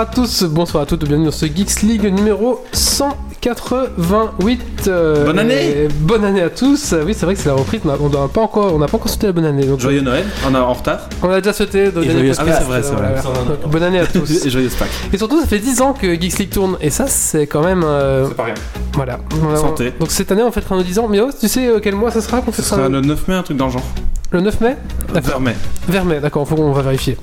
Bonsoir 0.00 0.12
à 0.12 0.14
tous, 0.14 0.44
bonsoir 0.44 0.82
à 0.84 0.86
toutes, 0.86 1.04
bienvenue 1.04 1.26
dans 1.26 1.30
ce 1.30 1.44
Geeks 1.44 1.82
League 1.82 2.06
numéro 2.10 2.64
188. 2.72 4.88
euh, 4.88 5.26
Bonne 5.26 5.38
année 5.38 5.88
Bonne 6.00 6.24
année 6.24 6.40
à 6.40 6.48
tous. 6.48 6.94
Oui, 7.04 7.12
c'est 7.12 7.26
vrai 7.26 7.34
que 7.34 7.40
c'est 7.42 7.50
la 7.50 7.54
reprise, 7.54 7.82
on 7.84 8.08
n'a 8.08 8.28
pas 8.28 8.40
encore, 8.40 8.72
on 8.74 8.78
n'a 8.78 8.86
pas 8.86 8.96
encore 8.96 9.10
souhaité 9.10 9.26
la 9.26 9.34
bonne 9.34 9.44
année. 9.44 9.66
Donc, 9.66 9.78
Joyeux 9.78 10.00
Noël, 10.00 10.24
on 10.48 10.54
est 10.54 10.58
en 10.58 10.72
retard. 10.72 11.00
on 11.22 11.28
a 11.28 11.42
déjà 11.42 11.52
souhaité. 11.52 11.90
donc, 11.90 12.06
podcast, 12.06 12.40
ah 12.40 12.44
oui, 12.46 12.52
c'est 12.56 12.64
vrai, 12.64 12.82
c'est 12.82 12.94
vrai. 12.94 13.14
voilà. 13.22 13.38
Donc, 13.44 13.70
bonne 13.70 13.82
année 13.82 14.00
à 14.00 14.06
tous. 14.06 14.46
Et 14.46 14.48
joyeuse 14.48 14.74
Pâques. 14.74 14.88
Et 15.12 15.18
surtout, 15.18 15.38
ça 15.38 15.46
fait 15.46 15.58
10 15.58 15.82
ans 15.82 15.92
que 15.92 16.18
Geeks 16.18 16.38
League 16.38 16.50
tourne, 16.50 16.78
et 16.80 16.88
ça, 16.88 17.06
c'est 17.06 17.46
quand 17.46 17.62
même. 17.62 17.82
euh, 17.84 18.26
pas 18.30 18.44
rien. 18.44 18.54
voilà. 18.94 19.18
Santé. 19.56 19.92
Donc 20.00 20.12
cette 20.12 20.32
année, 20.32 20.42
on 20.42 20.50
fêtera 20.50 20.76
nos 20.76 20.82
10 20.82 20.98
ans. 20.98 21.08
Mais 21.10 21.20
oh, 21.20 21.28
tu 21.38 21.46
sais 21.46 21.68
euh, 21.68 21.78
quel 21.82 21.94
mois 21.94 22.10
ça 22.10 22.22
sera 22.22 22.40
qu'on 22.40 22.52
Ce 22.52 22.62
sera 22.62 22.88
le 22.88 23.02
9 23.02 23.28
mai, 23.28 23.34
un 23.34 23.42
truc 23.42 23.58
dans 23.58 23.66
le 23.66 23.72
genre. 23.72 23.84
le 24.30 24.40
9 24.40 24.60
mai 24.62 24.76
D'accord. 25.12 25.28
Vers 25.32 25.40
mai. 25.40 25.56
Vers 25.88 26.04
mai, 26.06 26.20
d'accord, 26.20 26.48
faut 26.48 26.54
qu'on 26.56 26.72
va 26.72 26.80
vérifier. 26.80 27.18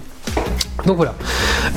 Donc 0.86 0.98
voilà. 0.98 1.16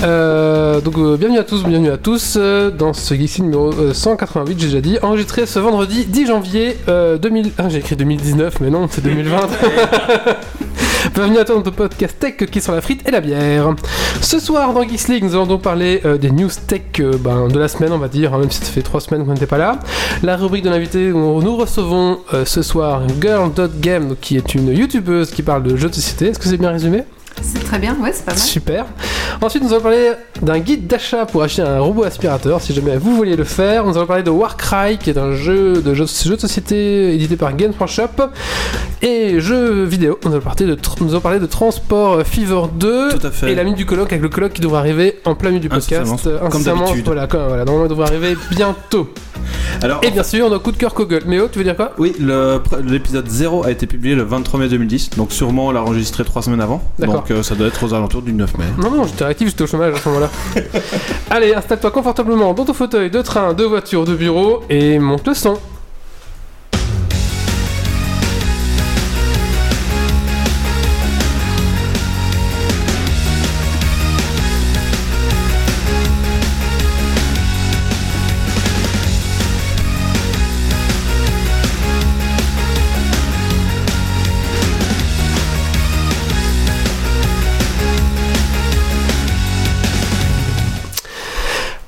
Euh, 0.03 0.81
donc 0.81 0.97
euh, 0.97 1.17
bienvenue 1.17 1.39
à 1.39 1.45
tous, 1.45 1.65
bienvenue 1.65 1.91
à 1.91 1.99
tous 1.99 2.37
euh, 2.37 2.71
dans 2.71 2.93
ce 2.93 3.15
Geeksy 3.15 3.43
numéro 3.43 3.71
euh, 3.73 3.93
188, 3.93 4.59
j'ai 4.59 4.67
déjà 4.67 4.81
dit, 4.81 4.99
enregistré 5.03 5.47
ce 5.47 5.59
vendredi 5.59 6.07
10 6.07 6.27
janvier 6.27 6.77
euh, 6.89 7.19
2000. 7.19 7.53
Ah, 7.59 7.69
j'ai 7.69 7.79
écrit 7.79 7.97
2019, 7.97 8.61
mais 8.61 8.71
non, 8.71 8.89
c'est 8.91 9.03
2020. 9.03 9.37
bienvenue 11.15 11.39
à 11.39 11.45
toi 11.45 11.57
dans 11.57 11.63
ton 11.63 11.71
podcast 11.73 12.17
tech 12.19 12.37
qui 12.37 12.59
est 12.59 12.63
sur 12.63 12.73
la 12.73 12.81
frite 12.81 13.07
et 13.07 13.11
la 13.11 13.21
bière. 13.21 13.75
Ce 14.23 14.39
soir 14.39 14.73
dans 14.73 14.83
Geeks 14.83 15.09
League, 15.09 15.25
nous 15.25 15.35
allons 15.35 15.47
donc 15.47 15.63
parler 15.63 16.03
des 16.21 16.31
news 16.31 16.51
tech 16.67 17.03
ben, 17.21 17.49
de 17.49 17.59
la 17.59 17.69
semaine, 17.69 17.93
on 17.93 17.99
va 17.99 18.09
dire, 18.09 18.35
hein, 18.35 18.39
même 18.39 18.51
si 18.51 18.61
ça 18.65 18.73
fait 18.73 18.83
3 18.83 19.01
semaines 19.01 19.25
qu'on 19.25 19.33
n'était 19.33 19.47
pas 19.47 19.59
là. 19.59 19.79
La 20.23 20.37
rubrique 20.37 20.65
de 20.65 20.71
l'invité 20.71 21.13
où 21.13 21.43
nous 21.43 21.57
recevons 21.57 22.21
ce 22.45 22.63
soir 22.63 23.03
Girl.game, 23.21 24.15
qui 24.21 24.37
est 24.37 24.55
une 24.55 24.69
youtubeuse 24.69 25.31
qui 25.31 25.43
parle 25.43 25.63
de 25.63 25.77
jeux 25.77 25.89
de 25.89 25.95
société. 25.95 26.29
Est-ce 26.29 26.39
que 26.39 26.47
c'est 26.47 26.59
bien 26.59 26.71
résumé? 26.71 27.05
C'est 27.43 27.65
très 27.65 27.79
bien, 27.79 27.97
ouais, 28.01 28.11
c'est 28.13 28.25
pas 28.25 28.33
mal. 28.33 28.41
Super. 28.41 28.87
Ensuite, 29.41 29.63
nous 29.63 29.73
allons 29.73 29.81
parler 29.83 30.11
d'un 30.43 30.59
guide 30.59 30.87
d'achat 30.87 31.25
pour 31.25 31.43
acheter 31.43 31.63
un 31.63 31.81
robot 31.81 32.05
aspirateur, 32.05 32.61
si 32.61 32.75
jamais 32.75 32.97
vous 32.99 33.17
vouliez 33.17 33.37
le 33.37 33.45
faire. 33.45 33.85
Nous 33.87 33.97
allons 33.97 34.07
parler 34.07 34.23
de 34.23 34.31
Warcry, 34.31 34.99
qui 34.99 35.11
est 35.11 35.19
un 35.19 35.33
jeu 35.33 35.81
de, 35.81 35.95
jeu, 35.95 36.05
jeu 36.07 36.37
de 36.37 36.41
société 36.41 37.15
édité 37.15 37.37
par 37.37 37.55
Games.shop. 37.57 38.23
Et 39.03 39.41
jeux 39.41 39.85
vidéo, 39.85 40.19
nous 40.25 40.33
allons 40.33 40.41
parler 40.43 40.67
de, 40.67 40.75
tr- 40.75 40.97
nous 41.01 41.11
allons 41.13 41.21
parler 41.21 41.39
de 41.39 41.47
Transport 41.47 42.23
Fever 42.27 42.63
2. 42.75 43.19
Tout 43.19 43.27
à 43.27 43.31
fait. 43.31 43.53
Et 43.53 43.55
la 43.55 43.65
minute 43.65 43.79
du 43.79 43.87
colloque 43.87 44.13
avec 44.13 44.23
le 44.23 44.29
colloque 44.29 44.53
qui 44.53 44.61
devrait 44.61 44.79
arriver 44.81 45.19
en 45.25 45.35
plein 45.35 45.49
milieu 45.51 45.61
du 45.61 45.69
podcast. 45.71 46.11
Incessamment, 46.13 46.49
comme 46.51 46.63
d'habitude. 46.63 47.05
Voilà, 47.07 47.27
voilà, 47.27 47.65
normalement, 47.65 47.87
il 47.87 47.89
devrait 47.89 48.09
arriver 48.09 48.37
bientôt. 48.51 49.09
Alors, 49.83 50.01
Et 50.03 50.11
bien 50.11 50.23
sûr, 50.23 50.51
nos 50.51 50.61
coup 50.61 50.73
de 50.73 50.77
cœur 50.77 50.93
Google. 50.95 51.23
Méo, 51.27 51.49
tu 51.49 51.59
veux 51.59 51.65
dire 51.65 51.77
quoi 51.77 51.93
oui, 51.99 52.15
l'épisode 52.85 53.29
0 53.29 53.65
a 53.65 53.71
été 53.71 53.87
publié 53.87 54.15
le 54.15 54.23
23 54.23 54.61
mai 54.61 54.69
2010, 54.69 55.11
donc 55.17 55.33
sûrement 55.33 55.69
on 55.69 55.71
l'a 55.71 55.83
enregistré 55.83 56.25
3 56.25 56.43
semaines 56.43 56.61
avant. 56.61 56.83
Donc 56.99 57.31
euh, 57.31 57.43
ça 57.43 57.55
doit 57.55 57.67
être 57.69 57.83
aux 57.85 57.95
alentours 57.95 58.23
du 58.23 58.33
9 58.33 58.59
mai. 58.59 58.65
Non, 58.79 58.91
non, 58.91 59.05
j'étais 59.05 59.25
réactif, 59.25 59.49
j'étais 59.49 59.63
au 59.63 59.67
chômage 59.67 59.95
à 59.95 59.99
ce 59.99 60.09
moment-là. 60.09 60.31
Allez, 61.31 61.55
installe-toi 61.55 61.91
confortablement 61.91 62.55
dans 62.55 62.65
ton 62.65 62.75
fauteuil 62.75 63.11
de 63.11 63.23
train, 63.23 63.55
de 63.55 63.65
voiture, 63.65 64.05
de 64.05 64.15
bureau 64.15 64.63
et 64.71 64.99
monte 64.99 65.27
le 65.27 65.35
son. 65.35 65.59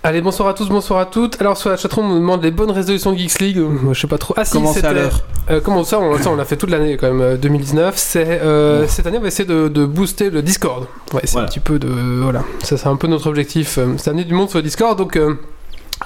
Allez, 0.05 0.21
bonsoir 0.21 0.49
à 0.49 0.55
tous, 0.55 0.69
bonsoir 0.69 0.99
à 0.99 1.07
toutes. 1.07 1.41
Alors, 1.41 1.57
sur 1.57 1.71
la 1.71 1.77
chatroom, 1.77 2.07
on 2.07 2.15
nous 2.15 2.19
demande 2.21 2.43
les 2.43 2.51
bonnes 2.51 2.73
résolutions 2.73 3.13
de 3.13 3.19
Geeks 3.19 3.39
League. 3.39 3.59
Euh, 3.59 3.69
Je 3.93 4.01
sais 4.01 4.09
pas 4.09 4.19
trop. 4.19 4.35
Ah, 4.37 4.45
si, 4.45 4.53
Comment 4.53 4.73
c'est 4.73 4.83
l'heure 4.93 5.21
Euh, 5.49 5.61
comment 5.63 5.85
ça 5.85 6.01
on, 6.01 6.19
ça, 6.19 6.31
on 6.31 6.35
l'a 6.37 6.45
fait 6.45 6.57
toute 6.57 6.71
l'année 6.71 6.97
quand 6.97 7.07
même, 7.07 7.21
euh, 7.21 7.37
2019. 7.37 7.95
C'est, 7.97 8.27
euh, 8.43 8.89
Cette 8.89 9.07
année, 9.07 9.19
on 9.19 9.21
va 9.23 9.29
essayer 9.29 9.49
de, 9.49 9.69
de 9.69 9.85
booster 9.87 10.31
le 10.31 10.43
Discord. 10.43 10.87
Ouais, 11.15 11.21
c'est 11.23 11.33
Voilà. 11.33 11.47
un 11.47 11.51
petit 11.51 11.61
peu 11.61 11.79
de. 11.79 11.87
Voilà, 12.21 12.43
ça, 12.65 12.77
c'est 12.77 12.89
un 12.89 12.97
peu 12.97 13.07
notre 13.07 13.29
objectif. 13.29 13.79
Euh, 13.79 13.95
Cette 13.97 14.09
année, 14.09 14.25
du 14.25 14.35
monde 14.35 14.49
sur 14.51 14.59
le 14.59 14.65
Discord, 14.65 14.99
donc 14.99 15.15
euh, 15.17 15.35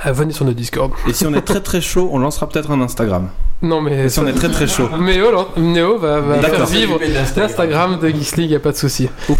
euh, 0.05 0.13
venez 0.13 0.34
sur 0.34 0.45
notre 0.45 0.59
Discord. 0.59 0.93
Et 1.09 1.15
si 1.15 1.27
on 1.27 1.33
est 1.33 1.41
très 1.41 1.63
très 1.63 1.81
chaud, 1.81 2.11
on 2.13 2.19
lancera 2.19 2.47
peut-être 2.51 2.71
un 2.71 2.83
Instagram. 2.83 3.28
Non, 3.63 3.81
mais. 3.81 4.05
Et 4.05 4.09
si 4.11 4.19
on 4.21 4.27
est 4.27 4.34
très 4.34 4.51
très 4.51 4.67
chaud. 4.67 4.91
Méo, 5.01 5.33
là, 5.33 5.47
Néo 5.57 5.97
va, 5.97 6.21
va 6.21 6.37
faire 6.43 6.67
vivre 6.67 6.99
l'Instagram 7.34 7.99
de 7.99 8.09
Geeks 8.09 8.37
League, 8.37 8.51
y 8.51 8.57
a 8.57 8.61
pas 8.61 8.73
de 8.73 8.77
souci. 8.77 9.09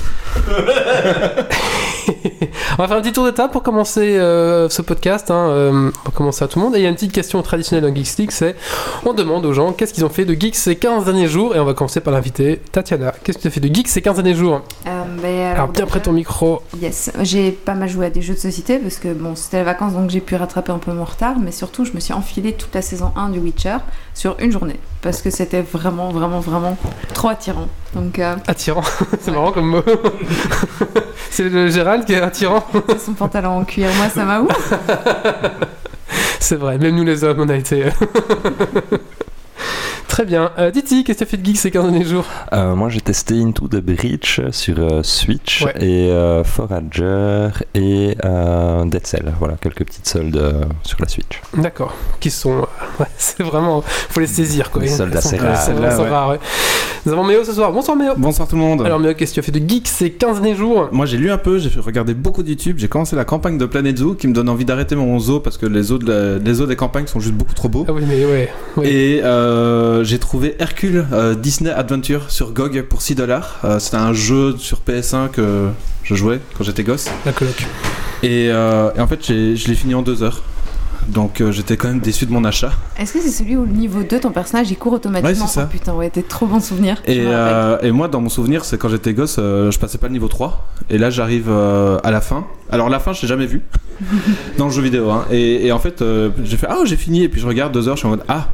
on 2.78 2.82
va 2.82 2.88
faire 2.88 2.97
un 2.97 3.00
petit 3.00 3.12
tour 3.12 3.25
d'étape 3.25 3.53
pour 3.53 3.62
commencer 3.62 4.16
euh, 4.19 4.69
ce 4.69 4.82
podcast. 4.82 5.31
Hein, 5.31 5.48
euh, 5.48 5.91
pour 6.04 6.14
commencer 6.14 6.44
à 6.44 6.48
tout 6.48 6.59
le 6.59 6.64
monde. 6.64 6.76
Et 6.76 6.78
il 6.78 6.82
y 6.82 6.87
a 6.87 6.88
une 6.88 6.94
petite 6.94 7.12
question 7.12 7.42
traditionnelle 7.42 7.88
dans 7.88 7.94
Geeks 7.94 8.19
League 8.19 8.31
c'est 8.31 8.56
on 9.04 9.12
demande 9.12 9.44
aux 9.47 9.53
gens 9.53 9.72
qu'est-ce 9.72 9.92
qu'ils 9.92 10.04
ont 10.04 10.10
fait 10.10 10.25
de 10.25 10.34
geeks 10.34 10.56
ces 10.56 10.76
15 10.76 11.04
derniers 11.04 11.28
jours? 11.28 11.54
Et 11.54 11.60
on 11.60 11.64
va 11.64 11.75
commencer 11.75 12.00
par 12.00 12.12
l'invité 12.12 12.60
Tatiana. 12.72 13.12
Qu'est-ce 13.22 13.38
que 13.38 13.42
tu 13.42 13.48
as 13.48 13.50
fait 13.50 13.60
de 13.60 13.72
geeks 13.72 13.88
ces 13.88 14.03
15 14.03 14.16
derniers 14.16 14.34
jours? 14.34 14.62
Euh, 14.87 15.03
ben, 15.22 15.38
alors, 15.38 15.56
Alors, 15.56 15.69
bien 15.69 15.87
près 15.87 16.00
ton 16.00 16.12
micro. 16.12 16.62
Yes, 16.81 17.10
j'ai 17.22 17.53
pas 17.53 17.75
mal 17.75 17.88
joué 17.88 18.06
à 18.06 18.10
des 18.10 18.22
jeux 18.22 18.34
de 18.34 18.38
société 18.38 18.78
parce 18.78 18.97
que 18.97 19.12
bon, 19.12 19.34
c'était 19.34 19.58
les 19.58 19.64
vacances 19.64 19.93
donc 19.93 20.10
j'ai 20.10 20.20
pu 20.20 20.34
rattraper 20.37 20.72
un 20.72 20.78
peu 20.78 20.93
mon 20.93 21.04
retard, 21.04 21.38
mais 21.38 21.53
surtout 21.53 21.84
je 21.84 21.93
me 21.93 22.00
suis 22.00 22.12
enfilé 22.12 22.53
toute 22.53 22.75
la 22.75 22.82
saison 22.82 23.12
1 23.16 23.31
du 23.31 23.38
Witcher 23.38 23.76
sur 24.14 24.37
une 24.41 24.53
journée 24.53 24.78
parce 25.03 25.22
que 25.22 25.31
c'était 25.31 25.62
vraiment, 25.62 26.10
vraiment, 26.10 26.41
vraiment 26.41 26.76
trop 27.14 27.28
attirant. 27.28 27.69
Donc, 27.96 28.18
euh, 28.18 28.36
Attirant. 28.46 28.82
c'est 29.20 29.30
marrant 29.30 29.52
comme 29.52 29.70
mot. 29.70 29.82
c'est 31.30 31.48
le 31.48 31.70
Gérald 31.70 32.04
qui 32.04 32.12
est 32.12 32.20
attirant. 32.20 32.62
son 33.04 33.14
pantalon 33.14 33.60
en 33.60 33.64
cuir, 33.64 33.88
moi 33.96 34.10
ça 34.10 34.24
m'a 34.24 34.40
ouf. 34.40 34.74
C'est 36.38 36.56
vrai, 36.56 36.78
même 36.78 36.94
nous 36.94 37.04
les 37.04 37.24
hommes, 37.24 37.40
on 37.40 37.48
a 37.48 37.56
été. 37.56 37.86
Très 40.16 40.25
bien. 40.25 40.50
Euh, 40.59 40.71
Titi, 40.71 41.04
qu'est-ce 41.04 41.19
que 41.19 41.25
tu 41.25 41.28
as 41.28 41.31
fait 41.31 41.37
de 41.37 41.44
geek 41.44 41.59
ces 41.59 41.71
15 41.71 41.91
derniers 41.91 42.06
jours? 42.06 42.25
Euh, 42.54 42.75
moi 42.75 42.88
j'ai 42.88 43.03
testé 43.03 43.34
Into 43.38 43.69
the 43.69 43.82
Breach 43.82 44.41
sur 44.50 44.78
euh, 44.78 45.03
Switch 45.03 45.62
Ouais. 45.62 45.75
et 45.78 46.10
euh, 46.10 46.43
Forager 46.43 47.49
et 47.75 48.16
euh, 48.25 48.87
Dead 48.87 49.06
Cell. 49.06 49.31
Voilà, 49.38 49.56
quelques 49.60 49.84
petites 49.84 50.09
soldes 50.09 50.34
euh, 50.38 50.65
sur 50.84 50.99
la 51.03 51.06
Switch. 51.09 51.43
D'accord. 51.59 51.93
Qui 52.19 52.31
sont. 52.31 52.66
Ouais, 52.99 53.05
c'est 53.19 53.43
vraiment. 53.43 53.82
Faut 53.82 54.21
les 54.21 54.26
saisir 54.26 54.71
quoi. 54.71 54.81
Des 54.81 54.88
soldes 54.88 55.15
assez 55.15 55.37
rares. 55.37 55.69
ouais. 55.69 56.09
rares, 56.09 56.31
ouais. 56.31 56.38
Nous 57.05 57.12
avons 57.12 57.25
Méo 57.25 57.44
ce 57.44 57.53
soir. 57.53 57.71
Bonsoir 57.71 57.94
Méo. 57.94 58.15
Bonsoir 58.16 58.49
tout 58.49 58.56
le 58.56 58.62
monde. 58.62 58.81
Alors 58.87 58.99
Méo, 58.99 59.12
qu'est-ce 59.12 59.32
que 59.32 59.34
tu 59.34 59.41
as 59.41 59.43
fait 59.43 59.53
de 59.53 59.69
geek 59.69 59.87
ces 59.87 60.12
15 60.12 60.41
derniers 60.41 60.56
jours? 60.56 60.88
Moi 60.93 61.05
j'ai 61.05 61.19
lu 61.19 61.31
un 61.31 61.37
peu, 61.37 61.59
j'ai 61.59 61.69
fait 61.69 61.81
regarder 61.81 62.15
beaucoup 62.15 62.43
de 62.43 62.49
YouTube, 62.49 62.76
j'ai 62.78 62.88
commencé 62.88 63.15
la 63.16 63.26
campagne 63.26 63.59
de 63.59 63.66
Planet 63.66 63.99
Zoo 63.99 64.15
qui 64.15 64.28
me 64.28 64.32
donne 64.32 64.49
envie 64.49 64.65
d'arrêter 64.65 64.97
mon 64.97 65.19
zoo 65.19 65.41
parce 65.41 65.59
que 65.59 65.66
les 65.66 65.82
zoos, 65.82 65.99
de 65.99 66.10
la- 66.10 66.38
les 66.38 66.55
zoos 66.55 66.65
des 66.65 66.75
campagnes 66.76 67.06
sont 67.06 67.21
juste 67.21 67.34
beaucoup 67.34 67.53
trop 67.53 67.69
beaux. 67.69 67.84
Ah 67.87 67.93
oui, 67.93 68.03
mais 68.09 68.25
ouais. 68.25 68.49
oui. 68.78 68.87
Et 68.88 69.21
euh, 69.22 70.05
j'ai 70.06 70.19
trouvé 70.19 70.56
Hercule 70.59 71.06
euh, 71.12 71.34
Disney 71.34 71.71
Adventure 71.71 72.31
sur 72.31 72.53
GOG 72.53 72.83
pour 72.83 73.03
6 73.03 73.15
dollars. 73.17 73.61
C'était 73.78 73.97
un 73.97 74.12
jeu 74.12 74.55
sur 74.59 74.78
PS1 74.87 75.28
que 75.31 75.69
je 76.05 76.15
jouais 76.15 76.41
quand 76.56 76.65
j'étais 76.65 76.84
gosse. 76.84 77.09
La 77.25 77.33
coloc. 77.33 77.67
Et, 78.22 78.49
euh, 78.50 78.91
et 78.97 79.00
en 79.00 79.06
fait, 79.06 79.25
j'ai- 79.25 79.56
je 79.56 79.69
l'ai 79.69 79.75
fini 79.75 79.94
en 79.94 80.03
2 80.03 80.22
heures. 80.22 80.43
Donc 81.09 81.41
euh, 81.41 81.53
j'étais 81.53 81.77
quand 81.77 81.87
même 81.87 82.00
déçu 82.00 82.27
de 82.27 82.33
mon 82.33 82.44
achat. 82.44 82.72
Est-ce 82.99 83.12
que 83.12 83.20
c'est 83.20 83.31
celui 83.31 83.56
où 83.56 83.64
le 83.64 83.70
niveau 83.70 84.03
2, 84.03 84.19
ton 84.19 84.32
personnage 84.32 84.70
il 84.73 84.76
court 84.76 84.94
automatiquement? 84.94 85.29
Ouais, 85.44 85.49
c'est 85.49 85.55
ça. 85.55 85.64
Oh, 85.69 85.70
Putain, 85.70 85.94
ouais, 85.94 86.11
t'es 86.11 86.23
trop 86.23 86.47
bon 86.47 86.59
souvenir. 86.59 87.00
Et, 87.06 87.20
euh, 87.26 87.79
et 87.81 87.93
moi, 87.93 88.09
dans 88.09 88.20
mon 88.20 88.29
souvenir, 88.29 88.64
c'est 88.64 88.76
quand 88.76 88.88
j'étais 88.88 89.14
gosse, 89.14 89.37
euh, 89.38 89.70
je 89.70 89.79
passais 89.79 89.99
pas 89.99 90.09
le 90.09 90.14
niveau 90.14 90.26
3. 90.26 90.67
Et 90.91 90.99
là, 90.99 91.11
j'arrive 91.11 91.47
euh, 91.49 91.99
à 92.02 92.11
la 92.11 92.20
fin. 92.20 92.44
Alors, 92.70 92.88
la 92.88 92.99
fin, 92.99 93.12
je 93.12 93.23
l'ai 93.23 93.29
jamais 93.29 93.47
vue 93.47 93.62
dans 94.59 94.64
le 94.67 94.73
jeu 94.73 94.82
vidéo. 94.82 95.11
hein. 95.11 95.26
Et, 95.31 95.67
et 95.67 95.73
en 95.73 95.79
fait, 95.79 96.02
euh, 96.02 96.31
j'ai 96.44 96.56
fait 96.56 96.67
Ah, 96.69 96.79
j'ai 96.85 96.97
fini. 96.97 97.23
Et 97.23 97.29
puis 97.29 97.41
je 97.41 97.47
regarde 97.47 97.73
2 97.73 97.87
heures, 97.88 97.94
je 97.97 98.00
suis 98.00 98.06
en 98.09 98.11
mode 98.11 98.25
Ah, 98.26 98.49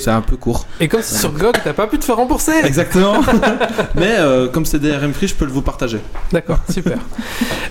c'est 0.00 0.10
un 0.10 0.20
peu 0.20 0.36
court. 0.36 0.66
Et 0.80 0.88
comme 0.88 1.02
c'est 1.02 1.18
sur 1.18 1.32
GOG, 1.32 1.54
t'as 1.62 1.72
pas 1.72 1.86
pu 1.86 1.98
te 1.98 2.04
faire 2.04 2.16
rembourser 2.16 2.52
Exactement. 2.64 3.20
Mais 3.94 4.16
euh, 4.18 4.48
comme 4.48 4.64
c'est 4.64 4.78
des 4.78 4.96
RM 4.96 5.12
free, 5.12 5.28
je 5.28 5.34
peux 5.34 5.44
le 5.44 5.52
vous 5.52 5.62
partager. 5.62 5.98
D'accord, 6.32 6.58
super. 6.68 6.98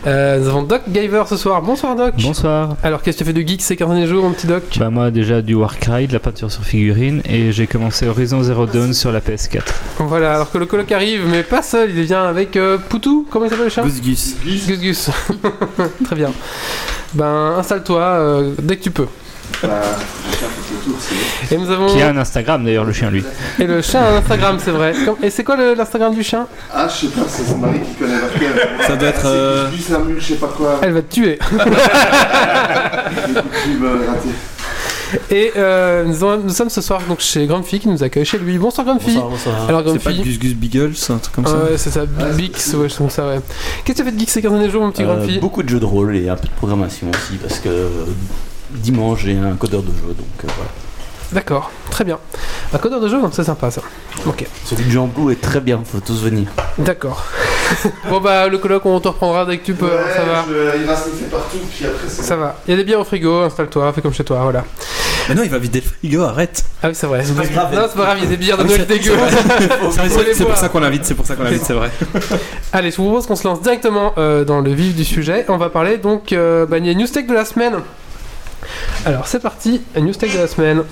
Euh, 0.07 0.39
nous 0.39 0.47
avons 0.47 0.63
Doc 0.63 0.81
Giver 0.91 1.23
ce 1.27 1.37
soir. 1.37 1.61
Bonsoir 1.61 1.95
Doc. 1.95 2.13
Bonsoir. 2.21 2.75
Alors 2.83 3.01
qu'est-ce 3.01 3.17
que 3.17 3.23
tu 3.23 3.29
as 3.29 3.33
fait 3.33 3.41
de 3.43 3.47
geek 3.47 3.61
ces 3.61 3.75
15 3.75 3.89
derniers 3.89 4.07
jours, 4.07 4.23
mon 4.23 4.31
petit 4.31 4.47
Doc? 4.47 4.63
Bah 4.79 4.89
moi 4.89 5.11
déjà 5.11 5.41
du 5.41 5.55
Warcry, 5.55 6.07
de 6.07 6.13
la 6.13 6.19
peinture 6.19 6.51
sur 6.51 6.63
figurine 6.63 7.21
et 7.25 7.51
j'ai 7.51 7.67
commencé 7.67 8.07
Horizon 8.07 8.43
Zero 8.43 8.65
Dawn 8.65 8.93
sur 8.93 9.11
la 9.11 9.19
PS4. 9.19 9.61
Voilà, 9.99 10.35
alors 10.35 10.51
que 10.51 10.57
le 10.57 10.65
coloc 10.65 10.91
arrive, 10.91 11.27
mais 11.27 11.43
pas 11.43 11.61
seul, 11.61 11.89
il 11.89 12.03
vient 12.03 12.23
avec 12.23 12.55
euh, 12.55 12.77
Poutou, 12.77 13.27
comment 13.29 13.45
il 13.45 13.49
s'appelle 13.49 13.65
le 13.65 13.71
chat? 13.71 13.83
Gus 13.83 14.01
Gus. 14.01 14.35
Gus 14.45 14.79
Gus. 14.79 15.09
Très 16.05 16.15
bien. 16.15 16.31
Ben, 17.13 17.55
installe-toi 17.57 18.01
euh, 18.01 18.53
dès 18.61 18.77
que 18.77 18.83
tu 18.83 18.91
peux. 18.91 19.07
Et 21.51 21.57
nous 21.57 21.69
avons. 21.69 21.87
Qui 21.87 22.01
a 22.01 22.09
un 22.09 22.17
Instagram 22.17 22.63
d'ailleurs 22.63 22.85
le 22.85 22.93
chien 22.93 23.09
lui. 23.11 23.23
Et 23.59 23.65
le 23.67 23.81
chien 23.81 24.01
a 24.01 24.09
un 24.11 24.15
Instagram, 24.17 24.57
c'est 24.63 24.71
vrai. 24.71 24.93
Comme- 25.05 25.17
Et 25.23 25.29
c'est 25.29 25.43
quoi 25.43 25.57
l'Instagram 25.57 26.13
du 26.13 26.23
chien? 26.23 26.47
Ah, 26.73 26.87
je 26.87 27.07
sais 27.07 27.11
pas, 27.13 27.21
c'est 27.27 27.43
son 27.43 27.57
mari 27.57 27.79
qui 27.81 27.93
connaît 27.95 28.13
cœur. 28.39 28.49
Ça 28.87 28.95
doit 28.95 29.09
être. 29.09 29.21
C'est 29.21 29.27
euh, 29.27 29.63
la 29.65 29.99
je 30.19 30.23
sais 30.25 30.35
pas 30.35 30.47
quoi. 30.47 30.79
Elle 30.81 30.93
va 30.93 31.01
te 31.01 31.13
tuer. 31.13 31.39
Et 35.31 35.51
euh, 35.57 36.03
nous, 36.05 36.23
en- 36.23 36.37
nous 36.37 36.49
sommes 36.53 36.69
ce 36.69 36.81
soir 36.81 37.01
donc 37.09 37.19
chez 37.19 37.47
Grumpy 37.47 37.79
qui 37.79 37.87
nous 37.89 38.03
accueille 38.03 38.25
chez 38.25 38.37
lui. 38.37 38.59
Bonsoir 38.59 38.85
Grumpy. 38.85 39.05
Bonsoir, 39.15 39.29
bonsoir. 39.29 39.55
Alors 39.67 39.81
C'est 39.87 39.97
pas 40.03 40.11
Grumpy. 40.11 40.29
Gus 40.29 40.37
Gus 40.39 40.53
Beagles, 40.53 40.93
un 41.09 41.17
truc 41.17 41.33
comme 41.35 41.47
ça 41.47 41.55
Ouais, 41.55 41.77
c'est 41.77 41.89
ça, 41.89 42.01
Bix, 42.05 42.73
ouais, 42.75 42.87
je 42.89 42.93
trouve 42.93 43.09
ça, 43.09 43.25
ouais. 43.27 43.39
Qu'est-ce 43.83 43.97
que 43.97 44.03
tu 44.03 44.07
as 44.07 44.11
fait 44.11 44.11
de 44.15 44.19
geek 44.19 44.29
ces 44.29 44.41
15 44.43 44.51
derniers 44.51 44.69
jours, 44.69 44.83
mon 44.83 44.91
petit 44.91 45.01
Euh, 45.01 45.15
Grumpy? 45.15 45.39
beaucoup 45.39 45.63
de 45.63 45.69
jeux 45.69 45.79
de 45.79 45.85
rôle 45.85 46.15
et 46.15 46.29
un 46.29 46.35
peu 46.35 46.47
de 46.47 46.53
programmation 46.53 47.07
aussi 47.09 47.37
parce 47.41 47.57
que 47.59 47.69
euh, 47.69 47.89
dimanche 48.71 49.21
j'ai 49.25 49.37
un 49.37 49.55
codeur 49.55 49.81
de 49.81 49.87
jeu 49.91 50.07
donc 50.07 50.27
euh, 50.43 50.47
voilà. 50.55 50.69
D'accord, 51.31 51.69
très 51.91 52.03
bien. 52.03 52.17
Un 52.73 52.77
codeur 52.79 52.99
de 52.99 53.07
jeu, 53.07 53.21
donc 53.21 53.33
c'est 53.33 53.43
sympa 53.43 53.69
ça. 53.69 53.81
Ok, 54.25 54.47
Celui 54.65 54.85
de 54.85 54.89
Jean 54.89 55.05
Blou 55.05 55.29
est 55.29 55.39
très 55.39 55.59
bien, 55.61 55.79
faut 55.85 55.99
tous 55.99 56.23
venir. 56.23 56.47
d'accord. 56.79 57.23
bon 58.09 58.19
bah, 58.19 58.47
le 58.47 58.57
colloque, 58.57 58.83
on 58.87 58.99
te 58.99 59.09
reprendra 59.09 59.45
dès 59.45 59.59
que 59.59 59.65
tu 59.65 59.75
peux, 59.75 59.85
hein, 59.85 60.05
ça 60.15 60.23
va. 60.23 60.45
je- 60.49 60.79
il 60.79 60.85
va 60.87 60.95
sniffer 60.95 61.25
partout, 61.25 61.57
puis 61.71 61.85
après 61.85 62.07
c'est 62.07 62.23
Ça 62.23 62.35
va. 62.35 62.55
Il 62.67 62.71
y 62.71 62.73
a 62.73 62.77
des 62.77 62.83
bières 62.83 62.99
au 62.99 63.03
frigo, 63.03 63.41
installe-toi, 63.41 63.93
fais 63.93 64.01
comme 64.01 64.11
chez 64.13 64.23
toi, 64.23 64.39
voilà. 64.41 64.63
Mais 65.27 65.35
non, 65.35 65.43
il 65.43 65.51
va 65.51 65.59
vider 65.59 65.81
le 65.81 65.85
frigo, 65.87 66.23
arrête 66.23 66.65
Ah 66.81 66.87
oui, 66.87 66.95
c'est 66.95 67.05
vrai. 67.05 67.21
pas 67.21 67.45
grave. 67.45 67.75
Non, 67.75 67.81
c'est 67.87 67.97
pas 67.97 68.05
grave, 68.05 68.17
il 68.17 68.23
y 68.23 68.27
a 68.27 68.29
des 68.31 68.37
bières 68.37 68.57
de 68.57 68.63
Ah 68.63 68.65
Noël 68.65 68.79
c'est- 68.79 68.85
dégueu. 68.97 69.13
C'est 69.91 70.33
c'est 70.33 70.45
pour 70.45 70.57
ça 70.57 70.69
qu'on 70.69 70.79
l'invite, 70.79 71.05
c'est 71.05 71.13
pour 71.13 71.27
ça 71.27 71.35
qu'on 71.35 71.43
l'invite, 71.43 71.63
c'est 71.63 71.73
vrai. 71.73 71.91
Allez, 72.73 72.89
je 72.89 72.97
vous 72.97 73.03
propose 73.05 73.27
qu'on 73.27 73.35
se 73.35 73.47
lance 73.47 73.61
directement 73.61 74.13
euh, 74.17 74.43
dans 74.45 74.61
le 74.61 74.73
vif 74.73 74.95
du 74.95 75.05
sujet. 75.05 75.45
On 75.49 75.57
va 75.57 75.69
parler 75.69 75.97
donc, 75.99 76.33
euh, 76.33 76.65
bah, 76.65 76.79
il 76.79 76.87
y 76.87 76.89
a 76.89 76.93
News 76.95 77.07
Tech 77.07 77.27
de 77.27 77.33
la 77.35 77.45
semaine. 77.45 77.75
Alors, 79.05 79.27
c'est 79.27 79.39
parti, 79.39 79.81
News 79.95 80.13
Tech 80.13 80.33
de 80.33 80.39
la 80.39 80.47
semaine. 80.47 80.83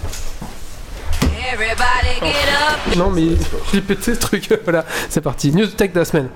Non, 2.95 3.09
mais 3.09 3.27
j'ai 3.71 3.81
pété 3.81 4.13
ce 4.13 4.19
truc. 4.19 4.49
voilà, 4.63 4.85
c'est 5.09 5.21
parti. 5.21 5.51
News 5.51 5.67
Tech 5.67 5.91
de 5.93 5.99
la 5.99 6.05
semaine. 6.05 6.29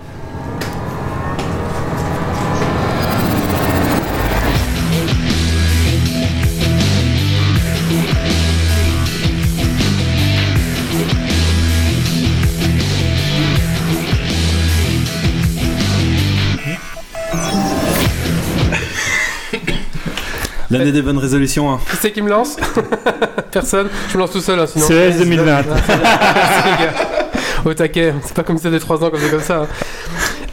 L'année 20.72 20.92
des 20.92 21.02
bonnes 21.02 21.18
résolutions, 21.18 21.72
hein. 21.72 21.80
Qui 21.90 21.96
c'est 21.98 22.12
qui 22.12 22.22
me 22.22 22.30
lance 22.30 22.58
Personne. 23.52 23.88
Je 24.10 24.16
me 24.18 24.22
lance 24.22 24.32
tout 24.32 24.42
seul, 24.42 24.60
hein, 24.60 24.66
sinon. 24.68 24.88
CES 24.88 25.18
2020. 25.18 25.46
Merci, 25.46 25.92
les 26.66 26.86
gars. 26.86 26.94
Au 27.66 27.74
taquet, 27.74 28.14
c'est 28.24 28.34
pas 28.34 28.44
comme 28.44 28.58
si 28.58 28.64
c'était 28.64 28.80
3 28.80 29.04
ans 29.04 29.10
comme 29.12 29.20
c'est 29.20 29.30
comme 29.30 29.42
ça. 29.42 29.58
hein. 29.62 29.68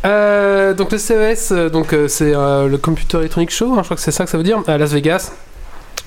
Euh, 0.04 0.74
donc 0.74 0.92
le 0.92 0.98
CES, 0.98 1.50
euh, 1.52 1.68
donc 1.70 1.94
c'est 2.08 2.34
euh, 2.34 2.68
le 2.68 2.76
Computer 2.78 3.18
Electronic 3.18 3.50
Show, 3.50 3.72
hein, 3.72 3.78
je 3.78 3.84
crois 3.84 3.96
que 3.96 4.02
c'est 4.02 4.10
ça 4.10 4.24
que 4.24 4.30
ça 4.30 4.36
veut 4.36 4.44
dire, 4.44 4.58
à 4.66 4.76
Las 4.78 4.92
Vegas. 4.92 5.32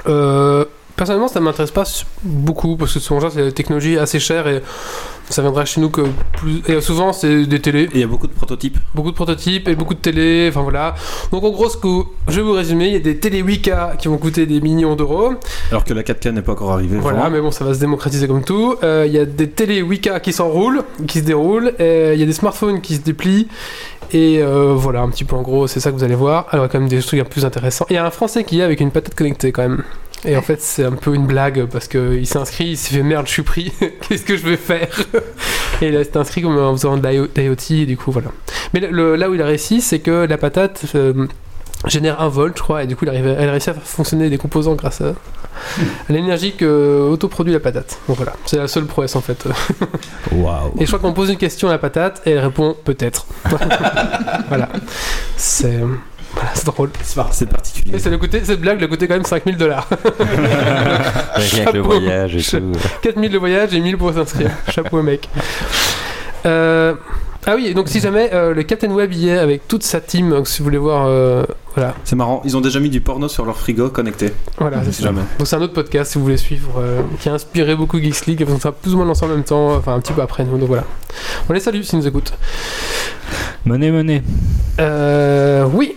Euh, 0.08 0.64
personnellement, 0.96 1.28
ça 1.28 1.40
m'intéresse 1.40 1.72
pas 1.72 1.84
beaucoup 2.24 2.78
parce 2.78 2.94
que 2.94 3.00
souvent 3.00 3.30
c'est 3.30 3.44
des 3.44 3.52
technologies 3.52 3.98
assez 3.98 4.20
chères 4.20 4.48
et 4.48 4.62
ça 5.34 5.42
viendra 5.42 5.66
chez 5.66 5.82
nous 5.82 5.90
que 5.90 6.02
plus. 6.34 6.62
Et 6.68 6.82
souvent 6.82 7.14
c'est 7.14 7.46
des 7.46 7.60
télés, 7.60 7.84
Et 7.84 7.90
il 7.96 8.00
y 8.02 8.04
a 8.04 8.08
beaucoup 8.08 8.28
de 8.28 8.34
prototypes. 8.34 8.78
beaucoup 8.96 9.12
de 9.12 9.16
prototypes 9.16 9.68
et 9.68 9.76
beaucoup 9.76 9.94
de 9.94 10.00
télé, 10.00 10.48
enfin 10.50 10.62
voilà. 10.62 10.96
Donc 11.32 11.44
en 11.44 11.50
gros, 11.52 11.70
ce 11.70 11.78
que 11.78 11.88
je 12.28 12.36
vais 12.38 12.42
vous 12.42 12.54
résumer, 12.54 12.88
il 12.88 12.94
y 12.94 12.98
a 12.98 13.00
des 13.00 13.18
télé 13.18 13.42
8K 13.44 13.98
qui 13.98 14.08
vont 14.08 14.18
coûter 14.18 14.46
des 14.46 14.62
millions 14.62 14.96
d'euros. 14.96 15.34
Alors 15.72 15.84
que 15.84 15.94
la 15.94 16.04
4K 16.04 16.32
n'est 16.32 16.42
pas 16.42 16.52
encore 16.54 16.72
arrivée. 16.72 16.98
Voilà, 16.98 17.20
vraiment. 17.22 17.36
mais 17.36 17.42
bon, 17.42 17.52
ça 17.52 17.64
va 17.66 17.74
se 17.74 17.80
démocratiser 17.80 18.28
comme 18.28 18.44
tout. 18.44 18.76
Euh, 18.84 19.06
Il 19.08 19.14
y 19.14 19.20
a 19.20 19.26
des 19.26 19.50
télé 19.50 19.82
8K 19.84 20.22
qui 20.22 20.34
s'enroulent, 20.34 20.84
qui 21.08 21.20
se 21.20 21.24
déroulent. 21.26 21.74
et 21.80 22.14
Il 22.14 22.20
y 22.20 22.24
a 22.24 22.26
des 22.26 22.34
smartphones 22.34 22.82
qui 22.82 22.96
se 22.96 23.02
déplient. 23.02 23.48
Et 24.14 24.40
euh, 24.42 24.74
voilà, 24.76 25.02
un 25.02 25.10
petit 25.10 25.24
peu 25.24 25.36
en 25.38 25.42
gros, 25.42 25.68
c'est 25.68 25.80
ça 25.80 25.90
que 25.92 25.96
vous 25.96 26.04
allez 26.04 26.16
voir. 26.16 26.48
Alors, 26.52 26.66
il 26.66 26.68
y 26.68 26.70
a 26.70 26.72
quand 26.72 26.80
même 26.80 26.90
des 26.90 27.00
trucs 27.02 27.20
un 27.20 27.24
peu 27.24 27.30
plus 27.30 27.46
intéressants. 27.46 27.86
Il 27.90 27.94
y 27.94 27.98
a 27.98 28.06
un 28.06 28.12
Français 28.12 28.44
qui 28.44 28.60
est 28.60 28.64
avec 28.64 28.82
une 28.82 28.92
patate 28.92 29.16
connectée 29.16 29.52
quand 29.54 29.62
même. 29.62 29.84
Et 30.26 30.38
en 30.38 30.42
fait, 30.42 30.62
c'est 30.62 30.86
un 30.86 30.92
peu 30.92 31.16
une 31.16 31.26
blague 31.26 31.66
parce 31.66 31.88
qu'il 31.88 32.28
s'est 32.28 32.38
inscrit, 32.38 32.66
il 32.70 32.78
s'est 32.78 32.96
fait 32.96 33.04
merde, 33.04 33.26
je 33.28 33.32
suis 33.32 33.42
pris, 33.44 33.72
qu'est-ce 34.08 34.24
que 34.24 34.38
je 34.38 34.46
vais 34.46 34.58
faire? 34.58 34.88
Et 35.82 35.88
il 35.88 36.06
s'est 36.06 36.18
inscrit 36.18 36.42
comme 36.44 36.58
en 36.58 36.72
faisant 36.74 36.98
de 36.98 37.08
l'IO- 37.08 37.28
d'IoT, 37.28 37.82
et 37.82 37.86
du 37.86 37.98
coup, 37.98 38.12
voilà. 38.12 38.30
Mais 38.74 38.80
le- 38.82 39.16
là 39.16 39.30
où 39.30 39.34
il 39.34 39.42
a 39.42 39.46
réussi, 39.46 39.82
c'est 39.82 40.00
que 40.00 40.26
la 40.26 40.38
patate 40.38 40.84
euh, 40.96 41.26
génère 41.88 42.22
un 42.22 42.28
volt, 42.28 42.56
je 42.56 42.62
crois, 42.62 42.84
et 42.84 42.88
du 42.88 42.96
coup, 42.96 43.06
il 43.06 43.10
arrive, 43.10 43.26
elle 43.26 43.50
a 43.50 43.52
réussi 43.52 43.72
à 43.72 43.74
faire 43.74 43.84
fonctionner 43.84 44.30
des 44.30 44.38
composants 44.38 44.76
grâce 44.76 45.02
à, 45.02 45.14
l'énergie 46.10 46.54
que 46.54 47.02
autoproduit 47.10 47.54
la 47.54 47.60
patate. 47.60 47.98
Donc 48.08 48.18
voilà, 48.18 48.34
c'est 48.46 48.58
la 48.58 48.68
seule 48.68 48.86
prouesse 48.86 49.16
en 49.16 49.22
fait. 49.22 49.46
Et 50.80 50.86
je 50.86 50.88
crois 50.88 51.00
qu'on 51.00 51.14
pose 51.14 51.30
une 51.30 51.38
question 51.38 51.68
à 51.68 51.72
la 51.72 51.78
patate 51.78 52.22
et 52.26 52.32
elle 52.32 52.40
répond 52.40 52.76
peut-être. 52.84 53.26
voilà. 54.48 54.70
C'est. 55.36 55.80
Voilà, 56.42 56.56
c'est 56.56 56.66
drôle. 56.66 56.90
C'est 57.32 57.50
particulier. 57.50 57.96
Et 57.96 58.00
c'est 58.00 58.10
le 58.10 58.18
côté, 58.18 58.42
cette 58.44 58.62
blague, 58.62 58.82
le 58.82 58.88
coûté 58.88 59.08
quand 59.08 59.14
même 59.16 59.26
5000 59.26 59.58
dollars. 59.58 59.88
Rien 61.36 61.66
que 61.66 61.74
le 61.76 61.82
voyage 61.82 62.36
et 62.36 62.42
tout. 62.42 62.72
4000 63.02 63.32
le 63.32 63.38
voyage 63.38 63.74
et 63.74 63.80
1000 63.80 63.98
pour 63.98 64.14
s'inscrire. 64.14 64.52
Chapeau 64.70 65.02
mec. 65.02 65.30
Euh, 66.46 66.96
Ah 67.46 67.54
oui, 67.56 67.74
donc 67.74 67.88
si 67.90 68.00
jamais 68.00 68.30
euh, 68.34 68.54
le 68.54 68.64
Captain 68.64 68.92
Web 68.92 69.14
y 69.14 69.30
est 69.30 69.38
avec 69.38 69.68
toute 69.68 69.82
sa 69.84 70.00
team, 70.00 70.30
donc 70.30 70.48
si 70.48 70.60
vous 70.60 70.66
voulez 70.66 70.78
voir, 70.78 71.06
euh, 71.08 71.44
voilà, 71.76 71.96
C'est 72.04 72.16
marrant, 72.16 72.42
ils 72.46 72.56
ont 72.56 72.62
déjà 72.62 72.80
mis 72.80 72.90
du 72.90 73.02
porno 73.02 73.28
sur 73.28 73.46
leur 73.46 73.58
frigo 73.58 73.90
connecté. 73.90 74.32
voilà, 74.60 74.84
c'est 74.84 75.04
jamais. 75.04 75.22
Donc 75.40 75.48
c'est 75.48 75.56
un 75.56 75.62
autre 75.62 75.74
podcast 75.74 76.12
si 76.12 76.18
vous 76.20 76.24
voulez 76.24 76.38
suivre, 76.38 76.74
euh, 76.80 77.02
qui 77.20 77.30
a 77.30 77.34
inspiré 77.34 77.76
beaucoup 77.76 78.00
Geeks 78.00 78.26
League, 78.28 78.46
on 78.48 78.60
sera 78.60 78.72
plus 78.72 78.94
ou 78.94 78.98
moins 78.98 79.06
lancé 79.08 79.26
en 79.26 79.30
même 79.30 79.44
temps, 79.44 79.76
enfin 79.76 79.96
un 79.96 80.00
petit 80.00 80.14
peu 80.14 80.22
après 80.22 80.44
nous, 80.44 80.58
donc 80.58 80.68
voilà. 80.68 80.84
On 81.50 81.54
les 81.54 81.60
salue 81.60 81.82
s'ils 81.82 81.98
nous 82.00 82.08
écoutent. 82.08 82.34
Monnaie, 83.66 83.92
monnaie. 83.92 84.22
Euh, 84.80 85.66
oui. 85.74 85.96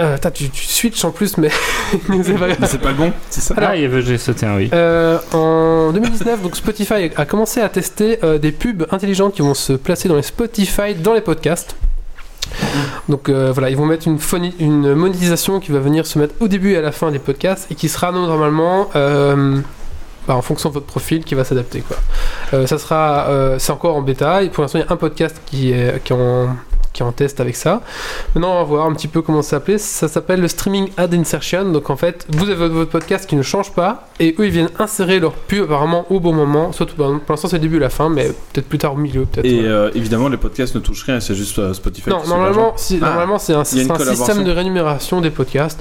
Euh, 0.00 0.16
tu, 0.32 0.48
tu 0.50 0.64
switches 0.64 1.04
en 1.04 1.10
plus, 1.10 1.36
mais 1.36 1.50
c'est 2.24 2.32
pas 2.34 2.46
pas 2.78 2.88
le 2.90 2.94
bon, 2.94 3.12
c'est 3.28 3.40
ça 3.42 3.54
Alors- 3.56 3.70
Ah, 3.70 3.76
il 3.76 3.82
y 3.82 3.84
avait 3.84 4.00
j'ai 4.02 4.18
sauté 4.18 4.46
un 4.46 4.56
oui. 4.56 4.70
Euh, 4.72 5.18
en 5.32 5.92
2019, 5.92 6.42
donc 6.42 6.56
Spotify 6.56 7.10
a 7.14 7.24
commencé 7.26 7.60
à 7.60 7.68
tester 7.68 8.18
euh, 8.24 8.38
des 8.38 8.50
pubs 8.52 8.86
intelligentes 8.90 9.34
qui 9.34 9.42
vont 9.42 9.54
se 9.54 9.74
placer 9.74 10.08
dans 10.08 10.16
les 10.16 10.22
Spotify, 10.22 10.94
dans 10.94 11.12
les 11.14 11.20
podcasts. 11.20 11.76
Donc 13.08 13.28
euh, 13.28 13.50
voilà, 13.52 13.70
ils 13.70 13.76
vont 13.76 13.86
mettre 13.86 14.08
une, 14.08 14.18
une 14.58 14.94
monétisation 14.94 15.60
qui 15.60 15.70
va 15.72 15.78
venir 15.78 16.06
se 16.06 16.18
mettre 16.18 16.34
au 16.40 16.48
début 16.48 16.72
et 16.72 16.76
à 16.78 16.80
la 16.80 16.92
fin 16.92 17.10
des 17.10 17.18
podcasts 17.18 17.70
et 17.70 17.74
qui 17.74 17.88
sera 17.88 18.10
normalement 18.12 18.88
euh, 18.96 19.58
bah, 20.26 20.34
en 20.34 20.42
fonction 20.42 20.68
de 20.68 20.74
votre 20.74 20.86
profil 20.86 21.24
qui 21.24 21.34
va 21.34 21.44
s'adapter. 21.44 21.80
quoi. 21.80 21.96
Euh, 22.54 22.66
ça 22.66 22.78
sera, 22.78 23.26
euh, 23.28 23.58
c'est 23.58 23.72
encore 23.72 23.96
en 23.96 24.02
bêta 24.02 24.42
et 24.42 24.48
pour 24.48 24.62
l'instant 24.62 24.78
il 24.78 24.82
y 24.82 24.88
a 24.88 24.92
un 24.92 24.96
podcast 24.96 25.36
qui 25.46 25.72
est, 25.72 26.02
qui 26.02 26.12
est 26.12 26.16
en 26.16 26.48
qui 27.00 27.04
est 27.04 27.06
en 27.06 27.12
test 27.12 27.40
avec 27.40 27.56
ça. 27.56 27.80
Maintenant, 28.34 28.52
on 28.52 28.58
va 28.58 28.64
voir 28.64 28.86
un 28.86 28.92
petit 28.92 29.08
peu 29.08 29.22
comment 29.22 29.40
ça 29.42 29.50
s'appelle. 29.50 29.80
Ça 29.80 30.06
s'appelle 30.08 30.40
le 30.40 30.48
streaming 30.48 30.90
ad 30.98 31.14
insertion. 31.14 31.64
Donc, 31.72 31.88
en 31.88 31.96
fait, 31.96 32.26
vous 32.28 32.50
avez 32.50 32.68
votre- 32.68 32.90
podcast 32.90 33.26
qui 33.28 33.36
ne 33.36 33.42
change 33.42 33.72
pas 33.72 34.08
et 34.18 34.34
eux, 34.38 34.46
ils 34.46 34.50
viennent 34.50 34.68
insérer 34.78 35.20
leur 35.20 35.32
pub 35.32 35.62
apparemment 35.64 36.04
au 36.10 36.18
bon 36.20 36.32
moment. 36.32 36.72
Soit 36.72 36.86
pour 36.94 37.06
l'instant, 37.28 37.48
c'est 37.48 37.56
le 37.56 37.60
début 37.62 37.76
et 37.76 37.80
la 37.80 37.88
fin, 37.88 38.08
mais 38.08 38.26
peut-être 38.52 38.68
plus 38.68 38.78
tard 38.78 38.94
au 38.94 38.96
milieu. 38.96 39.24
Peut-être. 39.26 39.44
Et 39.46 39.60
euh, 39.64 39.90
évidemment, 39.94 40.28
les 40.28 40.36
podcasts 40.36 40.74
ne 40.74 40.80
touchent 40.80 41.04
rien, 41.04 41.20
c'est 41.20 41.34
juste 41.34 41.58
euh, 41.58 41.72
Spotify. 41.72 42.10
Non, 42.10 42.18
normalement, 42.26 42.72
si- 42.76 42.98
Ah, 43.00 43.06
normalement 43.06 43.38
c'est 43.38 43.54
un, 43.54 43.64
c'est 43.64 43.88
un 43.90 43.98
système 44.14 44.42
de 44.44 44.50
rémunération 44.50 45.20
des 45.20 45.30
podcasts. 45.30 45.80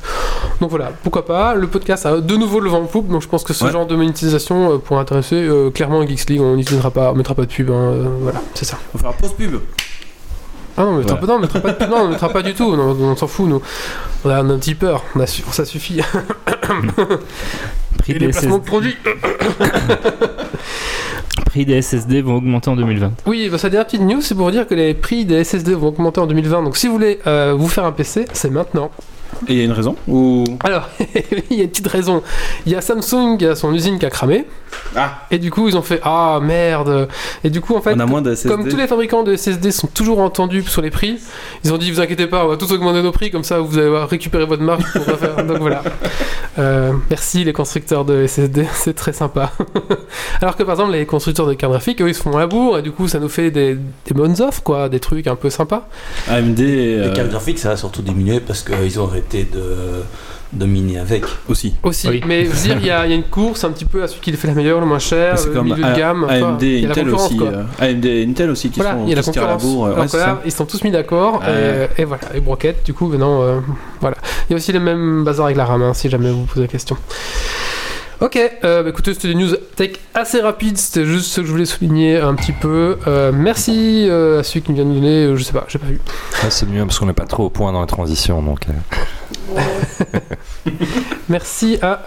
Donc 0.61 0.69
voilà, 0.69 0.91
pourquoi 1.03 1.25
pas. 1.25 1.55
Le 1.55 1.67
podcast 1.67 2.05
a 2.05 2.21
de 2.21 2.35
nouveau 2.37 2.59
le 2.59 2.69
vent 2.69 2.81
en 2.81 2.85
poupe, 2.85 3.07
donc 3.09 3.21
je 3.23 3.27
pense 3.27 3.43
que 3.43 3.53
ce 3.53 3.65
Ouais. 3.65 3.71
genre 3.71 3.87
de 3.87 3.95
monétisation 3.95 4.73
euh, 4.73 4.77
pourrait 4.77 5.01
intéresser 5.01 5.35
euh, 5.35 5.69
clairement 5.71 6.05
Geeks 6.05 6.29
League. 6.29 6.41
On 6.41 6.55
n'utilisera 6.55 6.91
pas, 6.91 7.11
on 7.11 7.15
mettra 7.15 7.33
pas 7.33 7.43
de 7.43 7.51
pub. 7.51 7.71
hein, 7.71 7.93
voilà, 8.21 8.41
c'est 8.53 8.65
ça. 8.65 8.77
On 8.93 8.97
va 8.99 9.09
faire 9.09 9.17
pause 9.17 9.33
pub. 9.33 9.55
Ah 10.81 10.83
non, 10.85 10.91
on 10.91 11.01
Voilà. 11.01 11.15
pas, 11.17 11.27
non, 11.27 11.33
on 11.35 11.39
mettra 11.39 11.59
pas 11.59 11.87
non, 11.87 11.97
on 11.97 12.07
mettra 12.07 12.29
pas 12.29 12.41
du 12.41 12.53
tout. 12.53 12.73
Non, 12.75 12.95
on 12.99 13.15
s'en 13.17 13.27
fout, 13.27 13.49
nous. 13.49 13.61
On 14.23 14.29
a 14.29 14.37
un 14.37 14.57
petit 14.57 14.75
peur, 14.75 15.03
on 15.13 15.19
a 15.19 15.27
su- 15.27 15.43
ça 15.51 15.65
suffit. 15.65 15.99
Prix 17.97 18.11
Et 18.11 18.13
les 18.13 18.19
des, 18.19 18.29
placements 18.29 18.59
de 18.59 18.63
produits. 18.63 18.95
prix 21.45 21.65
des 21.65 21.81
SSD 21.81 22.21
vont 22.21 22.35
augmenter 22.35 22.69
en 22.69 22.75
2020. 22.77 23.11
Oui, 23.25 23.49
bah, 23.51 23.57
sa 23.57 23.69
dernière 23.69 23.87
petite 23.87 24.01
news, 24.01 24.21
c'est 24.21 24.35
pour 24.35 24.45
vous 24.45 24.51
dire 24.51 24.67
que 24.67 24.75
les 24.75 24.93
prix 24.93 25.25
des 25.25 25.43
SSD 25.43 25.73
vont 25.73 25.87
augmenter 25.87 26.21
en 26.21 26.27
2020. 26.27 26.63
Donc 26.63 26.77
si 26.77 26.87
vous 26.87 26.93
voulez 26.93 27.19
euh, 27.27 27.53
vous 27.57 27.67
faire 27.67 27.83
un 27.85 27.91
PC, 27.91 28.25
c'est 28.31 28.49
maintenant. 28.49 28.91
Et 29.47 29.53
il 29.53 29.57
y 29.57 29.61
a 29.61 29.65
une 29.65 29.71
raison 29.71 29.95
Ou. 30.07 30.43
Alors, 30.63 30.89
il 31.49 31.57
y 31.57 31.61
a 31.61 31.63
une 31.63 31.69
petite 31.69 31.87
raison. 31.87 32.23
Il 32.65 32.71
y 32.71 32.75
a 32.75 32.81
Samsung 32.81 33.37
qui 33.37 33.45
a 33.45 33.55
son 33.55 33.73
usine 33.73 33.99
qui 33.99 34.05
a 34.05 34.09
cramé. 34.09 34.45
Ah 34.95 35.25
Et 35.31 35.39
du 35.39 35.51
coup, 35.51 35.67
ils 35.67 35.77
ont 35.77 35.81
fait 35.81 35.99
Ah 36.03 36.39
merde. 36.41 37.07
Et 37.43 37.49
du 37.49 37.61
coup, 37.61 37.75
en 37.75 37.81
fait, 37.81 37.93
On 37.93 37.99
a 37.99 38.05
moins 38.05 38.21
de 38.21 38.33
SSD. 38.33 38.49
comme 38.49 38.67
tous 38.67 38.77
les 38.77 38.87
fabricants 38.87 39.23
de 39.23 39.35
SSD 39.35 39.71
sont 39.71 39.87
toujours 39.87 40.19
entendus 40.19 40.63
sur 40.63 40.81
les 40.81 40.89
prix, 40.91 41.19
ils 41.63 41.73
ont 41.73 41.77
dit 41.77 41.91
vous 41.91 42.01
inquiétez 42.01 42.27
pas, 42.27 42.45
on 42.45 42.49
va 42.49 42.57
tous 42.57 42.71
augmenter 42.71 43.01
nos 43.01 43.11
prix, 43.11 43.31
comme 43.31 43.43
ça 43.43 43.59
vous 43.59 43.77
allez 43.77 43.89
récupérer 44.09 44.45
votre 44.45 44.63
marge 44.63 44.83
pour. 44.91 45.05
Donc 45.45 45.57
voilà. 45.59 45.83
Euh, 46.57 46.93
merci 47.09 47.43
les 47.43 47.53
constructeurs 47.53 48.05
de 48.05 48.25
SSD, 48.25 48.67
c'est 48.73 48.93
très 48.95 49.13
sympa. 49.13 49.51
Alors 50.41 50.55
que 50.55 50.63
par 50.63 50.75
exemple, 50.75 50.91
les 50.91 51.05
constructeurs 51.05 51.47
de 51.47 51.53
cartes 51.53 51.71
graphiques, 51.71 52.01
eux 52.01 52.09
ils 52.09 52.15
se 52.15 52.21
font 52.21 52.37
la 52.37 52.47
bourre 52.47 52.79
et 52.79 52.81
du 52.81 52.91
coup 52.91 53.07
ça 53.07 53.19
nous 53.19 53.29
fait 53.29 53.51
des, 53.51 53.75
des 53.75 54.13
bonnes 54.13 54.41
offres, 54.41 54.61
quoi, 54.63 54.89
des 54.89 54.99
trucs 54.99 55.27
un 55.27 55.35
peu 55.35 55.49
sympas. 55.49 55.87
AMD 56.27 56.59
Les 56.59 56.97
euh, 56.97 57.13
cartes 57.13 57.29
graphiques, 57.29 57.59
ça 57.59 57.71
a 57.71 57.77
surtout 57.77 58.01
diminué 58.01 58.39
parce 58.39 58.63
qu'ils 58.63 58.99
ont 58.99 59.07
arrêté 59.19 59.43
de, 59.51 60.01
de 60.53 60.65
miner 60.65 60.99
avec. 60.99 61.23
aussi. 61.47 61.75
Aussi, 61.83 62.07
Oui. 62.07 62.21
mais 62.25 62.43
veux 62.43 62.61
dire, 62.63 62.77
il 62.79 62.85
y, 62.87 62.91
a 62.91 63.05
il 63.05 63.09
y 63.09 63.13
a 63.13 63.15
une 63.15 63.23
course 63.23 63.63
un 63.63 63.71
petit 63.71 63.85
peu 63.85 64.01
à 64.03 64.07
celui 64.07 64.21
qui 64.21 64.31
le 64.31 64.37
fait 64.37 64.47
la 64.47 64.53
meilleure, 64.53 64.79
le 64.79 64.85
moins 64.85 64.99
cher, 64.99 65.37
C'est 65.37 65.47
le 65.49 65.53
comme 65.53 65.65
milieu 65.69 65.83
A- 65.85 65.91
de 65.91 65.97
gamme. 65.97 66.23
AMD 66.29 66.63
Intel 66.89 67.09
aussi. 67.09 67.37
quoi. 67.37 67.47
euh, 67.47 67.63
AMD 67.79 68.05
et 68.05 68.25
Intel 68.27 68.49
aussi 68.49 68.69
qui 68.69 68.79
Voilà, 68.79 68.95
sont 68.97 69.07
y 69.07 69.11
a 69.13 69.15
la 69.15 69.21
concurrence. 69.23 69.61
bourre. 69.63 69.85
euh, 69.85 69.91
Alors 69.93 70.03
ouais, 70.05 70.09
que 70.09 70.17
là, 70.17 70.41
ils 70.45 70.51
sont 70.51 70.65
tous 70.65 70.83
mis 70.83 70.91
d'accord 70.91 71.41
Ouais. 71.41 71.89
et, 71.97 72.01
et 72.01 72.05
voilà, 72.05 72.23
et 72.33 72.39
broquettes, 72.39 72.83
du 72.85 72.93
coup, 72.93 73.07
maintenant, 73.07 73.41
euh, 73.43 73.59
voilà. 74.01 74.17
Il 74.49 74.53
y 74.53 74.55
a 74.55 74.57
aussi 74.57 74.71
les 74.71 74.79
mêmes 74.79 75.23
bazars 75.23 75.45
avec 75.45 75.57
la 75.57 75.65
RAM, 75.65 75.81
hein, 75.81 75.93
si 75.93 76.09
jamais 76.09 76.31
vous 76.31 76.45
posez 76.45 76.61
la 76.61 76.67
question. 76.67 76.97
Ok, 78.21 78.37
euh, 78.37 78.83
bah, 78.83 78.89
écoutez, 78.89 79.13
c'était 79.13 79.29
des 79.29 79.35
news 79.35 79.55
tech 79.77 79.91
assez 80.13 80.41
rapides, 80.41 80.77
c'était 80.77 81.05
juste 81.05 81.27
ce 81.27 81.39
que 81.39 81.47
je 81.47 81.51
voulais 81.51 81.65
souligner 81.65 82.17
un 82.17 82.35
petit 82.35 82.51
peu. 82.51 82.97
Euh, 83.07 83.31
merci 83.33 84.07
euh, 84.09 84.41
à 84.41 84.43
celui 84.43 84.61
qui 84.61 84.71
me 84.71 84.75
vient 84.75 84.85
de 84.85 84.93
donner, 84.93 85.37
je 85.37 85.43
sais 85.43 85.53
pas, 85.53 85.65
j'ai 85.69 85.79
pas 85.79 85.87
vu. 85.87 86.01
Ouais, 86.43 86.49
c'est 86.49 86.67
mieux 86.67 86.85
parce 86.85 86.99
qu'on 86.99 87.05
n'est 87.05 87.13
pas 87.13 87.25
trop 87.25 87.45
au 87.45 87.49
point 87.49 87.71
dans 87.71 87.79
la 87.79 87.87
transition. 87.87 88.41
Donc, 88.41 88.59
Merci 91.29 91.79
à, 91.81 92.01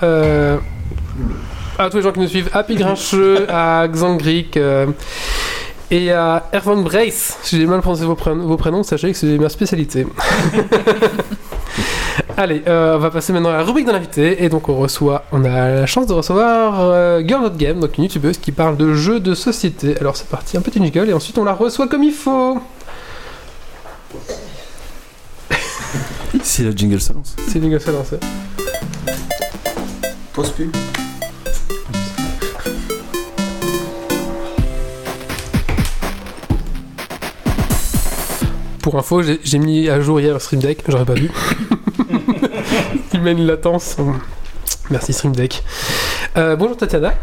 à 1.79 1.91
tous 1.91 1.97
les 1.97 2.03
gens 2.03 2.13
qui 2.13 2.21
nous 2.21 2.29
suivent, 2.29 2.51
à 2.53 2.63
Grincheux, 2.63 3.47
à 3.51 3.89
Xangrik 3.89 4.57
euh, 4.57 4.87
et 5.91 6.13
à 6.13 6.45
Erwan 6.53 6.83
Brace. 6.85 7.39
Si 7.43 7.59
j'ai 7.59 7.67
mal 7.67 7.81
prononcé 7.81 8.05
vos 8.05 8.57
prénoms, 8.57 8.83
sachez 8.83 9.13
que 9.13 9.19
c'est 9.19 9.39
ma 9.39 9.49
spécialité. 9.49 10.07
Allez, 12.43 12.65
euh, 12.67 12.97
on 12.97 12.99
va 12.99 13.13
passer 13.13 13.33
maintenant 13.33 13.51
à 13.51 13.59
la 13.59 13.63
rubrique 13.63 13.87
de 13.87 13.93
l'invité. 13.93 14.43
Et 14.43 14.49
donc, 14.49 14.69
on 14.69 14.77
reçoit, 14.77 15.27
on 15.31 15.45
a 15.45 15.69
la 15.69 15.87
chance 15.87 16.09
de 16.09 16.13
recevoir 16.13 16.81
euh, 16.81 17.23
Girl 17.25 17.41
Not 17.41 17.51
Game, 17.51 17.79
donc 17.79 17.97
une 17.99 18.03
youtubeuse 18.03 18.37
qui 18.37 18.51
parle 18.51 18.77
de 18.77 18.95
jeux 18.95 19.21
de 19.21 19.33
société. 19.33 19.97
Alors, 20.01 20.17
c'est 20.17 20.27
parti, 20.27 20.57
un 20.57 20.61
petit 20.61 20.83
jingle, 20.83 21.09
et 21.09 21.13
ensuite 21.13 21.39
on 21.39 21.45
la 21.45 21.53
reçoit 21.53 21.87
comme 21.87 22.03
il 22.03 22.13
faut. 22.13 22.61
Si 26.43 26.65
le 26.65 26.73
jingle 26.73 27.01
se 27.01 27.13
lance. 27.13 27.37
C'est 27.47 27.63
jingle 27.63 27.81
ça 27.81 27.93
lancé. 27.93 28.17
Pause 30.33 30.51
plus. 30.51 30.71
Pour 38.83 38.99
info, 38.99 39.23
j'ai 39.23 39.39
j'ai 39.45 39.61
mis 39.61 39.89
à 39.89 40.01
jour 40.01 40.21
hier 40.21 40.41
Stream 40.41 40.61
Deck, 40.61 40.83
j'aurais 40.89 41.05
pas 41.05 41.15
vu. 41.15 41.31
Il 43.15 43.21
met 43.23 43.33
une 43.33 43.47
latence. 43.47 43.97
Merci 44.91 45.13
Stream 45.13 45.35
Deck. 45.35 45.63
Euh, 46.37 46.57
bonjour 46.57 46.77
Tatiana. 46.77 47.15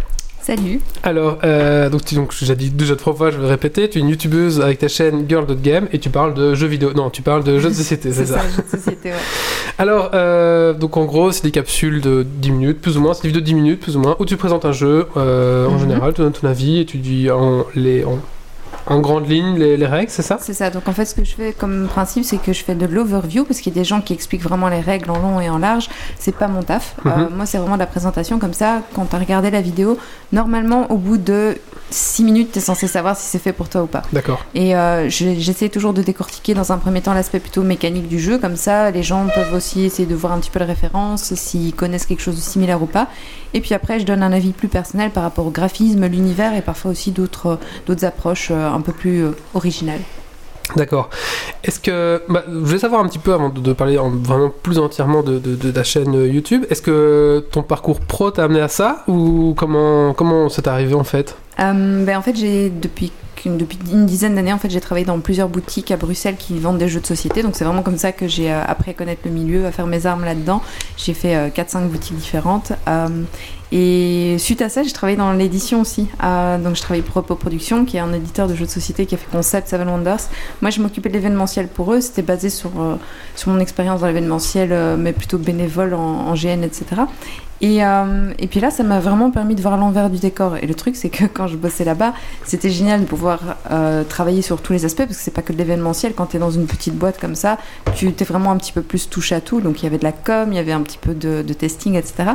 Salut. 0.41 0.79
Alors, 1.03 1.38
euh, 1.43 1.89
donc, 1.89 2.05
tu, 2.05 2.15
donc 2.15 2.34
j'ai 2.34 2.55
dit 2.55 2.72
déjà 2.72 2.96
trois 2.96 3.13
fois, 3.13 3.29
je 3.29 3.38
vais 3.38 3.48
répéter. 3.48 3.89
Tu 3.89 4.00
es 4.00 4.01
une 4.01 4.10
youtubeuse 4.10 4.62
avec 4.62 4.79
ta 4.79 4.88
chaîne 4.88 5.25
Girl.game 5.27 5.88
et 5.91 6.00
tu 6.00 6.10
parles 6.10 6.34
de 6.34 6.55
jeux 6.55 6.67
vidéo. 6.67 6.93
Non, 6.93 7.10
tu 7.10 7.22
parles 7.22 7.43
de 7.43 7.60
jeux 7.60 7.69
de 7.69 7.74
société, 7.75 8.12
c'est 8.12 8.25
ça. 8.25 8.39
ça, 8.39 8.50
jeu 8.50 8.63
de 8.63 8.77
société, 8.77 9.10
ouais. 9.10 9.15
Alors, 9.77 10.12
euh, 10.13 10.74
donc 10.74 10.98
en 10.98 11.05
gros, 11.05 11.31
c'est 11.31 11.43
des 11.43 11.51
capsules 11.51 12.01
de 12.01 12.24
10 12.24 12.51
minutes, 12.51 12.81
plus 12.81 12.98
ou 12.98 13.01
moins. 13.01 13.13
C'est 13.13 13.24
des 13.24 13.27
vidéos 13.29 13.41
de 13.41 13.46
10 13.46 13.53
minutes, 13.55 13.79
plus 13.81 13.96
ou 13.96 14.00
moins, 14.00 14.15
où 14.19 14.25
tu 14.25 14.38
présentes 14.38 14.65
un 14.65 14.72
jeu 14.72 15.08
euh, 15.17 15.67
en 15.67 15.74
Mhm. 15.74 15.79
général, 15.79 16.13
tu 16.13 16.22
donnes 16.22 16.31
ton 16.34 16.48
avis 16.48 16.79
et 16.79 16.86
tu 16.86 16.98
dis 16.98 17.29
en, 17.29 17.65
les, 17.75 18.03
en, 18.03 18.17
en 18.89 19.00
grande 19.00 19.29
ligne 19.29 19.58
les, 19.58 19.77
les 19.77 19.86
règles, 19.86 20.12
c'est 20.12 20.22
ça? 20.22 20.38
C'est 20.41 20.53
ça. 20.53 20.69
Donc 20.69 20.88
en 20.88 20.93
fait, 20.93 21.05
ce 21.05 21.15
que 21.15 21.24
je 21.24 21.36
fais 21.36 21.53
comme 21.53 21.88
principe, 21.88 22.25
c'est 22.25 22.38
que 22.38 22.53
je 22.53 22.63
fais 22.63 22.75
de 22.75 22.86
l'overview 22.86 23.46
parce 23.46 23.60
qu'il 23.62 23.74
y 23.74 23.77
a 23.77 23.79
des 23.79 23.86
gens 23.86 24.01
qui 24.01 24.13
expliquent 24.13 24.43
vraiment 24.43 24.67
les 24.67 24.81
règles 24.81 25.12
en 25.12 25.19
long 25.19 25.39
et 25.39 25.50
en 25.50 25.60
large. 25.60 25.89
C'est 26.17 26.36
pas 26.36 26.48
mon 26.48 26.63
taf. 26.63 26.96
Mhm. 27.03 27.12
Euh, 27.12 27.29
moi, 27.36 27.46
c'est 27.46 27.58
vraiment 27.58 27.75
de 27.75 27.79
la 27.79 27.88
présentation 27.88 28.39
comme 28.39 28.53
ça. 28.53 28.81
Quand 28.93 29.05
tu 29.05 29.15
as 29.15 29.19
regardé 29.19 29.51
la 29.51 29.62
vidéo, 29.62 29.98
normalement, 30.31 30.91
au 30.91 30.98
bout 30.98 31.17
de 31.17 31.58
6 31.91 32.24
minutes, 32.24 32.51
tu 32.51 32.60
es 32.60 32.62
censé 32.62 32.88
savoir 32.88 33.15
si 33.17 33.25
c'est 33.25 33.39
fait 33.39 33.53
pour 33.53 33.69
toi 33.69 33.84
ou 33.84 33.88
pas. 33.88 34.03
D'accord. 34.13 34.46
Et 34.53 34.75
euh, 34.75 35.10
je- 35.10 35.36
j'essaie 35.39 35.69
toujours 35.69 35.93
de 35.93 36.01
décortiquer 36.01 36.53
dans 36.53 36.72
un 36.72 36.77
premier 36.77 37.01
temps 37.01 37.13
l'aspect 37.13 37.39
plutôt 37.39 37.63
mécanique 37.63 38.08
du 38.08 38.19
jeu, 38.19 38.38
comme 38.38 38.55
ça 38.55 38.91
les 38.91 39.03
gens 39.03 39.25
peuvent 39.34 39.53
aussi 39.53 39.84
essayer 39.86 40.08
de 40.08 40.15
voir 40.15 40.34
un 40.34 40.39
petit 40.39 40.50
peu 40.51 40.60
les 40.60 40.65
références, 40.65 41.34
s'ils 41.36 41.74
connaissent 41.74 42.05
quelque 42.05 42.22
chose 42.22 42.36
de 42.36 42.41
similaire 42.41 42.81
ou 42.81 42.86
pas. 42.88 43.08
Et 43.53 43.62
puis 43.62 43.74
après, 43.74 44.00
je 44.00 44.05
donne 44.05 44.22
un 44.24 44.31
avis 44.31 44.51
plus 44.51 44.67
personnel 44.67 45.10
par 45.12 45.24
rapport 45.24 45.46
au 45.48 45.51
graphisme, 45.51 46.05
l'univers 46.08 46.53
et 46.55 46.62
parfois 46.62 46.91
aussi 46.91 47.12
d'autres 47.12 47.58
d'autres 47.88 48.05
approches 48.05 48.50
euh, 48.51 48.69
un 48.72 48.81
peu 48.81 48.91
plus 48.93 49.24
euh, 49.24 49.31
originales. 49.53 50.01
D'accord. 50.75 51.10
Est-ce 51.63 51.79
que. 51.79 52.22
Bah, 52.29 52.43
je 52.48 52.53
voulais 52.60 52.77
savoir 52.77 53.01
un 53.03 53.08
petit 53.08 53.17
peu 53.17 53.34
avant 53.34 53.50
de, 53.50 53.60
de 53.60 53.74
parler 53.74 53.98
en- 53.98 54.12
vraiment 54.12 54.51
plus 54.51 54.77
entièrement 54.77 55.24
de, 55.24 55.39
de- 55.39 55.55
de 55.55 55.72
ta 55.72 55.84
chaîne 55.84 56.15
euh, 56.15 56.27
YouTube. 56.27 56.63
Est-ce 56.69 56.84
que 56.84 57.43
ton 57.51 57.63
parcours 57.63 58.00
pro 58.00 58.29
t'a 58.29 58.43
amené 58.43 58.62
à 58.62 58.67
ça 58.67 59.03
Ou 59.08 59.55
comment 59.58 60.13
comment 60.13 60.48
c'est 60.48 60.67
arrivé 60.67 60.93
en 60.93 61.03
fait? 61.03 61.31
Euh, 61.31 61.49
ben, 61.60 62.18
en 62.18 62.22
fait, 62.22 62.34
depuis 62.34 63.12
une 63.46 64.06
dizaine 64.06 64.36
d'années, 64.36 64.54
en 64.54 64.58
fait, 64.58 64.70
j'ai 64.70 64.82
travaillé 64.82 65.06
dans 65.06 65.20
plusieurs 65.20 65.50
boutiques 65.50 65.92
à 65.92 65.98
Bruxelles 65.98 66.36
qui 66.38 66.60
vendent 66.60 66.78
des 66.78 66.89
jeux 66.89 67.00
de 67.00 67.06
société. 67.06 67.44
Donc 67.44 67.56
c'est 67.56 67.63
vraiment 67.63 67.84
comme 67.84 67.98
ça 67.98 68.12
que 68.12 68.28
j'ai 68.28 68.51
euh, 68.51 68.63
appris 68.66 68.92
à 68.92 68.94
connaître 68.94 69.22
le 69.25 69.32
milieu, 69.32 69.66
à 69.66 69.72
faire 69.72 69.88
mes 69.88 70.06
armes 70.06 70.25
là-dedans. 70.25 70.62
J'ai 70.98 71.13
fait 71.13 71.36
euh, 71.36 71.50
4-5 71.50 71.88
boutiques 71.88 72.18
différentes. 72.18 72.74
Euh, 72.88 73.08
et 73.72 74.38
suite 74.39 74.63
à 74.63 74.70
ça, 74.70 74.82
j'ai 74.82 74.92
travaillé 74.92 75.18
dans 75.18 75.32
l'édition 75.32 75.82
aussi. 75.82 76.08
Euh, 76.24 76.58
donc 76.58 76.75
je 76.75 76.82
travaille 76.82 77.04
pour 77.04 77.16
Repo 77.16 77.36
Productions, 77.36 77.86
qui 77.86 77.98
est 77.98 78.00
un 78.00 78.13
éditeur 78.13 78.48
de 78.48 78.56
jeux 78.56 78.66
de 78.66 78.72
société 78.72 79.06
qui 79.06 79.13
a 79.13 79.18
fait 79.18 79.30
Concept 79.32 79.68
Seven 79.68 79.88
Wonders. 79.88 80.22
Moi, 80.62 80.72
je 80.72 80.82
m'occupais 80.82 81.10
de 81.10 81.13
l'événementiel 81.13 81.68
pour 81.68 81.94
eux. 81.94 82.01
C'était 82.01 82.24
basé 82.24 82.50
sur, 82.50 82.72
euh, 82.80 82.96
sur 83.36 83.51
mon 83.51 83.60
expérience 83.60 84.01
dans 84.01 84.08
l'événementiel, 84.08 84.70
euh, 84.72 84.98
mais 84.98 85.13
plutôt 85.13 85.38
bénévole 85.38 85.94
en 85.94 86.34
GN, 86.34 86.63
etc. 86.63 87.04
Et, 87.62 87.84
euh, 87.84 88.32
et 88.39 88.48
puis 88.48 88.60
là, 88.60 88.72
ça 88.72 88.84
m'a 88.84 89.00
vraiment 89.00 89.32
permis 89.32 89.56
de 89.56 89.62
voir 89.62 89.78
l'envers 89.78 90.10
du 90.10 90.18
décor. 90.18 90.58
Et 90.58 90.68
le 90.68 90.74
truc, 90.74 90.96
c'est 90.96 91.10
que 91.10 91.25
quand 91.25 91.48
je 91.48 91.58
bossais 91.58 91.84
là-bas, 91.84 92.13
c'était 92.46 92.70
génial 92.70 93.01
de 93.01 93.06
pouvoir 93.06 93.58
euh, 93.72 94.04
travailler 94.04 94.42
sur 94.42 94.62
tous 94.62 94.74
les 94.74 94.86
aspects, 94.86 95.06
parce 95.06 95.18
que 95.18 95.24
c'est 95.24 95.34
pas 95.34 95.42
que 95.42 95.54
de 95.54 95.58
l'événementiel. 95.58 96.13
Quand 96.13 96.28
tu 96.28 96.38
es 96.38 96.39
dans 96.39 96.51
une 96.51 96.68
petite 96.68 96.96
boîte 96.96 97.20
comme 97.20 97.36
ça, 97.36 97.58
tu 97.96 98.12
t'es 98.13 98.25
vraiment 98.25 98.51
un 98.51 98.58
petit 98.58 98.72
peu 98.72 98.82
plus 98.82 99.10
touche 99.10 99.32
à 99.32 99.42
tout. 99.42 99.62
Donc 99.62 99.82
il 99.82 99.84
y 99.84 99.88
avait 99.88 99.98
de 99.98 100.04
la 100.04 100.12
com, 100.13 100.50
il 100.51 100.56
y 100.56 100.60
avait 100.60 100.72
un 100.72 100.82
petit 100.82 100.98
peu 100.98 101.13
de, 101.13 101.42
de 101.42 101.54
testing, 101.54 101.96
etc. 101.96 102.32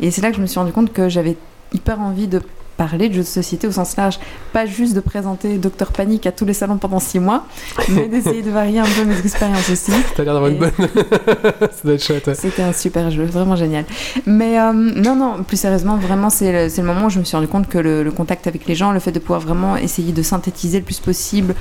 Et 0.00 0.10
c'est 0.10 0.22
là 0.22 0.30
que 0.30 0.36
je 0.36 0.42
me 0.42 0.46
suis 0.46 0.58
rendu 0.58 0.72
compte 0.72 0.92
que 0.92 1.08
j'avais 1.08 1.36
hyper 1.72 2.00
envie 2.00 2.28
de 2.28 2.40
parler 2.78 3.08
de 3.08 3.14
jeux 3.14 3.22
de 3.22 3.26
société 3.26 3.66
au 3.66 3.72
sens 3.72 3.96
large, 3.96 4.18
pas 4.52 4.64
juste 4.64 4.94
de 4.94 5.00
présenter 5.00 5.58
Docteur 5.58 5.92
Panique 5.92 6.26
à 6.26 6.32
tous 6.32 6.46
les 6.46 6.54
salons 6.54 6.78
pendant 6.78 7.00
six 7.00 7.18
mois, 7.18 7.44
mais 7.90 8.08
d'essayer 8.08 8.40
de 8.40 8.50
varier 8.50 8.78
un 8.78 8.86
peu 8.86 9.04
mes 9.04 9.18
expériences 9.18 9.68
aussi. 9.68 9.92
T'as 10.16 10.24
l'air 10.24 10.32
d'avoir 10.32 10.50
une 10.50 10.58
bonne. 10.58 10.70
ça 10.78 11.80
doit 11.84 11.94
être 11.94 12.04
chouette. 12.04 12.30
C'était 12.34 12.62
un 12.62 12.72
super 12.72 13.10
jeu, 13.10 13.24
vraiment 13.24 13.56
génial. 13.56 13.84
Mais 14.24 14.58
euh, 14.58 14.72
non, 14.72 15.16
non, 15.16 15.42
plus 15.42 15.58
sérieusement, 15.58 15.96
vraiment, 15.96 16.30
c'est 16.30 16.70
le, 16.70 16.82
moment 16.82 17.06
où 17.06 17.10
je 17.10 17.18
me 17.18 17.24
suis 17.24 17.36
rendu 17.36 17.48
compte 17.48 17.68
que 17.68 17.78
le, 17.78 18.02
le 18.04 18.10
contact 18.12 18.46
avec 18.46 18.66
les 18.66 18.76
gens, 18.76 18.92
le 18.92 19.00
fait 19.00 19.12
de 19.12 19.18
pouvoir 19.18 19.40
vraiment 19.40 19.76
essayer 19.76 20.12
de 20.12 20.22
synthétiser 20.22 20.78
le 20.78 20.84
plus 20.84 21.00
possible 21.00 21.54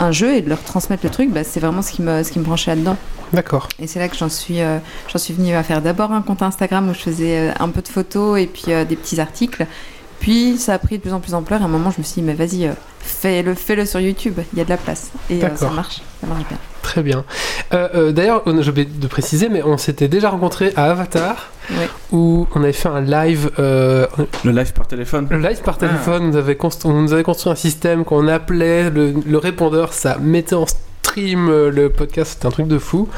un 0.00 0.12
jeu 0.12 0.34
et 0.34 0.42
de 0.42 0.48
leur 0.48 0.62
transmettre 0.62 1.04
le 1.04 1.10
truc, 1.10 1.30
bah, 1.30 1.44
c'est 1.44 1.60
vraiment 1.60 1.82
ce 1.82 1.92
qui 1.92 2.02
me, 2.02 2.22
ce 2.22 2.30
qui 2.30 2.38
me 2.38 2.44
branchait 2.44 2.70
là-dedans. 2.72 2.96
D'accord. 3.32 3.68
Et 3.78 3.86
c'est 3.86 3.98
là 3.98 4.08
que 4.08 4.16
j'en 4.16 4.28
suis, 4.28 4.60
euh, 4.60 4.78
j'en 5.08 5.18
suis 5.18 5.34
venue 5.34 5.54
à 5.54 5.62
faire 5.62 5.82
d'abord 5.82 6.12
un 6.12 6.22
compte 6.22 6.42
Instagram 6.42 6.88
où 6.88 6.94
je 6.94 7.00
faisais 7.00 7.50
euh, 7.50 7.52
un 7.60 7.68
peu 7.68 7.82
de 7.82 7.88
photos 7.88 8.40
et 8.40 8.46
puis 8.46 8.64
euh, 8.68 8.84
des 8.84 8.96
petits 8.96 9.20
articles. 9.20 9.66
Puis 10.20 10.58
ça 10.58 10.74
a 10.74 10.78
pris 10.78 10.96
de 10.98 11.02
plus 11.02 11.12
en 11.12 11.20
plus 11.20 11.32
d'ampleur. 11.32 11.60
Et 11.60 11.62
à 11.62 11.66
un 11.66 11.70
moment, 11.70 11.90
je 11.90 11.98
me 11.98 12.04
suis 12.04 12.20
dit, 12.20 12.26
mais 12.26 12.34
vas-y, 12.34 12.66
euh, 12.66 12.72
fais-le, 13.00 13.54
fais-le 13.54 13.86
sur 13.86 14.00
YouTube. 14.00 14.38
Il 14.52 14.58
y 14.58 14.62
a 14.62 14.64
de 14.64 14.70
la 14.70 14.76
place. 14.76 15.10
Et 15.30 15.42
euh, 15.44 15.48
ça 15.56 15.70
marche, 15.70 16.02
ça 16.20 16.26
marche 16.26 16.44
bien. 16.48 16.58
Très 16.82 17.02
bien. 17.02 17.24
Euh, 17.74 17.88
euh, 17.94 18.12
D'ailleurs, 18.12 18.42
on- 18.46 18.60
j'ai 18.62 18.70
oublié 18.70 18.86
de 18.90 19.06
préciser, 19.06 19.48
mais 19.48 19.62
on 19.62 19.76
s'était 19.76 20.08
déjà 20.08 20.30
rencontrés 20.30 20.72
à 20.76 20.90
Avatar, 20.90 21.50
Ouais. 21.70 21.88
où 22.12 22.46
on 22.54 22.62
avait 22.62 22.72
fait 22.72 22.88
un 22.88 23.02
live, 23.02 23.50
euh, 23.58 24.06
Le 24.42 24.52
live 24.52 24.72
par 24.72 24.86
téléphone. 24.86 25.26
le 25.30 25.38
live 25.38 25.60
par 25.62 25.76
téléphone. 25.76 26.30
On, 26.32 26.36
avait 26.36 26.56
on 26.84 26.92
nous 27.02 27.12
avait 27.12 27.22
construit 27.22 27.52
un 27.52 27.56
système 27.56 28.04
qu'on 28.04 28.26
appelait 28.26 28.88
le, 28.90 29.12
le 29.26 29.38
répondeur. 29.38 29.92
Ça 29.92 30.16
mettait 30.18 30.54
en 30.54 30.64
stream 31.18 31.48
euh, 31.48 31.70
le 31.70 31.90
podcast. 31.90 32.32
C'était 32.34 32.46
un 32.46 32.50
truc 32.50 32.68
de 32.68 32.78
fou. 32.78 33.08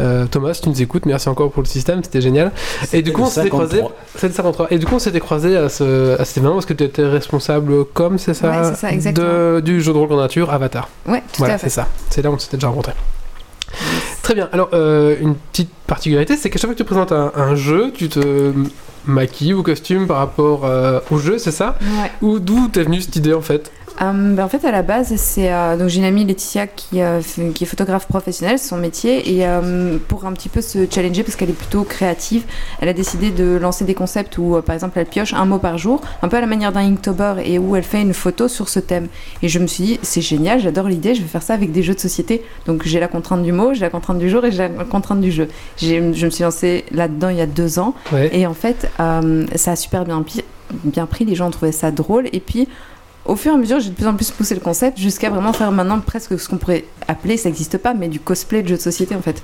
Euh, 0.00 0.26
Thomas, 0.26 0.58
tu 0.62 0.68
nous 0.68 0.82
écoutes, 0.82 1.06
merci 1.06 1.28
encore 1.28 1.50
pour 1.50 1.62
le 1.62 1.68
système. 1.68 2.02
C'était 2.02 2.20
génial. 2.20 2.52
Et 2.92 3.02
du 3.02 3.12
coup, 3.12 3.22
on 3.22 3.26
s'était 3.26 3.48
croisés. 3.48 3.82
C'est 4.16 4.28
le 4.28 4.32
53. 4.34 4.68
Et 4.72 4.78
du 4.78 4.86
coup, 4.86 4.94
on 4.94 4.98
s'était 4.98 5.20
croisés 5.20 5.56
à, 5.56 5.68
ce, 5.68 6.18
à 6.20 6.24
cet 6.24 6.38
événement 6.38 6.54
parce 6.56 6.66
que 6.66 6.74
tu 6.74 6.84
étais 6.84 7.04
responsable 7.06 7.84
com, 7.86 8.18
c'est 8.18 8.34
ça, 8.34 8.48
Ouais, 8.50 8.56
c'est 8.64 8.76
ça, 8.76 8.92
exactement. 8.92 9.26
de, 9.26 9.60
Du 9.60 9.80
jeu 9.80 9.92
de 9.92 9.98
rôle 9.98 10.12
en 10.12 10.16
nature, 10.20 10.50
Avatar. 10.52 10.88
Ouais, 11.06 11.20
tout 11.20 11.38
Voilà, 11.38 11.54
à 11.54 11.58
c'est 11.58 11.68
ça. 11.68 11.88
C'est 12.10 12.22
là 12.22 12.30
où 12.30 12.34
on 12.34 12.38
s'était 12.38 12.56
déjà 12.56 12.68
rencontrés. 12.68 12.94
Très 14.22 14.34
bien. 14.34 14.48
Alors, 14.52 14.68
euh, 14.72 15.16
une 15.20 15.34
petite 15.34 15.70
particularité, 15.86 16.36
c'est 16.36 16.50
qu'à 16.50 16.58
chaque 16.58 16.68
fois 16.68 16.74
que 16.74 16.78
tu 16.78 16.84
présentes 16.84 17.12
un, 17.12 17.32
un 17.34 17.54
jeu, 17.54 17.92
tu 17.94 18.08
te 18.08 18.52
maquilles 19.06 19.54
ou 19.54 19.62
costumes 19.62 20.06
par 20.06 20.18
rapport 20.18 20.64
euh, 20.66 21.00
au 21.10 21.18
jeu, 21.18 21.38
c'est 21.38 21.50
ça? 21.50 21.76
Ouais. 21.80 22.10
Ou 22.20 22.38
d'où 22.38 22.68
t'es 22.68 22.82
venue 22.82 23.00
cette 23.00 23.16
idée 23.16 23.32
en 23.32 23.40
fait? 23.40 23.70
Euh, 24.00 24.34
ben, 24.34 24.44
en 24.44 24.48
fait, 24.48 24.64
à 24.64 24.70
la 24.70 24.82
base, 24.82 25.14
c'est 25.16 25.52
euh, 25.52 25.76
donc 25.76 25.88
j'ai 25.88 25.98
une 25.98 26.04
amie 26.04 26.24
Laetitia 26.24 26.66
qui, 26.66 27.00
euh, 27.02 27.20
qui 27.54 27.64
est 27.64 27.66
photographe 27.66 28.06
professionnelle, 28.06 28.58
c'est 28.58 28.68
son 28.68 28.76
métier, 28.76 29.40
et 29.40 29.46
pour 30.08 30.26
un 30.26 30.32
petit 30.32 30.48
peu 30.48 30.60
se 30.60 30.86
challenger 30.90 31.22
parce 31.22 31.36
qu'elle 31.36 31.50
est 31.50 31.58
plutôt 31.58 31.82
créative, 31.82 32.44
elle 32.80 32.88
a 32.88 32.92
décidé 32.92 33.30
de 33.30 33.56
lancer 33.56 33.84
des 33.84 33.94
concepts 33.94 34.38
où, 34.38 34.60
par 34.64 34.74
exemple, 34.74 34.98
elle 34.98 35.06
pioche 35.06 35.34
un 35.34 35.44
mot 35.44 35.58
par 35.58 35.78
jour, 35.78 36.00
un 36.22 36.28
peu 36.28 36.36
à 36.36 36.40
la 36.40 36.46
manière 36.46 36.72
d'un 36.72 36.80
Inktober, 36.80 37.34
et 37.44 37.58
où 37.58 37.76
elle 37.76 37.82
fait 37.82 38.00
une 38.00 38.14
photo 38.14 38.48
sur 38.48 38.68
ce 38.68 38.78
thème. 38.78 39.08
Et 39.42 39.48
je 39.48 39.58
me 39.58 39.66
suis 39.66 39.84
dit, 39.84 40.00
c'est 40.02 40.20
génial, 40.20 40.60
j'adore 40.60 40.88
l'idée, 40.88 41.14
je 41.14 41.22
vais 41.22 41.28
faire 41.28 41.42
ça 41.42 41.54
avec 41.54 41.72
des 41.72 41.82
jeux 41.82 41.94
de 41.94 42.00
société. 42.00 42.42
Donc 42.66 42.82
j'ai 42.84 43.00
la 43.00 43.08
contrainte 43.08 43.42
du 43.42 43.52
mot, 43.52 43.74
j'ai 43.74 43.80
la 43.80 43.90
contrainte 43.90 44.18
du 44.18 44.30
jour 44.30 44.44
et 44.44 44.52
j'ai 44.52 44.68
la 44.68 44.84
contrainte 44.84 45.20
du 45.20 45.32
jeu. 45.32 45.48
Je 45.78 45.96
me 45.98 46.30
suis 46.30 46.44
lancée 46.44 46.84
là-dedans 46.92 47.28
il 47.30 47.36
y 47.36 47.40
a 47.40 47.46
deux 47.46 47.78
ans. 47.78 47.94
Ouais. 48.12 48.30
Et 48.32 48.46
en 48.46 48.54
fait, 48.54 48.90
ça 48.98 49.72
a 49.72 49.76
super 49.76 50.04
bien, 50.04 50.24
bien 50.84 51.06
pris, 51.06 51.24
les 51.24 51.34
gens 51.34 51.48
ont 51.48 51.52
trouvé 51.52 51.72
ça 51.72 51.90
drôle. 51.90 52.28
Et 52.32 52.40
puis, 52.40 52.68
au 53.28 53.36
fur 53.36 53.52
et 53.52 53.54
à 53.54 53.58
mesure, 53.58 53.78
j'ai 53.78 53.90
de 53.90 53.94
plus 53.94 54.06
en 54.06 54.14
plus 54.14 54.30
poussé 54.30 54.54
le 54.54 54.60
concept 54.60 54.98
jusqu'à 54.98 55.28
vraiment 55.28 55.52
faire 55.52 55.70
maintenant 55.70 56.00
presque 56.00 56.38
ce 56.40 56.48
qu'on 56.48 56.56
pourrait 56.56 56.84
appeler, 57.06 57.36
ça 57.36 57.50
n'existe 57.50 57.76
pas, 57.76 57.92
mais 57.92 58.08
du 58.08 58.20
cosplay 58.20 58.62
de 58.62 58.68
jeu 58.68 58.76
de 58.76 58.80
société 58.80 59.14
en 59.14 59.20
fait. 59.20 59.42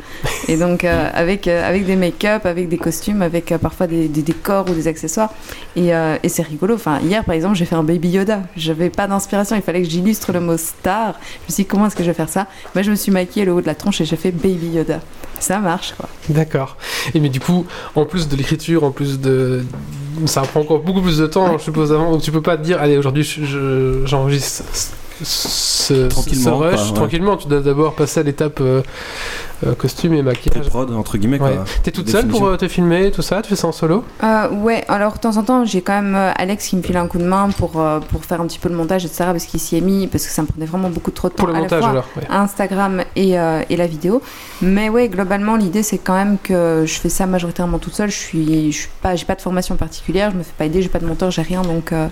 Et 0.49 0.57
donc, 0.57 0.85
euh, 0.85 1.11
avec, 1.15 1.47
euh, 1.47 1.69
avec 1.69 1.85
des 1.85 1.95
make-up, 1.95 2.47
avec 2.47 2.69
des 2.69 2.79
costumes, 2.79 3.21
avec 3.21 3.53
euh, 3.53 3.59
parfois 3.59 3.87
des, 3.87 4.09
des 4.09 4.23
décors 4.23 4.69
ou 4.71 4.75
des 4.75 4.89
accessoires. 4.89 5.33
Et, 5.77 5.91
et 6.23 6.29
c'est 6.29 6.43
rigolo. 6.43 6.75
Enfin, 6.75 7.01
hier 7.01 7.25
par 7.25 7.35
exemple, 7.35 7.57
j'ai 7.57 7.67
fait 7.67 7.75
un 7.75 7.83
Baby 7.83 8.09
Yoda. 8.09 8.43
J'avais 8.57 8.89
pas 8.89 9.07
d'inspiration, 9.07 9.55
il 9.55 9.63
fallait 9.63 9.83
que 9.83 9.89
j'illustre 9.89 10.33
le 10.33 10.41
mot 10.41 10.57
star. 10.57 11.13
Je 11.13 11.53
me 11.53 11.55
suis 11.55 11.65
dit, 11.65 11.67
comment 11.67 11.87
est-ce 11.87 11.97
que 11.97 12.03
je 12.03 12.09
vais 12.09 12.15
faire 12.15 12.31
ça? 12.31 12.47
Moi, 12.75 12.83
je 12.83 12.91
me 12.91 12.97
suis 12.97 13.13
maquillée 13.13 13.45
le 13.45 13.53
haut 13.53 13.61
de 13.61 13.67
la 13.67 13.75
tronche 13.75 14.01
et 14.01 14.07
j'ai 14.07 14.17
fait 14.17 14.31
Baby 14.31 14.69
Yoda. 14.69 15.01
Ça 15.45 15.59
marche 15.59 15.93
quoi. 15.99 16.09
D'accord. 16.31 16.77
Et 17.15 17.21
mais 17.21 17.29
du 17.29 17.39
coup, 17.39 17.67
en 17.95 18.07
plus 18.07 18.29
de 18.29 18.37
l'écriture, 18.37 18.83
en 18.85 18.91
plus 18.93 19.21
de 19.21 19.63
ça 20.25 20.41
prend 20.43 20.61
encore 20.61 20.79
beaucoup 20.81 21.03
plus 21.03 21.19
de 21.19 21.27
temps, 21.27 21.59
je 21.59 21.65
suppose, 21.65 21.93
avant. 21.93 22.11
Donc 22.13 22.23
tu 22.23 22.33
peux 22.33 22.41
pas 22.41 22.57
te 22.57 22.63
dire, 22.63 22.81
allez, 22.81 22.97
aujourd'hui, 22.97 23.25
je- 23.25 23.45
je- 23.45 24.03
j'enregistre 24.07 24.65
ce, 25.23 26.09
Tranquillement, 26.09 26.45
ce 26.45 26.49
rush 26.51 26.75
quoi, 26.75 26.87
ouais. 26.89 26.95
tranquillement. 26.95 27.37
Tu 27.37 27.49
dois 27.49 27.61
d'abord 27.61 27.95
passer 27.95 28.21
à 28.21 28.23
l'étape 28.23 28.61
euh, 28.61 28.83
euh, 29.67 29.75
costume 29.75 30.15
et 30.15 30.23
maquillage. 30.23 30.61
Pré-prod, 30.63 30.93
entre 30.93 31.19
guillemets, 31.19 31.41
Ouais. 31.41 31.59
T'es 31.83 31.91
toute 31.91 32.09
seule 32.09 32.27
pour 32.27 32.47
euh, 32.47 32.57
te 32.57 32.69
filmer, 32.69 33.11
tout 33.11 33.23
ça? 33.23 33.43
Tu 33.43 33.51
fais 33.51 33.57
ça 33.57 33.69
en 33.69 33.73
solo? 33.73 34.05
Euh, 34.23 34.49
ouais, 34.51 34.85
alors 34.89 35.15
de 35.15 35.19
temps 35.19 35.37
en 35.37 35.43
temps, 35.43 35.65
j'ai 35.65 35.83
quand 35.83 35.93
même 36.01 36.15
euh, 36.15 36.33
Alex 36.37 36.69
qui 36.69 36.77
me 36.77 36.83
file 36.83 36.97
un 36.97 37.07
coup 37.07 37.19
de 37.19 37.25
main 37.25 37.51
pour, 37.57 37.81
euh, 37.81 38.01
pour 38.01 38.25
faire 38.25 38.41
un 38.41 38.47
petit 38.47 38.59
peu 38.59 38.69
le 38.69 38.75
montage, 38.77 39.05
etc. 39.05 39.25
Parce 39.27 39.45
qu'il 39.45 39.61
s'y 39.61 39.77
est 39.77 39.81
mis, 39.81 40.07
parce 40.07 40.25
que 40.27 40.31
ça 40.33 40.43
me 40.43 40.47
prenait 40.47 40.67
vraiment 40.67 40.91
beaucoup 40.91 41.11
trop 41.11 41.29
de 41.29 41.35
temps. 41.35 41.45
Pour 41.45 41.49
le 41.49 41.55
à 41.55 41.57
la 41.57 41.63
montage 41.63 41.81
fois 41.81 41.91
alors 41.91 42.09
ouais. 42.17 42.23
Instagram 42.31 43.03
et, 43.17 43.39
euh, 43.39 43.63
et 43.69 43.77
la 43.77 43.87
vidéo. 43.87 44.23
Mais 44.63 44.89
ouais, 44.89 45.09
globalement, 45.09 45.57
l'idée 45.57 45.83
c'est 45.83 45.99
quand 45.99 46.15
même 46.15 46.39
que 46.43 46.85
je 46.87 46.95
fais 46.95 47.09
ça 47.09 47.27
majoritairement 47.27 47.79
toute 47.79 47.95
seule. 47.95 48.11
Je 48.11 48.17
suis, 48.19 48.73
je 48.73 48.79
suis 48.79 48.89
pas, 49.03 49.15
j'ai 49.17 49.25
pas 49.25 49.35
de 49.35 49.43
formation 49.43 49.77
particulière, 49.77 50.31
je 50.31 50.37
me 50.37 50.43
fais 50.43 50.53
pas 50.57 50.65
aider, 50.65 50.83
j'ai 50.83 50.89
pas 50.89 50.99
de 50.99 51.07
monteur, 51.07 51.31
j'ai 51.31 51.43
rien, 51.43 51.63
donc 51.63 51.93
euh, 51.93 52.09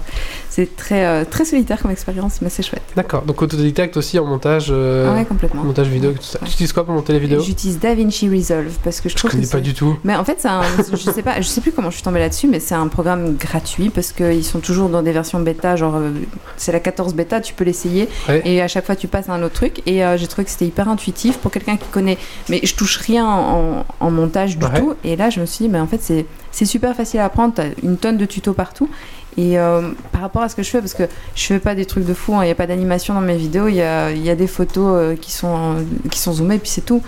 c'est 0.50 0.76
très, 0.76 1.04
euh, 1.06 1.24
très 1.28 1.44
solitaire 1.44 1.80
comme 1.80 1.90
expérience, 1.90 2.40
mais 2.42 2.48
c'est 2.50 2.62
chouette. 2.62 2.82
D'accord, 2.96 3.22
donc 3.22 3.40
autodidacte 3.40 3.96
aussi 3.96 4.18
en 4.18 4.26
montage, 4.26 4.66
euh, 4.70 5.08
Ah 5.10 5.14
ouais, 5.16 5.24
complètement. 5.24 5.64
montage 5.64 5.88
vidéo, 5.88 6.12
tout 6.12 6.22
ça. 6.22 6.38
Ouais. 6.40 6.46
Tu 6.46 6.52
utilises 6.54 6.72
quoi 6.72 6.84
pour 6.84 6.94
monter 6.94 7.12
les 7.14 7.18
vidéos? 7.18 7.40
J'utilise 7.40 7.78
DaVinci 7.78 8.28
Resolve 8.28 8.72
parce 8.84 9.00
que 9.00 9.08
je 9.08 9.14
Je 9.14 9.18
trouve 9.18 9.30
connais 9.30 9.44
que 9.46 9.50
pas 9.50 9.60
du 9.60 9.72
tout. 9.74 9.96
Mais 10.04 10.14
en 10.14 10.24
fait, 10.24 10.36
c'est 10.40 10.48
un- 10.48 10.62
je 10.90 10.96
sais 10.96 11.22
pas, 11.22 11.40
je 11.40 11.46
sais 11.46 11.60
plus 11.60 11.72
comment 11.72 11.90
je 11.90 11.94
suis 11.96 12.02
tombée 12.04 12.18
là-dessus, 12.18 12.48
mais 12.48 12.60
c'est 12.60 12.74
un 12.74 12.88
programme 12.88 13.36
gratuit 13.36 13.88
parce 13.90 14.12
qu'ils 14.12 14.44
sont 14.44 14.60
toujours 14.60 14.88
dans 14.90 15.02
des 15.02 15.12
versions 15.12 15.40
bêta, 15.40 15.76
genre 15.76 15.94
euh, 15.96 16.10
c'est 16.56 16.72
la 16.72 16.80
14 16.80 17.14
bêta, 17.14 17.40
tu 17.40 17.54
peux 17.54 17.64
l'essayer 17.64 18.08
Ouais. 18.28 18.42
et 18.44 18.60
à 18.60 18.68
chaque 18.68 18.84
fois 18.86 18.96
tu 18.96 19.08
passes 19.08 19.28
à 19.28 19.32
un 19.34 19.42
autre 19.42 19.54
truc. 19.54 19.82
Et 19.86 20.04
euh, 20.04 20.16
j'ai 20.18 20.26
trouvé 20.26 20.44
que 20.44 20.50
c'était 20.50 20.66
hyper 20.66 20.88
intuitif 20.88 21.38
pour 21.38 21.50
quelqu'un 21.50 21.76
qui 21.76 21.88
connaît, 21.88 22.18
mais 22.48 22.60
je 22.62 22.74
touche 22.74 22.98
rien 22.98 23.24
en, 23.26 23.86
en 24.00 24.10
montage 24.10 24.58
du 24.58 24.66
tout. 24.66 24.94
Et 25.04 25.16
là, 25.16 25.30
je 25.30 25.40
me 25.40 25.46
suis 25.46 25.64
dit, 25.64 25.68
mais 25.70 25.80
en 25.80 25.86
fait, 25.86 26.00
c'est 26.02 26.26
c'est 26.54 26.66
super 26.66 26.94
facile 26.94 27.20
à 27.20 27.24
apprendre, 27.24 27.54
t'as 27.54 27.64
une 27.82 27.96
tonne 27.96 28.18
de 28.18 28.26
tutos 28.26 28.52
partout. 28.52 28.90
Et 29.38 29.58
euh, 29.58 29.90
par 30.12 30.20
rapport 30.20 30.42
à 30.42 30.48
ce 30.48 30.56
que 30.56 30.62
je 30.62 30.70
fais, 30.70 30.80
parce 30.80 30.92
que 30.94 31.04
je 31.34 31.42
fais 31.44 31.58
pas 31.58 31.74
des 31.74 31.86
trucs 31.86 32.04
de 32.04 32.12
fou, 32.12 32.34
hein, 32.34 32.42
il 32.42 32.46
n'y 32.46 32.52
a 32.52 32.54
pas 32.54 32.66
d'animation 32.66 33.14
dans 33.14 33.22
mes 33.22 33.36
vidéos, 33.36 33.68
il 33.68 33.76
y 33.76 33.82
a, 33.82 34.10
il 34.10 34.22
y 34.22 34.28
a 34.28 34.34
des 34.34 34.46
photos 34.46 34.94
euh, 34.94 35.16
qui, 35.16 35.32
sont, 35.32 35.76
qui 36.10 36.18
sont 36.18 36.34
zoomées, 36.34 36.58
puis 36.58 36.68
c'est 36.68 36.84
tout. 36.84 37.02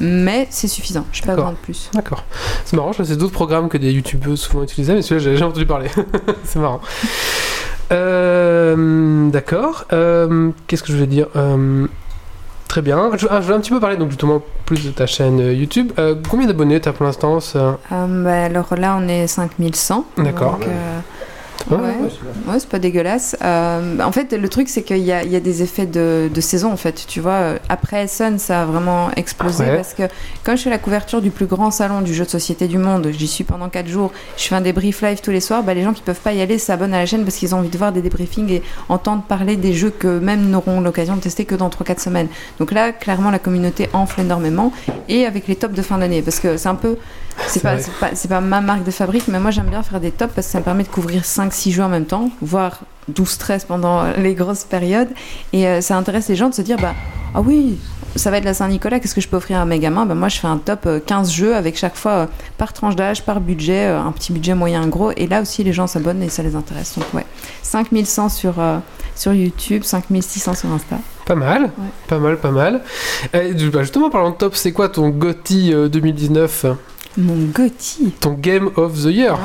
Mais 0.00 0.48
c'est 0.50 0.68
suffisant, 0.68 1.06
je 1.12 1.20
n'ai 1.20 1.26
pas 1.26 1.34
besoin 1.36 1.52
de 1.52 1.56
plus. 1.56 1.90
D'accord. 1.94 2.24
C'est 2.64 2.76
marrant, 2.76 2.92
je 2.92 3.02
sais 3.02 3.16
d'autres 3.16 3.32
programmes 3.32 3.68
que 3.68 3.78
des 3.78 3.92
youtubeurs 3.92 4.38
souvent 4.38 4.62
utilisaient, 4.62 4.94
mais 4.94 5.02
celui-là, 5.02 5.24
j'avais 5.24 5.36
jamais 5.36 5.50
entendu 5.50 5.66
parler. 5.66 5.88
c'est 6.44 6.58
marrant. 6.58 6.80
Euh, 7.92 9.30
D'accord. 9.30 9.84
Qu'est-ce 10.66 10.82
que 10.82 10.88
je 10.88 10.94
voulais 10.94 11.06
dire 11.06 11.28
Très 12.66 12.82
bien. 12.82 13.10
Je, 13.16 13.28
ah, 13.30 13.40
je 13.40 13.46
voulais 13.46 13.56
un 13.56 13.60
petit 13.60 13.70
peu 13.70 13.78
parler 13.78 13.96
donc 13.96 14.10
justement 14.10 14.42
plus 14.64 14.84
de 14.84 14.90
ta 14.90 15.06
chaîne 15.06 15.38
YouTube. 15.38 15.92
Combien 16.28 16.48
d'abonnés 16.48 16.80
t'as 16.80 16.92
pour 16.92 17.06
l'instant 17.06 17.38
bah, 17.90 18.44
alors 18.44 18.74
là, 18.76 18.98
on 19.00 19.06
est 19.06 19.28
5100. 19.28 20.04
D'accord. 20.18 20.58
donc, 20.58 20.66
Ouais, 21.70 21.78
ouais, 21.78 22.58
c'est 22.60 22.68
pas 22.68 22.78
dégueulasse. 22.78 23.36
Euh, 23.42 23.98
en 24.00 24.12
fait, 24.12 24.32
le 24.32 24.48
truc, 24.48 24.68
c'est 24.68 24.82
qu'il 24.82 24.98
y 24.98 25.10
a, 25.12 25.24
il 25.24 25.32
y 25.32 25.36
a 25.36 25.40
des 25.40 25.62
effets 25.62 25.86
de, 25.86 26.30
de 26.32 26.40
saison, 26.40 26.72
en 26.72 26.76
fait. 26.76 27.04
Tu 27.08 27.20
vois, 27.20 27.32
Euh, 27.32 27.58
après 27.68 28.06
Sun, 28.06 28.38
ça 28.38 28.62
a 28.62 28.64
vraiment 28.64 29.10
explosé 29.16 29.64
Ouais. 29.64 29.76
parce 29.76 29.94
que 29.94 30.04
quand 30.44 30.54
je 30.56 30.62
fais 30.62 30.70
la 30.70 30.78
couverture 30.78 31.20
du 31.20 31.30
plus 31.30 31.46
grand 31.46 31.70
salon 31.70 32.00
du 32.02 32.14
jeu 32.14 32.24
de 32.24 32.30
société 32.30 32.68
du 32.68 32.78
monde, 32.78 33.08
j'y 33.12 33.26
suis 33.26 33.44
pendant 33.44 33.68
4 33.68 33.88
jours, 33.88 34.12
je 34.36 34.44
fais 34.44 34.54
un 34.54 34.60
débrief 34.60 35.02
live 35.02 35.20
tous 35.20 35.30
les 35.32 35.40
soirs, 35.40 35.62
bah, 35.62 35.74
les 35.74 35.82
gens 35.82 35.92
qui 35.92 36.02
peuvent 36.02 36.20
pas 36.20 36.32
y 36.32 36.40
aller 36.40 36.58
s'abonnent 36.58 36.94
à 36.94 36.98
la 36.98 37.06
chaîne 37.06 37.24
parce 37.24 37.36
qu'ils 37.36 37.54
ont 37.54 37.58
envie 37.58 37.68
de 37.68 37.78
voir 37.78 37.92
des 37.92 38.02
débriefings 38.02 38.50
et 38.50 38.62
entendre 38.88 39.22
parler 39.22 39.56
des 39.56 39.72
jeux 39.72 39.90
que 39.90 40.18
même 40.20 40.48
n'auront 40.50 40.80
l'occasion 40.80 41.16
de 41.16 41.20
tester 41.20 41.44
que 41.44 41.54
dans 41.56 41.68
3-4 41.68 42.00
semaines. 42.00 42.28
Donc 42.58 42.70
là, 42.72 42.92
clairement, 42.92 43.30
la 43.30 43.38
communauté 43.38 43.88
enfle 43.92 44.20
énormément 44.20 44.72
et 45.08 45.26
avec 45.26 45.48
les 45.48 45.56
tops 45.56 45.74
de 45.74 45.82
fin 45.82 45.98
d'année 45.98 46.22
parce 46.22 46.38
que 46.40 46.56
c'est 46.56 46.68
un 46.68 46.74
peu 46.76 46.96
c'est 47.48 47.62
pas, 47.62 47.76
pas, 48.00 48.10
pas 48.28 48.40
ma 48.40 48.60
marque 48.60 48.84
de 48.84 48.90
fabrique, 48.90 49.28
mais 49.28 49.38
moi 49.40 49.50
j'aime 49.50 49.66
bien 49.66 49.82
faire 49.82 50.00
des 50.00 50.10
tops 50.10 50.32
parce 50.34 50.46
que 50.46 50.52
ça 50.52 50.58
me 50.60 50.64
permet 50.64 50.82
de 50.82 50.88
couvrir 50.88 51.22
5-6 51.22 51.72
jeux 51.72 51.82
en 51.82 51.88
même 51.88 52.06
temps, 52.06 52.30
voire 52.42 52.80
12-13 53.12 53.66
pendant 53.66 54.04
les 54.18 54.34
grosses 54.34 54.64
périodes. 54.64 55.08
Et 55.52 55.66
euh, 55.66 55.80
ça 55.80 55.96
intéresse 55.96 56.28
les 56.28 56.36
gens 56.36 56.48
de 56.48 56.54
se 56.54 56.62
dire 56.62 56.76
bah, 56.78 56.94
ah 57.34 57.40
oui, 57.40 57.78
ça 58.16 58.30
va 58.30 58.38
être 58.38 58.44
la 58.44 58.54
Saint-Nicolas, 58.54 58.98
qu'est-ce 58.98 59.14
que 59.14 59.20
je 59.20 59.28
peux 59.28 59.36
offrir 59.36 59.58
à 59.60 59.66
mes 59.66 59.78
gamins 59.78 60.06
bah, 60.06 60.14
Moi 60.14 60.28
je 60.28 60.38
fais 60.38 60.46
un 60.46 60.56
top 60.58 60.86
euh, 60.86 61.00
15 61.04 61.30
jeux 61.30 61.54
avec 61.54 61.76
chaque 61.76 61.96
fois 61.96 62.12
euh, 62.12 62.26
par 62.56 62.72
tranche 62.72 62.96
d'âge, 62.96 63.22
par 63.24 63.40
budget, 63.40 63.86
euh, 63.86 64.00
un 64.00 64.12
petit 64.12 64.32
budget 64.32 64.54
moyen, 64.54 64.82
un 64.82 64.88
gros. 64.88 65.12
Et 65.12 65.26
là 65.26 65.42
aussi 65.42 65.62
les 65.62 65.72
gens 65.72 65.86
s'abonnent 65.86 66.22
et 66.22 66.28
ça 66.30 66.42
les 66.42 66.56
intéresse. 66.56 66.94
Donc 66.98 67.06
ouais, 67.12 67.26
5100 67.62 68.28
sur, 68.30 68.58
euh, 68.58 68.78
sur 69.14 69.32
YouTube, 69.34 69.82
5600 69.84 70.54
sur 70.54 70.70
Insta. 70.70 70.96
Pas 71.26 71.34
mal, 71.34 71.70
pas 72.08 72.18
mal, 72.18 72.38
pas 72.38 72.52
mal. 72.52 72.82
Euh, 73.34 73.52
du- 73.52 73.68
bah, 73.70 73.82
justement, 73.82 74.10
parlant 74.10 74.30
de 74.30 74.36
top, 74.36 74.54
c'est 74.56 74.72
quoi 74.72 74.88
ton 74.88 75.08
GOTY 75.10 75.74
euh, 75.74 75.88
2019 75.88 76.66
Mon 77.18 77.46
Gotti 77.54 78.12
Ton 78.20 78.34
Game 78.34 78.70
of 78.76 78.92
the 79.02 79.06
Year 79.06 79.38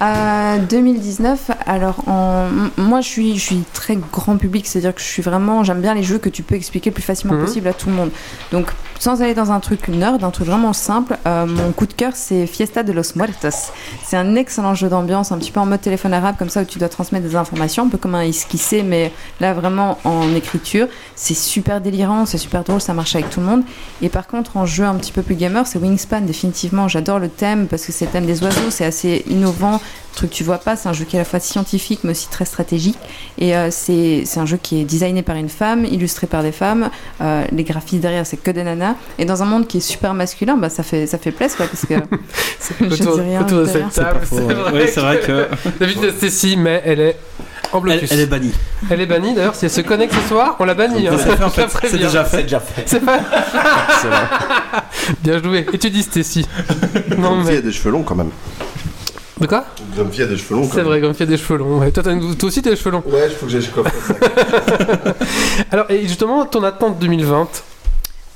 Ah. 0.00 0.56
Euh, 0.56 0.58
2019, 0.58 1.50
alors 1.66 2.08
en... 2.08 2.48
moi 2.76 3.00
je 3.00 3.08
suis, 3.08 3.34
je 3.38 3.40
suis 3.40 3.62
très 3.72 3.96
grand 4.12 4.36
public, 4.36 4.66
c'est-à-dire 4.66 4.94
que 4.94 5.00
je 5.00 5.06
suis 5.06 5.22
vraiment, 5.22 5.62
j'aime 5.64 5.80
bien 5.80 5.94
les 5.94 6.02
jeux 6.02 6.18
que 6.18 6.28
tu 6.28 6.42
peux 6.42 6.54
expliquer 6.56 6.90
le 6.90 6.94
plus 6.94 7.02
facilement 7.02 7.34
Mhm. 7.36 7.44
possible 7.44 7.68
à 7.68 7.72
tout 7.72 7.88
le 7.88 7.94
monde. 7.94 8.10
Donc 8.52 8.66
sans 8.98 9.22
aller 9.22 9.34
dans 9.34 9.52
un 9.52 9.60
truc 9.60 9.88
nerd, 9.88 10.22
un 10.22 10.30
truc 10.30 10.46
vraiment 10.46 10.72
simple, 10.72 11.16
euh, 11.26 11.46
mon 11.46 11.72
coup 11.72 11.86
de 11.86 11.92
cœur 11.92 12.12
c'est 12.14 12.46
Fiesta 12.46 12.82
de 12.82 12.92
los 12.92 13.14
Muertos. 13.16 13.72
C'est 14.04 14.16
un 14.16 14.34
excellent 14.34 14.74
jeu 14.74 14.88
d'ambiance, 14.88 15.32
un 15.32 15.38
petit 15.38 15.50
peu 15.50 15.60
en 15.60 15.66
mode 15.66 15.80
téléphone 15.80 16.12
arabe 16.12 16.36
comme 16.38 16.48
ça 16.48 16.62
où 16.62 16.64
tu 16.64 16.78
dois 16.78 16.88
transmettre 16.88 17.26
des 17.26 17.36
informations, 17.36 17.84
un 17.84 17.88
peu 17.88 17.98
comme 17.98 18.14
un 18.14 18.22
esquissé, 18.22 18.82
mais 18.82 19.12
là 19.40 19.54
vraiment 19.54 19.98
en 20.04 20.34
écriture. 20.34 20.86
C'est 21.16 21.34
super 21.34 21.80
délirant, 21.80 22.26
c'est 22.26 22.38
super 22.38 22.64
drôle, 22.64 22.80
ça 22.80 22.94
marche 22.94 23.14
avec 23.14 23.30
tout 23.30 23.40
le 23.40 23.46
monde. 23.46 23.62
Et 24.02 24.08
par 24.08 24.26
contre, 24.26 24.56
en 24.56 24.66
jeu 24.66 24.84
un 24.84 24.94
petit 24.94 25.12
peu 25.12 25.22
plus 25.22 25.34
gamer, 25.34 25.66
c'est 25.66 25.78
Wingspan, 25.78 26.22
définitivement. 26.22 26.88
J'adore 26.88 27.18
le 27.18 27.28
thème 27.28 27.66
parce 27.66 27.84
que 27.84 27.92
c'est 27.92 28.06
le 28.06 28.10
thème 28.10 28.26
des 28.26 28.42
oiseaux, 28.42 28.70
c'est 28.70 28.84
assez 28.84 29.24
innovant. 29.28 29.80
Truc 30.14 30.30
que 30.30 30.34
tu 30.36 30.44
vois 30.44 30.58
pas, 30.58 30.76
c'est 30.76 30.88
un 30.88 30.92
jeu 30.92 31.04
qui 31.04 31.16
est 31.16 31.18
à 31.18 31.22
la 31.22 31.28
fois 31.28 31.40
scientifique 31.40 32.00
mais 32.04 32.12
aussi 32.12 32.28
très 32.28 32.44
stratégique. 32.44 32.98
Et 33.38 33.56
euh, 33.56 33.70
c'est 33.70 34.24
un 34.36 34.46
jeu 34.46 34.56
qui 34.56 34.80
est 34.80 34.84
designé 34.84 35.22
par 35.22 35.36
une 35.36 35.48
femme, 35.48 35.84
illustré 35.84 36.28
par 36.28 36.42
des 36.42 36.52
femmes. 36.52 36.90
Euh, 37.20 37.44
les 37.50 37.64
graphismes 37.64 38.00
derrière, 38.00 38.24
c'est 38.24 38.36
que 38.36 38.50
des 38.52 38.62
nanas. 38.62 38.83
Et 39.18 39.24
dans 39.24 39.42
un 39.42 39.46
monde 39.46 39.66
qui 39.66 39.78
est 39.78 39.80
super 39.80 40.14
masculin, 40.14 40.56
bah, 40.56 40.68
ça 40.68 40.82
fait, 40.82 41.06
ça 41.06 41.18
fait 41.18 41.30
plaisir 41.32 41.56
quoi, 41.56 41.66
parce 41.66 41.86
que 41.86 41.94
je 42.80 43.02
autour, 43.02 43.16
dis 43.16 43.20
rien, 43.22 43.40
autour 43.42 43.60
de 43.60 43.64
cette 43.66 43.90
table. 43.92 44.20
C'est 44.24 44.40
vrai, 44.40 44.86
c'est 44.88 45.00
vrai 45.00 45.20
que- 45.20 45.46
David 45.80 46.16
Stacy, 46.16 46.56
mais 46.56 46.82
elle 46.84 47.00
est 47.00 47.16
en 47.72 47.78
Elle, 47.78 47.82
blocus. 47.82 48.12
elle 48.12 48.20
est 48.20 48.26
bannie. 48.26 48.52
Elle 48.90 49.00
est 49.00 49.06
bannie 49.06 49.34
d'ailleurs. 49.34 49.54
Si 49.54 49.64
elle 49.64 49.70
se 49.70 49.80
connecte 49.80 50.14
ce 50.14 50.28
soir, 50.28 50.56
on 50.60 50.64
la 50.64 50.74
bannit. 50.74 51.08
hein. 51.08 51.16
C'est 51.18 51.38
la 51.38 51.48
fait, 51.50 51.66
c'est 51.88 51.98
déjà 51.98 52.24
C'est 52.24 52.36
fait. 52.36 52.42
déjà 52.44 52.60
fait. 52.60 52.82
C'est 52.86 53.00
pas 53.00 53.18
Excellent. 53.94 54.16
bien 55.22 55.42
joué. 55.42 55.66
Et 55.72 55.78
tu 55.78 55.90
dis 55.90 56.02
Stacy. 56.02 56.46
non 57.18 57.40
Grumpy 57.42 57.46
mais 57.50 57.56
a 57.56 57.60
des 57.62 57.72
cheveux 57.72 57.90
longs 57.90 58.02
quand 58.04 58.14
même. 58.14 58.30
de 59.40 59.46
quoi? 59.48 59.64
Grumpy 59.96 60.22
a 60.22 60.26
des 60.26 60.36
cheveux 60.36 60.54
longs 60.60 60.70
C'est 60.72 60.82
vrai, 60.82 61.00
Grumpy 61.00 61.22
a 61.24 61.26
des 61.26 61.36
cheveux 61.36 61.58
longs. 61.58 61.78
Ouais. 61.80 61.90
Toi, 61.90 62.12
une- 62.12 62.36
toi 62.36 62.46
aussi, 62.48 62.62
t'as 62.62 62.70
des 62.70 62.76
cheveux 62.76 62.92
longs. 62.92 63.02
Ouais, 63.06 63.26
il 63.28 63.34
faut 63.34 63.46
que 63.46 63.52
j'aille 63.52 63.66
coiffer 63.66 63.90
ça. 64.06 64.14
Alors, 65.72 65.86
et 65.90 66.06
justement, 66.06 66.44
ton 66.46 66.62
attente 66.62 66.98
2020. 67.00 67.48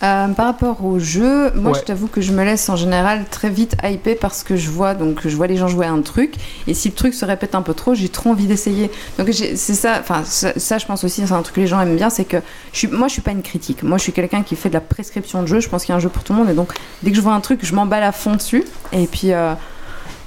Euh, 0.04 0.28
par 0.28 0.46
rapport 0.46 0.84
au 0.84 1.00
jeu, 1.00 1.50
moi 1.54 1.72
Ouais. 1.72 1.78
je 1.80 1.84
t'avoue 1.84 2.06
que 2.06 2.20
je 2.20 2.30
me 2.32 2.44
laisse 2.44 2.68
en 2.68 2.76
général 2.76 3.24
très 3.32 3.50
vite 3.50 3.76
hyper 3.82 4.16
parce 4.20 4.44
que 4.44 4.54
je 4.54 4.70
vois 4.70 4.94
donc 4.94 5.26
je 5.26 5.34
vois 5.36 5.48
les 5.48 5.56
gens 5.56 5.66
jouer 5.66 5.86
à 5.86 5.90
un 5.90 6.02
truc 6.02 6.34
et 6.68 6.74
si 6.74 6.88
le 6.90 6.94
truc 6.94 7.14
se 7.14 7.24
répète 7.24 7.56
un 7.56 7.62
peu 7.62 7.74
trop, 7.74 7.94
j'ai 7.96 8.08
trop 8.08 8.30
envie 8.30 8.46
d'essayer. 8.46 8.92
Donc 9.18 9.28
c'est 9.32 9.56
ça, 9.56 9.96
enfin 9.98 10.22
ça, 10.24 10.52
ça, 10.56 10.78
je 10.78 10.86
pense 10.86 11.02
aussi 11.02 11.26
c'est 11.26 11.32
un 11.32 11.42
truc 11.42 11.56
que 11.56 11.60
les 11.60 11.66
gens 11.66 11.80
aiment 11.80 11.96
bien, 11.96 12.10
c'est 12.10 12.24
que 12.26 12.36
je 12.72 12.78
suis, 12.78 12.86
moi 12.86 13.08
je 13.08 13.14
suis 13.14 13.22
pas 13.22 13.32
une 13.32 13.42
critique, 13.42 13.82
moi 13.82 13.98
je 13.98 14.04
suis 14.04 14.12
quelqu'un 14.12 14.44
qui 14.44 14.54
fait 14.54 14.68
de 14.68 14.74
la 14.74 14.80
prescription 14.80 15.42
de 15.42 15.48
jeu. 15.48 15.58
Je 15.58 15.68
pense 15.68 15.82
qu'il 15.84 15.92
y 15.92 15.94
a 15.94 15.96
un 15.96 16.00
jeu 16.00 16.10
pour 16.10 16.22
tout 16.22 16.32
le 16.32 16.38
monde 16.38 16.48
et 16.50 16.54
donc 16.54 16.72
dès 17.02 17.10
que 17.10 17.16
je 17.16 17.20
vois 17.20 17.32
un 17.34 17.40
truc, 17.40 17.66
je 17.66 17.74
m'emballe 17.74 18.04
à 18.04 18.12
fond 18.12 18.36
dessus 18.36 18.62
et 18.92 19.08
puis 19.08 19.32
euh, 19.32 19.54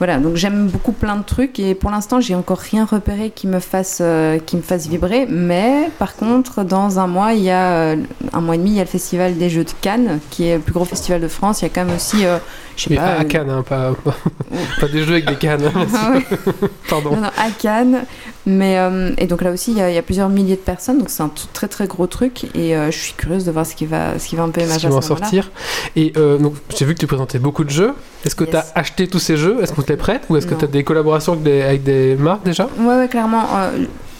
voilà, 0.01 0.17
donc 0.17 0.35
j'aime 0.35 0.65
beaucoup 0.65 0.93
plein 0.93 1.15
de 1.15 1.21
trucs 1.21 1.59
et 1.59 1.75
pour 1.75 1.91
l'instant 1.91 2.19
j'ai 2.19 2.33
encore 2.33 2.57
rien 2.57 2.85
repéré 2.85 3.29
qui 3.29 3.45
me 3.45 3.59
fasse 3.59 3.99
euh, 4.01 4.39
qui 4.39 4.57
me 4.57 4.63
fasse 4.63 4.87
vibrer. 4.87 5.27
Mais 5.29 5.91
par 5.99 6.15
contre, 6.15 6.63
dans 6.63 6.97
un 6.97 7.05
mois, 7.05 7.33
il 7.33 7.43
y 7.43 7.51
a 7.51 7.73
euh, 7.73 7.97
un 8.33 8.41
mois 8.41 8.55
et 8.55 8.57
demi, 8.57 8.71
il 8.71 8.77
y 8.77 8.79
a 8.79 8.83
le 8.83 8.89
festival 8.89 9.37
des 9.37 9.51
Jeux 9.51 9.63
de 9.63 9.69
Cannes, 9.79 10.19
qui 10.31 10.47
est 10.47 10.55
le 10.55 10.61
plus 10.61 10.73
gros 10.73 10.85
festival 10.85 11.21
de 11.21 11.27
France. 11.27 11.61
Il 11.61 11.65
y 11.65 11.67
a 11.67 11.69
quand 11.69 11.85
même 11.85 11.95
aussi, 11.95 12.25
euh, 12.25 12.39
je 12.82 12.89
sais 12.89 12.89
Mais 12.91 12.96
pas, 12.98 13.04
à, 13.17 13.22
euh, 13.22 13.24
Cannes, 13.26 13.50
hein, 13.50 13.63
pas, 13.67 13.94
pas 14.80 14.88
des 14.88 15.04
jeux 15.04 15.13
avec 15.13 15.26
des 15.26 15.36
cannes. 15.36 15.63
hein. 15.76 15.86
ah. 15.94 16.13
Pardon. 16.89 17.12
Non, 17.15 17.22
non, 17.22 17.28
à 17.38 17.50
Cannes. 17.52 18.06
Mais, 18.48 18.80
euh, 18.80 19.12
et 19.20 19.28
donc 19.28 19.44
là 19.44 19.52
aussi, 19.52 19.72
il 19.72 19.78
y, 19.78 19.82
a, 19.82 19.89
il 19.91 19.96
y 19.96 20.00
a 20.00 20.02
plusieurs 20.02 20.30
milliers 20.30 20.56
de 20.56 20.62
personnes, 20.62 20.98
donc 20.98 21.10
c'est 21.12 21.22
un 21.22 21.30
tout- 21.30 21.46
très 21.54 21.67
très 21.67 21.86
gros 21.86 22.08
truc. 22.08 22.46
Et 22.56 22.76
euh, 22.76 22.89
je 22.89 22.98
suis 22.98 23.13
curieuse 23.13 23.46
de 23.46 23.52
voir 23.52 23.65
ce 23.67 23.76
qui 23.76 23.86
va, 23.86 24.17
ce 24.17 24.28
qui 24.28 24.36
va 24.36 24.44
un 24.44 24.50
peu 24.50 24.62
Ce 24.62 24.65
émerger 24.65 24.88
qui 24.88 24.94
ce 24.94 25.00
moment-là. 25.00 25.06
sortir. 25.20 25.52
Et 25.96 26.12
euh, 26.17 26.38
donc, 26.39 26.56
j'ai 26.76 26.86
vu 26.86 26.96
que 26.96 27.00
tu 27.00 27.08
présentais 27.08 27.38
beaucoup 27.39 27.63
de 27.63 27.70
jeux. 27.70 27.94
Est-ce 28.26 28.36
que 28.36 28.44
Yes. 28.46 28.52
tu 28.52 28.58
as 28.58 28.65
acheté 28.74 29.08
tous 29.08 29.20
ces 29.20 29.38
jeux? 29.38 29.60
Est-ce 29.62 29.74
qu'on 29.74 29.84
te 29.84 29.91
les 29.91 29.98
prête? 29.98 30.24
Ou 30.30 30.38
est-ce 30.38 30.48
que 30.48 30.56
tu 30.56 30.65
as 30.65 30.67
des 30.67 30.84
collaborations 30.84 31.34
avec 31.34 31.44
des, 31.44 31.62
avec 31.62 31.84
des 31.84 32.15
marques 32.15 32.44
déjà? 32.44 32.67
Ouais, 32.80 32.96
ouais, 32.98 33.08
clairement. 33.08 33.46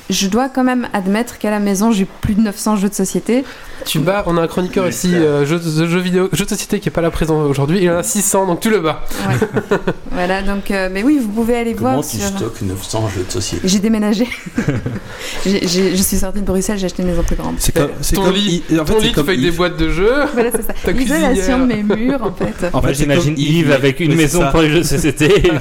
je 0.10 0.28
dois 0.28 0.50
quand 0.50 0.64
même 0.64 0.88
admettre 0.94 1.38
qu'à 1.40 1.50
la 1.50 1.60
maison, 1.60 1.92
j'ai 1.92 2.06
plus 2.06 2.36
de 2.36 2.42
900 2.42 2.76
jeux 2.76 2.90
de 2.90 2.94
société. 2.94 3.44
Tu 3.86 4.00
bats, 4.00 4.24
on 4.28 4.38
a 4.38 4.42
un 4.42 4.48
chroniqueur 4.48 4.88
ici, 4.88 5.14
euh, 5.16 5.46
jeux 5.46 5.60
jeu, 5.60 5.88
jeu 5.88 6.00
vidéo, 6.00 6.30
jeu 6.32 6.46
de 6.46 6.50
société 6.50 6.80
qui 6.80 6.90
est 6.90 6.92
pas 6.92 7.02
là 7.02 7.10
présent 7.12 7.42
aujourd'hui. 7.42 7.80
Il 7.82 7.90
en 7.90 7.98
a 7.98 8.04
600, 8.04 8.46
donc 8.48 8.60
tu 8.60 8.70
le 8.70 8.80
bats. 8.80 9.02
Ouais. 9.28 9.48
voilà, 10.12 10.42
donc, 10.44 10.72
euh, 10.72 10.90
mais 10.92 11.04
oui, 11.04 11.20
vous 11.22 11.30
pouvez 11.30 11.56
aller 11.58 11.74
Comment 11.74 11.94
voir 11.94 12.06
tu 12.08 12.18
sur. 12.18 12.28
stockes 12.28 12.62
900 12.62 13.10
jeux 13.16 13.24
de 13.28 13.32
société 13.32 13.68
J'ai 13.68 13.80
déménagé. 13.80 14.28
J'ai- 15.46 15.68
j'ai- 15.68 15.96
je 15.96 16.02
suis 16.02 16.18
sortie 16.18 16.40
de 16.42 16.46
Bruxelles, 16.46 16.78
j'ai 16.78 16.86
acheté 16.86 17.02
une 17.02 17.10
maison 17.10 17.24
plus 17.24 17.36
grande. 17.36 17.56
C'est 17.60 17.74
comme, 17.76 17.90
Ton 18.14 18.24
comme 18.24 18.34
lit, 18.36 18.64
en 18.72 18.86
fait, 18.86 18.94
Ton 18.94 19.00
lit, 19.00 19.12
tu 19.14 19.24
fais 19.24 19.38
des 19.38 19.52
boîtes 19.52 19.78
de 19.78 19.90
jeux. 19.90 20.12
Voilà, 20.34 20.52
c'est 20.52 20.66
ça. 20.66 20.74
Ta 20.84 20.92
L'isolation 20.92 21.60
de 21.60 21.66
mes 21.66 21.84
murs, 21.84 22.22
en 22.22 22.32
fait. 22.34 22.68
En 22.74 22.82
fait, 22.82 22.90
c'est 22.90 23.04
j'imagine 23.04 23.34
Yves 23.38 23.72
avec 23.72 24.00
une 24.00 24.16
maison 24.16 24.44
pour 24.52 24.62
les 24.62 24.70
jeux 24.70 24.80
de 24.80 24.84
société. 24.86 25.52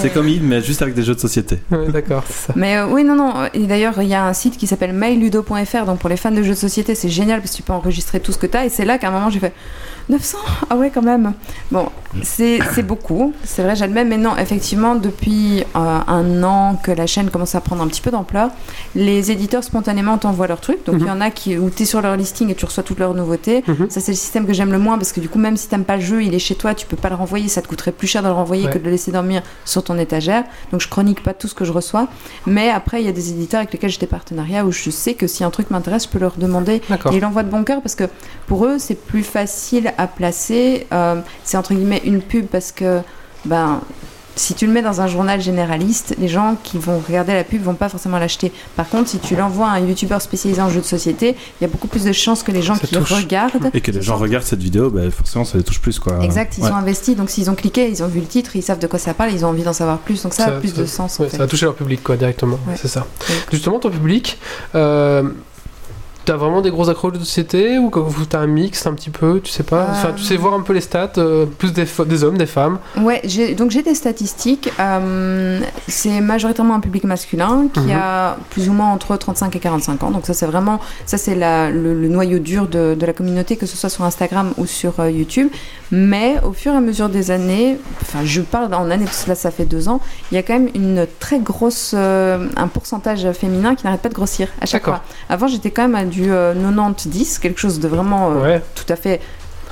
C'est 0.00 0.10
comme 0.12 0.28
Yves, 0.28 0.42
mais 0.44 0.60
juste 0.62 0.82
avec 0.82 0.94
des 0.94 1.02
jeux 1.04 1.14
de 1.14 1.20
société. 1.20 1.58
Ouais, 1.70 1.88
d'accord, 1.88 2.24
c'est 2.28 2.48
ça. 2.48 2.52
Mais 2.56 2.76
euh, 2.78 2.86
oui, 2.88 3.04
non, 3.04 3.14
non. 3.14 3.34
Et 3.54 3.60
d'ailleurs, 3.66 3.94
il 4.02 4.08
y 4.08 4.14
a 4.14 4.24
un 4.26 4.32
site 4.32 4.56
qui 4.56 4.66
s'appelle 4.66 4.92
myludo.fr. 4.92 5.84
Donc 5.86 5.98
pour 6.00 6.08
les 6.08 6.16
fans 6.16 6.30
de 6.30 6.42
jeux 6.42 6.50
de 6.50 6.54
société, 6.54 6.94
c'est 6.94 7.08
génial 7.08 7.27
parce 7.36 7.50
que 7.52 7.56
tu 7.56 7.62
peux 7.62 7.72
enregistrer 7.72 8.20
tout 8.20 8.32
ce 8.32 8.38
que 8.38 8.46
tu 8.46 8.56
as. 8.56 8.64
Et 8.64 8.68
c'est 8.68 8.84
là 8.84 8.98
qu'à 8.98 9.08
un 9.08 9.10
moment, 9.10 9.30
j'ai 9.30 9.40
fait 9.40 9.54
900 10.08 10.38
Ah 10.70 10.76
ouais, 10.76 10.90
quand 10.92 11.02
même. 11.02 11.34
Bon, 11.70 11.88
c'est 12.22 12.60
beaucoup. 12.82 13.32
C'est 13.44 13.62
vrai, 13.62 13.76
j'admets. 13.76 14.04
Mais 14.04 14.16
non, 14.16 14.36
effectivement, 14.36 14.94
depuis 14.94 15.60
euh, 15.76 15.98
un 16.06 16.42
an 16.42 16.76
que 16.82 16.90
la 16.90 17.06
chaîne 17.06 17.28
commence 17.30 17.54
à 17.54 17.60
prendre 17.60 17.82
un 17.82 17.86
petit 17.88 18.00
peu 18.00 18.10
d'ampleur, 18.10 18.50
les 18.94 19.30
éditeurs 19.30 19.62
spontanément 19.64 20.16
t'envoient 20.16 20.46
leurs 20.46 20.60
trucs. 20.60 20.84
Donc 20.86 20.96
il 21.00 21.06
y 21.06 21.10
en 21.10 21.20
a 21.20 21.30
qui, 21.30 21.58
où 21.58 21.68
tu 21.70 21.82
es 21.82 21.86
sur 21.86 22.00
leur 22.00 22.16
listing 22.16 22.50
et 22.50 22.54
tu 22.54 22.64
reçois 22.64 22.82
toutes 22.82 22.98
leurs 22.98 23.12
nouveautés. 23.14 23.62
Mhm. 23.66 23.90
Ça, 23.90 24.00
c'est 24.00 24.12
le 24.12 24.16
système 24.16 24.46
que 24.46 24.52
j'aime 24.54 24.72
le 24.72 24.78
moins 24.78 24.96
parce 24.96 25.12
que 25.12 25.20
du 25.20 25.28
coup, 25.28 25.38
même 25.38 25.56
si 25.56 25.68
t'aimes 25.68 25.84
pas 25.84 25.96
le 25.96 26.02
jeu, 26.02 26.22
il 26.22 26.34
est 26.34 26.38
chez 26.38 26.54
toi, 26.54 26.74
tu 26.74 26.86
peux 26.86 26.96
pas 26.96 27.10
le 27.10 27.14
renvoyer. 27.16 27.48
Ça 27.48 27.60
te 27.60 27.68
coûterait 27.68 27.92
plus 27.92 28.06
cher 28.06 28.22
de 28.22 28.28
le 28.28 28.32
renvoyer 28.34 28.64
Ouais. 28.66 28.72
que 28.72 28.78
de 28.78 28.84
le 28.84 28.90
laisser 28.90 29.12
dormir 29.12 29.42
sur 29.64 29.84
ton 29.84 29.98
étagère. 29.98 30.44
Donc 30.72 30.80
je 30.80 30.88
chronique 30.88 31.22
pas 31.22 31.34
tout 31.34 31.48
ce 31.48 31.54
que 31.54 31.64
je 31.64 31.72
reçois. 31.72 32.08
Mais 32.46 32.70
après, 32.70 33.02
il 33.02 33.06
y 33.06 33.08
a 33.08 33.12
des 33.12 33.30
éditeurs 33.30 33.58
avec 33.60 33.72
lesquels 33.72 33.90
j'ai 33.90 33.98
des 33.98 34.06
partenariats 34.06 34.64
où 34.64 34.72
je 34.72 34.88
sais 34.90 35.14
que 35.14 35.26
si 35.26 35.44
un 35.44 35.50
truc 35.50 35.70
m'intéresse, 35.70 36.04
je 36.04 36.08
peux 36.08 36.18
leur 36.18 36.36
demander. 36.38 36.80
Et 37.12 37.16
ils 37.16 37.20
l'envoient 37.20 37.42
de 37.42 37.50
bon 37.50 37.62
cœur 37.62 37.82
parce 37.82 37.94
que 37.94 38.04
pour 38.46 38.64
eux, 38.64 38.78
c'est 38.78 38.94
plus 38.94 39.22
facile 39.22 39.92
à 39.98 40.06
placer. 40.06 40.86
Euh, 40.92 41.20
c'est 41.44 41.56
entre 41.56 41.74
guillemets 41.74 42.00
une 42.04 42.22
pub 42.22 42.46
parce 42.46 42.72
que 42.72 43.00
ben, 43.44 43.80
si 44.36 44.54
tu 44.54 44.66
le 44.68 44.72
mets 44.72 44.82
dans 44.82 45.00
un 45.00 45.08
journal 45.08 45.40
généraliste, 45.40 46.14
les 46.16 46.28
gens 46.28 46.56
qui 46.62 46.78
vont 46.78 47.02
regarder 47.08 47.32
la 47.34 47.42
pub 47.42 47.60
vont 47.60 47.74
pas 47.74 47.88
forcément 47.88 48.18
l'acheter. 48.20 48.52
Par 48.76 48.88
contre, 48.88 49.08
si 49.10 49.18
tu 49.18 49.34
l'envoies 49.34 49.66
à 49.66 49.70
un 49.72 49.80
youtubeur 49.80 50.22
spécialisé 50.22 50.62
en 50.62 50.70
jeux 50.70 50.80
de 50.80 50.86
société, 50.86 51.30
il 51.60 51.62
y 51.62 51.64
a 51.64 51.68
beaucoup 51.68 51.88
plus 51.88 52.04
de 52.04 52.12
chances 52.12 52.44
que 52.44 52.52
les 52.52 52.62
gens 52.62 52.76
Ça 52.76 52.86
qui 52.86 52.94
touche. 52.94 53.10
regardent. 53.12 53.70
Et 53.74 53.80
que 53.80 53.90
les 53.90 54.00
gens 54.00 54.16
regardent 54.16 54.44
cette 54.44 54.62
vidéo, 54.62 54.90
bah, 54.90 55.10
forcément, 55.10 55.44
ça 55.44 55.58
les 55.58 55.64
touche 55.64 55.80
plus, 55.80 55.98
quoi. 55.98 56.22
Exact, 56.22 56.54
ils 56.56 56.62
Ouais. 56.62 56.68
sont 56.70 56.76
investis, 56.76 57.16
donc 57.16 57.30
s'ils 57.30 57.50
ont 57.50 57.56
cliqué, 57.56 57.88
ils 57.90 58.00
ont 58.04 58.06
vu 58.06 58.20
le 58.20 58.26
titre, 58.26 58.54
ils 58.54 58.62
savent 58.62 58.78
de 58.78 58.86
quoi 58.86 59.00
ça 59.00 59.12
parle, 59.12 59.32
ils 59.32 59.44
ont 59.44 59.48
envie 59.48 59.64
d'en 59.64 59.72
savoir 59.72 59.98
plus, 59.98 60.22
donc 60.22 60.34
ça, 60.34 60.44
a 60.46 60.50
plus 60.52 60.72
de 60.72 60.86
sens. 60.86 61.18
en 61.18 61.24
ouais, 61.24 61.28
fait. 61.30 61.36
ça 61.36 61.42
va 61.42 61.48
toucher 61.48 61.64
leur 61.66 61.74
public, 61.74 62.00
quoi, 62.04 62.16
directement. 62.16 62.60
Ouais. 62.68 62.74
C'est 62.80 62.86
ça. 62.86 63.00
Ouais. 63.28 63.34
Justement, 63.50 63.80
ton 63.80 63.90
public, 63.90 64.38
euh, 64.76 65.24
t'as 66.28 66.36
vraiment 66.36 66.60
des 66.60 66.70
gros 66.70 66.88
accros 66.90 67.10
de 67.10 67.18
société 67.18 67.78
ou 67.78 67.86
ou 67.94 68.24
t'as 68.28 68.40
un 68.40 68.46
mix 68.46 68.86
un 68.86 68.92
petit 68.92 69.08
peu, 69.10 69.40
tu 69.42 69.50
sais 69.50 69.62
pas? 69.62 69.86
Enfin, 69.90 70.12
tu 70.14 70.22
sais 70.22 70.36
voir 70.36 70.52
un 70.54 70.60
peu 70.60 70.72
les 70.74 70.80
stats, 70.82 71.12
euh, 71.18 71.46
plus 71.46 71.72
des, 71.72 72.24
hommes, 72.24 72.36
des 72.36 72.46
femmes. 72.46 72.78
Ouais, 73.00 73.22
donc 73.56 73.70
j'ai 73.70 73.82
des 73.82 73.94
statistiques. 73.94 74.70
euh, 74.78 75.60
c'est 75.88 76.20
majoritairement 76.20 76.74
un 76.74 76.80
public 76.80 77.04
masculin 77.04 77.68
qui 77.72 77.80
Mhm. 77.80 77.90
a 77.98 78.36
plus 78.50 78.68
ou 78.68 78.72
moins 78.72 78.92
entre 78.92 79.16
35 79.16 79.56
et 79.56 79.58
45 79.58 80.02
ans. 80.02 80.10
Donc 80.10 80.26
ça 80.26 80.34
c'est 80.34 80.46
vraiment, 80.46 80.80
ça 81.06 81.16
c'est 81.18 81.34
le, 81.34 81.94
le 81.94 82.08
noyau 82.08 82.38
dur 82.38 82.68
de, 82.68 82.94
de 82.94 83.06
la 83.06 83.12
communauté, 83.14 83.56
que 83.56 83.66
ce 83.66 83.76
soit 83.76 83.88
sur 83.90 84.04
Instagram 84.04 84.52
ou 84.58 84.66
sur 84.66 85.00
euh, 85.00 85.10
YouTube. 85.10 85.48
Mais 85.90 86.36
au 86.44 86.52
fur 86.52 86.72
et 86.74 86.76
à 86.76 86.80
mesure 86.80 87.08
des 87.08 87.30
années, 87.30 87.78
enfin 88.02 88.18
je 88.24 88.42
parle 88.42 88.74
en 88.74 88.90
années 88.90 89.06
parce 89.06 89.24
que 89.24 89.30
là 89.30 89.34
ça 89.34 89.50
fait 89.50 89.64
deux 89.64 89.88
ans, 89.88 90.00
il 90.30 90.34
y 90.34 90.38
a 90.38 90.42
quand 90.42 90.52
même 90.52 90.68
une 90.74 91.06
très 91.18 91.38
grosse, 91.38 91.92
euh, 91.96 92.46
un 92.56 92.68
pourcentage 92.68 93.26
féminin 93.32 93.74
qui 93.74 93.84
n'arrête 93.86 94.02
pas 94.02 94.10
de 94.10 94.14
grossir 94.14 94.48
à 94.60 94.66
chaque 94.66 94.84
fois. 94.84 95.02
Avant 95.30 95.46
j'étais 95.48 95.70
quand 95.70 95.82
même 95.82 95.94
à 95.94 96.04
du 96.04 96.17
euh, 96.28 96.54
90-10, 96.54 97.38
quelque 97.40 97.60
chose 97.60 97.80
de 97.80 97.88
vraiment 97.88 98.30
euh, 98.32 98.42
Ouais, 98.42 98.62
tout 98.74 98.90
à 98.92 98.96
fait 98.96 99.20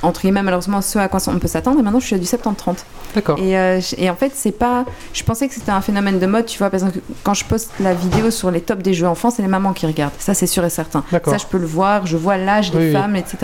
entre 0.03 0.21
guillemets 0.21 0.43
malheureusement 0.43 0.81
ce 0.81 0.99
à 0.99 1.07
quoi 1.07 1.19
on 1.25 1.39
peut 1.39 1.47
s'attendre 1.47 1.79
et 1.79 1.81
maintenant 1.81 1.99
je 1.99 2.05
suis 2.05 2.15
à 2.15 2.19
du 2.19 2.25
70-30 2.25 2.75
d'accord. 3.15 3.39
et, 3.39 3.57
euh, 3.57 3.81
et 3.97 4.09
en 4.11 4.15
fait, 4.15 4.31
c'est 4.35 4.51
pas. 4.51 4.85
Je 5.11 5.23
pensais 5.23 5.47
que 5.47 5.55
c'était 5.55 5.71
un 5.71 5.81
phénomène 5.81 6.19
de 6.19 6.25
mode, 6.27 6.45
tu 6.45 6.59
vois. 6.59 6.69
Par 6.69 6.79
exemple, 6.79 6.99
quand 7.23 7.33
je 7.33 7.43
poste 7.45 7.71
la 7.79 7.95
vidéo 7.95 8.29
sur 8.29 8.51
les 8.51 8.61
tops 8.61 8.83
des 8.83 8.93
jeux 8.93 9.07
enfants, 9.07 9.31
c'est 9.31 9.41
les 9.41 9.47
mamans 9.47 9.73
qui 9.73 9.87
regardent. 9.87 10.13
Ça, 10.19 10.35
c'est 10.35 10.45
sûr 10.45 10.63
et 10.63 10.69
certain. 10.69 11.03
Ça, 11.25 11.37
je 11.37 11.45
peux 11.47 11.57
le 11.57 11.65
voir. 11.65 12.05
Je 12.05 12.15
vois 12.15 12.37
l'âge 12.37 12.69
des 12.71 12.77
Oui, 12.77 12.85
oui. 12.87 12.93
femmes, 12.93 13.15
etc. 13.15 13.37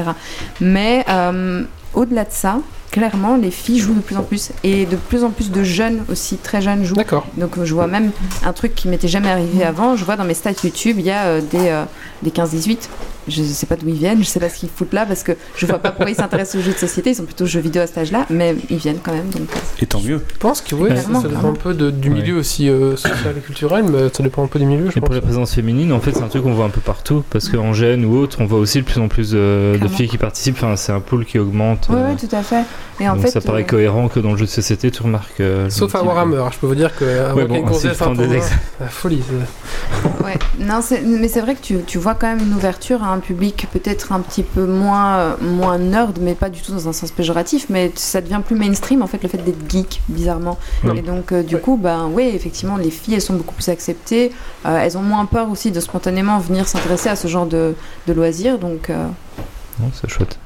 Mais 0.62 1.04
euh, 1.10 1.64
au-delà 1.96 2.24
de 2.24 2.32
ça, 2.32 2.60
clairement, 2.92 3.36
les 3.36 3.50
filles 3.50 3.80
jouent 3.80 3.96
de 3.96 4.02
plus 4.02 4.18
en 4.18 4.22
plus. 4.24 4.52
Et 4.64 4.86
de 4.86 4.96
plus 4.96 5.24
en 5.24 5.32
plus 5.32 5.50
de 5.50 5.64
jeunes 5.64 6.04
aussi, 6.12 6.38
très 6.38 6.62
jeunes, 6.62 6.84
jouent. 6.84 6.96
D'accord. 6.96 7.26
Donc, 7.38 7.58
euh, 7.58 7.66
je 7.66 7.74
vois 7.74 7.88
même 7.88 8.12
un 8.46 8.54
truc 8.54 8.76
qui 8.76 8.88
m'était 8.88 9.08
jamais 9.08 9.32
arrivé 9.32 9.64
avant. 9.64 9.96
Je 9.96 10.06
vois 10.06 10.18
dans 10.18 10.26
mes 10.26 10.36
stats 10.36 10.52
YouTube, 10.64 10.98
il 11.00 11.06
y 11.06 11.12
a 11.12 11.24
euh, 11.24 11.42
des, 11.42 11.70
euh, 11.70 11.86
des 12.24 12.32
15-18. 12.32 12.78
Je 13.28 13.42
sais 13.44 13.66
pas 13.66 13.76
d'où 13.78 13.88
ils 13.88 13.94
viennent, 13.96 14.20
je 14.20 14.28
sais 14.28 14.40
pas 14.40 14.50
ce 14.50 14.58
qu'ils 14.60 14.70
foutent 14.70 14.92
là 14.94 15.06
parce 15.06 15.24
que 15.24 15.32
je 15.56 15.66
vois 15.66 15.80
pas 15.80 15.92
pourquoi 15.92 16.10
ils 16.10 16.16
s'intéressent 16.16 16.62
aux 16.62 16.66
jeux 16.66 16.74
de 16.74 16.78
société. 16.78 17.12
Ils 17.12 17.16
sont 17.16 17.24
plutôt 17.26 17.46
jeux 17.46 17.62
vidéo 17.62 17.82
à 17.82 17.88
cet 17.88 17.98
âge-là, 18.00 18.26
mais 18.30 18.56
ils 18.70 18.78
viennent 18.78 19.00
quand 19.02 19.14
même. 19.14 19.30
Donc, 19.30 19.44
euh, 19.56 19.60
Et 19.82 19.86
tant 19.86 20.02
mieux. 20.02 20.22
Je 20.34 20.38
pense 20.40 20.62
que 20.62 20.76
oui, 20.76 20.90
ça, 20.96 21.22
ça 21.22 21.28
dépend 21.28 21.50
un 21.50 21.54
peu 21.54 21.74
de- 21.74 21.90
du 21.92 22.10
milieu 22.10 22.36
aussi 22.38 22.68
euh, 22.70 22.96
social 22.98 23.36
et 23.38 23.42
culturel, 23.42 23.86
mais 23.90 24.10
ça 24.14 24.24
dépend 24.24 24.44
un 24.44 24.48
peu 24.48 24.60
des 24.60 24.66
milieux, 24.66 24.90
je 24.92 24.98
Et 24.98 25.02
pour 25.02 25.14
la 25.14 25.22
présence 25.22 25.54
féminine, 25.54 25.94
en 25.94 26.00
fait, 26.00 26.12
c'est 26.14 26.24
un 26.24 26.28
truc 26.28 26.44
qu'on 26.44 26.54
voit 26.54 26.66
un 26.66 26.70
peu 26.70 26.82
partout. 26.82 27.24
Parce 27.30 27.48
qu'en 27.50 27.74
gêne 27.74 28.04
ou 28.06 28.18
autre, 28.18 28.38
on 28.42 28.46
voit 28.46 28.60
aussi 28.60 28.80
de 28.80 28.86
plus 28.86 29.00
en 29.00 29.08
plus 29.08 29.32
de, 29.32 29.78
filles 29.96 30.08
qui 30.10 30.18
participent. 30.18 30.56
Enfin, 30.58 30.76
c'est 30.76 30.92
un 30.92 31.00
pool 31.00 31.26
qui 31.26 31.40
augmente. 31.40 31.88
Ouais, 31.90 31.96
euh, 31.98 32.10
ouais, 32.10 32.16
tout 32.16 32.34
à 32.36 32.44
fait. 32.44 32.64
Et 33.00 33.08
en 33.10 33.14
donc 33.16 33.24
fait, 33.26 33.32
ça 33.32 33.42
paraît 33.42 33.64
euh, 33.64 33.66
cohérent 33.66 34.08
que 34.08 34.20
dans 34.20 34.32
le 34.32 34.38
jeu 34.38 34.46
de 34.46 34.50
société, 34.50 34.92
tu 34.92 35.02
remarques. 35.02 35.40
euh, 35.40 35.70
Sauf 35.70 35.96
à 35.96 36.04
Warhammer, 36.04 36.44
je 36.52 36.58
peux 36.60 36.68
vous 36.68 36.76
dire 36.76 36.96
que 36.96 37.06
euh, 37.06 37.34
Ouais, 37.34 37.46
bon, 37.46 37.66
font 37.68 38.12
un 38.12 38.16
des 38.16 38.28
peu- 38.28 38.36
ex- 38.36 38.52
la 38.80 38.88
folie. 38.88 39.22
c'est- 39.28 40.24
ouais. 40.24 40.38
Non, 40.60 40.80
c'est- 40.82 41.02
mais 41.02 41.28
c'est 41.28 41.42
vrai 41.42 41.56
que 41.56 41.62
tu, 41.62 41.78
tu 41.86 41.98
quand 42.16 42.28
même 42.28 42.40
une 42.40 42.54
ouverture 42.54 43.04
à 43.04 43.08
un 43.08 43.20
public 43.20 43.68
peut-être 43.72 44.12
un 44.12 44.20
petit 44.20 44.44
peu 44.44 44.66
moins, 44.66 45.16
euh, 45.18 45.36
moins 45.42 45.78
nerd, 45.78 46.18
mais 46.22 46.34
pas 46.36 46.50
du 46.50 46.62
tout 46.62 46.72
dans 46.72 46.88
un 46.88 46.94
sens 46.94 47.12
péjoratif, 47.12 47.68
mais 47.70 47.92
ça 47.96 48.22
devient 48.22 48.42
plus 48.46 48.56
mainstream 48.56 49.02
en 49.02 49.08
fait 49.08 49.22
le 49.24 49.30
fait 49.30 49.38
d'être 49.38 49.70
geek, 49.70 50.02
bizarrement. 50.10 50.58
Ouais. 50.84 50.98
Et 50.98 51.02
donc, 51.02 51.32
euh, 51.32 51.44
du 51.44 51.56
Ouais. 51.56 51.62
coup, 51.62 51.78
ben 51.78 52.10
oui, 52.12 52.30
effectivement, 52.34 52.78
les 52.78 52.92
filles 52.92 53.16
elles 53.16 53.22
sont 53.22 53.34
beaucoup 53.36 53.56
plus 53.56 53.70
acceptées, 53.70 54.32
Euh, 54.66 54.78
elles 54.82 54.98
ont 54.98 55.02
moins 55.02 55.26
peur 55.26 55.50
aussi 55.50 55.72
de 55.72 55.80
spontanément 55.80 56.40
venir 56.40 56.68
s'intéresser 56.68 57.10
à 57.10 57.16
ce 57.16 57.28
genre 57.28 57.46
de, 57.46 57.76
de 58.08 58.14
loisirs, 58.14 58.58
donc. 58.60 58.90
euh, 58.90 59.08
c'est 59.94 60.10
chouette. 60.10 60.38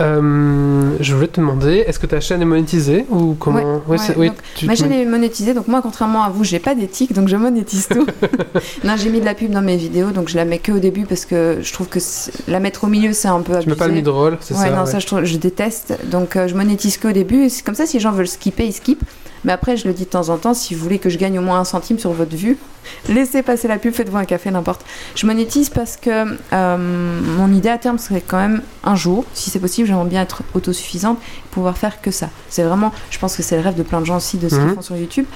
Euh, 0.00 0.90
je 1.00 1.14
voulais 1.14 1.28
te 1.28 1.40
demander, 1.40 1.84
est-ce 1.86 1.98
que 1.98 2.06
ta 2.06 2.20
chaîne 2.20 2.42
est 2.42 2.46
monétisée 2.46 3.06
ou 3.10 3.34
comment 3.38 3.80
Ouais, 3.88 3.96
c'est- 3.98 4.10
ouais, 4.10 4.16
oui, 4.18 4.26
donc, 4.28 4.36
tu- 4.54 4.66
Ma 4.66 4.74
tu- 4.74 4.82
chaîne 4.82 4.92
est 4.92 5.04
monétisée, 5.06 5.54
donc 5.54 5.68
moi, 5.68 5.80
contrairement 5.82 6.22
à 6.22 6.28
vous, 6.28 6.44
j'ai 6.44 6.58
pas 6.58 6.74
d'éthique, 6.74 7.12
donc 7.14 7.28
je 7.28 7.36
monétise 7.36 7.88
tout. 7.88 8.06
non, 8.84 8.94
j'ai 8.96 9.08
mis 9.08 9.20
de 9.20 9.24
la 9.24 9.34
pub 9.34 9.50
dans 9.50 9.62
mes 9.62 9.76
vidéos, 9.76 10.10
donc 10.10 10.28
je 10.28 10.36
la 10.36 10.44
mets 10.44 10.58
que 10.58 10.72
au 10.72 10.78
début 10.78 11.06
parce 11.06 11.24
que 11.24 11.58
je 11.62 11.72
trouve 11.72 11.88
que 11.88 11.98
la 12.48 12.60
mettre 12.60 12.84
au 12.84 12.88
milieu, 12.88 13.12
c'est 13.14 13.28
un 13.28 13.40
peu 13.40 13.52
Tu 13.52 13.58
abusé. 13.58 13.70
mets 13.70 13.76
pas 13.76 13.88
le 13.88 13.94
mid-roll, 13.94 14.36
c'est 14.40 14.54
ouais, 14.54 14.60
ça 14.60 14.70
non, 14.70 14.84
ça 14.86 14.98
je, 14.98 15.06
trouve- 15.06 15.24
je 15.24 15.36
déteste. 15.38 15.98
Donc 16.10 16.36
euh, 16.36 16.46
je 16.46 16.54
monétise 16.54 16.98
que 16.98 17.08
au 17.08 17.12
début. 17.12 17.44
Et 17.44 17.48
C'est 17.48 17.64
comme 17.64 17.74
ça, 17.74 17.86
si 17.86 17.96
les 17.96 18.00
gens 18.00 18.12
veulent 18.12 18.28
skipper, 18.28 18.66
ils 18.66 18.72
skippent. 18.74 19.04
Mais 19.46 19.52
après, 19.52 19.76
je 19.78 19.86
le 19.88 19.94
dis 19.94 20.04
de 20.04 20.10
temps 20.10 20.28
en 20.28 20.36
temps, 20.36 20.52
si 20.52 20.74
vous 20.74 20.82
voulez 20.82 20.98
que 20.98 21.08
je 21.08 21.16
gagne 21.16 21.38
au 21.38 21.42
moins 21.42 21.58
un 21.60 21.64
centime 21.64 21.98
sur 21.98 22.10
votre 22.12 22.36
vue, 22.36 22.58
laissez 23.08 23.42
passer 23.42 23.68
la 23.68 23.78
pub, 23.78 23.94
faites-vous 23.94 24.16
un 24.18 24.24
café, 24.26 24.50
n'importe. 24.50 24.84
Je 25.14 25.24
monétise 25.24 25.70
parce 25.70 25.96
que 25.96 26.36
euh, 26.52 26.76
mon 27.38 27.52
idée 27.54 27.68
à 27.70 27.78
terme 27.78 27.98
serait 27.98 28.22
quand 28.26 28.36
même 28.38 28.60
un 28.84 28.96
jour, 28.96 29.24
si 29.32 29.48
c'est 29.50 29.60
possible, 29.60 29.86
j'aimerais 29.88 30.04
bien 30.08 30.20
être 30.22 30.42
autosuffisante, 30.54 31.18
pouvoir 31.52 31.78
faire 31.78 32.02
que 32.02 32.10
ça. 32.10 32.28
C'est 32.50 32.64
vraiment, 32.64 32.92
je 33.10 33.18
pense 33.18 33.36
que 33.36 33.42
c'est 33.42 33.56
le 33.56 33.62
rêve 33.62 33.76
de 33.76 33.82
plein 33.82 34.00
de 34.00 34.06
gens 34.06 34.16
aussi 34.16 34.36
de 34.36 34.48
ce 34.48 34.56
qu'ils 34.56 34.64
Mhm. 34.64 34.74
font 34.74 34.82
sur 34.82 34.96
YouTube. 34.96 35.26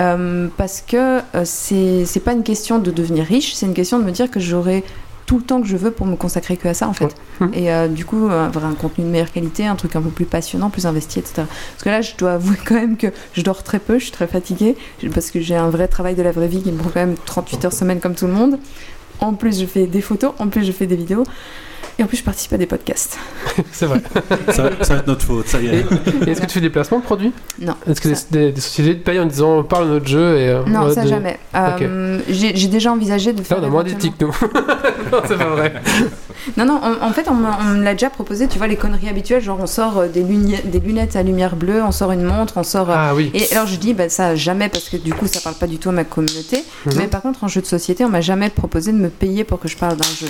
Euh, 0.00 0.48
parce 0.56 0.82
que 0.84 1.20
euh, 1.36 1.44
c'est 1.44 2.20
pas 2.24 2.32
une 2.32 2.42
question 2.42 2.78
de 2.80 2.90
devenir 2.90 3.24
riche, 3.24 3.54
c'est 3.54 3.66
une 3.66 3.74
question 3.74 3.98
de 3.98 4.04
me 4.04 4.10
dire 4.10 4.28
que 4.30 4.40
j'aurai 4.40 4.82
tout 5.26 5.38
le 5.38 5.44
temps 5.44 5.60
que 5.60 5.66
je 5.66 5.76
veux 5.76 5.90
pour 5.90 6.06
me 6.06 6.16
consacrer 6.16 6.56
que 6.56 6.68
à 6.68 6.74
ça 6.74 6.88
en 6.88 6.92
fait. 6.92 7.14
Mhm. 7.40 7.50
Et 7.54 7.72
euh, 7.72 7.88
du 7.88 8.04
coup, 8.04 8.28
euh, 8.28 8.46
avoir 8.46 8.66
un 8.66 8.74
contenu 8.74 9.04
de 9.04 9.10
meilleure 9.10 9.32
qualité, 9.32 9.66
un 9.66 9.76
truc 9.76 9.96
un 9.96 10.02
peu 10.02 10.10
plus 10.10 10.24
passionnant, 10.24 10.70
plus 10.70 10.86
investi, 10.86 11.18
etc. 11.18 11.34
Parce 11.36 11.82
que 11.82 11.88
là, 11.88 12.02
je 12.02 12.12
dois 12.16 12.32
avouer 12.34 12.56
quand 12.64 12.74
même 12.74 12.96
que 12.96 13.08
je 13.32 13.42
dors 13.42 13.62
très 13.62 13.78
peu, 13.78 13.98
je 13.98 14.04
suis 14.04 14.12
très 14.12 14.26
fatiguée, 14.26 14.76
parce 15.12 15.30
que 15.30 15.40
j'ai 15.40 15.56
un 15.56 15.70
vrai 15.70 15.88
travail 15.88 16.14
de 16.14 16.22
la 16.22 16.32
vraie 16.32 16.48
vie 16.48 16.62
qui 16.62 16.72
me 16.72 16.78
prend 16.78 16.90
quand 16.90 17.00
même 17.00 17.16
38 17.24 17.64
heures 17.64 17.72
semaine 17.72 18.00
comme 18.00 18.14
tout 18.14 18.26
le 18.26 18.32
monde. 18.32 18.58
En 19.20 19.34
plus, 19.34 19.60
je 19.60 19.66
fais 19.66 19.86
des 19.86 20.00
photos, 20.00 20.32
en 20.38 20.48
plus, 20.48 20.64
je 20.64 20.72
fais 20.72 20.86
des 20.86 20.96
vidéos. 20.96 21.24
Et 21.98 22.02
en 22.02 22.06
plus, 22.06 22.16
je 22.16 22.24
participe 22.24 22.52
à 22.52 22.56
des 22.58 22.66
podcasts. 22.66 23.18
c'est 23.72 23.86
vrai. 23.86 24.00
Ça, 24.48 24.68
ça 24.82 24.94
va 24.94 25.00
être 25.00 25.06
notre 25.06 25.22
faute, 25.24 25.46
ça 25.46 25.60
y 25.60 25.66
est. 25.68 25.84
Et 26.26 26.30
est-ce 26.30 26.40
que 26.40 26.46
tu 26.46 26.54
fais 26.54 26.60
des 26.60 26.70
placements 26.70 26.98
de 26.98 27.04
produits? 27.04 27.32
Non. 27.60 27.74
Est-ce 27.88 28.00
que 28.00 28.08
des, 28.08 28.14
des- 28.30 28.52
des 28.52 28.60
sociétés 28.60 28.98
te 28.98 29.04
payent 29.04 29.20
en 29.20 29.26
disant 29.26 29.62
parle 29.62 29.86
de 29.86 29.92
notre 29.94 30.06
jeu 30.08 30.36
et 30.38 30.48
euh, 30.48 30.64
Non, 30.66 30.92
ça 30.92 31.06
jamais. 31.06 31.38
Euh, 31.54 32.18
J'ai 32.28 32.56
j'ai 32.56 32.66
déjà 32.68 32.90
envisagé 32.92 33.32
de 33.32 33.38
Là, 33.38 33.44
faire. 33.44 33.58
on 33.60 33.64
a 33.64 33.68
moins 33.68 33.84
d'éthique, 33.84 34.14
nous. 34.20 34.26
non, 35.12 35.20
c'est 35.28 35.38
pas 35.38 35.50
vrai. 35.50 35.72
Non, 36.58 36.66
non, 36.66 36.78
en, 36.82 37.06
en 37.08 37.12
fait, 37.12 37.26
on, 37.30 37.34
m'a- 37.34 37.58
on 37.62 37.64
me 37.76 37.82
l'a 37.82 37.92
déjà 37.94 38.10
proposé, 38.10 38.46
tu 38.48 38.58
vois, 38.58 38.66
les 38.66 38.76
conneries 38.76 39.08
habituelles, 39.08 39.40
genre 39.42 39.58
on 39.62 39.66
sort 39.66 39.96
euh, 39.98 40.08
des, 40.08 40.22
luni- 40.22 40.60
des 40.66 40.78
lunettes 40.78 41.16
à 41.16 41.22
lumière 41.22 41.56
bleue, 41.56 41.82
on 41.82 41.90
sort 41.90 42.12
une 42.12 42.22
montre, 42.22 42.54
on 42.58 42.62
sort. 42.64 42.90
Ah 42.90 43.14
oui. 43.14 43.30
Et 43.32 43.50
alors 43.54 43.66
je 43.66 43.76
dis, 43.76 43.94
bah, 43.94 44.10
ça 44.10 44.36
jamais, 44.36 44.68
parce 44.68 44.90
que 44.90 44.98
du 44.98 45.14
coup, 45.14 45.26
ça 45.26 45.40
parle 45.40 45.56
pas 45.56 45.66
du 45.66 45.78
tout 45.78 45.88
à 45.88 45.92
ma 45.92 46.04
communauté. 46.04 46.62
Mhm. 46.84 46.92
Mais 46.98 47.06
par 47.06 47.22
contre, 47.22 47.44
en 47.44 47.48
jeu 47.48 47.62
de 47.62 47.66
société, 47.66 48.04
on 48.04 48.10
m'a 48.10 48.20
jamais 48.20 48.50
proposé 48.50 48.92
de 48.92 48.98
me 48.98 49.08
payer 49.08 49.44
pour 49.44 49.58
que 49.58 49.68
je 49.68 49.76
parle 49.78 49.96
d'un 49.96 50.04
jeu. 50.20 50.26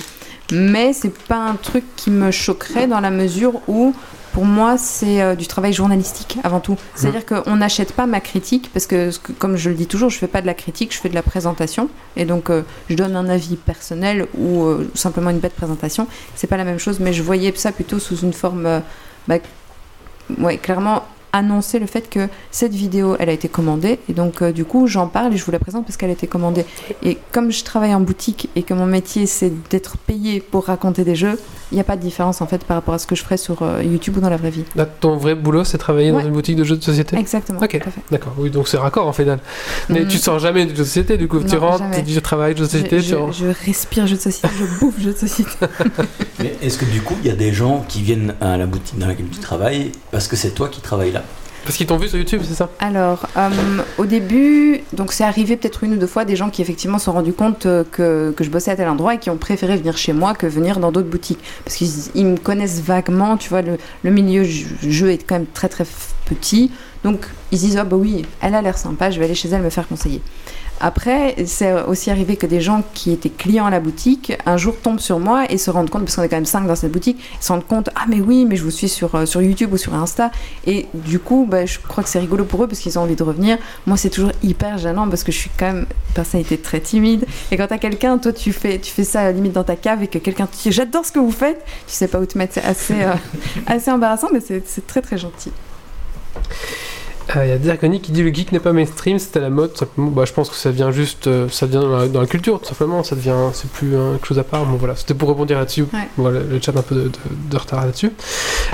Mais 0.51 0.93
c'est 0.93 1.17
pas 1.17 1.37
un 1.37 1.55
truc 1.55 1.83
qui 1.95 2.11
me 2.11 2.31
choquerait 2.31 2.87
dans 2.87 2.99
la 2.99 3.11
mesure 3.11 3.61
où, 3.67 3.93
pour 4.33 4.45
moi, 4.45 4.77
c'est 4.77 5.21
euh, 5.21 5.35
du 5.35 5.47
travail 5.47 5.73
journalistique 5.73 6.37
avant 6.43 6.59
tout. 6.59 6.77
C'est-à-dire 6.93 7.25
qu'on 7.25 7.55
n'achète 7.55 7.93
pas 7.93 8.05
ma 8.05 8.19
critique, 8.19 8.69
parce 8.71 8.85
que, 8.85 9.09
comme 9.39 9.55
je 9.57 9.69
le 9.69 9.75
dis 9.75 9.87
toujours, 9.87 10.09
je 10.09 10.17
fais 10.17 10.27
pas 10.27 10.41
de 10.41 10.45
la 10.45 10.53
critique, 10.53 10.93
je 10.93 10.99
fais 10.99 11.09
de 11.09 11.15
la 11.15 11.23
présentation. 11.23 11.89
Et 12.15 12.25
donc, 12.25 12.49
euh, 12.49 12.61
je 12.89 12.95
donne 12.95 13.15
un 13.15 13.27
avis 13.27 13.55
personnel 13.55 14.27
ou 14.37 14.63
euh, 14.63 14.89
simplement 14.93 15.31
une 15.31 15.39
bête 15.39 15.55
présentation. 15.55 16.07
C'est 16.35 16.47
pas 16.47 16.57
la 16.57 16.65
même 16.65 16.79
chose, 16.79 16.99
mais 16.99 17.13
je 17.13 17.23
voyais 17.23 17.51
ça 17.55 17.71
plutôt 17.71 17.99
sous 17.99 18.17
une 18.17 18.33
forme. 18.33 18.81
bah, 19.27 19.37
ouais, 20.39 20.57
clairement 20.57 21.03
annoncer 21.35 21.79
le 21.79 21.85
fait 21.85 22.09
que 22.09 22.27
cette 22.51 22.73
vidéo 22.73 23.15
elle 23.19 23.29
a 23.29 23.33
été 23.33 23.47
commandée 23.47 23.99
et 24.09 24.13
donc 24.13 24.41
euh, 24.41 24.51
du 24.51 24.63
coup 24.65 24.87
j'en 24.87 25.07
parle 25.07 25.33
et 25.33 25.37
je 25.37 25.43
vous 25.45 25.51
la 25.51 25.59
présente 25.59 25.85
parce 25.85 25.97
qu'elle 25.97 26.09
a 26.09 26.13
été 26.13 26.27
commandée 26.27 26.65
et 27.03 27.17
comme 27.31 27.51
je 27.51 27.63
travaille 27.63 27.93
en 27.93 27.99
boutique 28.01 28.49
et 28.55 28.63
que 28.63 28.73
mon 28.73 28.85
métier 28.85 29.25
c'est 29.25 29.51
d'être 29.69 29.97
payé 29.97 30.39
pour 30.39 30.65
raconter 30.65 31.03
des 31.03 31.15
jeux 31.15 31.39
il 31.71 31.75
n'y 31.75 31.81
a 31.81 31.83
pas 31.83 31.95
de 31.97 32.01
différence 32.01 32.41
en 32.41 32.47
fait 32.47 32.63
par 32.63 32.77
rapport 32.77 32.93
à 32.93 32.99
ce 32.99 33.07
que 33.07 33.15
je 33.15 33.23
ferais 33.23 33.37
sur 33.37 33.63
euh, 33.63 33.83
YouTube 33.83 34.17
ou 34.17 34.21
dans 34.21 34.29
la 34.29 34.37
vraie 34.37 34.51
vie 34.51 34.63
Là, 34.75 34.85
ton 34.85 35.17
vrai 35.17 35.33
boulot, 35.35 35.63
c'est 35.63 35.77
travailler 35.79 36.11
dans 36.11 36.19
une 36.19 36.31
boutique 36.31 36.55
de 36.55 36.63
jeux 36.63 36.77
de 36.77 36.83
société 36.83 37.17
exactement 37.17 37.59
Ok. 37.59 37.71
fait. 37.71 37.83
D'accord, 38.11 38.33
oui, 38.37 38.49
donc 38.51 38.67
c'est 38.67 38.77
raccord 38.77 39.07
en 39.07 39.13
final. 39.13 39.39
Mais 39.89 40.01
Mm. 40.03 40.07
tu 40.07 40.17
sors 40.19 40.37
jamais 40.39 40.63
du 40.65 40.71
jeu 40.71 40.77
de 40.77 40.83
société, 40.83 41.17
du 41.17 41.27
coup, 41.27 41.39
tu 41.43 41.57
rentres, 41.57 41.79
jamais. 41.79 41.95
tu 41.97 42.01
dis 42.03 42.13
je 42.13 42.19
travaille 42.19 42.55
jeu 42.55 42.65
de 42.65 42.69
société, 42.69 42.99
je, 42.99 43.09
tu 43.09 43.15
rentres. 43.15 43.33
je- 43.33 43.65
respire 43.65 44.05
jeu 44.05 44.15
de 44.15 44.21
société 44.21 44.47
je 44.59 44.79
bouffe 44.79 44.99
jeu 45.01 45.11
de 45.13 45.17
société 45.17 45.49
Mais 46.39 46.55
est-ce 46.61 46.77
que 46.77 46.85
du 46.85 47.01
coup, 47.01 47.15
il 47.23 47.27
y 47.27 47.31
a 47.31 47.35
des 47.35 47.51
gens 47.51 47.83
qui 47.87 48.01
viennent 48.03 48.35
à 48.41 48.57
la 48.57 48.67
boutique 48.67 48.97
dans 48.99 49.07
laquelle 49.07 49.27
tu 49.31 49.39
travailles 49.39 49.91
parce 50.11 50.27
que 50.27 50.35
c'est 50.35 50.51
toi 50.51 50.69
qui 50.69 50.81
travailles 50.81 51.11
là? 51.11 51.23
Parce 51.65 51.77
qu'ils 51.77 51.87
t'ont 51.87 51.97
vu 51.97 52.07
sur 52.07 52.17
YouTube, 52.19 52.41
c'est 52.47 52.53
ça? 52.53 52.69
Alors, 52.79 53.27
euh, 53.37 53.49
au 53.97 54.05
début, 54.05 54.81
donc 54.93 55.11
c'est 55.11 55.23
arrivé 55.23 55.57
peut-être 55.57 55.83
une 55.83 55.93
ou 55.93 55.97
deux 55.97 56.07
fois 56.07 56.23
des 56.23 56.35
gens 56.35 56.51
qui 56.51 56.61
effectivement 56.61 56.99
se 56.99 57.05
sont 57.05 57.13
rendus 57.13 57.33
compte 57.33 57.65
euh, 57.65 57.83
que, 57.91 58.31
que 58.37 58.43
je 58.43 58.51
bossais 58.51 58.69
à 58.69 58.75
tel 58.75 58.87
endroit 58.87 59.15
et 59.15 59.17
qui 59.17 59.31
ont 59.31 59.37
préféré 59.37 59.75
venir 59.75 59.97
chez 59.97 60.13
moi 60.13 60.35
que 60.35 60.45
venir 60.45 60.79
dans 60.79 60.91
d'autres 60.91 61.09
boutiques. 61.09 61.39
Parce 61.63 61.75
qu'ils 61.75 61.89
ils 62.13 62.25
me 62.25 62.37
connaissent 62.37 62.81
vaguement, 62.81 63.35
tu 63.35 63.49
vois, 63.49 63.63
le, 63.63 63.77
le 64.03 64.11
milieu 64.11 64.43
jeu 64.43 65.09
est 65.11 65.17
quand 65.17 65.35
même 65.35 65.47
très 65.47 65.67
très 65.67 65.85
petit. 66.25 66.71
Donc 67.03 67.27
ils 67.51 67.59
se 67.59 67.65
disent, 67.65 67.77
ah 67.77 67.83
bah 67.83 67.97
oui, 67.97 68.25
elle 68.41 68.55
a 68.55 68.61
l'air 68.61 68.77
sympa, 68.77 69.09
je 69.09 69.19
vais 69.19 69.25
aller 69.25 69.35
chez 69.35 69.49
elle 69.49 69.61
me 69.61 69.69
faire 69.69 69.87
conseiller. 69.87 70.21
Après, 70.79 71.35
c'est 71.45 71.71
aussi 71.83 72.11
arrivé 72.11 72.35
que 72.35 72.45
des 72.45 72.61
gens 72.61 72.83
qui 72.93 73.11
étaient 73.11 73.29
clients 73.29 73.65
à 73.65 73.69
la 73.69 73.79
boutique 73.79 74.33
un 74.45 74.57
jour 74.57 74.75
tombent 74.77 74.99
sur 74.99 75.19
moi 75.19 75.45
et 75.49 75.57
se 75.57 75.71
rendent 75.71 75.89
compte, 75.89 76.03
parce 76.03 76.15
qu'on 76.15 76.23
est 76.23 76.29
quand 76.29 76.35
même 76.35 76.45
cinq 76.45 76.67
dans 76.67 76.75
cette 76.75 76.91
boutique, 76.91 77.21
se 77.39 77.51
rendent 77.51 77.65
compte, 77.65 77.89
ah 77.95 78.05
mais 78.07 78.19
oui, 78.19 78.45
mais 78.45 78.55
je 78.55 78.63
vous 78.63 78.71
suis 78.71 78.89
sur, 78.89 79.15
euh, 79.15 79.25
sur 79.25 79.41
YouTube 79.41 79.73
ou 79.73 79.77
sur 79.77 79.93
Insta. 79.93 80.31
Et 80.65 80.87
du 80.93 81.19
coup, 81.19 81.47
bah, 81.49 81.65
je 81.65 81.79
crois 81.79 82.03
que 82.03 82.09
c'est 82.09 82.19
rigolo 82.19 82.43
pour 82.43 82.63
eux 82.63 82.67
parce 82.67 82.79
qu'ils 82.79 82.99
ont 82.99 83.03
envie 83.03 83.15
de 83.15 83.23
revenir. 83.23 83.57
Moi, 83.85 83.97
c'est 83.97 84.09
toujours 84.09 84.31
hyper 84.43 84.77
gênant 84.77 85.07
parce 85.07 85.23
que 85.23 85.31
je 85.31 85.37
suis 85.37 85.51
quand 85.57 85.67
même 85.67 85.79
une 85.79 86.13
personnalité 86.13 86.57
très 86.57 86.79
timide. 86.81 87.25
Et 87.51 87.57
quand 87.57 87.67
t'as 87.67 87.77
quelqu'un, 87.77 88.17
toi, 88.17 88.33
tu 88.33 88.51
fais, 88.51 88.79
tu 88.79 88.91
fais 88.91 89.03
ça 89.03 89.31
limite 89.31 89.53
dans 89.53 89.63
ta 89.63 89.75
cave 89.75 90.03
et 90.03 90.07
que 90.07 90.19
quelqu'un 90.19 90.45
te 90.45 90.55
dit 90.55 90.71
j'adore 90.71 91.05
ce 91.05 91.11
que 91.11 91.19
vous 91.19 91.31
faites, 91.31 91.63
tu 91.87 91.93
sais 91.93 92.07
pas 92.07 92.19
où 92.19 92.25
te 92.25 92.37
mettre. 92.37 92.53
C'est 92.55 92.65
assez, 92.65 93.03
euh, 93.03 93.13
assez 93.67 93.91
embarrassant, 93.91 94.27
mais 94.33 94.39
c'est 94.41 94.87
très 94.87 95.01
très 95.01 95.17
gentil. 95.17 95.51
Euh, 97.35 97.45
Il 97.45 97.49
y 97.49 97.51
a 97.51 97.57
Dergoni 97.57 98.01
qui 98.01 98.11
dit 98.11 98.21
le 98.21 98.31
geek 98.33 98.51
n'est 98.51 98.59
pas 98.59 98.71
mainstream, 98.73 99.17
c'était 99.19 99.39
la 99.39 99.49
mode. 99.49 99.71
bah, 99.97 100.23
je 100.25 100.33
pense 100.33 100.49
que 100.49 100.55
ça 100.55 100.69
vient 100.71 100.91
juste, 100.91 101.27
euh, 101.27 101.47
ça 101.49 101.65
vient 101.65 101.81
dans 101.81 101.97
la, 101.97 102.07
dans 102.07 102.21
la 102.21 102.27
culture, 102.27 102.59
tout 102.59 102.67
simplement. 102.67 103.03
Ça 103.03 103.15
devient, 103.15 103.33
c'est 103.53 103.69
plus 103.69 103.95
euh, 103.95 104.13
quelque 104.13 104.27
chose 104.27 104.39
à 104.39 104.43
part. 104.43 104.65
Bon 104.65 104.77
voilà, 104.77 104.95
c'était 104.95 105.13
pour 105.15 105.29
rebondir 105.29 105.57
là-dessus. 105.57 105.83
Ouais. 105.93 106.07
Voilà, 106.17 106.41
le 106.41 106.59
chat 106.61 106.75
a 106.75 106.79
un 106.79 106.81
peu 106.83 106.95
de, 106.95 107.01
de- 107.03 107.09
de 107.49 107.57
retard 107.57 107.85
là-dessus. 107.85 108.11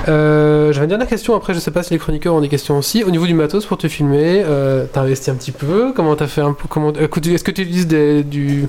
Euh, 0.07 0.73
J'avais 0.73 0.85
une 0.85 0.89
dernière 0.89 1.07
question. 1.07 1.35
Après, 1.35 1.53
je 1.53 1.59
sais 1.59 1.71
pas 1.71 1.83
si 1.83 1.93
les 1.93 1.99
chroniqueurs 1.99 2.33
ont 2.33 2.41
des 2.41 2.49
questions 2.49 2.77
aussi. 2.77 3.03
Au 3.03 3.11
niveau 3.11 3.25
du 3.25 3.33
matos 3.33 3.65
pour 3.65 3.77
te 3.77 3.87
filmer, 3.87 4.43
euh, 4.45 4.85
t'as 4.91 5.01
investi 5.01 5.29
un 5.31 5.35
petit 5.35 5.51
peu. 5.51 5.93
Comment 5.95 6.15
t'as 6.15 6.27
fait 6.27 6.41
un 6.41 6.53
peu 6.53 6.65
Comment 6.69 6.89
euh, 6.89 7.07
Est-ce 7.33 7.43
que 7.43 7.51
tu 7.51 7.61
utilises 7.61 7.87
des- 7.87 8.23
du 8.23 8.67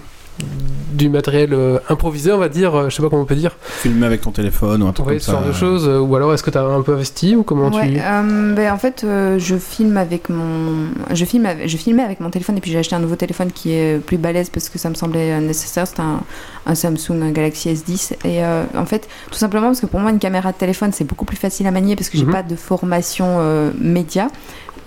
du 0.92 1.08
matériel 1.08 1.54
euh, 1.54 1.78
improvisé, 1.88 2.32
on 2.32 2.38
va 2.38 2.50
dire, 2.50 2.74
euh, 2.74 2.90
je 2.90 2.94
sais 2.96 3.02
pas 3.02 3.08
comment 3.08 3.22
on 3.22 3.26
peut 3.26 3.34
dire, 3.34 3.56
Filmer 3.62 4.04
avec 4.04 4.20
ton 4.20 4.30
téléphone 4.30 4.82
ou 4.82 4.86
un 4.88 4.92
truc 4.92 5.06
ouais, 5.06 5.12
comme 5.14 5.20
ce 5.20 5.26
ça. 5.26 5.32
genre 5.32 5.46
de 5.46 5.52
choses, 5.52 5.88
euh, 5.88 5.98
ou 5.98 6.14
alors 6.16 6.34
est-ce 6.34 6.42
que 6.42 6.50
tu 6.50 6.58
as 6.58 6.62
un 6.64 6.82
peu 6.82 6.92
investi 6.92 7.34
ou 7.34 7.42
comment 7.44 7.70
Ouais, 7.70 7.92
tu 7.94 7.98
euh, 7.98 8.54
ben, 8.54 8.70
en 8.72 8.76
fait, 8.76 9.02
euh, 9.02 9.38
je 9.38 9.56
filme 9.56 9.96
avec 9.96 10.28
mon, 10.28 10.88
je 11.12 11.24
filme, 11.24 11.46
avec- 11.46 11.66
je 11.68 11.76
filmais 11.78 12.02
avec 12.02 12.20
mon 12.20 12.28
téléphone 12.28 12.58
et 12.58 12.60
puis 12.60 12.70
j'ai 12.70 12.78
acheté 12.78 12.94
un 12.94 12.98
nouveau 12.98 13.16
téléphone 13.16 13.50
qui 13.52 13.72
est 13.72 14.04
plus 14.04 14.18
balèze 14.18 14.50
parce 14.50 14.68
que 14.68 14.78
ça 14.78 14.90
me 14.90 14.94
semblait 14.94 15.40
nécessaire. 15.40 15.86
C'était 15.86 16.02
un, 16.02 16.20
un 16.66 16.74
Samsung 16.74 17.22
un 17.22 17.30
Galaxy 17.30 17.70
S10 17.72 18.12
et 18.26 18.44
euh, 18.44 18.64
en 18.76 18.84
fait, 18.84 19.08
tout 19.30 19.38
simplement 19.38 19.68
parce 19.68 19.80
que 19.80 19.86
pour 19.86 19.98
moi 20.00 20.10
une 20.10 20.18
caméra 20.18 20.52
de 20.52 20.56
téléphone 20.58 20.90
c'est 20.92 21.04
beaucoup 21.04 21.24
plus 21.24 21.38
facile 21.38 21.66
à 21.66 21.70
manier 21.70 21.96
parce 21.96 22.10
que 22.10 22.18
j'ai 22.18 22.26
Mhm. 22.26 22.32
pas 22.32 22.42
de 22.42 22.54
formation 22.54 23.24
euh, 23.40 23.70
média. 23.80 24.28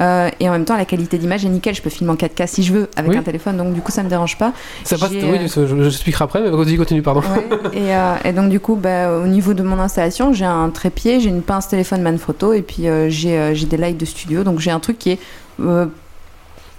Euh, 0.01 0.29
et 0.39 0.49
en 0.49 0.51
même 0.51 0.65
temps, 0.65 0.75
la 0.75 0.85
qualité 0.85 1.17
d'image 1.17 1.45
est 1.45 1.49
nickel. 1.49 1.73
Je 1.75 1.81
peux 1.81 1.89
filmer 1.89 2.11
en 2.11 2.15
4K 2.15 2.47
si 2.47 2.63
je 2.63 2.73
veux 2.73 2.89
avec 2.95 3.11
Oui. 3.11 3.17
un 3.17 3.21
téléphone, 3.23 3.57
donc 3.57 3.73
du 3.73 3.81
coup, 3.81 3.91
ça 3.91 4.03
me 4.03 4.09
dérange 4.09 4.37
pas. 4.37 4.51
Ça 4.83 4.97
passe, 4.97 5.11
oui, 5.11 5.21
euh, 5.23 5.47
je, 5.47 5.65
je 5.65 5.87
expliquerai 5.87 6.23
après, 6.25 6.41
mais 6.41 6.49
vas-y, 6.49 6.75
continue, 6.77 7.01
pardon. 7.01 7.21
Ouais, 7.21 7.47
et, 7.73 7.95
euh, 7.95 8.15
et 8.25 8.33
donc 8.33 8.49
du 8.49 8.59
coup, 8.59 8.75
bah, 8.75 9.11
au 9.17 9.27
niveau 9.27 9.53
de 9.53 9.63
mon 9.63 9.79
installation, 9.79 10.33
j'ai 10.33 10.45
un 10.45 10.69
trépied, 10.69 11.19
j'ai 11.19 11.29
une 11.29 11.41
pince 11.41 11.67
téléphone 11.69 12.01
Manfrotto 12.01 12.53
et 12.53 12.61
puis 12.61 12.87
euh, 12.87 13.09
j'ai 13.09 13.53
des 13.65 13.77
lights 13.77 13.97
de 13.97 14.05
studio. 14.05 14.43
Donc 14.43 14.59
j'ai 14.59 14.71
un 14.71 14.79
truc 14.79 14.97
qui 14.99 15.11
est 15.11 15.19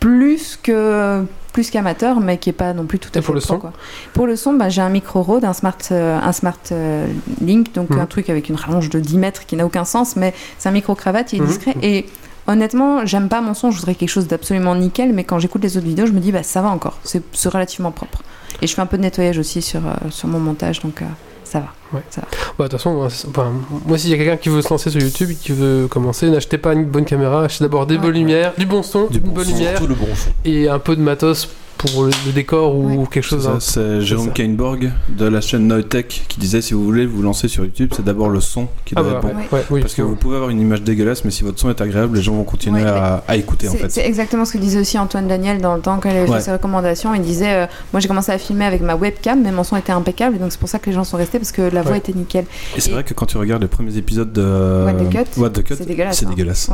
plus 0.00 0.58
que 0.62 1.24
plus 1.52 1.70
qu'amateur, 1.70 2.20
mais 2.20 2.36
qui 2.36 2.50
est 2.50 2.52
pas 2.52 2.74
non 2.74 2.84
plus 2.84 2.98
tout 2.98 3.08
à 3.14 3.18
Et 3.18 3.22
fait 3.22 3.24
pour 3.24 3.34
le 3.34 3.40
pro, 3.40 3.54
son 3.54 3.58
quoi. 3.58 3.72
Pour 4.12 4.26
le 4.26 4.36
son, 4.36 4.52
bah, 4.52 4.68
j'ai 4.68 4.82
un 4.82 4.90
micro 4.90 5.22
Rode, 5.22 5.46
un 5.46 5.54
smart 5.54 5.78
euh, 5.90 6.18
un 6.22 6.32
smart 6.32 6.58
euh, 6.70 7.06
link, 7.40 7.72
donc 7.72 7.88
Mhm. 7.90 8.00
un 8.00 8.04
truc 8.06 8.28
avec 8.28 8.50
une 8.50 8.56
rallonge 8.56 8.90
de 8.90 9.00
10 9.00 9.16
mètres 9.16 9.46
qui 9.46 9.56
n'a 9.56 9.64
aucun 9.64 9.86
sens, 9.86 10.16
mais 10.16 10.34
c'est 10.58 10.68
un 10.68 10.72
micro 10.72 10.94
cravate, 10.94 11.32
il 11.32 11.38
est 11.38 11.40
Mhm. 11.40 11.46
discret 11.48 11.74
et 11.82 12.04
Honnêtement, 12.48 13.04
j'aime 13.06 13.28
pas 13.28 13.40
mon 13.40 13.54
son, 13.54 13.70
je 13.70 13.78
voudrais 13.78 13.94
quelque 13.94 14.08
chose 14.08 14.26
d'absolument 14.28 14.74
nickel, 14.74 15.12
mais 15.12 15.24
quand 15.24 15.38
j'écoute 15.38 15.62
les 15.62 15.76
autres 15.76 15.86
vidéos, 15.86 16.06
je 16.06 16.12
me 16.12 16.20
dis 16.20 16.30
bah 16.32 16.42
ça 16.42 16.62
va 16.62 16.68
encore, 16.68 16.98
c'est 17.04 17.22
relativement 17.48 17.90
propre. 17.90 18.22
Et 18.62 18.66
je 18.66 18.74
fais 18.74 18.80
un 18.82 18.86
peu 18.86 18.96
de 18.96 19.02
nettoyage 19.02 19.38
aussi 19.38 19.60
sur, 19.62 19.80
euh, 19.86 19.90
sur 20.10 20.28
mon 20.28 20.38
montage, 20.38 20.80
donc 20.80 21.02
euh, 21.02 21.06
ça 21.44 21.60
va. 21.60 21.66
Bah, 21.92 22.00
de 22.00 22.62
toute 22.62 22.72
façon, 22.72 22.94
moi, 22.94 23.10
c'est- 23.10 23.28
enfin, 23.28 23.52
moi, 23.86 23.98
s'il 23.98 24.10
y 24.10 24.14
a 24.14 24.16
quelqu'un 24.16 24.36
qui 24.36 24.48
veut 24.48 24.62
se 24.62 24.70
lancer 24.70 24.90
sur 24.90 25.00
YouTube 25.00 25.30
et 25.30 25.34
qui 25.34 25.52
veut 25.52 25.86
commencer, 25.88 26.28
n'achetez 26.30 26.58
pas 26.58 26.72
une 26.72 26.84
bonne 26.84 27.04
caméra, 27.04 27.44
achetez 27.44 27.64
d'abord 27.64 27.86
des 27.86 27.96
Ouais. 27.96 28.00
bonnes 28.02 28.14
lumières, 28.14 28.52
du 28.56 28.64
bon 28.66 28.82
son, 28.82 29.06
Du 29.08 29.18
une 29.18 29.24
bon 29.24 29.32
bonne 29.32 29.44
son, 29.44 29.52
lumière 29.52 29.78
Tout 29.78 29.86
le 29.86 29.94
bon 29.94 30.06
son. 30.14 30.30
et 30.44 30.68
un 30.68 30.78
peu 30.78 30.96
de 30.96 31.00
matos 31.02 31.48
pour 31.78 32.04
le, 32.04 32.10
le 32.26 32.32
décor 32.32 32.74
ou 32.76 32.86
Ouais. 33.00 33.06
quelque 33.10 33.24
chose. 33.24 33.42
C'est 33.42 33.48
hein. 33.48 33.56
C'est 33.60 34.00
Jérôme. 34.00 34.32
Kainborg 34.32 34.90
de 35.08 35.26
la 35.26 35.40
chaîne 35.40 35.66
Neutech 35.68 36.24
qui 36.28 36.38
disait 36.40 36.60
si 36.62 36.74
vous 36.74 36.84
voulez 36.84 37.06
vous 37.06 37.22
lancer 37.22 37.48
sur 37.48 37.64
YouTube, 37.64 37.90
c'est 37.94 38.04
d'abord 38.04 38.28
le 38.28 38.40
son 38.40 38.68
qui 38.84 38.94
Ah 38.96 39.02
doit 39.02 39.12
bah, 39.12 39.16
être 39.18 39.22
bon. 39.22 39.28
ouais, 39.40 39.46
ouais, 39.52 39.64
oui, 39.70 39.80
Parce 39.80 39.94
que 39.94 40.02
vous 40.02 40.16
pouvez 40.16 40.36
avoir 40.36 40.50
une 40.50 40.60
image 40.60 40.82
dégueulasse, 40.82 41.24
mais 41.24 41.30
si 41.30 41.44
votre 41.44 41.58
son 41.58 41.68
est 41.70 41.80
agréable, 41.80 42.16
les 42.16 42.22
gens 42.22 42.34
vont 42.34 42.44
continuer 42.44 42.82
Ouais, 42.82 42.88
à, 42.88 43.22
à 43.28 43.36
écouter 43.36 43.68
en 43.68 43.72
C'est 43.72 43.78
fait. 43.78 43.90
c'est 43.90 44.06
exactement 44.06 44.44
ce 44.44 44.52
que 44.52 44.58
disait 44.58 44.80
aussi 44.80 44.98
Antoine 44.98 45.28
Daniel 45.28 45.60
dans 45.60 45.74
le 45.74 45.80
temps 45.80 45.98
qu'il 46.00 46.10
avait 46.10 46.28
Ouais. 46.28 46.36
fait 46.38 46.44
ses 46.44 46.52
recommandations. 46.52 47.14
Il 47.14 47.22
disait 47.22 47.52
euh, 47.52 47.66
Moi 47.92 48.00
j'ai 48.00 48.08
commencé 48.08 48.32
à 48.32 48.38
filmer 48.38 48.64
avec 48.64 48.80
ma 48.82 48.94
webcam, 48.96 49.42
mais 49.42 49.52
mon 49.52 49.64
son 49.64 49.76
était 49.76 49.92
impeccable, 49.92 50.38
donc 50.38 50.52
c'est 50.52 50.60
pour 50.60 50.68
ça 50.68 50.78
que 50.78 50.86
les 50.86 50.92
gens 50.94 51.04
sont 51.04 51.16
restés 51.16 51.38
parce 51.38 51.52
que 51.52 51.62
la 51.62 51.82
voix 51.82 51.92
Ouais. 51.92 51.98
était 51.98 52.12
nickel. 52.12 52.44
Et 52.76 52.80
c'est 52.80 52.90
Et- 52.90 52.92
vrai 52.94 53.04
que 53.04 53.14
quand 53.14 53.26
tu 53.26 53.36
regardes 53.38 53.62
les 53.62 53.68
premiers 53.68 53.96
épisodes 53.96 54.32
de 54.32 54.84
What 54.84 54.92
the 54.94 55.10
Cut, 55.10 55.40
What 55.40 55.50
the 55.50 55.62
Cut, 55.64 55.74
c'est 55.76 55.86
dégueulasse, 55.86 56.18
c'est 56.18 56.26
hein. 56.26 56.30
dégueulasse. 56.30 56.70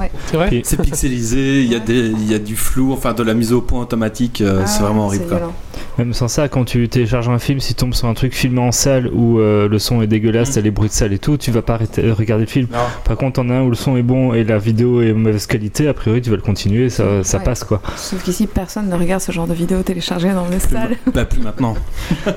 C'est 0.65 0.81
pixelisé, 0.81 1.63
il 1.63 1.71
y, 1.71 1.75
a 1.75 1.79
Ouais. 1.79 1.85
des- 1.85 2.09
il 2.11 2.31
y 2.31 2.35
a 2.35 2.39
du 2.39 2.57
flou, 2.57 2.93
enfin 2.93 3.13
de 3.15 3.23
la 3.23 3.35
mise 3.35 3.53
au 3.53 3.61
point 3.63 3.81
automatique, 3.81 4.41
euh, 4.41 4.61
Ah, 4.63 4.67
c'est 4.67 4.83
vraiment 4.93 5.07
horrible. 5.07 5.27
quoi. 5.27 5.37
violent. 5.39 5.53
Même 5.99 6.15
sans 6.15 6.29
ça, 6.29 6.49
quand 6.49 6.65
tu 6.65 6.89
télécharges 6.89 7.29
un 7.29 7.39
film, 7.39 7.61
si 7.61 7.75
tu 7.75 7.81
tombes 7.81 7.93
sur 7.93 8.09
un 8.09 8.15
truc 8.15 8.33
filmé 8.35 8.61
en 8.61 8.73
salle 8.73 9.11
où 9.13 9.39
euh, 9.39 9.69
le 9.69 9.79
son 9.79 10.01
est 10.01 10.07
dégueulasse, 10.07 10.51
Mm. 10.51 10.55
t'as 10.55 10.61
les 10.63 10.71
bruits 10.71 10.89
de 10.89 10.95
salle 10.95 11.13
et 11.13 11.19
tout, 11.19 11.37
tu 11.37 11.51
vas 11.51 11.61
pas 11.63 11.75
arrêter, 11.75 12.03
euh, 12.05 12.15
regarder 12.15 12.45
le 12.45 12.51
film. 12.51 12.67
Non. 12.73 12.79
Par 13.05 13.17
contre, 13.17 13.35
t'en 13.43 13.51
as 13.51 13.55
un 13.55 13.63
où 13.63 13.69
le 13.69 13.75
son 13.75 13.97
est 13.99 14.03
bon 14.03 14.33
et 14.33 14.43
la 14.45 14.57
vidéo 14.59 15.03
est 15.03 15.13
mauvaise 15.13 15.47
qualité, 15.47 15.89
a 15.89 15.95
priori 15.95 16.23
tu 16.23 16.31
vas 16.31 16.37
le 16.37 16.43
continuer, 16.43 16.89
ça, 16.89 17.23
ça 17.23 17.39
Ouais. 17.39 17.45
passe 17.45 17.65
quoi. 17.65 17.83
Sauf 17.97 18.23
qu'ici, 18.23 18.47
personne 18.47 18.89
ne 18.89 18.95
regarde 18.97 19.21
ce 19.21 19.33
genre 19.33 19.47
de 19.47 19.53
vidéos 19.55 19.83
téléchargées 19.83 20.33
dans 20.33 20.47
les 20.49 20.59
salles. 20.61 20.97
bah, 21.13 21.25
plus 21.27 21.41
maintenant. 21.43 21.75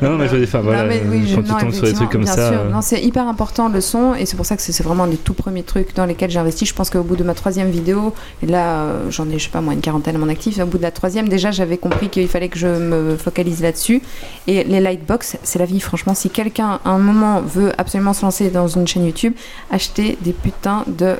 Non, 0.01 0.09
non, 0.11 0.17
mais 0.17 0.27
je 0.27 0.31
veux 0.33 0.39
dire, 0.39 0.47
enfin, 0.49 0.61
voilà, 0.61 0.83
Non, 0.83 0.89
mais 0.89 1.01
oui, 1.09 1.25
je- 1.27 1.35
quand 1.35 1.43
tu 1.43 1.51
non, 1.51 1.57
tombes 1.59 1.71
sur 1.71 1.83
des 1.85 1.93
trucs 1.93 2.09
comme 2.09 2.25
ça. 2.25 2.51
euh, 2.51 2.69
Non, 2.71 2.81
c'est 2.81 3.01
hyper 3.01 3.27
important 3.27 3.69
le 3.69 3.79
son 3.81 4.15
et 4.15 4.25
c'est 4.25 4.35
pour 4.35 4.45
ça 4.45 4.55
que 4.57 4.61
c'est 4.61 4.83
vraiment 4.83 5.03
un 5.05 5.07
des 5.07 5.17
tout 5.17 5.33
premiers 5.33 5.63
trucs 5.63 5.95
dans 5.95 6.05
lesquels 6.05 6.29
j'ai 6.29 6.39
investi. 6.39 6.65
Je 6.65 6.73
pense 6.73 6.89
qu'au 6.89 7.03
bout 7.03 7.15
de 7.15 7.23
ma 7.23 7.33
troisième 7.33 7.69
vidéo, 7.69 8.13
et 8.43 8.47
là 8.47 8.81
euh, 8.83 9.11
j'en 9.11 9.29
ai, 9.29 9.39
je 9.39 9.45
sais 9.45 9.49
pas 9.49 9.61
moi, 9.61 9.73
une 9.73 9.81
quarantaine 9.81 10.15
à 10.15 10.19
mon 10.19 10.29
actif, 10.29 10.59
au 10.59 10.65
bout 10.65 10.77
de 10.77 10.83
la 10.83 10.91
troisième, 10.91 11.29
déjà 11.29 11.51
j'avais 11.51 11.77
compris 11.77 12.09
qu'il 12.09 12.27
fallait 12.27 12.44
que 12.49 12.57
je 12.57 12.67
me 12.67 13.17
focalise 13.17 13.61
là-dessus. 13.61 14.01
Et 14.47 14.63
les 14.63 14.79
lightbox, 14.79 15.37
c'est 15.43 15.59
la 15.59 15.65
vie, 15.65 15.79
franchement. 15.79 16.13
Si 16.13 16.29
quelqu'un 16.29 16.79
à 16.83 16.89
un 16.89 16.97
moment 16.97 17.41
veut 17.41 17.71
absolument 17.77 18.13
se 18.13 18.23
lancer 18.23 18.49
dans 18.49 18.67
une 18.67 18.87
chaîne 18.87 19.05
YouTube, 19.05 19.33
achetez 19.71 20.17
des 20.21 20.33
putains 20.33 20.83
de 20.87 21.15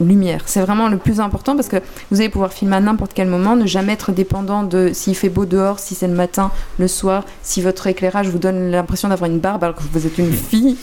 lumière. 0.00 0.42
C'est 0.46 0.60
vraiment 0.60 0.88
le 0.88 0.96
plus 0.96 1.20
important 1.20 1.56
parce 1.56 1.68
que 1.68 1.76
vous 2.10 2.20
allez 2.20 2.28
pouvoir 2.28 2.52
filmer 2.52 2.76
à 2.76 2.80
n'importe 2.80 3.12
quel 3.14 3.28
moment, 3.28 3.56
ne 3.56 3.66
jamais 3.66 3.92
être 3.92 4.12
dépendant 4.12 4.62
de 4.62 4.90
s'il 4.92 5.14
fait 5.14 5.28
beau 5.28 5.46
dehors, 5.46 5.78
si 5.78 5.94
c'est 5.94 6.08
le 6.08 6.14
matin, 6.14 6.50
le 6.78 6.88
soir, 6.88 7.24
si 7.42 7.62
votre 7.62 7.86
éclairage 7.86 8.28
vous 8.28 8.38
donne 8.38 8.70
l'impression 8.70 9.08
d'avoir 9.08 9.30
une 9.30 9.38
barbe 9.38 9.64
alors 9.64 9.76
que 9.76 9.82
vous 9.92 10.06
êtes 10.06 10.18
une 10.18 10.32
fille. 10.50 10.76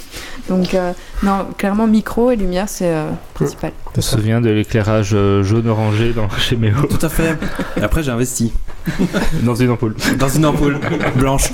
Donc 0.49 0.73
euh, 0.73 0.93
non, 1.23 1.47
clairement 1.57 1.87
micro 1.87 2.31
et 2.31 2.35
lumière 2.35 2.69
c'est 2.69 2.93
euh, 2.93 3.09
principal. 3.33 3.71
Je 3.93 3.97
me 3.97 4.01
souviens 4.01 4.41
de 4.41 4.49
l'éclairage 4.49 5.11
euh, 5.13 5.43
jaune-orangé 5.43 6.13
dans, 6.13 6.29
chez 6.37 6.55
Méo, 6.55 6.75
Tout 6.89 7.05
à 7.05 7.09
fait. 7.09 7.37
Et 7.77 7.81
après 7.83 8.03
j'ai 8.03 8.11
investi 8.11 8.53
dans 9.43 9.55
une 9.55 9.71
ampoule. 9.71 9.95
dans 10.17 10.29
une 10.29 10.45
ampoule 10.45 10.79
blanche. 11.15 11.51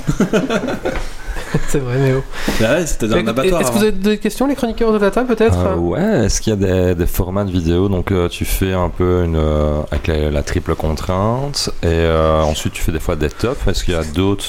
C'est 1.68 1.78
vrai, 1.78 1.98
Néo. 1.98 2.22
Bah 2.60 2.74
ouais, 2.74 2.86
c'était 2.86 3.08
dans 3.08 3.16
un 3.16 3.26
abattoir. 3.26 3.60
Est-ce 3.60 3.70
que 3.70 3.74
vous 3.74 3.84
avant. 3.84 3.88
avez 3.88 3.92
des 3.92 4.18
questions, 4.18 4.46
les 4.46 4.54
chroniqueurs 4.54 4.92
de 4.92 4.98
la 4.98 5.10
table, 5.10 5.28
peut-être 5.34 5.58
Euh, 5.58 5.76
ouais, 5.76 6.24
est-ce 6.26 6.40
qu'il 6.40 6.50
y 6.52 6.54
a 6.54 6.56
des, 6.56 6.94
des 6.94 7.06
formats 7.06 7.44
de 7.44 7.50
vidéo 7.50 7.88
Donc 7.88 8.10
euh, 8.12 8.28
tu 8.28 8.44
fais 8.44 8.72
un 8.72 8.88
peu 8.88 9.24
une, 9.24 9.36
euh, 9.36 9.80
avec 9.90 10.06
la, 10.06 10.30
la 10.30 10.42
triple 10.42 10.74
contrainte 10.74 11.70
et 11.82 11.86
euh, 11.86 12.42
ensuite 12.42 12.72
tu 12.72 12.82
fais 12.82 12.92
des 12.92 13.00
fois 13.00 13.16
des 13.16 13.28
tops. 13.28 13.66
Est-ce 13.66 13.84
qu'il 13.84 13.94
y 13.94 13.96
a 13.96 14.04
d'autres 14.04 14.44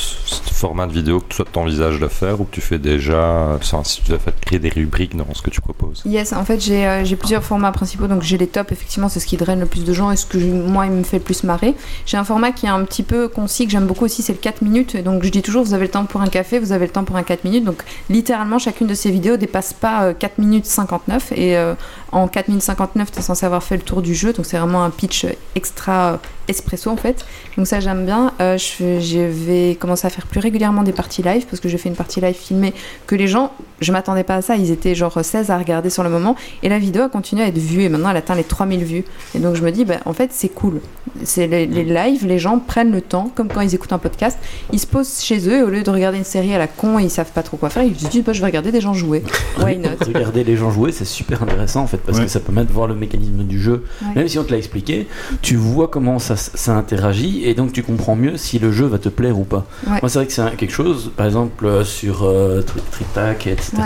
formats 0.51 0.87
de 0.87 0.93
vidéo 0.93 1.19
que 1.19 1.35
toi 1.35 1.45
tu 1.51 1.59
envisages 1.59 1.99
de 1.99 2.07
faire 2.07 2.41
ou 2.41 2.45
que 2.45 2.51
tu 2.55 2.61
fais 2.61 2.79
déjà 2.79 3.49
enfin, 3.55 3.83
Si 3.83 4.01
tu 4.01 4.09
dois 4.09 4.19
faire 4.19 4.33
créer 4.39 4.59
des 4.59 4.69
rubriques 4.69 5.15
dans 5.15 5.31
ce 5.33 5.41
que 5.41 5.49
tu 5.49 5.61
proposes? 5.61 6.01
Yes, 6.05 6.33
en 6.33 6.45
fait, 6.45 6.59
j'ai 6.59 6.85
euh, 6.87 7.03
plusieurs 7.17 7.43
formats 7.43 7.71
principaux. 7.71 8.07
Donc, 8.07 8.21
j'ai 8.21 8.37
les 8.37 8.47
tops, 8.47 8.71
effectivement, 8.71 9.09
c'est 9.09 9.19
ce 9.19 9.25
qui 9.25 9.37
draine 9.37 9.59
le 9.59 9.65
plus 9.65 9.83
de 9.83 9.93
gens 9.93 10.11
et 10.11 10.15
ce 10.15 10.25
que 10.25 10.37
moi, 10.37 10.85
il 10.85 10.91
me 10.91 11.03
fait 11.03 11.17
le 11.17 11.23
plus 11.23 11.43
marrer. 11.43 11.75
J'ai 12.05 12.17
un 12.17 12.23
format 12.23 12.51
qui 12.51 12.65
est 12.65 12.69
un 12.69 12.83
petit 12.83 13.03
peu 13.03 13.27
concis, 13.27 13.65
que 13.65 13.71
j'aime 13.71 13.85
beaucoup 13.85 14.05
aussi, 14.05 14.21
c'est 14.21 14.33
le 14.33 14.39
4 14.39 14.61
minutes. 14.61 14.97
Donc, 15.03 15.23
je 15.23 15.29
dis 15.29 15.41
toujours, 15.41 15.63
vous 15.63 15.73
avez 15.73 15.85
le 15.85 15.91
temps 15.91 16.05
pour 16.05 16.21
un 16.21 16.27
café, 16.27 16.59
vous 16.59 16.71
avez 16.71 16.85
le 16.85 16.91
temps 16.91 16.94
pour 17.03 17.15
un 17.15 17.23
4 17.23 17.43
minutes. 17.43 17.63
Donc, 17.63 17.83
littéralement, 18.09 18.59
chacune 18.59 18.87
de 18.87 18.93
ces 18.93 19.11
vidéos 19.11 19.37
dépasse 19.37 19.73
pas 19.73 20.05
euh, 20.05 20.13
4 20.13 20.37
minutes 20.37 20.65
59. 20.65 21.31
Et 21.35 21.57
euh, 21.57 21.73
en 22.15 22.29
4 22.29 22.47
minutes 22.47 22.63
59, 22.63 23.11
tu 23.11 23.19
es 23.19 23.21
censé 23.21 23.45
avoir 23.45 23.61
fait 23.61 23.75
le 23.75 23.81
tour 23.81 24.01
du 24.01 24.15
jeu. 24.15 24.31
Donc, 24.31 24.45
c'est 24.45 24.57
vraiment 24.57 24.85
un 24.85 24.89
pitch 24.89 25.25
extra 25.53 26.13
euh, 26.13 26.17
espresso, 26.47 26.89
en 26.89 26.95
fait. 26.95 27.25
Donc, 27.57 27.67
ça, 27.67 27.81
j'aime 27.81 28.05
bien. 28.05 28.31
Euh, 28.39 28.57
je, 28.57 29.19
vais 29.27 29.75
commencer 29.75 30.07
à 30.07 30.09
faire 30.09 30.25
plus 30.25 30.39
régulièrement 30.39 30.83
des 30.83 30.93
parties 30.93 31.23
live 31.23 31.45
parce 31.45 31.59
que 31.59 31.67
j'ai 31.67 31.77
fait 31.77 31.89
une 31.89 31.95
partie 31.95 32.21
live 32.21 32.35
filmée 32.35 32.73
que 33.05 33.15
les 33.15 33.27
gens, 33.27 33.51
je 33.81 33.91
m'attendais 33.91 34.23
pas 34.23 34.35
à 34.35 34.41
ça, 34.41 34.55
ils 34.55 34.71
étaient 34.71 34.95
genre 34.95 35.19
16 35.21 35.51
à 35.51 35.57
regarder 35.57 35.89
sur 35.89 36.03
le 36.03 36.09
moment 36.09 36.37
et 36.63 36.69
la 36.69 36.79
vidéo 36.79 37.03
a 37.03 37.09
continué 37.09 37.43
à 37.43 37.47
être 37.47 37.57
vue 37.57 37.83
et 37.83 37.89
maintenant 37.89 38.09
elle 38.11 38.17
atteint 38.17 38.35
les 38.35 38.43
3000 38.45 38.83
vues. 38.85 39.03
Et 39.33 39.39
donc 39.39 39.55
je 39.55 39.61
me 39.61 39.71
dis, 39.71 39.83
bah, 39.83 39.95
en 40.05 40.13
fait 40.13 40.31
c'est 40.31 40.49
cool. 40.49 40.79
C'est 41.23 41.47
les, 41.47 41.65
les 41.65 41.83
lives, 41.83 42.25
les 42.25 42.39
gens 42.39 42.59
prennent 42.59 42.91
le 42.91 43.01
temps, 43.01 43.29
comme 43.35 43.49
quand 43.49 43.61
ils 43.61 43.75
écoutent 43.75 43.93
un 43.93 43.97
podcast, 43.97 44.37
ils 44.71 44.79
se 44.79 44.87
posent 44.87 45.21
chez 45.21 45.49
eux 45.49 45.59
et 45.59 45.63
au 45.63 45.69
lieu 45.69 45.83
de 45.83 45.89
regarder 45.89 46.17
une 46.17 46.23
série 46.23 46.53
à 46.53 46.57
la 46.57 46.67
con 46.67 46.97
et 46.99 47.03
ils 47.03 47.09
savent 47.09 47.31
pas 47.31 47.43
trop 47.43 47.57
quoi 47.57 47.69
faire, 47.69 47.83
ils 47.83 47.99
se 47.99 48.07
disent, 48.07 48.23
bah, 48.23 48.33
je 48.33 48.39
vais 48.39 48.47
regarder 48.47 48.71
des 48.71 48.81
gens 48.81 48.93
jouer. 48.93 49.23
Why 49.59 49.77
not? 49.77 49.89
Regarder 50.05 50.43
les 50.43 50.55
gens 50.55 50.71
jouer, 50.71 50.91
c'est 50.91 51.05
super 51.05 51.43
intéressant 51.43 51.81
en 51.81 51.87
fait, 51.87 51.99
parce 52.05 52.17
Ouais. 52.19 52.25
que 52.25 52.29
ça 52.31 52.39
permet 52.39 52.63
de 52.65 52.71
voir 52.71 52.87
le 52.87 52.95
mécanisme 52.95 53.43
du 53.43 53.59
jeu. 53.59 53.83
Ouais. 54.01 54.15
Même 54.15 54.27
si 54.27 54.39
on 54.39 54.43
te 54.43 54.51
l'a 54.51 54.57
expliqué, 54.57 55.07
tu 55.41 55.55
vois 55.55 55.87
comment 55.87 56.19
ça, 56.19 56.35
ça 56.35 56.75
interagit 56.75 57.43
et 57.43 57.53
donc 57.53 57.73
tu 57.73 57.83
comprends 57.83 58.15
mieux 58.15 58.37
si 58.37 58.59
le 58.59 58.71
jeu 58.71 58.85
va 58.85 58.97
te 58.97 59.09
plaire 59.09 59.37
ou 59.39 59.43
pas. 59.43 59.65
Ouais. 59.87 59.99
Moi, 60.01 60.09
c'est 60.09 60.19
vrai 60.19 60.27
que 60.27 60.33
c'est 60.33 60.55
quelque 60.55 60.73
chose, 60.73 61.11
par 61.15 61.25
exemple, 61.25 61.65
euh, 61.65 61.83
sur 61.83 62.23
euh, 62.23 62.61
Trick 62.61 63.47
etc. 63.47 63.71
Ouais. 63.77 63.83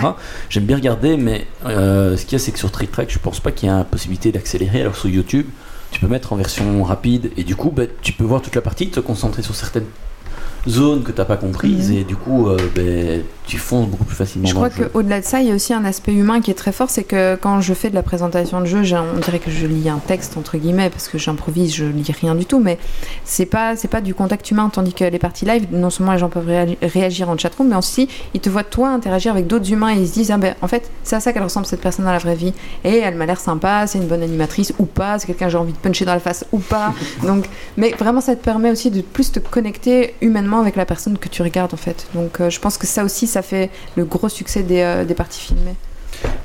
J'aime 0.48 0.64
bien 0.64 0.76
regarder, 0.76 1.16
mais 1.16 1.46
euh, 1.66 2.16
ce 2.16 2.24
qu'il 2.24 2.32
y 2.32 2.36
a, 2.36 2.38
c'est 2.38 2.52
que 2.52 2.58
sur 2.58 2.70
Trick 2.70 2.90
Track, 2.90 3.10
je 3.10 3.18
pense 3.18 3.40
pas 3.40 3.52
qu'il 3.52 3.68
y 3.68 3.72
a 3.72 3.78
la 3.78 3.84
possibilité 3.84 4.32
d'accélérer. 4.32 4.80
Alors 4.82 4.96
sur 4.96 5.08
YouTube, 5.08 5.46
tu 5.90 6.00
peux 6.00 6.06
mettre 6.08 6.32
en 6.32 6.36
version 6.36 6.82
rapide 6.84 7.30
et 7.36 7.44
du 7.44 7.56
coup, 7.56 7.70
bah, 7.70 7.84
tu 8.02 8.12
peux 8.12 8.24
voir 8.24 8.42
toute 8.42 8.54
la 8.54 8.60
partie, 8.62 8.88
te 8.90 9.00
concentrer 9.00 9.42
sur 9.42 9.54
certaines 9.54 9.86
zones 10.68 11.02
que 11.02 11.12
t'as 11.12 11.24
pas 11.24 11.36
comprises 11.36 11.90
Mhm. 11.90 11.96
et 11.96 12.04
du 12.04 12.16
coup, 12.16 12.48
euh, 12.48 12.56
ben, 12.74 13.22
tu 13.46 13.58
fonces 13.58 13.88
beaucoup 13.88 14.04
plus 14.04 14.14
facilement 14.14 14.46
Je 14.46 14.54
dans 14.54 14.60
crois 14.68 14.70
qu'au-delà 14.86 15.20
de 15.20 15.24
ça, 15.24 15.40
il 15.40 15.48
y 15.48 15.50
a 15.50 15.54
aussi 15.54 15.72
un 15.74 15.84
aspect 15.84 16.12
humain 16.12 16.40
qui 16.40 16.50
est 16.52 16.54
très 16.54 16.70
fort, 16.70 16.88
c'est 16.88 17.02
que 17.02 17.34
quand 17.36 17.60
je 17.60 17.74
fais 17.74 17.90
de 17.90 17.94
la 17.96 18.02
présentation 18.04 18.60
de 18.60 18.66
jeu, 18.66 18.78
on 18.80 19.18
dirait 19.18 19.40
que 19.40 19.50
je 19.50 19.66
lis 19.66 19.88
un 19.88 19.98
texte 19.98 20.36
entre 20.36 20.56
guillemets 20.56 20.88
parce 20.90 21.08
que 21.08 21.18
j'improvise, 21.18 21.74
je 21.74 21.84
lis 21.86 22.04
rien 22.20 22.34
du 22.36 22.44
tout, 22.44 22.60
mais 22.60 22.78
c'est 23.24 23.46
pas 23.46 23.74
c'est 23.76 23.88
pas 23.88 24.00
du 24.00 24.14
contact 24.14 24.48
humain, 24.50 24.70
tandis 24.72 24.92
que 24.92 25.04
les 25.04 25.18
parties 25.18 25.44
live, 25.46 25.66
non 25.72 25.90
seulement 25.90 26.12
les 26.12 26.18
gens 26.18 26.28
peuvent 26.28 26.48
réagi- 26.48 26.76
réagir 26.82 27.28
en 27.28 27.36
chatroom, 27.36 27.68
mais 27.68 27.76
aussi 27.76 28.08
ils 28.34 28.40
te 28.40 28.48
voient 28.50 28.62
toi 28.64 28.90
interagir 28.90 29.32
avec 29.32 29.46
d'autres 29.48 29.72
humains 29.72 29.94
et 29.96 30.00
ils 30.00 30.06
se 30.08 30.12
disent 30.14 30.30
ah 30.30 30.36
ben 30.38 30.54
en 30.62 30.68
fait 30.68 30.88
c'est 31.02 31.16
à 31.16 31.20
ça 31.20 31.32
qu'elle 31.32 31.42
ressemble 31.42 31.66
cette 31.66 31.80
personne 31.80 32.04
dans 32.04 32.12
la 32.12 32.18
vraie 32.18 32.36
vie. 32.36 32.52
Et 32.84 32.98
elle 32.98 33.16
m'a 33.16 33.26
l'air 33.26 33.40
sympa, 33.40 33.86
c'est 33.88 33.98
une 33.98 34.06
bonne 34.06 34.22
animatrice 34.22 34.72
ou 34.78 34.84
pas, 34.84 35.18
c'est 35.18 35.26
quelqu'un 35.26 35.46
que 35.46 35.52
j'ai 35.52 35.58
envie 35.58 35.72
de 35.72 35.78
puncher 35.78 36.04
dans 36.04 36.14
la 36.14 36.20
face 36.20 36.44
ou 36.52 36.58
pas, 36.58 36.92
donc 37.26 37.46
mais 37.76 37.90
vraiment 37.98 38.20
ça 38.20 38.36
te 38.36 38.44
permet 38.44 38.70
aussi 38.70 38.90
de 38.90 39.00
plus 39.00 39.32
te 39.32 39.38
connecter 39.40 40.14
humainement 40.20 40.49
avec 40.58 40.74
la 40.74 40.84
personne 40.86 41.16
que 41.18 41.28
tu 41.28 41.42
regardes 41.42 41.72
en 41.74 41.76
fait, 41.76 42.08
donc 42.14 42.40
euh, 42.40 42.50
je 42.50 42.58
pense 42.58 42.76
que 42.78 42.86
ça 42.88 43.04
aussi 43.04 43.28
ça 43.28 43.42
fait 43.42 43.70
le 43.96 44.04
gros 44.04 44.28
succès 44.28 44.64
des, 44.64 44.80
euh, 44.80 45.04
des 45.04 45.14
parties 45.14 45.40
filmées. 45.42 45.76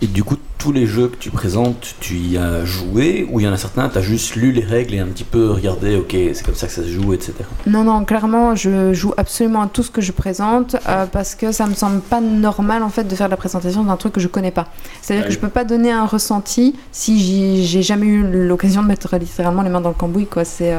Et 0.01 0.07
du 0.07 0.23
coup, 0.23 0.37
tous 0.57 0.71
les 0.71 0.85
jeux 0.85 1.07
que 1.07 1.15
tu 1.17 1.31
présentes, 1.31 1.95
tu 1.99 2.15
y 2.15 2.37
as 2.37 2.63
joué 2.63 3.27
ou 3.29 3.39
il 3.39 3.45
y 3.45 3.47
en 3.49 3.51
a 3.51 3.57
certains, 3.57 3.89
tu 3.89 3.97
as 3.97 4.01
juste 4.01 4.35
lu 4.35 4.51
les 4.51 4.63
règles 4.63 4.93
et 4.93 4.99
un 4.99 5.07
petit 5.07 5.23
peu 5.23 5.51
regardé, 5.51 5.95
ok, 5.97 6.11
c'est 6.11 6.43
comme 6.45 6.55
ça 6.55 6.67
que 6.67 6.73
ça 6.73 6.83
se 6.83 6.87
joue, 6.87 7.13
etc. 7.13 7.33
Non, 7.67 7.83
non, 7.83 8.05
clairement, 8.05 8.55
je 8.55 8.93
joue 8.93 9.13
absolument 9.17 9.63
à 9.63 9.67
tout 9.67 9.83
ce 9.83 9.91
que 9.91 10.01
je 10.01 10.11
présente 10.13 10.75
euh, 10.87 11.05
parce 11.11 11.35
que 11.35 11.51
ça 11.51 11.65
me 11.67 11.73
semble 11.73 11.99
pas 12.01 12.21
normal 12.21 12.83
en 12.83 12.89
fait 12.89 13.03
de 13.05 13.15
faire 13.15 13.27
de 13.27 13.31
la 13.31 13.37
présentation 13.37 13.83
d'un 13.83 13.97
truc 13.97 14.13
que 14.13 14.21
je 14.21 14.27
connais 14.27 14.51
pas. 14.51 14.67
C'est-à-dire 15.01 15.23
Ouais. 15.25 15.29
que 15.29 15.33
je 15.33 15.39
peux 15.39 15.49
pas 15.49 15.65
donner 15.65 15.91
un 15.91 16.05
ressenti 16.05 16.75
si 16.91 17.65
j'ai 17.65 17.81
jamais 17.81 18.05
eu 18.07 18.23
l'occasion 18.47 18.81
de 18.81 18.87
mettre 18.87 19.13
littéralement 19.17 19.61
les 19.61 19.69
mains 19.69 19.81
dans 19.81 19.89
le 19.89 19.95
cambouis, 19.95 20.27
quoi. 20.27 20.45
C'est 20.45 20.73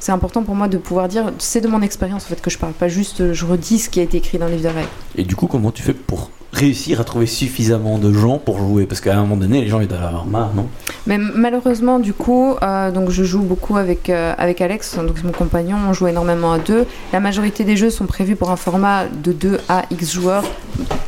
c'est 0.00 0.12
important 0.12 0.42
pour 0.42 0.54
moi 0.54 0.66
de 0.66 0.78
pouvoir 0.78 1.08
dire, 1.08 1.32
c'est 1.38 1.60
de 1.60 1.68
mon 1.68 1.82
expérience 1.82 2.24
en 2.24 2.28
fait 2.28 2.40
que 2.40 2.50
je 2.50 2.58
parle, 2.58 2.72
pas 2.72 2.88
juste 2.88 3.32
je 3.32 3.46
redis 3.46 3.78
ce 3.78 3.90
qui 3.90 4.00
a 4.00 4.02
été 4.02 4.16
écrit 4.16 4.38
dans 4.38 4.46
le 4.46 4.52
livre 4.52 4.68
de 4.68 4.74
règles. 4.74 4.88
Et 5.14 5.22
du 5.24 5.36
coup, 5.36 5.46
comment 5.46 5.70
tu 5.70 5.82
fais 5.82 5.94
pour 5.94 6.30
réussir 6.52 7.00
à 7.00 7.04
trouver 7.04 7.26
suffisamment 7.26 7.98
de 7.98 8.12
gens 8.12 8.38
pour 8.38 8.58
jouer? 8.58 8.86
Parce 8.86 9.00
qu'à 9.00 9.16
un 9.16 9.20
moment 9.20 9.36
donné, 9.36 9.60
les 9.60 9.68
gens 9.68 9.80
ils 9.80 9.86
doivent 9.86 10.02
avoir 10.02 10.26
marre, 10.26 10.52
non? 10.54 10.66
Mais 11.06 11.18
malheureusement, 11.18 11.98
du 11.98 12.12
coup, 12.12 12.56
euh, 12.62 12.90
donc 12.90 13.10
je 13.10 13.24
joue 13.24 13.42
beaucoup 13.42 13.76
avec, 13.76 14.10
euh, 14.10 14.34
avec 14.38 14.60
Alex, 14.60 14.96
donc 14.96 15.12
c'est 15.16 15.24
mon 15.24 15.32
compagnon, 15.32 15.76
on 15.88 15.92
joue 15.92 16.08
énormément 16.08 16.52
à 16.52 16.58
deux. 16.58 16.86
La 17.12 17.20
majorité 17.20 17.64
des 17.64 17.76
jeux 17.76 17.90
sont 17.90 18.06
prévus 18.06 18.36
pour 18.36 18.50
un 18.50 18.56
format 18.56 19.04
de 19.06 19.32
2 19.32 19.60
à 19.68 19.84
X 19.90 20.12
joueurs, 20.12 20.44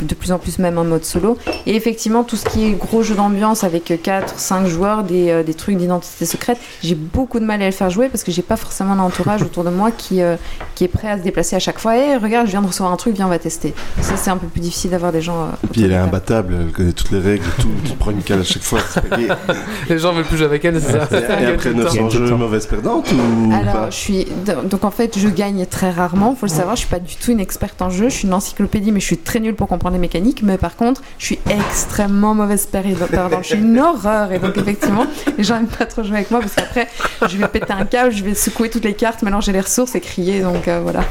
de 0.03 0.15
plus 0.15 0.33
en 0.33 0.39
plus 0.39 0.59
même 0.59 0.79
en 0.79 0.85
mode 0.85 1.05
solo. 1.05 1.37
Et 1.67 1.75
effectivement, 1.77 2.25
tout 2.25 2.37
ce 2.37 2.45
qui 2.47 2.65
est 2.67 2.71
gros 2.73 3.03
jeu 3.03 3.15
d'ambiance 3.15 3.65
avec 3.65 3.93
4, 4.03 4.39
5 4.39 4.67
joueurs, 4.67 5.03
des, 5.05 5.31
euh, 5.31 5.43
des 5.43 5.55
trucs 5.55 5.77
d'identité 5.77 6.27
secrète, 6.27 6.59
j'ai 6.83 6.95
beaucoup 6.95 7.41
de 7.41 7.45
mal 7.45 7.63
à 7.63 7.67
le 7.67 7.73
faire 7.73 7.91
jouer 7.91 8.09
parce 8.09 8.25
que 8.25 8.33
j'ai 8.33 8.43
pas 8.43 8.57
forcément 8.57 8.95
l'entourage 8.95 9.43
autour 9.43 9.65
de 9.65 9.71
moi 9.71 9.91
qui, 9.91 10.23
euh, 10.23 10.37
qui 10.75 10.85
est 10.85 10.89
prêt 10.89 11.09
à 11.09 11.19
se 11.19 11.23
déplacer 11.23 11.57
à 11.57 11.59
chaque 11.59 11.79
fois. 11.79 11.97
Et 11.97 12.17
regarde, 12.17 12.47
je 12.47 12.53
viens 12.53 12.63
de 12.63 12.67
recevoir 12.67 12.93
un 12.93 12.97
truc, 12.97 13.15
viens, 13.15 13.27
on 13.27 13.31
va 13.31 13.39
tester. 13.39 13.75
Ça, 14.01 14.17
c'est 14.17 14.31
un 14.31 14.37
peu 14.37 14.47
plus 14.47 14.61
difficile 14.61 14.91
d'avoir 14.91 15.13
des 15.13 15.21
gens. 15.23 15.43
euh, 15.43 15.47
Et 15.65 15.67
puis 15.69 15.83
elle 15.85 15.93
est 15.93 15.97
imbattable, 15.97 16.57
elle 16.61 16.73
connaît 16.73 16.93
toutes 16.93 17.11
les 17.11 17.21
règles, 17.21 17.45
tout, 17.61 17.69
tu 17.85 17.93
prends 17.97 18.11
une 18.11 18.23
cale 18.23 18.41
à 18.41 18.45
chaque 18.45 18.63
fois. 18.63 18.81
Les 19.89 19.99
gens 19.99 20.13
veulent 20.13 20.25
plus 20.25 20.37
jouer 20.37 20.47
avec 20.47 20.65
elle, 20.65 20.81
c'est 20.81 20.93
ça. 20.93 21.09
Et, 21.41 21.43
et 21.45 21.47
après 21.47 21.73
900 21.73 22.11
jeux, 22.11 22.35
mauvaise 22.37 22.67
perdante 22.67 23.13
ou 23.13 23.53
Alors, 23.53 23.73
pas 23.75 23.91
je 23.91 23.97
suis. 23.97 24.27
Donc, 24.65 24.85
en 24.85 24.91
fait, 24.91 25.19
je 25.19 25.29
gagne 25.29 25.65
très 25.67 25.91
rarement. 25.91 26.35
Faut 26.35 26.47
le 26.47 26.51
savoir, 26.51 26.77
je 26.77 26.81
suis 26.81 26.89
pas 26.91 26.99
du 26.99 27.17
tout 27.17 27.31
une 27.33 27.41
experte 27.41 27.81
en 27.83 27.91
jeu. 27.91 28.09
Je 28.09 28.15
suis 28.15 28.27
une 28.29 28.35
encyclopédie, 28.35 28.93
mais 28.93 29.01
je 29.01 29.07
suis 29.07 29.19
très 29.19 29.41
nulle 29.41 29.55
pour 29.55 29.62
comprendre 29.67 29.95
les 29.95 30.01
mécaniques. 30.01 30.43
Mais 30.43 30.59
par 30.59 30.77
contre, 30.77 31.03
je 31.19 31.27
suis 31.27 31.39
extrêmement 31.49 32.35
mauvaise 32.35 32.67
perdante. 32.67 33.43
Je 33.43 33.49
suis 33.49 33.59
une 33.59 33.79
horreur. 33.79 34.33
Et 34.33 34.39
donc, 34.39 34.57
effectivement, 34.57 35.07
les 35.39 35.45
gens 35.45 35.57
aiment 35.57 35.67
pas 35.67 35.87
trop 35.87 36.03
jouer 36.03 36.17
avec 36.17 36.31
moi 36.31 36.41
parce 36.41 36.55
qu'après, 36.55 36.89
je 37.29 37.37
vais 37.37 37.49
péter 37.49 37.73
un 37.73 37.85
câble, 37.85 38.13
je 38.13 38.25
vais 38.25 38.35
secouer 38.35 38.71
toutes 38.71 38.85
les 38.85 38.95
cartes, 38.95 39.23
mélanger 39.23 39.53
les 39.53 39.61
ressources 39.61 39.95
et 39.95 40.01
crier. 40.01 40.41
Donc, 40.41 40.69
euh, 40.69 40.81
voilà. 40.83 41.05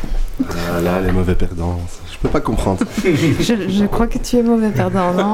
Ah, 0.50 0.82
Là, 0.82 1.00
les 1.02 1.12
mauvais 1.12 1.36
perdants, 1.36 1.80
je 2.12 2.18
peux 2.18 2.30
pas 2.30 2.42
comprendre. 2.42 2.80
Je, 3.04 3.70
je 3.70 3.86
crois 3.86 4.08
que 4.08 4.18
tu 4.18 4.38
es 4.38 4.44
mauvais 4.44 4.70
perdant, 4.70 5.14
non? 5.14 5.34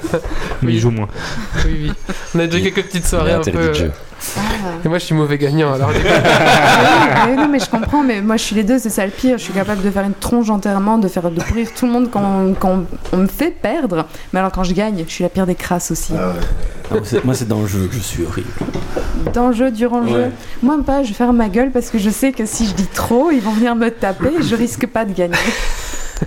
Mais 0.62 0.72
il 0.74 0.78
joue 0.80 0.90
moins. 0.90 1.08
Oui, 1.64 1.80
oui. 1.84 1.92
On 2.34 2.38
a 2.40 2.46
déjà 2.46 2.60
quelques 2.70 2.86
petites 2.88 3.06
soirées 3.06 3.32
Mais 3.42 3.48
un 3.48 3.52
peu. 3.52 3.72
Ah. 4.36 4.40
Et 4.84 4.88
moi, 4.88 4.98
je 4.98 5.04
suis 5.06 5.14
mauvais 5.16 5.36
gagnant, 5.38 5.72
alors. 5.74 5.90
Mais 7.26 7.34
non, 7.36 7.48
mais 7.48 7.58
je 7.58 7.68
comprends, 7.68 8.02
mais 8.02 8.20
moi 8.20 8.36
je 8.36 8.42
suis 8.42 8.54
les 8.56 8.62
deux, 8.64 8.78
c'est 8.78 8.90
ça 8.90 9.04
le 9.04 9.10
pire. 9.12 9.38
Je 9.38 9.44
suis 9.44 9.52
capable 9.52 9.82
de 9.82 9.90
faire 9.90 10.04
une 10.04 10.14
tronche 10.14 10.50
enterrement, 10.50 10.98
de 10.98 11.08
faire 11.08 11.30
de 11.30 11.40
pourrir 11.42 11.68
tout 11.74 11.86
le 11.86 11.92
monde 11.92 12.08
quand, 12.10 12.22
on- 12.22 12.54
quand 12.54 12.84
on 13.12 13.16
me 13.18 13.26
fait 13.26 13.50
perdre. 13.50 14.06
Mais 14.32 14.40
alors 14.40 14.50
quand 14.52 14.64
je 14.64 14.74
gagne, 14.74 15.04
je 15.06 15.12
suis 15.12 15.22
la 15.24 15.28
pire 15.30 15.46
des 15.46 15.54
crasses 15.54 15.90
aussi. 15.90 16.12
Ah 16.16 16.28
ouais. 16.28 16.34
Ah, 16.90 16.94
moi, 16.94 17.00
c'est- 17.04 17.24
Moi, 17.24 17.34
c'est 17.34 17.48
dans 17.48 17.60
le 17.60 17.66
jeu 17.66 17.86
que 17.86 17.94
je 17.94 18.00
suis 18.00 18.24
horrible. 18.24 18.48
Dans 19.32 19.48
le 19.48 19.54
jeu, 19.54 19.70
durant 19.70 20.00
le 20.00 20.06
Ouais. 20.06 20.12
jeu, 20.24 20.30
moi 20.62 20.76
pas, 20.84 21.02
je 21.02 21.08
vais 21.08 21.14
faire 21.14 21.32
ma 21.32 21.48
gueule 21.48 21.70
parce 21.70 21.90
que 21.90 21.98
je 21.98 22.10
sais 22.10 22.32
que 22.32 22.44
si 22.46 22.66
je 22.66 22.74
dis 22.74 22.86
trop, 22.86 23.30
ils 23.30 23.40
vont 23.40 23.52
venir 23.52 23.74
me 23.76 23.88
taper 23.90 24.30
et 24.38 24.42
je 24.42 24.54
risque 24.56 24.86
pas 24.86 25.04
de 25.04 25.12
gagner. 25.12 25.34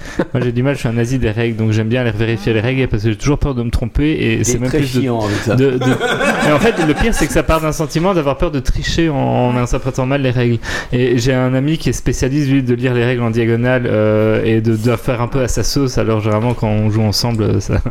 Moi 0.33 0.43
j'ai 0.43 0.51
du 0.51 0.63
mal, 0.63 0.75
je 0.75 0.79
suis 0.79 0.87
un 0.89 0.93
nazi 0.93 1.17
des 1.19 1.31
règles, 1.31 1.57
donc 1.57 1.71
j'aime 1.71 1.87
bien 1.87 2.01
aller 2.01 2.11
vérifier 2.11 2.53
les 2.53 2.59
règles 2.61 2.87
parce 2.87 3.03
que 3.03 3.09
j'ai 3.11 3.15
toujours 3.17 3.37
peur 3.39 3.55
de 3.55 3.63
me 3.63 3.69
tromper 3.71 4.11
et 4.11 4.43
c'est 4.43 4.59
même 4.59 4.69
très 4.69 4.79
plus 4.79 4.95
de 4.95 5.01
chiant 5.01 5.19
avec 5.23 5.37
ça. 5.37 5.55
de- 5.55 5.71
de- 5.71 5.79
Et 6.47 6.51
en 6.51 6.59
fait, 6.59 6.75
le 6.85 6.93
pire, 6.93 7.13
c'est 7.13 7.27
que 7.27 7.33
ça 7.33 7.43
part 7.43 7.61
d'un 7.61 7.71
sentiment 7.71 8.13
d'avoir 8.13 8.37
peur 8.37 8.51
de 8.51 8.59
tricher 8.59 9.09
en, 9.09 9.15
en 9.15 9.57
interprétant 9.57 10.05
mal 10.05 10.21
les 10.21 10.29
règles. 10.31 10.57
Et 10.91 11.17
j'ai 11.17 11.33
un 11.33 11.53
ami 11.53 11.77
qui 11.77 11.89
est 11.89 11.93
spécialiste, 11.93 12.49
lui, 12.49 12.61
de 12.63 12.73
lire 12.73 12.93
les 12.93 13.03
règles 13.05 13.23
en 13.23 13.31
diagonale 13.31 13.83
euh, 13.87 14.43
et 14.43 14.61
de, 14.61 14.75
de 14.75 14.95
faire 14.95 15.21
un 15.21 15.27
peu 15.27 15.41
à 15.41 15.47
sa 15.47 15.63
sauce. 15.63 15.97
Alors, 15.97 16.19
généralement, 16.21 16.53
quand 16.53 16.67
on 16.67 16.89
joue 16.89 17.01
ensemble, 17.01 17.61
ça... 17.61 17.81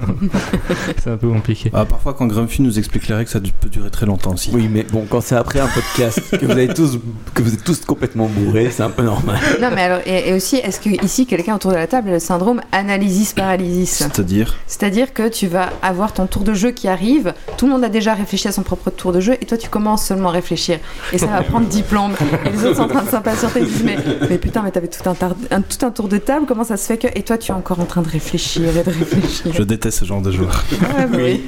c'est 1.03 1.11
un 1.11 1.17
peu 1.17 1.29
compliqué. 1.29 1.71
Ah, 1.73 1.85
parfois, 1.85 2.15
quand 2.15 2.27
Grumpy 2.27 2.63
nous 2.63 2.79
explique 2.79 3.09
les 3.09 3.15
règles, 3.15 3.31
ça 3.31 3.41
peut 3.41 3.69
durer 3.69 3.91
très 3.91 4.07
longtemps 4.07 4.33
aussi. 4.35 4.51
Oui, 4.53 4.69
mais 4.73 4.85
bon, 4.91 5.07
quand 5.09 5.21
c'est 5.21 5.37
après 5.37 5.61
un 5.61 5.69
podcast 5.69 6.21
que 6.39 6.45
vous, 6.47 6.53
avez 6.53 6.69
tous, 6.69 6.99
que 7.35 7.43
vous 7.43 7.55
êtes 7.55 7.65
tous 7.65 7.85
complètement 7.85 8.27
bourrés, 8.27 8.69
c'est 8.71 8.83
un 8.83 8.91
peu 8.91 9.03
normal. 9.03 9.37
Non, 9.61 9.69
mais 9.75 9.83
alors, 9.83 10.01
et, 10.07 10.29
et 10.31 10.33
aussi, 10.35 10.57
est-ce 10.57 10.81
que 10.81 10.89
ici, 11.05 11.27
quelqu'un 11.27 11.55
autour 11.57 11.71
de 11.73 11.77
la 11.77 11.87
table 11.87 11.94
le 12.01 12.19
syndrome 12.19 12.61
analysis 12.73 13.33
paralysis 13.33 13.91
C'est-à-dire 13.91 14.57
C'est-à-dire 14.67 15.13
que 15.13 15.29
tu 15.29 15.47
vas 15.47 15.71
avoir 15.83 16.13
ton 16.13 16.27
tour 16.27 16.43
de 16.45 16.55
jeu 16.55 16.71
qui 16.71 16.89
arrive, 16.89 17.35
tout 17.57 17.67
le 17.67 17.73
monde 17.73 17.85
a 17.85 17.89
déjà 17.89 18.15
réfléchi 18.15 18.49
à 18.49 18.53
son 18.53 18.63
propre 18.63 18.91
tour 18.91 19.13
de 19.13 19.21
jeu, 19.21 19.35
et 19.41 19.47
toi 19.47 19.57
tu 19.59 19.69
commences 19.69 20.05
seulement 20.07 20.29
à 20.29 20.33
réfléchir. 20.33 20.79
Et 21.13 21.19
ça 21.19 21.27
va 21.27 21.43
prendre 21.43 21.67
10 21.67 21.83
plombes. 21.83 22.13
Et 22.47 22.51
les 22.51 22.65
autres 22.65 22.77
sont 22.77 22.83
en 22.83 22.89
train 22.89 23.03
de 23.05 23.09
s'impatienter, 23.11 23.61
ils 23.61 23.67
disent 23.67 23.85
mais, 23.85 23.97
mais 24.29 24.39
putain, 24.39 24.63
mais 24.63 24.71
t'avais 24.71 24.89
tout 24.89 25.09
un, 25.09 25.15
tar- 25.15 25.35
un- 25.51 25.61
tout 25.63 25.85
un 25.85 25.91
tour 25.91 26.09
de 26.09 26.19
table, 26.19 26.47
comment 26.47 26.65
ça 26.65 26.77
se 26.77 26.87
fait 26.87 26.99
que. 26.99 27.07
Et 27.15 27.23
toi 27.23 27.39
tu 27.39 27.51
es 27.53 27.55
encore 27.55 27.81
en 27.81 27.85
train 27.87 28.03
de 28.03 28.09
réfléchir 28.09 28.63
et 28.77 28.83
de 28.83 28.91
réfléchir. 28.91 29.53
Je 29.53 29.63
déteste 29.63 30.01
ce 30.01 30.05
genre 30.05 30.21
de 30.23 30.31
joueur. 30.31 30.65
Ouais, 30.73 31.07
bah 31.07 31.19
oui. 31.19 31.43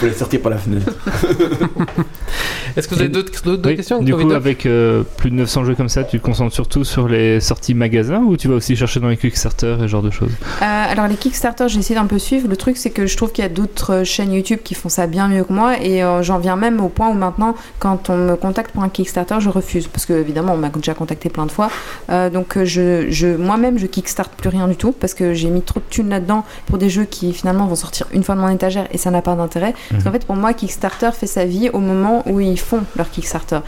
Faut 0.00 0.06
les 0.06 0.12
sortir 0.12 0.40
par 0.40 0.50
la 0.50 0.58
fenêtre. 0.58 0.92
Est-ce 2.76 2.88
que 2.88 2.94
vous 2.94 3.00
avez 3.00 3.08
d'autres 3.08 3.32
Oui, 3.66 3.76
questions 3.76 4.02
du 4.02 4.12
coup, 4.14 4.20
Up 4.30 4.32
avec 4.32 4.66
euh, 4.66 5.02
plus 5.16 5.30
de 5.30 5.36
900 5.36 5.64
jeux 5.64 5.74
comme 5.74 5.88
ça, 5.88 6.04
tu 6.04 6.18
te 6.20 6.22
concentres 6.24 6.52
surtout 6.54 6.84
sur 6.84 7.08
les 7.08 7.40
sorties 7.40 7.72
magasins 7.72 8.18
ou 8.20 8.36
tu 8.36 8.48
vas 8.48 8.54
aussi 8.54 8.76
chercher 8.76 9.00
dans 9.00 9.08
les 9.08 9.16
Kickstarter 9.16 9.55
et 9.64 9.78
ce 9.78 9.86
genre 9.86 10.02
de 10.02 10.10
choses 10.10 10.30
Euh, 10.62 10.64
alors 10.64 11.06
les 11.08 11.16
Kickstarter, 11.16 11.68
j'ai 11.68 11.78
essayé 11.78 11.94
d'un 11.98 12.06
peu 12.06 12.18
suivre. 12.18 12.48
Le 12.48 12.56
truc, 12.56 12.76
c'est 12.76 12.90
que 12.90 13.06
je 13.06 13.16
trouve 13.16 13.32
qu'il 13.32 13.42
y 13.42 13.46
a 13.46 13.50
d'autres 13.50 13.92
euh, 13.92 14.04
chaînes 14.04 14.32
YouTube 14.32 14.60
qui 14.64 14.74
font 14.74 14.88
ça 14.88 15.06
bien 15.06 15.28
mieux 15.28 15.44
que 15.44 15.52
moi, 15.52 15.80
et 15.80 16.02
euh, 16.02 16.22
j'en 16.22 16.38
viens 16.38 16.56
même 16.56 16.80
au 16.80 16.88
point 16.88 17.08
où 17.08 17.14
maintenant, 17.14 17.54
quand 17.78 18.10
on 18.10 18.16
me 18.16 18.36
contacte 18.36 18.72
pour 18.72 18.82
un 18.82 18.88
Kickstarter, 18.88 19.36
je 19.40 19.48
refuse, 19.48 19.86
parce 19.88 20.06
que 20.06 20.12
évidemment, 20.12 20.54
on 20.54 20.56
m'a 20.56 20.68
déjà 20.68 20.94
contacté 20.94 21.28
plein 21.28 21.46
de 21.46 21.52
fois. 21.52 21.70
Euh, 22.10 22.30
donc 22.30 22.62
je, 22.64 23.06
je, 23.10 23.28
moi-même, 23.28 23.78
je 23.78 23.86
Kickstart 23.86 24.30
plus 24.30 24.48
rien 24.48 24.68
du 24.68 24.76
tout, 24.76 24.92
parce 24.92 25.14
que 25.14 25.34
j'ai 25.34 25.48
mis 25.50 25.62
trop 25.62 25.80
de 25.80 25.84
thunes 25.88 26.08
là-dedans 26.08 26.44
pour 26.66 26.78
des 26.78 26.90
jeux 26.90 27.04
qui 27.04 27.32
finalement 27.32 27.66
vont 27.66 27.76
sortir 27.76 28.06
une 28.12 28.22
fois 28.22 28.34
de 28.34 28.40
mon 28.40 28.48
étagère, 28.48 28.86
et 28.92 28.98
ça 28.98 29.10
n'a 29.10 29.22
pas 29.22 29.34
d'intérêt. 29.34 29.74
Parce 29.90 30.04
qu'en 30.04 30.12
fait, 30.12 30.24
pour 30.24 30.36
moi, 30.36 30.52
Kickstarter 30.54 31.10
fait 31.12 31.26
sa 31.26 31.44
vie 31.44 31.70
au 31.72 31.80
moment 31.80 32.22
où 32.26 32.40
ils 32.40 32.58
font 32.58 32.82
leur 32.96 33.10
Kickstarter. 33.10 33.60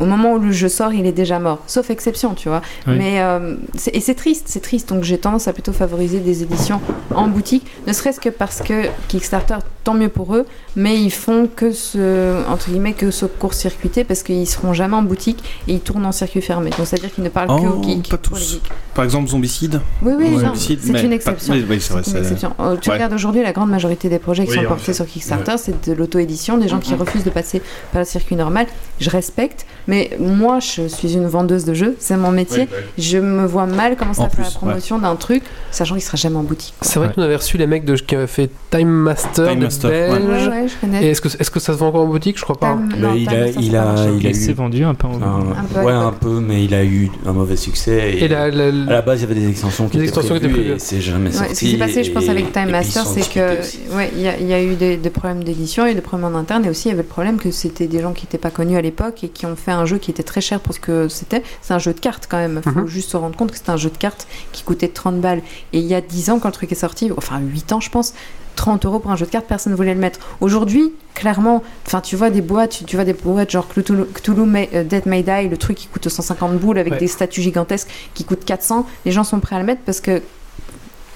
Au 0.00 0.06
moment 0.06 0.34
où 0.34 0.38
le 0.38 0.52
jeu 0.52 0.68
sort, 0.68 0.92
il 0.92 1.06
est 1.06 1.12
déjà 1.12 1.38
mort. 1.38 1.60
Sauf 1.66 1.90
exception, 1.90 2.34
tu 2.34 2.48
vois. 2.48 2.62
Oui. 2.86 2.94
Mais 2.98 3.20
euh, 3.20 3.56
et 3.92 4.00
c'est 4.00 4.14
triste, 4.14 4.44
c'est 4.46 4.60
triste. 4.60 4.88
Donc 4.88 5.04
j'ai 5.04 5.18
tendance 5.18 5.48
à 5.48 5.52
plutôt 5.52 5.72
favoriser 5.72 6.20
des 6.20 6.42
éditions 6.42 6.80
en 7.14 7.28
boutique, 7.28 7.66
ne 7.86 7.92
serait-ce 7.92 8.20
que 8.20 8.28
parce 8.28 8.60
que 8.60 8.86
Kickstarter, 9.08 9.58
tant 9.84 9.94
mieux 9.94 10.08
pour 10.08 10.34
eux, 10.36 10.46
mais 10.76 11.00
ils 11.00 11.10
font 11.10 11.48
que 11.54 11.72
ce 11.72 12.46
entre 12.48 12.70
guillemets 12.70 12.92
que 12.92 13.10
ce 13.10 13.26
court-circuité 13.26 14.04
parce 14.04 14.22
qu'ils 14.22 14.46
seront 14.46 14.72
jamais 14.72 14.96
en 14.96 15.02
boutique 15.02 15.42
et 15.68 15.74
ils 15.74 15.80
tournent 15.80 16.06
en 16.06 16.12
circuit 16.12 16.40
fermé. 16.42 16.70
Donc 16.70 16.86
c'est 16.86 16.96
à 16.96 17.00
dire 17.00 17.12
qu'ils 17.12 17.24
ne 17.24 17.28
parlent 17.28 17.48
que 17.48 17.52
Oh, 17.66 17.78
aux 17.78 17.82
geeks. 17.82 18.08
pas 18.08 18.18
pour 18.18 18.36
les 18.36 18.42
tous. 18.42 18.50
geeks. 18.52 18.70
Par 18.94 19.04
exemple, 19.04 19.28
Zombicide. 19.28 19.80
Oui, 20.02 20.12
oui, 20.16 20.24
Ouais, 20.34 20.42
c'est 20.54 20.78
mais 20.92 21.02
une 21.02 21.12
exception. 21.12 21.54
oui, 21.54 21.64
oui, 21.68 21.80
c'est 21.80 21.92
vrai. 21.94 22.02
C'est 22.04 22.10
une 22.10 22.16
c'est- 22.16 22.22
exception. 22.32 22.52
Euh, 22.60 22.76
tu 22.76 22.90
Ouais. 22.90 22.96
regardes 22.96 23.12
aujourd'hui, 23.14 23.42
la 23.42 23.52
grande 23.52 23.70
majorité 23.70 24.08
des 24.08 24.18
projets 24.18 24.44
qui 24.44 24.50
Oui, 24.52 24.56
sont 24.58 24.64
portés 24.68 24.82
fait. 24.84 24.92
sur 24.94 25.06
Kickstarter, 25.06 25.54
c'est 25.56 25.88
de 25.88 25.92
l'auto-édition, 25.94 26.58
des 26.58 26.68
gens 26.68 26.78
qui 26.78 26.94
refusent 26.94 27.24
de 27.24 27.30
passer 27.30 27.62
par 27.92 28.00
le 28.02 28.04
circuit 28.06 28.36
normal. 28.36 28.66
Je 29.00 29.08
respecte, 29.10 29.66
mais 29.88 30.10
moi, 30.20 30.58
je 30.60 30.88
suis 30.88 31.14
une 31.14 31.26
vendeuse 31.26 31.64
de 31.64 31.72
jeux, 31.74 31.96
c'est 31.98 32.16
mon 32.16 32.30
métier. 32.30 32.68
Je 32.98 33.18
me 33.18 33.46
vois 33.46 33.66
mal 33.66 33.96
commencer 33.96 34.20
En 34.20 34.26
à 34.26 34.28
faire 34.28 34.44
la 34.44 34.50
promotion 34.50 34.98
d'un 34.98 35.16
truc, 35.16 35.42
sachant 35.70 35.94
qu'il 35.94 36.02
sera 36.04 36.16
jamais 36.18 36.36
en 36.36 36.42
boutique. 36.42 36.74
C'est 36.82 36.98
vrai 36.98 37.08
Ouais. 37.08 37.14
qu'on 37.14 37.22
avait 37.22 37.36
reçu 37.36 37.56
les 37.56 37.66
mecs 37.66 37.84
de, 37.86 37.94
qui 37.96 38.14
avaient 38.14 38.26
fait 38.26 38.50
Time 38.70 38.88
Master, 38.88 39.48
Time 39.48 39.60
ouais. 39.84 40.68
Je 40.68 40.80
connais. 40.80 41.04
Et 41.04 41.10
est-ce 41.10 41.20
que, 41.20 41.28
est-ce 41.28 41.50
que 41.50 41.60
ça 41.60 41.72
se 41.72 41.78
vend 41.78 41.88
encore 41.88 42.02
en 42.02 42.06
boutique 42.06 42.38
Je 42.38 42.42
crois 42.44 42.58
pas. 42.58 42.74
non, 42.74 43.12
Mais 43.12 43.22
il 43.22 43.28
a, 43.28 43.48
il 43.48 43.76
a, 43.76 43.94
il 44.18 44.26
a 44.26 44.30
Il 44.30 44.34
s'est 44.36 44.50
eu. 44.52 44.54
vendu 44.54 44.84
un 44.84 44.94
peu 44.94 45.06
en 45.06 45.20
un- 45.22 45.40
Un 45.52 45.64
peu 45.72 45.80
ouais, 45.80 45.92
un 45.92 46.12
peu, 46.12 46.40
mais 46.40 46.64
il 46.64 46.74
a 46.74 46.84
eu 46.84 47.10
un 47.26 47.32
mauvais 47.32 47.56
succès. 47.56 48.12
Et, 48.14 48.24
Et 48.24 48.28
la, 48.28 48.48
la- 48.50 48.66
à 48.68 48.70
la 48.70 49.02
base, 49.02 49.20
il 49.20 49.28
y 49.28 49.30
avait 49.32 49.40
des 49.40 49.48
extensions 49.48 49.88
qui 49.88 49.98
Des 49.98 50.04
étaient 50.04 50.08
extensions 50.08 50.34
qui 50.34 50.44
étaient 50.44 50.48
prévues 50.48 50.62
prévues. 50.68 50.76
et 50.76 50.78
c'est 50.80 51.00
jamais 51.00 51.30
Ouais, 51.30 51.36
sorti. 51.36 51.54
ce 51.54 51.60
qui 51.60 51.70
s'est 51.72 51.76
passé, 51.78 52.04
je 52.04 52.12
pense, 52.12 52.28
avec 52.28 52.52
Time 52.52 52.70
Master, 52.70 53.06
c'est 53.06 53.28
que 53.32 53.96
ouais, 53.96 54.10
il 54.16 54.22
y, 54.22 54.28
a- 54.28 54.38
il 54.38 54.46
y 54.46 54.52
a 54.52 54.62
eu 54.62 54.74
des, 54.74 54.96
des 54.96 55.10
problèmes 55.10 55.44
d'édition 55.44 55.86
et 55.86 55.94
des 55.94 56.00
problèmes 56.00 56.34
en 56.34 56.38
interne, 56.38 56.64
et 56.64 56.70
aussi 56.70 56.88
il 56.88 56.90
y 56.90 56.94
avait 56.94 57.02
le 57.02 57.08
problème 57.08 57.38
que 57.38 57.50
c'était 57.50 57.86
des 57.86 58.00
gens 58.00 58.12
qui 58.12 58.24
n'étaient 58.24 58.38
pas 58.38 58.50
connus 58.50 58.76
à 58.76 58.82
l'époque 58.82 59.24
et 59.24 59.28
qui 59.28 59.46
ont 59.46 59.56
fait 59.56 59.70
un 59.72 59.86
jeu 59.86 59.98
qui 59.98 60.10
était 60.10 60.22
très 60.22 60.40
cher 60.40 60.60
pour 60.60 60.74
ce 60.74 60.80
que 60.80 61.08
c'était. 61.08 61.42
C'est 61.62 61.74
un 61.74 61.78
jeu 61.78 61.92
de 61.92 62.00
cartes 62.00 62.26
quand 62.28 62.38
même. 62.38 62.60
Il 62.66 62.72
faut 62.72 62.80
Mhm. 62.80 62.86
juste 62.86 63.10
se 63.10 63.16
rendre 63.16 63.36
compte 63.36 63.50
que 63.52 63.56
c'est 63.56 63.70
un 63.70 63.76
jeu 63.76 63.90
de 63.90 63.96
cartes 63.96 64.26
qui 64.52 64.62
coûtait 64.62 64.88
30 64.88 65.20
balles. 65.20 65.42
Et 65.72 65.78
il 65.78 65.86
y 65.86 65.94
a 65.94 66.00
10 66.00 66.30
ans, 66.30 66.38
quand 66.38 66.48
le 66.48 66.54
truc 66.54 66.72
est 66.72 66.76
sorti, 66.76 67.10
enfin 67.16 67.40
8 67.40 67.72
ans, 67.72 67.80
je 67.80 67.90
pense. 67.90 68.12
30 68.56 68.84
euros 68.86 68.98
pour 68.98 69.10
un 69.10 69.16
jeu 69.16 69.26
de 69.26 69.30
cartes, 69.30 69.46
personne 69.46 69.72
ne 69.72 69.76
voulait 69.76 69.94
le 69.94 70.00
mettre. 70.00 70.20
Aujourd'hui, 70.40 70.92
clairement, 71.14 71.62
enfin, 71.86 72.00
tu 72.00 72.16
vois 72.16 72.30
des 72.30 72.40
boîtes, 72.42 72.70
tu, 72.70 72.84
tu 72.84 72.96
vois 72.96 73.04
des 73.04 73.12
boîtes 73.14 73.50
genre 73.50 73.66
Cthulhu, 73.68 74.04
Cthulhu 74.14 74.42
May- 74.46 74.68
euh, 74.74 74.84
Dead 74.84 75.06
May 75.06 75.22
Die, 75.22 75.48
le 75.48 75.56
truc 75.56 75.76
qui 75.76 75.86
coûte 75.88 76.08
150 76.08 76.58
boules 76.58 76.78
avec 76.78 76.94
Ouais. 76.94 76.98
des 76.98 77.08
statues 77.08 77.42
gigantesques 77.42 77.88
qui 78.14 78.24
coûtent 78.24 78.44
400. 78.44 78.86
Les 79.04 79.12
gens 79.12 79.24
sont 79.24 79.40
prêts 79.40 79.56
à 79.56 79.58
le 79.58 79.64
mettre 79.64 79.82
parce 79.86 80.00
que, 80.00 80.22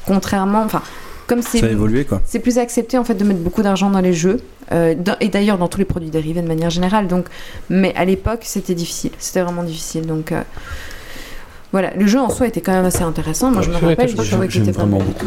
contrairement, 0.07 0.63
enfin, 0.63 0.83
comme 1.27 1.43
c'est 1.43 1.59
Ça 1.59 1.67
a 1.67 1.71
évolué 1.71 2.05
quoi. 2.05 2.23
c'est 2.25 2.39
plus 2.39 2.59
accepté 2.59 2.99
en 2.99 3.05
fait 3.05 3.15
de 3.15 3.25
mettre 3.25 3.41
beaucoup 3.41 3.63
d'argent 3.63 3.91
dans 3.91 4.01
les 4.01 4.13
jeux 4.13 4.39
euh, 4.73 4.95
dans- 4.95 5.17
et 5.21 5.29
d'ailleurs 5.29 5.59
dans 5.59 5.67
tous 5.69 5.79
les 5.79 5.85
produits 5.85 6.11
dérivés 6.11 6.41
de 6.43 6.47
manière 6.47 6.71
générale. 6.71 7.09
Donc, 7.09 7.27
mais 7.69 7.93
à 7.97 8.05
l'époque 8.05 8.41
c'était 8.43 8.75
difficile, 8.75 9.11
c'était 9.19 9.41
vraiment 9.43 9.65
difficile. 9.65 10.07
Donc 10.07 10.31
euh, 10.31 10.43
voilà, 11.73 11.93
le 11.95 12.07
jeu 12.07 12.21
en 12.21 12.31
soi 12.31 12.47
était 12.47 12.61
quand 12.61 12.73
même 12.73 12.85
assez 12.85 13.03
intéressant. 13.03 13.51
Moi 13.51 13.63
je 13.63 13.71
me 13.71 13.75
rappelle, 13.77 14.09
je 14.09 14.15
trouvais 14.31 14.47
qu'il 14.49 14.63
était 14.63 14.73
pas 14.73 14.83
vraiment 14.83 14.99
mal. 14.99 15.07
beaucoup. 15.09 15.27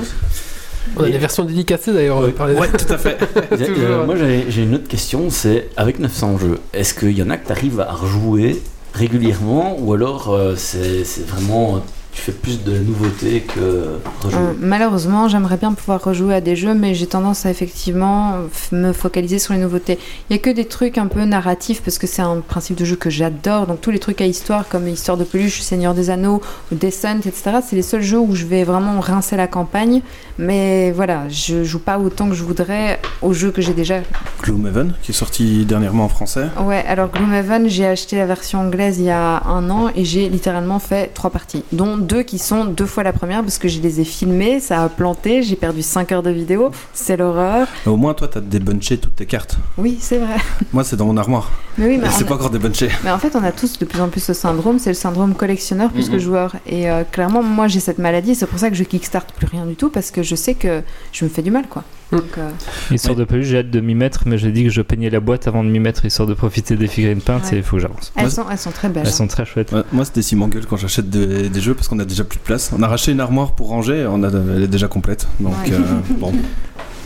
On 0.97 1.03
a 1.03 1.09
des 1.09 1.17
versions 1.17 1.43
dédicacées 1.45 1.93
d'ailleurs. 1.93 2.17
on 2.17 2.21
va 2.21 2.29
parler 2.29 2.55
de- 2.55 2.59
Ouais, 2.59 2.67
tout 2.67 2.91
à 2.93 2.97
fait. 2.97 3.17
Euh, 3.51 4.05
moi 4.05 4.15
j'ai 4.49 4.63
une 4.63 4.75
autre 4.75 4.87
question, 4.87 5.29
c'est 5.29 5.69
avec 5.77 5.99
900 5.99 6.37
jeux, 6.39 6.59
est-ce 6.73 6.93
qu'il 6.93 7.17
y 7.17 7.21
en 7.23 7.29
a 7.29 7.37
que 7.37 7.45
tu 7.47 7.51
arrives 7.51 7.79
à 7.81 7.91
rejouer 7.93 8.61
régulièrement 8.93 9.77
ou 9.79 9.93
alors 9.93 10.29
euh, 10.33 10.55
c'est 10.57 11.03
c'est 11.03 11.25
vraiment 11.27 11.75
euh, 11.77 11.79
tu 12.19 12.25
fais 12.25 12.31
plus 12.33 12.61
de 12.63 12.77
nouveautés 12.79 13.41
que 13.41 13.97
rejouer 14.21 14.39
Euh, 14.39 14.53
malheureusement, 14.59 15.29
j'aimerais 15.29 15.55
bien 15.55 15.71
pouvoir 15.71 16.03
rejouer 16.03 16.35
à 16.35 16.41
des 16.41 16.57
jeux, 16.57 16.73
mais 16.73 16.93
j'ai 16.93 17.07
tendance 17.07 17.45
à 17.45 17.49
effectivement 17.49 18.39
me 18.73 18.91
focaliser 18.91 19.39
sur 19.39 19.53
les 19.53 19.59
nouveautés. 19.59 19.97
Il 20.29 20.35
y 20.35 20.39
a 20.39 20.41
que 20.41 20.49
des 20.49 20.65
trucs 20.65 20.97
un 20.97 21.07
peu 21.07 21.23
narratifs 21.23 21.81
parce 21.81 21.97
que 21.97 22.07
c'est 22.07 22.21
un 22.21 22.41
principe 22.41 22.77
de 22.77 22.83
jeu 22.83 22.97
que 22.97 23.09
j'adore. 23.09 23.67
Donc 23.67 23.79
tous 23.79 23.91
les 23.91 23.99
trucs 23.99 24.19
à 24.19 24.25
histoire 24.25 24.67
comme 24.67 24.87
Histoire 24.89 25.15
de 25.15 25.23
peluche, 25.23 25.61
Seigneur 25.61 25.93
des 25.93 26.09
Anneaux, 26.09 26.41
Descent, 26.73 27.19
etc. 27.19 27.59
C'est 27.65 27.77
les 27.77 27.81
seuls 27.83 28.01
jeux 28.01 28.19
où 28.19 28.35
je 28.35 28.45
vais 28.45 28.65
vraiment 28.65 28.99
rincer 28.99 29.37
la 29.37 29.47
campagne. 29.47 30.01
Mais 30.37 30.91
voilà, 30.91 31.29
je 31.29 31.63
joue 31.63 31.79
pas 31.79 31.99
autant 31.99 32.27
que 32.27 32.35
je 32.35 32.43
voudrais 32.43 32.99
aux 33.21 33.33
jeux 33.33 33.51
que 33.51 33.61
j'ai 33.61 33.73
déjà. 33.73 33.99
Gloomhaven, 34.43 34.93
qui 35.01 35.11
est 35.11 35.15
sorti 35.15 35.65
dernièrement 35.65 36.05
en 36.05 36.09
français. 36.09 36.47
Ouais, 36.61 36.83
alors 36.87 37.09
Gloomhaven, 37.09 37.69
j'ai 37.69 37.85
acheté 37.85 38.17
la 38.17 38.25
version 38.25 38.59
anglaise 38.59 38.99
il 38.99 39.05
y 39.05 39.09
a 39.09 39.43
un 39.45 39.69
an 39.69 39.89
et 39.95 40.03
j'ai 40.03 40.27
littéralement 40.27 40.79
fait 40.79 41.13
trois 41.13 41.29
parties, 41.29 41.63
dont 41.71 41.97
deux 42.09 42.23
qui 42.23 42.39
sont 42.39 42.65
deux 42.65 42.85
fois 42.87 43.03
la 43.03 43.13
première 43.13 43.41
parce 43.41 43.57
que 43.59 43.67
je 43.67 43.79
les 43.79 44.01
ai 44.01 44.03
filmées, 44.03 44.59
ça 44.59 44.83
a 44.83 44.89
planté, 44.89 45.43
j'ai 45.43 45.55
perdu 45.55 45.81
5 45.83 46.11
heures 46.11 46.23
de 46.23 46.31
vidéo, 46.31 46.71
c'est 46.93 47.15
l'horreur. 47.17 47.67
Mais 47.85 47.91
au 47.91 47.97
moins, 47.97 48.13
toi, 48.15 48.27
t'as 48.27 48.41
débunché 48.41 48.97
toutes 48.97 49.15
tes 49.15 49.25
cartes. 49.27 49.57
Oui, 49.77 49.97
c'est 50.01 50.17
vrai. 50.17 50.35
Moi, 50.73 50.83
c'est 50.83 50.95
dans 50.95 51.05
mon 51.05 51.15
armoire. 51.17 51.51
Mais 51.77 51.85
oui, 51.85 51.97
mais, 52.01 52.09
c'est 52.09 52.25
pas 52.25 52.33
a- 52.33 52.37
encore 52.37 52.49
débunché. 52.49 52.89
mais 53.03 53.11
en 53.11 53.19
fait, 53.19 53.35
on 53.35 53.43
a 53.43 53.51
tous 53.51 53.77
de 53.77 53.85
plus 53.85 54.01
en 54.01 54.09
plus 54.09 54.21
ce 54.23 54.33
syndrome, 54.33 54.79
c'est 54.79 54.89
le 54.89 54.95
syndrome 54.95 55.35
collectionneur 55.35 55.91
plus 55.91 56.09
que 56.09 56.15
Mhm. 56.15 56.19
joueur. 56.19 56.55
Et 56.65 56.89
euh, 56.89 57.03
clairement, 57.03 57.43
moi 57.43 57.67
j'ai 57.67 57.79
cette 57.79 57.99
maladie, 57.99 58.33
c'est 58.35 58.47
pour 58.47 58.59
ça 58.59 58.69
que 58.69 58.75
je 58.75 58.83
kickstart 58.83 59.27
plus 59.27 59.45
rien 59.47 59.65
du 59.65 59.75
tout 59.75 59.89
parce 59.89 60.09
que 60.11 60.23
je 60.23 60.35
sais 60.35 60.55
que 60.55 60.81
je 61.11 61.23
me 61.25 61.29
fais 61.29 61.41
du 61.43 61.51
mal 61.51 61.65
quoi. 61.69 61.83
Donc, 62.11 62.23
euh, 62.37 62.49
Histoire 62.91 63.15
de 63.15 63.23
peluche, 63.23 63.45
j'ai 63.47 63.59
hâte 63.59 63.69
de 63.69 63.79
m'y 63.81 63.93
mettre, 63.93 64.23
mais 64.25 64.37
j'ai 64.39 64.51
dit 64.51 64.63
que 64.63 64.69
je 64.71 64.81
peignais 64.81 65.09
la 65.11 65.19
boîte 65.19 65.47
avant 65.47 65.63
de 65.63 65.69
m'y 65.69 65.79
mettre, 65.79 66.05
histoire 66.05 66.27
de 66.27 66.33
profiter 66.33 66.75
des 66.75 66.87
figurines 66.87 67.21
peintes, 67.21 67.43
Ouais. 67.45 67.55
et 67.55 67.57
il 67.57 67.63
faut 67.63 67.75
que 67.75 67.81
j'avance. 67.83 68.11
elles, 68.15 68.31
sont, 68.31 68.45
elles 68.49 68.57
sont 68.57 68.71
très 68.71 68.89
belles. 68.89 69.03
Elles 69.05 69.11
sont 69.13 69.27
très 69.27 69.45
chouettes. 69.45 69.71
Ouais, 69.71 69.83
moi, 69.91 70.05
c'était 70.05 70.23
Simon 70.23 70.47
Gueule 70.47 70.65
quand 70.65 70.77
j'achète 70.77 71.09
des, 71.09 71.49
des 71.49 71.61
jeux 71.61 71.75
parce 71.75 71.87
qu'on 71.87 71.99
a 71.99 72.05
déjà 72.05 72.23
plus 72.23 72.39
de 72.39 72.43
place. 72.43 72.71
On 72.75 72.81
a 72.81 72.87
racheté 72.87 73.11
une 73.11 73.19
armoire 73.19 73.51
pour 73.51 73.67
ranger, 73.69 74.07
on 74.09 74.23
a, 74.23 74.29
elle 74.55 74.63
est 74.63 74.67
déjà 74.67 74.87
complète. 74.87 75.27
Donc, 75.39 75.53
Ouais. 75.65 75.73
euh, 75.73 75.77
bon. 76.17 76.33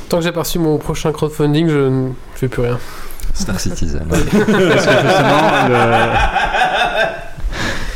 Tant 0.08 0.18
que 0.20 0.24
j'ai 0.24 0.32
pas 0.32 0.42
reçu 0.42 0.60
mon 0.60 0.78
prochain 0.78 1.12
crowdfunding, 1.12 1.68
je 1.68 1.78
ne 1.90 2.10
fais 2.36 2.48
plus 2.48 2.62
rien. 2.62 2.80
Star 3.34 3.60
Citizen. 3.60 4.04
Parce 4.10 4.22
que 4.22 4.30
justement, 4.30 5.68
le, 5.70 6.08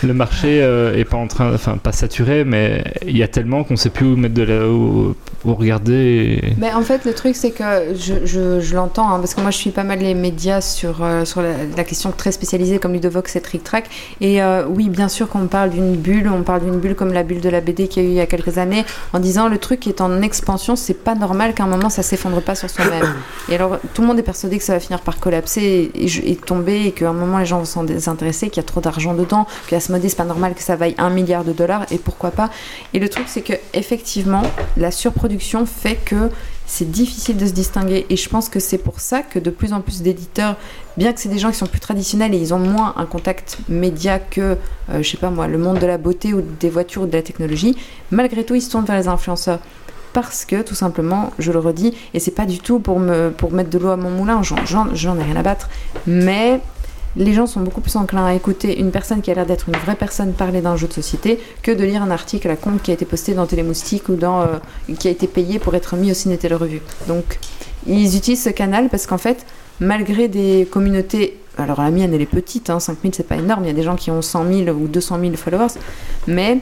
le 0.04 0.14
marché 0.14 0.62
euh, 0.62 0.95
est 0.95 1.06
pas 1.06 1.18
en 1.18 1.28
train, 1.28 1.54
enfin 1.54 1.78
pas 1.78 1.91
saturé, 1.91 2.43
mais 2.43 2.84
il 3.06 3.18
y 3.18 3.24
a 3.24 3.28
tellement 3.28 3.64
qu'on 3.64 3.76
sait 3.76 3.89
plus 3.89 4.06
où 4.06 4.16
mettre 4.16 4.34
de 4.36 4.43
la, 4.43 4.68
où, 4.68 5.16
où 5.45 5.54
regarder. 5.56 6.41
Mais 6.58 6.72
en 6.74 6.82
fait, 6.82 7.06
le 7.06 7.14
truc, 7.14 7.36
c'est 7.36 7.52
que 7.52 7.64
je, 7.95 8.26
je, 8.26 8.60
je 8.60 8.76
l'entends, 8.76 9.10
hein, 9.10 9.20
parce 9.20 9.34
que 9.34 9.41
moi, 9.41 9.52
je 9.52 9.58
suis 9.58 9.72
pas 9.72 9.84
mal 9.84 10.00
les 10.00 10.14
médias 10.14 10.62
sur, 10.62 11.04
euh, 11.04 11.26
sur 11.26 11.41
la, 11.41 11.84
question 11.84 12.12
très 12.12 12.32
spécialisée 12.32 12.80
comme 12.80 12.93
Ludovox 12.93 13.36
et 13.36 13.41
Trick 13.41 13.64
Track. 13.64 13.89
Et 14.20 14.41
euh, 14.41 14.66
oui, 14.68 14.89
bien 14.89 15.08
sûr, 15.08 15.30
quand 15.30 15.39
on 15.41 15.48
parle 15.48 15.70
d'une 15.70 15.95
bulle, 15.95 16.30
on 16.34 16.43
parle 16.43 16.64
d'une 16.64 16.80
bulle 16.80 16.95
comme 16.95 17.14
la 17.14 17.24
bulle 17.24 17.41
de 17.41 17.50
la 17.50 17.62
BD 17.62 17.88
qu'il 17.88 18.04
y 18.04 18.06
a 18.06 18.10
eu 18.10 18.12
il 18.12 18.18
y 18.18 18.22
a 18.22 18.26
quelques 18.26 18.58
années, 18.58 18.84
en 19.14 19.20
disant 19.20 19.48
le 19.48 19.58
truc 19.58 19.88
est 19.88 20.02
en 20.02 20.22
expansion, 20.22 20.76
c'est 20.76 20.93
pas 20.93 21.16
normal 21.16 21.54
qu'à 21.54 21.64
un 21.64 21.68
moment 21.68 21.89
ça 21.89 22.04
s'effondre 22.04 22.41
pas 22.41 22.56
sur 22.56 22.70
soi-même. 22.70 23.14
Et 23.50 23.56
alors, 23.56 23.80
tout 23.93 24.02
le 24.02 24.08
monde 24.08 24.20
est 24.20 24.24
persuadé 24.24 24.58
que 24.58 24.64
ça 24.64 24.74
va 24.74 24.80
finir 24.80 25.02
par 25.02 25.20
collapser 25.20 25.91
et, 25.95 26.32
et- 26.32 26.36
tomber, 26.36 26.88
et 26.88 26.91
qu'à 26.91 27.10
un 27.10 27.14
moment 27.14 27.39
les 27.39 27.45
gens 27.45 27.60
vont 27.60 27.66
s'en 27.66 27.84
désintéresser, 27.84 28.50
qu'il 28.50 28.58
y 28.58 28.66
a 28.66 28.68
trop 28.68 28.82
d'argent 28.82 29.14
dedans, 29.14 29.48
que 29.68 29.76
Asmodée, 29.88 30.09
c'est 30.09 30.17
pas 30.17 30.25
normal 30.25 30.53
que 30.53 30.61
ça 30.61 30.75
vaille 30.75 30.95
un 30.97 31.09
milliard 31.09 31.43
de 31.45 31.53
dollars, 31.53 31.85
et 31.91 31.97
pourquoi 31.97 32.31
pas. 32.31 32.49
Et 32.93 32.99
le 32.99 33.07
truc, 33.07 33.25
c'est 33.27 33.41
que 33.41 33.53
effectivement, 33.73 34.41
la 34.75 34.91
surproduction 34.91 35.65
fait 35.65 35.95
que 35.95 36.29
c'est 36.65 36.91
difficile 36.91 37.38
de 37.38 37.45
se 37.45 37.53
distinguer. 37.53 38.05
Et 38.09 38.17
je 38.17 38.27
pense 38.27 38.49
que 38.49 38.59
c'est 38.59 38.77
pour 38.77 38.99
ça 38.99 39.21
que 39.21 39.39
de 39.39 39.49
plus 39.49 39.71
en 39.71 39.79
plus 39.79 40.01
d'éditeurs, 40.01 40.57
bien 40.97 41.13
que 41.13 41.21
c'est 41.21 41.29
des 41.29 41.38
gens 41.39 41.49
qui 41.51 41.57
sont 41.57 41.67
plus 41.67 41.79
traditionnels 41.79 42.33
et 42.33 42.38
ils 42.38 42.53
ont 42.53 42.59
moins 42.59 42.93
un 42.97 43.05
contact 43.05 43.59
média 43.69 44.19
que, 44.19 44.57
euh, 44.89 45.01
je 45.01 45.09
sais 45.09 45.15
pas 45.17 45.29
moi, 45.29 45.47
le 45.47 45.57
monde 45.57 45.79
de 45.79 45.85
la 45.85 45.97
beauté 45.97 46.33
ou 46.33 46.41
des 46.59 46.69
voitures 46.69 47.03
ou 47.03 47.07
de 47.07 47.13
la 47.13 47.21
technologie, 47.21 47.77
malgré 48.11 48.43
tout, 48.43 48.55
ils 48.55 48.61
se 48.61 48.69
tournent 48.69 48.85
vers 48.85 48.97
les 48.99 49.07
influenceurs. 49.07 49.59
Parce 50.11 50.45
que, 50.45 50.61
tout 50.63 50.73
simplement, 50.75 51.31
je 51.39 51.51
le 51.51 51.59
redis, 51.59 51.93
et 52.13 52.19
c'est 52.19 52.31
pas 52.31 52.45
du 52.45 52.59
tout 52.59 52.79
pour, 52.79 52.99
me, 52.99 53.29
pour 53.29 53.51
mettre 53.51 53.69
de 53.69 53.77
l'eau 53.77 53.89
à 53.89 53.97
mon 53.97 54.09
moulin, 54.09 54.41
j'en- 54.43 54.88
ai 55.19 55.23
rien 55.23 55.35
à 55.35 55.43
battre, 55.43 55.69
mais 56.07 56.59
les 57.18 57.34
gens 57.34 57.47
sont 57.47 57.61
beaucoup 57.61 57.82
plus 57.82 57.95
enclins 57.95 58.26
à 58.26 58.34
écouter 58.34 58.80
une 58.80 58.91
personne 58.91 59.22
qui 59.22 59.32
a 59.32 59.34
l'air 59.34 59.45
d'être 59.45 59.68
une 59.68 59.76
vraie 59.76 59.95
personne 59.95 60.34
parler 60.34 60.61
d'un 60.61 60.78
jeu 60.78 60.88
de 60.88 60.93
société 60.93 61.39
que 61.63 61.72
de 61.72 61.84
lire 61.84 62.03
un 62.03 62.11
article 62.11 62.49
à 62.49 62.55
compte 62.55 62.82
qui 62.82 62.91
a 62.91 62.93
été 62.93 63.05
posté 63.05 63.34
dans 63.34 63.45
Télémoustique 63.47 64.07
ou 64.09 64.15
dans, 64.15 64.41
euh, 64.41 64.45
qui 64.99 65.07
a 65.07 65.11
été 65.11 65.28
payé 65.28 65.57
pour 65.59 65.74
être 65.76 65.95
mis 65.95 66.11
au 66.11 66.13
Ciné 66.13 66.38
Télé 66.38 66.55
Revue. 66.55 66.82
Donc, 67.07 67.39
ils 67.88 68.15
utilisent 68.15 68.43
ce 68.43 68.49
canal 68.49 68.89
parce 68.89 69.07
qu'en 69.07 69.18
fait, 69.18 69.45
malgré 69.80 70.28
des 70.28 70.68
communautés, 70.70 71.39
alors 71.57 71.82
la 71.82 71.89
mienne 71.89 72.13
elle 72.13 72.22
est 72.22 72.28
petite, 72.28 72.70
hein, 72.70 72.80
5000 72.80 73.15
c'est 73.15 73.28
pas 73.28 73.38
énorme, 73.38 73.63
il 73.63 73.68
y 73.68 73.72
a 73.72 73.74
des 73.74 73.84
gens 73.84 73.95
qui 73.95 74.11
ont 74.11 74.22
100 74.22 74.65
000 74.65 74.78
ou 74.78 74.88
200 74.88 75.20
000 75.20 75.36
followers, 75.36 75.74
mais 76.28 76.59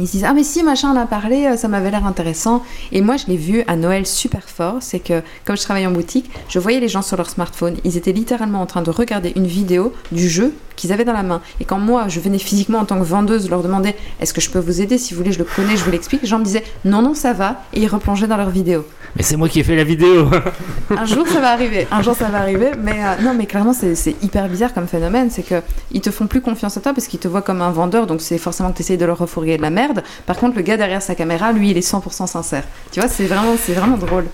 Ils 0.00 0.06
se 0.06 0.12
disent 0.12 0.24
ah 0.24 0.32
mais 0.32 0.44
si 0.44 0.62
machin 0.62 0.90
en 0.90 0.96
a 0.96 1.04
parlé, 1.04 1.44
euh, 1.44 1.56
ça 1.58 1.68
m'avait 1.68 1.90
l'air 1.90 2.06
intéressant. 2.06 2.62
Et 2.90 3.02
moi 3.02 3.18
je 3.18 3.26
l'ai 3.26 3.36
vu 3.36 3.62
à 3.66 3.76
Noël 3.76 4.06
super 4.06 4.48
fort, 4.48 4.76
c'est 4.80 4.98
que 4.98 5.22
comme 5.44 5.58
je 5.58 5.62
travaille 5.62 5.86
en 5.86 5.90
boutique, 5.90 6.30
je 6.48 6.58
voyais 6.58 6.80
les 6.80 6.88
gens 6.88 7.02
sur 7.02 7.18
leur 7.18 7.28
smartphone, 7.28 7.76
ils 7.84 7.98
étaient 7.98 8.12
littéralement 8.12 8.62
en 8.62 8.66
train 8.66 8.80
de 8.80 8.90
regarder 8.90 9.32
une 9.36 9.46
vidéo 9.46 9.92
du 10.10 10.26
jeu 10.28 10.54
qu'ils 10.76 10.92
avaient 10.92 11.04
dans 11.04 11.12
la 11.12 11.22
main. 11.22 11.42
Et 11.60 11.66
quand 11.66 11.78
moi 11.78 12.08
je 12.08 12.18
venais 12.18 12.38
physiquement 12.38 12.78
en 12.78 12.86
tant 12.86 12.98
que 12.98 13.04
vendeuse 13.04 13.50
leur 13.50 13.62
demander 13.62 13.94
est-ce 14.20 14.32
que 14.32 14.40
je 14.40 14.48
peux 14.48 14.58
vous 14.58 14.80
aider? 14.80 14.96
Si 14.96 15.12
vous 15.12 15.18
voulez, 15.18 15.32
je 15.32 15.38
le 15.38 15.44
connais, 15.44 15.76
je 15.76 15.84
vous 15.84 15.90
l'explique, 15.90 16.22
les 16.22 16.28
gens 16.28 16.38
me 16.38 16.44
disaient 16.44 16.64
non 16.86 17.02
non 17.02 17.12
ça 17.12 17.34
va 17.34 17.62
et 17.74 17.80
ils 17.82 17.88
replongeaient 17.88 18.26
dans 18.26 18.38
leur 18.38 18.50
vidéo. 18.50 18.86
Mais 19.16 19.22
c'est 19.22 19.36
moi 19.36 19.48
qui 19.48 19.60
ai 19.60 19.64
fait 19.64 19.76
la 19.76 19.84
vidéo. 19.84 20.30
Un 20.96 21.04
jour 21.04 21.26
ça 21.26 21.40
va 21.40 21.50
arriver, 21.52 21.86
un 21.90 22.02
jour 22.02 22.14
ça 22.16 22.28
va 22.28 22.38
arriver, 22.38 22.70
mais 22.82 22.92
euh, 23.04 23.22
non 23.22 23.32
mais 23.34 23.46
clairement 23.46 23.72
c'est 23.72 23.94
hyper 24.22 24.48
bizarre 24.48 24.72
comme 24.74 24.86
phénomène, 24.88 25.30
c'est 25.30 25.42
que 25.42 25.62
ils 25.92 26.00
te 26.00 26.10
font 26.10 26.26
plus 26.26 26.40
confiance 26.40 26.76
à 26.76 26.80
toi 26.80 26.92
parce 26.92 27.06
qu'ils 27.06 27.20
te 27.20 27.28
voient 27.28 27.42
comme 27.42 27.62
un 27.62 27.70
vendeur, 27.70 28.06
donc 28.06 28.20
c'est 28.20 28.38
forcément 28.38 28.70
que 28.72 28.76
tu 28.76 28.82
essayes 28.82 28.98
de 28.98 29.04
leur 29.04 29.18
refourguer 29.18 29.56
de 29.56 29.62
la 29.62 29.70
merde. 29.70 30.02
Par 30.26 30.36
contre 30.36 30.56
le 30.56 30.62
gars 30.62 30.76
derrière 30.76 31.02
sa 31.02 31.14
caméra, 31.14 31.52
lui 31.52 31.70
il 31.70 31.76
est 31.76 31.88
100% 31.88 32.26
sincère. 32.26 32.64
Tu 32.92 33.00
vois, 33.00 33.08
c'est 33.08 33.24
vraiment, 33.24 33.54
c'est 33.60 33.72
vraiment 33.74 33.96
drôle. 33.98 34.26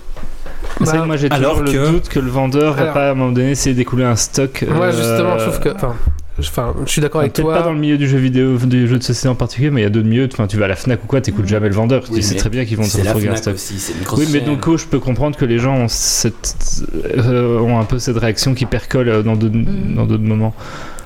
C'est 0.79 0.85
vrai 0.85 0.93
que 0.95 1.01
Bah, 1.01 1.07
moi 1.07 1.17
j'ai 1.17 1.31
alors 1.31 1.59
toujours 1.59 1.73
que- 1.73 1.79
le 1.79 1.91
doute 1.93 2.09
que 2.09 2.19
le 2.19 2.31
vendeur 2.31 2.75
va 2.75 2.83
Alors- 2.83 2.95
pas 2.95 3.09
à 3.09 3.11
un 3.11 3.15
moment 3.15 3.33
donné 3.33 3.51
essayer 3.53 3.75
d'écouler 3.75 4.05
un 4.05 4.17
stock. 4.17 4.65
Ouais, 4.69 4.93
justement, 4.93 5.33
euh, 5.35 5.39
je 5.39 5.45
trouve 5.45 5.61
que. 5.61 5.69
Enfin, 5.75 5.95
enfin, 6.39 6.75
je 6.85 6.91
suis 6.91 7.01
d'accord 7.01 7.21
avec 7.23 7.33
toi. 7.33 7.55
pas 7.55 7.63
dans 7.63 7.73
le 7.73 7.79
milieu 7.79 7.97
du 7.99 8.09
jeu 8.09 8.19
vidéo, 8.19 8.57
du 8.59 8.87
jeu 8.89 8.99
de 8.99 9.03
société 9.03 9.29
en 9.29 9.35
particulier, 9.35 9.71
mais 9.71 9.81
il 9.81 9.85
y 9.85 9.87
a 9.87 9.91
d'autres 9.91 10.07
milieux. 10.07 10.29
Enfin, 10.33 10.47
tu 10.47 10.57
vas 10.57 10.67
à 10.67 10.69
la 10.69 10.77
Fnac 10.77 11.03
ou 11.05 11.07
quoi, 11.07 11.21
t'écoutes 11.21 11.47
jamais 11.49 11.69
le 11.69 11.75
vendeur. 11.75 12.05
Tu 12.05 12.13
Oui, 12.13 12.23
sais 12.23 12.35
mais 12.35 12.41
très 12.41 12.51
bien 12.51 12.65
qu'ils 12.65 12.77
vont 12.77 12.85
te 12.87 12.97
refourguer 12.97 13.29
un 13.29 13.37
stock. 13.37 13.55
aussi, 13.55 13.93
Oui, 14.17 14.27
mais 14.33 14.41
donc 14.41 14.67
oh, 14.69 14.77
je 14.77 14.87
peux 14.87 14.99
comprendre 14.99 15.37
que 15.37 15.45
les 15.45 15.59
gens 15.59 15.75
ont, 15.77 15.89
cette, 15.89 16.83
euh, 17.17 17.59
ont 17.61 17.79
un 17.79 17.85
peu 17.85 17.99
cette 17.99 18.19
réaction 18.19 18.55
qui 18.55 18.67
percole 18.67 19.09
euh, 19.09 19.23
dans 19.23 19.37
d'autres 19.37 19.57
Mhm. 19.57 19.95
dans 19.95 20.07
d'autres 20.07 20.23
moments. 20.25 20.55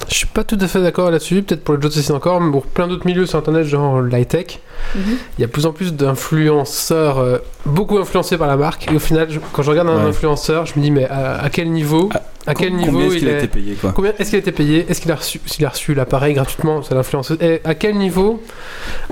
Je 0.08 0.14
suis 0.14 0.26
pas 0.26 0.42
tout 0.42 0.58
à 0.60 0.66
fait 0.66 0.82
d'accord 0.82 1.10
là-dessus, 1.10 1.42
peut-être 1.42 1.62
pour 1.62 1.74
le 1.76 1.80
jeu 1.82 1.88
de 1.88 1.94
société 1.94 2.12
encore, 2.14 2.40
mais 2.40 2.50
pour 2.50 2.66
plein 2.66 2.88
d'autres 2.88 3.06
milieux 3.06 3.26
sur 3.26 3.38
internet, 3.38 3.64
genre 3.66 4.00
l'high-tech, 4.02 4.58
Mhm. 4.96 5.02
il 5.38 5.40
y 5.42 5.44
a 5.44 5.46
de 5.46 5.52
plus 5.52 5.66
en 5.66 5.72
plus 5.72 5.94
d'influenceurs, 5.94 7.18
euh, 7.18 7.38
beaucoup 7.66 7.98
influencés 7.98 8.36
par 8.38 8.48
la 8.48 8.56
marque, 8.56 8.90
et 8.90 8.96
au 8.96 8.98
final, 8.98 9.28
je- 9.30 9.38
quand 9.52 9.62
je 9.62 9.70
regarde 9.70 9.88
un 9.88 9.96
Ouais. 9.96 10.08
influenceur, 10.08 10.66
je 10.66 10.72
me 10.78 10.82
dis, 10.82 10.90
mais 10.90 11.06
à, 11.06 11.40
à 11.42 11.50
quel 11.50 11.70
niveau 11.70 12.08
Ah, 12.14 12.22
À 12.46 12.54
quel 12.54 12.70
Combien 12.70 12.86
niveau 12.86 13.02
est-ce 13.02 13.14
il 13.14 13.18
qu'il 13.18 13.28
a 13.28 13.38
été 13.38 13.48
payé 13.48 13.74
quoi 13.74 13.92
Combien 13.94 14.12
est-ce 14.18 14.30
qu'il 14.30 14.36
a 14.36 14.40
été 14.40 14.52
payé 14.52 14.86
Est-ce 14.88 15.00
qu'il 15.02 15.12
a 15.12 15.16
reçu, 15.16 15.40
s'il 15.44 15.64
a 15.66 15.68
reçu 15.68 15.94
l'appareil 15.94 16.32
gratuitement 16.32 16.82
C'est 16.82 16.94
l'influenceuse. 16.94 17.36
Et 17.40 17.60
à 17.64 17.74
quel 17.74 17.96
niveau 17.96 18.42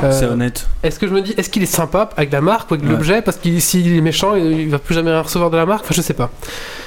euh, 0.02 0.10
C'est 0.18 0.24
honnête. 0.26 0.66
Est-ce 0.82 0.98
que 0.98 1.06
je 1.06 1.12
me 1.12 1.20
dis, 1.20 1.34
est-ce 1.36 1.50
qu'il 1.50 1.62
est 1.62 1.66
sympa 1.66 2.08
avec 2.16 2.32
la 2.32 2.40
marque 2.40 2.70
ou 2.70 2.74
avec 2.74 2.86
Ouais. 2.86 2.92
l'objet 2.92 3.20
Parce 3.20 3.36
que 3.36 3.58
s'il 3.60 3.94
est 3.96 4.00
méchant, 4.00 4.34
il, 4.34 4.70
va 4.70 4.78
plus 4.78 4.94
jamais 4.94 5.10
rien 5.10 5.20
recevoir 5.20 5.50
de 5.50 5.56
la 5.58 5.66
marque. 5.66 5.84
Enfin, 5.84 5.94
je 5.94 6.00
sais 6.00 6.14
pas. 6.14 6.30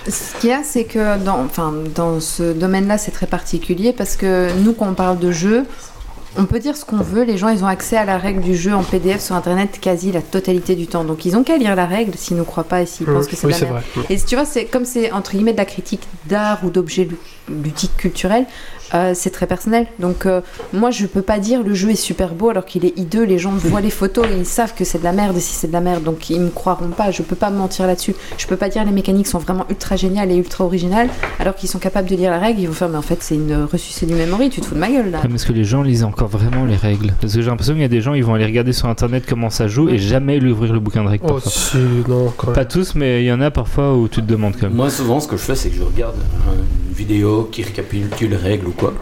Ce 0.08 0.40
qu'il 0.40 0.50
y 0.50 0.54
a, 0.54 0.64
c'est 0.64 0.86
que 0.86 1.24
dans, 1.24 1.40
enfin, 1.42 1.74
dans 1.94 2.20
ce 2.20 2.54
domaine-là, 2.54 2.98
c'est 2.98 3.12
très 3.12 3.28
particulier 3.28 3.94
parce 3.94 4.16
que 4.16 4.52
nous, 4.64 4.74
quand 4.74 4.90
on 4.90 4.94
parle 4.96 5.20
de 5.20 5.32
jeu, 5.32 5.66
on 6.38 6.46
peut 6.46 6.60
dire 6.60 6.76
ce 6.78 6.86
qu'on 6.86 6.98
veut. 6.98 7.24
Les 7.24 7.38
gens, 7.38 7.50
ils 7.50 7.64
ont 7.64 7.68
accès 7.68 7.98
à 7.98 8.06
la 8.06 8.18
règle 8.18 8.42
du 8.42 8.56
jeu 8.56 8.74
en 8.74 8.84
PDF 8.84 9.22
sur 9.22 9.36
Internet 9.36 9.80
quasi 9.82 10.12
la 10.12 10.22
totalité 10.22 10.76
du 10.76 10.88
temps. 10.88 11.04
Donc, 11.04 11.26
ils 11.26 11.36
ont 11.36 11.44
qu'à 11.44 11.58
lire 11.58 11.76
la 11.76 11.86
règle 11.86 12.14
s'ils 12.16 12.38
ne 12.38 12.44
croient 12.44 12.64
pas 12.64 12.82
et 12.82 12.86
s'ils 12.86 13.06
pensent 13.06 13.28
que 13.28 13.36
c'est 13.36 13.48
oui, 13.48 13.54
la 13.54 13.60
merde. 13.60 13.84
vrai. 13.96 14.06
Et 14.10 14.18
tu 14.20 14.36
vois, 14.36 14.46
c'est 14.46 14.66
comme 14.66 14.86
c'est 14.86 15.12
entre 15.12 15.32
guillemets 15.32 15.54
de 15.54 15.58
la 15.58 15.66
critique 15.66 16.04
d'art 16.28 16.60
ou 16.64 16.70
d'objets 16.70 17.04
lu- 17.06 17.18
ludiques 17.50 17.98
culturels, 17.98 18.46
euh, 18.94 19.14
c'est 19.16 19.30
très 19.30 19.48
personnel. 19.48 19.88
Donc 20.00 20.26
euh, 20.26 20.42
moi, 20.74 20.92
je 20.92 21.06
peux 21.06 21.22
pas 21.22 21.40
dire 21.40 21.64
le 21.64 21.74
jeu 21.74 21.92
est 21.92 21.96
super 21.96 22.34
beau 22.34 22.50
alors 22.50 22.66
qu'il 22.66 22.86
est 22.86 22.98
hideux. 22.98 23.24
Les 23.24 23.40
gens 23.40 23.52
voient 23.52 23.82
les 23.82 23.90
photos 23.90 24.26
et 24.28 24.38
ils 24.38 24.46
savent 24.46 24.74
que 24.74 24.84
c'est 24.84 25.00
de 25.00 25.04
la 25.04 25.14
merde 25.14 25.38
et 25.38 25.40
si 25.40 25.54
c'est 25.54 25.68
de 25.68 25.74
la 25.74 25.82
merde, 25.82 26.04
donc 26.04 26.30
ils 26.30 26.40
me 26.40 26.50
croiront 26.50 26.90
pas. 26.90 27.12
Je 27.12 27.22
peux 27.24 27.36
pas 27.36 27.50
mentir 27.50 27.88
là-dessus. 27.88 28.16
Je 28.38 28.48
peux 28.48 28.58
pas 28.58 28.70
dire 28.70 28.84
les 28.86 28.92
mécaniques 28.92 29.28
sont 29.28 29.40
vraiment 29.40 29.66
ultra 29.70 29.96
géniales 29.96 30.32
et 30.32 30.36
ultra 30.36 30.66
originales 30.66 31.10
alors 31.40 31.56
qu'ils 31.56 31.70
sont 31.70 31.80
capables 31.80 32.10
de 32.10 32.16
lire 32.16 32.32
la 32.32 32.40
règle. 32.40 32.62
Ils 32.62 32.68
vont 32.68 32.74
faire 32.74 32.90
mais 32.90 32.98
en 32.98 33.02
fait 33.02 33.22
c'est 33.22 33.36
une 33.36 33.68
ressucée 33.72 34.06
du 34.06 34.14
memory. 34.14 34.50
Tu 34.50 34.62
te 34.62 34.66
fous 34.66 34.76
de 34.76 34.80
ma 34.80 34.90
gueule 34.90 35.12
là. 35.12 35.20
Comme 35.22 35.36
est-ce 35.36 35.46
que 35.46 35.54
les 35.54 35.64
gens 35.64 35.82
lisent 35.82 36.04
encore 36.04 36.28
vraiment 36.28 36.66
les 36.66 36.76
règles? 36.76 37.14
Parce 37.22 37.34
que 37.34 37.42
j'ai 37.42 37.50
l'impression 37.50 37.74
qu'il 37.74 37.82
y 37.82 37.86
a 37.86 37.90
des 37.90 38.02
gens, 38.02 38.14
ils 38.14 38.24
vont 38.24 38.34
aller 38.34 38.46
regarder 38.46 38.74
sur 38.74 38.88
internet 38.88 39.24
comment 39.28 39.50
ça 39.50 39.68
joue 39.68 39.90
et 39.90 39.98
jamais 39.98 40.40
lui 40.40 40.52
ouvrir 40.52 40.74
le 40.74 40.80
bouquin 40.80 41.04
de 41.04 41.10
règles. 41.10 41.26
Oh, 41.28 41.34
parfois. 41.34 41.52
si, 41.52 41.78
non, 42.08 42.34
quand 42.36 42.48
même. 42.48 42.56
Pas 42.56 42.66
tous, 42.66 42.96
mais 42.96 43.24
il 43.24 43.28
y 43.28 43.32
en 43.32 43.42
a 43.42 43.52
parfois 43.52 43.96
où 43.96 44.08
tu 44.08 44.22
te 44.22 44.28
demandes 44.28 44.56
quand 44.60 44.68
même. 44.68 44.76
Moi, 44.76 44.90
souvent, 44.90 45.20
ce 45.20 45.28
que 45.28 45.38
je 45.38 45.42
fais, 45.42 45.56
c'est 45.56 45.70
que 45.70 45.78
je 45.78 45.84
regarde 45.84 46.16
une 46.90 46.94
vidéo 46.94 47.50
qui 47.52 47.64
récapitule 47.64 48.32
les 48.32 48.36
règles 48.36 48.68
ou 48.68 48.72
quoi. 48.82 48.94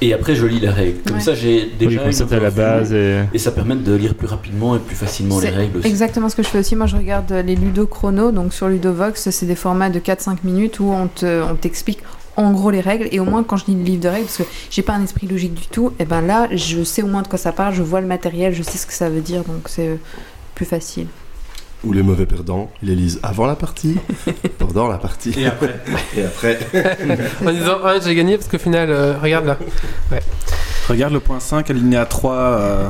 Et 0.00 0.14
après, 0.14 0.34
je 0.34 0.46
lis 0.46 0.60
les 0.60 0.68
règles. 0.68 0.98
Comme 1.06 1.16
Ouais. 1.16 1.22
ça, 1.22 1.34
j'ai 1.34 1.66
déjà. 1.78 2.00
oui, 2.06 2.16
une 2.18 2.32
à 2.34 2.40
la 2.40 2.50
base 2.50 2.92
et... 2.92 3.20
Et 3.34 3.38
ça 3.38 3.50
permet 3.50 3.74
de 3.76 3.94
lire 3.94 4.14
plus 4.14 4.26
rapidement 4.26 4.74
et 4.76 4.78
plus 4.78 4.96
facilement 4.96 5.38
les 5.40 5.48
règles 5.50 5.78
aussi. 5.78 5.88
Exactement 5.88 6.28
ce 6.28 6.36
que 6.36 6.42
je 6.42 6.48
fais 6.48 6.58
aussi. 6.58 6.74
Moi, 6.76 6.86
je 6.86 6.96
regarde 6.96 7.30
les 7.32 7.54
Ludo 7.54 7.86
Chrono, 7.86 8.30
donc 8.32 8.52
sur 8.54 8.68
Ludovox, 8.68 9.28
c'est 9.30 9.46
des 9.46 9.54
formats 9.54 9.90
de 9.90 9.98
4-5 10.00 10.38
minutes 10.44 10.80
où 10.80 10.90
on 10.90 11.06
te- 11.08 11.42
on 11.42 11.54
t'explique 11.54 11.98
en 12.36 12.52
gros 12.52 12.70
les 12.70 12.80
règles. 12.80 13.08
Et 13.12 13.20
au 13.20 13.24
moins, 13.24 13.42
quand 13.44 13.58
je 13.58 13.66
lis 13.66 13.74
le 13.76 13.82
livre 13.82 14.02
de 14.02 14.08
règles, 14.08 14.24
parce 14.24 14.38
que 14.38 14.44
j'ai 14.70 14.82
pas 14.82 14.94
un 14.94 15.04
esprit 15.04 15.26
logique 15.26 15.54
du 15.54 15.66
tout, 15.66 15.92
et 15.98 16.04
ben 16.04 16.22
là, 16.22 16.48
je 16.52 16.82
sais 16.82 17.02
au 17.02 17.06
moins 17.08 17.22
de 17.22 17.28
quoi 17.28 17.38
ça 17.38 17.52
parle, 17.52 17.74
je 17.74 17.82
vois 17.82 18.00
le 18.00 18.06
matériel, 18.06 18.54
je 18.54 18.62
sais 18.62 18.78
ce 18.78 18.86
que 18.86 18.92
ça 18.94 19.08
veut 19.10 19.20
dire, 19.20 19.44
donc 19.44 19.68
c'est 19.68 19.98
plus 20.54 20.64
facile. 20.66 21.06
Ou 21.82 21.92
les 21.94 22.02
mauvais 22.02 22.26
perdants, 22.26 22.70
ils 22.82 22.90
les 22.90 22.94
lisent 22.94 23.20
avant 23.22 23.46
la 23.46 23.56
partie, 23.56 23.96
pendant 24.58 24.86
la 24.86 24.98
partie. 24.98 25.32
Et 25.38 25.46
après. 25.46 25.80
Et 26.16 26.24
après. 26.24 26.58
En 27.46 27.50
disant, 27.52 27.78
ah, 27.82 27.94
j'ai 28.04 28.14
gagné 28.14 28.36
parce 28.36 28.48
qu'au 28.48 28.58
final, 28.58 28.90
euh, 28.90 29.14
regarde 29.18 29.46
là. 29.46 29.56
Regarde 30.88 31.12
le 31.14 31.20
point 31.20 31.40
5, 31.40 31.70
alinéa 31.70 32.04
3. 32.04 32.32
euh, 32.34 32.88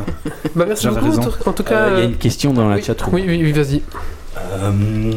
Bah, 0.56 0.64
merci 0.66 0.88
beaucoup. 0.88 1.00
En 1.00 1.04
raison. 1.08 1.22
tout, 1.22 1.48
en 1.48 1.52
tout 1.52 1.62
cas. 1.62 1.74
Euh, 1.82 1.90
Il 1.90 1.98
y 1.98 2.02
a 2.02 2.04
euh, 2.04 2.08
une 2.08 2.16
question 2.16 2.52
dans 2.52 2.68
la 2.68 2.76
oui, 2.76 2.82
chatroom. 2.82 3.14
Oui, 3.14 3.24
oui, 3.28 3.40
oui, 3.42 3.52
vas-y. 3.52 3.82
Euh, 4.38 5.12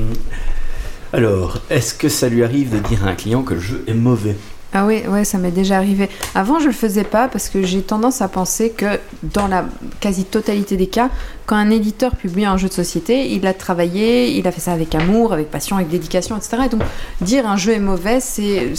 alors, 1.11 1.59
est-ce 1.69 1.93
que 1.95 2.09
ça 2.09 2.29
lui 2.29 2.43
arrive 2.43 2.71
de 2.71 2.79
dire 2.79 3.05
à 3.07 3.09
un 3.09 3.15
client 3.15 3.41
que 3.43 3.53
le 3.55 3.59
jeu 3.59 3.83
est 3.87 3.93
mauvais? 3.93 4.35
Ah 4.75 4.85
oui, 4.85 5.03
ouais, 5.07 5.23
ça 5.23 5.37
m'est 5.37 5.51
déjà 5.51 5.77
arrivé. 5.77 6.09
Avant, 6.33 6.59
je 6.59 6.65
le 6.65 6.73
faisais 6.73 7.03
pas 7.03 7.27
parce 7.27 7.47
que 7.47 7.61
j'ai 7.61 7.83
tendance 7.83 8.23
à 8.23 8.27
penser 8.27 8.71
que 8.71 8.99
dans 9.21 9.47
la 9.47 9.65
quasi-totalité 9.99 10.77
des 10.77 10.87
cas, 10.87 11.09
quand 11.45 11.55
un 11.55 11.69
éditeur 11.69 12.15
publie 12.15 12.45
un 12.45 12.57
jeu 12.57 12.69
de 12.69 12.73
société, 12.73 13.31
il 13.31 13.45
a 13.45 13.53
travaillé, 13.53 14.31
il 14.31 14.47
a 14.47 14.51
fait 14.51 14.61
ça 14.61 14.73
avec 14.73 14.95
amour, 14.95 15.31
avec 15.31 15.51
passion, 15.51 15.75
avec 15.75 15.89
dédication, 15.89 16.35
etc. 16.37 16.63
Et 16.65 16.69
donc, 16.69 16.81
dire 17.21 17.47
un 17.47 17.55
jeu 17.55 17.73
est 17.73 17.79
mauvais, 17.79 18.19
c'est 18.19 18.73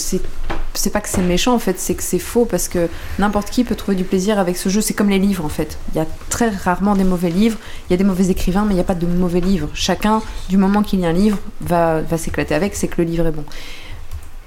c'est 0.77 0.91
pas 0.91 1.01
que 1.01 1.09
c'est 1.09 1.23
méchant 1.23 1.55
en 1.55 1.61
fait, 1.61 1.79
c'est 1.79 1.95
que 1.95 2.03
c'est 2.03 2.19
faux 2.19 2.45
parce 2.45 2.67
que 2.67 2.89
n'importe 3.21 3.51
qui 3.51 3.63
peut 3.63 3.77
trouver 3.77 3.97
du 3.97 4.03
plaisir 4.03 4.41
avec 4.41 4.57
ce 4.57 4.69
jeu. 4.69 4.81
C'est 4.81 4.95
comme 4.95 5.09
les 5.09 5.21
livres 5.21 5.45
en 5.45 5.49
fait. 5.49 5.79
Il 5.95 5.99
y 5.99 6.01
a 6.01 6.07
très 6.29 6.49
rarement 6.49 6.97
des 6.97 7.05
mauvais 7.05 7.31
livres. 7.31 7.59
Il 7.89 7.93
y 7.93 7.95
a 7.95 7.97
des 7.97 8.05
mauvais 8.05 8.29
écrivains, 8.31 8.65
mais 8.65 8.73
il 8.73 8.77
n'y 8.77 8.81
a 8.81 8.85
pas 8.85 8.97
de 8.97 9.07
mauvais 9.07 9.41
livres. 9.41 9.69
Chacun, 9.75 10.23
du 10.49 10.57
moment 10.57 10.83
qu'il 10.83 10.99
lit 11.01 11.07
un 11.07 11.13
livre, 11.13 11.39
va, 11.61 12.01
va 12.01 12.19
s'éclater 12.19 12.55
avec, 12.55 12.75
c'est 12.75 12.89
que 12.89 13.01
le 13.01 13.09
livre 13.09 13.27
est 13.27 13.33
bon. 13.33 13.45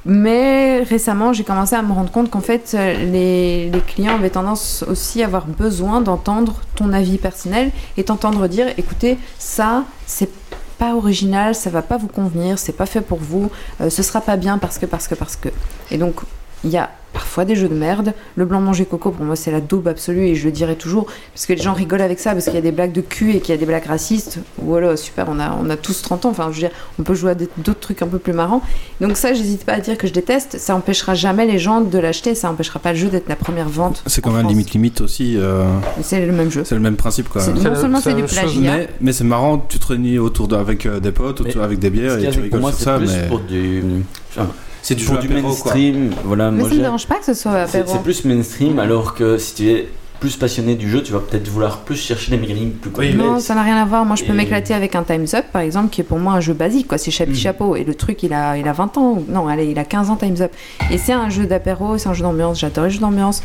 Mais 0.07 0.83
récemment, 0.83 1.33
j'ai 1.33 1.43
commencé 1.43 1.75
à 1.75 1.81
me 1.81 1.91
rendre 1.91 2.09
compte 2.09 2.31
qu'en 2.31 2.39
fait, 2.39 2.71
euh, 2.73 2.93
les, 3.11 3.69
clients 3.85 4.15
avaient 4.15 4.29
tendance 4.29 4.85
aussi 4.87 5.21
à 5.21 5.25
avoir 5.25 5.47
besoin 5.47 5.99
d'entendre 5.99 6.61
ton 6.75 6.93
avis 6.93 7.17
personnel 7.17 7.71
et 7.97 8.05
t'entendre 8.05 8.47
dire 8.47 8.67
écoutez, 8.77 9.17
ça, 9.37 9.83
c'est 10.05 10.29
pas 10.77 10.95
original, 10.95 11.55
ça 11.55 11.69
va 11.69 11.81
pas 11.81 11.97
vous 11.97 12.07
convenir, 12.07 12.57
c'est 12.57 12.71
pas 12.71 12.85
fait 12.85 13.01
pour 13.01 13.17
vous, 13.17 13.51
euh, 13.81 13.89
ce 13.89 14.01
sera 14.01 14.21
pas 14.21 14.37
bien 14.37 14.57
parce 14.57 14.77
que, 14.77 14.85
parce 14.85 15.09
que, 15.09 15.15
parce 15.15 15.35
que. 15.35 15.49
Et 15.91 15.97
donc, 15.97 16.21
il 16.63 16.69
y 16.71 16.77
a 16.77 16.89
parfois 17.13 17.45
des 17.45 17.55
jeux 17.55 17.69
de 17.69 17.73
merde. 17.73 18.13
Le 18.35 18.45
blanc 18.45 18.61
manger 18.61 18.85
coco, 18.85 19.09
pour 19.11 19.25
moi, 19.25 19.35
c'est 19.35 19.49
la 19.49 19.61
daube 19.61 19.87
absolue 19.87 20.27
et 20.27 20.35
je 20.35 20.45
le 20.45 20.51
dirai 20.51 20.75
toujours 20.75 21.07
parce 21.33 21.45
que 21.47 21.53
les 21.53 21.61
gens 21.61 21.73
rigolent 21.73 22.01
avec 22.01 22.19
ça 22.19 22.33
parce 22.33 22.45
qu'il 22.45 22.53
y 22.53 22.57
a 22.57 22.61
des 22.61 22.71
blagues 22.71 22.91
de 22.91 23.01
cul 23.01 23.31
et 23.35 23.39
qu'il 23.39 23.55
y 23.55 23.57
a 23.57 23.59
des 23.59 23.65
blagues 23.65 23.85
racistes. 23.87 24.39
Voilà, 24.61 24.95
super, 24.97 25.25
on 25.29 25.39
a, 25.39 25.57
on 25.59 25.69
a 25.71 25.77
tous 25.77 26.01
30 26.03 26.25
ans. 26.25 26.29
Enfin, 26.29 26.49
je 26.51 26.55
veux 26.61 26.67
dire, 26.67 26.77
on 26.99 27.03
peut 27.03 27.15
jouer 27.15 27.31
à 27.31 27.35
des- 27.35 27.49
d'autres 27.57 27.79
trucs 27.79 28.01
un 28.03 28.07
peu 28.07 28.19
plus 28.19 28.33
marrants. 28.33 28.61
Donc, 29.01 29.17
ça, 29.17 29.33
j'hésite 29.33 29.63
pas 29.65 29.73
à 29.73 29.79
dire 29.79 29.97
que 29.97 30.05
je 30.07 30.13
déteste. 30.13 30.57
Ça 30.59 30.75
empêchera 30.75 31.15
jamais 31.15 31.45
les 31.47 31.57
gens 31.57 31.81
de 31.81 31.97
l'acheter. 31.97 32.35
Ça 32.35 32.51
empêchera 32.51 32.79
pas 32.79 32.91
le 32.93 32.99
jeu 32.99 33.07
d'être 33.07 33.29
la 33.29 33.35
première 33.35 33.69
vente. 33.69 34.03
C'est 34.05 34.21
quand 34.21 34.31
même 34.31 34.41
France. 34.41 34.51
limite 34.51 34.71
limite 34.73 35.01
aussi. 35.01 35.35
euh, 35.37 35.65
C'est 36.01 36.23
le 36.23 36.31
même 36.33 36.51
jeu. 36.51 36.63
c'est 36.65 36.75
le 36.75 36.81
même 36.81 36.97
principe 36.97 37.29
quoi. 37.29 37.41
Non 37.47 37.75
seulement 37.75 37.99
c'est 38.01 38.13
du 38.13 38.23
plagiat. 38.23 38.59
Mais, 38.77 38.89
mais 39.01 39.13
c'est 39.13 39.23
marrant, 39.23 39.57
tu 39.57 39.79
te 39.79 39.87
réunis 39.87 40.19
autour 40.19 40.47
de, 40.47 40.55
avec 40.55 40.85
euh, 40.85 40.99
des 40.99 41.11
potes, 41.11 41.41
autour, 41.41 41.63
avec 41.63 41.79
des 41.79 41.89
bières 41.89 42.17
et 42.19 42.25
tu 42.25 42.25
c'est 42.25 42.29
que 42.29 42.33
pour 42.35 42.43
rigoles 42.43 42.61
moi, 42.61 42.71
sur 42.73 42.81
ça. 42.83 42.97
plus 42.97 43.07
Mais 43.11 43.27
pour 43.27 43.39
du, 43.39 43.83
enfin, 44.31 44.47
c'est 44.87 44.95
du 44.95 45.05
du 45.05 45.11
apéro, 45.11 45.29
quoi. 45.41 45.41
mainstream. 45.41 46.11
Voilà, 46.23 46.51
Mais 46.51 46.59
moi 46.59 46.69
ça 46.69 46.75
j'ai- 46.75 46.81
dérange 46.81 47.07
pas 47.07 47.15
que 47.15 47.25
ce 47.25 47.33
soit 47.33 47.67
c'est 47.67 47.79
apéro. 47.79 47.95
c'est 47.97 48.03
plus 48.03 48.25
mainstream, 48.25 48.79
alors 48.79 49.13
que 49.15 49.37
si 49.37 49.55
tu 49.55 49.69
es 49.69 49.89
plus 50.19 50.35
passionné 50.35 50.73
du 50.75 50.89
jeu, 50.89 51.03
tu 51.03 51.11
vas 51.13 51.19
peut-être 51.19 51.47
vouloir 51.47 51.81
plus 51.81 51.95
chercher 51.95 52.31
des 52.31 52.37
mécaniques 52.37 52.81
plus 52.81 52.89
Oui, 52.97 53.11
complexes. 53.11 53.17
Non, 53.17 53.39
ça 53.39 53.53
n'a 53.53 53.61
rien 53.61 53.77
à 53.77 53.85
voir. 53.85 54.03
Moi, 54.03 54.15
je 54.15 54.23
peux 54.23 54.33
Et- 54.33 54.35
m'éclater 54.35 54.73
avec 54.73 54.95
un 54.95 55.03
Time's 55.03 55.33
Up, 55.35 55.45
par 55.53 55.61
exemple, 55.61 55.89
qui 55.89 56.01
est 56.01 56.03
pour 56.03 56.17
moi 56.17 56.33
un 56.33 56.39
jeu 56.39 56.53
basique, 56.53 56.87
quoi. 56.87 56.97
C'est 56.97 57.11
Chapi 57.11 57.31
Mhm. 57.31 57.37
Chapeau. 57.37 57.75
Et 57.75 57.83
le 57.83 57.93
truc, 57.93 58.23
il 58.23 58.33
a, 58.33 58.57
il 58.57 58.67
a 58.67 58.73
20 58.73 58.97
ans. 58.97 59.21
Non, 59.29 59.47
allez, 59.47 59.65
il 59.69 59.77
a 59.77 59.85
15 59.85 60.09
ans, 60.09 60.15
Time's 60.15 60.41
Up. 60.41 60.51
Et 60.89 60.97
c'est 60.97 61.13
un 61.13 61.29
jeu 61.29 61.45
d'apéro, 61.45 61.99
c'est 61.99 62.09
un 62.09 62.13
jeu 62.15 62.23
d'ambiance. 62.23 62.59
J'adore 62.59 62.85
les 62.85 62.89
jeux 62.89 62.99
d'ambiance. 62.99 63.43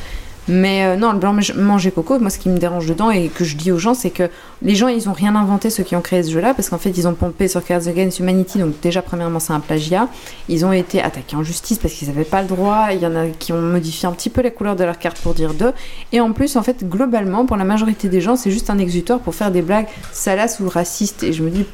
Mais 0.48 0.84
euh, 0.84 0.96
non, 0.96 1.12
le 1.12 1.18
blanc 1.18 1.36
manger 1.56 1.90
coco, 1.92 2.18
moi, 2.18 2.30
ce 2.30 2.38
qui 2.38 2.48
me 2.48 2.58
dérange 2.58 2.86
dedans 2.86 3.10
et 3.10 3.28
que 3.28 3.44
je 3.44 3.56
dis 3.56 3.70
aux 3.70 3.78
gens, 3.78 3.94
c'est 3.94 4.10
que 4.10 4.28
les 4.60 4.74
gens, 4.74 4.88
ils 4.88 5.08
ont 5.08 5.12
rien 5.12 5.36
inventé, 5.36 5.70
ceux 5.70 5.84
qui 5.84 5.94
ont 5.94 6.00
créé 6.00 6.22
ce 6.22 6.30
jeu-là, 6.30 6.54
parce 6.54 6.68
qu'en 6.68 6.78
fait, 6.78 6.90
ils 6.90 7.06
ont 7.06 7.14
pompé 7.14 7.48
sur 7.48 7.64
Cards 7.64 7.86
Against 7.86 8.18
Humanity. 8.18 8.58
Donc, 8.58 8.74
déjà, 8.80 9.02
premièrement, 9.02 9.38
c'est 9.38 9.52
un 9.52 9.60
plagiat. 9.60 10.08
Ils 10.48 10.64
ont 10.64 10.72
été 10.72 11.00
attaqués 11.00 11.36
en 11.36 11.44
justice 11.44 11.78
parce 11.78 11.94
qu'ils 11.94 12.08
n'avaient 12.08 12.24
pas 12.24 12.42
le 12.42 12.48
droit. 12.48 12.88
Il 12.92 13.00
y 13.00 13.06
en 13.06 13.14
a 13.14 13.26
qui 13.26 13.52
ont 13.52 13.60
modifié 13.60 14.08
un 14.08 14.12
petit 14.12 14.30
peu 14.30 14.40
les 14.40 14.50
couleurs 14.50 14.76
de 14.76 14.84
leur 14.84 14.98
carte 14.98 15.18
pour 15.18 15.34
dire 15.34 15.54
d'eux. 15.54 15.72
Et 16.12 16.20
en 16.20 16.32
plus, 16.32 16.56
en 16.56 16.62
fait, 16.62 16.88
globalement, 16.88 17.46
pour 17.46 17.56
la 17.56 17.64
majorité 17.64 18.08
des 18.08 18.20
gens, 18.20 18.36
c'est 18.36 18.50
juste 18.50 18.70
un 18.70 18.78
exutoire 18.78 19.20
pour 19.20 19.34
faire 19.34 19.50
des 19.50 19.62
blagues 19.62 19.88
salaces 20.12 20.60
ou 20.60 20.68
racistes. 20.68 21.22
Et 21.22 21.32
je 21.32 21.42
me 21.42 21.50
dis, 21.50 21.64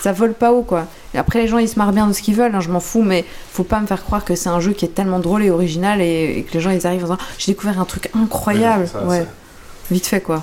ça 0.00 0.12
vole 0.12 0.34
pas 0.34 0.52
haut, 0.52 0.62
quoi. 0.62 0.86
Et 1.14 1.18
après, 1.18 1.40
les 1.40 1.48
gens, 1.48 1.58
ils 1.58 1.68
se 1.68 1.78
marrent 1.78 1.92
bien 1.92 2.06
de 2.06 2.12
ce 2.12 2.22
qu'ils 2.22 2.34
veulent, 2.34 2.54
hein, 2.54 2.60
je 2.60 2.68
m'en 2.70 2.80
fous, 2.80 3.02
mais 3.02 3.24
faut 3.52 3.64
pas 3.64 3.80
me 3.80 3.86
faire 3.86 4.02
croire 4.04 4.24
que 4.24 4.34
c'est 4.34 4.48
un 4.48 4.60
jeu 4.60 4.72
qui 4.72 4.84
est 4.84 4.88
tellement 4.94 5.18
drôle 5.20 5.42
et 5.44 5.50
original 5.50 6.00
et, 6.00 6.38
et 6.38 6.42
que 6.42 6.52
les 6.54 6.60
gens, 6.60 6.70
ils 6.70 6.86
arrivent 6.86 7.02
en 7.04 7.14
disant, 7.14 7.18
j'ai 7.38 7.52
découvert 7.52 7.80
un 7.80 7.84
truc 7.84 8.10
incroyable. 8.14 8.82
Ouais, 8.82 8.88
ça, 8.88 9.04
ouais, 9.04 9.26
vite 9.90 10.06
fait, 10.06 10.20
quoi. 10.20 10.42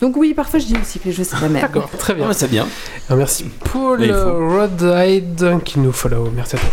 Donc 0.00 0.16
oui, 0.16 0.32
parfois 0.32 0.60
je 0.60 0.66
dis 0.66 0.76
aussi 0.80 1.00
que 1.00 1.06
les 1.06 1.12
jeux 1.12 1.24
c'est 1.24 1.40
la 1.40 1.48
merde. 1.48 1.66
D'accord, 1.72 1.90
très 1.98 2.14
bien. 2.14 2.28
Ouais, 2.28 2.32
c'est 2.34 2.46
bien. 2.48 2.68
Alors, 3.08 3.18
merci 3.18 3.44
Paul. 3.72 4.00
Rodhide 4.08 5.58
qui 5.64 5.80
nous 5.80 5.90
follow. 5.90 6.30
Merci 6.34 6.54
à 6.54 6.58
toi. 6.60 6.68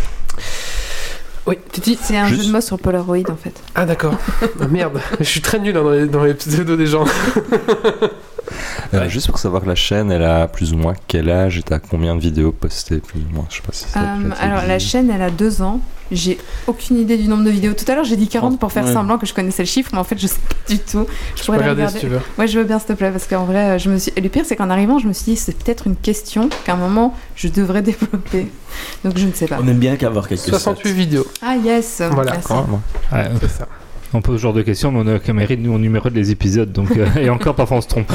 Oui, 1.46 1.58
Titi 1.72 1.98
C'est 2.00 2.16
un 2.16 2.26
Juste- 2.28 2.42
jeu 2.42 2.46
de 2.48 2.52
mots 2.52 2.60
sur 2.60 2.78
Polaroid 2.78 3.18
en 3.28 3.34
fait. 3.36 3.54
Ah 3.74 3.84
d'accord. 3.84 4.14
Ah, 4.60 4.68
merde, 4.68 5.00
je 5.18 5.24
suis 5.24 5.40
très 5.40 5.58
nul 5.58 5.76
hein, 5.76 5.82
dans, 5.82 5.90
les, 5.90 6.06
dans 6.06 6.22
les 6.22 6.34
pseudos 6.34 6.76
des 6.76 6.86
gens. 6.86 7.04
Euh, 8.94 9.08
Juste 9.08 9.26
pour 9.28 9.38
savoir 9.38 9.64
la 9.66 9.74
chaîne, 9.74 10.10
elle 10.10 10.24
a 10.24 10.46
plus 10.48 10.72
ou 10.72 10.76
moins 10.76 10.94
quel 11.08 11.30
âge 11.30 11.58
et 11.58 11.62
t'as 11.62 11.78
combien 11.78 12.14
de 12.14 12.20
vidéos 12.20 12.52
postées 12.52 12.98
plus 12.98 13.20
ou 13.20 13.34
moins 13.34 13.46
Je 13.50 13.56
sais 13.56 13.62
pas 13.62 13.72
si 13.72 13.86
Euh, 13.96 14.30
être 14.30 14.42
alors 14.42 14.62
la 14.66 14.78
chaîne 14.78 15.10
elle 15.10 15.22
a 15.22 15.30
deux 15.30 15.62
ans. 15.62 15.80
J'ai 16.12 16.38
aucune 16.68 16.98
idée 17.00 17.16
du 17.16 17.26
nombre 17.26 17.42
de 17.42 17.50
vidéos. 17.50 17.72
Tout 17.74 17.84
à 17.90 17.96
l'heure 17.96 18.04
j'ai 18.04 18.14
dit 18.16 18.28
40 18.28 18.60
pour 18.60 18.70
faire 18.70 18.84
Ouais. 18.84 18.92
semblant 18.92 19.18
que 19.18 19.26
je 19.26 19.34
connaissais 19.34 19.62
le 19.64 19.66
chiffre, 19.68 19.90
mais 19.92 19.98
en 19.98 20.04
fait 20.04 20.16
je 20.18 20.28
sais 20.28 20.38
pas 20.38 20.54
du 20.72 20.78
tout. 20.78 21.04
Je 21.34 21.40
Tu 21.42 21.46
peux 21.46 21.52
la 21.52 21.58
regarder 21.58 21.82
regarder. 21.82 21.98
si 21.98 22.04
tu 22.04 22.06
veux. 22.10 22.20
Ouais, 22.38 22.46
je 22.46 22.58
veux 22.58 22.64
bien 22.64 22.78
s'il 22.78 22.86
te 22.88 22.92
plaît 22.92 23.10
parce 23.10 23.26
qu'en 23.26 23.44
vrai, 23.44 23.70
euh, 23.70 23.78
je 23.78 23.90
me 23.90 23.98
suis. 23.98 24.12
et 24.14 24.20
le 24.20 24.28
pire 24.28 24.44
c'est 24.46 24.54
qu'en 24.54 24.70
arrivant, 24.70 25.00
je 25.00 25.08
me 25.08 25.12
suis 25.12 25.32
dit 25.32 25.36
c'est 25.36 25.56
peut-être 25.58 25.88
une 25.88 25.96
question 25.96 26.48
qu'à 26.64 26.74
un 26.74 26.76
moment 26.76 27.14
je 27.34 27.48
devrais 27.48 27.82
développer. 27.90 28.46
Donc 29.04 29.18
je 29.18 29.26
ne 29.26 29.32
sais 29.32 29.46
pas. 29.48 29.58
On 29.60 29.66
aime 29.66 29.78
bien 29.78 29.96
qu'avoir 29.96 30.28
quelques 30.28 30.42
68 30.42 30.92
vidéos, 30.92 31.26
Ah 31.42 31.56
yes. 31.56 32.02
Voilà. 32.12 32.32
Merci. 32.32 32.46
Quand 32.48 32.66
même. 32.68 32.80
Ouais, 33.12 33.30
c'est 33.40 33.50
ça. 33.50 33.66
On 34.16 34.22
pose 34.22 34.36
ce 34.36 34.42
genre 34.42 34.52
de 34.52 34.62
questions, 34.62 34.90
mais 34.90 35.00
on 35.00 35.14
a 35.14 35.18
comme 35.18 35.36
mérite, 35.36 35.60
nous 35.60 35.72
on 35.72 35.78
numérode 35.78 36.14
les 36.14 36.30
épisodes, 36.30 36.72
donc 36.72 36.90
euh, 36.96 37.06
et 37.20 37.30
encore 37.30 37.54
parfois 37.54 37.78
on 37.78 37.80
se 37.80 37.88
trompe. 37.88 38.10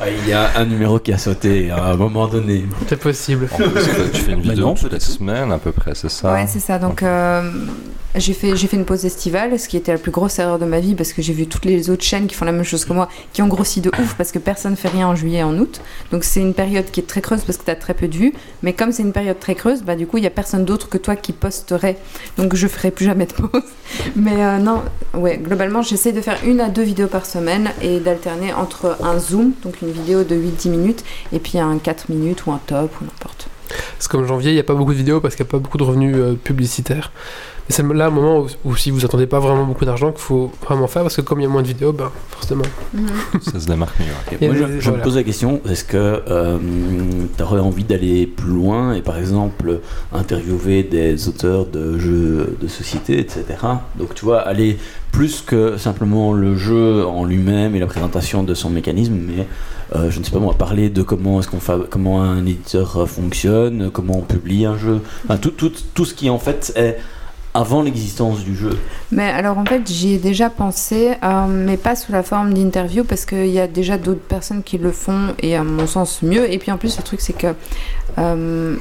Ah, 0.00 0.04
Il 0.08 0.28
y 0.28 0.32
a 0.32 0.56
un 0.56 0.64
numéro 0.64 0.98
qui 0.98 1.12
a 1.12 1.18
sauté 1.18 1.70
à 1.70 1.90
un 1.90 1.96
moment 1.96 2.26
donné. 2.28 2.64
C'est 2.88 2.98
possible. 2.98 3.48
En 3.52 3.56
plus, 3.56 3.70
tu 4.12 4.20
fais 4.20 4.32
une 4.32 4.40
vidéo 4.42 4.66
non, 4.66 4.74
toutes 4.74 4.92
les 4.92 5.00
semaines 5.00 5.52
à 5.52 5.58
peu 5.58 5.72
près, 5.72 5.94
c'est 5.94 6.10
ça 6.10 6.32
Ouais, 6.32 6.46
c'est 6.46 6.60
ça. 6.60 6.78
Donc, 6.78 7.02
euh, 7.02 7.42
j'ai 8.16 8.32
fait, 8.32 8.56
j'ai 8.56 8.66
fait 8.66 8.76
une 8.76 8.84
pause 8.84 9.04
estivale, 9.04 9.58
ce 9.58 9.68
qui 9.68 9.76
était 9.76 9.92
la 9.92 9.98
plus 9.98 10.10
grosse 10.10 10.38
erreur 10.38 10.58
de 10.58 10.64
ma 10.64 10.80
vie 10.80 10.94
parce 10.94 11.12
que 11.12 11.22
j'ai 11.22 11.32
vu 11.32 11.46
toutes 11.46 11.64
les 11.64 11.90
autres 11.90 12.02
chaînes 12.02 12.26
qui 12.26 12.34
font 12.34 12.44
la 12.44 12.52
même 12.52 12.64
chose 12.64 12.84
que 12.84 12.92
moi, 12.92 13.08
qui 13.32 13.42
ont 13.42 13.46
grossi 13.46 13.80
de 13.80 13.90
ouf 14.00 14.14
parce 14.14 14.32
que 14.32 14.38
personne 14.38 14.76
fait 14.76 14.88
rien 14.88 15.08
en 15.08 15.14
juillet 15.14 15.38
et 15.40 15.42
en 15.44 15.56
août. 15.58 15.80
Donc, 16.12 16.24
c'est 16.24 16.40
une 16.40 16.54
période 16.54 16.86
qui 16.90 17.00
est 17.00 17.06
très 17.06 17.20
creuse 17.20 17.42
parce 17.42 17.58
que 17.58 17.64
tu 17.64 17.70
as 17.70 17.76
très 17.76 17.94
peu 17.94 18.08
de 18.08 18.16
vues. 18.16 18.32
Mais 18.62 18.72
comme 18.72 18.92
c'est 18.92 19.02
une 19.02 19.12
période 19.12 19.38
très 19.38 19.54
creuse, 19.54 19.82
bah, 19.82 19.96
du 19.96 20.06
coup, 20.06 20.18
il 20.18 20.24
y 20.24 20.26
a 20.26 20.30
personne 20.30 20.64
d'autre 20.64 20.88
que 20.88 20.98
toi 20.98 21.16
qui 21.16 21.32
posterait. 21.32 21.98
Donc, 22.36 22.54
je 22.54 22.66
ferai 22.68 22.90
plus 22.90 23.04
jamais 23.06 23.26
de 23.26 23.32
pause. 23.32 23.62
Mais 24.20 24.44
euh, 24.44 24.58
non, 24.58 24.82
ouais, 25.14 25.38
globalement, 25.38 25.80
j'essaie 25.80 26.12
de 26.12 26.20
faire 26.20 26.36
une 26.44 26.60
à 26.60 26.68
deux 26.68 26.82
vidéos 26.82 27.06
par 27.06 27.24
semaine 27.24 27.70
et 27.80 28.00
d'alterner 28.00 28.52
entre 28.52 28.98
un 29.02 29.18
zoom, 29.18 29.52
donc 29.62 29.80
une 29.80 29.90
vidéo 29.90 30.24
de 30.24 30.36
8-10 30.36 30.68
minutes, 30.68 31.04
et 31.32 31.38
puis 31.38 31.58
un 31.58 31.78
4 31.78 32.10
minutes 32.10 32.44
ou 32.44 32.52
un 32.52 32.60
top 32.66 32.90
ou 33.00 33.04
n'importe. 33.04 33.48
C'est 33.98 34.10
comme 34.10 34.26
janvier, 34.26 34.50
il 34.50 34.54
n'y 34.54 34.60
a 34.60 34.64
pas 34.64 34.74
beaucoup 34.74 34.92
de 34.92 34.98
vidéos 34.98 35.20
parce 35.20 35.36
qu'il 35.36 35.44
n'y 35.44 35.48
a 35.48 35.52
pas 35.52 35.58
beaucoup 35.58 35.78
de 35.78 35.84
revenus 35.84 36.14
euh, 36.18 36.34
publicitaires. 36.34 37.12
Mais 37.70 37.76
c'est 37.76 37.94
là 37.94 38.06
un 38.06 38.10
moment 38.10 38.40
où, 38.40 38.46
où 38.64 38.74
si 38.74 38.90
vous 38.90 39.04
attendez 39.04 39.28
pas 39.28 39.38
vraiment 39.38 39.64
beaucoup 39.64 39.84
d'argent 39.84 40.10
qu'il 40.10 40.20
faut 40.20 40.50
vraiment 40.64 40.88
faire 40.88 41.02
parce 41.02 41.14
que 41.14 41.20
comme 41.20 41.38
il 41.38 41.44
y 41.44 41.46
a 41.46 41.48
moins 41.48 41.62
de 41.62 41.68
vidéos, 41.68 41.92
ben 41.92 42.10
forcément. 42.30 42.64
Ça 43.42 43.60
se 43.60 43.66
démarque 43.66 43.96
mieux. 44.00 44.06
Et 44.40 44.48
moi, 44.48 44.56
des- 44.56 44.60
je, 44.74 44.80
je 44.80 44.84
voilà. 44.86 44.98
me 44.98 45.02
pose 45.04 45.14
la 45.14 45.22
question 45.22 45.60
est-ce 45.70 45.84
que 45.84 46.20
tu 47.36 47.42
aurais 47.44 47.60
envie 47.60 47.84
d'aller 47.84 48.26
plus 48.26 48.50
loin 48.50 48.94
et 48.94 49.02
par 49.02 49.18
exemple 49.18 49.78
interviewer 50.12 50.82
des 50.82 51.28
auteurs 51.28 51.64
de 51.66 51.96
jeux 51.96 52.56
de 52.60 52.66
société, 52.66 53.20
etc. 53.20 53.44
Donc 53.96 54.14
tu 54.14 54.24
vois, 54.24 54.40
aller 54.40 54.76
plus 55.12 55.40
que 55.40 55.76
simplement 55.76 56.32
le 56.32 56.56
jeu 56.56 57.06
en 57.06 57.24
lui-même 57.24 57.76
et 57.76 57.78
la 57.78 57.86
présentation 57.86 58.42
de 58.42 58.52
son 58.54 58.70
mécanisme, 58.70 59.14
mais 59.14 59.46
euh, 59.94 60.10
je 60.10 60.18
ne 60.18 60.24
sais 60.24 60.32
pas 60.32 60.40
moi, 60.40 60.54
parler 60.54 60.88
de 60.90 61.02
comment 61.02 61.38
est-ce 61.38 61.46
qu'on 61.48 61.60
fa- 61.60 61.78
comment 61.88 62.20
un 62.22 62.44
éditeur 62.46 62.96
euh, 62.96 63.06
fonctionne, 63.06 63.90
comment 63.92 64.18
on 64.18 64.22
publie 64.22 64.66
un 64.66 64.76
jeu, 64.76 65.00
Enfin, 65.24 65.36
tout, 65.36 65.50
tout, 65.50 65.70
tout 65.94 66.04
ce 66.04 66.14
qui 66.14 66.30
en 66.30 66.38
fait 66.40 66.72
est 66.74 66.96
avant 67.54 67.82
l'existence 67.82 68.44
du 68.44 68.54
jeu. 68.54 68.78
Mais 69.10 69.28
alors 69.28 69.58
en 69.58 69.64
fait 69.64 69.90
j'y 69.90 70.14
ai 70.14 70.18
déjà 70.18 70.50
pensé, 70.50 71.12
euh, 71.22 71.46
mais 71.48 71.76
pas 71.76 71.96
sous 71.96 72.12
la 72.12 72.22
forme 72.22 72.54
d'interview 72.54 73.04
parce 73.04 73.24
qu'il 73.24 73.48
y 73.48 73.60
a 73.60 73.66
déjà 73.66 73.98
d'autres 73.98 74.20
personnes 74.20 74.62
qui 74.62 74.78
le 74.78 74.92
font 74.92 75.34
et 75.40 75.56
à 75.56 75.64
mon 75.64 75.86
sens 75.86 76.22
mieux. 76.22 76.50
Et 76.50 76.58
puis 76.58 76.70
en 76.70 76.78
plus 76.78 76.96
le 76.96 77.02
truc 77.02 77.20
c'est 77.20 77.36
que 77.36 77.54
euh, 78.18 78.76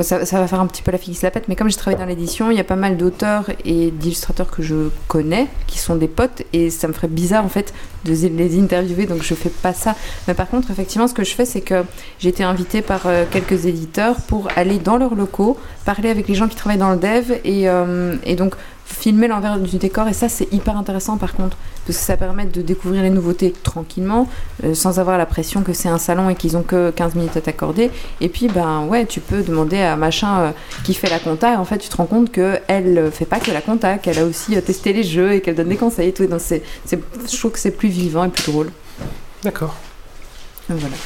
ça, 0.00 0.18
va 0.18 0.46
faire 0.46 0.60
un 0.60 0.66
petit 0.66 0.82
peu 0.82 0.90
la 0.90 0.98
se 0.98 1.22
la 1.22 1.30
pète, 1.30 1.48
mais 1.48 1.56
comme 1.56 1.70
je 1.70 1.76
travaille 1.76 2.00
dans 2.00 2.06
l'édition, 2.06 2.50
il 2.50 2.56
y 2.56 2.60
a 2.60 2.64
pas 2.64 2.76
mal 2.76 2.96
d'auteurs 2.96 3.50
et 3.66 3.90
d'illustrateurs 3.90 4.50
que 4.50 4.62
je 4.62 4.88
connais 5.06 5.48
qui 5.66 5.78
sont 5.78 5.96
des 5.96 6.08
potes 6.08 6.42
et 6.54 6.70
ça 6.70 6.88
me 6.88 6.94
ferait 6.94 7.08
bizarre 7.08 7.44
en 7.44 7.50
fait 7.50 7.74
de 8.04 8.12
les 8.12 8.58
interviewer 8.58 9.06
donc 9.06 9.22
je 9.22 9.34
fais 9.34 9.50
pas 9.50 9.74
ça. 9.74 9.94
Mais 10.26 10.34
par 10.34 10.48
contre 10.48 10.70
effectivement 10.70 11.08
ce 11.08 11.14
que 11.14 11.24
je 11.24 11.34
fais 11.34 11.44
c'est 11.44 11.60
que 11.60 11.84
j'ai 12.18 12.30
été 12.30 12.42
invitée 12.42 12.80
par 12.80 13.02
euh, 13.06 13.24
quelques 13.30 13.66
éditeurs 13.66 14.16
pour 14.22 14.48
aller 14.56 14.78
dans 14.78 14.96
leurs 14.96 15.14
locaux, 15.14 15.58
parler 15.84 16.08
avec 16.08 16.26
les 16.26 16.34
gens 16.34 16.48
qui 16.48 16.56
travaillent 16.56 16.78
dans 16.78 16.92
le 16.92 16.98
dev 16.98 17.32
et, 17.44 17.68
euh, 17.68 18.16
et 18.24 18.34
donc 18.34 18.54
filmer 18.84 19.26
l'envers 19.28 19.58
du 19.58 19.78
décor 19.78 20.06
et 20.08 20.12
ça 20.12 20.28
c'est 20.28 20.52
hyper 20.52 20.76
intéressant 20.76 21.16
par 21.16 21.32
contre 21.34 21.56
parce 21.86 21.98
que 21.98 22.04
ça 22.04 22.16
permet 22.16 22.44
de 22.46 22.62
découvrir 22.62 23.02
les 23.02 23.10
nouveautés 23.10 23.52
tranquillement 23.62 24.28
euh, 24.64 24.74
sans 24.74 25.00
avoir 25.00 25.18
la 25.18 25.26
pression 25.26 25.62
que 25.62 25.72
c'est 25.72 25.88
un 25.88 25.98
salon 25.98 26.28
et 26.30 26.34
qu'ils 26.36 26.56
ont 26.56 26.62
que 26.62 26.90
15 26.90 27.14
minutes 27.16 27.36
à 27.36 27.40
t'accorder. 27.40 27.90
Et 28.20 28.28
puis 28.28 28.46
ben 28.48 28.84
ouais 28.86 29.06
tu 29.06 29.20
peux 29.20 29.42
demander 29.42 29.80
à 29.80 29.96
machin 29.96 30.40
euh, 30.40 30.50
qui 30.84 30.94
fait 30.94 31.10
la 31.10 31.18
compta 31.18 31.54
et 31.54 31.56
en 31.56 31.64
fait 31.64 31.78
tu 31.78 31.88
te 31.88 31.96
rends 31.96 32.06
compte 32.06 32.30
que 32.30 32.58
elle 32.68 32.96
euh, 32.98 33.10
fait 33.10 33.24
pas 33.24 33.40
que 33.40 33.50
la 33.50 33.60
compta 33.62 33.98
qu'elle 33.98 34.18
a 34.18 34.24
aussi 34.24 34.60
testé 34.62 34.92
les 34.92 35.02
jeux 35.02 35.32
et 35.32 35.40
qu'elle 35.40 35.56
donne 35.56 35.68
des 35.70 35.76
conseils 35.76 36.08
et 36.08 36.12
tout. 36.12 36.26
Donc 36.26 36.40
c'est, 36.40 36.62
c'est- 36.84 37.00
je 37.30 37.36
trouve 37.38 37.52
que 37.52 37.58
c'est 37.58 37.72
plus 37.72 37.88
vivant 37.88 38.24
et 38.24 38.28
plus 38.28 38.52
drôle. 38.52 38.70
D'accord. 39.42 39.74
Voilà. 40.68 40.96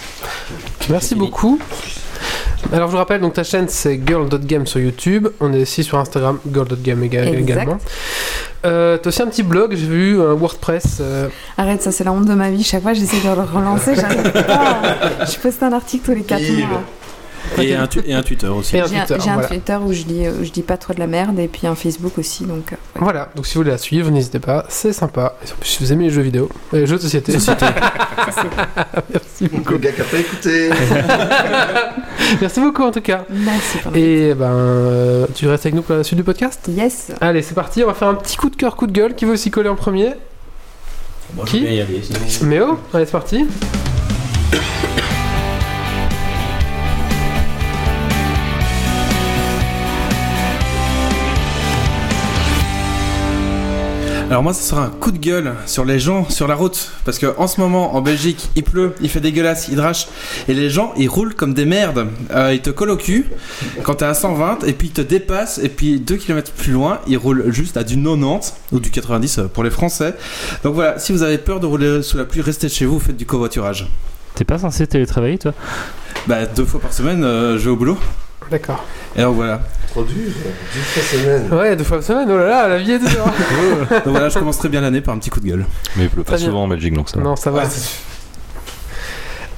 Merci 0.90 1.14
beaucoup. 1.14 1.59
Alors 2.72 2.88
je 2.88 2.92
vous 2.92 2.98
rappelle, 2.98 3.20
donc 3.20 3.34
ta 3.34 3.44
chaîne 3.44 3.68
c'est 3.68 4.00
girl.game 4.04 4.66
sur 4.66 4.80
YouTube. 4.80 5.28
On 5.40 5.52
est 5.52 5.62
aussi 5.62 5.84
sur 5.84 5.98
Instagram, 5.98 6.38
girl.game 6.52 7.02
également. 7.04 7.78
Euh, 8.64 8.96
T'as 8.98 9.09
aussi 9.09 9.22
un 9.22 9.26
petit 9.28 9.42
blog, 9.44 9.74
j'ai 9.76 9.86
vu, 9.86 10.20
un 10.20 10.32
WordPress. 10.32 10.98
euh, 11.00 11.28
arrête 11.57 11.82
ça 11.82 11.92
c'est 11.92 12.02
la 12.04 12.12
honte 12.12 12.24
de 12.26 12.34
ma 12.34 12.50
vie 12.50 12.64
chaque 12.64 12.82
fois 12.82 12.94
j'essaie 12.94 13.18
de 13.20 13.24
le 13.34 13.42
relancer 13.42 13.94
j'arrive 13.94 14.32
pas 14.32 15.24
je 15.30 15.38
poste 15.38 15.62
un 15.62 15.72
article 15.72 16.07
tous 16.07 16.12
les 16.16 16.22
4 16.22 16.42
mois 16.68 16.82
Et 17.59 17.74
un, 17.74 17.86
tu- 17.86 18.03
et 18.07 18.14
un 18.14 18.22
Twitter 18.22 18.47
aussi. 18.49 18.72
J'ai 18.72 18.80
un, 18.80 18.86
Twitter, 18.86 19.16
j'ai 19.22 19.30
un 19.30 19.34
voilà. 19.34 19.49
Twitter 19.49 19.76
où 19.82 19.92
je 19.92 20.03
dis, 20.03 20.28
où 20.28 20.44
je 20.44 20.51
dis 20.51 20.62
pas 20.62 20.76
trop 20.76 20.92
de 20.94 20.99
la 20.99 21.07
merde 21.07 21.38
et 21.38 21.49
puis 21.49 21.66
un 21.66 21.74
Facebook 21.74 22.18
aussi 22.18 22.44
donc. 22.44 22.72
euh, 22.72 22.76
ouais. 22.97 23.01
Voilà, 23.03 23.28
donc 23.34 23.47
si 23.47 23.55
vous 23.55 23.61
voulez 23.61 23.70
la 23.70 23.78
suivre, 23.78 24.11
n'hésitez 24.11 24.38
pas, 24.38 24.64
c'est 24.68 24.92
sympa. 24.92 25.34
Et 25.47 25.51
en 25.53 25.57
plus, 25.57 25.68
si 25.68 25.82
vous 25.82 25.92
aimez 25.92 26.05
les 26.05 26.11
jeux 26.11 26.22
vidéo, 26.22 26.49
euh, 26.74 26.80
les 26.80 26.86
jeux 26.86 26.97
de 26.97 27.03
société. 27.03 27.32
Merci 29.12 29.49
beaucoup. 29.51 29.72
Le 29.72 29.78
gars 29.78 29.92
qui 29.92 30.01
a 30.01 30.05
pas 30.05 30.18
écouté. 30.18 30.70
Merci 32.40 32.61
beaucoup 32.61 32.82
en 32.82 32.90
tout 32.90 33.01
cas. 33.01 33.24
Merci. 33.30 33.78
Et 33.94 34.34
ben, 34.34 34.47
euh, 34.47 35.26
tu 35.34 35.47
restes 35.49 35.66
avec 35.66 35.74
nous 35.74 35.82
pour 35.82 35.97
la 35.97 36.05
suite 36.05 36.16
du 36.18 36.24
podcast? 36.24 36.68
Yes. 36.68 37.12
Allez, 37.20 37.42
c'est 37.42 37.55
parti, 37.55 37.82
on 37.82 37.86
va 37.86 37.94
faire 37.94 38.09
un 38.09 38.14
petit 38.14 38.36
coup 38.36 38.51
de 38.51 38.57
cœur, 38.57 38.76
coup 38.76 38.86
de 38.86 38.92
gueule. 38.92 39.14
Qui 39.14 39.24
veut 39.24 39.32
aussi 39.32 39.51
coller 39.51 39.68
en 39.68 39.76
premier? 39.76 40.11
Moi, 41.34 41.44
Qui? 41.44 41.59
je 41.61 41.64
vais 41.64 41.70
bien 41.70 41.78
y 41.78 41.80
aller, 41.82 42.03
sinon- 42.28 42.49
Méo? 42.49 42.78
Allez, 42.94 43.05
c'est 43.07 43.12
parti. 43.12 43.47
Alors 54.29 54.43
moi, 54.43 54.53
ce 54.53 54.62
sera 54.62 54.85
un 54.85 54.91
coup 54.91 55.12
de 55.12 55.18
gueule 55.18 55.55
sur 55.66 55.85
les 55.85 56.01
gens 56.01 56.29
sur 56.29 56.49
la 56.49 56.57
route, 56.57 56.91
parce 57.05 57.16
que 57.20 57.33
en 57.39 57.47
ce 57.47 57.61
moment 57.61 57.95
en 57.95 58.01
Belgique, 58.01 58.51
il 58.57 58.64
pleut, 58.64 58.93
il 59.01 59.09
fait 59.09 59.20
dégueulasse, 59.20 59.68
il 59.68 59.77
drache, 59.77 60.09
et 60.49 60.55
les 60.55 60.68
gens 60.68 60.93
ils 60.97 61.09
roulent 61.09 61.35
comme 61.35 61.55
des 61.55 61.64
merdes. 61.64 62.09
Euh, 62.33 62.53
ils 62.53 62.61
te 62.61 62.70
collent 62.70 62.91
au 62.91 62.97
cul 62.97 63.27
quand 63.85 63.95
t'es 63.95 64.05
à 64.05 64.14
120, 64.14 64.64
et 64.64 64.72
puis 64.72 64.89
ils 64.89 64.93
te 64.93 65.01
dépassent, 65.01 65.59
et 65.59 65.68
puis 65.68 66.01
2 66.01 66.16
km 66.16 66.51
plus 66.51 66.72
loin, 66.72 66.99
ils 67.07 67.16
roulent 67.16 67.53
juste 67.53 67.77
à 67.77 67.85
du 67.85 67.97
90 67.97 68.55
ou 68.72 68.81
du 68.81 68.91
90 68.91 69.43
pour 69.55 69.62
les 69.62 69.70
Français. 69.70 70.14
Donc 70.64 70.74
voilà, 70.74 70.99
si 70.99 71.12
vous 71.12 71.22
avez 71.22 71.39
peur 71.39 71.61
de 71.61 71.66
rouler 71.66 72.03
sous 72.03 72.16
la 72.16 72.24
pluie, 72.24 72.41
restez 72.41 72.68
chez 72.68 72.85
vous, 72.85 72.99
faites 72.99 73.16
du 73.16 73.27
covoiturage. 73.27 73.89
T'es 74.35 74.45
pas 74.45 74.59
censé 74.59 74.89
télétravailler 74.89 75.39
toi? 75.39 75.55
Bah 76.27 76.47
deux 76.47 76.64
fois 76.64 76.81
par 76.81 76.93
semaine, 76.93 77.22
euh, 77.22 77.59
je 77.59 77.64
vais 77.66 77.70
au 77.70 77.77
boulot. 77.77 77.97
D'accord. 78.51 78.85
Et 79.14 79.22
donc 79.22 79.37
voilà. 79.37 79.62
Trop 79.97 80.05
dur. 80.05 80.14
Deux 80.74 80.80
fois 80.82 81.03
semaine. 81.03 81.49
Ouais, 81.51 81.74
deux 81.74 81.84
fois 81.84 81.97
par 81.97 82.07
semaine, 82.07 82.28
oh 82.30 82.36
là 82.36 82.47
là, 82.47 82.68
la 82.68 82.76
vie 82.76 82.92
est 82.92 82.99
dure. 82.99 83.24
Donc 84.05 84.09
voilà, 84.09 84.28
je 84.28 84.38
commence 84.38 84.59
très 84.59 84.68
bien 84.68 84.82
l'année 84.82 85.01
par 85.01 85.14
un 85.14 85.18
petit 85.18 85.30
coup 85.30 85.40
de 85.40 85.47
gueule. 85.47 85.64
Mais 85.97 86.05
il 86.05 86.11
pleut 86.11 86.22
pas 86.22 86.36
souvent 86.36 86.64
en 86.64 86.68
Belgique, 86.68 86.92
donc 86.92 87.09
ça 87.09 87.16
va. 87.16 87.24
non, 87.24 87.34
ça 87.34 87.51
va. 87.51 87.62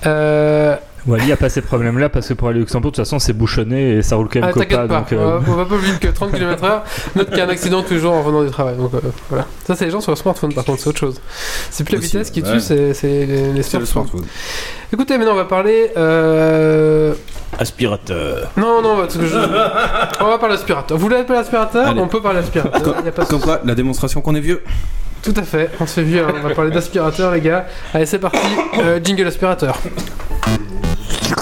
Euh, 0.07 0.77
Wally 1.09 1.33
a 1.33 1.37
pas 1.37 1.49
ces 1.49 1.63
problèmes 1.63 1.99
là 1.99 2.09
parce 2.09 2.29
que 2.29 2.35
pour 2.35 2.49
aller 2.49 2.59
au 2.59 2.61
Luxembourg 2.61 2.91
de 2.93 2.97
toute 2.97 3.05
façon 3.05 3.19
c'est 3.19 3.33
bouchonné 3.33 3.97
et 3.97 4.03
ça 4.03 4.17
roule 4.17 4.29
quand 4.31 4.41
même 4.41 4.51
ah, 4.51 4.53
copa 4.53 4.87
pas, 4.87 4.87
donc 4.87 5.13
euh, 5.13 5.17
on, 5.17 5.41
va, 5.41 5.53
on 5.53 5.57
va 5.57 5.65
pas 5.65 5.77
plus 5.77 5.87
vite 5.87 5.99
que 6.01 6.09
30 6.09 6.33
km/h. 6.33 6.83
Note 7.17 7.29
qu'il 7.29 7.39
y 7.39 7.41
a 7.41 7.47
un 7.47 7.49
accident 7.49 7.83
tous 7.83 7.95
les 7.95 8.01
jours 8.01 8.13
en 8.13 8.23
revenant 8.23 8.45
du 8.45 8.51
travail. 8.51 8.77
Donc 8.77 8.93
euh, 8.95 9.01
voilà. 9.31 9.47
Ça, 9.67 9.75
c'est 9.75 9.87
les 9.87 9.91
gens 9.91 10.01
sur 10.01 10.13
le 10.13 10.17
smartphone, 10.17 10.53
par 10.53 10.65
contre, 10.65 10.81
c'est 10.81 10.89
autre 10.89 10.99
chose. 10.99 11.21
C'est 11.71 11.85
plus 11.85 11.95
la 11.97 12.01
vitesse 12.01 12.31
qui 12.31 12.43
ouais. 12.43 12.53
tue, 12.53 12.61
c'est 12.61 12.93
c'est 12.95 13.27
les, 13.27 13.53
les 13.53 13.63
C'est 13.63 13.79
le 13.79 13.87
smartphones. 13.87 14.21
smartphone. 14.21 14.25
Écoutez, 14.93 15.17
maintenant, 15.17 15.33
on 15.33 15.37
va 15.37 15.45
parler. 15.45 15.91
Euh... 15.97 17.15
Aspirateur. 17.59 18.51
Non, 18.57 18.83
non, 18.83 18.97
parce 18.97 19.17
que 19.17 19.27
je... 19.27 19.37
on 20.21 20.29
va 20.29 20.39
parler 20.39 20.57
d'aspirateur. 20.57 20.97
Vous 20.97 21.03
voulez 21.03 21.17
appeler 21.17 21.39
l'aspirateur 21.39 21.89
Allez. 21.89 22.01
On 22.01 22.09
peut 22.09 22.21
parler 22.21 22.41
d'aspirateur. 22.41 22.83
Comme, 22.83 23.05
y 23.05 23.09
a 23.09 23.13
pas 23.13 23.25
de 23.25 23.29
comme 23.29 23.41
souci. 23.41 23.51
quoi, 23.51 23.61
la 23.65 23.75
démonstration 23.75 24.21
qu'on 24.21 24.35
est 24.35 24.41
vieux. 24.41 24.63
Tout 25.23 25.35
à 25.37 25.43
fait, 25.43 25.71
on 25.81 25.87
se 25.87 25.95
fait 25.95 26.03
vieux, 26.03 26.23
hein. 26.23 26.33
on 26.43 26.49
va 26.49 26.55
parler 26.55 26.71
d'aspirateur, 26.71 27.33
les 27.33 27.41
gars. 27.41 27.67
Allez, 27.93 28.07
c'est 28.07 28.19
parti. 28.19 28.39
Euh, 28.79 29.01
jingle 29.03 29.27
aspirateur. 29.27 29.77
Ouais, 31.29 31.37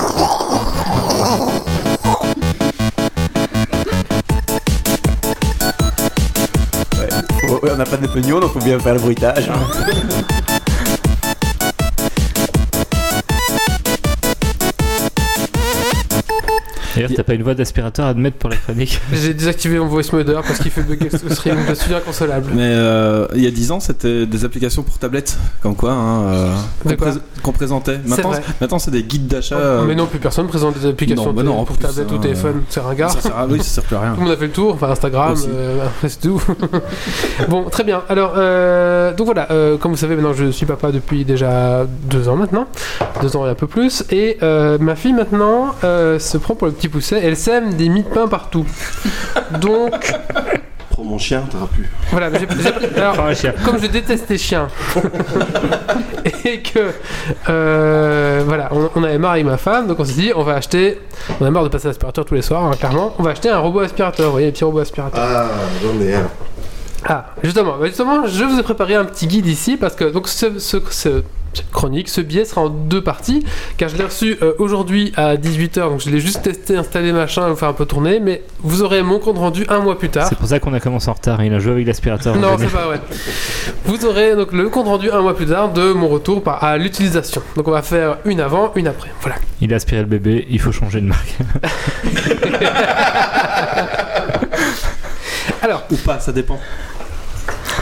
on 7.72 7.76
n'a 7.76 7.84
pas 7.84 7.96
de 7.96 8.08
pognon 8.08 8.40
donc 8.40 8.52
faut 8.52 8.58
bien 8.58 8.80
faire 8.80 8.94
le 8.94 9.00
bruitage. 9.00 9.48
D'ailleurs, 16.96 17.10
t'as 17.16 17.22
pas 17.22 17.34
une 17.34 17.42
voix 17.42 17.54
d'aspirateur 17.54 18.06
à 18.06 18.14
te 18.14 18.18
mettre 18.18 18.36
pour 18.38 18.50
la 18.50 18.56
chronique 18.56 19.00
J'ai 19.12 19.34
désactivé 19.34 19.78
mon 19.78 19.86
voice 19.86 20.02
modder 20.12 20.34
parce 20.46 20.58
qu'il 20.58 20.70
fait 20.70 20.82
bugger 20.82 21.08
le 21.22 21.30
stream. 21.34 21.56
Je 21.68 21.74
suis 21.74 21.94
inconsolable. 21.94 22.50
Mais 22.54 22.62
euh, 22.64 23.26
il 23.34 23.42
y 23.44 23.46
a 23.46 23.50
10 23.50 23.70
ans, 23.72 23.80
c'était 23.80 24.26
des 24.26 24.44
applications 24.44 24.82
pour 24.82 24.98
tablette, 24.98 25.36
comme 25.62 25.76
quoi, 25.76 25.92
hein, 25.92 26.22
euh, 26.24 26.54
qu'on 26.82 26.88
quoi 26.96 26.96
prés- 27.08 27.20
qu'on 27.42 27.52
présentait. 27.52 28.00
Maintenant, 28.60 28.78
c'est 28.78 28.90
des 28.90 29.02
guides 29.02 29.26
d'achat. 29.28 29.56
euh, 29.56 29.84
Mais 29.86 29.94
non, 29.94 30.06
plus 30.06 30.18
personne 30.18 30.46
présente 30.48 30.78
des 30.78 30.88
applications 30.88 31.26
non, 31.26 31.32
bah 31.32 31.42
non, 31.42 31.64
pour 31.64 31.76
plus, 31.76 31.86
tablette 31.86 32.10
ou 32.10 32.18
téléphone. 32.18 32.62
C'est 32.68 32.80
ringard. 32.80 33.10
ça 33.12 33.20
sert 33.20 33.36
à, 33.36 33.46
oui, 33.46 33.58
ça 33.58 33.64
sert 33.64 33.84
plus 33.84 33.96
à 33.96 34.00
rien. 34.00 34.10
Tout 34.14 34.20
le 34.20 34.26
monde 34.26 34.34
a 34.34 34.36
fait 34.38 34.46
le 34.46 34.52
tour, 34.52 34.74
enfin 34.74 34.88
Instagram, 34.90 35.34
euh, 35.48 35.84
c'est 36.08 36.20
tout. 36.20 36.42
bon, 37.48 37.64
très 37.64 37.84
bien. 37.84 38.02
Alors, 38.08 38.34
euh, 38.36 39.12
donc 39.14 39.26
voilà, 39.26 39.50
euh, 39.50 39.76
comme 39.76 39.92
vous 39.92 39.96
savez, 39.96 40.14
maintenant 40.16 40.32
je 40.32 40.50
suis 40.50 40.66
papa 40.66 40.90
depuis 40.92 41.24
déjà 41.24 41.86
deux 42.04 42.28
ans 42.28 42.36
maintenant, 42.36 42.66
deux 43.22 43.36
ans 43.36 43.46
et 43.46 43.50
un 43.50 43.54
peu 43.54 43.66
plus, 43.66 44.04
et 44.10 44.38
euh, 44.42 44.78
ma 44.80 44.96
fille 44.96 45.12
maintenant 45.12 45.74
euh, 45.84 46.18
se 46.18 46.38
prend 46.38 46.54
pour 46.54 46.66
le 46.66 46.72
petit 46.72 46.85
pousset, 46.88 47.20
elle 47.22 47.36
sème 47.36 47.74
des 47.74 47.88
mie 47.88 48.02
de 48.02 48.08
pain 48.08 48.28
partout. 48.28 48.64
Donc 49.60 50.12
Pro 50.90 51.04
mon 51.04 51.18
chien, 51.18 51.42
t'auras 51.50 51.66
pu. 51.66 51.86
voilà, 52.10 52.30
mais 52.30 52.38
j'ai- 52.40 52.46
j'ai- 52.62 52.98
alors, 53.00 53.12
Enfin, 53.12 53.26
un 53.26 53.34
chien. 53.34 53.52
comme 53.64 53.78
je 53.78 53.86
déteste 53.86 54.28
les 54.30 54.38
chiens 54.38 54.68
et 56.44 56.62
que 56.62 56.90
euh, 57.48 58.42
voilà 58.46 58.68
on, 58.72 58.88
on 58.94 59.04
avait 59.04 59.18
marre 59.18 59.32
avec 59.32 59.44
ma 59.44 59.56
femme 59.58 59.86
donc 59.88 60.00
on 60.00 60.04
s'est 60.04 60.14
dit 60.14 60.32
on 60.34 60.42
va 60.42 60.54
acheter 60.54 60.98
on 61.40 61.44
a 61.44 61.50
marre 61.50 61.64
de 61.64 61.68
passer 61.68 61.88
l'aspirateur 61.88 62.24
tous 62.24 62.34
les 62.34 62.42
soirs 62.42 62.64
hein, 62.64 62.70
clairement 62.78 63.14
on 63.18 63.22
va 63.22 63.30
acheter 63.30 63.50
un 63.50 63.58
robot 63.58 63.80
aspirateur 63.80 64.26
vous 64.26 64.32
voyez 64.32 64.46
les 64.46 64.52
petits 64.52 64.64
robots 64.64 64.80
aspirateurs 64.80 65.22
Ah, 65.22 65.46
j'en 65.82 66.00
ai 66.04 66.14
un. 66.14 66.28
ah 67.08 67.26
justement 67.42 67.76
bah, 67.78 67.86
justement 67.86 68.26
je 68.26 68.44
vous 68.44 68.58
ai 68.58 68.62
préparé 68.62 68.94
un 68.94 69.04
petit 69.04 69.26
guide 69.26 69.46
ici 69.46 69.76
parce 69.76 69.94
que 69.94 70.04
donc 70.04 70.28
ce, 70.28 70.58
ce- 70.58 70.78
ce- 70.90 71.22
chronique, 71.72 72.08
ce 72.08 72.20
biais 72.20 72.44
sera 72.44 72.62
en 72.62 72.68
deux 72.68 73.02
parties, 73.02 73.44
car 73.76 73.88
je 73.88 73.96
l'ai 73.96 74.04
reçu 74.04 74.36
euh, 74.42 74.52
aujourd'hui 74.58 75.12
à 75.16 75.36
18h, 75.36 75.90
donc 75.90 76.00
je 76.00 76.10
l'ai 76.10 76.20
juste 76.20 76.42
testé, 76.42 76.76
installé, 76.76 77.12
machin, 77.12 77.48
vous 77.48 77.56
faire 77.56 77.68
un 77.68 77.74
peu 77.74 77.86
tourner, 77.86 78.20
mais 78.20 78.42
vous 78.60 78.82
aurez 78.82 79.02
mon 79.02 79.18
compte 79.18 79.38
rendu 79.38 79.64
un 79.68 79.80
mois 79.80 79.98
plus 79.98 80.08
tard. 80.08 80.26
C'est 80.28 80.38
pour 80.38 80.48
ça 80.48 80.60
qu'on 80.60 80.74
a 80.74 80.80
commencé 80.80 81.08
en 81.08 81.14
retard. 81.14 81.42
Il 81.42 81.52
a 81.54 81.58
joué 81.58 81.72
avec 81.72 81.86
l'aspirateur. 81.86 82.36
Non, 82.36 82.56
c'est 82.58 82.72
pas 82.72 82.86
vrai. 82.86 83.00
Vous 83.84 84.04
aurez 84.04 84.36
donc 84.36 84.52
le 84.52 84.68
compte 84.68 84.86
rendu 84.86 85.10
un 85.10 85.20
mois 85.22 85.36
plus 85.36 85.46
tard 85.46 85.72
de 85.72 85.92
mon 85.92 86.08
retour 86.08 86.42
par, 86.42 86.62
à 86.62 86.76
l'utilisation. 86.78 87.42
Donc 87.56 87.68
on 87.68 87.72
va 87.72 87.82
faire 87.82 88.18
une 88.24 88.40
avant, 88.40 88.72
une 88.74 88.88
après. 88.88 89.10
Voilà. 89.20 89.36
Il 89.60 89.72
a 89.72 89.76
aspiré 89.76 90.00
le 90.00 90.06
bébé. 90.06 90.46
Il 90.50 90.60
faut 90.60 90.72
changer 90.72 91.00
de 91.00 91.06
marque. 91.06 91.36
Alors, 95.62 95.84
Ou 95.90 95.96
pas, 95.96 96.20
ça 96.20 96.32
dépend. 96.32 96.60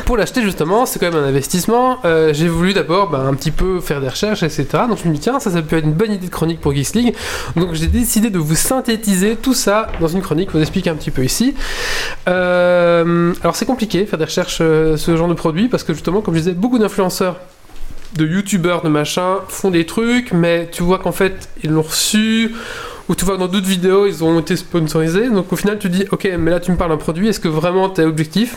Pour 0.05 0.17
l'acheter 0.17 0.43
justement, 0.43 0.87
c'est 0.87 0.99
quand 0.99 1.11
même 1.11 1.23
un 1.23 1.27
investissement. 1.27 1.99
Euh, 2.05 2.33
j'ai 2.35 2.49
voulu 2.49 2.75
d'abord 2.75 3.11
ben, 3.11 3.27
un 3.27 3.35
petit 3.35 3.51
peu 3.51 3.81
faire 3.81 4.01
des 4.01 4.09
recherches, 4.09 4.43
etc. 4.43 4.67
Donc 4.89 4.99
je 5.03 5.09
me 5.09 5.15
dis 5.15 5.21
tiens, 5.21 5.41
ça, 5.41 5.51
peut 5.63 5.77
être 5.77 5.85
une 5.85 5.93
bonne 5.93 6.13
idée 6.13 6.27
de 6.27 6.31
chronique 6.31 6.61
pour 6.61 6.75
Geeks 6.75 6.95
League. 6.95 7.15
Donc 7.57 7.73
j'ai 7.73 7.87
décidé 7.87 8.31
de 8.31 8.39
vous 8.39 8.55
synthétiser 8.55 9.37
tout 9.37 9.55
ça 9.55 9.89
dans 10.01 10.09
une 10.09 10.23
chronique, 10.23 10.51
vous 10.53 10.61
expliquer 10.61 10.91
un 10.91 10.95
petit 10.95 11.11
peu 11.11 11.25
ici. 11.25 11.55
Euh, 12.29 13.33
alors 13.43 13.57
c'est 13.57 13.67
compliqué 13.67 14.05
faire 14.07 14.19
des 14.19 14.27
recherches 14.27 14.59
euh, 14.61 14.97
ce 14.97 15.17
genre 15.17 15.29
de 15.29 15.35
produit 15.35 15.69
parce 15.69 15.85
que 15.85 15.95
justement, 15.95 16.21
comme 16.21 16.35
je 16.35 16.41
disais, 16.41 16.53
beaucoup 16.53 16.79
d'influenceurs 16.79 17.37
de 18.17 18.27
youtubeurs, 18.27 18.83
de 18.83 18.89
machin, 18.89 19.39
font 19.49 19.71
des 19.71 19.87
trucs, 19.87 20.33
mais 20.33 20.69
tu 20.71 20.83
vois 20.83 20.99
qu'en 20.99 21.13
fait, 21.13 21.49
ils 21.65 21.71
l'ont 21.71 21.83
reçu, 21.83 22.55
ou 23.09 23.15
tu 23.17 23.25
vois 23.25 23.37
dans 23.37 23.49
d'autres 23.49 23.67
vidéos, 23.67 24.07
ils 24.07 24.23
ont 24.23 24.39
été 24.39 24.55
sponsorisés, 24.57 25.31
donc 25.31 25.53
au 25.53 25.57
final, 25.57 25.79
tu 25.81 25.89
dis, 25.89 26.05
ok, 26.13 26.29
mais 26.39 26.53
là, 26.53 26.61
tu 26.61 26.71
me 26.71 26.77
parles 26.77 26.91
d'un 26.91 26.97
produit, 26.97 27.27
est-ce 27.27 27.41
que 27.41 27.49
vraiment 27.49 27.89
t'es 27.89 28.05
objectif? 28.05 28.57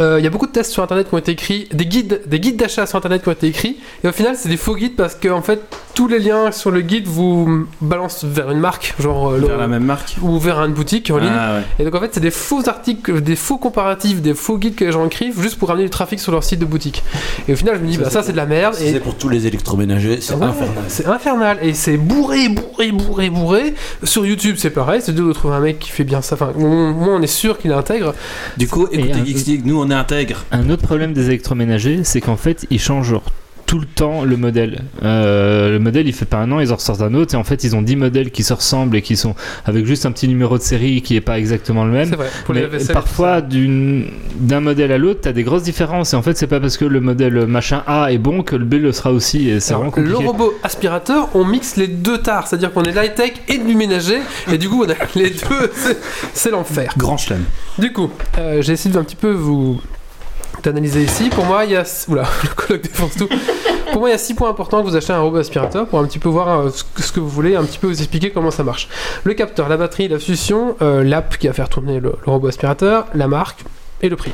Euh, 0.00 0.16
Il 0.18 0.24
y 0.24 0.26
a 0.26 0.30
beaucoup 0.30 0.46
de 0.46 0.52
tests 0.52 0.72
sur 0.72 0.82
internet 0.82 1.08
qui 1.08 1.14
ont 1.14 1.18
été 1.18 1.32
écrits, 1.32 1.68
des 1.72 1.86
guides, 1.86 2.22
des 2.26 2.40
guides 2.40 2.56
d'achat 2.56 2.86
sur 2.86 2.96
internet 2.98 3.22
qui 3.22 3.28
ont 3.28 3.32
été 3.32 3.46
écrits, 3.46 3.76
et 4.02 4.08
au 4.08 4.12
final, 4.12 4.34
c'est 4.36 4.48
des 4.48 4.56
faux 4.56 4.74
guides 4.74 4.96
parce 4.96 5.14
que, 5.14 5.28
en 5.28 5.42
fait, 5.42 5.60
tous 5.94 6.08
les 6.08 6.18
liens 6.18 6.50
sur 6.50 6.70
le 6.72 6.80
guide 6.80 7.06
vous 7.06 7.66
balancent 7.80 8.24
vers 8.24 8.50
une 8.50 8.58
marque, 8.58 8.94
genre 8.98 9.30
euh, 9.30 9.38
Vers 9.38 9.50
le- 9.54 9.60
la 9.60 9.68
même 9.68 9.84
marque. 9.84 10.16
ou 10.22 10.38
vers 10.40 10.58
une 10.64 10.72
boutique 10.72 11.10
en 11.10 11.18
ligne. 11.18 11.30
Ah, 11.32 11.56
ouais. 11.58 11.62
Et 11.78 11.84
donc 11.84 11.94
en 11.94 12.00
fait, 12.00 12.10
c'est 12.12 12.20
des 12.20 12.32
faux 12.32 12.68
articles, 12.68 13.20
des 13.20 13.36
faux 13.36 13.58
comparatifs, 13.58 14.20
des 14.20 14.34
faux 14.34 14.58
guides 14.58 14.74
que 14.74 14.84
les 14.84 14.90
gens 14.92 15.06
écrivent 15.06 15.40
juste 15.40 15.56
pour 15.58 15.68
ramener 15.68 15.84
du 15.84 15.90
trafic 15.90 16.18
sur 16.18 16.32
leur 16.32 16.42
site 16.42 16.58
de 16.58 16.64
boutique. 16.64 17.04
Et 17.48 17.52
au 17.52 17.56
final, 17.56 17.76
je 17.76 17.80
me 17.82 17.86
dis, 17.86 17.94
Ça, 17.94 18.00
bah 18.00 18.06
c'est 18.08 18.14
ça 18.14 18.22
c'est 18.24 18.32
de 18.32 18.36
la 18.36 18.46
merde. 18.46 18.74
Si 18.74 18.84
Et 18.86 18.92
c'est 18.92 19.00
pour 19.00 19.14
tous 19.16 19.28
les 19.28 19.46
électroménagers, 19.46 20.20
c'est 20.20 20.34
Ouais, 20.34 20.42
infernal. 20.46 20.84
C'est 20.88 21.06
infernal 21.06 21.58
et 21.62 21.72
c'est 21.74 21.96
bourré, 21.96 22.48
bourré, 22.48 22.90
bourré, 22.90 23.30
bourré. 23.30 23.74
Sur 24.02 24.26
YouTube, 24.26 24.56
c'est 24.58 24.70
pareil. 24.70 25.00
C'est 25.04 25.14
dur 25.14 25.28
de 25.28 25.32
trouver 25.32 25.54
un 25.54 25.60
mec 25.60 25.78
qui 25.78 25.90
fait 25.90 26.04
bien 26.04 26.20
ça. 26.22 26.34
Enfin, 26.34 26.50
au 26.56 26.60
moins, 26.92 27.16
on 27.16 27.22
est 27.22 27.26
sûr 27.28 27.58
qu'il 27.58 27.72
intègre. 27.72 28.14
Du 28.56 28.66
coup, 28.66 28.88
Et 28.90 28.98
écoutez 28.98 29.12
un- 29.20 29.24
Geeks 29.24 29.46
League, 29.46 29.62
nous 29.64 29.83
intègre. 29.90 30.44
Un 30.52 30.70
autre 30.70 30.82
problème 30.82 31.12
des 31.12 31.26
électroménagers, 31.26 32.04
c'est 32.04 32.20
qu'en 32.20 32.36
fait, 32.36 32.66
ils 32.70 32.80
changent 32.80 33.16
tout 33.74 33.80
le 33.80 33.86
temps 33.86 34.22
le 34.22 34.36
modèle. 34.36 34.82
Euh, 35.02 35.72
le 35.72 35.78
modèle, 35.80 36.06
il 36.06 36.12
fait 36.12 36.26
pas 36.26 36.36
un 36.36 36.52
an, 36.52 36.60
ils 36.60 36.72
en 36.72 36.76
ressortent 36.76 37.02
un 37.02 37.12
autre, 37.14 37.34
et 37.34 37.36
en 37.36 37.42
fait, 37.42 37.64
ils 37.64 37.74
ont 37.74 37.82
10 37.82 37.96
modèles 37.96 38.30
qui 38.30 38.44
se 38.44 38.52
ressemblent 38.52 38.96
et 38.96 39.02
qui 39.02 39.16
sont 39.16 39.34
avec 39.64 39.84
juste 39.84 40.06
un 40.06 40.12
petit 40.12 40.28
numéro 40.28 40.56
de 40.58 40.62
série 40.62 41.02
qui 41.02 41.16
est 41.16 41.20
pas 41.20 41.40
exactement 41.40 41.84
le 41.84 41.90
même. 41.90 42.08
Vrai. 42.10 42.28
Pour 42.44 42.54
Mais 42.54 42.68
parfois, 42.92 43.40
d'une- 43.40 44.06
d'un 44.36 44.60
modèle 44.60 44.92
à 44.92 44.98
l'autre, 44.98 45.22
t'as 45.22 45.32
des 45.32 45.42
grosses 45.42 45.64
différences. 45.64 46.12
Et 46.12 46.16
en 46.16 46.22
fait, 46.22 46.38
c'est 46.38 46.46
pas 46.46 46.60
parce 46.60 46.76
que 46.76 46.84
le 46.84 47.00
modèle 47.00 47.46
machin 47.46 47.82
A 47.88 48.12
est 48.12 48.18
bon 48.18 48.44
que 48.44 48.54
le 48.54 48.64
B 48.64 48.74
le 48.74 48.92
sera 48.92 49.10
aussi. 49.10 49.48
Et 49.48 49.58
c'est 49.58 49.74
vraiment 49.74 49.86
le 49.96 50.02
compliqué. 50.04 50.24
robot 50.24 50.54
aspirateur, 50.62 51.30
on 51.34 51.44
mixe 51.44 51.74
les 51.74 51.88
deux 51.88 52.18
tares, 52.18 52.46
c'est-à-dire 52.46 52.72
qu'on 52.72 52.84
est 52.84 52.92
light-tech 52.92 53.32
et 53.48 53.58
du 53.58 53.74
ménager, 53.74 54.20
et 54.52 54.56
du 54.56 54.68
coup, 54.68 54.84
on 54.86 54.88
a 54.88 54.94
les 55.16 55.30
deux, 55.30 55.70
c'est- 56.32 56.50
l'enfer. 56.52 56.92
Grand 56.96 57.16
chelem. 57.16 57.42
Du 57.80 57.92
coup, 57.92 58.08
euh, 58.38 58.62
j'ai 58.62 58.74
essayé 58.74 58.94
de 58.94 59.00
un 59.00 59.02
petit 59.04 59.16
peu 59.16 59.32
vous 59.32 59.80
d'analyser 60.64 61.02
ici. 61.02 61.28
Pour 61.30 61.44
moi, 61.44 61.64
il 61.64 61.72
y 61.72 61.76
a. 61.76 61.84
Oula, 62.08 62.22
le 62.42 62.48
colloque 62.54 62.82
défonce 62.82 63.14
tout. 63.16 63.28
Pour 63.92 64.00
moi, 64.00 64.08
il 64.08 64.12
y 64.12 64.14
a 64.14 64.18
six 64.18 64.34
points 64.34 64.50
importants 64.50 64.82
que 64.82 64.88
vous 64.88 64.96
achetez 64.96 65.12
un 65.12 65.20
robot 65.20 65.36
aspirateur 65.38 65.86
pour 65.86 65.98
un 66.00 66.04
petit 66.06 66.18
peu 66.18 66.28
voir 66.28 66.48
euh, 66.60 66.70
ce 66.70 67.12
que- 67.12 67.20
vous 67.20 67.28
voulez, 67.28 67.54
un 67.54 67.64
petit 67.64 67.78
peu 67.78 67.86
vous 67.86 67.98
expliquer 67.98 68.30
comment 68.30 68.50
ça 68.50 68.64
marche. 68.64 68.88
Le 69.22 69.34
capteur, 69.34 69.68
la 69.68 69.76
batterie, 69.76 70.08
la 70.08 70.18
fusion, 70.18 70.76
euh, 70.82 71.04
l'app 71.04 71.36
qui 71.38 71.46
va 71.46 71.52
faire 71.52 71.68
tourner 71.68 72.00
le, 72.00 72.14
le 72.26 72.32
robot 72.32 72.48
aspirateur, 72.48 73.06
la 73.14 73.28
marque 73.28 73.64
et 74.02 74.08
le 74.08 74.16
prix. 74.16 74.32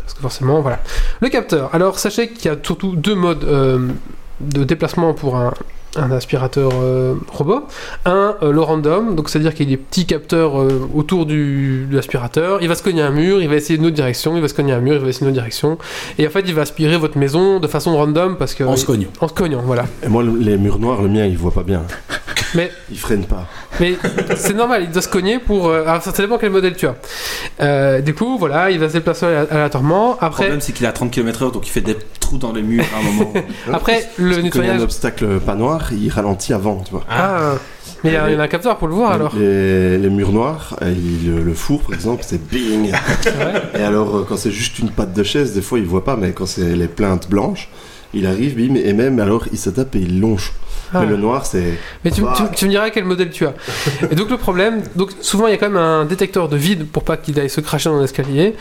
Parce 0.00 0.14
que 0.14 0.20
forcément, 0.20 0.60
voilà. 0.62 0.80
Le 1.20 1.28
capteur. 1.28 1.70
Alors, 1.74 1.98
sachez 1.98 2.28
qu'il 2.30 2.50
y 2.50 2.54
a 2.54 2.56
surtout 2.62 2.96
deux 2.96 3.14
modes 3.14 3.44
euh, 3.44 3.88
de 4.40 4.64
déplacement 4.64 5.12
pour 5.12 5.36
un, 5.36 5.52
un 5.96 6.10
aspirateur 6.10 6.70
euh, 6.74 7.14
robot. 7.32 7.64
Un, 8.04 8.36
euh, 8.42 8.52
le 8.52 8.60
random, 8.60 9.14
donc 9.14 9.28
c'est-à-dire 9.28 9.54
qu'il 9.54 9.70
y 9.70 9.72
a 9.74 9.76
des 9.76 9.82
petits 9.82 10.06
capteurs 10.06 10.60
euh, 10.60 10.88
autour 10.94 11.26
du, 11.26 11.86
de 11.90 11.94
l'aspirateur. 11.96 12.58
Il 12.62 12.68
va 12.68 12.74
se 12.74 12.82
cogner 12.82 13.02
un 13.02 13.10
mur, 13.10 13.40
il 13.42 13.48
va 13.48 13.54
essayer 13.56 13.78
une 13.78 13.86
autre 13.86 13.94
direction, 13.94 14.34
il 14.36 14.42
va 14.42 14.48
se 14.48 14.54
cogner 14.54 14.72
un 14.72 14.80
mur, 14.80 14.94
il 14.94 15.00
va 15.00 15.08
essayer 15.08 15.24
une 15.26 15.28
autre 15.30 15.40
direction. 15.40 15.78
Et 16.18 16.26
en 16.26 16.30
fait, 16.30 16.42
il 16.46 16.54
va 16.54 16.62
aspirer 16.62 16.96
votre 16.96 17.18
maison 17.18 17.60
de 17.60 17.66
façon 17.66 17.96
random 17.96 18.36
parce 18.36 18.54
que. 18.54 18.64
En 18.64 18.76
se 18.76 18.84
cognant. 18.86 19.08
En 19.20 19.28
se 19.28 19.34
cognant, 19.34 19.62
voilà. 19.64 19.84
Et 20.02 20.08
moi, 20.08 20.22
le- 20.22 20.36
les 20.36 20.56
murs 20.56 20.78
noirs, 20.78 21.02
le 21.02 21.08
mien, 21.08 21.24
il 21.26 21.36
voit 21.38 21.52
pas 21.52 21.62
bien. 21.62 21.82
Mais- 22.54 22.70
Il 22.90 22.98
freine 22.98 23.24
pas. 23.24 23.46
Mais 23.80 23.96
c'est 24.36 24.54
normal, 24.54 24.82
il 24.84 24.90
doit 24.90 25.02
se 25.02 25.08
cogner 25.08 25.38
pour. 25.38 25.68
euh, 25.68 25.82
alors, 25.86 26.02
ça 26.02 26.12
dépend 26.12 26.38
quel 26.38 26.50
modèle 26.50 26.76
tu 26.76 26.86
as. 26.86 26.94
Euh, 27.60 28.00
du 28.00 28.14
coup, 28.14 28.38
voilà, 28.38 28.70
il 28.70 28.78
va 28.78 28.88
se 28.88 28.94
déplacer 28.94 29.26
alé- 29.26 29.46
aléatoirement. 29.50 30.16
Le 30.22 30.30
problème, 30.30 30.60
c'est 30.60 30.72
qu'il 30.72 30.84
est 30.86 30.88
à 30.88 30.92
30 30.92 31.10
km/h, 31.10 31.52
donc 31.52 31.66
il 31.66 31.70
fait 31.70 31.80
des 31.80 31.96
trous 32.20 32.38
dans 32.38 32.52
les 32.52 32.62
murs 32.62 32.84
à 32.94 33.00
un 33.00 33.02
moment. 33.02 33.32
après 33.72 34.08
le 34.18 34.30
quand 34.30 34.30
il 34.30 34.36
y 34.36 34.38
a 34.38 34.42
nettoyage. 34.42 34.80
un 34.80 34.84
obstacle 34.84 35.40
pas 35.40 35.54
noir, 35.54 35.90
il 35.92 36.08
ralentit 36.10 36.52
avant, 36.52 36.78
tu 36.84 36.92
vois. 36.92 37.04
Ah, 37.10 37.54
mais 38.04 38.10
il 38.10 38.12
y, 38.12 38.16
a 38.16 38.30
y 38.30 38.34
a 38.34 38.40
un 38.42 38.48
capteur 38.48 38.76
pour 38.76 38.86
le 38.88 38.94
voir 38.94 39.12
alors. 39.12 39.34
Les, 39.36 39.96
les 39.98 40.10
murs 40.10 40.30
noirs, 40.32 40.76
euh, 40.82 40.92
il- 40.96 41.34
le 41.42 41.54
four 41.54 41.80
par 41.82 41.94
exemple, 41.94 42.22
c'est 42.26 42.40
bing. 42.48 42.92
Et 43.78 43.82
alors, 43.82 44.24
quand 44.28 44.36
c'est 44.36 44.50
juste 44.50 44.78
une 44.78 44.90
patte 44.90 45.12
de 45.14 45.22
chaise, 45.22 45.54
des 45.54 45.62
fois 45.62 45.78
il 45.78 45.86
voit 45.86 46.04
pas, 46.04 46.16
mais 46.16 46.32
quand 46.32 46.46
c'est 46.46 46.76
les 46.76 46.88
plaintes 46.88 47.28
blanches, 47.28 47.68
il 48.12 48.26
arrive, 48.26 48.54
bim, 48.56 48.76
et 48.76 48.92
même 48.92 49.18
alors 49.18 49.46
il 49.52 49.58
se 49.58 49.70
tape 49.70 49.96
et 49.96 50.00
il 50.00 50.20
longe. 50.20 50.52
Ah. 50.94 51.00
Mais 51.00 51.06
le 51.06 51.16
noir, 51.16 51.44
c'est. 51.44 51.74
Mais 52.04 52.10
tu, 52.10 52.22
tu- 52.36 52.42
tu 52.54 52.64
me 52.66 52.70
diras 52.70 52.90
quel 52.90 53.04
modèle 53.04 53.30
tu 53.30 53.44
as. 53.46 53.54
Et 54.10 54.14
donc 54.14 54.30
le 54.30 54.36
problème, 54.36 54.82
donc 54.96 55.10
souvent 55.20 55.46
il 55.48 55.50
y 55.50 55.54
a 55.54 55.56
quand 55.58 55.68
même 55.68 55.76
un 55.76 56.04
détecteur 56.04 56.48
de 56.48 56.56
vide 56.56 56.86
pour 56.86 57.02
pas 57.04 57.16
qu'il 57.16 57.38
aille 57.40 57.50
se 57.50 57.60
cracher 57.60 57.90
dans 57.90 58.00
l'escalier. 58.00 58.54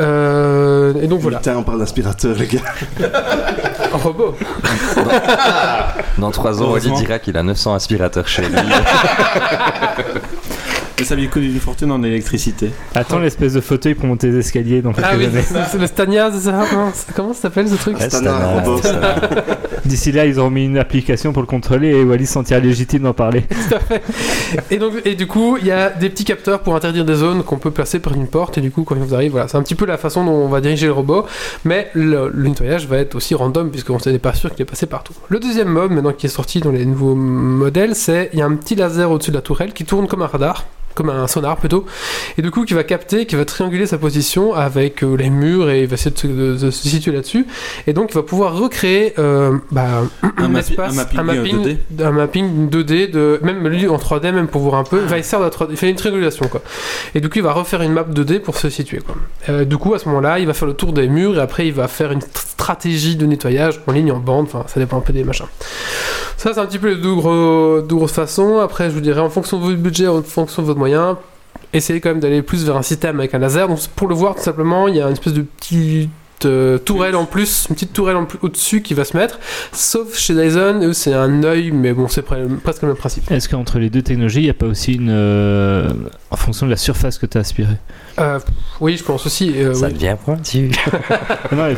Euh, 0.00 0.94
et 1.02 1.06
donc 1.06 1.20
voilà, 1.20 1.38
Putain, 1.38 1.56
on 1.56 1.62
parle 1.64 1.78
d'aspirateur, 1.80 2.34
les 2.36 2.46
gars. 2.46 2.60
un 3.92 3.96
robot. 3.98 4.34
Dans 6.18 6.30
3 6.30 6.62
ans, 6.62 6.70
Wally 6.72 6.90
dira 6.92 7.18
qu'il 7.18 7.36
a 7.36 7.42
900 7.42 7.74
aspirateurs 7.74 8.26
chez 8.28 8.42
lui. 8.42 8.56
Et 10.98 11.04
ça 11.04 11.14
lui 11.14 11.28
coûte 11.28 11.42
une 11.42 11.60
fortune 11.60 11.90
en 11.92 12.02
électricité. 12.02 12.70
Attends 12.94 13.18
l'espèce 13.18 13.52
de 13.54 13.60
fauteuil 13.60 13.94
pour 13.94 14.06
monter 14.06 14.28
les 14.28 14.38
escaliers 14.38 14.82
dans 14.82 14.92
quelques 14.92 15.06
Ah 15.10 15.14
oui, 15.16 15.26
années. 15.26 15.42
c'est 15.70 15.78
le 15.78 15.86
Stania, 15.86 16.30
c'est 16.32 16.50
ça 16.50 16.64
Comment 17.14 17.34
ça 17.34 17.42
s'appelle 17.42 17.68
ce 17.68 17.74
truc 17.74 17.98
Ouais, 17.98 18.08
Stana, 18.08 18.30
Stana, 18.30 18.46
robot. 18.60 18.78
Stana. 18.78 19.14
D'ici 19.84 20.12
là, 20.12 20.26
ils 20.26 20.38
auront 20.38 20.50
mis 20.50 20.64
une 20.64 20.78
application 20.78 21.32
pour 21.32 21.42
le 21.42 21.46
contrôler 21.46 21.88
et 21.88 22.04
Wally 22.04 22.26
se 22.26 22.34
sentira 22.34 22.60
légitime 22.60 23.02
d'en 23.02 23.14
parler. 23.14 23.42
Tout 23.68 23.74
à 23.74 23.80
fait. 23.80 24.02
Et 24.70 24.78
donc, 24.78 24.94
et 25.04 25.14
du 25.14 25.26
coup, 25.26 25.56
il 25.60 25.66
y 25.66 25.70
a 25.70 25.90
des 25.90 26.08
petits 26.08 26.24
capteurs 26.24 26.60
pour 26.60 26.76
interdire 26.76 27.04
des 27.04 27.14
zones 27.14 27.42
qu'on 27.42 27.58
peut 27.58 27.70
placer 27.70 27.98
près 27.98 28.14
d'une 28.14 28.28
porte. 28.28 28.58
Et 28.58 28.60
du 28.60 28.70
coup, 28.70 28.84
quand 28.84 28.94
ils 28.94 29.02
vous 29.02 29.14
arrivent, 29.14 29.32
voilà, 29.32 29.48
c'est 29.48 29.56
un 29.56 29.62
petit 29.62 29.74
peu 29.74 29.86
la 29.86 29.98
façon 29.98 30.24
dont 30.24 30.32
on 30.32 30.48
va 30.48 30.60
diriger 30.60 30.86
le 30.86 30.92
robot. 30.92 31.26
Mais 31.64 31.90
le, 31.94 32.30
le 32.32 32.48
nettoyage 32.48 32.86
va 32.86 32.98
être 32.98 33.14
aussi 33.14 33.34
random 33.34 33.70
puisqu'on 33.70 33.98
n'est 34.06 34.18
pas 34.18 34.34
sûr 34.34 34.50
qu'il 34.50 34.62
est 34.62 34.66
passé 34.66 34.86
partout. 34.86 35.14
Le 35.28 35.40
deuxième 35.40 35.68
mode, 35.68 35.90
maintenant 35.90 36.12
qui 36.12 36.26
est 36.26 36.30
sorti 36.30 36.60
dans 36.60 36.70
les 36.70 36.84
nouveaux 36.84 37.14
modèles, 37.14 37.94
c'est 37.94 38.30
il 38.32 38.38
y 38.38 38.42
a 38.42 38.46
un 38.46 38.56
petit 38.56 38.74
laser 38.74 39.10
au-dessus 39.10 39.30
de 39.30 39.36
la 39.36 39.42
tourelle 39.42 39.72
qui 39.72 39.84
tourne 39.84 40.06
comme 40.06 40.22
un 40.22 40.26
radar. 40.26 40.64
Comme 40.94 41.10
un 41.10 41.26
sonar 41.26 41.56
plutôt, 41.56 41.86
et 42.38 42.42
du 42.42 42.50
coup 42.50 42.64
qui 42.64 42.74
va 42.74 42.84
capter, 42.84 43.26
qui 43.26 43.36
va 43.36 43.44
trianguler 43.44 43.86
sa 43.86 43.98
position 43.98 44.54
avec 44.54 45.02
euh, 45.02 45.16
les 45.16 45.30
murs 45.30 45.70
et 45.70 45.82
il 45.82 45.86
va 45.86 45.94
essayer 45.94 46.10
de 46.10 46.18
se, 46.18 46.26
de- 46.26 46.56
de 46.56 46.70
se 46.70 46.88
situer 46.88 47.12
là-dessus, 47.12 47.46
et 47.86 47.92
donc 47.92 48.10
il 48.10 48.14
va 48.14 48.22
pouvoir 48.22 48.56
recréer 48.56 49.14
euh, 49.18 49.56
bah, 49.70 49.86
Un, 50.38 50.54
espace, 50.54 50.98
un 51.16 51.22
mapping, 51.22 51.66
euh, 51.66 51.74
2D. 51.96 52.04
un 52.04 52.10
mapping 52.12 52.68
2D 52.70 53.10
de 53.10 53.40
même 53.42 53.66
lui 53.68 53.88
en 53.88 53.96
3D 53.96 54.32
même 54.32 54.48
pour 54.48 54.62
voir 54.62 54.74
un 54.76 54.84
peu 54.84 55.00
il 55.02 55.08
va 55.08 55.18
essayer 55.18 55.38
de 55.38 55.44
la 55.44 55.50
3D, 55.50 55.68
il 55.70 55.76
fait 55.76 55.90
une 55.90 55.96
triangulation 55.96 56.46
quoi. 56.48 56.62
Et 57.14 57.20
du 57.20 57.28
coup 57.28 57.38
il 57.38 57.42
va 57.44 57.52
refaire 57.52 57.82
une 57.82 57.92
map 57.92 58.04
2D 58.04 58.40
pour 58.40 58.56
se 58.56 58.68
situer 58.70 58.98
quoi. 58.98 59.14
Euh, 59.48 59.64
du 59.64 59.76
coup 59.78 59.94
à 59.94 59.98
ce 59.98 60.08
moment 60.08 60.20
là 60.20 60.38
il 60.38 60.46
va 60.46 60.54
faire 60.54 60.68
le 60.68 60.74
tour 60.74 60.92
des 60.92 61.08
murs 61.08 61.36
et 61.36 61.40
après 61.40 61.66
il 61.66 61.72
va 61.72 61.88
faire 61.88 62.12
une 62.12 62.20
tr- 62.20 62.24
stratégie 62.52 63.16
de 63.16 63.26
nettoyage 63.26 63.80
en 63.86 63.92
ligne 63.92 64.12
en 64.12 64.18
bande 64.20 64.46
enfin 64.46 64.64
ça 64.68 64.78
dépend 64.78 64.98
un 64.98 65.00
peu 65.00 65.12
des 65.12 65.24
machins. 65.24 65.46
Ça 66.36 66.52
c'est 66.54 66.60
un 66.60 66.66
petit 66.66 66.78
peu 66.78 66.88
les 66.90 66.96
deux, 67.00 67.14
gros, 67.14 67.80
deux 67.82 67.94
grosses 67.96 68.12
façons. 68.12 68.58
Après 68.58 68.88
je 68.88 68.94
vous 68.94 69.00
dirais 69.00 69.20
en 69.20 69.30
fonction 69.30 69.58
de 69.58 69.64
votre 69.64 69.76
budget 69.76 70.06
en 70.08 70.22
fonction 70.22 70.62
de 70.62 70.66
votre 70.68 70.78
moyen 70.82 71.16
essayez 71.72 72.00
quand 72.00 72.10
même 72.10 72.20
d'aller 72.20 72.42
plus 72.42 72.64
vers 72.64 72.76
un 72.76 72.82
système 72.82 73.18
avec 73.20 73.34
un 73.34 73.38
laser. 73.38 73.68
Donc 73.68 73.78
pour 73.94 74.08
le 74.08 74.14
voir 74.14 74.34
tout 74.34 74.42
simplement 74.42 74.88
il 74.88 74.96
y 74.96 75.00
a 75.00 75.06
une 75.06 75.12
espèce 75.12 75.32
de 75.32 75.46
petite 76.42 76.46
euh, 76.46 76.78
tourelle 76.78 77.14
en 77.16 77.24
plus, 77.24 77.66
une 77.68 77.74
petite 77.74 77.92
tourelle 77.92 78.16
en 78.16 78.24
plus 78.24 78.38
au-dessus 78.42 78.82
qui 78.82 78.94
va 78.94 79.04
se 79.04 79.16
mettre. 79.16 79.38
Sauf 79.72 80.16
chez 80.18 80.34
Dyson, 80.34 80.80
eux, 80.82 80.92
c'est 80.92 81.12
un 81.14 81.42
œil, 81.44 81.70
mais 81.72 81.92
bon, 81.92 82.08
c'est 82.08 82.26
pre- 82.26 82.48
presque 82.58 82.82
le 82.82 82.88
même 82.88 82.96
principe. 82.96 83.30
Est-ce 83.30 83.48
qu'entre 83.48 83.78
les 83.78 83.90
deux 83.90 84.02
technologies, 84.02 84.40
il 84.40 84.44
n'y 84.44 84.50
a 84.50 84.54
pas 84.54 84.66
aussi 84.66 84.94
une. 84.94 85.10
euh, 85.10 85.90
en 86.30 86.36
fonction 86.36 86.66
de 86.66 86.70
la 86.70 86.76
surface 86.76 87.18
que 87.18 87.26
tu 87.26 87.36
as 87.38 87.42
aspirée 87.42 87.76
Euh, 88.18 88.38
oui, 88.80 88.96
je 88.96 89.04
pense 89.04 89.26
aussi. 89.26 89.52
euh, 89.56 89.74
Ça 89.74 89.86
oui, 89.88 89.92
devient 89.94 90.16
pointu. 90.24 90.70
Non, 91.52 91.64
mais, 91.68 91.74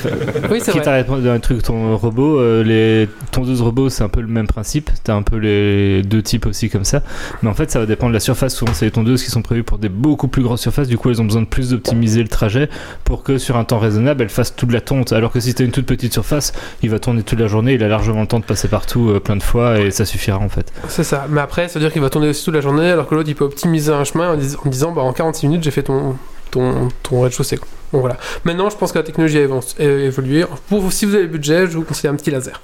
Oui, 0.50 0.60
c'est 0.62 0.72
quitte 0.72 0.82
vrai. 0.82 0.92
à 0.92 0.94
répondre 0.94 1.22
d'un 1.22 1.38
truc, 1.40 1.62
ton 1.62 1.96
robot, 1.96 2.38
euh, 2.38 2.62
les 2.62 3.08
tondeuses 3.32 3.60
robots, 3.62 3.88
c'est 3.90 4.04
un 4.04 4.08
peu 4.08 4.20
le 4.20 4.28
même 4.28 4.46
principe. 4.46 4.90
T'as 5.02 5.14
un 5.14 5.22
peu 5.22 5.36
les 5.36 6.02
deux 6.02 6.22
types 6.22 6.46
aussi 6.46 6.70
comme 6.70 6.84
ça. 6.84 7.02
Mais 7.42 7.48
en 7.50 7.54
fait, 7.54 7.70
ça 7.70 7.80
va 7.80 7.86
dépendre 7.86 8.10
de 8.10 8.14
la 8.14 8.20
surface. 8.20 8.54
Souvent, 8.54 8.72
c'est 8.74 8.84
les 8.84 8.90
tondeuses 8.92 9.22
qui 9.24 9.30
sont 9.30 9.42
prévues 9.42 9.64
pour 9.64 9.78
des 9.78 9.88
beaucoup 9.88 10.28
plus 10.28 10.42
grosses 10.42 10.60
surfaces. 10.60 10.86
Du 10.88 10.96
coup, 10.98 11.10
elles 11.10 11.20
ont 11.20 11.24
besoin 11.24 11.42
de 11.42 11.46
plus 11.46 11.70
d'optimiser 11.70 12.22
le 12.22 12.28
trajet 12.28 12.68
pour 13.04 13.22
que 13.24 13.38
sur 13.38 13.56
un 13.56 13.64
temps 13.64 13.78
raisonnable, 13.80 14.22
elles 14.22 14.28
fassent 14.28 14.53
toute 14.56 14.72
la 14.72 14.80
tonte. 14.80 15.12
Alors 15.12 15.32
que 15.32 15.40
si 15.40 15.54
t'as 15.54 15.64
une 15.64 15.70
toute 15.72 15.86
petite 15.86 16.12
surface, 16.12 16.52
il 16.82 16.90
va 16.90 16.98
tourner 16.98 17.22
toute 17.22 17.38
la 17.38 17.46
journée. 17.46 17.74
Il 17.74 17.82
a 17.82 17.88
largement 17.88 18.20
le 18.22 18.26
temps 18.26 18.40
de 18.40 18.44
passer 18.44 18.68
partout 18.68 19.10
euh, 19.10 19.20
plein 19.20 19.36
de 19.36 19.42
fois 19.42 19.78
et 19.80 19.90
ça 19.90 20.04
suffira 20.04 20.38
en 20.38 20.48
fait. 20.48 20.72
C'est 20.88 21.04
ça. 21.04 21.26
Mais 21.28 21.40
après, 21.40 21.68
ça 21.68 21.78
veut 21.78 21.84
dire 21.84 21.92
qu'il 21.92 22.02
va 22.02 22.10
tourner 22.10 22.28
aussi 22.28 22.44
toute 22.44 22.54
la 22.54 22.60
journée, 22.60 22.90
alors 22.90 23.08
que 23.08 23.14
l'autre, 23.14 23.28
il 23.28 23.34
peut 23.34 23.44
optimiser 23.44 23.92
un 23.92 24.04
chemin 24.04 24.30
en, 24.34 24.38
en 24.38 24.68
disant, 24.68 24.92
bah, 24.92 25.02
en 25.02 25.12
46 25.12 25.48
minutes, 25.48 25.64
j'ai 25.64 25.70
fait 25.70 25.82
ton, 25.82 26.16
ton, 26.50 26.88
ton 27.02 27.20
rez-de-chaussée. 27.20 27.58
Donc 27.94 28.00
voilà. 28.00 28.16
Maintenant, 28.44 28.68
je 28.70 28.76
pense 28.76 28.90
que 28.90 28.98
la 28.98 29.04
technologie 29.04 29.38
a 29.38 29.42
évo- 29.46 29.62
a 29.80 29.82
évolué. 29.84 30.44
Pour, 30.68 30.92
si 30.92 31.04
vous 31.06 31.14
avez 31.14 31.22
le 31.22 31.28
budget, 31.28 31.66
je 31.68 31.76
vous 31.76 31.84
conseille 31.84 32.10
un 32.10 32.16
petit 32.16 32.32
laser. 32.32 32.60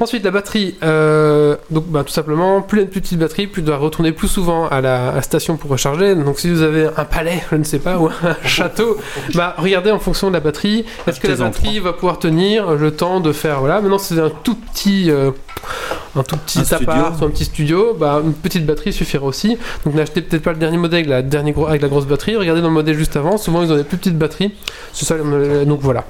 Ensuite, 0.00 0.24
la 0.24 0.30
batterie. 0.30 0.76
euh, 0.84 1.56
donc, 1.70 1.86
bah, 1.88 2.04
tout 2.04 2.12
simplement, 2.12 2.62
plus 2.62 2.78
il 2.78 2.80
y 2.80 2.82
a 2.82 2.84
une 2.84 2.90
plus 2.90 3.00
petite 3.00 3.18
batterie, 3.18 3.46
plus 3.48 3.60
il 3.62 3.64
doit 3.64 3.76
retourner 3.76 4.12
plus 4.12 4.28
souvent 4.28 4.68
à 4.68 4.80
la, 4.80 5.08
à 5.10 5.14
la 5.16 5.22
station 5.22 5.56
pour 5.56 5.68
recharger. 5.70 6.14
Donc, 6.14 6.38
si 6.38 6.48
vous 6.48 6.62
avez 6.62 6.86
un 6.96 7.04
palais, 7.04 7.42
je 7.50 7.56
ne 7.56 7.64
sais 7.64 7.80
pas, 7.80 7.98
ou 7.98 8.06
un 8.06 8.36
château, 8.46 8.96
bah, 9.34 9.54
regardez 9.58 9.90
en 9.90 9.98
fonction 9.98 10.28
de 10.28 10.34
la 10.34 10.40
batterie. 10.40 10.84
Est-ce 11.08 11.18
que 11.18 11.26
la 11.26 11.34
batterie 11.50 11.80
va 11.80 11.92
pouvoir 11.92 12.20
tenir 12.20 12.70
le 12.74 12.92
temps 12.92 13.18
de 13.18 13.32
faire. 13.32 13.58
Voilà. 13.60 13.80
Maintenant, 13.80 13.98
si 13.98 14.14
c'est 14.14 14.20
un 14.20 14.30
tout 14.30 14.54
petit. 14.54 15.10
euh, 15.10 15.32
un 16.14 16.22
tout 16.24 16.36
petit 16.36 16.58
Un 16.58 16.76
appart 16.76 17.20
ou 17.20 17.24
un 17.24 17.30
petit 17.30 17.44
studio, 17.44 17.94
bah, 17.98 18.20
une 18.22 18.34
petite 18.34 18.66
batterie 18.66 18.92
suffira 18.92 19.24
aussi. 19.24 19.56
Donc 19.86 19.94
n'achetez 19.94 20.20
peut-être 20.20 20.42
pas 20.42 20.52
le 20.52 20.58
dernier 20.58 20.76
modèle 20.76 20.98
avec 21.00 21.08
la, 21.08 21.22
dernière 21.22 21.54
avec 21.68 21.80
la 21.80 21.88
grosse 21.88 22.04
batterie, 22.06 22.36
regardez 22.36 22.60
dans 22.60 22.68
le 22.68 22.74
modèle 22.74 22.96
juste 22.98 23.16
avant, 23.16 23.38
souvent 23.38 23.62
ils 23.62 23.72
ont 23.72 23.76
des 23.76 23.84
plus 23.84 23.96
petites 23.96 24.18
batteries. 24.18 24.51
Euh, 25.10 25.64
donc 25.64 25.80
voilà. 25.80 26.04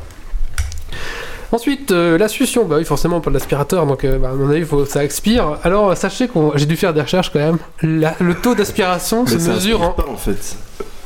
Ensuite, 1.51 1.91
euh, 1.93 2.17
la 2.17 2.29
succion, 2.29 2.65
bah 2.65 2.77
oui, 2.79 2.85
forcément, 2.87 3.21
pas 3.21 3.29
de 3.29 3.35
l'aspirateur, 3.35 3.85
donc 3.87 4.05
euh, 4.05 4.19
bah, 4.19 4.31
à 4.31 4.35
mon 4.35 4.49
avis, 4.51 4.65
faut, 4.65 4.87
ça 4.87 5.05
expire. 5.05 5.59
Alors, 5.65 5.95
sachez 5.97 6.27
que 6.29 6.39
j'ai 6.55 6.65
dû 6.65 6.77
faire 6.77 6.95
des 6.95 7.03
recherches 7.03 7.31
quand 7.31 7.39
même. 7.41 7.59
La- 7.83 8.15
le 8.21 8.35
taux 8.35 8.55
d'aspiration 8.55 9.27
se 9.27 9.39
ça 9.39 9.53
mesure 9.53 9.83
aspire 9.83 9.83
en. 9.83 9.93
pas 9.93 10.07
en 10.09 10.17
fait. 10.17 10.57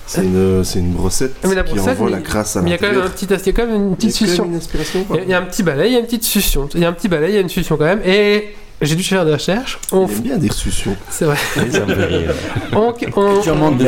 C'est 0.07 0.23
une, 0.23 0.63
c'est 0.63 0.79
une 0.79 0.93
brossette 0.93 1.35
Ah, 1.43 1.49
mais 1.49 1.57
la 1.57 1.65
qui 1.65 1.75
brossette, 1.75 1.95
envoie 1.95 2.11
mais- 2.11 2.17
la 2.17 2.23
crasse 2.23 2.55
à 2.57 2.63
Mais 2.63 2.71
il 2.71 2.73
y 2.73 2.75
a 2.75 2.79
quand 2.79 2.87
même 2.87 2.93
un 3.01 3.05
l'intérieur. 3.07 3.15
petit, 3.17 3.25
il 3.25 3.47
y 3.47 3.49
a 3.51 3.53
quand 3.53 3.67
même 3.67 3.75
une 3.89 3.97
petite 3.97 4.21
Il 4.21 4.27
y 4.29 4.31
a 4.31 4.37
quand 4.37 4.37
succion. 4.37 4.45
même 4.45 4.53
une 4.53 4.59
aspiration 4.59 5.07
Il 5.11 5.17
y, 5.17 5.19
a, 5.19 5.23
il 5.25 5.29
y 5.31 5.35
a 5.35 5.39
un 5.39 5.43
petit 5.43 5.63
balai, 5.65 5.87
il 5.89 5.93
y 5.95 5.97
a 5.97 5.99
une 5.99 6.05
petite 6.05 6.23
succion. 6.23 6.69
Il 6.75 6.81
y 6.81 6.85
a 6.85 6.89
un 6.89 6.93
petit 6.93 7.09
balai, 7.09 7.31
il 7.31 7.35
y 7.35 7.39
a 7.39 7.41
une 7.41 7.49
succion 7.49 7.77
quand 7.77 7.85
même. 7.87 8.03
Et 8.05 8.55
j'ai 8.83 8.95
dû 8.95 9.03
faire 9.03 9.25
des 9.25 9.33
recherches. 9.33 9.79
On, 9.93 10.07
Il 10.07 10.13
aime 10.17 10.21
bien 10.21 10.37
dire 10.39 10.53
succion. 10.53 10.97
c'est 11.11 11.25
vrai. 11.25 11.37
Oui, 11.57 11.65
ça 11.73 11.81
me 11.87 11.95
fait 11.95 12.05
rire. 12.05 12.35
On, 12.73 12.93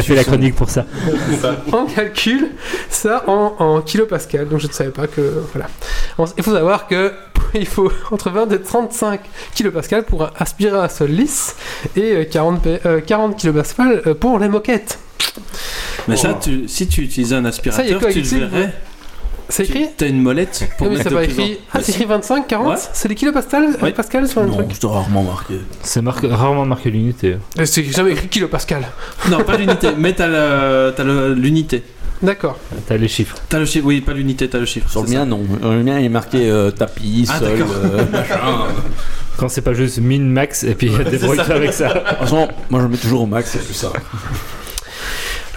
fait 0.02 0.14
la 0.14 0.24
chronique 0.24 0.54
pour 0.56 0.70
ça. 0.70 0.84
on 1.72 1.84
calcule 1.86 2.48
ça 2.88 3.24
en, 3.26 3.54
en 3.58 3.80
kilopascal, 3.82 4.48
donc 4.48 4.60
je 4.60 4.66
ne 4.66 4.72
savais 4.72 4.90
pas 4.90 5.06
que. 5.06 5.42
Voilà. 5.52 5.68
Il 6.36 6.42
faut 6.42 6.52
savoir 6.54 6.86
que 6.88 7.12
il 7.54 7.66
faut 7.66 7.92
entre 8.10 8.30
20 8.30 8.50
et 8.52 8.60
35 8.62 9.20
kilopascal 9.54 10.04
pour 10.04 10.28
aspirer 10.38 10.78
un 10.78 10.88
sol 10.88 11.10
lisse 11.10 11.54
et 11.96 12.12
euh, 12.12 12.24
40, 12.24 12.62
pa- 12.62 12.88
euh, 12.88 13.00
40 13.00 13.36
kilopascal 13.36 14.02
euh, 14.06 14.14
pour 14.14 14.38
les 14.38 14.48
moquettes. 14.48 14.98
Mais 16.08 16.16
ça, 16.16 16.34
tu- 16.40 16.66
si 16.68 16.86
tu 16.88 17.02
utilisais 17.02 17.34
un 17.36 17.44
aspirateur, 17.44 18.00
tu 18.10 18.20
le 18.22 18.46
verrais? 18.46 18.74
C'est 19.48 19.64
écrit 19.64 19.86
T'as 19.96 20.08
une 20.08 20.20
molette 20.20 20.68
pour 20.76 20.86
Non, 20.86 20.92
mais 20.92 20.98
mettre 20.98 21.10
c'est 21.10 21.24
écrit. 21.24 21.58
Ah, 21.72 21.78
c'est 21.82 21.92
écrit 21.92 22.04
25, 22.04 22.46
40 22.46 22.68
Ouais. 22.68 22.74
C'est 22.92 23.08
les 23.08 23.14
kilopascal 23.14 23.76
Ouais. 23.82 23.92
pascal 23.92 24.28
sur 24.28 24.42
le 24.42 24.50
truc 24.50 24.66
je 24.74 24.78
t'ai 24.80 24.86
rarement 24.86 25.22
marqué. 25.22 25.54
C'est 25.82 26.02
rarement 26.06 26.66
marqué 26.66 26.90
l'unité. 26.90 27.36
Euh, 27.58 27.64
C'est 27.64 27.82
jamais 27.84 28.12
écrit 28.12 28.28
kilopascal. 28.28 28.82
Non, 29.30 29.42
pas 29.44 29.56
l'unité, 29.56 29.88
mais 29.96 30.12
t'as 30.14 30.92
l'unité. 31.34 31.82
D'accord. 32.20 32.58
T'as 32.88 32.96
les 32.96 33.06
chiffres. 33.08 33.36
T'as 33.48 33.60
le 33.60 33.64
chiffre, 33.64 33.86
oui, 33.86 34.00
pas 34.00 34.12
l'unité, 34.12 34.48
t'as 34.48 34.58
le 34.58 34.66
chiffre. 34.66 34.90
Sur 34.90 35.02
le 35.02 35.06
c'est 35.06 35.14
ça. 35.14 35.20
mien, 35.20 35.26
non. 35.26 35.40
Le 35.62 35.82
mien, 35.84 36.00
il 36.00 36.06
est 36.06 36.08
marqué 36.10 36.50
euh, 36.50 36.70
tapis, 36.72 37.26
Ah, 37.30 37.38
sol, 37.38 37.48
euh, 37.62 38.04
machin. 38.12 38.36
Quand 39.36 39.48
c'est 39.48 39.60
pas 39.62 39.72
juste 39.72 39.98
min, 40.00 40.18
max, 40.20 40.64
et 40.64 40.74
puis 40.74 40.90
débrouille-toi 41.10 41.54
avec 41.54 41.72
ça. 41.72 41.88
Franchement, 42.16 42.48
moi, 42.70 42.80
je 42.82 42.86
mets 42.88 42.96
toujours 42.96 43.22
au 43.22 43.26
max, 43.26 43.50
c'est 43.52 43.64
plus 43.64 43.72
ça. 43.74 43.92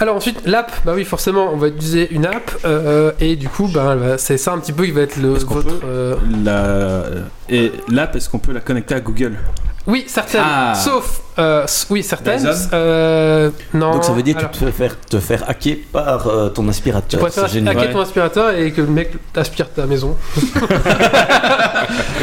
Alors 0.02 0.16
ensuite, 0.16 0.48
l'app, 0.48 0.72
bah 0.84 0.94
oui, 0.96 1.06
forcément, 1.06 1.52
on 1.54 1.58
va 1.58 1.68
utiliser 1.68 2.12
une 2.12 2.26
app, 2.26 2.52
euh, 2.66 3.12
et 3.20 3.36
du 3.36 3.48
coup, 3.48 3.68
bah, 3.68 3.96
bah, 3.96 4.18
c'est 4.18 4.40
ça 4.40 4.52
un 4.52 4.58
petit 4.58 4.74
peu 4.74 4.86
qui 4.86 4.92
va 4.92 5.02
être 5.02 5.18
le, 5.18 5.30
votre. 5.30 5.64
peut 5.64 5.80
euh, 5.86 6.16
La... 6.44 7.04
Et 7.48 7.72
l'app, 7.88 8.16
est-ce 8.16 8.28
qu'on 8.28 8.40
peut 8.40 8.52
la 8.52 8.62
connecter 8.62 8.96
à 8.96 9.00
Google? 9.00 9.38
Oui, 9.86 10.06
certaines. 10.08 10.42
Ah. 10.44 10.74
Sauf, 10.74 11.22
euh, 11.40 11.66
oui, 11.90 12.04
certaines. 12.04 12.48
Euh, 12.74 13.50
non. 13.74 13.92
Donc 13.94 14.04
ça 14.04 14.12
veut 14.14 14.22
dire 14.24 14.36
que 14.36 14.40
alors, 14.40 14.52
tu 14.52 14.60
te 14.60 14.66
fais 14.66 14.72
faire, 14.72 15.00
te 15.00 15.20
faire 15.20 15.44
hacker 15.50 15.78
par 15.92 16.28
euh, 16.28 16.50
ton 16.50 16.64
tu 16.64 16.70
aspirateur. 16.70 17.20
pourrais 17.20 17.32
faire 17.32 17.48
C'est 17.48 17.54
génial. 17.56 17.76
hacker 17.78 17.88
Ouais. 17.88 17.94
ton 17.94 18.02
aspirateur 18.02 18.52
et 18.58 18.72
que 18.72 18.82
le 18.82 18.88
mec 18.88 19.12
aspire 19.36 19.70
ta 19.72 19.86
maison. 19.86 20.16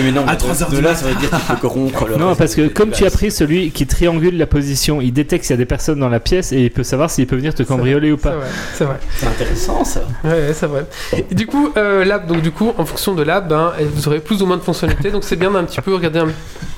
Mais 0.03 0.13
non, 0.13 0.25
À 0.27 0.35
de- 0.35 0.39
3 0.41 0.63
heures 0.63 0.71
de 0.71 0.77
du 0.77 0.83
là, 0.83 0.95
ça 0.95 1.07
veut 1.07 1.15
dire 1.17 1.31
qu'il 1.31 1.39
faut 1.39 1.55
corrompre 1.57 2.07
le 2.07 2.17
Non, 2.17 2.35
parce 2.35 2.55
que 2.55 2.69
comme 2.69 2.91
tu 2.91 3.05
as 3.05 3.11
pris 3.11 3.31
celui 3.31 3.71
qui 3.71 3.87
triangule 3.87 4.37
la 4.39 4.47
position, 4.47 5.01
il 5.01 5.13
détecte 5.13 5.45
s'il 5.45 5.53
y 5.53 5.55
a 5.55 5.57
des 5.59 5.65
personnes 5.67 5.99
dans 6.01 6.09
la 6.09 6.21
pièce 6.21 6.53
et 6.53 6.61
il 6.65 6.71
peut 6.71 6.83
savoir 6.85 7.11
s'il 7.11 7.27
peut 7.27 7.37
venir 7.37 7.55
te 7.55 7.63
cambrioler 7.63 8.13
ou 8.13 8.17
pas. 8.17 8.35
c'est 8.75 8.85
vrai. 8.85 8.97
C'est 9.17 9.27
intéressant 9.27 9.85
ça. 9.85 10.01
Ouais, 10.25 10.51
c'est 10.53 10.67
vrai. 10.67 10.87
Et 11.31 11.35
du 11.35 11.47
coup, 11.47 11.73
euh, 11.77 12.05
l'app, 12.05 12.27
donc 12.27 12.43
du 12.43 12.51
coup, 12.53 12.73
en 12.79 12.85
fonction 12.85 13.15
de 13.15 13.23
l'app, 13.23 13.49
ben, 13.49 13.73
vous 13.95 14.09
aurez 14.09 14.21
plus 14.21 14.43
ou 14.43 14.47
moins 14.47 14.57
de 14.57 14.63
fonctionnalités. 14.63 15.11
Donc 15.11 15.25
c'est 15.25 15.37
bien 15.37 15.51
d'un 15.51 15.65
petit 15.65 15.81
peu 15.81 15.95
regarder 15.95 16.21
un, 16.21 16.29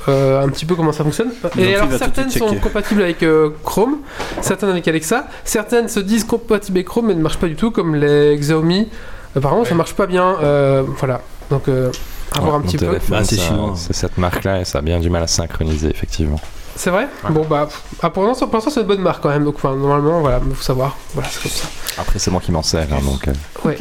euh, 0.08 0.42
un 0.42 0.48
petit 0.48 0.64
peu 0.64 0.74
comment 0.74 0.92
ça 0.92 1.04
fonctionne. 1.04 1.30
Et 1.58 1.74
alors 1.74 1.88
tout 1.88 1.94
de 2.22 2.29
certaines 2.30 2.56
sont 2.56 2.60
compatibles 2.62 3.02
avec 3.02 3.22
euh, 3.22 3.50
Chrome, 3.64 3.98
certaines 4.40 4.70
avec 4.70 4.86
Alexa, 4.88 5.26
certaines 5.44 5.88
se 5.88 6.00
disent 6.00 6.24
compatibles 6.24 6.78
avec 6.78 6.86
Chrome 6.88 7.06
mais 7.08 7.14
ne 7.14 7.22
marchent 7.22 7.38
pas 7.38 7.48
du 7.48 7.56
tout, 7.56 7.70
comme 7.70 7.94
les 7.94 8.36
Xiaomi. 8.38 8.88
Apparemment, 9.36 9.64
ça 9.64 9.74
marche 9.74 9.94
pas 9.94 10.06
bien. 10.06 10.36
euh, 10.42 10.82
voilà. 10.98 11.20
Donc 11.50 11.68
euh, 11.68 11.90
à 12.36 12.40
voir 12.40 12.54
un 12.56 12.58
Ouais, 12.60 12.64
petit 12.66 12.78
peu. 12.78 12.98
Bah, 13.08 13.22
c'est 13.24 13.36
ça- 13.36 13.42
chinois. 13.42 13.74
C'est 13.76 13.92
cette 13.94 14.18
marque-là 14.18 14.60
et 14.60 14.64
ça 14.64 14.78
a 14.78 14.82
bien 14.82 14.98
du 15.00 15.10
mal 15.10 15.22
à 15.22 15.26
synchroniser, 15.26 15.88
effectivement. 15.90 16.40
C'est 16.76 16.90
vrai? 16.90 17.08
Bon 17.28 17.44
bah, 17.44 17.68
ah, 18.02 18.10
pour 18.10 18.22
l'instant, 18.24 18.46
pour 18.46 18.54
l'instant, 18.56 18.70
c'est 18.70 18.80
une 18.80 18.86
bonne 18.86 19.00
marque 19.02 19.22
quand 19.22 19.28
même. 19.28 19.44
Donc 19.44 19.56
enfin, 19.56 19.74
normalement, 19.74 20.20
voilà, 20.20 20.40
faut 20.54 20.62
savoir. 20.62 20.96
Voilà, 21.14 21.28
c'est 21.30 21.42
comme 21.42 21.50
ça. 21.50 21.66
Après, 21.98 22.18
c'est 22.18 22.30
moi 22.30 22.40
qui 22.40 22.52
m'en 22.52 22.62
sers, 22.62 22.86
hein, 22.92 23.00
donc. 23.04 23.28
euh, 23.28 23.32
Ouais. 23.64 23.76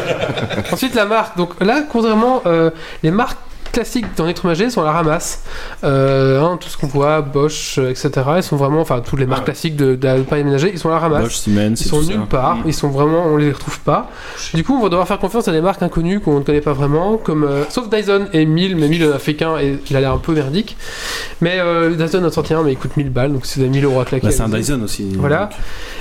Ensuite, 0.72 0.94
la 0.94 1.04
marque. 1.04 1.36
Donc 1.36 1.50
là, 1.60 1.82
contrairement, 1.90 2.42
euh, 2.46 2.70
les 3.02 3.10
marques 3.10 3.38
classiques 3.74 4.06
dans 4.16 4.24
l'électroménager 4.24 4.70
sont 4.70 4.82
à 4.82 4.84
la 4.86 4.92
ramasse. 4.92 5.42
Euh, 5.82 6.40
hein, 6.40 6.56
tout 6.60 6.68
ce 6.68 6.76
qu'on 6.76 6.86
voit, 6.86 7.20
Bosch, 7.20 7.78
euh, 7.78 7.90
etc. 7.90 8.10
Ils 8.36 8.42
sont 8.42 8.56
vraiment, 8.56 8.80
enfin, 8.80 9.00
toutes 9.00 9.18
les 9.18 9.26
marques 9.26 9.44
classiques 9.44 9.76
de, 9.76 9.94
de 9.96 10.06
l'appareil 10.06 10.44
ménager, 10.44 10.70
ils 10.72 10.78
sont 10.78 10.88
à 10.88 10.92
la 10.92 10.98
ramasse. 11.00 11.24
Bosch, 11.24 11.36
Siemens, 11.36 11.74
Ils 11.80 11.86
sont 11.88 12.00
ça. 12.02 12.12
nulle 12.12 12.26
part, 12.26 12.58
ils 12.64 12.72
sont 12.72 12.88
vraiment, 12.88 13.26
on 13.26 13.36
les 13.36 13.52
retrouve 13.52 13.80
pas. 13.80 14.08
Du 14.54 14.64
coup, 14.64 14.74
on 14.74 14.82
va 14.82 14.88
devoir 14.88 15.06
faire 15.08 15.18
confiance 15.18 15.48
à 15.48 15.52
des 15.52 15.60
marques 15.60 15.82
inconnues 15.82 16.20
qu'on 16.20 16.38
ne 16.38 16.44
connaît 16.44 16.60
pas 16.60 16.72
vraiment, 16.72 17.16
comme 17.16 17.44
euh, 17.44 17.64
sauf 17.68 17.88
Dyson 17.90 18.28
et 18.32 18.46
1000, 18.46 18.76
mais 18.76 18.88
1000 18.88 19.06
en 19.08 19.12
a 19.12 19.18
fait 19.18 19.34
qu'un 19.34 19.58
et 19.58 19.78
il 19.90 19.96
a 19.96 20.00
l'air 20.00 20.12
un 20.12 20.18
peu 20.18 20.32
merdique. 20.32 20.76
Mais 21.40 21.56
euh, 21.58 21.94
Dyson 21.94 22.22
en 22.22 22.28
a 22.28 22.30
sorti 22.30 22.54
un, 22.54 22.62
mais 22.62 22.72
il 22.72 22.78
coûte 22.78 22.96
1000 22.96 23.10
balles, 23.10 23.32
donc 23.32 23.44
vous 23.44 23.60
avez 23.60 23.68
1000 23.68 23.84
euros 23.84 24.00
à 24.00 24.04
claquer. 24.04 24.28
Bah, 24.28 24.32
c'est 24.32 24.42
un. 24.42 24.48
Dyson 24.48 24.80
aussi. 24.84 25.04
Voilà. 25.18 25.50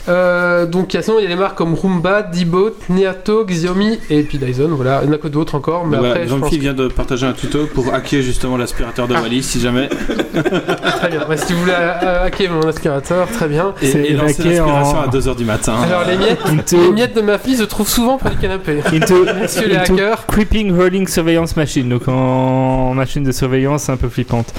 donc. 0.08 0.84
Donc 0.84 0.98
sinon 1.02 1.18
il 1.20 1.24
y 1.24 1.26
a 1.28 1.30
des 1.30 1.38
marques 1.38 1.58
comme 1.58 1.76
Roomba, 1.76 2.24
Dibot, 2.24 2.72
Neato, 2.90 3.46
Xiaomi 3.46 4.00
et 4.10 4.24
puis 4.24 4.38
Dyson. 4.38 4.68
Voilà, 4.72 5.00
il 5.02 5.08
n'y 5.08 5.14
en 5.14 5.16
a 5.16 5.18
que 5.18 5.30
d'autres 5.30 5.56
encore, 5.56 5.88
mais 5.88 5.96
Voilà, 5.98 6.14
après 6.16 6.28
Jean-Philippe 6.28 6.62
vient 6.62 6.74
de 6.74 6.90
partager 6.90 7.26
un 7.26 7.32
tuto 7.32 7.63
pour 7.68 7.94
hacker 7.94 8.22
justement 8.22 8.58
l'aspirateur 8.58 9.08
de 9.08 9.16
Ah. 9.16 9.22
Wallis 9.22 9.44
si 9.44 9.60
jamais 9.60 9.90
très 10.98 11.10
bien. 11.10 11.28
Ouais, 11.28 11.38
si 11.38 11.54
vous 11.54 11.60
voulez 11.60 11.74
euh, 11.78 12.26
hacker 12.26 12.52
mon 12.52 12.68
aspirateur, 12.68 13.28
très 13.30 13.48
bien. 13.48 13.74
et, 13.82 14.14
lancer 14.14 14.44
l'aspiration 14.44 14.98
en- 15.00 15.02
à 15.04 15.08
2h 15.08 15.36
du 15.36 15.46
matin. 15.46 15.76
Alors 15.86 16.04
les 16.08 16.18
miettes, 16.18 16.72
les 16.72 16.92
miettes 16.92 17.16
de 17.16 17.22
ma 17.22 17.38
fille 17.38 17.56
se 17.58 17.64
trouvent 17.64 17.88
souvent 17.90 18.18
près 18.18 18.32
du 18.32 18.38
canapé. 18.38 18.80
into, 18.94 19.26
Messieurs 19.42 19.68
les 19.68 19.76
hackers. 19.78 20.26
Creeping 20.28 20.76
Rolling 20.76 21.08
Surveillance 21.08 21.56
Machine, 21.56 21.90
donc 21.90 22.08
en 22.08 22.94
machine 22.94 23.24
de 23.24 23.32
surveillance 23.32 23.90
un 23.90 23.98
peu 23.98 24.10
flippante. 24.10 24.54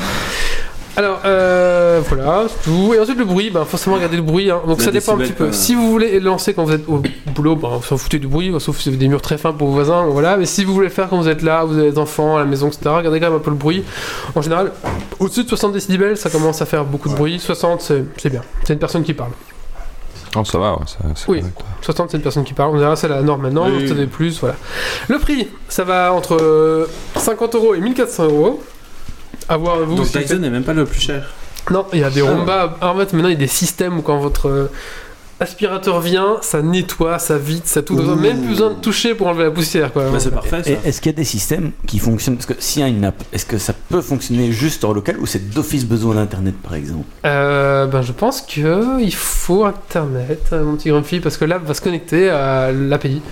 Alors, 0.97 1.20
euh, 1.24 2.01
voilà, 2.09 2.45
c'est 2.49 2.70
tout. 2.70 2.95
Et 2.95 3.01
ensuite, 3.01 3.18
le 3.18 3.24
bruit, 3.24 3.51
ben, 3.51 3.64
forcément, 3.64 3.97
regardez 3.97 4.16
le 4.16 4.22
bruit. 4.22 4.51
hein. 4.51 4.61
Donc, 4.66 4.78
La 4.78 4.84
ça 4.84 4.90
dépend 4.92 5.14
un 5.14 5.18
petit 5.18 5.32
peu. 5.32 5.51
Si 5.53 5.74
vous 5.74 5.90
voulez 5.90 6.20
le 6.20 6.24
lancer 6.24 6.55
quand 6.55 6.64
vous 6.64 6.72
êtes 6.72 6.88
au 6.88 7.03
boulot, 7.34 7.57
ben, 7.57 7.68
vous 7.68 7.82
s'en 7.82 7.97
foutez 7.97 8.18
du 8.20 8.28
bruit, 8.28 8.53
sauf 8.61 8.78
si 8.78 8.88
vous 8.88 8.95
avez 8.95 8.99
des 8.99 9.09
murs 9.09 9.20
très 9.22 9.36
fins 9.36 9.53
pour 9.53 9.68
vos 9.68 9.74
voisins, 9.74 10.05
voilà. 10.07 10.36
Mais 10.36 10.47
si 10.47 10.64
vous 10.64 10.72
voulez 10.72 10.86
le 10.86 10.92
faire 10.92 11.09
quand 11.09 11.16
vous 11.18 11.28
êtes 11.28 11.42
là, 11.42 11.64
vous 11.64 11.76
avez 11.78 11.90
des 11.90 11.99
enfants 11.99 12.36
à 12.36 12.40
la 12.40 12.45
maison, 12.47 12.68
etc., 12.68 12.82
regardez 12.86 13.18
quand 13.18 13.26
même 13.26 13.36
un 13.36 13.40
peu 13.42 13.51
le 13.51 13.57
bruit. 13.57 13.82
En 14.36 14.40
général, 14.42 14.70
au-dessus 15.18 15.42
de 15.45 15.49
60 15.49 15.72
décibels, 15.72 16.16
ça 16.16 16.30
commence 16.30 16.62
à 16.62 16.66
faire 16.66 16.84
beaucoup 16.84 17.09
de 17.09 17.14
bruit. 17.14 17.40
60, 17.40 17.80
c'est 18.16 18.30
bien. 18.30 18.42
C'est 18.62 18.74
une 18.74 18.78
personne 18.78 19.03
qui 19.03 19.14
parle. 19.14 19.30
Non, 20.36 20.45
ça 20.45 20.59
va, 20.59 20.72
ouais, 20.72 20.78
ça- 20.86 20.99
Oui. 21.28 21.40
correct. 21.40 21.59
60, 21.82 22.11
c'est 22.11 22.16
une 22.16 22.22
personne 22.22 22.42
qui 22.45 22.55
parle. 22.55 22.74
On 22.74 22.78
dirait 22.78 22.97
c'est 22.97 23.07
la 23.09 23.22
norme 23.22 23.42
maintenant. 23.42 23.66
Oui. 23.68 23.82
Vous 23.82 23.88
savez 23.88 24.07
plus, 24.07 24.38
voilà. 24.40 24.57
Le 25.09 25.18
prix, 25.18 25.49
ça 25.68 25.84
va 25.84 26.12
entre 26.12 26.36
euh, 26.40 26.86
50 27.16 27.55
euros 27.55 27.74
et 27.74 27.80
1400 27.80 28.24
euros. 28.26 28.62
À 29.49 29.57
voir 29.57 29.78
vous. 29.80 29.97
Donc 29.97 30.11
Dyson 30.11 30.38
n'est 30.38 30.51
même 30.51 30.64
pas 30.64 30.72
le 30.74 30.84
plus 30.84 31.01
cher. 31.01 31.30
Non, 31.70 31.86
il 31.92 32.01
y 32.01 32.05
a 32.05 32.11
des 32.11 32.22
Roomba. 32.22 32.76
En 32.80 32.95
fait, 32.97 33.12
maintenant, 33.12 33.28
il 33.28 33.32
y 33.32 33.36
a 33.36 33.38
des 33.38 33.47
systèmes 33.47 33.99
où 33.99 34.03
quand 34.03 34.18
votre 34.18 34.49
euh, 34.49 34.70
aspirateur 35.40 36.01
vient, 36.01 36.36
ça 36.42 36.61
nettoie, 36.62 37.18
ça 37.18 37.38
vide, 37.38 37.62
ça 37.64 37.82
tout. 37.82 37.95
Ouh. 37.99 38.14
Même 38.16 38.40
plus 38.40 38.51
besoin 38.51 38.70
de 38.70 38.74
toucher 38.80 39.14
pour 39.14 39.28
enlever 39.28 39.45
la 39.45 39.51
poussière, 39.51 39.92
quoi. 39.92 40.11
Bah, 40.11 40.18
c'est 40.20 40.30
parfait 40.30 40.62
ça. 40.62 40.70
Et 40.70 40.78
Est-ce 40.84 41.01
qu'il 41.01 41.11
y 41.11 41.14
a 41.14 41.16
des 41.16 41.24
systèmes 41.24 41.72
qui 41.86 41.99
fonctionnent? 41.99 42.36
Parce 42.36 42.47
que 42.47 42.55
s'il 42.59 42.82
y 42.82 42.84
a 42.84 42.88
une 42.88 43.05
app, 43.05 43.14
est-ce 43.32 43.47
que 43.47 43.57
ça 43.59 43.72
peut 43.88 44.03
fonctionner 44.03 44.53
juste 44.53 44.84
en 44.84 44.92
local 44.92 45.16
ou 45.18 45.26
c'est 45.26 45.51
d'office 45.51 45.86
besoin 45.86 46.16
d'internet 46.16 46.55
par 46.62 46.74
exemple? 46.74 47.07
Euh, 47.24 47.86
ben, 47.86 48.03
je 48.03 48.12
pense 48.12 48.42
que 48.42 49.01
il 49.03 49.14
faut 49.14 49.64
Internet, 49.64 50.42
euh, 50.53 50.64
mon 50.64 50.76
petit 50.76 50.90
Grumpy, 50.90 51.20
parce 51.20 51.36
que 51.38 51.47
l'app 51.47 51.64
va 51.64 51.72
se 51.74 51.80
connecter 51.80 52.28
à 52.28 52.72
l'API. 52.72 53.22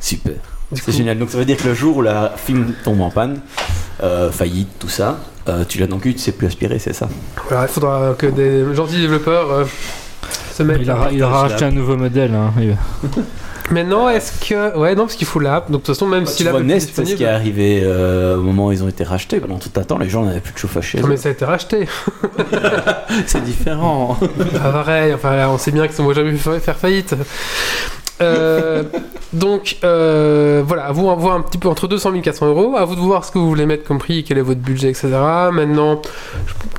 Super. 0.00 0.34
Du 0.70 0.80
C'est 0.80 0.84
coup, 0.84 0.92
génial. 0.96 1.18
Donc 1.18 1.30
ça 1.30 1.38
veut 1.38 1.44
dire 1.44 1.56
que 1.56 1.66
le 1.68 1.74
jour 1.74 1.96
où 1.96 2.02
la 2.02 2.32
film 2.36 2.74
tombe 2.84 3.00
en 3.00 3.10
panne, 3.10 3.40
euh, 4.02 4.30
faillite, 4.30 4.68
tout 4.78 4.88
ça, 4.88 5.18
euh, 5.48 5.64
tu 5.68 5.78
l'as 5.78 5.86
dans 5.86 5.96
le 5.96 6.02
cul, 6.02 6.14
tu 6.14 6.20
sais 6.20 6.32
plus 6.32 6.46
aspirer, 6.46 6.78
c'est 6.78 6.92
ça 6.92 7.08
Voilà, 7.48 7.64
il 7.64 7.68
faudra 7.68 8.14
que 8.18 8.26
des 8.26 8.74
gentils 8.74 9.00
développeurs 9.00 9.50
euh, 9.52 9.64
se 10.52 10.62
mettent. 10.62 10.78
Il 10.82 10.90
aura, 10.90 11.12
il 11.12 11.22
aura 11.22 11.42
racheté 11.42 11.64
un 11.64 11.70
nouveau 11.70 11.96
modèle. 11.96 12.32
Hein. 12.34 12.52
Maintenant, 13.70 14.08
est-ce 14.08 14.48
que. 14.48 14.76
Ouais, 14.78 14.94
non, 14.94 15.02
parce 15.06 15.16
qu'il 15.16 15.26
faut 15.26 15.40
l'app. 15.40 15.72
Donc, 15.72 15.80
de 15.80 15.86
toute 15.86 15.94
façon, 15.96 16.06
même 16.06 16.22
Bah, 16.24 16.30
si 16.30 16.44
l'app 16.44 16.60
Nest, 16.60 16.90
c'est 16.94 17.04
ce 17.04 17.14
qui 17.16 17.24
est 17.24 17.26
arrivé 17.26 17.80
euh, 17.82 18.36
au 18.36 18.40
moment 18.42 18.66
où 18.68 18.72
ils 18.72 18.84
ont 18.84 18.88
été 18.88 19.02
rachetés. 19.02 19.40
Pendant 19.40 19.58
tout 19.58 19.70
un 19.74 19.82
temps, 19.82 19.98
les 19.98 20.08
gens 20.08 20.24
n'avaient 20.24 20.38
plus 20.38 20.52
de 20.52 20.58
chauffage 20.58 20.84
chez 20.86 21.00
Non, 21.00 21.06
eux. 21.06 21.10
mais 21.10 21.16
ça 21.16 21.30
a 21.30 21.32
été 21.32 21.44
racheté. 21.44 21.88
C'est 23.26 23.42
différent. 23.42 24.16
Pas 24.52 24.70
pareil, 24.70 25.12
enfin, 25.14 25.34
là, 25.34 25.50
on 25.50 25.58
sait 25.58 25.72
bien 25.72 25.88
qu'ils 25.88 26.00
ne 26.00 26.08
vont 26.08 26.14
jamais 26.14 26.32
fa- 26.36 26.60
faire 26.60 26.76
faillite. 26.76 27.14
Euh, 28.20 28.82
donc 29.32 29.76
euh, 29.84 30.62
voilà, 30.66 30.86
à 30.86 30.92
vous 30.92 31.10
à 31.10 31.14
voir 31.14 31.34
un 31.34 31.42
petit 31.42 31.58
peu 31.58 31.68
entre 31.68 31.88
200 31.88 32.10
000 32.10 32.20
et 32.20 32.22
400 32.22 32.46
euros. 32.48 32.76
À 32.76 32.84
vous 32.84 32.94
de 32.94 33.00
voir 33.00 33.24
ce 33.24 33.32
que 33.32 33.38
vous 33.38 33.48
voulez 33.48 33.66
mettre 33.66 33.84
comme 33.84 33.98
prix, 33.98 34.24
quel 34.24 34.38
est 34.38 34.42
votre 34.42 34.60
budget, 34.60 34.88
etc. 34.88 35.08
Maintenant, 35.52 36.00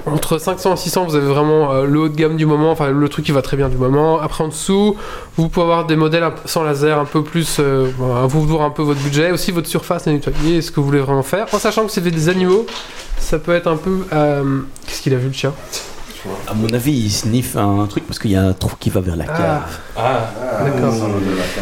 entre 0.06 0.38
500 0.38 0.74
et 0.74 0.78
600, 0.78 1.06
vous 1.06 1.16
avez 1.16 1.28
vraiment 1.28 1.72
euh, 1.72 1.86
le 1.86 2.00
haut 2.00 2.10
de 2.10 2.16
gamme 2.16 2.38
du 2.38 2.46
moment, 2.46 2.72
enfin 2.72 2.92
le 2.92 3.10
truc 3.10 3.26
qui 3.26 3.32
va 3.32 3.42
très 3.42 3.58
bien 3.58 3.70
du 3.70 3.78
moment. 3.78 4.20
Après 4.20 4.44
en 4.44 4.48
dessous, 4.48 4.96
vous 5.38 5.50
pouvez 5.50 5.64
avoir 5.64 5.86
des 5.86 5.96
modèles 5.96 6.28
sans 6.46 6.64
laser, 6.64 6.98
un 7.00 7.06
peu 7.06 7.24
plus. 7.24 7.60
à 7.60 8.26
vous 8.26 8.42
de 8.42 8.52
voir 8.52 8.64
un 8.64 8.72
peu 8.72 8.82
votre 8.82 9.02
budget, 9.02 9.32
aussi 9.32 9.52
votre 9.52 9.68
surface 9.68 10.08
à 10.08 10.12
nettoyer, 10.12 10.62
ce 10.62 10.72
que 10.72 10.80
vous 10.80 10.86
voulez 10.86 11.00
vraiment 11.00 11.24
faire? 11.24 11.48
En 11.54 11.60
sachant 11.60 11.86
que 11.86 11.92
c'est 11.92 12.02
des 12.02 12.30
animaux, 12.30 12.66
ça 13.20 13.40
peut 13.40 13.54
être 13.54 13.68
un 13.68 13.78
peu. 13.78 14.06
Qu'est-ce 14.88 15.02
qu'il 15.02 15.14
a 15.14 15.18
vu 15.18 15.28
le 15.28 15.34
chien? 15.34 15.54
À 16.48 16.54
mon 16.54 16.68
avis, 16.74 16.92
ils 16.92 17.12
sniffent 17.12 17.56
un 17.58 17.86
truc 17.88 18.06
parce 18.08 18.20
qu'il 18.20 18.32
y 18.32 18.36
a 18.36 18.42
un 18.44 18.54
trou 18.54 18.72
qui 18.80 18.90
va 18.90 19.02
vers 19.02 19.16
la 19.16 19.26
Ah. 19.28 19.38
cave. 19.38 19.80
D'accord. 20.66 20.94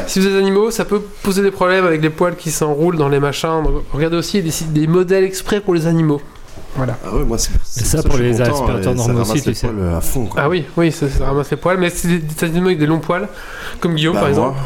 Si 0.08 0.20
vous 0.20 0.28
êtes 0.28 0.34
des 0.34 0.40
animaux, 0.40 0.72
ça 0.72 0.86
peut 0.86 1.02
poser 1.24 1.42
des 1.42 1.52
problèmes 1.52 1.86
avec 1.86 2.02
les 2.02 2.10
poils 2.10 2.36
qui 2.36 2.52
s'enroulent 2.52 2.98
dans 2.98 3.10
les 3.10 3.20
machins. 3.20 3.64
Donc, 3.64 3.84
regardez 3.94 4.18
aussi 4.18 4.42
des, 4.42 4.52
des 4.68 4.88
modèles 4.88 5.24
exprès 5.24 5.60
pour 5.62 5.74
les 5.74 5.88
animaux. 5.88 6.22
Voilà. 6.76 6.98
Ah 7.06 7.16
ouais, 7.16 7.24
moi 7.24 7.38
c'est 7.38 7.52
c'est 7.64 7.86
ça, 7.86 8.04
pour 8.04 8.18
les 8.18 8.32
content, 8.32 8.44
aspirateurs 8.44 8.96
normaux 8.96 9.22
aussi, 9.22 9.36
les 9.36 9.42
tu 9.42 9.54
sais. 9.56 9.68
poils 9.68 9.94
à 9.96 10.02
fond 10.02 10.26
quoi. 10.26 10.42
Ah 10.44 10.50
oui, 10.50 10.66
oui, 10.76 10.92
ça, 10.92 11.08
ça 11.08 11.26
ramasse 11.26 11.50
les 11.52 11.58
poils, 11.58 11.78
mais 11.78 11.90
c'est 11.90 12.08
des, 12.20 12.58
avec 12.60 12.78
des 12.78 12.86
longs 12.86 13.00
poils, 13.00 13.30
comme 13.80 13.96
Guillaume 13.96 14.16
Bah, 14.16 14.22
par 14.22 14.30
moi, 14.32 14.38
exemple. 14.38 14.60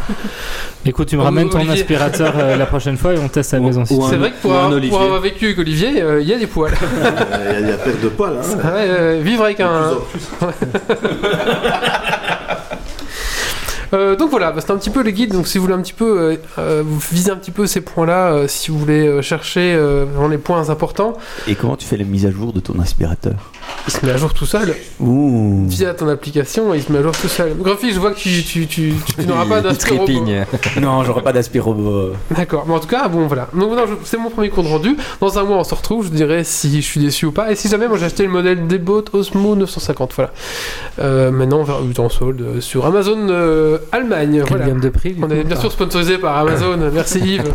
Écoute, 0.86 1.07
tu 1.10 1.18
me 1.18 1.22
ramènes 1.22 1.49
ton 1.49 1.68
aspirateur 1.70 2.34
euh, 2.38 2.55
la 2.57 2.66
prochaine 2.66 2.97
fois 2.97 3.14
et 3.14 3.20
on 3.20 3.28
teste 3.28 3.53
à 3.53 3.57
la 3.60 3.64
maison. 3.66 3.86
C'est 3.86 3.95
vrai 4.18 4.32
que 4.32 4.41
pour 4.41 4.53
un 4.53 4.57
avoir, 4.57 4.72
Olivier. 4.72 4.89
pour 4.89 5.01
avoir 5.01 5.22
vécu 5.22 5.45
avec 5.45 5.60
Olivier, 5.60 6.01
euh, 6.01 6.22
il 6.22 6.28
y 6.28 6.34
a 6.34 6.39
des 6.39 6.47
poils. 6.47 6.74
Il 6.82 7.03
y 7.03 7.05
a- 7.05 7.60
il 7.60 7.68
y 7.68 7.72
a 7.72 7.78
perte 7.78 8.01
de 8.01 8.10
poils. 8.10 8.38
Hein. 8.38 8.57
Ah 8.64 8.68
ouais, 8.74 8.86
euh, 8.88 9.22
vivre 9.24 9.43
avec 9.43 9.60
De 9.60 9.64
un. 9.64 9.97
plus 10.12 10.22
en 10.41 10.47
plus. 10.47 10.55
Euh, 13.93 14.15
donc 14.15 14.29
voilà, 14.29 14.51
bah, 14.51 14.61
c'est 14.65 14.71
un 14.71 14.77
petit 14.77 14.89
peu 14.89 15.03
le 15.03 15.11
guide. 15.11 15.33
Donc 15.33 15.47
si 15.47 15.57
vous 15.57 15.63
voulez 15.65 15.75
un 15.75 15.81
petit 15.81 15.93
peu 15.93 16.19
euh, 16.19 16.35
euh, 16.57 16.83
vous 16.85 16.99
visez 17.11 17.31
un 17.31 17.35
petit 17.37 17.51
peu 17.51 17.67
ces 17.67 17.81
points-là, 17.81 18.31
euh, 18.33 18.47
si 18.47 18.71
vous 18.71 18.77
voulez 18.79 19.21
chercher 19.21 19.75
vraiment 19.77 20.27
les 20.27 20.37
points 20.37 20.69
importants, 20.69 21.13
Et 21.47 21.55
comment 21.55 21.75
tu 21.75 21.85
fais 21.87 21.97
la 21.97 22.03
mise 22.05 22.25
à 22.25 22.31
jour 22.31 22.53
de 22.53 22.59
ton 22.59 22.79
aspirateur? 22.79 23.33
Il 23.87 23.93
se 23.93 24.05
met 24.05 24.11
à 24.11 24.17
jour 24.17 24.33
tout 24.33 24.45
seul. 24.45 24.75
Ouh. 24.99 25.65
Via 25.67 25.93
ton 25.93 26.07
application, 26.09 26.73
il 26.73 26.81
se 26.81 26.91
met 26.91 26.99
à 26.99 27.03
jour 27.03 27.11
tout 27.11 27.27
seul. 27.27 27.55
Grumpy, 27.59 27.91
je 27.93 27.99
vois 27.99 28.11
que 28.11 28.17
tu, 28.19 28.43
tu, 28.43 28.65
tu, 28.67 28.93
tu- 29.05 29.13
tu 29.15 29.25
n'auras 29.27 29.45
pas 29.45 29.57
Il 29.59 29.63
d'aspiro. 29.63 30.05
trépigne. 30.05 30.45
Non, 30.81 31.03
j'aurais 31.03 31.21
pas 31.23 31.33
d'aspirobot. 31.33 32.13
D'accord, 32.31 32.65
mais 32.67 32.73
en 32.73 32.79
tout 32.79 32.87
cas, 32.87 33.07
bon 33.07 33.27
voilà. 33.27 33.47
Donc 33.53 33.71
c'est 34.05 34.17
mon 34.17 34.29
premier 34.29 34.49
compte 34.49 34.67
rendu. 34.67 34.95
Dans 35.19 35.37
un 35.39 35.43
mois, 35.43 35.57
on 35.57 35.63
se 35.63 35.73
retrouve. 35.75 36.05
Je 36.05 36.11
dirai 36.11 36.43
si 36.43 36.81
je 36.81 36.85
suis 36.87 36.99
déçu 36.99 37.25
ou 37.25 37.31
pas. 37.31 37.51
Et 37.51 37.55
si 37.55 37.67
jamais, 37.67 37.87
moi 37.87 37.97
j'ai 37.97 38.05
acheté 38.05 38.23
le 38.23 38.29
modèle 38.29 38.67
Debot 38.67 39.03
Osmo 39.13 39.55
950. 39.55 40.13
Voilà. 40.15 41.31
Maintenant, 41.31 41.59
on 41.59 41.63
verra 41.63 41.79
en 41.99 42.09
solde 42.09 42.59
sur 42.61 42.85
Amazon 42.85 43.78
Allemagne. 43.91 44.39
Quelle 44.39 44.47
Voilà. 44.49 44.65
gamme 44.67 44.80
de 44.80 44.89
prix 44.89 45.13
du 45.13 45.23
On 45.23 45.27
coup 45.27 45.34
est 45.34 45.43
bien 45.43 45.55
sûr 45.55 45.71
sponsorisé 45.71 46.17
par 46.17 46.38
Amazon. 46.38 46.77
Merci 46.93 47.19
Yves. 47.19 47.53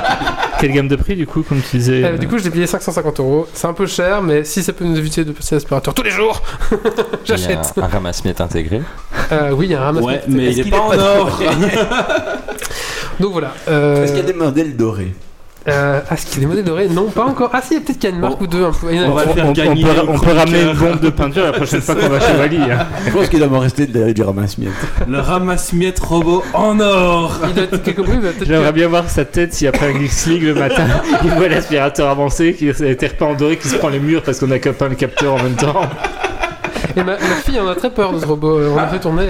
Quelle 0.60 0.72
gamme 0.72 0.88
de 0.88 0.96
prix 0.96 1.16
du 1.16 1.26
coup, 1.26 1.42
comme 1.42 1.60
tu 1.60 1.76
disais 1.78 2.04
Euh, 2.04 2.16
du 2.18 2.28
coup, 2.28 2.38
je 2.38 2.44
l'ai 2.44 2.50
payé 2.50 2.66
550 2.66 3.18
euros. 3.20 3.48
C'est 3.52 3.66
un 3.66 3.72
peu 3.72 3.86
cher, 3.86 4.22
mais 4.22 4.44
si 4.44 4.62
ça 4.62 4.72
peut 4.72 4.84
nous 4.84 4.96
éviter 4.96 5.24
de 5.24 5.32
passer 5.32 5.54
l'aspirateur 5.56 5.92
tous 5.94 6.02
les 6.04 6.10
jours, 6.10 6.40
j'achète. 7.24 7.72
un 7.76 7.86
ramasse-miettes 7.86 8.40
intégré. 8.40 8.80
Euh, 9.32 9.50
oui, 9.52 9.66
il 9.66 9.72
y 9.72 9.74
a 9.74 9.80
un 9.82 9.84
ramasse. 9.86 10.04
Ouais, 10.04 10.22
mais 10.28 10.52
il 10.52 10.60
est 10.60 10.62
qu'il 10.62 10.70
pas 10.70 10.80
en 10.80 10.96
or. 10.98 11.40
Donc 13.20 13.32
voilà. 13.32 13.52
Euh, 13.68 14.04
Est-ce 14.04 14.12
qu'il 14.12 14.20
y 14.20 14.24
a 14.28 14.32
des 14.32 14.38
modèles 14.38 14.76
dorés? 14.76 15.12
Euh, 15.68 16.00
ah, 16.08 16.14
est-ce 16.14 16.26
qu'il 16.26 16.34
y 16.34 16.38
a 16.38 16.40
des 16.40 16.46
modèles 16.46 16.64
dorés 16.64 16.88
Non, 16.88 17.04
pas 17.10 17.24
encore. 17.24 17.50
Ah 17.52 17.60
si, 17.62 17.78
peut-être 17.80 17.98
qu'il 17.98 18.10
y 18.10 18.12
a 18.12 18.16
une 18.16 18.20
marque 18.20 18.40
ou 18.40 18.46
deux. 18.46 18.64
Un 18.64 18.72
peu. 18.72 18.86
On 19.06 19.12
va 19.12 19.24
le 19.24 19.32
faire 19.32 19.46
on, 19.46 19.48
on 19.50 19.52
gagner 19.52 19.82
peut, 19.84 19.90
on 20.08 20.16
ramener 20.36 20.62
une 20.62 20.72
bombe 20.74 21.00
de 21.00 21.10
peinture 21.10 21.44
la 21.44 21.52
prochaine 21.52 21.80
fois 21.80 21.94
qu'on 21.94 22.08
va 22.08 22.20
chez 22.20 22.36
Wally. 22.36 22.58
hein. 22.70 22.86
Je 23.06 23.10
pense 23.12 23.28
qu'il 23.28 23.38
doit 23.38 23.48
m'en 23.48 23.60
rester 23.60 23.86
de- 23.86 24.12
du 24.12 24.22
ramasse-miettes. 24.22 24.72
Le 25.08 25.20
ramasse-miettes 25.20 26.00
robot 26.00 26.42
en 26.54 26.80
or. 26.80 27.38
il 27.48 27.54
doit 27.54 27.64
être 27.64 27.82
quelque 27.82 28.02
part, 28.02 28.14
il 28.14 28.20
doit 28.20 28.30
peut-être 28.32 28.48
J'aimerais 28.48 28.72
bien 28.72 28.88
voir 28.88 29.08
sa 29.08 29.24
tête 29.24 29.54
si 29.54 29.66
après 29.66 29.92
un 29.94 29.98
Geeks 30.00 30.26
League 30.26 30.42
le 30.44 30.54
matin, 30.54 30.86
il 31.24 31.30
voit 31.30 31.48
l'aspirateur 31.48 32.08
avancé 32.08 32.54
qui 32.54 32.68
a 32.70 32.86
été 32.88 33.06
repeint 33.06 33.26
en 33.26 33.34
doré 33.34 33.56
qui 33.56 33.68
se 33.68 33.76
prend 33.76 33.88
les 33.88 34.00
murs 34.00 34.22
parce 34.22 34.38
qu'on 34.40 34.50
a 34.50 34.58
peint 34.58 34.88
le 34.88 34.94
capteur 34.96 35.34
en 35.34 35.42
même 35.42 35.54
temps. 35.56 35.82
Et 36.96 37.02
ma, 37.02 37.12
ma 37.12 37.18
fille 37.44 37.58
en 37.60 37.68
a 37.68 37.74
très 37.74 37.90
peur 37.90 38.12
de 38.12 38.20
ce 38.20 38.26
robot. 38.26 38.60
On 38.72 38.76
l'a 38.76 38.88
fait 38.88 39.00
tourner. 39.00 39.26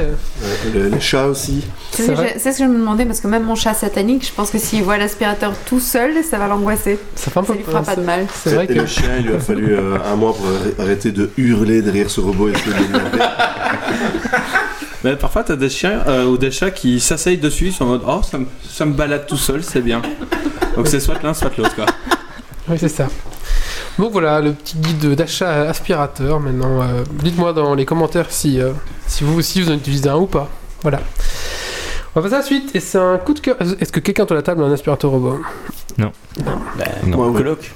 Euh, 0.74 0.88
les 0.90 1.00
chats 1.00 1.26
aussi. 1.26 1.64
C'est 1.90 2.06
ce 2.06 2.12
que 2.12 2.52
je- 2.58 2.64
me 2.64 2.78
demandais 2.78 3.04
parce 3.04 3.20
que 3.20 3.28
même 3.28 3.44
mon 3.44 3.54
chat 3.54 3.74
satanique, 3.74 4.26
je 4.26 4.32
pense 4.32 4.50
que 4.50 4.58
s'il 4.58 4.82
voit 4.82 4.98
l'aspirateur 4.98 5.52
tout 5.66 5.80
seul, 5.80 6.12
ça 6.24 6.38
va 6.38 6.48
l'angoisser. 6.48 6.98
Ça 7.14 7.30
fait 7.30 7.40
un 7.40 7.42
peu 7.42 7.52
Ça 7.52 7.58
lui 7.58 7.64
fera 7.64 7.82
pas 7.82 7.96
de 7.96 8.02
mal. 8.02 8.26
C'est 8.34 8.54
vrai 8.54 8.64
Et 8.64 8.68
que. 8.74 8.80
le 8.80 8.86
chien, 8.86 9.10
il 9.18 9.26
lui 9.26 9.34
a 9.34 9.38
fallu 9.38 9.74
euh, 9.74 9.98
un 10.10 10.16
mois 10.16 10.34
pour 10.34 10.46
arr- 10.46 10.80
arrêter 10.82 11.12
de 11.12 11.30
hurler 11.36 11.82
derrière 11.82 12.08
ce 12.10 12.20
robot 12.20 12.48
et 12.48 12.52
essayer 12.52 12.72
de. 12.72 12.98
Mais 15.04 15.16
parfois, 15.16 15.42
t'as 15.42 15.56
des 15.56 15.68
chiens 15.68 16.00
euh, 16.06 16.26
ou 16.26 16.38
des 16.38 16.52
chats 16.52 16.70
qui 16.70 17.00
s'asseyent 17.00 17.36
dessus, 17.38 17.66
ils 17.66 17.72
sont 17.72 17.84
en 17.84 17.88
mode 17.88 18.02
Oh, 18.06 18.20
ça 18.22 18.38
me, 18.38 18.46
ça 18.68 18.84
me 18.84 18.92
balade 18.92 19.26
tout 19.26 19.36
seul, 19.36 19.62
c'est 19.64 19.80
bien. 19.80 20.00
Donc 20.76 20.86
c'est 20.86 21.00
soit 21.00 21.20
l'un, 21.22 21.34
soit 21.34 21.50
l'autre, 21.58 21.74
quoi. 21.74 21.86
Oui, 22.68 22.76
c'est 22.78 22.88
ça. 22.88 23.08
Donc 23.98 24.12
voilà, 24.12 24.40
le 24.40 24.52
petit 24.52 24.76
guide 24.78 25.14
d'achat 25.14 25.68
aspirateur. 25.68 26.40
Maintenant, 26.40 26.80
euh, 26.80 27.04
dites-moi 27.22 27.52
dans 27.52 27.74
les 27.74 27.84
commentaires 27.84 28.30
si, 28.30 28.60
euh, 28.60 28.72
si 29.06 29.24
vous 29.24 29.38
aussi 29.38 29.60
vous 29.62 29.70
en 29.70 29.74
utilisez 29.74 30.08
un 30.08 30.16
ou 30.16 30.26
pas. 30.26 30.48
Voilà. 30.82 31.00
On 32.14 32.20
va 32.20 32.22
passer 32.24 32.34
à 32.34 32.38
la 32.38 32.44
suite. 32.44 32.74
Et 32.74 32.80
c'est 32.80 32.98
un 32.98 33.18
coup 33.18 33.34
de 33.34 33.40
cœur. 33.40 33.56
Est-ce 33.60 33.92
que 33.92 34.00
quelqu'un 34.00 34.24
autour 34.24 34.34
de 34.34 34.40
la 34.40 34.42
table 34.42 34.62
a 34.62 34.66
un 34.66 34.72
aspirateur 34.72 35.10
robot? 35.10 35.38
Ben, 35.98 36.10
Non. 37.06 37.16
Moi, 37.16 37.28
oui. 37.28 37.36
coloc? 37.36 37.70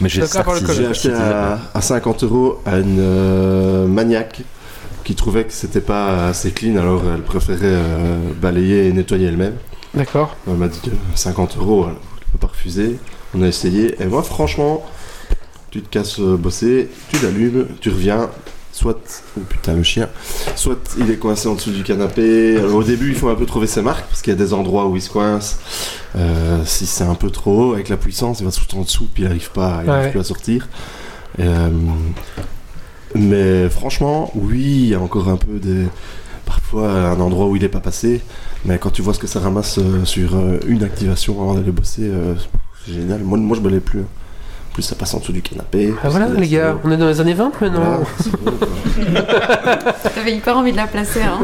Mais 0.00 0.08
j'ai 0.08 0.22
acheté 0.22 1.12
à, 1.12 1.58
à 1.74 1.80
50 1.80 2.22
euros 2.24 2.60
à 2.64 2.78
une 2.78 2.98
euh, 3.00 3.86
maniaque 3.86 4.42
qui 5.04 5.14
trouvait 5.14 5.44
que 5.44 5.52
c'était 5.52 5.80
pas 5.80 6.28
assez 6.28 6.50
clean, 6.50 6.76
alors 6.76 7.02
elle 7.14 7.22
préférait 7.22 7.60
euh, 7.62 8.16
balayer 8.40 8.88
et 8.88 8.92
nettoyer 8.92 9.28
elle-même. 9.28 9.54
D'accord. 9.94 10.36
Elle 10.48 10.54
m'a 10.54 10.68
dit 10.68 10.80
que 10.80 10.90
50 11.14 11.56
euros, 11.58 11.84
elle 11.86 11.92
ne 11.92 12.32
peut 12.32 12.38
pas 12.40 12.48
refuser. 12.48 12.98
On 13.34 13.42
a 13.42 13.46
essayé, 13.46 13.94
et 14.02 14.06
moi, 14.06 14.22
franchement, 14.22 14.84
tu 15.76 15.82
te 15.82 15.88
casses 15.90 16.18
euh, 16.20 16.36
bosser, 16.36 16.88
tu 17.10 17.18
l'allumes, 17.22 17.66
tu 17.80 17.90
reviens. 17.90 18.30
Soit, 18.72 19.22
oh 19.38 19.40
putain, 19.48 19.72
le 19.74 19.82
chien, 19.82 20.06
soit 20.54 20.76
il 20.98 21.10
est 21.10 21.16
coincé 21.16 21.48
en 21.48 21.54
dessous 21.54 21.70
du 21.70 21.82
canapé. 21.82 22.58
Alors, 22.58 22.74
au 22.74 22.82
début, 22.82 23.08
il 23.08 23.14
faut 23.14 23.30
un 23.30 23.34
peu 23.34 23.46
trouver 23.46 23.66
ses 23.66 23.80
marques, 23.80 24.04
parce 24.06 24.20
qu'il 24.20 24.34
y 24.34 24.36
a 24.36 24.38
des 24.38 24.52
endroits 24.52 24.86
où 24.86 24.96
il 24.96 25.00
se 25.00 25.08
coince. 25.08 25.58
Euh, 26.14 26.58
si 26.66 26.84
c'est 26.84 27.04
un 27.04 27.14
peu 27.14 27.30
trop 27.30 27.70
haut, 27.70 27.72
avec 27.72 27.88
la 27.88 27.96
puissance, 27.96 28.40
il 28.40 28.44
va 28.44 28.50
se 28.50 28.60
foutre 28.60 28.76
en 28.76 28.82
dessous, 28.82 29.08
puis 29.14 29.22
il 29.22 29.26
n'arrive 29.28 29.50
pas, 29.50 29.80
il 29.82 29.88
Ouais. 29.88 29.96
arrive 29.96 30.10
plus 30.10 30.20
à 30.20 30.24
sortir. 30.24 30.68
Euh, 31.40 31.70
mais 33.14 33.68
franchement, 33.70 34.30
oui, 34.34 34.60
il 34.62 34.88
y 34.88 34.94
a 34.94 35.00
encore 35.00 35.28
un 35.30 35.36
peu 35.38 35.58
des. 35.58 35.86
Parfois, 36.44 36.90
un 36.90 37.18
endroit 37.20 37.46
où 37.46 37.56
il 37.56 37.62
n'est 37.62 37.68
pas 37.68 37.80
passé. 37.80 38.20
Mais 38.66 38.78
quand 38.78 38.90
tu 38.90 39.00
vois 39.02 39.14
ce 39.14 39.18
que 39.18 39.26
ça 39.26 39.40
ramasse 39.40 39.80
sur 40.04 40.36
une 40.66 40.82
activation 40.84 41.40
avant 41.40 41.54
d'aller 41.54 41.72
bosser, 41.72 42.10
c'est 42.84 42.92
génial. 42.92 43.20
Moi, 43.22 43.38
moi 43.38 43.56
je 43.56 43.62
ne 43.62 43.68
l'ai 43.70 43.80
plus. 43.80 44.02
Plus 44.76 44.82
ça 44.82 44.94
passe 44.94 45.14
en 45.14 45.20
dessous 45.20 45.32
du 45.32 45.40
canapé. 45.40 45.94
Ah 46.04 46.10
voilà, 46.10 46.28
les 46.28 46.46
gars, 46.48 46.76
on 46.84 46.90
est 46.90 46.98
dans 46.98 47.08
les 47.08 47.18
années 47.18 47.32
20 47.32 47.50
Voilà, 47.58 47.72
maintenant. 47.78 48.04
quoi. 48.44 48.52
T'avais 50.14 50.34
hyper 50.36 50.54
envie 50.58 50.72
de 50.72 50.76
la 50.76 50.86
placer, 50.86 51.22
hein. 51.22 51.38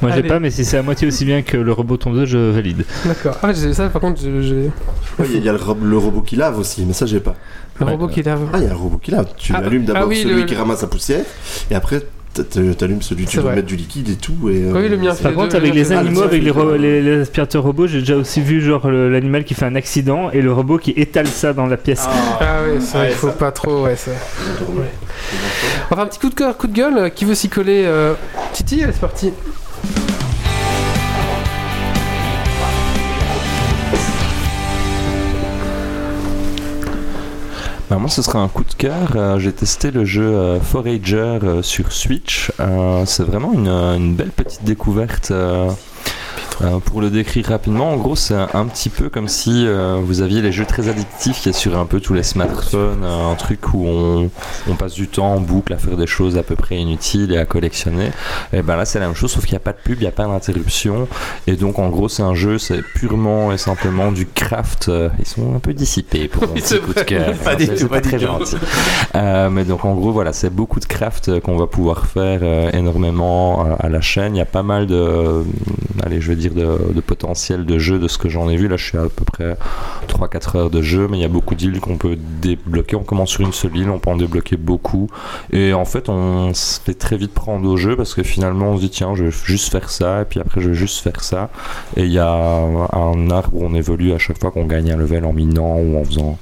Moi 0.00 0.10
j'ai 0.14 0.22
pas, 0.22 0.40
mais 0.40 0.50
si 0.50 0.64
c'est 0.64 0.78
à 0.78 0.82
moitié 0.82 1.06
aussi 1.06 1.26
bien 1.26 1.42
que 1.42 1.58
le 1.58 1.70
robot 1.72 1.98
tondeuse, 1.98 2.28
je 2.30 2.38
valide. 2.50 2.84
D'accord. 3.04 3.36
Ah, 3.42 3.52
j'ai 3.52 3.74
ça, 3.74 3.90
par 3.90 4.00
contre, 4.00 4.22
je- 4.22 4.40
j'ai 4.40 4.70
Ouais, 5.18 5.26
Il 5.28 5.32
y 5.32 5.36
a- 5.36 5.38
il 5.40 5.44
y 5.44 5.48
a 5.50 5.52
le, 5.52 5.58
ro- 5.58 5.76
le 5.82 5.98
robot 5.98 6.22
qui 6.22 6.36
lave 6.36 6.58
aussi, 6.58 6.82
mais 6.86 6.94
ça 6.94 7.04
j'ai 7.04 7.20
pas. 7.20 7.34
le 7.78 7.84
Ouais. 7.84 7.92
robot 7.92 8.08
qui 8.08 8.22
lave. 8.22 8.40
Ah, 8.54 8.58
il 8.58 8.64
y 8.64 8.66
a 8.68 8.70
un 8.70 8.74
robot 8.74 8.96
qui 8.98 9.10
lave. 9.10 9.26
Tu 9.36 9.52
Ah, 9.54 9.58
allumes 9.58 9.84
d'abord 9.84 10.04
ah 10.04 10.06
oui, 10.06 10.22
celui 10.22 10.36
le- 10.40 10.46
qui 10.46 10.54
ramasse 10.54 10.80
la 10.80 10.88
poussière, 10.88 11.24
et 11.70 11.74
après 11.74 12.02
t'allumes 12.32 13.02
celui 13.02 13.24
tu 13.26 13.38
vrai. 13.40 13.56
mettre 13.56 13.66
du 13.66 13.76
liquide 13.76 14.08
et 14.08 14.14
tout. 14.16 14.48
Et, 14.48 14.62
euh, 14.64 14.72
Oui, 14.74 14.88
le 14.88 14.96
mien, 14.96 15.14
c'est- 15.14 15.22
Par 15.22 15.32
contre, 15.34 15.56
avec 15.56 15.74
les 15.74 15.92
animaux, 15.92 16.20
ah, 16.22 16.26
avec 16.26 16.42
les, 16.42 16.52
ça, 16.52 16.58
ro- 16.60 16.72
c'est- 16.72 16.78
les- 16.78 17.02
les 17.02 17.20
aspirateurs 17.22 17.62
robots, 17.62 17.86
j'ai 17.86 18.00
déjà 18.00 18.16
aussi 18.16 18.40
vu 18.40 18.60
genre 18.60 18.90
l'animal 18.90 19.44
qui 19.44 19.54
fait 19.54 19.64
un 19.66 19.74
accident 19.74 20.30
et 20.30 20.40
le 20.40 20.52
robot 20.52 20.78
qui 20.78 20.92
étale 20.92 21.26
ça 21.26 21.52
dans 21.52 21.66
la 21.66 21.76
pièce. 21.76 22.06
Ah 22.40 22.60
oui, 22.66 22.80
ça, 22.80 23.08
il 23.08 23.14
faut 23.14 23.28
pas 23.32 23.50
trop, 23.52 23.84
ouais, 23.84 23.96
ça. 23.96 24.12
Enfin, 25.90 26.02
un 26.02 26.06
petit 26.06 26.18
coup 26.20 26.28
de 26.30 26.34
cœur, 26.34 26.56
coup 26.56 26.66
de 26.68 26.72
gueule, 26.74 26.96
euh, 26.98 27.08
qui 27.08 27.24
veut 27.24 27.34
s'y 27.34 27.48
coller 27.48 27.82
euh, 27.84 28.14
Titi, 28.52 28.82
allez, 28.82 28.92
c'est 28.92 29.00
parti. 29.00 29.32
Moi, 37.98 38.08
ce 38.08 38.22
sera 38.22 38.38
un 38.38 38.48
coup 38.48 38.62
de 38.62 38.72
cœur. 38.72 39.16
Euh, 39.16 39.38
J'ai 39.40 39.52
testé 39.52 39.90
le 39.90 40.04
jeu 40.04 40.22
euh, 40.22 40.60
Forager 40.60 41.40
euh, 41.42 41.62
sur 41.62 41.90
Switch. 41.92 42.52
C'est 43.04 43.24
vraiment 43.24 43.52
une 43.52 44.14
belle 44.14 44.30
petite 44.30 44.64
découverte. 44.64 45.32
Euh, 46.62 46.78
pour 46.78 47.00
le 47.00 47.10
décrire 47.10 47.46
rapidement, 47.46 47.90
en 47.90 47.96
gros, 47.96 48.16
c'est 48.16 48.34
un, 48.34 48.48
un 48.52 48.66
petit 48.66 48.90
peu 48.90 49.08
comme 49.08 49.28
si 49.28 49.66
euh, 49.66 49.98
vous 50.02 50.20
aviez 50.20 50.42
les 50.42 50.52
jeux 50.52 50.66
très 50.66 50.88
addictifs 50.88 51.38
qu'il 51.40 51.52
y 51.52 51.54
a 51.54 51.58
sur 51.58 51.78
un 51.78 51.86
peu 51.86 52.00
tous 52.00 52.12
les 52.12 52.22
smartphones, 52.22 53.02
euh, 53.02 53.32
un 53.32 53.34
truc 53.34 53.72
où 53.72 53.86
on, 53.86 54.30
on 54.68 54.74
passe 54.74 54.92
du 54.92 55.08
temps 55.08 55.34
en 55.34 55.40
boucle 55.40 55.72
à 55.72 55.78
faire 55.78 55.96
des 55.96 56.06
choses 56.06 56.36
à 56.36 56.42
peu 56.42 56.56
près 56.56 56.76
inutiles 56.76 57.32
et 57.32 57.38
à 57.38 57.46
collectionner. 57.46 58.10
Et 58.52 58.62
ben 58.62 58.76
là, 58.76 58.84
c'est 58.84 58.98
la 58.98 59.06
même 59.06 59.14
chose, 59.14 59.30
sauf 59.30 59.44
qu'il 59.44 59.54
n'y 59.54 59.58
a 59.58 59.60
pas 59.60 59.72
de 59.72 59.78
pub, 59.82 59.98
il 59.98 60.02
n'y 60.02 60.08
a 60.08 60.12
pas 60.12 60.26
d'interruption. 60.26 61.08
Et 61.46 61.56
donc, 61.56 61.78
en 61.78 61.88
gros, 61.88 62.08
c'est 62.08 62.22
un 62.22 62.34
jeu, 62.34 62.58
c'est 62.58 62.82
purement 62.82 63.52
et 63.52 63.58
simplement 63.58 64.12
du 64.12 64.26
craft. 64.26 64.90
Ils 65.18 65.26
sont 65.26 65.54
un 65.54 65.60
peu 65.60 65.72
dissipés 65.72 66.28
pour 66.28 66.46
mon 66.46 66.54
petit 66.54 66.78
coup 66.78 66.92
de 66.92 67.00
cœur. 67.00 67.34
Pas 67.38 67.56
du 67.56 67.68
tout, 67.68 67.88
pas 67.88 68.00
très 68.00 68.18
gentil. 68.18 68.56
Euh, 69.14 69.48
mais 69.50 69.64
donc 69.64 69.84
en 69.84 69.94
gros 69.94 70.12
voilà, 70.12 70.32
c'est 70.32 70.50
beaucoup 70.50 70.80
de 70.80 70.84
craft 70.84 71.40
qu'on 71.40 71.56
va 71.56 71.66
pouvoir 71.66 72.06
faire 72.06 72.42
énormément 72.74 73.66
à 73.78 73.88
la 73.88 74.00
chaîne. 74.00 74.36
Il 74.36 74.38
y 74.38 74.42
a 74.42 74.46
pas 74.46 74.62
mal 74.62 74.86
de, 74.86 75.44
allez, 76.04 76.20
je 76.20 76.28
vais 76.28 76.36
dire 76.36 76.49
de, 76.54 77.00
potentiel 77.00 77.64
de 77.64 77.78
jeu 77.78 77.98
de 77.98 78.08
ce 78.08 78.18
que 78.18 78.28
j'en 78.28 78.48
ai 78.48 78.56
vu. 78.56 78.68
Là, 78.68 78.76
je 78.76 78.84
suis 78.84 78.98
à 78.98 79.02
peu 79.02 79.24
près 79.24 79.56
3-4 80.08 80.56
heures 80.56 80.70
de 80.70 80.82
jeu, 80.82 81.08
mais 81.08 81.18
il 81.18 81.20
y 81.22 81.24
a 81.24 81.28
beaucoup 81.28 81.54
d'îles 81.54 81.80
qu'on 81.80 81.96
peut 81.96 82.16
débloquer. 82.16 82.96
On 82.96 83.02
commence 83.02 83.30
sur 83.30 83.42
une 83.42 83.52
seule 83.52 83.76
île, 83.76 83.90
on 83.90 83.98
peut 83.98 84.10
en 84.10 84.16
débloquer 84.16 84.56
beaucoup. 84.56 85.08
Et 85.52 85.72
en 85.72 85.84
fait, 85.84 86.08
on 86.08 86.52
se 86.54 86.80
fait 86.80 86.94
très 86.94 87.16
vite 87.16 87.32
prendre 87.32 87.68
au 87.68 87.76
jeu 87.76 87.96
parce 87.96 88.14
que 88.14 88.22
finalement, 88.22 88.70
on 88.70 88.76
se 88.76 88.82
dit 88.82 88.90
tiens, 88.90 89.14
je 89.14 89.24
vais 89.24 89.30
juste 89.30 89.70
faire 89.70 89.90
ça, 89.90 90.22
et 90.22 90.24
puis 90.24 90.40
après, 90.40 90.60
je 90.60 90.68
vais 90.68 90.74
juste 90.74 91.00
faire 91.00 91.22
ça. 91.22 91.50
Et 91.96 92.04
il 92.04 92.12
y 92.12 92.18
a 92.18 92.32
un 92.32 93.30
arbre 93.30 93.50
où 93.54 93.64
on 93.64 93.74
évolue 93.74 94.12
à 94.12 94.18
chaque 94.18 94.38
fois 94.38 94.50
qu'on 94.50 94.66
gagne 94.66 94.92
un 94.92 94.96
level 94.96 95.24
en 95.24 95.32
minant 95.32 95.76
ou 95.76 95.98
en 95.98 96.04
faisant 96.04 96.38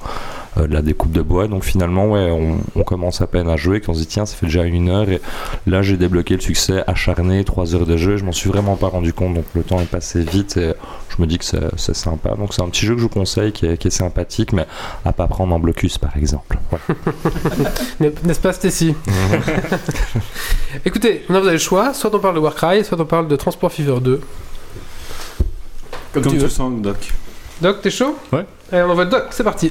euh, 0.58 0.66
de 0.66 0.74
la 0.74 0.82
découpe 0.82 1.12
de 1.12 1.22
bois. 1.22 1.48
Donc 1.48 1.64
finalement, 1.64 2.06
ouais, 2.06 2.30
on, 2.30 2.58
on 2.74 2.82
commence 2.82 3.20
à 3.20 3.26
peine 3.26 3.48
à 3.48 3.56
jouer, 3.56 3.80
qu'on 3.80 3.94
se 3.94 4.00
dit 4.00 4.06
tiens, 4.06 4.26
ça 4.26 4.36
fait 4.36 4.46
déjà 4.46 4.64
une 4.64 4.88
heure. 4.88 5.08
Et 5.08 5.20
là, 5.66 5.82
j'ai 5.82 5.96
débloqué 5.96 6.34
le 6.34 6.40
succès 6.40 6.82
acharné, 6.86 7.44
trois 7.44 7.74
heures 7.74 7.86
de 7.86 7.96
jeu. 7.96 8.16
Je 8.16 8.24
m'en 8.24 8.32
suis 8.32 8.48
vraiment 8.48 8.76
pas 8.76 8.88
rendu 8.88 9.12
compte, 9.12 9.34
donc 9.34 9.44
le 9.54 9.62
temps 9.62 9.80
est 9.80 9.86
passé 9.90 10.22
vite 10.22 10.56
et 10.56 10.74
je 11.08 11.22
me 11.22 11.26
dis 11.26 11.38
que 11.38 11.44
c'est 11.44 11.58
c'est 11.76 11.96
sympa. 11.96 12.34
Donc 12.36 12.54
c'est 12.54 12.62
un 12.62 12.68
petit 12.68 12.86
jeu 12.86 12.94
que 12.94 13.00
je 13.00 13.04
vous 13.04 13.08
conseille, 13.08 13.52
qui 13.52 13.66
est, 13.66 13.76
qui 13.76 13.88
est 13.88 13.92
sympathique, 13.92 14.52
mais 14.52 14.66
à 15.04 15.12
pas 15.12 15.26
prendre 15.26 15.54
en 15.54 15.58
blocus 15.58 15.98
par 15.98 16.16
exemple. 16.16 16.58
N'est-ce 18.00 18.40
pas, 18.40 18.52
Stacy 18.52 18.94
Écoutez, 20.84 21.24
maintenant 21.28 21.40
vous 21.40 21.48
avez 21.48 21.56
le 21.56 21.58
choix. 21.58 21.94
Soit 21.94 22.14
on 22.14 22.18
parle 22.18 22.34
de 22.34 22.40
Warcry, 22.40 22.84
soit 22.84 23.00
on 23.00 23.04
parle 23.04 23.28
de 23.28 23.36
Transport 23.36 23.72
Fever 23.72 24.00
2. 24.00 24.20
Comme, 26.12 26.22
tu 26.22 26.30
tu 26.30 26.36
veux. 26.36 26.42
le 26.44 26.48
sens, 26.48 26.72
Doc. 26.80 27.12
Doc, 27.60 27.82
t'es 27.82 27.90
chaud? 27.90 28.16
Ouais. 28.32 28.46
Allez, 28.72 28.82
on 28.82 28.90
envoie 28.90 29.04
le 29.04 29.10
Doc, 29.10 29.26
c'est 29.30 29.44
parti. 29.44 29.70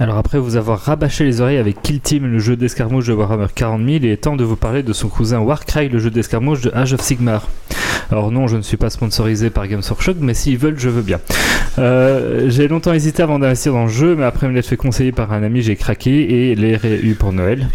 Alors 0.00 0.16
après 0.16 0.38
vous 0.38 0.54
avoir 0.54 0.78
rabâché 0.78 1.24
les 1.24 1.40
oreilles 1.40 1.56
avec 1.56 1.82
Kill 1.82 2.00
Team, 2.00 2.26
le 2.26 2.38
jeu 2.38 2.54
d'escarmouche 2.54 3.06
de 3.06 3.12
Warhammer 3.14 3.48
40 3.52 3.80
000, 3.80 3.90
il 3.96 4.06
est 4.06 4.16
temps 4.18 4.36
de 4.36 4.44
vous 4.44 4.54
parler 4.54 4.84
de 4.84 4.92
son 4.92 5.08
cousin 5.08 5.40
Warcry, 5.40 5.88
le 5.88 5.98
jeu 5.98 6.10
d'escarmouche 6.10 6.60
de 6.60 6.70
Age 6.72 6.92
of 6.92 7.00
Sigmar. 7.00 7.48
Alors 8.12 8.30
non, 8.30 8.46
je 8.46 8.56
ne 8.56 8.62
suis 8.62 8.76
pas 8.76 8.90
sponsorisé 8.90 9.50
par 9.50 9.66
Games 9.66 9.82
Workshop, 9.84 10.14
mais 10.20 10.34
s'ils 10.34 10.56
veulent, 10.56 10.78
je 10.78 10.88
veux 10.88 11.02
bien. 11.02 11.18
Euh, 11.78 12.48
j'ai 12.48 12.68
longtemps 12.68 12.92
hésité 12.92 13.24
avant 13.24 13.40
d'investir 13.40 13.72
dans 13.72 13.84
le 13.84 13.90
jeu, 13.90 14.14
mais 14.14 14.24
après 14.24 14.46
me 14.46 14.52
l'être 14.52 14.68
fait 14.68 14.76
conseiller 14.76 15.10
par 15.10 15.32
un 15.32 15.42
ami, 15.42 15.62
j'ai 15.62 15.74
craqué 15.74 16.50
et 16.50 16.54
l'ai 16.54 16.78
eu 17.02 17.14
pour 17.14 17.32
Noël. 17.32 17.68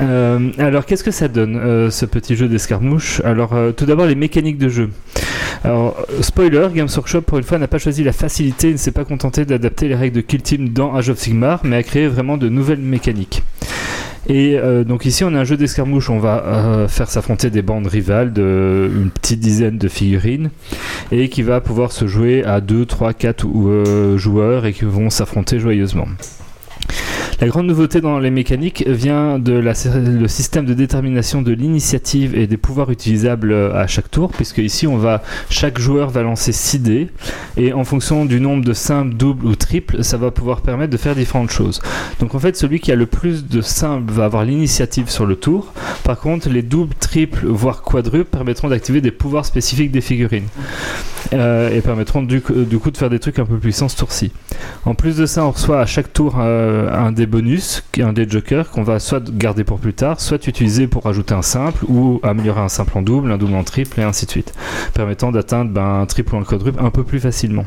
Euh, 0.00 0.50
alors 0.58 0.86
qu'est-ce 0.86 1.04
que 1.04 1.10
ça 1.10 1.28
donne 1.28 1.56
euh, 1.56 1.90
ce 1.90 2.06
petit 2.06 2.36
jeu 2.36 2.48
d'escarmouche? 2.48 3.20
Alors 3.24 3.52
euh, 3.54 3.72
tout 3.72 3.86
d'abord 3.86 4.06
les 4.06 4.14
mécaniques 4.14 4.58
de 4.58 4.68
jeu. 4.68 4.90
Alors, 5.64 5.96
spoiler, 6.20 6.68
Games 6.74 6.88
Workshop 6.94 7.22
pour 7.22 7.38
une 7.38 7.44
fois 7.44 7.58
n'a 7.58 7.66
pas 7.66 7.78
choisi 7.78 8.04
la 8.04 8.12
facilité 8.12 8.68
et 8.68 8.72
ne 8.72 8.76
s'est 8.76 8.92
pas 8.92 9.04
contenté 9.04 9.44
d'adapter 9.44 9.88
les 9.88 9.94
règles 9.94 10.16
de 10.16 10.20
Kill 10.20 10.42
Team 10.42 10.68
dans 10.68 10.94
Age 10.94 11.10
of 11.10 11.18
Sigmar, 11.18 11.60
mais 11.64 11.76
a 11.76 11.82
créé 11.82 12.06
vraiment 12.06 12.36
de 12.36 12.48
nouvelles 12.48 12.78
mécaniques. 12.78 13.42
Et 14.28 14.58
donc 14.84 15.06
ici 15.06 15.22
on 15.22 15.32
a 15.34 15.38
un 15.38 15.44
jeu 15.44 15.56
d'escarmouche, 15.56 16.10
on 16.10 16.18
va 16.18 16.86
faire 16.88 17.08
s'affronter 17.08 17.48
des 17.48 17.62
bandes 17.62 17.86
rivales 17.86 18.32
de 18.32 18.90
une 18.92 19.10
petite 19.10 19.38
dizaine 19.38 19.78
de 19.78 19.86
figurines 19.86 20.50
et 21.12 21.28
qui 21.28 21.42
va 21.42 21.60
pouvoir 21.60 21.92
se 21.92 22.06
jouer 22.06 22.44
à 22.44 22.60
2, 22.60 22.86
3, 22.86 23.12
4 23.12 23.44
ou, 23.44 23.68
euh, 23.68 24.16
joueurs 24.16 24.66
et 24.66 24.72
qui 24.72 24.84
vont 24.84 25.10
s'affronter 25.10 25.58
joyeusement. 25.58 26.06
La 27.40 27.48
grande 27.48 27.66
nouveauté 27.66 28.00
dans 28.00 28.18
les 28.18 28.30
mécaniques 28.30 28.84
vient 28.86 29.38
de 29.38 29.52
le 29.52 30.28
système 30.28 30.64
de 30.64 30.72
détermination 30.72 31.42
de 31.42 31.52
l'initiative 31.52 32.34
et 32.34 32.46
des 32.46 32.56
pouvoirs 32.56 32.90
utilisables 32.90 33.52
à 33.52 33.86
chaque 33.86 34.10
tour, 34.10 34.30
puisque 34.30 34.58
ici 34.58 34.86
on 34.86 34.96
va 34.96 35.22
chaque 35.50 35.78
joueur 35.78 36.08
va 36.08 36.22
lancer 36.22 36.52
6 36.52 36.78
dés 36.78 37.08
et 37.58 37.74
en 37.74 37.84
fonction 37.84 38.24
du 38.24 38.40
nombre 38.40 38.64
de 38.64 38.72
simples, 38.72 39.14
doubles 39.14 39.44
ou 39.44 39.54
triples, 39.54 40.02
ça 40.02 40.16
va 40.16 40.30
pouvoir 40.30 40.62
permettre 40.62 40.92
de 40.92 40.96
faire 40.96 41.14
différentes 41.14 41.50
choses. 41.50 41.82
Donc 42.20 42.34
en 42.34 42.38
fait, 42.38 42.56
celui 42.56 42.80
qui 42.80 42.90
a 42.90 42.96
le 42.96 43.06
plus 43.06 43.46
de 43.46 43.60
simples 43.60 44.12
va 44.12 44.24
avoir 44.24 44.44
l'initiative 44.44 45.10
sur 45.10 45.26
le 45.26 45.36
tour. 45.36 45.72
Par 46.04 46.18
contre, 46.18 46.48
les 46.48 46.62
doubles, 46.62 46.94
triples, 46.98 47.46
voire 47.46 47.82
quadruples 47.82 48.30
permettront 48.30 48.68
d'activer 48.68 49.02
des 49.02 49.10
pouvoirs 49.10 49.44
spécifiques 49.44 49.90
des 49.90 50.00
figurines 50.00 50.48
euh, 51.32 51.70
et 51.70 51.80
permettront 51.80 52.22
du, 52.22 52.40
coup 52.40 52.90
de 52.90 52.96
faire 52.96 53.10
des 53.10 53.18
trucs 53.18 53.38
un 53.38 53.46
peu 53.46 53.58
puissants 53.58 53.88
ce 53.88 53.96
tour-ci. 53.96 54.32
En 54.84 54.94
plus 54.94 55.16
de 55.16 55.26
ça, 55.26 55.44
on 55.44 55.50
reçoit 55.50 55.80
à 55.80 55.86
chaque 55.86 56.12
tour 56.12 56.36
euh, 56.38 56.90
un 56.92 57.12
bonus, 57.26 57.82
un 57.98 58.12
des 58.12 58.28
jokers 58.28 58.70
qu'on 58.70 58.82
va 58.82 58.98
soit 58.98 59.30
garder 59.30 59.64
pour 59.64 59.78
plus 59.78 59.94
tard, 59.94 60.20
soit 60.20 60.46
utiliser 60.46 60.86
pour 60.86 61.06
ajouter 61.06 61.34
un 61.34 61.42
simple 61.42 61.84
ou 61.88 62.20
améliorer 62.22 62.60
un 62.60 62.68
simple 62.68 62.96
en 62.98 63.02
double, 63.02 63.30
un 63.30 63.38
double 63.38 63.54
en 63.54 63.64
triple 63.64 64.00
et 64.00 64.02
ainsi 64.02 64.26
de 64.26 64.30
suite, 64.30 64.54
permettant 64.94 65.32
d'atteindre 65.32 65.70
ben, 65.70 66.00
un 66.00 66.06
triple 66.06 66.34
ou 66.34 66.38
un 66.38 66.44
quadruple 66.44 66.82
un 66.82 66.90
peu 66.90 67.04
plus 67.04 67.20
facilement. 67.20 67.64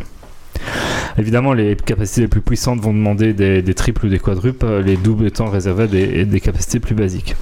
Évidemment, 1.17 1.53
les 1.53 1.75
capacités 1.75 2.21
les 2.21 2.27
plus 2.27 2.41
puissantes 2.41 2.79
vont 2.79 2.93
demander 2.93 3.33
des, 3.33 3.73
triples 3.73 4.05
ou 4.05 4.09
des 4.09 4.19
quadruples, 4.19 4.79
les 4.79 4.95
doubles 4.95 5.27
étant 5.27 5.49
réservés 5.49 6.21
à 6.21 6.25
des 6.25 6.39
capacités 6.39 6.79
plus 6.79 6.95
basiques. 6.95 7.35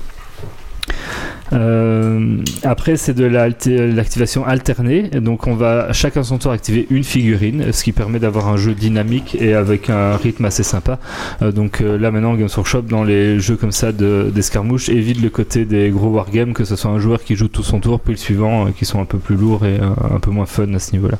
Euh, 1.53 2.37
après, 2.63 2.97
c'est 2.97 3.13
de 3.13 3.25
l'activation 3.25 4.45
alternée. 4.45 5.09
Donc, 5.09 5.47
on 5.47 5.55
va 5.55 5.93
chacun 5.93 6.23
son 6.23 6.37
tour 6.37 6.51
activer 6.51 6.87
une 6.89 7.03
figurine, 7.03 7.71
ce 7.71 7.83
qui 7.83 7.91
permet 7.91 8.19
d'avoir 8.19 8.47
un 8.47 8.57
jeu 8.57 8.73
dynamique 8.73 9.37
et 9.39 9.53
avec 9.53 9.89
un 9.89 10.15
rythme 10.17 10.45
assez 10.45 10.63
sympa. 10.63 10.99
Euh, 11.41 11.51
donc, 11.51 11.81
euh, 11.81 11.97
là 11.97 12.11
maintenant, 12.11 12.35
Games 12.35 12.49
Workshop, 12.55 12.83
dans 12.83 13.03
les 13.03 13.39
jeux 13.39 13.55
comme 13.55 13.71
ça 13.71 13.91
d'escarmouche, 13.91 14.89
évite 14.89 15.21
le 15.21 15.29
côté 15.29 15.65
des 15.65 15.89
gros 15.89 16.09
wargames, 16.09 16.53
que 16.53 16.65
ce 16.65 16.75
soit 16.75 16.91
un 16.91 16.99
joueur 16.99 17.23
qui 17.23 17.35
joue 17.35 17.47
tout 17.47 17.63
son 17.63 17.79
tour, 17.79 17.99
puis 17.99 18.13
le 18.13 18.17
suivant, 18.17 18.71
qui 18.71 18.85
sont 18.85 19.01
un 19.01 19.05
peu 19.05 19.17
plus 19.17 19.35
lourds 19.35 19.65
et 19.65 19.79
un 19.79 20.19
peu 20.19 20.31
moins 20.31 20.45
fun 20.45 20.73
à 20.73 20.79
ce 20.79 20.91
niveau-là. 20.93 21.17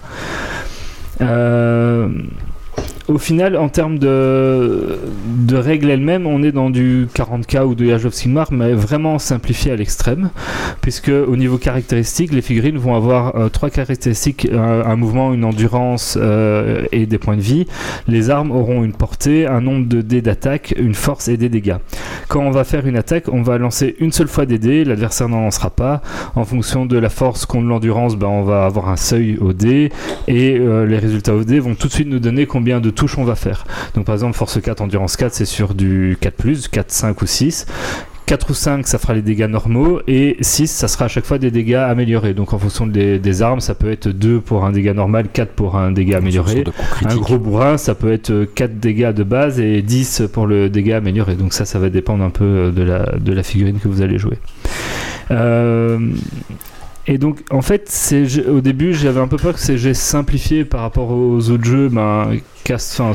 Au 3.08 3.18
final, 3.18 3.56
en 3.56 3.70
termes 3.70 4.00
de, 4.00 4.98
règles 5.54 5.90
elles-mêmes, 5.90 6.28
on 6.28 6.44
est 6.44 6.52
dans 6.52 6.70
du 6.70 7.08
40K 7.16 7.64
ou 7.64 7.76
de 7.76 7.92
Age 7.92 8.06
of 8.06 8.14
Sigmar, 8.14 8.52
mais 8.52 8.74
vraiment 8.74 9.18
simplifié 9.18 9.72
à 9.72 9.76
l'extrême, 9.76 10.30
puisque 10.82 11.10
au 11.10 11.36
niveau 11.38 11.58
caractéristique, 11.58 12.34
les 12.34 12.42
figurines 12.42 12.78
vont 12.78 12.96
avoir 12.96 13.36
euh, 13.36 13.50
trois 13.50 13.70
caractéristiques 13.70 14.48
un, 14.52 14.82
un 14.82 14.96
mouvement, 14.98 15.34
une 15.34 15.46
endurance 15.46 16.18
euh, 16.20 16.84
et 16.92 17.06
des 17.06 17.18
points 17.18 17.38
de 17.38 17.42
vie. 17.42 17.66
Les 18.08 18.30
armes 18.30 18.52
auront 18.52 18.84
une 18.84 18.94
portée, 18.94 19.48
un 19.48 19.62
nombre 19.62 19.88
de 19.88 20.02
dés 20.02 20.22
d'attaque, 20.22 20.74
une 20.78 20.94
force 20.94 21.30
et 21.30 21.38
des 21.38 21.50
dégâts. 21.50 21.78
Quand 22.28 22.42
on 22.42 22.52
va 22.52 22.66
faire 22.66 22.88
une 22.88 22.98
attaque, 22.98 23.30
on 23.32 23.42
va 23.42 23.58
lancer 23.58 23.96
une 24.00 24.12
seule 24.12 24.28
fois 24.28 24.46
des 24.46 24.60
dés, 24.60 24.84
l'adversaire 24.84 25.30
n'en 25.30 25.42
lancera 25.42 25.70
pas. 25.70 26.02
En 26.36 26.44
fonction 26.44 26.86
de 26.86 26.98
la 26.98 27.10
force 27.10 27.46
contre 27.46 27.68
l'endurance, 27.68 28.18
ben, 28.18 28.28
on 28.28 28.44
va 28.44 28.66
avoir 28.66 28.90
un 28.90 28.98
seuil 28.98 29.38
au 29.40 29.54
dé, 29.54 29.92
et 30.28 30.58
euh, 30.60 30.86
les 30.86 30.98
résultats 30.98 31.34
au 31.34 31.46
dé 31.46 31.60
vont 31.60 31.76
tout 31.76 31.88
de 31.88 31.94
suite 31.94 32.10
nous 32.10 32.20
donner 32.20 32.46
combien 32.46 32.82
de 32.82 32.90
touches 32.98 33.18
on 33.18 33.24
va 33.24 33.36
faire. 33.36 33.66
Donc 33.96 34.06
par 34.06 34.16
exemple, 34.16 34.36
force 34.36 34.60
4, 34.62 34.82
endurance 34.82 35.16
4, 35.16 35.34
c'est 35.34 35.46
sur 35.46 35.74
du 35.74 36.18
4+, 36.22 36.70
4, 36.70 36.92
5 36.92 37.22
ou 37.22 37.26
6. 37.26 37.66
4 38.26 38.50
ou 38.50 38.54
5, 38.54 38.86
ça 38.86 38.98
fera 38.98 39.14
les 39.14 39.22
dégâts 39.22 39.48
normaux, 39.48 40.02
et 40.06 40.36
6, 40.42 40.68
ça 40.68 40.90
sera 40.90 41.06
à 41.06 41.08
chaque 41.08 41.26
fois 41.26 41.38
des 41.38 41.50
dégâts 41.50 41.76
améliorés. 41.76 42.34
Donc 42.34 42.52
en 42.52 42.60
fonction 42.60 42.86
des, 42.86 43.20
des 43.20 43.42
armes, 43.42 43.62
ça 43.62 43.74
peut 43.74 43.90
être 43.90 44.10
2 44.10 44.42
pour 44.42 44.66
un 44.66 44.72
dégât 44.74 44.94
normal, 44.94 45.28
4 45.32 45.54
pour 45.54 45.78
un 45.78 45.92
dégât 45.92 46.18
amélioré. 46.18 46.66
Un 47.06 47.16
gros 47.16 47.38
bourrin, 47.38 47.78
ça 47.78 47.96
peut 47.96 48.12
être 48.12 48.44
4 48.54 48.80
dégâts 48.80 49.14
de 49.14 49.24
base 49.24 49.62
et 49.62 49.82
10 49.82 50.24
pour 50.34 50.46
le 50.46 50.70
dégât 50.70 50.98
amélioré. 50.98 51.36
Donc 51.36 51.54
ça, 51.54 51.64
ça 51.64 51.80
va 51.80 51.90
dépendre 51.90 52.22
un 52.22 52.30
peu 52.30 52.44
euh, 52.44 52.72
de 52.72 52.84
la, 52.84 53.18
de 53.18 53.32
la 53.32 53.44
figurine 53.44 53.80
que 53.80 53.88
vous 53.88 54.02
allez 54.02 54.18
jouer. 54.18 54.40
Euh, 55.32 55.98
et 57.10 57.18
donc, 57.18 57.40
en 57.52 57.62
fait, 57.62 58.14
au 58.50 58.60
début, 58.60 58.94
j'avais 58.94 59.22
un 59.22 59.30
peu 59.30 59.38
peur 59.38 59.54
que 59.54 59.60
ces 59.62 59.78
jets 59.78 59.94
simplifiés 59.94 60.66
par 60.66 60.82
rapport 60.82 61.12
aux 61.12 61.50
autres 61.50 61.64
jeux, 61.64 61.88
ben, 61.88 62.32
casse, 62.68 63.00
enfin, 63.00 63.14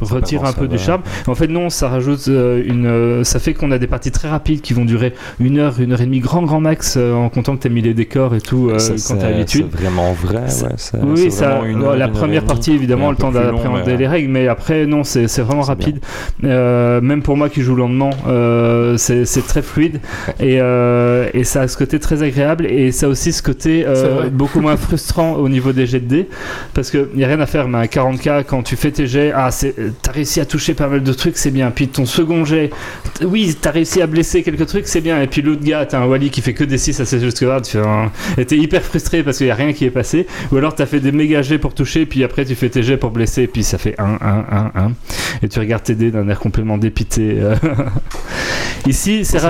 retire 0.00 0.44
un 0.44 0.52
peu 0.52 0.66
du 0.66 0.78
charme. 0.78 1.02
En 1.26 1.34
fait, 1.34 1.48
non, 1.48 1.68
ça 1.70 1.88
rajoute 1.88 2.28
euh, 2.28 2.62
une, 2.66 2.86
euh, 2.86 3.24
ça 3.24 3.38
fait 3.38 3.54
qu'on 3.54 3.70
a 3.70 3.78
des 3.78 3.86
parties 3.86 4.10
très 4.10 4.28
rapides 4.28 4.60
qui 4.60 4.72
vont 4.72 4.84
durer 4.84 5.14
une 5.40 5.58
heure, 5.58 5.78
une 5.78 5.92
heure 5.92 6.00
et 6.00 6.06
demie, 6.06 6.20
grand, 6.20 6.42
grand 6.42 6.60
max, 6.60 6.94
euh, 6.96 7.12
en 7.12 7.28
comptant 7.28 7.56
que 7.56 7.62
t'as 7.62 7.68
mis 7.68 7.82
les 7.82 7.94
décors 7.94 8.34
et 8.34 8.40
tout, 8.40 8.70
Ça, 8.78 8.94
quand 9.06 9.20
t'as 9.20 9.30
l'habitude. 9.30 9.66
C'est 9.70 9.80
vraiment 9.80 10.12
vrai, 10.12 10.44
ouais. 10.44 11.00
Oui, 11.02 11.30
ça, 11.30 11.60
une 11.64 11.82
heure, 11.82 11.96
la 11.96 12.06
une 12.06 12.12
première 12.12 12.44
partie, 12.44 12.72
évidemment, 12.72 13.10
le 13.10 13.16
temps 13.16 13.30
d'appréhender 13.30 13.96
les 13.96 14.08
règles, 14.08 14.30
mais 14.30 14.48
après, 14.48 14.86
non, 14.86 15.04
c'est 15.04 15.40
vraiment 15.40 15.62
rapide. 15.62 16.00
Euh, 16.42 17.00
même 17.00 17.22
pour 17.22 17.36
moi 17.36 17.48
qui 17.48 17.62
joue 17.62 17.74
lentement, 17.74 18.10
euh, 18.26 18.96
c'est 18.96 19.46
très 19.46 19.62
fluide 19.62 20.00
et, 20.40 20.58
euh, 20.60 21.28
et 21.34 21.44
ça 21.44 21.62
a 21.62 21.68
ce 21.68 21.76
côté 21.76 21.98
très 21.98 22.22
agréable 22.22 22.66
et 22.66 22.92
ça 22.92 23.06
a 23.06 23.08
aussi 23.08 23.32
ce 23.32 23.42
côté 23.42 23.84
beaucoup 24.32 24.60
moins 24.60 24.76
frustrant 24.76 25.34
au 25.34 25.48
niveau 25.48 25.72
des 25.72 25.86
jets 25.86 26.00
de 26.00 26.06
dés 26.06 26.28
parce 26.72 26.90
qu'il 26.90 27.08
n'y 27.14 27.24
a 27.24 27.28
rien 27.28 27.40
à 27.40 27.46
faire, 27.46 27.68
mais 27.68 27.78
à 27.78 27.86
40k, 27.86 28.44
quand 28.44 28.62
tu 28.62 28.76
fais 28.76 28.90
tes 28.94 29.06
jets, 29.06 29.32
ah, 29.34 29.50
c'est- 29.50 29.74
t'as 30.02 30.12
réussi 30.12 30.40
à 30.40 30.46
toucher 30.46 30.74
pas 30.74 30.88
mal 30.88 31.02
de 31.02 31.12
trucs, 31.12 31.36
c'est 31.36 31.50
bien. 31.50 31.70
Puis 31.70 31.88
ton 31.88 32.06
second 32.06 32.44
jet, 32.44 32.70
oui, 33.22 33.54
t'as 33.60 33.70
réussi 33.72 34.00
à 34.00 34.06
blesser 34.06 34.42
quelques 34.42 34.66
trucs, 34.66 34.86
c'est 34.88 35.00
bien. 35.02 35.20
Et 35.20 35.26
puis 35.26 35.42
l'autre 35.42 35.62
gars, 35.62 35.84
t'as 35.86 36.00
un 36.00 36.06
Wally 36.06 36.30
qui 36.30 36.40
fait 36.40 36.54
que 36.54 36.64
des 36.64 36.78
6 36.78 37.00
à 37.00 37.04
ses 37.04 37.20
jusque 37.20 37.42
là, 37.42 37.60
tu 37.60 37.78
un... 37.78 38.10
et 38.38 38.44
t'es 38.46 38.56
hyper 38.56 38.82
frustré 38.82 39.22
parce 39.22 39.36
qu'il 39.38 39.46
n'y 39.46 39.52
a 39.52 39.56
rien 39.56 39.72
qui 39.72 39.84
est 39.84 39.90
passé. 39.90 40.26
Ou 40.52 40.56
alors 40.56 40.74
t'as 40.74 40.86
fait 40.86 41.00
des 41.00 41.12
méga 41.12 41.42
jets 41.42 41.58
pour 41.58 41.74
toucher, 41.74 42.06
puis 42.06 42.24
après 42.24 42.44
tu 42.44 42.54
fais 42.54 42.68
tes 42.70 42.82
jets 42.82 42.96
pour 42.96 43.10
blesser, 43.10 43.46
puis 43.46 43.62
ça 43.62 43.76
fait 43.78 43.94
1, 43.98 44.04
1, 44.20 44.44
1, 44.50 44.72
1. 44.86 44.92
Et 45.42 45.48
tu 45.48 45.58
regardes 45.58 45.82
tes 45.82 45.94
dés 45.94 46.10
d'un 46.10 46.28
air 46.28 46.38
complètement 46.38 46.78
dépité. 46.78 47.36
euh. 47.40 47.54
Ici, 48.86 49.24
c'est 49.24 49.38
Faut 49.38 49.46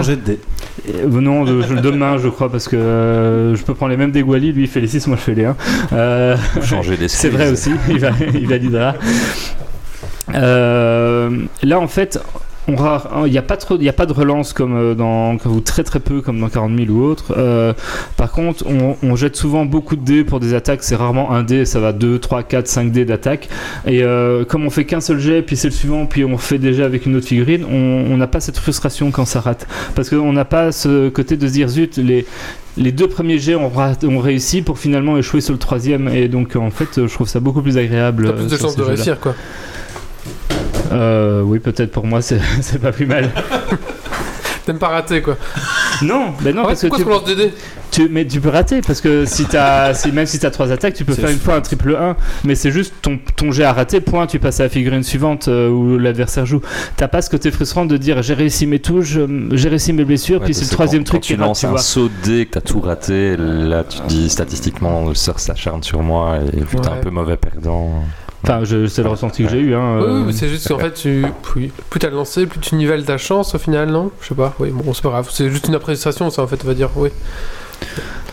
de. 0.86 0.92
Euh, 0.94 1.20
non, 1.20 1.44
de- 1.44 1.62
je- 1.62 1.74
demain, 1.74 2.18
je 2.18 2.28
crois, 2.28 2.50
parce 2.50 2.68
que 2.68 2.76
euh, 2.76 3.54
je 3.56 3.62
peux 3.62 3.74
prendre 3.74 3.90
les 3.90 3.96
mêmes 3.96 4.10
des 4.12 4.22
lui 4.52 4.62
il 4.62 4.68
fait 4.68 4.80
les 4.80 4.86
6, 4.88 5.06
moi 5.06 5.16
je 5.16 5.22
fais 5.22 5.34
les 5.34 5.44
1. 5.44 5.56
Euh, 5.92 6.36
Changer 6.62 6.96
des 6.96 7.08
c'est 7.08 7.28
vrai 7.28 7.50
aussi, 7.50 7.70
il, 7.88 7.98
va- 7.98 8.10
il 8.34 8.48
validera. 8.48 8.94
Euh, 10.34 11.30
là, 11.62 11.78
en 11.78 11.86
fait, 11.88 12.18
on 12.68 12.76
ra- 12.76 13.22
il 13.26 13.32
n'y 13.32 13.38
a 13.38 13.42
pas 13.42 13.56
trop, 13.56 13.76
il 13.78 13.88
a 13.88 13.92
pas 13.92 14.06
de 14.06 14.12
relance 14.12 14.52
comme 14.52 14.74
euh, 14.76 14.94
dans, 14.94 15.34
ou 15.46 15.60
très 15.60 15.82
très 15.84 16.00
peu 16.00 16.20
comme 16.20 16.40
dans 16.40 16.48
40 16.48 16.76
000 16.78 16.90
ou 16.90 17.02
autre. 17.04 17.34
Euh, 17.36 17.72
par 18.16 18.30
contre, 18.32 18.64
on, 18.66 18.96
on 19.02 19.16
jette 19.16 19.36
souvent 19.36 19.64
beaucoup 19.66 19.96
de 19.96 20.04
dés 20.04 20.24
pour 20.24 20.40
des 20.40 20.54
attaques. 20.54 20.82
C'est 20.82 20.96
rarement 20.96 21.32
un 21.32 21.42
dé, 21.42 21.64
ça 21.64 21.80
va 21.80 21.92
2, 21.92 22.18
3, 22.18 22.42
4, 22.42 22.66
5 22.66 22.90
dés 22.90 23.04
d'attaque. 23.04 23.48
Et 23.86 24.02
euh, 24.02 24.44
comme 24.44 24.64
on 24.66 24.70
fait 24.70 24.84
qu'un 24.84 25.00
seul 25.00 25.18
jet, 25.18 25.42
puis 25.42 25.56
c'est 25.56 25.68
le 25.68 25.74
suivant, 25.74 26.06
puis 26.06 26.24
on 26.24 26.38
fait 26.38 26.58
déjà 26.58 26.84
avec 26.84 27.06
une 27.06 27.16
autre 27.16 27.26
figurine, 27.26 27.64
on 27.64 28.16
n'a 28.16 28.26
pas 28.26 28.40
cette 28.40 28.58
frustration 28.58 29.10
quand 29.10 29.24
ça 29.24 29.40
rate. 29.40 29.66
Parce 29.94 30.08
qu'on 30.10 30.32
n'a 30.32 30.44
pas 30.44 30.72
ce 30.72 31.08
côté 31.08 31.36
de 31.36 31.46
se 31.46 31.52
dire 31.52 31.68
zut, 31.68 31.96
les 31.98 32.26
les 32.76 32.90
deux 32.90 33.06
premiers 33.06 33.38
jets 33.38 33.54
ont, 33.54 33.70
réussi 34.18 34.60
pour 34.62 34.80
finalement 34.80 35.16
échouer 35.16 35.40
sur 35.40 35.52
le 35.52 35.60
troisième 35.60 36.08
et 36.08 36.26
donc 36.26 36.56
en 36.56 36.70
fait 36.70 37.06
je 37.06 37.14
trouve 37.14 37.28
ça 37.28 37.38
beaucoup 37.38 37.62
plus 37.62 37.78
agréable 37.78 38.26
T'as 38.26 38.32
plus 38.32 38.50
de 38.50 38.56
chances 38.56 38.72
ces 38.72 38.78
de 38.78 38.82
réussir, 38.82 39.20
quoi. 39.20 39.34
Euh, 40.94 41.42
oui, 41.42 41.58
peut-être 41.58 41.90
pour 41.90 42.06
moi, 42.06 42.22
c'est 42.22 42.40
pas 42.80 42.92
plus 42.92 43.06
mal. 43.06 43.30
T'aimes 44.66 44.78
pas 44.78 44.88
rater, 44.88 45.20
quoi. 45.20 45.36
Non, 46.00 46.28
ben 46.40 46.54
non, 46.54 46.62
Ouais, 46.62 46.68
parce 46.68 46.80
que 46.80 46.86
pourquoi 46.86 47.04
tu, 47.04 47.10
lance 47.10 47.24
des 47.24 47.36
dés 47.36 47.52
tu- 47.90 48.08
mais 48.08 48.26
tu 48.26 48.40
peux 48.40 48.48
rater 48.48 48.80
parce 48.80 49.02
que 49.02 49.26
si 49.26 49.44
t'as, 49.44 49.92
si, 49.92 50.10
même 50.10 50.24
si 50.24 50.38
t'as 50.38 50.50
trois 50.50 50.72
attaques, 50.72 50.94
tu 50.94 51.04
peux 51.04 51.12
faire 51.12 51.28
une 51.28 51.38
fois 51.38 51.56
un 51.56 51.60
triple 51.60 51.94
1, 51.94 52.16
mais 52.44 52.54
c'est 52.54 52.70
juste 52.70 52.94
ton, 53.02 53.18
ton 53.36 53.52
jet 53.52 53.64
à 53.64 53.74
rater, 53.74 54.00
point, 54.00 54.26
tu 54.26 54.38
passes 54.38 54.60
à 54.60 54.62
la 54.64 54.68
figurine 54.70 55.02
suivante 55.02 55.48
euh, 55.48 55.68
où 55.68 55.98
l'adversaire 55.98 56.46
joue. 56.46 56.62
T'as 56.96 57.08
pas 57.08 57.20
ce 57.20 57.28
côté 57.28 57.50
frustrant 57.50 57.84
de 57.84 57.96
dire 57.98 58.22
j'ai 58.22 58.32
réussi 58.32 58.66
mes 58.66 58.78
touches, 58.78 59.18
j'ai 59.52 59.68
réussi 59.68 59.92
mes 59.92 60.06
blessures, 60.06 60.38
Ouais, 60.40 60.46
puis 60.46 60.54
ça, 60.54 60.60
c'est 60.60 60.70
le 60.70 60.74
troisième 60.74 61.02
quand, 61.04 61.10
truc 61.10 61.22
quand 61.22 61.26
qui 61.26 61.34
tu 61.34 61.40
rate, 61.40 61.46
lances 61.48 61.60
tu 61.60 61.66
un 61.66 61.70
vois. 61.70 61.78
saut 61.80 62.08
de 62.08 62.26
dé, 62.28 62.46
que 62.46 62.52
t'as 62.52 62.60
tout 62.62 62.80
raté, 62.80 63.36
là 63.36 63.84
tu 63.86 63.98
te 64.00 64.06
dis 64.06 64.30
statistiquement 64.30 65.06
le 65.06 65.14
sort 65.14 65.38
s'acharne 65.40 65.82
sur 65.82 66.02
moi 66.02 66.38
et 66.38 66.60
vu 66.60 66.64
que 66.64 66.80
t'es 66.80 66.88
Ouais. 66.88 66.94
un 66.94 67.00
peu 67.02 67.10
mauvais 67.10 67.36
perdant. 67.36 68.02
Enfin, 68.44 68.60
je- 68.64 68.86
c'est 68.86 69.02
le 69.02 69.08
ressenti 69.08 69.42
que 69.44 69.50
j'ai 69.50 69.58
eu. 69.58 69.74
Hein, 69.74 69.96
Oui, 69.98 70.04
euh, 70.06 70.22
oui, 70.26 70.32
c'est 70.34 70.48
juste 70.48 70.68
qu'en 70.68 70.78
fait, 70.78 70.92
tu, 70.92 71.24
plus, 71.42 71.72
plus 71.90 71.98
t'as 72.00 72.10
lancé, 72.10 72.46
plus 72.46 72.60
tu 72.60 72.74
nivelles 72.76 73.04
ta 73.04 73.16
chance 73.18 73.54
au 73.54 73.58
final, 73.58 73.90
non? 73.90 74.10
Je 74.20 74.28
sais 74.28 74.34
pas, 74.34 74.54
oui, 74.58 74.70
bon, 74.70 74.92
c'est 74.92 75.02
pas 75.02 75.08
grave. 75.10 75.28
C'est 75.32 75.50
juste 75.50 75.66
une 75.68 75.74
appréciation, 75.74 76.28
ça, 76.30 76.42
en 76.42 76.46
fait, 76.46 76.60
on 76.62 76.66
va 76.68 76.74
dire, 76.74 76.90
oui. 76.96 77.08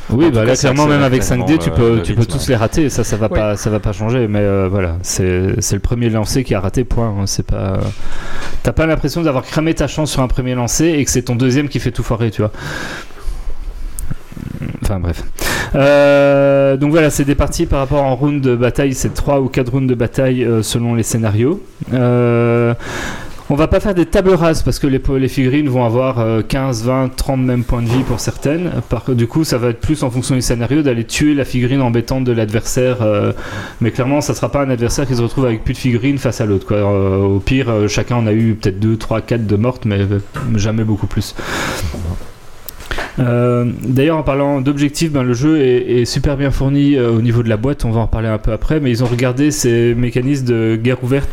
Oui, 0.10 0.30
bah 0.30 0.44
là 0.44 0.58
clairement 0.58 0.88
même 0.88 1.04
avec 1.04 1.24
5 1.24 1.46
dés, 1.46 1.58
tu 1.58 1.70
clairement, 1.72 1.96
peux, 1.96 2.02
tu 2.02 2.14
peux 2.16 2.26
tous 2.26 2.50
les 2.50 2.56
rater. 2.58 2.90
Ça, 2.90 3.06
ça 3.06 3.16
va 3.16 3.30
pas, 3.30 3.56
ça 3.56 3.70
va 3.70 3.80
pas 3.80 3.94
changer. 3.94 4.28
Mais 4.28 4.40
euh, 4.42 4.68
voilà, 4.70 4.98
c'est 5.04 5.56
c'est 5.62 5.76
le 5.76 5.80
premier 5.82 6.10
lancé 6.10 6.44
qui 6.44 6.54
a 6.54 6.60
raté. 6.60 6.84
Point. 6.84 7.08
hein, 7.18 7.24
C'est 7.28 7.46
pas. 7.46 7.80
T'as 8.64 8.74
pas 8.74 8.86
l'impression 8.86 9.22
d'avoir 9.22 9.46
cramé 9.46 9.74
ta 9.74 9.88
chance 9.88 10.12
sur 10.12 10.22
un 10.22 10.28
premier 10.28 10.54
lancé 10.54 10.86
et 10.88 11.06
que 11.06 11.12
c'est 11.12 11.22
ton 11.22 11.36
deuxième 11.36 11.70
qui 11.70 11.80
fait 11.80 11.92
tout 11.92 12.04
foirer, 12.04 12.30
tu 12.30 12.42
vois. 12.42 12.52
Enfin 14.84 15.00
bref. 15.00 15.24
Euh, 15.76 16.78
donc 16.78 16.92
voilà, 16.92 17.10
c'est 17.10 17.26
des 17.26 17.36
parties 17.36 17.66
par 17.66 17.80
rapport 17.80 18.04
en 18.04 18.16
round 18.16 18.42
de 18.42 18.56
bataille. 18.56 18.94
C'est 18.94 19.14
3 19.14 19.40
ou 19.42 19.48
4 19.48 19.72
rounds 19.72 19.90
de 19.90 19.96
bataille 19.96 20.44
euh, 20.44 20.62
selon 20.64 20.96
les 20.96 21.04
scénarios. 21.04 21.62
Euh, 21.94 22.74
on 23.52 23.56
va 23.56 23.68
pas 23.68 23.82
faire 23.82 23.94
des 23.94 24.06
tables 24.06 24.34
rases 24.34 24.64
parce 24.64 24.80
que 24.80 24.88
les, 24.88 25.28
figurines 25.28 25.68
vont 25.68 25.84
avoir 25.84 26.20
euh, 26.20 26.42
15, 26.42 26.86
20, 26.86 27.10
30 27.18 27.42
même 27.42 27.66
points 27.66 27.82
de 27.82 27.90
vie 27.90 28.04
pour 28.04 28.22
certaines. 28.22 28.72
Du 29.10 29.28
coup, 29.28 29.44
ça 29.44 29.58
va 29.58 29.72
être 29.72 29.82
plus 29.82 30.04
en 30.04 30.10
fonction 30.10 30.36
du 30.36 30.42
scénario 30.42 30.84
d'aller 30.84 31.04
tuer 31.04 31.34
la 31.34 31.44
figurine 31.44 31.82
embêtante 31.82 32.24
de 32.24 32.32
l'adversaire. 32.32 33.02
euh, 33.02 33.34
mais 33.82 33.92
clairement, 33.92 34.22
ça 34.22 34.34
sera 34.36 34.50
pas 34.50 34.62
un 34.62 34.70
adversaire 34.70 35.06
qui 35.06 35.18
se 35.18 35.22
retrouve 35.22 35.48
avec 35.48 35.66
plus 35.66 35.74
de 35.74 35.80
figurines 35.80 36.18
face 36.18 36.40
à 36.40 36.46
l'autre. 36.46 36.74
au 36.74 37.40
pire, 37.40 37.90
chacun 37.90 38.16
en 38.16 38.26
a 38.26 38.32
eu 38.32 38.54
peut-être 38.54 38.80
2, 38.80 38.96
3, 38.96 39.20
4 39.20 39.46
de 39.46 39.56
mortes, 39.58 39.84
mais 39.84 40.00
jamais 40.56 40.86
beaucoup 40.86 41.08
plus. 41.08 41.36
Euh, 43.20 43.66
D'ailleurs, 43.84 44.18
en 44.18 44.24
parlant 44.24 44.62
d'objectifs, 44.62 45.12
ben, 45.12 45.24
le 45.24 45.34
jeu 45.34 45.60
est, 45.60 46.06
super 46.06 46.38
bien 46.38 46.52
fourni 46.52 46.96
euh, 46.96 47.12
au 47.12 47.22
niveau 47.22 47.44
de 47.44 47.50
la 47.50 47.58
boîte. 47.58 47.86
On 47.86 47.92
va 47.92 48.00
en 48.02 48.06
reparler 48.06 48.28
un 48.30 48.38
peu 48.38 48.52
après, 48.52 48.80
mais 48.80 48.90
ils 48.90 49.04
ont 49.04 49.08
regardé 49.08 49.52
ces 49.52 49.94
mécanismes 49.96 50.46
de 50.46 50.80
guerre 50.82 51.04
ouverte. 51.04 51.30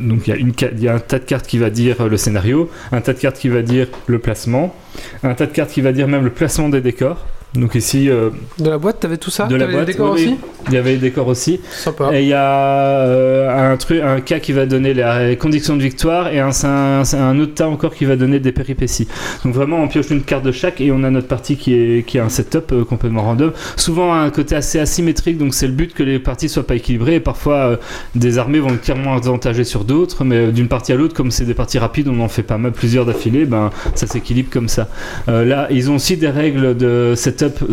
Donc 0.00 0.26
il 0.26 0.30
y, 0.30 0.32
a 0.32 0.36
une 0.36 0.52
ca- 0.58 0.70
il 0.72 0.82
y 0.82 0.88
a 0.88 0.94
un 0.94 0.98
tas 0.98 1.18
de 1.18 1.24
cartes 1.24 1.46
qui 1.46 1.58
va 1.58 1.68
dire 1.68 2.00
euh, 2.00 2.08
le 2.08 2.16
scénario, 2.16 2.70
un 2.90 3.00
tas 3.02 3.12
de 3.12 3.18
cartes 3.18 3.36
qui 3.38 3.48
va 3.50 3.60
dire 3.60 3.86
le 4.06 4.18
placement, 4.18 4.74
un 5.22 5.34
tas 5.34 5.44
de 5.46 5.52
cartes 5.52 5.70
qui 5.70 5.82
va 5.82 5.92
dire 5.92 6.08
même 6.08 6.24
le 6.24 6.30
placement 6.30 6.70
des 6.70 6.80
décors. 6.80 7.26
Donc 7.54 7.74
ici, 7.74 8.08
euh, 8.08 8.30
De 8.58 8.70
la 8.70 8.78
boîte, 8.78 9.00
t'avais 9.00 9.16
tout 9.16 9.30
ça 9.30 9.46
de 9.46 9.56
la 9.56 9.66
boîte, 9.66 9.86
les 9.86 9.92
décors 9.92 10.12
oui, 10.12 10.22
oui. 10.26 10.26
aussi 10.28 10.38
il 10.68 10.74
y 10.74 10.76
avait 10.76 10.92
les 10.92 10.98
décors 10.98 11.26
aussi. 11.26 11.60
Sympa. 11.70 12.10
Et 12.12 12.22
il 12.22 12.28
y 12.28 12.34
a 12.34 13.06
euh, 13.06 13.72
un 13.72 13.76
truc, 13.76 14.00
un 14.02 14.20
cas 14.20 14.38
qui 14.38 14.52
va 14.52 14.66
donner 14.66 14.94
les 14.94 15.36
conditions 15.36 15.76
de 15.76 15.82
victoire 15.82 16.28
et 16.28 16.40
un, 16.40 16.50
un, 16.64 17.02
un 17.14 17.40
autre 17.40 17.54
tas 17.54 17.68
encore 17.68 17.94
qui 17.94 18.04
va 18.04 18.16
donner 18.16 18.40
des 18.40 18.52
péripéties. 18.52 19.08
Donc 19.44 19.54
vraiment, 19.54 19.82
on 19.82 19.88
pioche 19.88 20.10
une 20.10 20.22
carte 20.22 20.44
de 20.44 20.52
chaque 20.52 20.80
et 20.80 20.92
on 20.92 21.02
a 21.02 21.10
notre 21.10 21.28
partie 21.28 21.56
qui 21.56 21.74
est, 21.74 22.06
qui 22.06 22.18
est 22.18 22.20
un 22.20 22.28
setup 22.28 22.72
euh, 22.72 22.84
complètement 22.84 23.22
random. 23.22 23.52
Souvent 23.76 24.12
un 24.12 24.30
côté 24.30 24.54
assez 24.54 24.78
asymétrique, 24.78 25.38
donc 25.38 25.54
c'est 25.54 25.66
le 25.66 25.72
but 25.72 25.94
que 25.94 26.02
les 26.02 26.18
parties 26.18 26.48
soient 26.48 26.66
pas 26.66 26.76
équilibrées. 26.76 27.16
Et 27.16 27.20
parfois, 27.20 27.56
euh, 27.56 27.76
des 28.14 28.38
armées 28.38 28.60
vont 28.60 28.70
être 28.70 28.82
clairement 28.82 29.14
avantagées 29.14 29.64
sur 29.64 29.84
d'autres, 29.84 30.24
mais 30.24 30.52
d'une 30.52 30.68
partie 30.68 30.92
à 30.92 30.96
l'autre, 30.96 31.14
comme 31.14 31.30
c'est 31.30 31.44
des 31.44 31.54
parties 31.54 31.78
rapides, 31.78 32.08
on 32.08 32.20
en 32.20 32.28
fait 32.28 32.42
pas 32.42 32.58
mal 32.58 32.72
plusieurs 32.72 33.06
d'affilée, 33.06 33.44
ben 33.44 33.70
ça 33.94 34.06
s'équilibre 34.06 34.50
comme 34.50 34.68
ça. 34.68 34.88
Là, 35.26 35.68
ils 35.70 35.90
ont 35.90 35.96
aussi 35.96 36.16
des 36.16 36.28
règles 36.28 36.76
de 36.76 37.14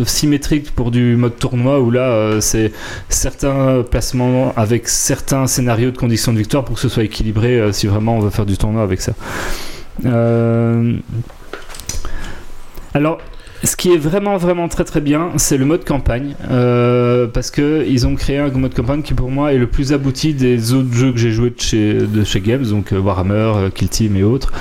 symétrique 0.04 0.74
pour 0.74 0.90
du 0.90 1.16
mode 1.16 1.36
tournoi 1.38 1.80
où 1.80 1.90
là, 1.90 2.10
euh, 2.10 2.40
c'est 2.40 2.72
certains 3.08 3.82
placements 3.82 4.52
avec 4.56 4.88
certains 4.88 5.46
scénarios 5.46 5.90
de 5.90 5.96
conditions 5.96 6.32
de 6.32 6.38
victoire 6.38 6.64
pour 6.64 6.76
que 6.76 6.80
ce 6.80 6.88
soit 6.88 7.04
équilibré 7.04 7.58
euh, 7.58 7.72
si 7.72 7.86
vraiment 7.86 8.16
on 8.16 8.20
veut 8.20 8.30
faire 8.30 8.46
du 8.46 8.56
tournoi 8.56 8.82
avec 8.82 9.00
ça. 9.00 9.12
Euh, 10.04 10.94
Alors, 12.94 13.18
Ce 13.64 13.74
qui 13.74 13.92
est 13.92 13.98
vraiment 13.98 14.36
vraiment 14.36 14.68
très 14.68 14.84
très 14.84 15.00
bien, 15.00 15.30
c'est 15.36 15.56
le 15.56 15.64
mode 15.64 15.84
campagne, 15.84 16.36
parce 17.34 17.50
que 17.50 17.84
ils 17.88 18.06
ont 18.06 18.14
créé 18.14 18.38
un 18.38 18.50
mode 18.50 18.72
campagne 18.72 19.02
qui 19.02 19.14
pour 19.14 19.32
moi 19.32 19.52
est 19.52 19.58
le 19.58 19.66
plus 19.66 19.92
abouti 19.92 20.32
des 20.32 20.72
autres 20.74 20.92
jeux 20.92 21.10
que 21.10 21.18
j'ai 21.18 21.32
joué 21.32 21.50
de 21.50 21.60
chez, 21.60 21.94
de 21.94 22.22
chez 22.22 22.40
Games, 22.40 22.64
donc 22.64 22.92
Warhammer, 22.92 23.70
Kill 23.74 23.88
Team 23.88 24.16
et 24.16 24.22
autres. 24.22 24.52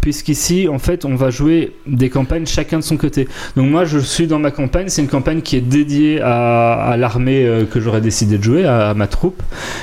Puisqu'ici, 0.00 0.68
en 0.68 0.78
fait, 0.78 1.04
on 1.04 1.14
va 1.14 1.30
jouer 1.30 1.72
des 1.86 2.10
campagnes 2.10 2.46
chacun 2.46 2.78
de 2.78 2.84
son 2.84 2.96
côté. 2.96 3.28
Donc 3.56 3.70
moi, 3.70 3.84
je 3.84 3.98
suis 3.98 4.26
dans 4.26 4.38
ma 4.38 4.50
campagne. 4.50 4.88
C'est 4.88 5.02
une 5.02 5.08
campagne 5.08 5.40
qui 5.40 5.56
est 5.56 5.60
dédiée 5.60 6.20
à, 6.20 6.96
l'armée 6.98 7.44
euh, 7.44 7.64
que 7.64 7.80
j'aurais 7.80 8.00
décidé 8.00 8.38
de 8.38 8.42
jouer, 8.42 8.64
à, 8.64 8.94
ma 8.94 9.06
troupe. 9.06 9.42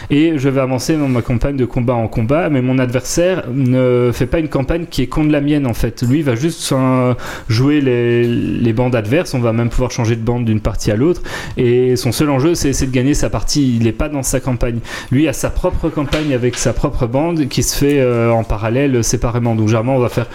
Et 0.09 0.37
je 0.37 0.49
vais 0.49 0.61
avancer 0.61 0.95
dans 0.95 1.07
ma 1.07 1.21
campagne 1.21 1.57
de 1.57 1.65
combat 1.65 1.95
en 1.95 2.07
combat. 2.07 2.49
Mais 2.49 2.61
mon 2.61 2.77
adversaire 2.77 3.45
ne 3.51 4.11
fait 4.13 4.27
pas 4.27 4.39
une 4.39 4.49
campagne 4.49 4.85
qui 4.89 5.01
est 5.01 5.07
contre 5.07 5.31
la 5.31 5.41
mienne, 5.41 5.65
en 5.65 5.73
fait. 5.73 6.03
Lui 6.03 6.21
va 6.21 6.35
juste 6.35 6.71
euh, 6.71 7.13
jouer 7.49 7.81
les, 7.81 8.23
les 8.23 8.73
bandes 8.73 8.95
adverses. 8.95 9.33
On 9.33 9.39
va 9.39 9.53
même 9.53 9.69
pouvoir 9.69 9.91
changer 9.91 10.15
de 10.15 10.23
bande 10.23 10.45
d'une 10.45 10.61
partie 10.61 10.91
à 10.91 10.95
l'autre. 10.95 11.21
Et 11.57 11.95
son 11.95 12.11
seul 12.11 12.29
enjeu, 12.29 12.53
c'est 12.53 12.75
c'est 12.75 12.87
de 12.87 12.91
gagner 12.91 13.13
sa 13.13 13.29
partie. 13.29 13.75
Il 13.75 13.83
n'est 13.83 13.91
pas 13.91 14.09
dans 14.09 14.21
sa 14.21 14.39
campagne. 14.39 14.79
Lui 15.11 15.27
a 15.27 15.33
sa 15.33 15.49
propre 15.49 15.89
campagne 15.89 16.33
avec 16.33 16.55
sa 16.57 16.73
propre 16.73 17.07
bande 17.07 17.47
qui 17.47 17.63
se 17.63 17.75
fait 17.75 17.99
euh, 17.99 18.31
en 18.31 18.43
parallèle, 18.43 19.03
séparément. 19.03 19.55
Donc 19.55 19.67
généralement, 19.67 19.95
on 19.95 19.99
va 19.99 20.09
faire 20.15 20.27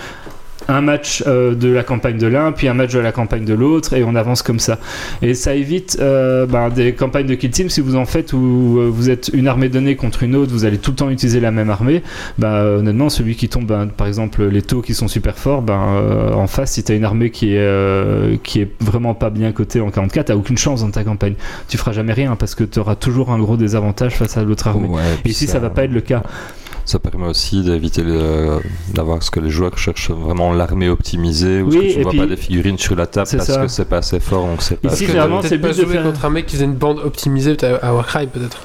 un 0.69 0.81
match 0.81 1.25
euh, 1.27 1.55
de 1.55 1.69
la 1.69 1.83
campagne 1.83 2.19
de 2.19 2.27
l'un, 2.27 2.53
puis 2.53 2.69
un 2.69 2.75
match 2.75 2.93
de 2.93 2.99
la 2.99 3.13
campagne 3.13 3.45
de 3.45 3.55
l'autre, 3.55 3.95
et 3.95 4.05
on 4.05 4.15
avance 4.15 4.43
comme 4.43 4.59
ça. 4.59 4.79
Et 5.23 5.35
ça 5.35 5.55
évite 5.55 5.99
euh, 6.01 6.47
ben, 6.47 6.69
des 6.71 6.93
campagnes 6.93 7.27
de 7.27 7.35
kill 7.35 7.51
team 7.51 7.69
si 7.69 7.81
vous 7.81 7.97
en 7.97 8.05
faites 8.05 8.33
où 8.33 8.79
euh, 8.79 8.91
vous 8.93 9.11
êtes 9.11 9.31
une 9.33 9.49
armée 9.49 9.69
donnée 9.69 9.97
contre 9.97 10.23
une 10.23 10.37
autre, 10.37 10.53
vous 10.53 10.65
allez 10.65 10.79
tout 10.79 10.93
le 10.93 10.97
temps 10.97 11.11
utiliser 11.11 11.41
la 11.41 11.51
même 11.51 11.71
armée. 11.71 12.03
Euh, 12.43 12.79
honnêtement, 12.79 13.11
celui 13.11 13.35
qui 13.35 13.49
tombe, 13.49 13.67
ben, 13.67 13.87
par 13.87 14.07
exemple, 14.07 14.45
les 14.45 14.63
taux 14.63 14.83
qui 14.83 14.95
sont 14.95 15.09
super 15.09 15.39
forts, 15.39 15.65
en 15.71 16.47
face, 16.47 16.73
si 16.73 16.85
tu 16.85 16.93
as 16.93 16.95
une 16.95 17.05
armée 17.05 17.31
qui 17.31 17.55
est, 17.55 18.43
qui 18.43 18.61
est 18.61 18.69
vraiment 18.81 19.15
pas 19.15 19.31
bien 19.31 19.53
cotée 19.53 19.81
en 19.81 19.91
44, 19.91 20.27
t'as 20.27 20.35
aucune 20.35 20.59
chance 20.59 20.83
dans 20.83 20.91
ta 20.91 21.05
campagne. 21.05 21.35
Tu 21.69 21.79
feras 21.79 21.93
jamais 21.93 22.13
rien 22.13 22.37
parce 22.37 22.55
que 22.55 22.65
tu 22.65 22.79
auras 22.79 22.95
toujours 22.95 23.31
un 23.31 23.39
gros 23.39 23.57
désavantage 23.57 24.15
face 24.15 24.37
à 24.37 24.43
l'autre 24.43 24.69
armée. 24.69 24.89
Ouais, 24.89 25.03
Ici, 25.25 25.47
ça 25.47 25.59
va 25.59 25.71
pas 25.71 25.85
être 25.85 25.93
le 25.93 26.01
cas. 26.01 26.23
Ça 26.85 26.99
permet 26.99 27.27
aussi 27.27 27.63
d'éviter 27.63 28.03
d'avoir 28.95 29.23
ce 29.23 29.31
que 29.31 29.39
les 29.41 29.51
joueurs 29.51 29.77
cherchent 29.79 30.11
vraiment 30.11 30.53
l'armée 30.53 30.89
optimisée 30.89 31.63
ou 31.63 31.69
Oui, 31.69 31.73
ce 31.73 31.79
que 31.79 31.93
tu 31.99 32.03
vois 32.03 32.11
puis- 32.11 32.21
pas 32.21 32.27
des 32.27 32.37
figurines 32.37 32.79
sur 32.79 32.97
la 32.97 33.07
table 33.07 33.29
parce 33.31 33.47
ça. 33.47 33.63
que 33.63 33.69
c'est 33.69 33.85
pas 33.85 33.99
assez 33.99 34.19
fort 34.21 34.47
donc 34.47 34.63
c'est 34.63 34.81
pas 34.81 34.93
Ici, 34.93 35.07
Peut-être 35.07 35.43
c'est 35.49 35.59
but 35.59 35.69
de 35.69 35.73
jouer 35.85 35.95
faire- 35.95 36.03
contre 36.05 36.25
un 36.25 36.31
mec 36.31 36.47
qui 36.47 36.57
faisait 36.57 36.65
une 36.65 36.75
bande 36.75 36.99
optimisée 36.99 37.57
à 37.83 37.95
Warcry 37.95 38.27
peut-être. 38.27 38.63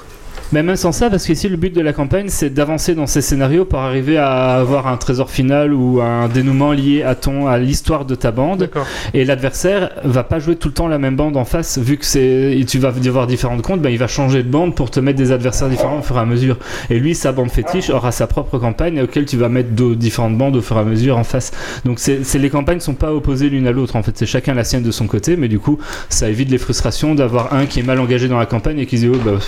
Mais 0.51 0.63
même 0.63 0.75
sans 0.75 0.91
ça, 0.91 1.09
parce 1.09 1.25
qu'ici 1.25 1.49
le 1.49 1.57
but 1.57 1.73
de 1.73 1.81
la 1.81 1.91
campagne 1.91 2.27
c'est 2.29 2.49
d'avancer 2.49 2.95
dans 2.95 3.07
ces 3.07 3.21
scénarios 3.21 3.65
pour 3.65 3.79
arriver 3.79 4.17
à 4.17 4.55
avoir 4.55 4.87
un 4.87 4.97
trésor 4.97 5.29
final 5.29 5.73
ou 5.73 6.01
un 6.01 6.27
dénouement 6.27 6.71
lié 6.71 7.03
à 7.03 7.15
ton 7.15 7.47
à 7.47 7.57
l'histoire 7.57 8.05
de 8.05 8.15
ta 8.15 8.31
bande. 8.31 8.69
Et 9.13 9.25
l'adversaire 9.25 9.89
va 10.03 10.23
pas 10.23 10.39
jouer 10.39 10.55
tout 10.55 10.67
le 10.67 10.73
temps 10.73 10.87
la 10.87 10.97
même 10.99 11.15
bande 11.15 11.35
en 11.35 11.45
face, 11.45 11.77
vu 11.79 11.97
que 11.97 12.05
c'est 12.05 12.57
tu 12.67 12.79
vas 12.79 12.89
avoir 12.89 13.27
différentes 13.27 13.61
comptes, 13.63 13.81
ben 13.81 13.89
il 13.89 13.97
va 13.97 14.07
changer 14.07 14.43
de 14.43 14.49
bande 14.49 14.75
pour 14.75 14.91
te 14.91 14.99
mettre 14.99 15.17
des 15.17 15.31
adversaires 15.31 15.69
différents 15.69 15.99
au 15.99 16.01
fur 16.03 16.17
et 16.17 16.19
à 16.19 16.25
mesure. 16.25 16.57
Et 16.89 16.99
lui, 16.99 17.15
sa 17.15 17.31
bande 17.31 17.49
fétiche 17.51 17.89
aura 17.89 18.11
sa 18.11 18.27
propre 18.27 18.57
campagne 18.59 19.01
auquel 19.01 19.25
tu 19.25 19.37
vas 19.37 19.49
mettre 19.49 19.69
différentes 19.95 20.37
bandes 20.37 20.55
au 20.55 20.61
fur 20.61 20.77
et 20.77 20.81
à 20.81 20.83
mesure 20.83 21.17
en 21.17 21.23
face. 21.23 21.51
Donc 21.85 21.99
c'est 21.99 22.23
c'est- 22.23 22.39
les 22.39 22.49
campagnes 22.49 22.79
sont 22.79 22.93
pas 22.93 23.13
opposées 23.13 23.49
l'une 23.49 23.67
à 23.67 23.71
l'autre. 23.71 23.95
En 23.95 24.03
fait, 24.03 24.11
c'est 24.17 24.25
chacun 24.25 24.53
la 24.53 24.63
sienne 24.63 24.83
de 24.83 24.91
son 24.91 25.07
côté, 25.07 25.35
mais 25.37 25.47
du 25.47 25.59
coup, 25.59 25.79
ça 26.09 26.29
évite 26.29 26.49
les 26.51 26.57
frustrations 26.59 27.15
d'avoir 27.15 27.53
un 27.53 27.65
qui 27.65 27.79
est 27.79 27.83
mal 27.83 27.99
engagé 27.99 28.27
dans 28.27 28.37
la 28.37 28.45
campagne 28.45 28.79
et 28.79 28.85
qui 28.85 28.97
se 28.97 29.05
dit 29.05 29.11
oh 29.13 29.17
bah 29.25 29.39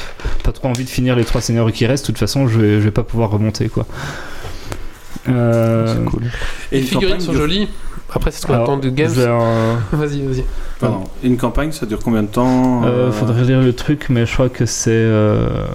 pas 0.44 0.52
trop 0.52 0.68
envie 0.70 0.86
de 0.88 0.92
finir 0.92 1.16
les 1.16 1.26
trois 1.26 1.42
scénarios 1.42 1.72
qui 1.72 1.86
restent. 1.86 2.06
De 2.06 2.08
toute 2.08 2.18
façon, 2.18 2.48
je 2.48 2.60
vais, 2.60 2.74
je 2.76 2.86
vais 2.86 2.92
pas 2.92 3.04
pouvoir 3.04 3.30
remonter 3.30 3.70
quoi. 3.70 3.86
Euh, 5.30 5.94
c'est 5.94 6.06
cool. 6.06 6.24
Et 6.72 6.82
les 6.82 6.88
figurines 6.88 7.20
sont 7.20 7.34
jolies. 7.34 7.68
Après, 8.14 8.32
c'est 8.32 8.42
ce 8.42 8.48
qu'on 8.48 8.54
attend 8.54 8.78
de 8.78 8.90
Games. 8.90 9.10
Vas-y, 9.92 10.22
vas-y. 10.22 10.44
Pardon. 10.80 11.04
Une 11.24 11.38
campagne, 11.38 11.72
ça 11.72 11.86
dure 11.86 12.00
combien 12.04 12.24
de 12.24 12.28
temps 12.28 12.84
Euh, 12.86 13.08
euh, 13.08 13.12
faudrait 13.12 13.44
lire 13.44 13.62
le 13.62 13.74
truc, 13.74 14.06
mais 14.10 14.26
je 14.26 14.34
crois 14.34 14.48
que 14.50 14.66
c'est 14.66 14.92
euh, 14.92 15.66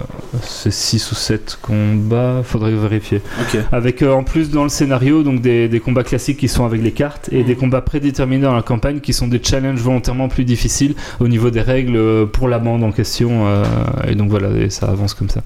6 0.41 1.11
ou 1.11 1.15
7 1.15 1.59
combats. 1.61 2.41
Faudrait 2.43 2.71
vérifier. 2.71 3.21
Ok. 3.41 3.59
Avec 3.71 4.01
euh, 4.01 4.13
en 4.13 4.23
plus 4.23 4.49
dans 4.49 4.63
le 4.63 4.69
scénario 4.69 5.21
donc 5.23 5.41
des, 5.41 5.67
des 5.67 5.79
combats 5.79 6.03
classiques 6.03 6.37
qui 6.37 6.47
sont 6.47 6.65
avec 6.65 6.81
les 6.81 6.91
cartes 6.91 7.29
et 7.31 7.43
des 7.43 7.55
combats 7.55 7.81
prédéterminés 7.81 8.43
dans 8.43 8.55
la 8.55 8.61
campagne 8.61 8.99
qui 8.99 9.13
sont 9.13 9.27
des 9.27 9.41
challenges 9.43 9.79
volontairement 9.81 10.27
plus 10.29 10.45
difficiles 10.45 10.95
au 11.19 11.27
niveau 11.27 11.49
des 11.49 11.61
règles 11.61 11.95
euh, 11.97 12.25
pour 12.25 12.47
la 12.47 12.59
bande 12.59 12.83
en 12.83 12.91
question. 12.91 13.45
euh, 13.45 13.63
et 14.07 14.15
donc 14.15 14.29
voilà, 14.29 14.49
et 14.57 14.69
ça 14.69 14.87
avance 14.87 15.13
comme 15.13 15.29
ça. 15.29 15.41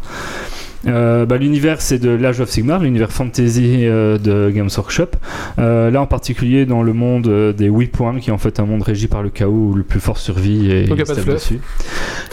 Euh, 0.88 1.26
bah, 1.26 1.38
l'univers 1.38 1.82
c'est 1.82 2.00
de 2.00 2.10
l'Age 2.10 2.40
of 2.40 2.50
Sigmar, 2.50 2.82
l'univers 2.82 3.12
fantasy 3.12 3.86
euh, 3.86 4.18
de 4.18 4.52
Games 4.54 4.70
Workshop. 4.76 5.12
Euh, 5.60 5.92
là 5.92 6.02
en 6.02 6.08
particulier 6.08 6.66
dans 6.66 6.84
le 6.84 6.94
monde 6.94 7.54
des 7.56 7.68
8 7.68 7.88
points 7.88 8.20
qui 8.20 8.30
est 8.30 8.34
en 8.34 8.38
fait 8.38 8.60
un 8.60 8.66
monde 8.66 8.84
régi 8.84 9.08
par 9.08 9.24
le 9.24 9.30
chaos 9.30 9.70
où 9.72 9.74
le 9.74 9.84
plus 9.84 10.00
fort 10.00 10.18
survit 10.18 10.72
et 10.72 10.84
Donc, 10.86 10.98
y 10.98 11.02
a 11.02 11.04
il 11.04 11.08
pas 11.08 11.16
de 11.16 11.22
fleuve. 11.22 11.36
dessus. 11.36 11.60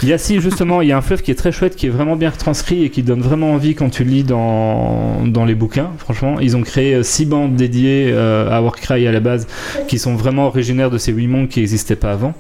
Il 0.03 0.09
y 0.09 0.13
a 0.13 0.19
si 0.19 0.41
justement, 0.41 0.83
il 0.83 0.89
y 0.89 0.93
a 0.93 0.97
un 0.97 1.03
fleuve 1.03 1.23
qui 1.23 1.31
est 1.31 1.37
très 1.37 1.53
chouette, 1.53 1.77
qui 1.77 1.87
est 1.87 1.91
vraiment 1.91 2.17
bien 2.17 2.31
retranscrit 2.31 2.85
et 2.85 2.91
qui 2.91 3.03
donne 3.03 3.21
vraiment 3.21 3.53
envie 3.53 3.75
quand 3.75 3.91
tu 3.91 4.05
lis 4.05 4.25
dans, 4.25 5.25
dans 5.27 5.45
les 5.45 5.55
bouquins. 5.55 5.91
Franchement, 5.99 6.41
ils 6.41 6.57
ont 6.57 6.63
créé 6.63 6.95
euh, 6.95 7.03
six 7.03 7.27
bandes 7.27 7.57
dédiées 7.57 8.13
à 8.15 8.61
Warcry 8.63 9.07
à 9.07 9.13
la 9.13 9.21
base, 9.21 9.47
qui 9.89 9.99
sont 9.99 10.15
vraiment 10.15 10.47
originaires 10.47 10.91
de 10.91 10.99
ces 10.99 11.13
huit 11.13 11.27
mondes 11.27 11.49
qui 11.49 11.61
n'existaient 11.61 11.97
pas 11.97 12.13
avant. 12.13 12.35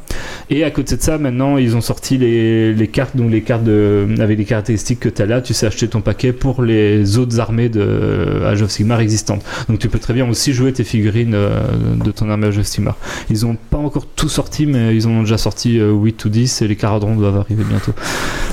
Et 0.51 0.65
à 0.65 0.70
côté 0.70 0.97
de 0.97 1.03
ça, 1.03 1.19
maintenant, 1.19 1.57
ils 1.57 1.77
ont 1.77 1.81
sorti 1.81 2.19
les, 2.19 2.73
les 2.74 2.89
cartes, 2.89 3.16
donc 3.16 3.31
les 3.31 3.43
cartes 3.43 3.65
de, 3.65 4.07
avec 4.20 4.39
les 4.39 4.45
caractéristiques 4.45 5.01
que 5.01 5.09
tu 5.09 5.23
as 5.23 5.27
là. 5.27 5.41
Tu 5.41 5.55
sais 5.55 5.66
acheter 5.66 5.89
ton 5.89 6.01
paquet 6.05 6.32
pour 6.32 6.62
les 6.62 7.18
autres 7.18 7.40
armées 7.40 7.68
de 7.68 7.81
euh, 7.81 8.51
Age 8.51 8.62
of 8.62 8.70
Sigmar 8.70 9.01
existantes. 9.01 9.43
Donc 9.68 9.78
tu 9.78 9.89
peux 9.89 9.98
très 9.98 10.12
bien 10.14 10.28
aussi 10.28 10.52
jouer 10.52 10.72
tes 10.72 10.85
figurines 10.85 11.35
euh, 11.35 11.60
de 12.05 12.10
ton 12.10 12.31
armée 12.31 12.47
Age 12.48 12.59
of 12.59 12.66
Sigmar. 12.66 12.97
Ils 13.31 13.44
ont 13.47 13.56
pas 13.70 13.78
encore 13.78 14.06
tout 14.14 14.28
sorti, 14.28 14.66
mais 14.66 14.94
ils 14.94 15.06
en 15.06 15.10
ont 15.10 15.20
déjà 15.22 15.39
sorti 15.39 15.78
euh, 15.81 15.90
8 15.93 16.24
ou 16.24 16.28
10 16.28 16.62
et 16.62 16.68
les 16.68 16.76
caradrons 16.76 17.16
doivent 17.16 17.39
arriver 17.39 17.64
bientôt. 17.64 17.93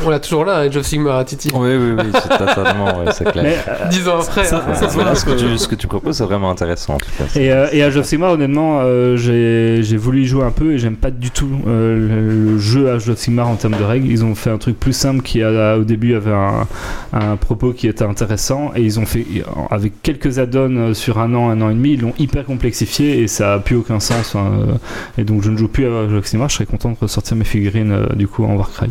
On 0.05 0.09
l'a 0.09 0.19
toujours 0.19 0.45
là, 0.45 0.57
Age 0.59 0.77
of 0.77 0.85
Sigmar 0.85 1.17
à 1.17 1.25
Titi. 1.25 1.49
Oui, 1.53 1.69
oui, 1.75 1.91
oui, 1.97 2.09
c'est 2.13 2.29
totalement, 2.37 2.85
ouais, 2.99 3.11
c'est 3.13 3.31
clair. 3.31 3.43
Mais, 3.43 3.57
euh, 3.67 3.87
Dix 3.89 4.07
ans 4.07 4.19
après. 4.19 4.45
Ça- 4.45 4.63
hein. 4.67 4.73
ça- 4.73 4.87
Voilà, 4.87 5.13
ce, 5.13 5.25
que 5.25 5.31
tu, 5.37 5.57
ce 5.57 5.67
que 5.67 5.75
tu 5.75 5.87
proposes, 5.87 6.17
c'est 6.17 6.23
vraiment 6.23 6.49
intéressant 6.49 6.95
en 6.95 6.97
tout 6.97 7.09
cas. 7.17 7.25
Et, 7.39 7.51
euh, 7.51 7.67
et 7.71 7.83
Age 7.83 7.97
of 7.97 8.05
Sigmar, 8.05 8.31
honnêtement, 8.31 8.79
euh, 8.81 9.15
j'ai 9.17 9.83
j'ai 9.83 9.97
voulu 9.97 10.21
y 10.21 10.25
jouer 10.25 10.43
un 10.43 10.51
peu 10.51 10.71
et 10.73 10.77
j'aime 10.79 10.95
pas 10.95 11.11
du 11.11 11.29
tout 11.31 11.49
euh, 11.67 11.95
le, 11.95 12.51
le 12.53 12.57
jeu 12.59 12.89
Age 12.91 13.09
of 13.09 13.17
Sigmar 13.17 13.47
en 13.47 13.55
termes 13.55 13.77
de 13.77 13.83
règles. 13.83 14.07
Ils 14.07 14.23
ont 14.23 14.35
fait 14.35 14.49
un 14.49 14.57
truc 14.57 14.79
plus 14.79 14.93
simple 14.93 15.21
qui, 15.21 15.41
a, 15.43 15.77
au 15.77 15.83
début, 15.83 16.15
avait 16.15 16.31
un, 16.33 16.67
un 17.13 17.30
propos 17.37 17.73
qui 17.73 17.87
était 17.87 18.03
intéressant 18.03 18.71
et 18.75 18.81
ils 18.81 18.99
ont 18.99 19.05
fait, 19.05 19.25
avec 19.69 20.01
quelques 20.01 20.39
add-ons 20.39 20.75
euh, 20.75 20.93
sur 20.93 21.19
un 21.19 21.33
an, 21.33 21.49
un 21.49 21.61
an 21.61 21.69
et 21.69 21.73
demi, 21.73 21.93
ils 21.93 22.01
l'ont 22.01 22.13
hyper 22.19 22.45
complexifié 22.45 23.21
et 23.21 23.27
ça 23.27 23.53
a 23.53 23.59
plus 23.59 23.75
aucun 23.75 23.99
sens. 23.99 24.33
euh, 24.35 24.73
et 25.17 25.23
donc, 25.23 25.43
je 25.43 25.51
ne 25.51 25.57
joue 25.57 25.67
plus 25.67 25.85
à 25.85 26.07
Sigmar. 26.23 26.49
Je 26.49 26.55
serais 26.55 26.65
content 26.65 26.91
de 26.91 26.97
ressortir 26.99 27.35
mes 27.37 27.43
figurines 27.45 27.91
euh, 27.91 28.15
du 28.15 28.27
coup 28.27 28.43
en 28.43 28.55
Warcry. 28.55 28.89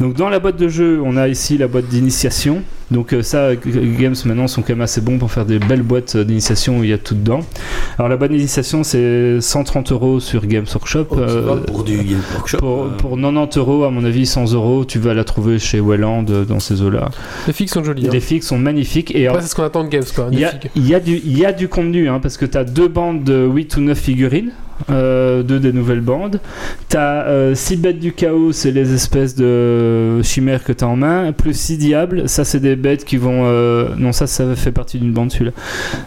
Donc, 0.00 0.14
dans 0.14 0.28
la 0.28 0.38
boîte 0.38 0.56
de 0.56 0.68
jeu, 0.68 1.00
on 1.04 1.16
a 1.16 1.28
ici 1.28 1.58
la 1.58 1.68
boîte 1.68 1.86
d'initiation. 1.86 2.62
Donc 2.90 3.12
euh, 3.12 3.22
ça, 3.22 3.54
Games 3.54 4.14
maintenant 4.24 4.46
sont 4.48 4.62
quand 4.62 4.70
même 4.70 4.80
assez 4.80 5.00
bons 5.02 5.18
pour 5.18 5.30
faire 5.30 5.44
des 5.44 5.58
belles 5.58 5.82
boîtes 5.82 6.16
euh, 6.16 6.24
d'initiation 6.24 6.78
où 6.78 6.84
il 6.84 6.90
y 6.90 6.92
a 6.92 6.98
tout 6.98 7.14
dedans. 7.14 7.40
Alors 7.98 8.08
la 8.08 8.16
boîte 8.16 8.30
d'initiation 8.30 8.82
c'est 8.82 9.40
130 9.40 9.92
euros 9.92 10.20
sur 10.20 10.46
Games 10.46 10.64
Workshop. 10.74 11.06
Oh, 11.10 11.18
euh, 11.18 11.56
pour 11.66 11.84
du 11.84 11.98
Game 11.98 12.20
Workshop. 12.34 12.58
pour, 12.58 12.84
euh, 12.84 12.88
pour 12.96 13.10
90 13.20 13.58
euros, 13.58 13.84
à 13.84 13.90
mon 13.90 14.04
avis 14.04 14.24
100 14.24 14.52
euros, 14.54 14.84
tu 14.86 14.98
vas 14.98 15.12
la 15.12 15.24
trouver 15.24 15.58
chez 15.58 15.80
Welland 15.80 16.22
dans 16.22 16.60
ces 16.60 16.80
eaux-là. 16.80 17.10
Les 17.46 17.52
figues 17.52 17.68
sont 17.68 17.84
jolies. 17.84 18.06
hein. 18.06 18.10
Les 18.12 18.20
figues 18.20 18.42
sont 18.42 18.58
magnifiques 18.58 19.14
et 19.14 19.26
Après, 19.28 19.42
c'est 19.42 19.48
ce 19.48 19.54
qu'on 19.54 19.64
attend 19.64 19.84
de 19.84 19.88
Games 19.90 20.04
quoi. 20.14 20.28
il 20.30 20.36
des 20.36 20.42
y, 20.42 20.44
a, 20.46 20.50
figues. 20.52 20.70
il 20.76 20.88
y, 20.88 20.94
a 20.94 21.00
du, 21.00 21.20
il 21.24 21.38
y 21.38 21.44
a 21.44 21.52
du 21.52 21.68
contenu 21.68 22.08
hein, 22.08 22.20
parce 22.22 22.36
que 22.38 22.46
tu 22.46 22.56
as 22.56 22.64
deux 22.64 22.88
bandes 22.88 23.22
de 23.22 23.46
8 23.46 23.76
ou 23.76 23.80
9 23.82 23.98
figurines, 23.98 24.52
euh, 24.90 25.42
deux 25.42 25.58
des 25.60 25.72
nouvelles 25.72 26.00
bandes. 26.00 26.40
Tu 26.88 26.96
as 26.96 27.54
6 27.54 27.76
bêtes 27.76 27.98
du 27.98 28.12
chaos, 28.12 28.52
c'est 28.52 28.70
les 28.70 28.92
espèces 28.94 29.34
de 29.34 30.22
chimères 30.22 30.64
que 30.64 30.72
tu 30.72 30.84
as 30.84 30.88
en 30.88 30.96
main, 30.96 31.32
plus 31.32 31.54
6 31.58 31.78
diables, 31.78 32.28
ça 32.28 32.44
c'est 32.44 32.60
des 32.60 32.76
bêtes 32.76 33.04
qui 33.04 33.16
vont. 33.16 33.44
euh, 33.46 33.88
non, 33.96 34.12
ça, 34.12 34.26
ça 34.26 34.54
fait 34.56 34.72
partie 34.72 34.98
d'une 34.98 35.12
bande 35.12 35.30
celui-là. 35.32 35.52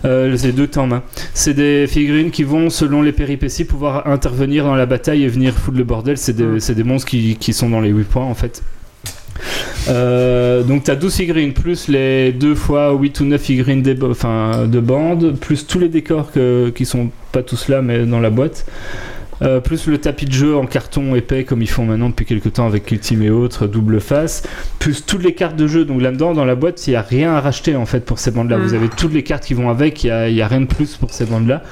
Euh, 0.06 0.36
c'est 0.38 0.52
deux 0.52 0.68
que 0.68 0.74
tu 0.74 0.80
as 0.80 0.84
en 0.84 0.88
main. 0.88 1.04
C'est 1.34 1.54
des 1.54 1.86
figurines 1.88 2.32
qui 2.32 2.44
vont, 2.44 2.70
selon 2.70 3.02
les 3.02 3.12
péripéties, 3.12 3.66
pouvoir 3.66 4.08
intervenir 4.08 4.66
dans 4.66 4.76
la 4.76 4.86
bataille 4.86 5.24
et 5.24 5.28
venir 5.28 5.54
foutre 5.54 5.78
le 5.78 5.84
bordel. 5.84 6.18
C'est 6.18 6.34
des, 6.34 6.44
Mm. 6.44 6.60
c'est 6.60 6.76
des 6.76 6.84
monstres 6.84 7.08
qui, 7.10 7.36
qui 7.36 7.54
sont 7.54 7.70
dans 7.70 7.82
les 7.82 7.90
8 7.90 8.04
points 8.06 8.26
en 8.26 8.34
fait. 8.34 8.64
Euh, 9.88 10.64
donc 10.64 10.84
tu 10.84 10.92
as 10.92 10.96
12 10.96 11.14
figurines 11.14 11.54
plus 11.54 11.88
les 11.88 12.32
2 12.32 12.56
fois 12.56 12.94
8 12.94 13.20
ou 13.22 13.26
9 13.26 13.42
figurines 13.42 13.82
des, 13.82 13.96
enfin, 14.04 14.68
de 14.68 14.80
bande, 14.80 15.36
plus 15.40 15.66
tous 15.66 15.80
les 15.80 15.90
décors 15.90 16.32
que, 16.32 16.70
qui 16.70 16.86
sont 16.86 17.10
pas 17.32 17.44
tous 17.44 17.68
là 17.68 17.82
mais 17.82 18.06
dans 18.06 18.20
la 18.20 18.30
boîte. 18.30 18.66
Euh, 19.42 19.60
plus 19.60 19.88
le 19.88 19.98
tapis 19.98 20.26
de 20.26 20.32
jeu 20.32 20.56
en 20.56 20.68
carton 20.68 21.16
épais 21.16 21.46
comme 21.46 21.64
ils 21.64 21.70
font 21.70 21.84
maintenant 21.84 22.10
depuis 22.10 22.26
quelques 22.26 22.54
temps 22.54 22.68
avec 22.68 22.86
Team 23.02 23.24
et 23.24 23.32
autres, 23.32 23.66
double 23.66 24.00
face, 24.00 24.44
plus 24.78 25.04
toutes 25.04 25.24
les 25.24 25.34
cartes 25.34 25.56
de 25.56 25.66
jeu. 25.66 25.84
Donc 25.84 26.00
là-dedans, 26.00 26.34
dans 26.34 26.46
la 26.46 26.54
boîte, 26.54 26.86
il 26.86 26.92
n'y 26.92 26.96
a 26.96 27.02
rien 27.02 27.34
à 27.34 27.42
racheter 27.42 27.76
en 27.76 27.88
fait 27.88 28.06
pour 28.06 28.20
ces 28.20 28.30
bandes-là. 28.30 28.58
Vous 28.58 28.76
avez 28.76 28.88
toutes 28.88 29.14
les 29.14 29.24
cartes 29.24 29.44
qui 29.44 29.56
vont 29.56 29.70
avec, 29.70 30.04
il 30.04 30.34
n'y 30.34 30.42
a 30.42 30.48
rien 30.48 30.62
de 30.62 30.66
plus 30.68 30.96
pour 30.96 31.12
ces 31.12 31.26
bandes-là. 31.26 31.64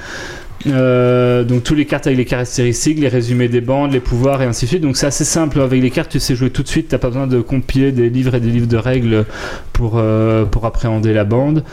Euh, 0.66 1.42
donc 1.42 1.64
tous 1.64 1.74
les 1.74 1.86
cartes 1.86 2.06
avec 2.06 2.18
les 2.18 2.24
caractéristiques, 2.24 2.98
les 2.98 3.08
résumés 3.08 3.48
des 3.48 3.60
bandes, 3.60 3.92
les 3.92 4.00
pouvoirs 4.00 4.42
et 4.42 4.44
ainsi 4.44 4.66
de 4.66 4.70
suite. 4.70 4.82
Donc 4.82 4.96
c'est 4.96 5.06
assez 5.06 5.24
simple. 5.24 5.60
Avec 5.60 5.80
les 5.80 5.90
cartes, 5.90 6.10
tu 6.10 6.20
sais 6.20 6.34
jouer 6.34 6.50
tout 6.50 6.62
de 6.62 6.68
suite. 6.68 6.88
T'as 6.88 6.98
pas 6.98 7.08
besoin 7.08 7.26
de 7.26 7.40
compiler 7.40 7.92
des 7.92 8.10
livres 8.10 8.34
et 8.34 8.40
des 8.40 8.50
livres 8.50 8.66
de 8.66 8.76
règles 8.76 9.24
pour, 9.72 9.94
euh, 9.96 10.44
pour 10.44 10.66
appréhender 10.66 11.12
la 11.12 11.24
bande. 11.24 11.64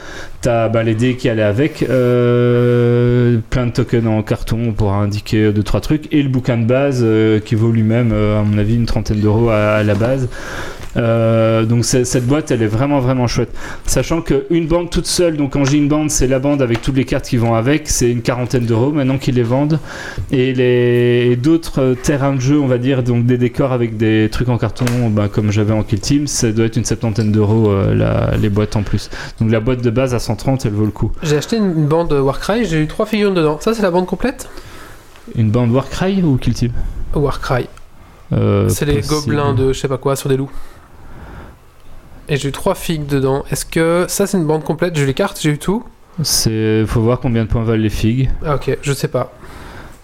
T'as 0.41 0.69
bah, 0.69 0.84
les 0.84 0.95
dés 0.95 1.15
qui 1.15 1.30
allaient 1.30 1.41
avec, 1.41 1.84
euh, 1.84 3.39
plein 3.49 3.68
de 3.68 3.72
tokens 3.72 4.07
en 4.07 4.22
carton 4.23 4.72
pour 4.72 4.93
indiquer 4.93 5.51
deux 5.51 5.64
trois 5.64 5.81
trucs 5.81 6.11
et 6.14 6.23
le 6.23 6.30
bouquin 6.30 6.57
de 6.57 6.65
base 6.65 7.05
qui 7.45 7.55
vaut 7.55 7.72
lui-même, 7.72 8.11
à 8.11 8.43
mon 8.43 8.57
avis, 8.57 8.76
une 8.76 8.85
trentaine 8.85 9.19
d'euros 9.19 9.49
à 9.49 9.84
la 9.84 9.95
base. 9.95 10.30
Euh, 10.98 11.64
donc 11.65 11.86
cette 11.86 12.26
boîte 12.26 12.52
elle 12.52 12.61
est 12.61 12.68
vraiment 12.68 12.99
vraiment 12.99 13.28
chouette. 13.28 13.53
Sachant 13.86 14.22
qu'une 14.22 14.68
bande 14.68 14.90
toute 14.90 15.06
seule 15.06 15.38
donc 15.38 15.53
quand 15.53 15.65
j'ai 15.65 15.78
une 15.78 15.88
bande 15.88 16.10
c'est 16.10 16.28
la 16.28 16.40
bande 16.40 16.61
avec 16.61 16.82
toutes 16.82 16.95
les 16.95 17.06
cartes 17.06 17.26
qui 17.26 17.38
vont 17.38 17.56
avec. 17.56 17.88
C'est 17.90 18.10
une 18.10 18.22
quarantaine 18.22 18.65
d'euros 18.65 18.91
maintenant 18.91 19.18
qu'ils 19.18 19.36
les 19.36 19.44
vendent. 19.44 19.80
Et 20.32 20.53
les 20.53 21.36
d'autres 21.36 21.82
euh, 21.82 21.95
terrains 21.95 22.34
de 22.34 22.41
jeu 22.41 22.60
on 22.60 22.68
va 22.68 22.78
dire 22.78 23.03
donc 23.03 23.26
des 23.26 23.38
décors 23.38 23.72
avec 23.72 23.98
des 23.98 24.30
trucs 24.32 24.49
en 24.49 24.57
carton 24.57 24.86
bah, 25.10 25.28
comme 25.28 25.52
j'avais 25.52 25.74
en 25.74 25.84
Kill 25.84 25.99
Team 25.99 26.28
ça 26.28 26.52
doit 26.52 26.65
être 26.65 26.78
une 26.78 26.86
septantaine 26.86 27.32
d'euros 27.32 27.69
euh, 27.69 28.36
les 28.40 28.49
boîtes 28.49 28.76
en 28.76 28.84
plus. 28.84 29.10
Donc 29.40 29.52
la 29.52 29.60
boîte 29.60 29.82
de 29.82 29.90
base 29.90 30.14
à 30.14 30.19
130 30.19 30.65
elle 30.65 30.74
vaut 30.74 30.86
le 30.86 30.91
coup. 30.91 31.11
J'ai 31.24 31.38
acheté 31.38 31.57
une, 31.57 31.78
une 31.78 31.88
bande 31.88 32.11
Warcry, 32.14 32.65
j'ai 32.65 32.82
eu 32.82 32.88
trois 32.88 33.06
figurines 33.06 33.34
dedans. 33.34 33.57
Ça, 33.60 33.74
c'est 33.74 33.82
la 33.82 33.91
bande 33.91 34.06
complète? 34.06 34.49
Une 35.36 35.49
bande 35.52 35.72
Warcry 35.72 36.22
ou 36.24 36.38
Kill 36.38 36.53
Team? 36.53 36.72
Warcry. 37.14 37.68
Euh, 38.34 38.68
C'est 38.69 38.86
les 38.86 39.02
gobelins 39.02 39.53
de 39.53 39.74
je 39.74 39.80
sais 39.80 39.88
pas 39.88 39.98
quoi 39.98 40.15
sur 40.15 40.30
des 40.30 40.38
loups. 40.38 40.52
Et 42.29 42.37
j'ai 42.37 42.49
eu 42.49 42.51
trois 42.51 42.75
figues 42.75 43.05
dedans. 43.05 43.43
Est-ce 43.51 43.65
que 43.65 44.05
ça, 44.09 44.27
c'est 44.27 44.37
une 44.37 44.45
bande 44.45 44.63
complète? 44.63 44.95
J'ai 44.95 45.03
eu 45.03 45.07
les 45.07 45.13
cartes, 45.13 45.39
j'ai 45.41 45.51
eu 45.51 45.57
tout? 45.57 45.83
c'est 46.23 46.83
faut 46.87 47.01
voir 47.01 47.19
combien 47.19 47.43
de 47.43 47.47
points 47.49 47.63
valent 47.63 47.83
les 47.83 47.89
figues 47.91 48.29
Ah, 48.43 48.55
ok, 48.55 48.75
je 48.81 48.91
sais 48.93 49.07
pas. 49.07 49.31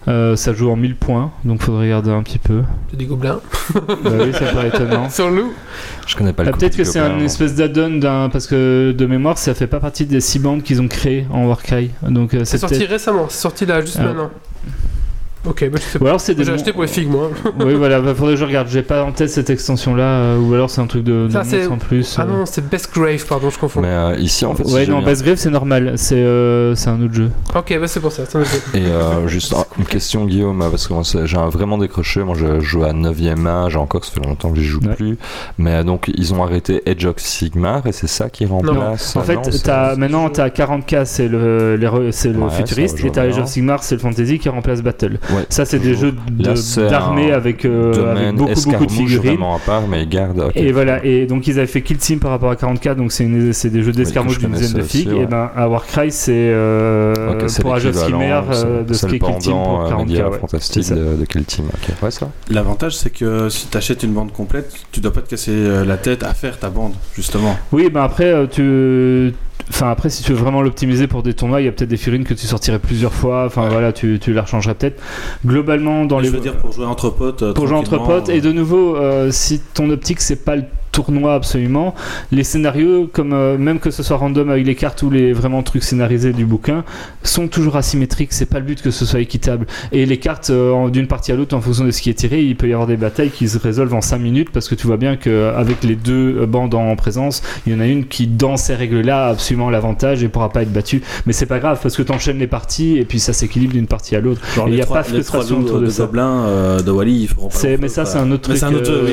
Euh, 0.06 0.36
ça 0.36 0.52
joue 0.52 0.70
en 0.70 0.76
1000 0.76 0.94
points 0.96 1.32
donc 1.44 1.62
faudrait 1.62 1.84
regarder 1.86 2.10
un 2.10 2.22
petit 2.22 2.38
peu 2.38 2.62
J'ai 2.90 2.98
des 2.98 3.06
gobelins. 3.06 3.40
bah 3.74 3.80
oui 4.20 4.32
ça 4.34 4.44
paraît 4.52 4.68
étonnant 4.68 5.08
sur 5.10 5.30
le 5.30 5.36
loup? 5.36 5.52
Je 6.06 6.14
connais 6.14 6.34
pas 6.34 6.44
le 6.44 6.50
Ah, 6.50 6.52
Peut-être 6.52 6.76
que 6.76 6.84
c'est 6.84 6.98
un 7.00 7.18
espèce 7.20 7.54
d'add-on 7.54 7.96
d'un 7.98 8.28
parce 8.28 8.46
que 8.46 8.92
de 8.96 9.06
mémoire 9.06 9.38
ça 9.38 9.54
fait 9.54 9.66
pas 9.66 9.80
partie 9.80 10.04
des 10.04 10.20
six 10.20 10.38
bandes 10.38 10.62
qu'ils 10.62 10.80
ont 10.82 10.88
créées 10.88 11.26
en 11.32 11.46
Warcry 11.46 11.90
donc 12.02 12.34
euh, 12.34 12.40
C'est 12.40 12.58
c'est 12.58 12.58
sorti 12.58 12.84
récemment, 12.84 13.26
c'est 13.30 13.40
sorti 13.40 13.64
là 13.66 13.80
juste 13.80 13.96
Ah. 13.98 14.04
maintenant. 14.04 14.30
Ok, 15.46 15.68
bah 15.70 15.78
je 15.80 15.82
sais 15.86 16.02
ou 16.02 16.06
alors 16.06 16.20
c'est 16.20 16.34
des 16.34 16.44
J'ai 16.44 16.52
acheté 16.52 16.72
pour 16.72 16.82
les 16.82 16.88
figues, 16.88 17.10
moi. 17.10 17.30
oui 17.60 17.74
voilà 17.74 18.00
bah, 18.00 18.14
faudrait 18.14 18.34
que 18.34 18.40
je 18.40 18.44
regarde 18.46 18.68
j'ai 18.68 18.82
pas 18.82 19.04
en 19.04 19.12
tête 19.12 19.28
cette 19.28 19.50
extension 19.50 19.94
là 19.94 20.36
ou 20.38 20.54
alors 20.54 20.70
c'est 20.70 20.80
un 20.80 20.86
truc 20.86 21.04
de, 21.04 21.26
de 21.26 21.32
Ça, 21.32 21.44
c'est- 21.44 21.58
monstre 21.68 21.72
en 21.72 21.78
plus 21.78 22.16
Ah 22.18 22.22
euh. 22.22 22.26
non, 22.26 22.46
c'est 22.46 22.66
Best 22.68 22.92
Grave, 22.94 23.24
pardon, 23.26 23.50
je 23.50 23.58
confonds. 23.58 23.80
Mais 23.82 23.88
euh, 23.88 24.16
ici, 24.18 24.44
en 24.46 24.54
fait, 24.54 24.64
ouais 24.64 24.86
non 24.86 25.02
Bass 25.02 25.22
Grave 25.22 25.36
c'est 25.36 25.50
normal 25.50 25.94
c'est 25.96 26.14
euh, 26.16 26.74
c'est 26.74 26.88
un 26.90 27.02
autre 27.02 27.14
jeu 27.14 27.30
Ok, 27.54 27.76
bah 27.78 27.86
c'est 27.88 28.00
pour 28.00 28.10
ça. 28.12 28.24
ça 28.26 28.38
me 28.38 28.44
fait. 28.44 28.78
Et 28.78 28.86
euh, 28.86 29.28
juste 29.28 29.52
un- 29.52 29.64
une 29.78 29.84
question, 29.84 30.24
Guillaume, 30.24 30.58
parce 30.70 30.86
que 30.88 30.94
moi, 30.94 31.04
c'est- 31.04 31.26
j'ai 31.26 31.36
un- 31.36 31.48
vraiment 31.48 31.78
décroché. 31.78 32.22
Moi, 32.24 32.34
je 32.38 32.60
joue 32.60 32.84
à 32.84 32.92
9ème 32.92 33.46
âge, 33.46 33.76
encore, 33.76 34.04
ça 34.04 34.12
fait 34.12 34.26
longtemps 34.26 34.50
que 34.50 34.58
j'y 34.58 34.64
joue 34.64 34.80
Ouais. 34.80 34.94
plus. 34.94 35.18
Mais 35.58 35.70
euh, 35.76 35.82
donc, 35.82 36.10
ils 36.16 36.32
ont 36.34 36.42
arrêté 36.42 36.82
Edge 36.86 37.04
of 37.04 37.18
Sigmar 37.18 37.86
et 37.86 37.92
c'est 37.92 38.06
ça 38.06 38.30
qui 38.30 38.46
remplace. 38.46 39.14
en 39.16 39.20
euh, 39.20 39.22
fait 39.24 39.34
non, 39.36 39.42
c'est- 39.44 39.62
t'as 39.64 39.94
maintenant 39.96 40.28
t'as 40.30 40.48
40k 40.48 41.04
c'est 41.04 41.28
le 41.28 41.76
les 41.76 42.12
c'est 42.12 42.30
le 42.30 42.38
Ouais, 42.38 42.50
futuriste 42.50 43.04
et 43.04 43.10
t'as 43.10 43.26
bien. 43.26 43.42
of 43.42 43.48
Sigmar 43.48 43.82
c'est 43.82 43.94
le 43.96 44.00
fantasy 44.00 44.38
qui 44.38 44.48
remplace 44.48 44.82
Battle 44.82 45.18
Ouais, 45.34 45.46
ça 45.48 45.64
c'est 45.64 45.78
des 45.78 45.94
jeux 45.94 46.14
d'armée 46.90 47.32
avec, 47.32 47.64
euh, 47.64 48.12
avec 48.12 48.34
beaucoup 48.34 48.60
beaucoup 48.70 48.86
de 48.86 48.90
figurines 48.92 49.26
vraiment 49.30 49.56
à 49.56 49.58
part, 49.58 49.82
mais 49.88 50.04
ok. 50.04 50.52
Et 50.56 50.72
voilà, 50.72 51.04
et 51.04 51.26
donc 51.26 51.46
ils 51.46 51.58
avaient 51.58 51.66
fait 51.66 51.82
Kill 51.82 51.98
Team 51.98 52.18
par 52.18 52.30
rapport 52.30 52.50
à 52.50 52.56
40k, 52.56 52.94
donc 52.94 53.12
c'est 53.12 53.24
une- 53.24 53.52
c'est 53.52 53.70
des 53.70 53.82
jeux 53.82 53.92
d'escarmouche 53.92 54.38
d'une 54.38 54.52
dizaine 54.52 54.78
de 54.80 54.82
figues. 54.82 55.08
aussi, 55.08 55.20
Et 55.20 55.26
ben 55.26 55.50
à 55.56 55.68
Warcry, 55.68 56.10
c'est 56.10 56.32
euh, 56.32 57.32
Ok, 57.34 57.44
c'est 57.48 57.62
pour 57.62 57.74
Age 57.74 57.86
of 57.86 57.96
euh, 57.96 58.82
de 58.84 58.92
ce 58.94 59.00
c'est 59.00 59.06
qui 59.08 59.16
est 59.16 59.18
le 59.18 59.26
Kill 59.26 59.38
Team 59.38 59.52
pour 59.52 59.80
euh, 59.82 59.90
40k. 59.90 60.06
média 60.06 60.28
ouais. 60.30 60.38
fantastique 60.38 60.84
c'est 60.84 60.88
ça. 60.90 60.94
de, 60.94 61.16
de 61.16 61.24
Kill 61.24 61.44
Team. 61.44 61.64
Ouais. 61.66 62.10
L'avantage, 62.50 62.96
c'est 62.96 63.10
que 63.10 63.48
si 63.48 63.68
tu 63.68 63.76
achètes 63.76 64.02
une 64.02 64.12
bande 64.12 64.32
complète, 64.32 64.72
tu 64.92 65.00
dois 65.00 65.12
pas 65.12 65.20
te 65.22 65.30
casser 65.30 65.52
euh, 65.52 65.84
la 65.84 65.96
tête 65.96 66.22
à 66.22 66.34
faire 66.34 66.58
ta 66.58 66.70
bande, 66.70 66.92
justement. 67.14 67.56
Oui, 67.72 67.88
ben 67.92 68.02
après, 68.02 68.32
euh, 68.32 68.46
tu. 68.46 69.34
Enfin, 69.70 69.90
après, 69.90 70.10
si 70.10 70.22
tu 70.22 70.32
veux 70.32 70.38
vraiment 70.38 70.60
l'optimiser 70.62 71.06
pour 71.06 71.22
des 71.22 71.32
tournois, 71.34 71.60
il 71.60 71.64
y 71.64 71.68
a 71.68 71.72
peut-être 71.72 71.88
des 71.88 71.96
figurines 71.96 72.24
que 72.24 72.34
tu 72.34 72.46
sortirais 72.46 72.78
plusieurs 72.78 73.14
fois. 73.14 73.44
Enfin, 73.46 73.62
Ouais. 73.64 73.70
voilà, 73.70 73.92
tu, 73.92 74.18
tu 74.20 74.32
la 74.32 74.42
rechangerais 74.42 74.74
peut-être. 74.74 75.00
Globalement, 75.46 76.04
dans 76.04 76.18
Je 76.18 76.24
les. 76.24 76.30
veux 76.30 76.40
dire, 76.40 76.56
pour 76.58 76.72
jouer 76.72 76.84
entre 76.86 77.10
potes. 77.10 77.42
euh, 77.42 77.52
pour 77.54 77.66
jouer 77.66 77.76
entre 77.76 77.98
potes. 77.98 78.28
Et 78.28 78.40
de 78.40 78.52
nouveau, 78.52 78.96
euh, 78.96 79.30
si 79.30 79.60
ton 79.74 79.88
optique 79.90 80.20
c'est 80.20 80.44
pas 80.44 80.56
le 80.56 80.64
tournoi 80.94 81.34
absolument, 81.34 81.92
les 82.30 82.44
scénarios, 82.44 83.10
comme 83.12 83.32
euh, 83.32 83.58
même 83.58 83.80
que 83.80 83.90
ce 83.90 84.04
soit 84.04 84.16
random 84.16 84.48
avec 84.48 84.64
les 84.64 84.76
cartes 84.76 85.02
ou 85.02 85.10
les 85.10 85.32
vraiment 85.32 85.62
trucs 85.64 85.82
scénarisés 85.82 86.32
du 86.32 86.46
bouquin, 86.46 86.84
sont 87.24 87.48
toujours 87.48 87.76
asymétriques. 87.76 88.32
C'est 88.32 88.46
pas 88.46 88.60
le 88.60 88.64
but 88.64 88.80
que 88.80 88.92
ce 88.92 89.04
soit 89.04 89.18
équitable. 89.18 89.66
Et 89.90 90.06
les 90.06 90.18
cartes 90.18 90.50
euh, 90.50 90.88
d'une 90.90 91.08
partie 91.08 91.32
à 91.32 91.34
l'autre, 91.34 91.56
en 91.56 91.60
fonction 91.60 91.84
de 91.84 91.90
ce 91.90 92.00
qui 92.00 92.10
est 92.10 92.14
tiré, 92.14 92.42
il 92.42 92.54
peut 92.56 92.68
y 92.68 92.72
avoir 92.72 92.86
des 92.86 92.96
batailles 92.96 93.30
qui 93.30 93.48
se 93.48 93.58
résolvent 93.58 93.94
en 93.94 94.00
5 94.00 94.18
minutes 94.18 94.50
parce 94.50 94.68
que 94.68 94.76
tu 94.76 94.86
vois 94.86 94.96
bien 94.96 95.16
qu'avec 95.16 95.82
les 95.82 95.96
deux 95.96 96.36
euh, 96.38 96.46
bandes 96.46 96.74
en 96.76 96.94
présence, 96.94 97.42
il 97.66 97.72
y 97.72 97.76
en 97.76 97.80
a 97.80 97.86
une 97.86 98.06
qui, 98.06 98.28
dans 98.28 98.56
ces 98.56 98.76
règles-là, 98.76 99.26
a 99.26 99.30
absolument 99.30 99.70
l'avantage 99.70 100.22
et 100.22 100.28
pourra 100.28 100.50
pas 100.50 100.62
être 100.62 100.72
battue. 100.72 101.02
Mais 101.26 101.32
c'est 101.32 101.46
pas 101.46 101.58
grave 101.58 101.80
parce 101.82 101.96
que 101.96 102.02
t'enchaînes 102.02 102.38
les 102.38 102.46
parties 102.46 102.98
et 102.98 103.04
puis 103.04 103.18
ça 103.18 103.32
s'équilibre 103.32 103.72
d'une 103.72 103.88
partie 103.88 104.14
à 104.14 104.20
l'autre. 104.20 104.40
Genre 104.54 104.68
Et 104.68 104.72
les 104.72 104.76
y 104.76 104.82
a 104.82 104.84
trois, 104.84 105.02
pas 105.02 105.08
les 105.10 105.24
trois 105.24 105.40
frustration 105.40 105.58
autour 105.58 105.80
de 105.80 105.86
de 105.86 105.90
ça. 105.90 106.04
gobelins 106.04 106.44
euh, 106.46 106.80
de 106.80 106.90
Wally, 106.92 107.22
ils 107.22 107.34
pas 107.34 107.76
mais 107.80 107.88
ça, 107.88 108.04
c'est 108.04 108.18
un 108.18 108.30
autre 108.30 108.50
Mais 108.50 108.56
truc, 108.56 108.56
c'est 108.58 108.64
un 108.64 108.74
autre 108.74 108.92
oui, 109.04 109.12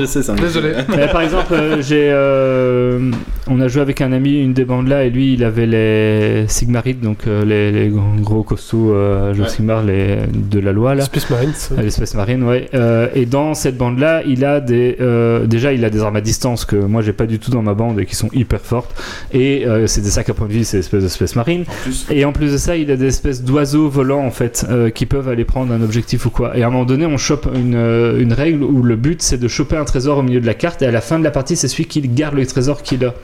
je 0.00 0.06
sais, 0.06 0.32
Désolé. 0.34 0.72
Mais 0.96 1.08
par 1.08 1.20
exemple, 1.22 1.52
euh, 1.52 1.82
j'ai, 1.82 2.08
euh, 2.10 3.10
on 3.48 3.60
a 3.60 3.68
joué 3.68 3.82
avec 3.82 4.00
un 4.00 4.12
ami 4.12 4.40
une 4.42 4.52
des 4.52 4.64
bandes 4.64 4.88
là 4.88 5.04
et 5.04 5.10
lui 5.10 5.34
il 5.34 5.44
avait 5.44 5.66
les 5.66 6.44
Sigmarides, 6.48 7.00
donc 7.00 7.18
euh, 7.26 7.44
les, 7.44 7.70
les 7.72 7.88
gros- 8.20 8.42
costauds 8.42 8.92
euh, 8.94 9.34
jeux 9.34 9.42
Ouais. 9.42 9.48
Sigmar 9.48 9.84
les, 9.84 10.18
de 10.32 10.58
la 10.58 10.72
loi 10.72 10.94
là. 10.94 11.04
Space 11.04 11.30
Marines. 11.30 11.52
à 11.78 11.82
L'espèce 11.82 12.14
marine, 12.14 12.42
ouais. 12.42 12.68
Euh, 12.74 13.08
et 13.14 13.26
dans 13.26 13.54
cette 13.54 13.76
bande-là, 13.76 14.22
il 14.26 14.44
a 14.44 14.60
des, 14.60 14.96
euh, 15.00 15.46
déjà, 15.46 15.72
il 15.72 15.84
a 15.84 15.90
des 15.90 16.00
armes 16.00 16.16
à 16.16 16.20
distance 16.20 16.64
que 16.64 16.76
moi 16.76 17.02
j'ai 17.02 17.12
pas 17.12 17.26
du 17.26 17.38
tout 17.38 17.50
dans 17.50 17.62
ma 17.62 17.74
bande 17.74 18.00
et 18.00 18.06
qui 18.06 18.16
sont 18.16 18.28
hyper 18.32 18.60
fortes. 18.60 18.94
Et 19.32 19.66
euh, 19.66 19.86
c'est 19.86 20.00
des 20.00 20.10
sacs 20.10 20.28
à 20.30 20.34
point 20.34 20.48
de 20.48 20.52
vie, 20.52 20.64
c'est 20.64 20.78
espèces 20.78 21.02
d'espèces 21.02 21.36
marines. 21.36 21.62
En 21.68 21.82
plus, 21.84 22.06
Et 22.10 22.24
en 22.24 22.32
plus 22.32 22.52
de 22.52 22.56
ça, 22.58 22.76
il 22.76 22.90
a 22.90 22.96
des 22.96 23.06
espèces 23.06 23.42
d'oiseaux 23.44 23.88
volants 23.88 24.24
en 24.24 24.30
fait 24.30 24.66
euh, 24.70 24.90
qui 24.90 25.06
peuvent 25.06 25.28
aller 25.28 25.44
prendre 25.44 25.72
un 25.72 25.82
objectif 25.82 26.26
ou 26.26 26.30
quoi. 26.30 26.56
Et 26.56 26.62
à 26.62 26.66
un 26.66 26.70
moment 26.70 26.84
donné, 26.84 27.06
on 27.06 27.16
chope 27.18 27.48
une, 27.54 27.74
une 27.76 28.32
règle 28.32 28.62
où 28.64 28.82
le 28.82 28.96
but 28.96 29.22
c'est 29.22 29.38
de 29.38 29.48
choper 29.48 29.76
un 29.76 29.84
trésor 29.84 30.18
au 30.18 30.22
milieu 30.22 30.40
de 30.40 30.46
la 30.46 30.54
carte 30.54 30.82
à 30.86 30.90
la 30.90 31.00
fin 31.00 31.18
de 31.18 31.24
la 31.24 31.30
partie, 31.30 31.56
c'est 31.56 31.68
celui 31.68 31.86
qui 31.86 32.00
garde 32.02 32.34
le 32.34 32.46
trésor 32.46 32.82
qu'il 32.82 33.04
a. 33.04 33.14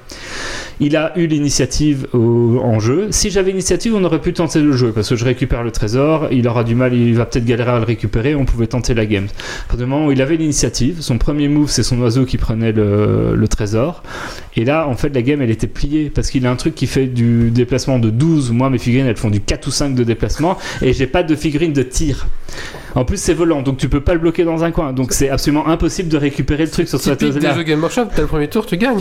Il 0.85 0.97
a 0.97 1.13
eu 1.17 1.27
l'initiative 1.27 2.07
au- 2.13 2.59
en 2.63 2.81
jeu. 2.81 3.07
Si 3.11 3.31
j'avais 3.31 3.51
l'initiative, 3.53 3.95
on 3.95 4.03
aurait 4.05 4.21
pu 4.21 4.33
tenter 4.33 4.61
le 4.61 4.73
jeu 4.73 4.91
parce 4.93 5.09
que 5.09 5.17
je 5.17 5.25
récupère 5.25 5.63
le 5.63 5.71
trésor. 5.71 6.29
Il 6.33 6.47
aura 6.49 6.65
du 6.65 6.75
mal, 6.75 6.93
il 6.95 7.15
va 7.15 7.25
peut-être 7.25 7.45
galérer 7.45 7.71
à 7.71 7.79
le 7.79 7.85
récupérer. 7.85 8.35
On 8.35 8.45
pouvait 8.45 8.67
tenter 8.67 8.93
la 8.95 9.07
game. 9.07 9.25
À 9.27 9.69
partir 9.69 9.87
du 9.87 9.91
moment 9.91 10.07
où 10.07 10.13
il 10.13 10.21
avait 10.21 10.37
l'initiative, 10.37 10.97
son 11.01 11.19
premier 11.19 11.49
move 11.49 11.71
c'est 11.71 11.83
son 11.83 12.01
oiseau 12.01 12.25
qui 12.25 12.37
prenait 12.37 12.73
le, 12.73 13.35
le 13.37 13.49
trésor. 13.49 14.03
Et 14.57 14.65
là, 14.65 14.87
en 14.89 14.95
fait, 14.95 15.15
la 15.15 15.23
game 15.23 15.41
elle 15.41 15.51
était 15.51 15.67
pliée 15.67 16.11
parce 16.15 16.31
qu'il 16.31 16.47
a 16.47 16.51
un 16.51 16.57
truc 16.57 16.75
qui 16.75 16.87
fait 16.87 17.07
du 17.07 17.51
déplacement 17.51 17.99
de 17.99 18.11
12. 18.11 18.51
Moi, 18.51 18.69
mes 18.69 18.79
figurines 18.79 19.07
elles 19.07 19.17
font 19.17 19.31
du 19.31 19.41
4 19.41 19.67
ou 19.69 19.71
5 19.71 19.95
de 19.95 20.05
déplacement 20.05 20.59
et 20.83 20.93
j'ai 20.93 21.07
pas 21.07 21.23
de 21.23 21.35
figurines 21.37 21.73
de 21.73 21.83
tir. 21.83 22.27
En 22.95 23.05
plus, 23.07 23.17
c'est 23.19 23.33
volant 23.33 23.63
donc 23.63 23.79
tu 23.79 23.89
peux 23.89 24.01
pas 24.03 24.13
le 24.13 24.21
bloquer 24.21 24.45
dans 24.45 24.65
un 24.65 24.71
coin. 24.73 24.93
Donc 24.93 25.13
c'est 25.13 25.31
absolument 25.31 25.69
impossible 25.69 26.09
de 26.11 26.17
récupérer 26.19 26.65
le 26.65 26.71
truc 26.71 26.89
sur 26.89 27.01
cette 27.01 27.19
Typique 27.19 27.39
des 27.39 27.55
jeux 27.55 27.63
Game 27.63 27.81
Workshop, 27.81 28.07
t'as 28.15 28.23
le 28.23 28.27
premier 28.29 28.49
tour, 28.49 28.67
tu 28.67 28.77
gagnes. 28.77 29.01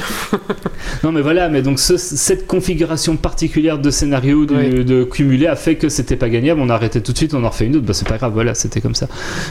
non 1.03 1.11
mais 1.11 1.21
voilà, 1.21 1.49
mais 1.49 1.61
donc 1.61 1.70
ce- 1.79 1.97
cette 1.97 2.47
configuration 2.47 3.15
particulière 3.15 3.77
de 3.79 3.89
scénario 3.89 4.45
du- 4.45 4.53
Oui. 4.53 4.85
de 4.85 5.03
cumulé 5.03 5.47
a 5.47 5.55
fait 5.55 5.75
que 5.75 5.89
c'était 5.89 6.15
pas 6.15 6.29
gagnable. 6.29 6.61
On 6.61 6.69
a 6.69 6.73
arrêté 6.75 7.01
tout 7.01 7.11
de 7.11 7.17
suite, 7.17 7.33
on 7.33 7.43
en 7.43 7.49
refait 7.49 7.65
une 7.65 7.75
autre. 7.75 7.85
Bah 7.85 7.93
c'est 7.93 8.07
pas 8.07 8.17
grave, 8.17 8.31
voilà, 8.33 8.53
c'était 8.53 8.81
comme 8.81 8.95
ça. 8.95 9.07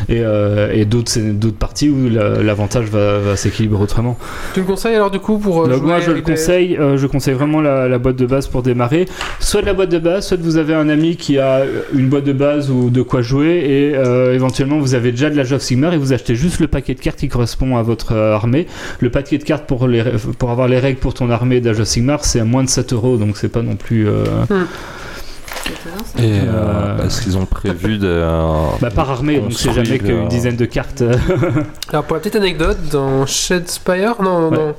Et, 0.09 0.20
euh, 0.20 0.72
et 0.72 0.84
d'autres 0.84 1.18
d'autres 1.32 1.56
parties 1.59 1.88
où 1.88 2.09
la- 2.10 2.42
l'avantage 2.42 2.86
va, 2.86 3.18
va 3.18 3.36
s'équilibrer 3.36 3.82
autrement. 3.82 4.18
Tu 4.55 4.60
le 4.60 4.66
conseilles 4.66 4.94
alors 4.94 5.10
du 5.10 5.18
coup 5.18 5.38
pour. 5.38 5.62
euh, 5.64 5.68
Donc 5.68 5.78
jouer 5.78 5.86
moi 5.86 6.01
je 6.01 6.10
le 6.10 6.16
des- 6.16 6.22
conseille, 6.22 6.76
euh, 6.76 6.97
je 6.97 7.06
conseille 7.06 7.34
vraiment 7.34 7.60
la, 7.60 7.88
la 7.88 7.98
boîte 7.98 8.16
de 8.16 8.26
base 8.26 8.47
pour 8.47 8.62
démarrer. 8.62 9.06
Soit 9.40 9.60
de 9.62 9.66
la 9.66 9.74
boîte 9.74 9.90
de 9.90 9.98
base, 9.98 10.26
soit 10.28 10.38
vous 10.40 10.56
avez 10.56 10.74
un 10.74 10.88
ami 10.88 11.16
qui 11.16 11.38
a 11.38 11.62
une 11.94 12.09
boîte 12.09 12.24
de 12.24 12.32
base 12.32 12.70
ou 12.70 12.90
de 12.90 13.02
quoi 13.02 13.22
jouer 13.22 13.64
et 13.68 13.97
euh, 13.97 14.34
éventuellement 14.34 14.78
vous 14.78 14.94
avez 14.94 15.10
déjà 15.10 15.30
de 15.30 15.36
la 15.36 15.42
of 15.51 15.62
Sigmar 15.62 15.92
et 15.94 15.98
vous 15.98 16.12
achetez 16.12 16.34
juste 16.36 16.60
le 16.60 16.68
paquet 16.68 16.94
de 16.94 17.01
cartes 17.01 17.18
qui 17.18 17.28
correspond 17.28 17.76
à 17.76 17.82
votre 17.82 18.14
armée. 18.14 18.66
Le 19.01 19.10
paquet 19.10 19.38
de 19.38 19.42
cartes 19.44 19.66
pour, 19.66 19.88
les, 19.88 20.02
pour 20.38 20.51
avoir 20.51 20.68
les 20.68 20.78
règles 20.78 20.98
pour 21.01 21.12
ton 21.14 21.28
armée 21.30 21.60
d'Age 21.60 21.80
of 21.80 21.86
Sigmar 21.88 21.99
c'est 22.22 22.40
à 22.40 22.44
moins 22.44 22.64
de 22.64 22.68
7 22.68 22.93
euros 22.93 23.16
donc 23.16 23.36
c'est 23.36 23.48
pas 23.48 23.62
non 23.62 23.77
plus... 23.77 24.09
euh, 24.09 24.24
ça. 24.47 26.22
Et 26.22 26.40
Euh, 26.40 26.44
euh, 26.48 27.06
est-ce 27.06 27.22
qu'ils 27.22 27.36
ont 27.39 27.47
prévu 27.47 27.98
de. 27.98 28.06
euh, 28.09 28.64
bah, 28.81 28.90
par 28.90 29.10
armée 29.10 29.39
donc 29.40 29.52
c'est 29.52 29.72
jamais 29.72 29.98
qu'une 29.98 30.24
euh, 30.24 30.28
dizaine 30.28 30.56
de 30.56 30.64
cartes. 30.64 31.02
Alors 31.93 32.05
pour 32.05 32.14
la 32.16 32.20
petite 32.20 32.36
anecdote, 32.36 32.78
dans 32.90 33.27
Shadespire, 33.27 34.20
non, 34.22 34.48
Ouais. 34.51 34.56
non. 34.56 34.74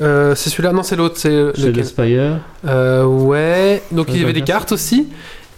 Euh, 0.00 0.34
c'est 0.34 0.50
celui-là, 0.50 0.72
non, 0.72 0.82
c'est 0.82 0.96
l'autre, 0.96 1.14
c'est 1.18 1.54
Chez 1.54 1.68
lequel? 1.68 1.84
Spire. 1.84 2.38
Euh, 2.66 3.04
ouais, 3.04 3.80
donc 3.92 4.06
il 4.08 4.16
y 4.16 4.24
avait 4.24 4.32
bah, 4.32 4.40
des 4.40 4.44
cartes 4.44 4.72
aussi. 4.72 5.08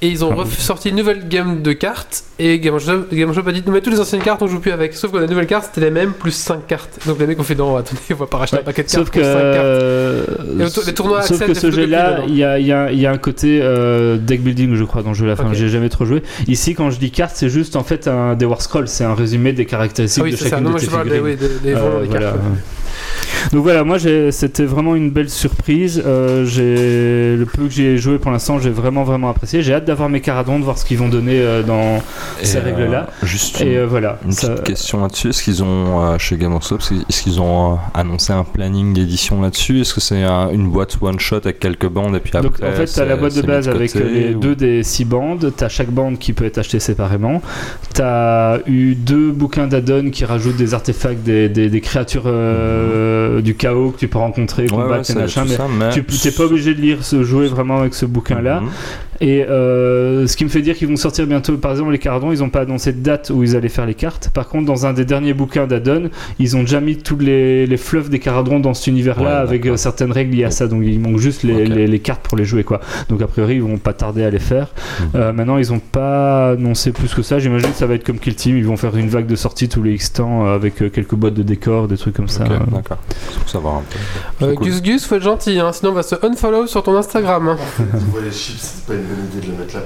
Et 0.03 0.09
ils 0.09 0.23
ont 0.25 0.31
Ah 0.33 0.43
ressorti 0.43 0.91
une 0.91 0.97
nouvelle 0.97 1.27
gamme 1.27 1.63
de 1.63 1.73
cartes. 1.73 2.25
Et 2.39 2.59
Game 2.61 2.79
Shop, 2.79 3.07
Game 3.11 3.33
Shop 3.33 3.41
a 3.47 3.53
dit, 3.53 3.63
mais 3.67 3.81
toutes 3.81 3.95
les 3.95 4.01
anciennes 4.01 4.21
cartes 4.21 4.43
on 4.43 4.47
joue 4.47 4.61
plus 4.61 4.71
avec. 4.71 4.93
Sauf 4.93 5.11
que 5.11 5.17
la 5.17 5.27
nouvelle 5.27 5.47
carte 5.47 5.71
c'était 5.73 5.87
les 5.87 5.91
mêmes 5.91 6.13
plus 6.13 6.33
5 6.33 6.67
cartes. 6.67 6.99
Donc 7.07 7.19
les 7.19 7.27
mecs 7.27 7.41
ont 7.41 7.43
fait, 7.43 7.55
non, 7.55 7.77
attendez, 7.77 8.01
on 8.11 8.15
va 8.15 8.27
pas 8.27 8.37
racheter 8.37 8.57
Ouais, 8.57 8.63
un 8.63 8.65
paquet 8.67 8.83
de 8.83 8.89
cartes 8.89 8.99
Sauf 9.07 9.11
pour 9.11 9.21
que, 9.23 9.25
5 9.27 9.33
cartes. 9.33 9.65
euh, 9.65 10.25
Et 10.61 10.87
les 10.87 10.95
tournois 10.95 11.23
sauf 11.23 11.41
que 11.41 11.47
des 11.47 11.55
ce 11.55 11.71
jeu-là, 11.71 12.21
il 12.29 12.37
y 12.37 12.45
a, 12.45 12.59
y 12.59 12.97
y 12.99 13.07
un 13.07 13.17
côté 13.19 13.61
euh, 13.63 14.19
deck 14.19 14.43
building, 14.43 14.75
je 14.75 14.85
crois, 14.85 15.03
dans 15.03 15.11
le 15.11 15.15
jeu. 15.15 15.33
Enfin, 15.33 15.55
j'ai 15.55 15.71
jamais 15.71 15.89
trop 15.89 16.05
joué. 16.05 16.23
Ici, 16.47 16.75
quand 16.75 16.91
je 16.91 16.99
dis 16.99 17.11
carte, 17.11 17.33
c'est 17.35 17.49
juste 17.49 17.75
en 17.75 17.83
fait 17.83 18.07
un 18.07 18.35
des 18.35 18.45
war 18.45 18.61
scroll, 18.61 18.89
c'est 18.89 19.05
un 19.05 19.15
résumé 19.15 19.55
des 19.55 19.65
caractéristiques 19.65 20.23
Ah 20.23 20.25
oui, 20.27 20.33
de 20.33 20.37
c'est 20.37 20.45
ça. 20.45 20.51
chacune 20.51 20.65
Non, 20.65 20.71
de 20.71 20.73
moi 20.75 20.81
tes 20.81 20.87
je 20.87 20.91
parle 20.91 21.09
des, 21.09 21.21
oui, 21.21 21.37
des, 21.37 21.49
des 21.49 21.75
Euh, 21.75 22.03
des 22.03 22.09
cartes. 22.09 22.35
ouais. 22.35 22.41
Donc 23.53 23.63
voilà, 23.63 23.85
moi 23.85 23.99
c'était 24.31 24.65
vraiment 24.65 24.97
une 24.97 25.11
belle 25.11 25.31
surprise. 25.31 26.03
Euh, 26.05 26.45
j'ai 26.45 27.37
le 27.37 27.45
peu 27.47 27.65
que 27.67 27.71
j'ai 27.73 27.97
joué 27.99 28.19
pour 28.19 28.31
l'instant, 28.31 28.59
j'ai 28.59 28.71
vraiment 28.71 29.05
vraiment 29.05 29.31
apprécié. 29.31 29.63
J'ai 29.63 29.75
hâte 29.75 29.85
d'avoir 29.85 30.09
mes 30.09 30.21
caradons, 30.21 30.59
de 30.59 30.65
voir 30.65 30.79
ce 30.79 30.85
qu'ils 30.85 30.99
vont 30.99 31.09
donner 31.09 31.39
euh, 31.41 31.63
dans 31.63 32.03
ces 32.43 32.59
règles-là. 32.59 33.09
euh, 33.23 33.27
juste 33.27 33.61
Et 33.61 33.75
une, 33.75 33.85
voilà. 33.85 34.19
une 34.25 34.33
Ça- 34.33 34.49
petite 34.49 34.65
question 34.65 35.01
là-dessus. 35.03 35.29
Est-ce 35.29 35.43
qu'ils 35.45 35.63
ont, 35.63 36.19
chez 36.19 36.37
Game 36.37 36.55
of 36.55 36.63
Thrones, 36.65 36.81
est-ce 37.09 37.23
qu'ils 37.23 37.41
ont 37.41 37.79
annoncé 37.95 38.33
un 38.33 38.45
planning 38.45 38.93
d'édition 38.95 39.41
là-dessus? 39.41 39.81
Est-ce 39.81 39.95
que 39.95 40.01
c'est 40.01 40.23
un- 40.23 40.51
une 40.51 40.69
boîte 40.69 40.97
one-shot 41.01 41.37
avec 41.45 41.61
quelques 41.61 41.89
bandes 41.89 42.17
et 42.17 42.21
puis 42.21 42.33
après 42.35 42.49
Donc 42.49 42.59
en 42.63 42.73
fait, 42.73 42.87
tu 42.87 43.01
as 43.01 43.05
la 43.05 43.17
boîte 43.17 43.37
de 43.37 43.43
base 43.43 43.69
avec 43.69 43.95
les 43.95 44.35
ou- 44.35 44.39
deux 44.41 44.57
des 44.57 44.83
six 44.83 45.05
bandes. 45.05 45.53
Tu 45.57 45.65
as 45.65 45.69
chaque 45.69 45.91
bande 45.91 46.19
qui 46.19 46.33
peut 46.33 46.45
être 46.45 46.59
achetée 46.59 46.81
séparément. 46.81 47.41
Tu 47.95 48.03
as 48.03 48.59
eu 48.67 48.95
deux 48.95 49.31
bouquins 49.31 49.67
d'add-on 49.67 50.11
qui 50.11 50.25
rajoutent 50.25 50.57
des 50.57 50.75
artefacts, 50.75 51.23
des, 51.23 51.49
des- 51.49 51.69
des 51.69 51.81
créatures 51.81 52.23
euh, 52.87 53.41
du 53.41 53.55
chaos 53.55 53.91
que 53.91 53.99
tu 53.99 54.09
peux 54.09 54.19
rencontrer, 54.19 54.67
combattre 54.67 55.11
ouais, 55.11 55.17
et 55.19 55.23
machin. 55.23 55.45
Mais 55.49 55.55
ça, 55.57 55.67
mais 55.79 55.91
tu 55.91 56.01
n'es 56.25 56.31
pas 56.33 56.45
obligé 56.45 56.75
de 56.75 56.81
lire, 56.81 57.05
ce, 57.05 57.23
jouer 57.23 57.47
vraiment 57.49 57.79
avec 57.81 57.95
ce 57.95 58.07
bouquin-là. 58.07 58.61
Mhm. 58.61 58.69
Et 59.23 59.45
euh, 59.45 60.27
ce 60.27 60.37
qui 60.37 60.45
me 60.45 60.51
fait 60.51 60.61
dire 60.61 60.77
qu'ils 60.77 60.89
vont 60.89 60.97
sortir 60.97 61.27
bientôt, 61.27 61.57
par 61.57 61.71
exemple, 61.71 61.91
les 61.91 61.99
cardons, 61.99 62.33
ils 62.33 62.41
n'ont 62.41 62.51
pas 62.51 62.61
annoncé 62.61 62.93
de 62.93 62.99
date 63.01 63.31
où 63.35 63.43
ils 63.43 63.57
allaient 63.57 63.71
faire 63.71 63.87
les 63.87 63.95
cartes. 63.95 64.29
Par 64.35 64.47
contre, 64.47 64.67
dans 64.67 64.85
un 64.85 64.93
des 64.93 65.07
derniers 65.07 65.33
bouquins 65.33 65.67
d'add-on, 65.67 66.11
ils 66.39 66.55
ont 66.55 66.61
déjà 66.61 66.81
mis 66.83 66.99
tous 66.99 67.17
les, 67.17 67.67
les 67.67 67.77
fluffs 67.79 68.11
des 68.11 68.19
cardons 68.19 68.61
dans 68.61 68.75
cet 68.75 68.89
univers-là 68.89 69.25
Ouais, 69.31 69.49
avec 69.49 69.65
euh, 69.65 69.79
certaines 69.79 70.13
règles 70.13 70.37
liées 70.37 70.45
à 70.45 70.51
ça. 70.51 70.67
Donc 70.67 70.83
il 70.85 71.01
manque 71.01 71.17
juste 71.17 71.45
les, 71.45 71.63
Ok. 71.63 71.69
les- 71.69 71.87
les 71.87 71.99
cartes 72.01 72.21
pour 72.29 72.37
les 72.37 72.45
jouer, 72.45 72.63
quoi. 72.63 72.81
Donc 73.09 73.23
a 73.23 73.27
priori, 73.27 73.55
ils 73.55 73.63
vont 73.63 73.79
pas 73.79 73.95
tarder 73.95 74.23
à 74.23 74.29
les 74.29 74.39
faire. 74.39 74.69
Mhm. 75.01 75.07
Euh, 75.15 75.33
maintenant, 75.33 75.57
ils 75.57 75.73
n'ont 75.73 75.79
pas 75.79 76.51
annoncé 76.51 76.93
plus 76.93 77.15
que 77.15 77.23
ça. 77.23 77.39
J'imagine 77.39 77.71
que 77.71 77.77
ça 77.77 77.87
va 77.87 77.95
être 77.95 78.05
comme 78.05 78.19
Kill 78.19 78.35
Team. 78.35 78.59
Ils 78.59 78.67
vont 78.67 78.77
faire 78.77 78.95
une 78.99 79.09
vague 79.09 79.27
de 79.27 79.37
sortie 79.37 79.71
tous 79.71 79.83
les 79.83 79.95
X 79.95 80.13
temps 80.13 80.45
avec 80.45 80.75
quelques 80.93 81.15
boîtes 81.15 81.33
de 81.33 81.43
décors, 81.43 81.89
des 81.89 81.97
trucs 81.97 82.15
comme 82.17 82.29
ça. 82.29 82.45
D'accord. 82.77 82.99
Pour 83.41 83.49
savoir 83.49 83.75
un 83.77 83.83
peu. 84.39 84.45
Euh, 84.47 84.55
cool. 84.55 84.67
Gus 84.67 84.83
Gus, 84.83 85.05
faut 85.07 85.17
être 85.17 85.23
gentil, 85.23 85.59
hein, 85.59 85.73
sinon 85.73 85.91
on 85.93 85.95
va 85.95 86.03
se 86.03 86.15
unfollow 86.25 86.67
sur 86.67 86.83
ton 86.83 86.97
Instagram. 86.97 87.49
hein. 87.49 87.57
Tu 87.99 88.05
vois 88.11 88.21
les 88.23 88.31
chips, 88.31 88.59
c'est 88.61 88.87
pas 88.87 88.95
une 88.95 89.03
bonne 89.03 89.27
idée 89.33 89.47
de 89.47 89.53
le 89.53 89.59
mettre 89.59 89.75
là. 89.77 89.83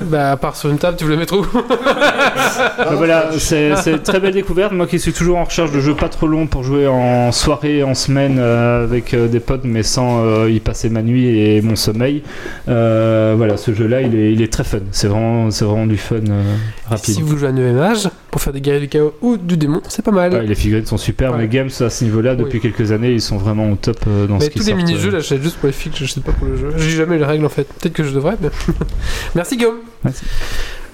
bah, 0.02 0.30
à 0.32 0.36
part 0.36 0.56
sur 0.56 0.70
une 0.70 0.78
table, 0.78 0.96
tu 0.96 1.04
veux 1.04 1.10
le 1.10 1.16
mettre 1.16 1.36
où 1.36 1.44
Bah 2.78 2.90
voilà, 2.96 3.30
c'est 3.38 3.70
une 3.86 3.98
très 4.00 4.20
belle 4.20 4.34
découverte. 4.34 4.72
Moi 4.72 4.86
qui 4.86 4.98
suis 4.98 5.12
toujours 5.12 5.38
en 5.38 5.44
recherche 5.44 5.72
de 5.72 5.80
jeux 5.80 5.94
pas 5.94 6.08
trop 6.08 6.26
longs 6.26 6.46
pour 6.46 6.62
jouer 6.62 6.86
en 6.86 7.32
soirée, 7.32 7.82
en 7.82 7.94
semaine 7.94 8.36
euh, 8.38 8.84
avec 8.84 9.14
euh, 9.14 9.28
des 9.28 9.40
potes, 9.40 9.64
mais 9.64 9.82
sans 9.82 10.24
euh, 10.24 10.50
y 10.50 10.60
passer 10.60 10.88
ma 10.90 11.02
nuit 11.02 11.26
et 11.26 11.60
mon 11.62 11.76
sommeil. 11.76 12.22
Euh, 12.68 13.34
voilà, 13.36 13.56
ce 13.56 13.72
jeu-là, 13.74 14.02
il 14.02 14.14
est, 14.14 14.32
il 14.32 14.42
est 14.42 14.52
très 14.52 14.64
fun. 14.64 14.78
C'est 14.92 15.08
vraiment, 15.08 15.50
c'est 15.50 15.64
vraiment 15.64 15.86
du 15.86 15.96
fun 15.98 16.16
euh, 16.28 16.42
rapide. 16.88 17.14
Si 17.14 17.22
vous 17.22 17.36
jouez 17.36 17.48
à 17.48 17.50
EMH, 17.50 18.08
pour 18.30 18.40
faire 18.40 18.52
des 18.52 18.60
guerriers 18.60 18.80
du 18.80 18.88
chaos 18.88 19.14
ou 19.20 19.36
du 19.36 19.56
démon, 19.56 19.80
c'est 19.88 20.04
pas 20.04 20.10
mal. 20.10 20.32
Ouais, 20.32 20.46
les 20.46 20.54
figurines 20.54 20.86
sont 20.86 20.96
super. 20.98 21.32
Ouais. 21.32 21.40
Les 21.42 21.48
games 21.48 21.68
à 21.80 21.90
ce 21.90 22.04
niveau-là, 22.20 22.36
depuis 22.36 22.58
Oui. 22.58 22.72
quelques 22.72 22.92
années, 22.92 23.12
ils 23.12 23.20
sont 23.20 23.36
vraiment 23.38 23.70
au 23.70 23.76
top 23.76 23.98
euh, 24.06 24.26
dans 24.26 24.34
mais 24.38 24.44
ce 24.46 24.50
qu'ils 24.50 24.60
tous 24.62 24.66
les 24.68 24.74
mini-jeux, 24.74 25.08
euh. 25.08 25.12
là, 25.12 25.18
j'achète 25.20 25.42
juste 25.42 25.56
pour 25.58 25.66
les 25.66 25.72
fixes, 25.72 25.98
je 25.98 26.06
sais 26.06 26.20
pas 26.20 26.32
pour 26.32 26.46
le 26.46 26.56
jeu. 26.56 26.72
J'ai 26.76 26.90
jamais 26.90 27.18
les 27.18 27.24
règles 27.24 27.44
en 27.44 27.48
fait. 27.50 27.64
Peut-être 27.64 27.92
que 27.94 28.04
je 28.04 28.12
devrais, 28.12 28.36
mais. 28.40 28.50
Merci 29.34 29.56
Guillaume. 29.56 29.78
Merci. 30.04 30.24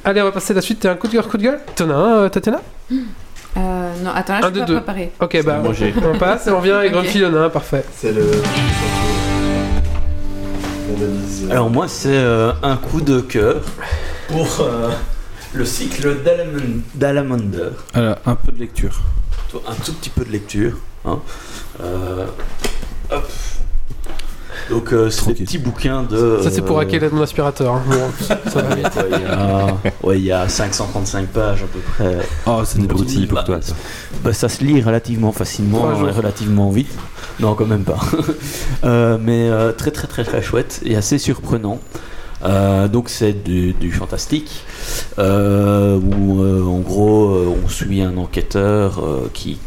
Allez, 0.04 0.22
on 0.22 0.24
va 0.24 0.32
passer 0.32 0.52
à 0.52 0.56
la 0.56 0.62
suite. 0.62 0.80
T'as 0.80 0.92
un 0.92 0.94
coup 0.96 1.08
de 1.08 1.12
cœur, 1.12 1.28
coup 1.28 1.36
de 1.36 1.42
gueule? 1.42 1.58
T'en 1.74 1.90
as 1.90 1.94
un, 1.94 2.16
euh, 2.18 2.28
Tatiana? 2.28 2.60
Euh, 2.90 3.92
non, 4.04 4.10
attends, 4.14 4.34
là, 4.34 4.46
Un 4.46 4.48
je 4.50 4.54
suis 4.54 4.60
pas 4.60 4.66
deux. 4.66 4.74
préparée. 4.76 5.12
Ok, 5.20 5.42
bah, 5.44 5.62
on 5.64 6.18
passe 6.18 6.46
et 6.46 6.50
on 6.50 6.60
vient. 6.60 6.82
Et 6.82 6.86
Ok. 6.88 6.92
Grande 6.92 7.06
Fille, 7.06 7.24
en 7.26 7.34
a 7.34 7.38
un, 7.40 7.48
parfait. 7.50 7.84
C'est 7.94 8.12
le. 8.12 8.22
Alors 11.50 11.68
moi 11.70 11.88
c'est 11.88 12.08
euh, 12.08 12.52
un 12.62 12.76
coup 12.76 13.00
de 13.00 13.20
cœur 13.20 13.62
pour 14.28 14.60
euh, 14.60 14.90
le 15.54 15.64
cycle 15.64 16.16
d'Alamander. 16.94 17.70
Alors, 17.94 18.16
un 18.24 18.34
peu 18.34 18.52
de 18.52 18.58
lecture. 18.58 19.00
Un 19.68 19.74
tout 19.84 19.92
petit 19.94 20.10
peu 20.10 20.24
de 20.24 20.30
lecture. 20.30 20.76
hein. 21.04 21.18
Euh, 21.82 22.26
hop. 23.10 23.30
Donc 24.70 24.92
euh, 24.92 25.10
c'est 25.10 25.28
des 25.32 25.44
petits 25.44 25.58
bouquins 25.58 26.02
de... 26.02 26.40
Ça, 26.42 26.50
c'est 26.50 26.62
pour 26.62 26.78
euh, 26.78 26.82
hacker 26.82 27.12
mon 27.12 27.22
aspirateur. 27.22 27.74
hein. 27.74 27.82
Bon, 27.86 28.10
ça 28.50 28.62
va 28.62 28.74
vite. 28.74 28.86
Ouais, 28.96 29.04
il 29.12 29.20
y 29.22 29.24
a- 29.24 29.76
ouais, 30.02 30.18
il 30.18 30.24
y 30.24 30.32
a 30.32 30.48
535 30.48 31.28
pages 31.28 31.62
à 31.62 31.66
peu 31.66 31.78
près. 31.78 32.18
Oh, 32.46 32.62
c'est 32.64 32.80
Des 32.80 32.86
broutilles 32.88 33.26
pour 33.26 33.36
Bah, 33.38 33.44
toi. 33.44 33.58
ça. 33.62 33.74
Bah, 34.24 34.32
ça 34.32 34.48
se 34.48 34.64
lit 34.64 34.82
relativement 34.82 35.30
facilement 35.30 35.82
relativement 36.10 36.70
vite. 36.70 36.90
Non, 37.38 37.54
quand 37.54 37.66
même 37.66 37.84
pas. 37.84 38.00
Euh, 38.84 39.18
mais 39.20 39.48
euh, 39.48 39.72
très 39.72 39.90
très 39.90 40.06
très 40.06 40.22
très 40.24 40.42
chouette 40.42 40.80
et 40.84 40.96
assez 40.96 41.18
surprenant. 41.18 41.80
Euh, 42.44 42.88
donc 42.88 43.08
c'est 43.08 43.32
du, 43.32 43.90
fantastique 43.92 44.64
euh, 45.18 45.98
où 45.98 46.42
euh, 46.42 46.62
en 46.64 46.80
gros 46.80 47.56
on 47.64 47.68
suit 47.68 48.02
un 48.02 48.16
enquêteur 48.18 49.02
qui, 49.32 49.58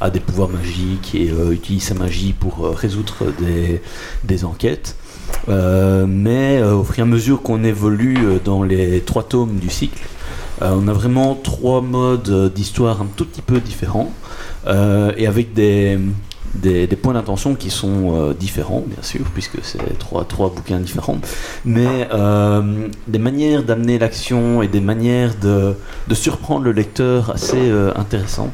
a 0.00 0.10
des 0.10 0.20
pouvoirs 0.20 0.48
magiques 0.48 1.14
et 1.14 1.32
utilise 1.52 1.84
sa 1.84 1.94
magie 1.94 2.32
pour 2.32 2.68
résoudre 2.76 3.32
des, 3.38 3.80
des 4.24 4.44
enquêtes. 4.44 4.96
Mais 5.48 6.62
au 6.62 6.82
fur 6.82 6.98
et 6.98 7.02
à 7.02 7.04
mesure 7.04 7.40
qu'on 7.42 7.62
évolue 7.62 8.40
dans 8.44 8.64
les 8.64 9.00
trois 9.00 9.22
tomes 9.22 9.58
du 9.58 9.70
cycle, 9.70 10.02
on 10.60 10.88
a 10.88 10.92
vraiment 10.92 11.36
trois 11.36 11.82
modes 11.82 12.52
d'histoire 12.52 13.00
un 13.00 13.06
tout 13.16 13.24
petit 13.24 13.42
peu 13.42 13.60
différents 13.60 14.12
et 14.66 15.26
avec 15.28 15.54
des, 15.54 16.00
des, 16.54 16.86
points 16.88 17.14
d'intention 17.14 17.54
qui 17.54 17.70
sont 17.70 18.14
euh, 18.14 18.34
différents, 18.34 18.84
bien 18.86 19.02
sûr, 19.02 19.24
puisque 19.32 19.58
c'est 19.62 19.98
trois, 19.98 20.24
trois 20.24 20.50
bouquins 20.50 20.78
différents, 20.78 21.18
mais 21.64 22.08
euh, 22.12 22.88
des 23.08 23.18
manières 23.18 23.62
d'amener 23.62 23.98
l'action 23.98 24.62
et 24.62 24.68
des 24.68 24.80
manières 24.80 25.34
de, 25.40 25.74
de 26.08 26.14
surprendre 26.14 26.64
le 26.64 26.72
lecteur 26.72 27.30
assez 27.30 27.70
euh, 27.70 27.92
intéressant. 27.96 28.50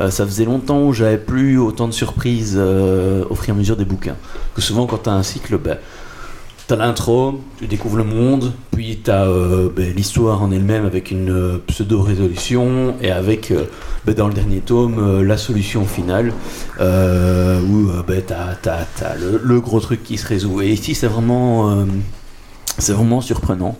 Euh, 0.00 0.10
ça 0.10 0.24
faisait 0.24 0.44
longtemps 0.44 0.82
où 0.82 0.92
j'avais 0.92 1.18
plus 1.18 1.58
autant 1.58 1.86
de 1.86 1.92
surprises 1.92 2.56
au 2.58 3.34
fur 3.34 3.48
et 3.48 3.52
à 3.52 3.54
mesure 3.54 3.76
des 3.76 3.84
bouquins. 3.84 4.16
Que 4.54 4.60
souvent, 4.60 4.86
quand 4.86 5.04
tu 5.04 5.10
as 5.10 5.12
un 5.12 5.22
cycle, 5.22 5.58
ben, 5.58 5.76
T'as 6.66 6.76
l'intro, 6.76 7.42
tu 7.58 7.66
découvres 7.66 7.98
le 7.98 8.04
monde, 8.04 8.52
puis 8.72 8.98
t'as 9.04 9.26
euh, 9.26 9.68
ben, 9.74 9.92
l'histoire 9.94 10.40
en 10.42 10.50
elle-même 10.50 10.86
avec 10.86 11.10
une 11.10 11.28
euh, 11.30 11.58
pseudo-résolution 11.66 12.94
et 13.02 13.10
avec, 13.10 13.50
euh, 13.50 13.64
ben, 14.06 14.14
dans 14.14 14.28
le 14.28 14.32
dernier 14.34 14.60
tome, 14.60 14.98
euh, 14.98 15.22
la 15.22 15.36
solution 15.36 15.84
finale 15.84 16.32
où 16.80 17.88
ben, 18.08 18.22
t'as, 18.26 18.54
t'as- 18.62 18.86
t'as 18.98 19.14
le, 19.16 19.38
le 19.44 19.60
gros 19.60 19.78
truc 19.80 20.02
qui 20.02 20.16
se 20.16 20.26
résout. 20.26 20.62
Et 20.62 20.70
ici, 20.72 20.94
c'est 20.94 21.06
vraiment, 21.06 21.84
c'est 22.78 22.92
vraiment 22.94 23.20
surprenant. 23.20 23.76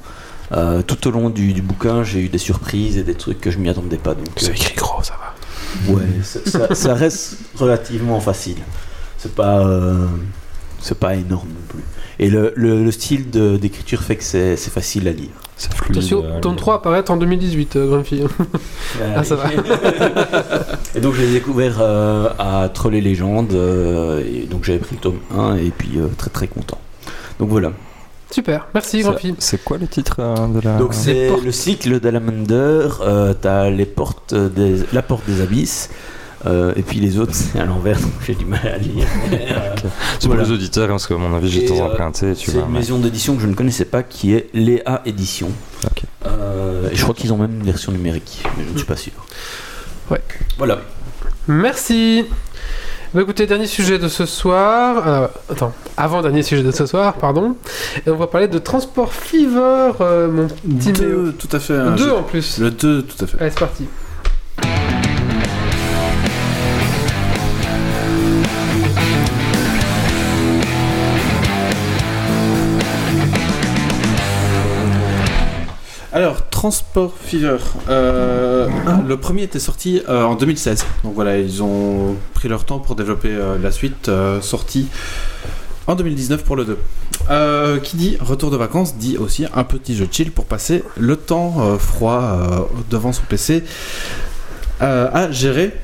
Tout 0.87 1.09
au 1.09 1.11
long 1.11 1.31
du, 1.31 1.55
du 1.55 1.63
bouquin, 1.63 2.05
j'ai 2.05 2.21
eu 2.21 2.29
des 2.29 2.39
surprises 2.39 2.99
et 2.99 3.03
des 3.03 3.15
trucs 3.15 3.41
que 3.41 3.51
je 3.51 3.59
m'y 3.59 3.71
attendais 3.71 3.97
pas. 3.97 4.15
Donc, 4.15 4.29
euh, 4.43 4.53
écrit 4.53 4.77
gros, 4.77 5.03
ça 5.03 5.15
va. 5.15 5.93
Ouais, 5.95 6.03
ça, 6.23 6.75
ça- 6.75 6.95
reste 6.95 7.39
relativement 7.57 8.21
facile. 8.21 8.59
C'est 9.19 9.35
pas, 9.35 9.67
c'est 10.81 10.99
pas 10.99 11.15
énorme 11.15 11.49
non 11.49 11.67
plus. 11.69 11.83
Et 12.19 12.29
le, 12.31 12.53
le- 12.57 12.85
le 12.85 12.91
style 12.93 13.31
d'écriture 13.31 14.03
fait 14.03 14.17
que 14.17 14.25
c'est 14.25 14.57
c'est 14.57 14.71
facile 14.71 15.09
à 15.09 15.13
lire. 15.13 15.31
C'est 15.57 15.73
fluide. 15.75 15.99
Attention, 15.99 16.25
euh, 16.25 16.41
tome 16.41 16.57
3 16.57 16.75
apparaît 16.77 17.09
en 17.11 17.17
2018, 17.17 17.77
euh, 17.77 17.87
Grande 17.89 18.05
Fille. 18.05 18.25
Ah, 19.17 19.23
ça 19.25 19.37
va. 19.37 19.45
et 20.95 21.01
donc 21.01 21.15
j'ai 21.15 21.31
découvert 21.31 21.77
euh, 21.81 22.29
à 22.39 22.69
Troll 22.73 22.95
et 22.97 23.01
Légende, 23.01 23.53
euh, 23.53 24.23
et 24.25 24.47
donc 24.47 24.65
j'avais 24.65 24.79
pris 24.79 24.97
le 24.97 25.01
tome 25.01 25.19
1 25.37 25.57
et 25.57 25.71
puis 25.77 25.93
euh, 25.97 26.09
très 26.17 26.31
très 26.31 26.47
content. 26.49 26.79
Donc 27.39 27.49
voilà. 27.51 27.73
Super, 28.31 28.67
merci, 28.75 29.01
Grande 29.03 29.15
c'est- 29.15 29.21
Fille. 29.21 29.35
C'est 29.39 29.63
quoi 29.63 29.79
le 29.79 29.87
titre 29.87 30.17
euh, 30.19 30.47
de 30.49 30.61
la. 30.61 30.77
Donc 30.79 30.93
c'est 30.95 31.31
le 31.45 31.53
cycle 31.53 32.01
d'Alamander, 32.01 32.89
euh, 33.01 33.33
t'as 33.41 33.71
les 33.71 33.87
portes 33.87 34.35
des, 34.35 34.77
la 34.93 35.03
porte 35.03 35.25
des 35.29 35.41
abysses, 35.41 35.91
euh, 36.47 36.73
et 36.77 36.83
puis 36.83 37.01
les 37.01 37.19
autres 37.19 37.35
c'est 37.35 37.59
à 37.59 37.65
l'envers, 37.65 37.99
donc 38.01 38.13
j'ai 38.27 38.35
du 38.35 38.45
mal 38.45 38.67
à 38.67 38.79
lire. 38.79 39.07
Euh, 39.33 39.75
C'est 40.19 40.29
pour 40.29 40.37
voilà. 40.37 40.43
les 40.45 40.51
auditeurs, 40.53 40.89
parce 40.89 41.07
que 41.07 41.15
à 41.15 41.17
mon 41.19 41.35
avis, 41.35 41.51
j'ai 41.51 41.69
euh, 41.71 41.83
emprunté. 41.85 42.35
Tu 42.35 42.51
C'est 42.51 42.59
une 42.59 42.67
mais- 42.71 42.79
maison 42.79 42.99
d'édition 42.99 43.35
que 43.37 43.43
je 43.43 43.47
ne 43.47 43.55
connaissais 43.55 43.85
pas 43.85 44.03
qui 44.03 44.35
est 44.35 44.49
Léa 44.55 45.03
Édition. 45.05 45.51
Euh, 46.27 46.89
et 46.91 46.97
je 46.97 47.03
crois 47.03 47.15
qu'ils 47.15 47.33
ont 47.33 47.37
même 47.39 47.55
une 47.55 47.65
version 47.65 47.93
numérique, 47.93 48.43
mais 48.57 48.65
je 48.67 48.73
ne 48.73 48.77
suis 48.79 48.87
pas 48.87 48.97
sûr. 48.97 49.13
Ouais. 50.11 50.23
Voilà. 50.59 50.79
Merci. 51.49 52.25
Bah 53.13 53.23
écoutez, 53.23 53.47
dernier 53.47 53.67
sujet 53.67 53.99
de 53.99 54.09
ce 54.09 54.27
soir. 54.27 55.07
euh, 55.07 55.29
attends, 55.51 55.73
avant-dernier 55.97 56.43
sujet 56.43 56.63
de 56.63 56.71
ce 56.73 56.87
soir, 56.87 57.15
pardon. 57.15 57.57
Et 58.07 58.11
on 58.11 58.17
va 58.17 58.27
parler 58.27 58.49
de 58.49 58.59
Transport 58.59 59.13
Fever, 59.13 59.93
euh, 60.01 60.29
mon 60.29 60.49
petit. 60.49 60.93
Deux, 60.93 61.33
tout 61.39 61.49
à 61.55 61.61
fait. 61.61 61.75
un 61.75 61.93
Deux 61.93 62.11
en 62.11 62.23
plus. 62.23 62.59
Le 62.59 62.71
2, 62.71 63.03
tout 63.03 63.25
à 63.25 63.27
fait. 63.29 63.41
Allez, 63.41 63.51
c'est 63.51 63.59
parti. 63.61 63.85
Alors, 76.15 76.49
Transport 76.49 77.13
Fever. 77.21 77.57
euh, 77.89 78.69
le 79.05 79.17
premier 79.17 79.43
était 79.43 79.59
sorti 79.59 80.01
euh, 80.09 80.23
en 80.23 80.37
2016. 80.37 80.87
Donc 81.03 81.13
voilà, 81.13 81.39
ils 81.39 81.61
ont 81.61 82.15
pris 82.35 82.49
leur 82.49 82.65
temps 82.65 82.79
pour 82.79 82.95
développer 82.95 83.31
euh, 83.33 83.59
la 83.61 83.73
suite, 83.73 84.09
sortie 84.41 84.87
en 85.89 85.97
2019 85.97 86.45
pour 86.45 86.55
le 86.55 86.67
2. 86.67 86.79
Euh, 87.31 87.81
qui 87.81 87.97
dit 87.97 88.17
retour 88.21 88.53
de 88.53 88.57
vacances 88.57 88.95
dit 88.97 89.17
aussi 89.17 89.45
un 89.57 89.65
petit 89.65 89.97
jeu 89.97 90.07
chill 90.09 90.31
pour 90.31 90.45
passer 90.45 90.85
le 90.97 91.17
temps 91.17 91.77
froid 91.79 92.69
devant 92.91 93.13
son 93.13 93.23
PC 93.29 93.65
à 94.81 95.29
gérer 95.33 95.75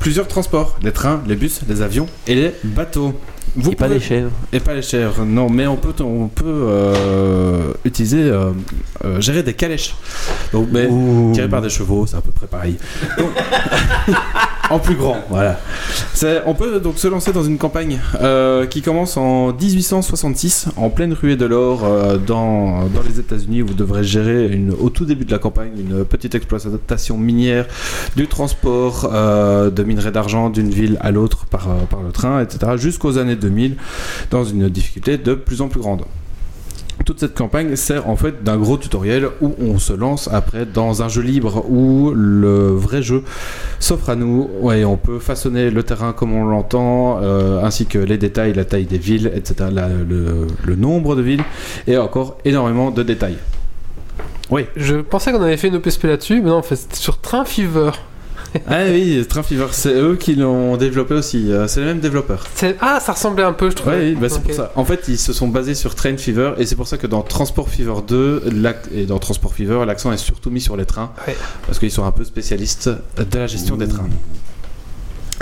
plusieurs 0.00 0.26
transports 0.26 0.76
les 0.82 0.92
trains, 0.92 1.22
les 1.28 1.36
bus, 1.36 1.60
les 1.68 1.82
avions 1.82 2.08
et 2.26 2.34
les 2.34 2.54
bateaux. 2.64 3.14
Vous 3.56 3.72
Et 3.72 3.76
pas 3.76 3.88
les 3.88 4.00
chèvres. 4.00 4.30
et 4.52 4.60
pas 4.60 4.74
les 4.74 4.82
chèvres, 4.82 5.24
non, 5.24 5.48
mais 5.48 5.66
on 5.66 5.76
peut, 5.76 5.94
on 6.02 6.28
peut 6.28 6.44
euh, 6.46 7.72
utiliser, 7.84 8.22
euh, 8.22 8.50
euh, 9.04 9.20
gérer 9.20 9.42
des 9.42 9.54
calèches. 9.54 9.94
Donc, 10.52 10.68
mais 10.72 10.88
tiré 11.32 11.48
par 11.48 11.62
des 11.62 11.70
chevaux, 11.70 12.06
c'est 12.06 12.16
à 12.16 12.20
peu 12.20 12.30
près 12.32 12.46
pareil. 12.46 12.76
Donc, 13.18 13.30
en 14.70 14.78
plus 14.78 14.94
grand, 14.94 15.18
voilà. 15.30 15.58
On 16.46 16.54
peut 16.54 16.80
donc 16.80 16.98
se 16.98 17.06
lancer 17.06 17.32
dans 17.32 17.44
une 17.44 17.58
campagne 17.58 18.00
euh, 18.20 18.66
qui 18.66 18.82
commence 18.82 19.16
en 19.16 19.52
1866, 19.52 20.68
en 20.76 20.90
pleine 20.90 21.12
ruée 21.12 21.36
de 21.36 21.46
l'or 21.46 21.84
euh, 21.84 22.18
dans, 22.18 22.86
dans 22.88 23.02
les 23.06 23.20
États-Unis, 23.20 23.62
où 23.62 23.68
vous 23.68 23.74
devrez 23.74 24.02
gérer 24.02 24.48
une, 24.48 24.72
au 24.72 24.90
tout 24.90 25.04
début 25.04 25.24
de 25.24 25.30
la 25.30 25.38
campagne 25.38 25.70
une 25.78 26.04
petite 26.04 26.34
exploitation 26.34 27.16
minière, 27.16 27.66
du 28.16 28.26
transport 28.26 29.10
euh, 29.12 29.70
de 29.70 29.82
minerais 29.84 30.10
d'argent 30.10 30.50
d'une 30.50 30.70
ville 30.70 30.98
à 31.00 31.10
l'autre 31.12 31.46
par, 31.46 31.68
par 31.90 32.02
le 32.02 32.10
train, 32.10 32.40
etc., 32.42 32.72
jusqu'aux 32.76 33.18
années 33.18 33.36
2000, 33.38 33.76
dans 34.30 34.44
une 34.44 34.68
difficulté 34.68 35.16
de 35.18 35.34
plus 35.34 35.60
en 35.62 35.68
plus 35.68 35.80
grande. 35.80 36.02
Toute 37.06 37.20
cette 37.20 37.34
campagne 37.36 37.76
sert 37.76 38.08
en 38.08 38.16
fait 38.16 38.42
d'un 38.42 38.56
gros 38.56 38.76
tutoriel 38.76 39.28
où 39.40 39.54
on 39.60 39.78
se 39.78 39.92
lance 39.92 40.28
après 40.32 40.66
dans 40.66 41.00
un 41.02 41.08
jeu 41.08 41.22
libre 41.22 41.64
où 41.70 42.10
le 42.12 42.70
vrai 42.72 43.02
jeu 43.02 43.22
s'offre 43.78 44.10
à 44.10 44.16
nous. 44.16 44.50
Ouais, 44.60 44.84
on 44.84 44.96
peut 44.96 45.20
façonner 45.20 45.70
le 45.70 45.82
terrain 45.84 46.12
comme 46.12 46.34
on 46.34 46.44
l'entend, 46.44 47.20
euh, 47.22 47.62
ainsi 47.62 47.86
que 47.86 47.98
les 47.98 48.18
détails, 48.18 48.52
la 48.52 48.64
taille 48.64 48.84
des 48.86 48.98
villes, 48.98 49.30
etc., 49.34 49.70
la- 49.72 49.88
le, 49.88 50.48
le 50.66 50.74
nombre 50.76 51.14
de 51.14 51.22
villes 51.22 51.44
et 51.86 51.96
encore 51.96 52.36
énormément 52.44 52.90
de 52.90 53.04
détails. 53.04 53.38
Oui. 54.50 54.66
Je 54.76 54.96
pensais 54.96 55.30
qu'on 55.30 55.40
avait 55.42 55.56
fait 55.56 55.68
une 55.68 55.76
OPSP 55.76 56.04
là-dessus, 56.04 56.40
mais 56.42 56.48
non, 56.50 56.56
en 56.56 56.62
fait, 56.62 56.96
sur 56.96 57.20
Train 57.20 57.44
Fever. 57.44 57.90
Ah 58.66 58.84
oui, 58.90 59.24
Train 59.28 59.42
Fever, 59.42 59.66
c'est 59.72 59.92
eux 59.94 60.16
qui 60.16 60.34
l'ont 60.34 60.76
développé 60.76 61.14
aussi. 61.14 61.52
euh, 61.52 61.66
C'est 61.68 61.80
les 61.80 61.86
mêmes 61.86 62.00
développeurs. 62.00 62.44
Ah, 62.80 63.00
ça 63.00 63.12
ressemblait 63.12 63.44
un 63.44 63.52
peu, 63.52 63.70
je 63.70 63.76
trouve. 63.76 63.92
Oui, 63.92 64.14
bah 64.14 64.28
c'est 64.28 64.42
pour 64.42 64.54
ça. 64.54 64.72
En 64.74 64.84
fait, 64.84 65.04
ils 65.08 65.18
se 65.18 65.32
sont 65.32 65.48
basés 65.48 65.74
sur 65.74 65.94
Train 65.94 66.16
Fever 66.16 66.52
et 66.58 66.66
c'est 66.66 66.76
pour 66.76 66.88
ça 66.88 66.96
que 66.98 67.06
dans 67.06 67.22
Transport 67.22 67.68
Fever 67.68 67.94
2 68.06 68.44
l'ac- 68.52 68.88
et 68.94 69.06
dans 69.06 69.18
Transport 69.18 69.52
Fever, 69.54 69.84
l'accent 69.86 70.12
est 70.12 70.16
surtout 70.16 70.50
mis 70.50 70.60
sur 70.60 70.76
les 70.76 70.86
trains 70.86 71.10
Ouais. 71.26 71.36
parce 71.66 71.78
qu'ils 71.78 71.90
sont 71.90 72.04
un 72.04 72.12
peu 72.12 72.24
spécialistes 72.24 72.88
de 72.88 73.38
la 73.38 73.46
gestion 73.46 73.76
des 73.76 73.88
trains. 73.88 74.08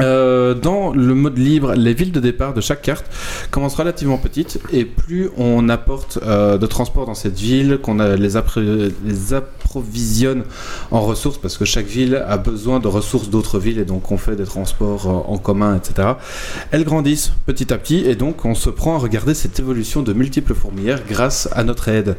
Euh, 0.01 0.55
dans 0.55 0.93
le 0.93 1.14
mode 1.14 1.39
libre, 1.39 1.73
les 1.73 1.94
villes 1.94 2.12
de 2.12 2.20
départ 2.20 2.52
de 2.52 2.60
chaque 2.60 2.82
carte 2.82 3.06
commencent 3.51 3.77
relativement 3.77 4.18
petites 4.18 4.59
et 4.70 4.85
plus 4.85 5.31
on 5.39 5.68
apporte 5.68 6.18
euh, 6.23 6.59
de 6.59 6.66
transport 6.66 7.06
dans 7.06 7.14
cette 7.14 7.39
ville, 7.39 7.78
qu'on 7.82 7.94
les 7.94 8.36
approvisionne 8.36 10.44
en 10.90 11.01
ressources 11.01 11.39
parce 11.39 11.56
que 11.56 11.64
chaque 11.64 11.86
ville 11.86 12.23
a 12.27 12.36
besoin 12.36 12.78
de 12.78 12.89
ressources 12.89 13.31
d'autres 13.31 13.59
villes 13.59 13.78
et 13.78 13.85
donc 13.85 14.12
on 14.12 14.18
fait 14.18 14.36
des 14.36 14.44
transports 14.44 15.06
euh, 15.06 15.32
en 15.32 15.39
commun, 15.39 15.77
etc. 15.77 16.09
Elles 16.73 16.85
grandissent 16.85 17.32
petit 17.47 17.73
à 17.73 17.78
petit 17.78 18.05
et 18.06 18.16
donc 18.16 18.44
on 18.44 18.55
se 18.55 18.68
prend 18.68 18.97
à 18.97 18.98
regarder 18.98 19.32
cette 19.32 19.59
évolution 19.59 20.02
de 20.02 20.12
multiples 20.12 20.55
fourmilières 20.55 21.01
grâce 21.09 21.48
à 21.52 21.64
notre 21.64 21.89
aide. 21.89 22.16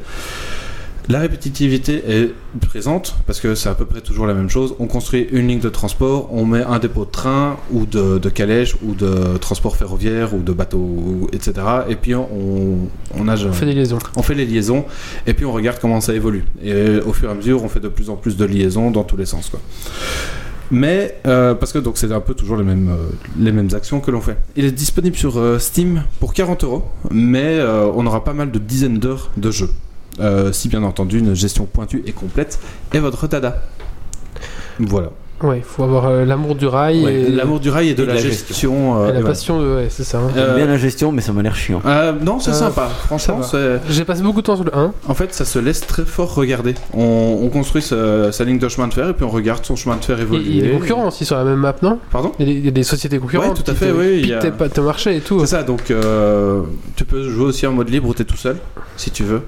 La 1.09 1.19
répétitivité 1.19 2.03
est 2.05 2.33
présente 2.67 3.15
parce 3.25 3.39
que 3.39 3.55
c'est 3.55 3.69
à 3.69 3.75
peu 3.75 3.85
près 3.85 4.01
toujours 4.01 4.27
la 4.27 4.33
même 4.33 4.49
chose. 4.49 4.75
On 4.79 4.87
construit 4.87 5.25
une 5.31 5.47
ligne 5.47 5.61
de 5.61 5.69
transport, 5.69 6.27
on 6.33 6.45
met 6.45 6.63
un 6.63 6.79
dépôt 6.79 7.05
de 7.05 7.11
train 7.11 7.55
ou 7.71 7.85
de, 7.85 8.17
de 8.17 8.29
calèche 8.29 8.75
ou 8.83 8.93
de 8.93 9.37
transport 9.37 9.77
ferroviaire 9.77 10.33
ou 10.33 10.41
de 10.41 10.51
bateau, 10.51 11.29
etc. 11.31 11.53
Et 11.87 11.95
puis 11.95 12.13
on, 12.13 12.27
on, 13.17 13.27
a, 13.29 13.41
On 13.41 13.53
fait 13.53 13.65
des 13.65 13.73
liaisons. 13.73 13.99
on 14.17 14.21
fait 14.21 14.35
les 14.35 14.45
liaisons 14.45 14.83
et 15.25 15.33
puis 15.33 15.45
on 15.45 15.53
regarde 15.53 15.77
comment 15.79 16.01
ça 16.01 16.13
évolue. 16.13 16.43
Et 16.61 16.99
au 17.05 17.13
fur 17.13 17.29
et 17.29 17.31
à 17.31 17.35
mesure, 17.35 17.63
on 17.63 17.69
fait 17.69 17.79
de 17.79 17.87
plus 17.87 18.09
en 18.09 18.17
plus 18.17 18.35
de 18.35 18.43
liaisons 18.43 18.91
dans 18.91 19.05
tous 19.05 19.15
les 19.15 19.25
sens. 19.25 19.49
Quoi. 19.49 19.61
Mais 20.71 21.15
euh, 21.25 21.53
parce 21.53 21.71
que 21.71 21.79
donc 21.79 21.97
c'est 21.97 22.11
un 22.11 22.19
peu 22.19 22.33
toujours 22.33 22.57
les 22.57 22.65
mêmes, 22.65 22.89
euh, 22.89 23.09
les 23.39 23.53
mêmes 23.53 23.69
actions 23.73 24.01
que 24.01 24.11
l'on 24.11 24.19
fait. 24.19 24.37
Il 24.57 24.65
est 24.65 24.73
disponible 24.73 25.15
sur 25.15 25.37
euh, 25.37 25.57
Steam 25.57 26.03
pour 26.19 26.33
40 26.33 26.65
euros, 26.65 26.83
mais 27.11 27.61
on 27.95 28.05
aura 28.05 28.25
pas 28.25 28.33
mal 28.33 28.51
de 28.51 28.59
dizaines 28.59 28.99
d'heures 28.99 29.31
de 29.37 29.51
jeu. 29.51 29.69
Euh, 30.19 30.51
si 30.51 30.67
bien 30.67 30.81
entendu 30.83 31.19
une 31.19 31.35
gestion 31.35 31.65
pointue 31.65 32.03
et 32.07 32.11
complète 32.11 32.59
est 32.93 32.99
votre 32.99 33.27
dada. 33.27 33.61
Voilà. 34.79 35.09
Ouais, 35.43 35.59
il 35.59 35.63
faut 35.63 35.83
avoir 35.83 36.07
euh, 36.07 36.25
l'amour 36.25 36.55
du 36.55 36.65
rail 36.65 37.03
Ouais, 37.05 37.13
et, 37.13 37.29
L'amour 37.29 37.59
du 37.59 37.69
rail 37.69 37.89
et 37.89 37.93
de, 37.93 38.01
et 38.01 38.05
de 38.07 38.09
la, 38.11 38.15
la 38.15 38.21
gestion. 38.21 38.73
et 38.73 39.01
euh, 39.01 39.03
la 39.03 39.09
et 39.09 39.11
voilà. 39.21 39.27
passion 39.27 39.61
de. 39.61 39.75
Ouais, 39.75 39.87
c'est 39.91 40.03
ça. 40.03 40.17
hein. 40.17 40.31
Euh, 40.35 40.47
J'aime 40.47 40.55
bien 40.55 40.65
la 40.65 40.77
gestion, 40.79 41.11
mais 41.11 41.21
ça 41.21 41.31
m'a 41.31 41.43
l'air 41.43 41.55
chiant. 41.55 41.79
Euh, 41.85 42.11
non, 42.19 42.39
c'est 42.39 42.49
Euh, 42.49 42.53
sympa. 42.53 42.87
Franchement. 43.05 43.41
J'ai 43.87 44.03
passé 44.03 44.23
beaucoup 44.23 44.41
de 44.41 44.47
temps 44.47 44.55
sur 44.55 44.65
le 44.65 44.75
1. 44.75 44.93
En 45.07 45.13
fait, 45.13 45.35
ça 45.35 45.45
se 45.45 45.59
laisse 45.59 45.81
très 45.81 46.05
fort 46.05 46.33
regarder. 46.33 46.73
On, 46.95 47.37
on 47.43 47.49
construit 47.49 47.83
sa, 47.83 48.31
sa 48.31 48.43
ligne 48.45 48.57
de 48.57 48.67
chemin 48.67 48.87
de 48.87 48.95
fer 48.95 49.09
et 49.09 49.13
puis 49.13 49.25
on 49.25 49.29
regarde 49.29 49.63
son 49.63 49.75
chemin 49.75 49.97
de 49.97 50.03
fer 50.03 50.19
évoluer. 50.19 50.43
il 50.43 50.55
y 50.57 50.59
a 50.61 50.63
des 50.63 50.71
concurrents 50.71 51.07
aussi 51.09 51.23
sur 51.23 51.35
la 51.37 51.43
même 51.43 51.59
map, 51.59 51.75
non? 51.83 51.99
Pardon? 52.11 52.31
Il 52.39 52.47
y, 52.47 52.49
a 52.49 52.53
des, 52.53 52.59
il 52.59 52.65
y 52.65 52.69
a 52.69 52.71
des 52.71 52.83
sociétés 52.83 53.19
concurrentes. 53.19 53.55
Ouais, 53.59 53.63
tout 53.63 53.69
à 53.71 53.75
fait, 53.75 53.91
oui, 53.91 54.21
il 54.23 54.29
y 54.29 54.33
a- 54.33 54.39
tes, 54.39 54.49
tes 54.51 54.81
marchés 54.81 55.17
et 55.17 55.21
tout. 55.21 55.39
C'est 55.41 55.45
ça, 55.45 55.61
donc 55.61 55.91
euh, 55.91 56.61
tu 56.95 57.05
peux 57.05 57.29
jouer 57.29 57.45
aussi 57.45 57.67
en 57.67 57.73
mode 57.73 57.89
libre 57.91 58.09
où 58.09 58.13
tu 58.15 58.23
es 58.23 58.25
tout 58.25 58.37
seul, 58.37 58.57
si 58.95 59.11
tu 59.11 59.23
veux. 59.23 59.43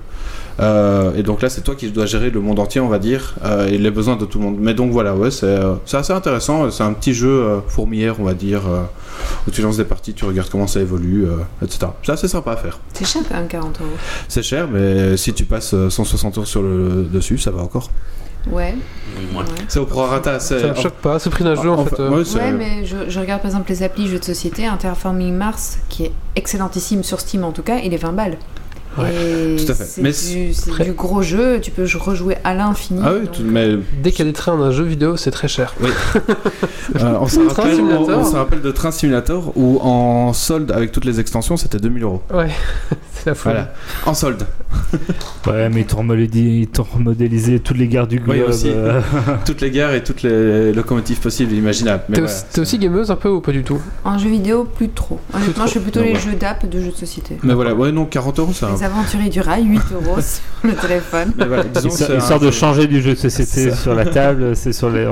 Euh, 0.59 1.13
et 1.15 1.23
donc 1.23 1.41
là, 1.41 1.49
c'est 1.49 1.61
toi 1.61 1.75
qui 1.75 1.89
dois 1.91 2.05
gérer 2.05 2.29
le 2.29 2.39
monde 2.41 2.59
entier, 2.59 2.81
on 2.81 2.87
va 2.89 2.99
dire, 2.99 3.35
euh, 3.45 3.67
et 3.67 3.77
les 3.77 3.91
besoins 3.91 4.15
de 4.17 4.25
tout 4.25 4.39
le 4.39 4.45
monde. 4.45 4.57
Mais 4.59 4.73
donc 4.73 4.91
voilà, 4.91 5.15
ouais, 5.15 5.31
c'est 5.31 5.45
euh, 5.45 5.75
assez 5.93 6.11
intéressant. 6.13 6.69
C'est 6.71 6.83
un 6.83 6.93
petit 6.93 7.13
jeu 7.13 7.29
euh, 7.29 7.59
fourmilière, 7.67 8.15
on 8.19 8.23
va 8.23 8.33
dire, 8.33 8.61
euh, 8.67 8.81
où 9.47 9.51
tu 9.51 9.61
lances 9.61 9.77
des 9.77 9.85
parties, 9.85 10.13
tu 10.13 10.25
regardes 10.25 10.49
comment 10.49 10.67
ça 10.67 10.81
évolue, 10.81 11.25
euh, 11.25 11.37
etc. 11.63 11.87
C'est 12.03 12.11
assez 12.11 12.27
sympa 12.27 12.51
à 12.51 12.57
faire. 12.57 12.79
C'est 12.93 13.05
cher 13.05 13.21
quand 13.29 13.35
même 13.35 13.47
40 13.47 13.79
euros. 13.81 13.89
C'est 14.27 14.43
cher, 14.43 14.67
mais 14.71 15.15
si 15.17 15.33
tu 15.33 15.45
passes 15.45 15.73
euh, 15.73 15.89
160 15.89 16.37
euros 16.37 16.45
sur 16.45 16.61
le 16.61 17.07
dessus, 17.11 17.37
ça 17.37 17.51
va 17.51 17.61
encore. 17.61 17.89
Ouais. 18.49 18.73
C'est 19.67 19.79
au 19.79 19.85
prorata, 19.85 20.39
c'est. 20.39 20.59
Ça 20.61 20.67
me 20.69 20.75
choque 20.75 20.93
pas, 20.93 21.19
c'est 21.19 21.29
le 21.29 21.35
prix 21.35 21.43
d'un 21.43 21.61
jeu 21.61 21.69
en 21.69 21.85
fait. 21.85 21.99
euh. 21.99 22.23
ouais, 22.35 22.51
mais 22.53 22.85
je, 22.85 22.95
je 23.09 23.19
regarde 23.19 23.41
par 23.41 23.51
exemple 23.51 23.69
les 23.69 23.83
applis 23.83 24.07
jeux 24.07 24.17
de 24.19 24.23
société, 24.23 24.65
Interforming 24.65 25.35
Mars, 25.35 25.77
qui 25.89 26.05
est 26.05 26.11
excellentissime 26.37 27.03
sur 27.03 27.19
Steam 27.19 27.43
en 27.43 27.51
tout 27.51 27.63
cas, 27.63 27.79
il 27.83 27.93
est 27.93 27.97
20 27.97 28.13
balles. 28.13 28.37
Ouais, 28.97 29.13
Et 29.13 29.55
tout 29.65 29.71
à 29.71 29.75
fait. 29.75 29.83
C'est 29.85 30.01
Mais 30.01 30.11
du, 30.11 30.53
c'est 30.53 30.71
très- 30.71 30.83
du 30.85 30.91
gros 30.93 31.21
jeu, 31.21 31.59
tu 31.61 31.71
peux 31.71 31.85
rejouer 31.99 32.37
à 32.43 32.53
l'infini. 32.53 33.01
Ah 33.03 33.11
oui, 33.13 33.25
donc, 33.27 33.35
mais 33.45 33.75
Dès 34.01 34.11
qu'il 34.11 34.25
y 34.25 34.27
a 34.27 34.31
des 34.31 34.35
trains 34.35 34.57
dans 34.57 34.63
un 34.65 34.71
jeu 34.71 34.83
vidéo, 34.83 35.15
c'est 35.17 35.31
très 35.31 35.47
cher. 35.47 35.73
Euh, 36.95 37.17
on, 37.21 37.27
se 37.27 37.39
Train 37.39 37.61
rappelle, 37.61 37.75
Simulator. 37.75 38.09
on, 38.09 38.21
on 38.21 38.25
se 38.31 38.35
rappelle 38.35 38.61
de 38.61 38.71
Train 38.71 38.89
Simulator 38.89 39.53
où 39.55 39.77
en 39.79 40.33
solde 40.33 40.71
avec 40.71 40.91
toutes 40.91 41.05
les 41.05 41.19
extensions 41.19 41.55
c'était 41.55 41.77
2000 41.77 42.01
euros. 42.01 42.23
Ouais, 42.33 42.49
c'est 43.13 43.27
la 43.27 43.35
folie. 43.35 43.53
Voilà, 43.55 43.73
en 44.07 44.13
solde. 44.15 44.43
Ouais, 45.47 45.69
mais 45.69 45.81
ils 45.81 45.85
t'ont 46.67 46.83
remodélisé, 46.83 47.59
toutes 47.59 47.77
les 47.77 47.87
gares 47.87 48.07
du 48.07 48.17
Oui, 48.27 48.37
globe. 48.37 48.49
aussi. 48.49 48.69
euh, 48.69 49.01
toutes 49.45 49.61
les 49.61 49.71
gares 49.71 49.93
et 49.93 50.03
toutes 50.03 50.21
les 50.23 50.71
locomotives 50.73 51.19
possibles 51.19 51.53
et 51.53 51.57
imaginables. 51.57 52.03
Mais 52.09 52.15
T'es 52.15 52.21
voilà, 52.21 52.35
aussi, 52.35 52.43
t'es 52.51 52.61
aussi 52.61 52.77
gameuse 52.77 53.09
un 53.11 53.15
peu 53.15 53.29
ou 53.29 53.39
pas 53.41 53.51
du 53.51 53.63
tout? 53.63 53.79
En 54.03 54.17
jeu 54.17 54.29
vidéo, 54.29 54.63
plus 54.65 54.89
trop. 54.89 55.19
Honnêtement, 55.33 55.53
trop. 55.53 55.67
je 55.67 55.73
fais 55.73 55.79
plutôt 55.79 55.99
Non, 56.01 56.05
les 56.07 56.13
ouais. 56.13 56.19
jeux 56.19 56.33
d'app 56.33 56.67
de 56.69 56.79
jeux 56.81 56.91
de 56.91 56.95
société. 56.95 57.37
Mais 57.43 57.53
voilà, 57.53 57.73
ouais, 57.73 57.91
non, 57.91 58.05
40 58.05 58.39
euros 58.39 58.53
ça. 58.53 58.69
Les 58.79 58.85
aventuriers 58.85 59.29
du 59.29 59.41
rail, 59.41 59.65
8 59.65 59.81
euros 59.93 60.21
sur 60.21 60.41
le 60.63 60.73
téléphone. 60.73 61.33
Voilà, 61.37 61.63
disons, 61.63 61.89
Histoire 61.89 62.41
un 62.41 62.45
de 62.45 62.51
changer 62.51 62.87
du 62.87 63.01
jeu 63.01 63.13
de 63.13 63.19
société 63.19 63.73
sur 63.75 63.93
la 63.93 64.05
table, 64.05 64.51
c'est 64.55 64.73
sur 64.73 64.89
les, 64.89 65.05
coup. 65.05 65.11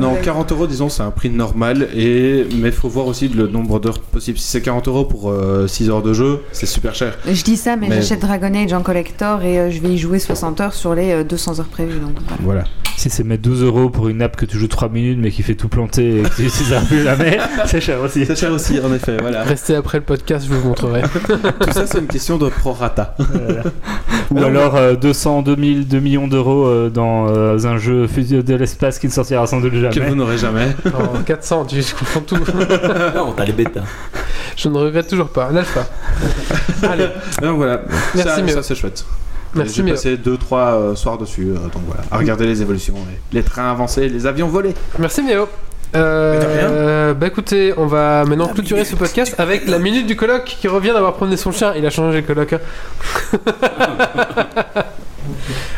non, 0.00 0.10
Exact. 0.10 0.24
40 0.24 0.52
euros, 0.52 0.66
disons, 0.66 0.88
c'est 0.88 1.02
un 1.02 1.10
prix 1.10 1.30
normal, 1.30 1.88
et... 1.94 2.46
mais 2.56 2.68
il 2.68 2.72
faut 2.74 2.88
voir 2.88 3.06
aussi 3.06 3.28
le 3.28 3.48
nombre 3.48 3.80
d'heures 3.80 3.98
possibles. 3.98 4.38
Si 4.38 4.46
c'est 4.48 4.62
40 4.62 4.88
euros 4.88 5.04
pour 5.04 5.32
6 5.66 5.90
heures 5.90 6.02
de 6.02 6.12
jeu, 6.12 6.40
c'est 6.52 6.66
super 6.66 6.94
cher. 6.94 7.16
Je 7.26 7.42
dis 7.42 7.56
ça, 7.56 7.76
mais, 7.76 7.88
Mais- 7.88 7.96
j'achète 7.96 8.20
Dragon 8.20 8.54
Age 8.54 8.72
en 8.72 8.82
collector 8.82 9.42
et 9.42 9.58
euh, 9.58 9.70
je 9.70 9.80
vais 9.80 9.88
y 9.88 9.98
jouer 9.98 10.18
60 10.18 10.60
heures 10.60 10.74
sur 10.74 10.94
les 10.94 11.10
euh, 11.12 11.24
200 11.24 11.60
heures 11.60 11.66
prévues. 11.66 11.98
Donc 11.98 12.12
voilà. 12.26 12.42
Voilà. 12.42 12.64
Si 12.96 13.10
c'est 13.10 13.24
mettre 13.24 13.42
12 13.42 13.64
euros 13.64 13.90
pour 13.90 14.08
une 14.08 14.22
app 14.22 14.36
que 14.36 14.46
tu 14.46 14.56
joues 14.56 14.68
3 14.68 14.88
minutes 14.88 15.18
mais 15.20 15.32
qui 15.32 15.42
fait 15.42 15.56
tout 15.56 15.68
planter 15.68 16.20
et 16.20 16.22
que 16.22 16.36
tu 16.36 16.42
n'utiliseras 16.42 16.82
plus 16.82 17.02
jamais, 17.04 17.38
c'est 17.66 17.80
cher 17.80 18.00
aussi. 18.00 18.24
C'est 18.24 18.36
cher 18.38 18.52
aussi, 18.52 18.78
en 18.78 18.94
effet, 18.94 19.16
voilà. 19.20 19.42
Restez 19.42 19.74
après 19.74 19.98
le 19.98 20.04
podcast, 20.04 20.46
je 20.48 20.54
vous 20.54 20.68
montrerai. 20.68 21.02
Tout 21.02 21.72
ça, 21.72 21.86
c'est 21.88 21.98
une 21.98 22.06
question 22.06 22.38
de 22.38 22.48
prorata. 22.48 22.83
Voilà. 22.88 23.62
Ou 24.30 24.38
Alors, 24.38 24.48
alors 24.48 24.76
euh, 24.76 24.94
200, 24.94 25.42
2000, 25.42 25.86
2 25.86 26.00
millions 26.00 26.28
d'euros 26.28 26.66
euh, 26.66 26.88
dans 26.88 27.28
euh, 27.28 27.58
un 27.64 27.76
jeu 27.76 28.06
fusil 28.06 28.42
de 28.42 28.54
l'espace 28.54 28.98
qui 28.98 29.06
ne 29.06 29.12
sortira 29.12 29.46
sans 29.46 29.60
doute 29.60 29.72
Que 29.72 29.80
jamais. 29.92 30.08
vous 30.08 30.14
n'aurez 30.14 30.38
jamais. 30.38 30.74
En 30.94 31.22
400, 31.22 31.66
tu 31.66 31.82
je 31.82 31.94
comprends 31.94 32.20
tout. 32.20 32.36
Non, 33.14 33.32
t'as 33.36 33.44
les 33.44 33.52
bêtas. 33.52 33.82
Je 34.56 34.68
ne 34.68 34.78
regrette 34.78 35.08
toujours 35.08 35.28
pas. 35.28 35.50
L'alpha. 35.52 35.86
Allez, 36.82 37.08
Donc 37.42 37.56
voilà, 37.56 37.82
Merci, 38.14 38.48
ça, 38.48 38.48
ça 38.48 38.62
c'est 38.62 38.74
chouette. 38.74 39.04
Merci, 39.54 39.82
J'ai 39.84 39.90
passé 39.92 40.16
2-3 40.16 40.96
soirs 40.96 41.18
dessus, 41.18 41.50
euh, 41.50 41.54
donc 41.72 41.82
voilà, 41.86 42.02
à 42.10 42.18
regarder 42.18 42.46
les 42.46 42.60
évolutions, 42.60 42.94
et 42.94 43.34
les 43.34 43.42
trains 43.42 43.70
avancés, 43.70 44.08
les 44.08 44.26
avions 44.26 44.48
volés. 44.48 44.74
merci 44.98 45.22
Méo. 45.22 45.46
Euh, 45.94 47.14
bah 47.14 47.28
écoutez, 47.28 47.72
on 47.76 47.86
va 47.86 48.24
maintenant 48.24 48.48
clôturer 48.48 48.84
ce 48.84 48.96
podcast 48.96 49.38
avec 49.38 49.66
la 49.68 49.78
minute 49.78 50.06
du 50.06 50.16
coloc 50.16 50.44
qui 50.44 50.66
revient 50.66 50.90
d'avoir 50.92 51.14
promené 51.14 51.36
son 51.36 51.52
chien. 51.52 51.72
Il 51.76 51.86
a 51.86 51.90
changé 51.90 52.20
le 52.20 52.26
coloc. 52.26 52.52
hein. 52.54 52.60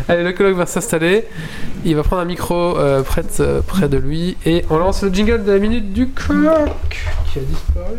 Allez, 0.08 0.22
le 0.22 0.32
colloque 0.32 0.56
va 0.56 0.66
s'installer. 0.66 1.26
Il 1.84 1.96
va 1.96 2.02
prendre 2.02 2.22
un 2.22 2.26
micro 2.26 2.78
euh, 2.78 3.02
près, 3.02 3.22
de, 3.22 3.28
euh, 3.40 3.60
près 3.60 3.88
de 3.88 3.96
lui 3.98 4.36
et 4.46 4.64
on 4.70 4.78
lance 4.78 5.02
le 5.02 5.12
jingle 5.12 5.44
de 5.44 5.52
la 5.52 5.58
minute 5.58 5.92
du 5.92 6.08
colloque 6.08 7.04
qui 7.32 7.38
a 7.40 7.42
disparu. 7.42 7.98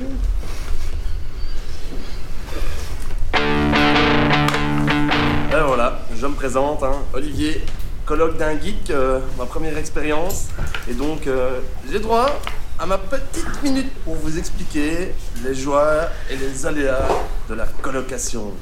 Et 5.51 5.61
voilà, 5.65 5.99
je 6.15 6.25
me 6.27 6.33
présente, 6.33 6.83
hein, 6.83 6.93
Olivier, 7.13 7.61
colloque 8.07 8.37
d'un 8.37 8.57
geek, 8.59 8.89
euh, 8.89 9.19
ma 9.37 9.45
première 9.45 9.77
expérience. 9.77 10.47
Et 10.89 10.93
donc, 10.93 11.27
euh, 11.27 11.59
j'ai 11.91 11.99
droit 11.99 12.39
à 12.79 12.85
ma 12.85 12.97
petite 12.97 13.61
minute 13.61 13.91
pour 14.05 14.15
vous 14.15 14.39
expliquer 14.39 15.13
les 15.43 15.53
joies 15.53 16.07
et 16.31 16.37
les 16.37 16.65
aléas 16.65 17.07
de 17.49 17.53
la 17.53 17.65
colocation. 17.65 18.53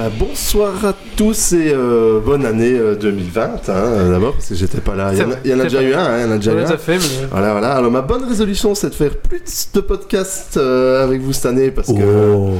Ben, 0.00 0.10
bonsoir 0.18 0.82
à 0.86 0.94
tous 1.14 1.52
et 1.52 1.72
euh, 1.74 2.20
bonne 2.24 2.46
année 2.46 2.72
euh, 2.72 2.94
2020, 2.96 3.42
hein, 3.42 3.58
euh, 3.68 4.10
d'abord, 4.10 4.32
parce 4.32 4.46
que 4.46 4.54
j'étais 4.54 4.80
pas 4.80 4.94
là. 4.94 5.10
Il 5.12 5.18
y 5.18 5.22
en 5.22 5.30
a, 5.30 5.34
il 5.44 5.50
y 5.50 5.52
en 5.52 5.58
a 5.60 5.64
C'est 5.64 5.76
déjà 5.76 5.82
eu 5.82 5.92
un, 5.92 5.98
hein, 5.98 6.18
il 6.20 6.22
y 6.22 6.24
en 6.24 6.30
a 6.32 6.36
déjà 6.36 6.54
eu 6.54 6.60
un. 6.60 6.78
fait, 6.78 6.96
mais. 6.96 7.26
Voilà, 7.30 7.52
voilà. 7.52 7.72
Alors, 7.72 7.90
ma 7.90 8.00
bonne 8.00 8.24
résolution, 8.24 8.74
c'est 8.74 8.88
de 8.88 8.94
faire 8.94 9.14
plus 9.18 9.68
de 9.74 9.80
podcasts 9.82 10.56
euh, 10.56 11.04
avec 11.04 11.20
vous 11.20 11.34
cette 11.34 11.44
année, 11.44 11.70
parce 11.70 11.88
que 11.88 12.00
Oh. 12.34 12.52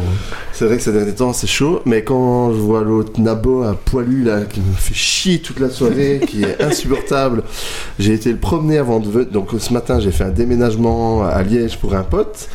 c'est 0.52 0.66
vrai 0.66 0.76
que 0.76 0.82
ces 0.82 0.92
derniers 0.92 1.14
temps, 1.14 1.32
c'est 1.32 1.46
chaud. 1.46 1.80
Mais 1.86 2.04
quand 2.04 2.52
je 2.52 2.58
vois 2.58 2.82
l'autre 2.82 3.18
Nabo 3.18 3.62
à 3.62 3.74
poilu, 3.74 4.22
là, 4.22 4.42
qui 4.42 4.60
me 4.60 4.74
fait 4.76 4.92
chier 4.92 5.38
toute 5.38 5.60
la 5.60 5.70
soirée, 5.70 6.20
qui 6.26 6.42
est 6.42 6.60
insupportable, 6.62 7.42
j'ai 7.98 8.12
été 8.12 8.30
le 8.32 8.38
promener 8.38 8.76
avant 8.76 9.00
de 9.00 9.08
venir. 9.08 9.28
Donc, 9.30 9.48
ce 9.58 9.72
matin, 9.72 9.98
j'ai 9.98 10.10
fait 10.10 10.24
un 10.24 10.28
déménagement 10.28 11.22
à 11.24 11.42
Liège 11.42 11.78
pour 11.78 11.94
un 11.94 12.02
pote. 12.02 12.50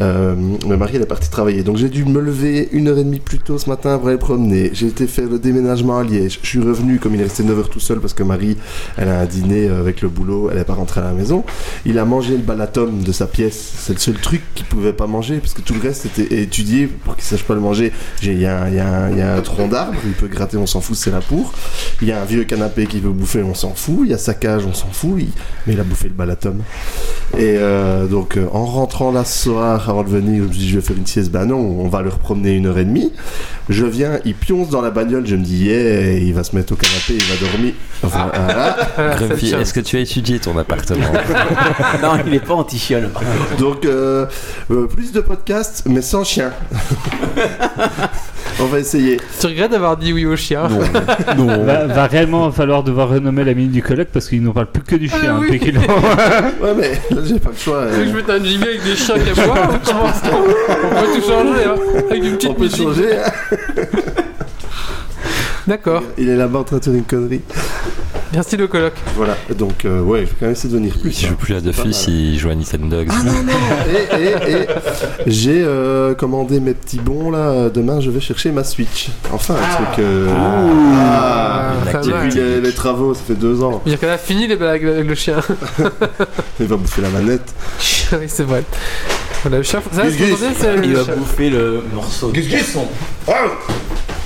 Euh, 0.00 0.36
ma 0.68 0.76
mari, 0.76 0.92
elle 0.94 1.02
est 1.02 1.06
partie 1.06 1.30
travailler. 1.30 1.64
Donc, 1.64 1.78
j'ai 1.78 1.88
dû 1.88 2.04
me 2.04 2.20
lever 2.20 2.68
une 2.70 2.86
heure 2.86 2.98
et 2.98 3.02
demie 3.02 3.18
plus 3.18 3.38
tôt 3.40 3.58
ce 3.58 3.68
matin 3.68 3.98
pour 3.98 4.06
aller 4.06 4.19
promener. 4.20 4.70
J'ai 4.72 4.86
été 4.86 5.08
faire 5.08 5.28
le 5.28 5.40
déménagement 5.40 5.98
à 5.98 6.04
Liège. 6.04 6.38
Je 6.42 6.46
suis 6.48 6.60
revenu, 6.60 7.00
comme 7.00 7.14
il 7.16 7.20
est 7.20 7.24
resté 7.24 7.42
9 7.42 7.58
heures 7.58 7.68
tout 7.70 7.80
seul, 7.80 7.98
parce 7.98 8.14
que 8.14 8.22
Marie, 8.22 8.56
elle 8.96 9.08
a 9.08 9.18
un 9.20 9.24
dîner 9.26 9.68
avec 9.68 10.00
le 10.02 10.08
boulot, 10.08 10.48
elle 10.50 10.58
n'est 10.58 10.64
pas 10.64 10.74
rentrée 10.74 11.00
à 11.00 11.04
la 11.04 11.12
maison. 11.12 11.42
Il 11.84 11.98
a 11.98 12.04
mangé 12.04 12.32
le 12.36 12.42
balatum 12.42 13.02
de 13.02 13.10
sa 13.12 13.26
pièce. 13.26 13.72
C'est 13.78 13.92
le 13.94 13.98
seul 13.98 14.14
truc 14.14 14.42
qu'il 14.54 14.66
pouvait 14.66 14.92
pas 14.92 15.08
manger, 15.08 15.38
parce 15.38 15.54
que 15.54 15.62
tout 15.62 15.74
le 15.74 15.80
reste 15.80 16.06
était 16.06 16.42
étudié 16.42 16.86
pour 16.86 17.16
qu'il 17.16 17.24
sache 17.24 17.42
pas 17.42 17.54
le 17.54 17.60
manger. 17.60 17.92
Il 18.22 18.38
y, 18.40 18.46
a 18.46 18.62
un- 18.64 19.40
tronc 19.40 19.68
d'arbre, 19.68 19.98
il 20.04 20.12
peut 20.12 20.28
gratter, 20.28 20.56
on 20.58 20.66
s'en 20.66 20.80
fout, 20.80 20.94
c'est 20.96 21.10
la 21.10 21.20
pour. 21.20 21.52
Il 22.02 22.08
y 22.08 22.12
a 22.12 22.20
un 22.20 22.24
vieux 22.26 22.44
canapé 22.44 22.86
qu'il 22.86 23.00
veut 23.00 23.10
bouffer, 23.10 23.42
on 23.42 23.54
s'en 23.54 23.74
fout. 23.74 24.00
Il 24.04 24.10
y 24.10 24.14
a 24.14 24.18
sa 24.18 24.34
cage, 24.34 24.66
on 24.66 24.74
s'en 24.74 24.88
fout. 24.92 25.14
Il- 25.18 25.28
Mais 25.66 25.72
il 25.72 25.80
a 25.80 25.84
bouffé 25.84 26.08
le 26.08 26.14
balatum. 26.14 26.58
Et 27.38 27.54
euh, 27.56 28.06
donc, 28.06 28.36
euh, 28.36 28.46
en 28.52 28.64
rentrant 28.66 29.12
là 29.12 29.24
ce 29.24 29.44
soir, 29.44 29.88
avant 29.88 30.02
de 30.02 30.08
venir, 30.08 30.42
je 30.42 30.48
me 30.48 30.52
dis, 30.52 30.68
je 30.68 30.76
vais 30.76 30.82
faire 30.84 30.96
une 30.96 31.06
sieste. 31.06 31.30
Ben 31.30 31.46
non, 31.46 31.56
on 31.58 31.88
va 31.88 32.02
le 32.02 32.10
promener 32.10 32.52
une 32.52 32.66
heure 32.66 32.78
et 32.78 32.84
demie. 32.84 33.12
Je 33.68 33.86
viens, 33.86 34.09
il 34.24 34.34
pionce 34.34 34.68
dans 34.70 34.80
la 34.82 34.90
bagnole, 34.90 35.26
je 35.26 35.36
me 35.36 35.42
dis, 35.42 35.64
yeah, 35.66 36.12
il 36.12 36.32
va 36.34 36.44
se 36.44 36.54
mettre 36.56 36.72
au 36.72 36.76
canapé, 36.76 37.14
il 37.14 37.22
va 37.24 37.46
dormir. 37.50 37.72
Enfin, 38.02 38.30
chien. 39.38 39.60
est-ce 39.60 39.74
que 39.74 39.80
tu 39.80 39.96
as 39.96 40.00
étudié 40.00 40.38
ton 40.38 40.56
appartement 40.58 41.04
non, 42.02 42.12
il 42.26 42.34
est 42.34 42.40
pas 42.44 42.54
anti-chiol. 42.54 43.10
Donc, 43.58 43.84
euh, 43.84 44.26
euh, 44.70 44.86
plus 44.86 45.12
de 45.12 45.20
podcasts, 45.20 45.84
mais 45.86 46.02
sans 46.02 46.24
chien. 46.24 46.50
on 48.60 48.64
va 48.66 48.78
essayer. 48.78 49.18
Tu 49.40 49.46
regrettes 49.46 49.70
d'avoir 49.70 49.96
dit 49.96 50.12
oui 50.12 50.26
au 50.26 50.36
chien 50.36 50.66
Va, 50.66 51.86
va 51.86 52.06
réellement 52.06 52.50
falloir 52.52 52.82
devoir 52.82 53.08
renommer 53.10 53.44
la 53.44 53.54
minute 53.54 53.72
du 53.72 53.82
colloque 53.82 54.08
parce 54.12 54.28
qu'il 54.28 54.42
nous 54.42 54.52
parle 54.52 54.66
plus 54.66 54.82
que 54.82 54.96
du 54.96 55.08
chien. 55.08 55.36
Ah 55.36 55.38
oui. 55.40 55.46
depuis 55.46 55.60
qu'il- 55.60 55.78
Ouais, 55.78 56.74
mais 56.76 56.92
là, 57.14 57.22
j'ai 57.26 57.38
pas 57.38 57.50
le 57.50 57.56
choix. 57.56 57.84
Tu 57.92 57.98
veux 57.98 58.04
que 58.04 58.10
je 58.10 58.12
euh, 58.12 58.16
mette 58.16 58.30
un 58.30 58.44
jingle 58.44 58.68
avec 58.68 58.82
des 58.84 58.96
chiens 58.96 59.14
qui 59.18 59.30
aboient 59.30 59.74
ou 59.74 59.78
comment 59.84 60.12
ça 60.12 60.30
On 60.32 61.00
peut 61.00 61.20
tout 61.20 61.26
changer, 61.26 61.64
hein 61.66 61.74
Avec 62.10 62.24
une 62.24 62.32
on 62.32 62.36
petite 62.36 62.56
peut 62.56 62.62
musique. 62.64 62.82
changer. 62.82 63.16
hein. 63.16 63.32
D'accord. 65.66 66.02
Il 66.18 66.28
est 66.28 66.36
là-bas 66.36 66.60
en 66.60 66.64
train 66.64 66.78
de 66.78 66.84
faire 66.84 66.94
une 66.94 67.04
connerie. 67.04 67.40
Merci 68.32 68.56
le 68.56 68.68
colloque. 68.68 68.94
Voilà, 69.16 69.36
donc, 69.58 69.84
euh, 69.84 70.00
ouais, 70.02 70.20
je 70.20 70.26
vais 70.26 70.30
quand 70.38 70.46
même 70.46 70.52
essayer 70.52 70.72
de 70.72 70.78
venir 70.78 70.96
plus. 70.96 71.20
Il 71.20 71.28
joue 71.28 71.34
plus 71.34 71.52
à 71.54 71.60
mal. 71.60 71.74
il 72.08 72.38
joue 72.38 72.48
à 72.48 72.54
Nintendo. 72.54 72.98
Ah 73.08 73.22
non, 73.24 73.32
non 73.42 73.52
Et, 74.16 74.22
et, 74.22 74.52
et 74.54 74.66
j'ai 75.26 75.62
euh, 75.64 76.14
commandé 76.14 76.60
mes 76.60 76.74
petits 76.74 77.00
bons 77.00 77.32
là. 77.32 77.68
Demain, 77.70 78.00
je 78.00 78.08
vais 78.10 78.20
chercher 78.20 78.52
ma 78.52 78.62
Switch. 78.62 79.08
Enfin, 79.32 79.54
un 79.56 79.74
truc. 79.84 79.98
euh, 79.98 80.28
Ah, 80.96 81.72
vu 82.02 82.28
les, 82.30 82.60
les 82.60 82.72
travaux, 82.72 83.14
ça 83.14 83.22
fait 83.26 83.34
deux 83.34 83.64
ans. 83.64 83.82
Il 83.84 83.98
a 84.04 84.16
fini 84.16 84.46
les 84.46 84.56
blagues 84.56 84.84
avec 84.86 85.06
le 85.06 85.14
chien. 85.16 85.40
Il 86.60 86.66
va 86.66 86.76
bouffer 86.76 87.02
la 87.02 87.08
manette. 87.08 87.52
oui, 88.12 88.26
c'est 88.28 88.44
vrai. 88.44 88.62
Voilà, 89.42 89.56
le 89.58 89.62
chien. 89.64 89.82
Ça, 89.92 90.04
Gus, 90.06 90.16
Gus. 90.16 90.36
c'est 90.56 90.74
Il 90.84 90.90
le 90.92 90.98
va 90.98 91.04
chien. 91.04 91.16
bouffer 91.16 91.50
le 91.50 91.82
morceau. 91.92 92.30
de 92.30 92.40
son. 92.40 92.86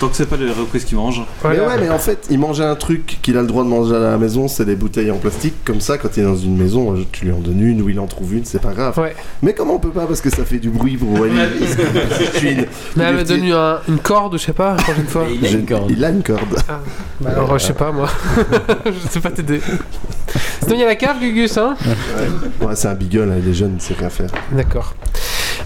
Tant 0.04 0.10
que 0.10 0.16
c'est 0.16 0.26
pas 0.26 0.36
les 0.36 0.50
reprises 0.50 0.84
qui 0.84 0.94
mangent. 0.94 1.22
Voilà. 1.40 1.60
Mais 1.60 1.66
ouais, 1.66 1.80
mais 1.80 1.88
en 1.88 1.98
fait, 1.98 2.26
il 2.30 2.38
mangeait 2.38 2.62
un 2.64 2.74
truc 2.74 3.18
qu'il 3.22 3.38
a 3.38 3.40
le 3.40 3.46
droit 3.46 3.64
de 3.64 3.68
manger 3.70 3.94
à 3.96 4.00
la 4.00 4.18
maison, 4.18 4.48
c'est 4.48 4.66
des 4.66 4.76
bouteilles 4.76 5.10
en 5.10 5.16
plastique. 5.16 5.54
Comme 5.64 5.80
ça, 5.80 5.96
quand 5.96 6.10
il 6.18 6.20
est 6.20 6.26
dans 6.26 6.36
une 6.36 6.58
maison, 6.58 6.94
euh, 6.94 7.04
tu 7.10 7.24
lui 7.24 7.32
en 7.32 7.38
donnes 7.38 7.62
une 7.62 7.80
ou 7.80 7.88
il 7.88 7.98
en 7.98 8.06
trouve 8.06 8.34
une, 8.34 8.44
c'est 8.44 8.60
pas 8.60 8.74
grave. 8.74 8.98
Ouais. 8.98 9.16
Mais 9.42 9.54
comment 9.54 9.76
on 9.76 9.78
peut 9.78 9.88
pas 9.92 10.04
parce 10.04 10.20
que 10.20 10.28
ça 10.28 10.44
fait 10.44 10.58
du 10.58 10.68
bruit 10.68 10.98
pour 10.98 11.10
Wally 11.18 11.32
Mais 11.34 11.42
elle 12.52 12.66
il 12.96 13.16
m'a 13.16 13.24
donné 13.24 13.52
un- 13.52 13.78
une 13.88 13.98
corde 13.98 14.34
ou 14.34 14.38
je 14.38 14.44
sais 14.44 14.52
pas, 14.52 14.76
la 14.76 14.82
prochaine 14.82 15.06
fois. 15.06 15.24
Il 15.32 15.46
a 15.46 15.50
une 15.50 15.64
corde. 15.64 15.90
Il 15.90 16.04
a 16.04 16.10
une 16.10 16.22
corde. 16.22 16.40
Bah 17.20 17.30
alors, 17.30 17.58
je 17.58 17.64
sais 17.64 17.72
pas 17.72 17.90
moi. 17.90 18.10
je 18.84 19.08
sais 19.08 19.20
pas 19.20 19.30
t'aider. 19.30 19.60
Sinon, 20.62 20.74
il 20.74 20.80
y 20.80 20.84
a 20.84 20.86
la 20.86 20.96
cave, 20.96 21.16
Gugus, 21.20 21.56
hein 21.56 21.76
Ouais, 22.60 22.74
c'est 22.74 22.88
un 22.88 22.94
beagle, 22.94 23.30
hein, 23.32 23.40
il 23.42 23.48
est 23.48 23.54
jeune, 23.54 23.76
il 23.78 23.80
sait 23.80 23.94
rien 23.94 24.10
faire. 24.10 24.30
D'accord. 24.52 24.94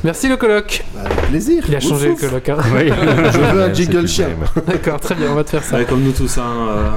Merci 0.05 0.29
le 0.29 0.37
colloque. 0.37 0.85
Bah, 0.95 1.01
avec 1.07 1.19
plaisir. 1.29 1.65
Il 1.69 1.75
a 1.75 1.79
Ouf, 1.79 1.85
changé 1.89 2.09
le 2.09 2.15
colloque, 2.15 2.49
hein. 2.49 2.57
Oui. 2.75 2.89
Je 3.33 3.39
veux 3.55 3.63
un 3.63 3.73
jingle 3.75 4.07
chien. 4.07 4.29
D'accord, 4.67 5.01
très 5.01 5.15
bien, 5.15 5.29
on 5.31 5.35
va 5.35 5.45
te 5.45 5.51
faire 5.51 5.65
ça. 5.65 5.77
Ouais, 5.77 5.85
comme 5.85 6.03
nous 6.03 6.13
tous, 6.13 6.39
hein. 6.39 6.43
euh, 6.71 6.89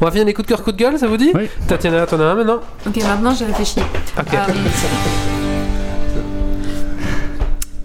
On 0.00 0.04
va 0.04 0.10
finir 0.10 0.26
les 0.26 0.32
coups 0.34 0.46
de 0.48 0.52
cœur, 0.54 0.62
coups 0.64 0.76
de 0.76 0.82
gueule, 0.82 0.98
ça 0.98 1.06
vous 1.06 1.16
dit 1.18 1.32
Oui. 1.34 1.48
Tatiana, 1.68 2.06
t'en 2.06 2.18
as 2.20 2.24
un 2.24 2.34
maintenant 2.34 2.60
Ok, 2.86 2.96
maintenant 3.04 3.34
j'ai 3.34 3.44
réfléchi. 3.44 3.80
Ok. 4.18 4.32
Euh, 4.34 5.35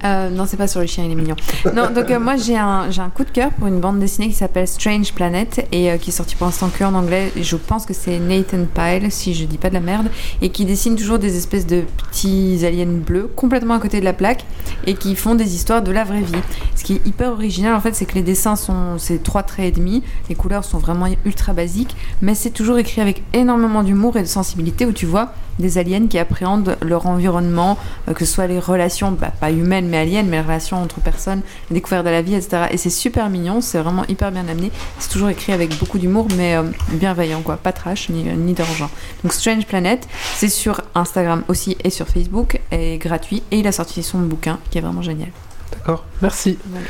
euh, 0.03 0.29
non, 0.29 0.45
c'est 0.47 0.57
pas 0.57 0.67
sur 0.67 0.79
le 0.79 0.87
chien, 0.87 1.03
il 1.05 1.11
est 1.11 1.15
mignon. 1.15 1.35
Non, 1.75 1.91
donc 1.93 2.09
euh, 2.09 2.19
moi 2.19 2.35
j'ai 2.35 2.57
un, 2.57 2.89
j'ai 2.89 3.01
un 3.01 3.09
coup 3.09 3.23
de 3.23 3.29
cœur 3.29 3.51
pour 3.51 3.67
une 3.67 3.79
bande 3.79 3.99
dessinée 3.99 4.27
qui 4.29 4.33
s'appelle 4.33 4.67
Strange 4.67 5.13
Planet 5.13 5.67
et 5.71 5.91
euh, 5.91 5.97
qui 5.97 6.09
est 6.09 6.13
sortie 6.13 6.35
pour 6.35 6.47
l'instant 6.47 6.69
que 6.69 6.83
en 6.83 6.93
anglais. 6.93 7.31
Je 7.39 7.55
pense 7.55 7.85
que 7.85 7.93
c'est 7.93 8.17
Nathan 8.19 8.65
Pyle, 8.73 9.11
si 9.11 9.33
je 9.33 9.45
dis 9.45 9.57
pas 9.57 9.69
de 9.69 9.75
la 9.75 9.79
merde, 9.79 10.09
et 10.41 10.49
qui 10.49 10.65
dessine 10.65 10.95
toujours 10.95 11.19
des 11.19 11.37
espèces 11.37 11.67
de 11.67 11.83
petits 12.09 12.65
aliens 12.65 12.85
bleus 12.85 13.29
complètement 13.35 13.75
à 13.75 13.79
côté 13.79 13.99
de 13.99 14.05
la 14.05 14.13
plaque 14.13 14.45
et 14.87 14.95
qui 14.95 15.15
font 15.15 15.35
des 15.35 15.53
histoires 15.55 15.81
de 15.81 15.91
la 15.91 16.03
vraie 16.03 16.21
vie. 16.21 16.41
Ce 16.75 16.83
qui 16.83 16.93
est 16.93 17.05
hyper 17.05 17.31
original 17.31 17.75
en 17.75 17.81
fait, 17.81 17.93
c'est 17.93 18.05
que 18.05 18.15
les 18.15 18.23
dessins 18.23 18.55
sont 18.55 18.97
c'est 18.97 19.21
trois 19.21 19.43
traits 19.43 19.67
et 19.67 19.79
demi, 19.79 20.03
les 20.29 20.35
couleurs 20.35 20.65
sont 20.65 20.79
vraiment 20.79 21.07
ultra 21.25 21.53
basiques, 21.53 21.95
mais 22.21 22.33
c'est 22.33 22.49
toujours 22.49 22.79
écrit 22.79 23.01
avec 23.01 23.21
énormément 23.33 23.83
d'humour 23.83 24.17
et 24.17 24.21
de 24.21 24.27
sensibilité 24.27 24.85
où 24.85 24.91
tu 24.91 25.05
vois 25.05 25.33
des 25.61 25.77
aliens 25.77 26.07
qui 26.07 26.19
appréhendent 26.19 26.77
leur 26.81 27.05
environnement, 27.05 27.77
euh, 28.07 28.13
que 28.13 28.25
ce 28.25 28.33
soit 28.33 28.47
les 28.47 28.59
relations, 28.59 29.11
bah, 29.11 29.31
pas 29.39 29.51
humaines 29.51 29.87
mais 29.87 29.99
aliens, 29.99 30.23
mais 30.23 30.37
les 30.37 30.43
relations 30.43 30.81
entre 30.81 30.99
personnes, 30.99 31.41
les 31.69 31.75
découvertes 31.75 32.05
de 32.05 32.09
la 32.09 32.21
vie, 32.21 32.35
etc. 32.35 32.63
Et 32.71 32.77
c'est 32.77 32.89
super 32.89 33.29
mignon, 33.29 33.61
c'est 33.61 33.79
vraiment 33.79 34.05
hyper 34.07 34.31
bien 34.31 34.47
amené. 34.47 34.71
C'est 34.99 35.09
toujours 35.09 35.29
écrit 35.29 35.53
avec 35.53 35.77
beaucoup 35.79 35.99
d'humour, 35.99 36.27
mais 36.35 36.55
euh, 36.55 36.63
bienveillant, 36.89 37.41
quoi. 37.41 37.57
Pas 37.57 37.71
trash 37.71 38.09
ni, 38.09 38.27
euh, 38.27 38.33
ni 38.33 38.53
dérangeant. 38.53 38.89
Donc 39.23 39.33
Strange 39.33 39.65
Planet, 39.65 40.07
c'est 40.35 40.49
sur 40.49 40.81
Instagram 40.95 41.43
aussi 41.47 41.77
et 41.83 41.89
sur 41.89 42.07
Facebook, 42.07 42.59
et 42.71 42.97
gratuit. 42.97 43.43
Et 43.51 43.59
il 43.59 43.67
a 43.67 43.71
sorti 43.71 44.03
son 44.03 44.19
bouquin 44.19 44.59
qui 44.69 44.77
est 44.77 44.81
vraiment 44.81 45.01
génial. 45.01 45.29
D'accord, 45.71 46.05
merci. 46.21 46.57
Voilà. 46.65 46.85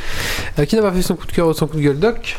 Euh, 0.60 0.66
qui 0.66 0.76
n'a 0.76 0.82
pas 0.82 0.92
fait 0.92 1.02
son 1.02 1.16
coup 1.16 1.28
de 1.28 1.32
cœur 1.32 1.48
ou 1.48 1.54
son 1.54 1.68
coup 1.68 1.78
de 1.78 1.82
gueule 1.82 2.00
Doc? 2.00 2.38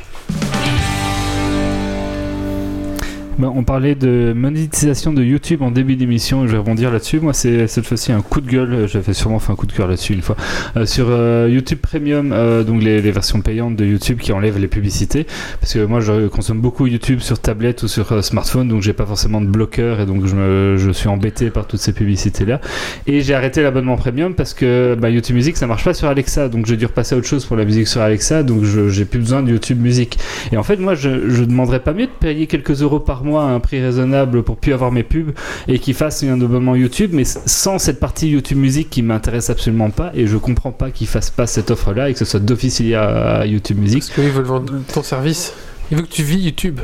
Ben, 3.38 3.50
on 3.56 3.64
parlait 3.64 3.94
de 3.94 4.34
monétisation 4.36 5.12
de 5.12 5.22
YouTube 5.22 5.62
en 5.62 5.70
début 5.70 5.96
d'émission, 5.96 6.46
je 6.46 6.52
vais 6.52 6.58
rebondir 6.58 6.92
là-dessus. 6.92 7.18
Moi, 7.18 7.32
c'est 7.32 7.66
cette 7.66 7.86
fois-ci 7.86 8.12
un 8.12 8.20
coup 8.20 8.42
de 8.42 8.48
gueule. 8.48 8.86
J'avais 8.86 9.14
sûrement 9.14 9.38
fait 9.38 9.50
un 9.50 9.56
coup 9.56 9.66
de 9.66 9.72
cœur 9.72 9.88
là-dessus 9.88 10.12
une 10.12 10.20
fois. 10.20 10.36
Euh, 10.76 10.84
sur 10.84 11.06
euh, 11.08 11.48
YouTube 11.50 11.78
Premium, 11.80 12.30
euh, 12.32 12.62
donc 12.62 12.82
les, 12.82 13.00
les 13.00 13.10
versions 13.10 13.40
payantes 13.40 13.74
de 13.74 13.86
YouTube 13.86 14.18
qui 14.18 14.32
enlèvent 14.32 14.58
les 14.58 14.68
publicités. 14.68 15.26
Parce 15.60 15.72
que 15.72 15.84
moi, 15.84 16.00
je 16.00 16.28
consomme 16.28 16.60
beaucoup 16.60 16.86
YouTube 16.86 17.20
sur 17.20 17.38
tablette 17.38 17.82
ou 17.82 17.88
sur 17.88 18.12
euh, 18.12 18.20
smartphone, 18.20 18.68
donc 18.68 18.82
j'ai 18.82 18.92
pas 18.92 19.06
forcément 19.06 19.40
de 19.40 19.46
bloqueur 19.46 20.00
et 20.00 20.06
donc 20.06 20.26
je, 20.26 20.36
me, 20.36 20.76
je 20.76 20.90
suis 20.90 21.08
embêté 21.08 21.48
par 21.50 21.66
toutes 21.66 21.80
ces 21.80 21.94
publicités-là. 21.94 22.60
Et 23.06 23.22
j'ai 23.22 23.34
arrêté 23.34 23.62
l'abonnement 23.62 23.96
Premium 23.96 24.34
parce 24.34 24.52
que 24.52 24.94
bah, 24.94 25.08
YouTube 25.08 25.36
Music 25.36 25.56
ça 25.56 25.66
marche 25.66 25.84
pas 25.84 25.94
sur 25.94 26.06
Alexa, 26.06 26.48
donc 26.48 26.66
j'ai 26.66 26.76
dû 26.76 26.84
repasser 26.84 27.14
à 27.14 27.18
autre 27.18 27.26
chose 27.26 27.46
pour 27.46 27.56
la 27.56 27.64
musique 27.64 27.88
sur 27.88 28.02
Alexa, 28.02 28.42
donc 28.42 28.62
j'ai 28.64 29.04
plus 29.06 29.20
besoin 29.20 29.42
de 29.42 29.50
YouTube 29.50 29.80
Music. 29.80 30.18
Et 30.52 30.58
en 30.58 30.62
fait, 30.62 30.76
moi, 30.76 30.94
je, 30.94 31.30
je 31.30 31.44
demanderais 31.44 31.80
pas 31.80 31.94
mieux 31.94 32.06
de 32.06 32.12
payer 32.20 32.46
quelques 32.46 32.82
euros 32.82 33.00
par 33.00 33.21
mois 33.24 33.44
à 33.44 33.48
un 33.48 33.60
prix 33.60 33.80
raisonnable 33.80 34.42
pour 34.42 34.56
plus 34.56 34.72
avoir 34.72 34.92
mes 34.92 35.02
pubs 35.02 35.32
et 35.68 35.78
qu'ils 35.78 35.94
fassent 35.94 36.22
un 36.22 36.40
abonnement 36.40 36.74
YouTube, 36.76 37.10
mais 37.12 37.24
sans 37.24 37.78
cette 37.78 38.00
partie 38.00 38.28
YouTube 38.28 38.58
Music 38.58 38.90
qui 38.90 39.02
m'intéresse 39.02 39.50
absolument 39.50 39.90
pas 39.90 40.10
et 40.14 40.26
je 40.26 40.36
comprends 40.36 40.72
pas 40.72 40.90
qu'ils 40.90 41.06
fassent 41.06 41.30
pas 41.30 41.46
cette 41.46 41.70
offre-là 41.70 42.10
et 42.10 42.12
que 42.12 42.18
ce 42.18 42.24
soit 42.24 42.40
d'office 42.40 42.80
lié 42.80 42.94
à, 42.94 43.44
YouTube 43.46 43.78
Music. 43.78 44.00
Parce 44.00 44.10
qu'ils 44.10 44.30
veulent 44.30 44.44
vendre 44.44 44.72
ton 44.92 45.02
service. 45.02 45.52
Ils 45.90 45.96
veulent 45.96 46.06
que 46.06 46.12
tu 46.12 46.22
vis 46.22 46.38
YouTube. 46.38 46.80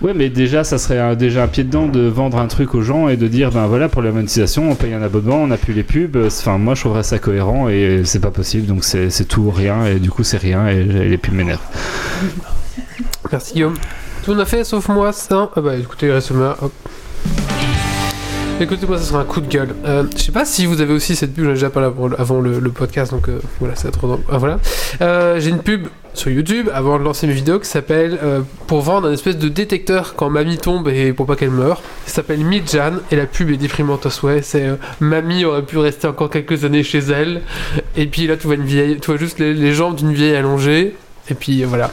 Ouais, 0.00 0.12
mais 0.12 0.28
déjà, 0.28 0.64
ça 0.64 0.76
serait 0.76 0.98
un- 0.98 1.14
déjà 1.14 1.44
un 1.44 1.46
pied 1.46 1.64
dedans 1.64 1.86
de 1.86 2.00
vendre 2.00 2.38
un 2.38 2.46
truc 2.46 2.74
aux 2.74 2.82
gens 2.82 3.08
et 3.08 3.16
de 3.16 3.28
dire, 3.28 3.50
ben 3.52 3.66
voilà, 3.66 3.88
pour 3.88 4.02
la 4.02 4.10
monétisation, 4.10 4.70
on 4.70 4.74
paye 4.74 4.92
un 4.92 5.02
abonnement, 5.02 5.36
on 5.36 5.46
n'a 5.46 5.56
plus 5.56 5.72
les 5.72 5.84
pubs. 5.84 6.16
Enfin, 6.26 6.58
moi, 6.58 6.74
je 6.74 6.80
trouverais 6.80 7.04
ça 7.04 7.18
cohérent 7.18 7.68
et 7.68 8.02
c'est 8.04 8.20
pas 8.20 8.32
possible. 8.32 8.66
Donc, 8.66 8.84
c'est 8.84 9.24
tout 9.28 9.42
ou 9.42 9.50
rien. 9.50 9.86
Et 9.86 10.00
du 10.00 10.10
coup, 10.10 10.24
c'est 10.24 10.36
rien 10.36 10.66
et 10.66 10.82
les 10.82 11.16
pubs 11.16 11.32
m'énervent. 11.32 11.62
Merci 13.32 13.54
Guillaume. 13.54 13.74
Tout 14.24 14.32
a 14.40 14.46
fait 14.46 14.64
sauf 14.64 14.88
moi 14.88 15.12
ça. 15.12 15.50
Ah 15.54 15.60
bah 15.60 15.76
écoutez, 15.76 16.06
il 16.06 16.12
reste 16.12 16.30
moi. 16.30 16.56
Hop. 16.62 16.72
Écoutez, 18.58 18.86
moi, 18.86 18.96
ça 18.96 19.04
sera 19.04 19.20
un 19.20 19.24
coup 19.24 19.42
de 19.42 19.48
gueule. 19.48 19.74
Euh, 19.84 20.04
je 20.16 20.22
sais 20.22 20.32
pas 20.32 20.46
si 20.46 20.64
vous 20.64 20.80
avez 20.80 20.94
aussi 20.94 21.14
cette 21.14 21.34
pub, 21.34 21.44
j'en 21.44 21.50
ai 21.50 21.54
déjà 21.54 21.68
parlé 21.68 21.90
avant, 22.16 22.40
le, 22.40 22.70
podcast, 22.70 23.12
donc 23.12 23.28
euh, 23.28 23.38
voilà, 23.58 23.74
c'est 23.74 23.90
trop. 23.90 24.18
Ah, 24.30 24.38
voilà. 24.38 24.60
Euh, 25.02 25.38
J'ai 25.40 25.50
une 25.50 25.58
pub 25.58 25.88
sur 26.14 26.30
YouTube 26.30 26.70
avant 26.72 26.98
de 26.98 27.04
lancer 27.04 27.26
mes 27.26 27.34
vidéos 27.34 27.58
qui 27.58 27.68
s'appelle 27.68 28.18
pour 28.68 28.80
vendre 28.80 29.08
un 29.08 29.12
espèce 29.12 29.36
de 29.36 29.48
détecteur 29.48 30.14
quand 30.14 30.30
mamie 30.30 30.56
tombe 30.56 30.88
et 30.88 31.12
pour 31.12 31.26
pas 31.26 31.36
qu'elle 31.36 31.50
meure. 31.50 31.82
Ça 32.06 32.14
s'appelle 32.14 32.38
Midjan 32.38 32.92
et 33.10 33.16
la 33.16 33.26
pub 33.26 33.50
est 33.50 33.56
déprimante 33.56 34.06
à 34.06 34.10
souhait. 34.10 34.40
C'est 34.40 34.64
mamie 35.00 35.44
aurait 35.44 35.64
pu 35.64 35.76
rester 35.76 36.06
encore 36.06 36.30
quelques 36.30 36.64
années 36.64 36.84
chez 36.84 37.00
elle 37.00 37.42
et 37.96 38.06
puis 38.06 38.28
là 38.28 38.36
tu 38.36 38.46
vois 38.46 38.54
une 38.54 38.62
vieille, 38.62 39.00
tu 39.00 39.10
vois 39.10 39.18
juste 39.18 39.40
les 39.40 39.74
jambes 39.74 39.96
d'une 39.96 40.12
vieille 40.12 40.36
allongée 40.36 40.94
et 41.28 41.34
puis 41.34 41.64
voilà. 41.64 41.92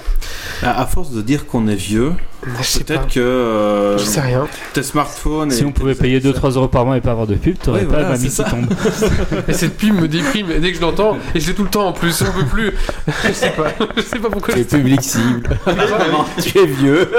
À, 0.62 0.86
force 0.86 1.12
de 1.12 1.22
dire 1.22 1.48
qu'on 1.48 1.68
est 1.68 1.76
vieux. 1.76 2.14
Peut-être 2.42 3.08
que 3.08 3.20
euh, 3.20 3.98
Je 3.98 4.04
sais 4.04 4.22
rien. 4.22 4.48
tes 4.74 4.84
smartphones. 4.84 5.52
Si 5.52 5.62
et 5.62 5.66
on 5.66 5.72
pouvait 5.72 5.96
payer 5.96 6.20
2-3 6.20 6.54
euros 6.56 6.68
par 6.68 6.86
mois 6.86 6.98
et 6.98 7.02
pas 7.02 7.12
avoir 7.12 7.28
de 7.28 7.36
pub, 7.36 7.58
t'aurais 7.58 7.82
Ouais, 7.82 7.86
pas 7.86 7.94
voilà, 8.02 8.10
mamie 8.10 8.30
c'est 8.30 8.44
qui 8.44 8.50
tombe. 8.50 8.66
Et 9.48 9.54
cette 9.54 9.78
pub 9.78 9.94
me 10.00 10.08
déprime 10.08 10.48
dès 10.60 10.72
que 10.72 10.78
je 10.78 10.82
l'entends, 10.82 11.18
et 11.36 11.40
je 11.40 11.48
l'ai 11.48 11.54
tout 11.54 11.64
le 11.64 11.70
temps 11.70 11.88
en 11.88 11.94
plus, 11.94 12.22
on 12.24 12.40
peut 12.40 12.46
plus. 12.46 12.72
je 13.28 13.32
sais 13.34 13.52
pas, 13.52 13.68
je 13.96 14.02
sais 14.02 14.20
pas 14.20 14.30
pourquoi 14.30 14.54
Tu 14.54 14.60
je 14.62 14.64
es 14.64 14.68
public 14.80 15.02
cible. 15.02 15.50
tu 16.42 16.58
es 16.60 16.66
vieux. 16.66 17.10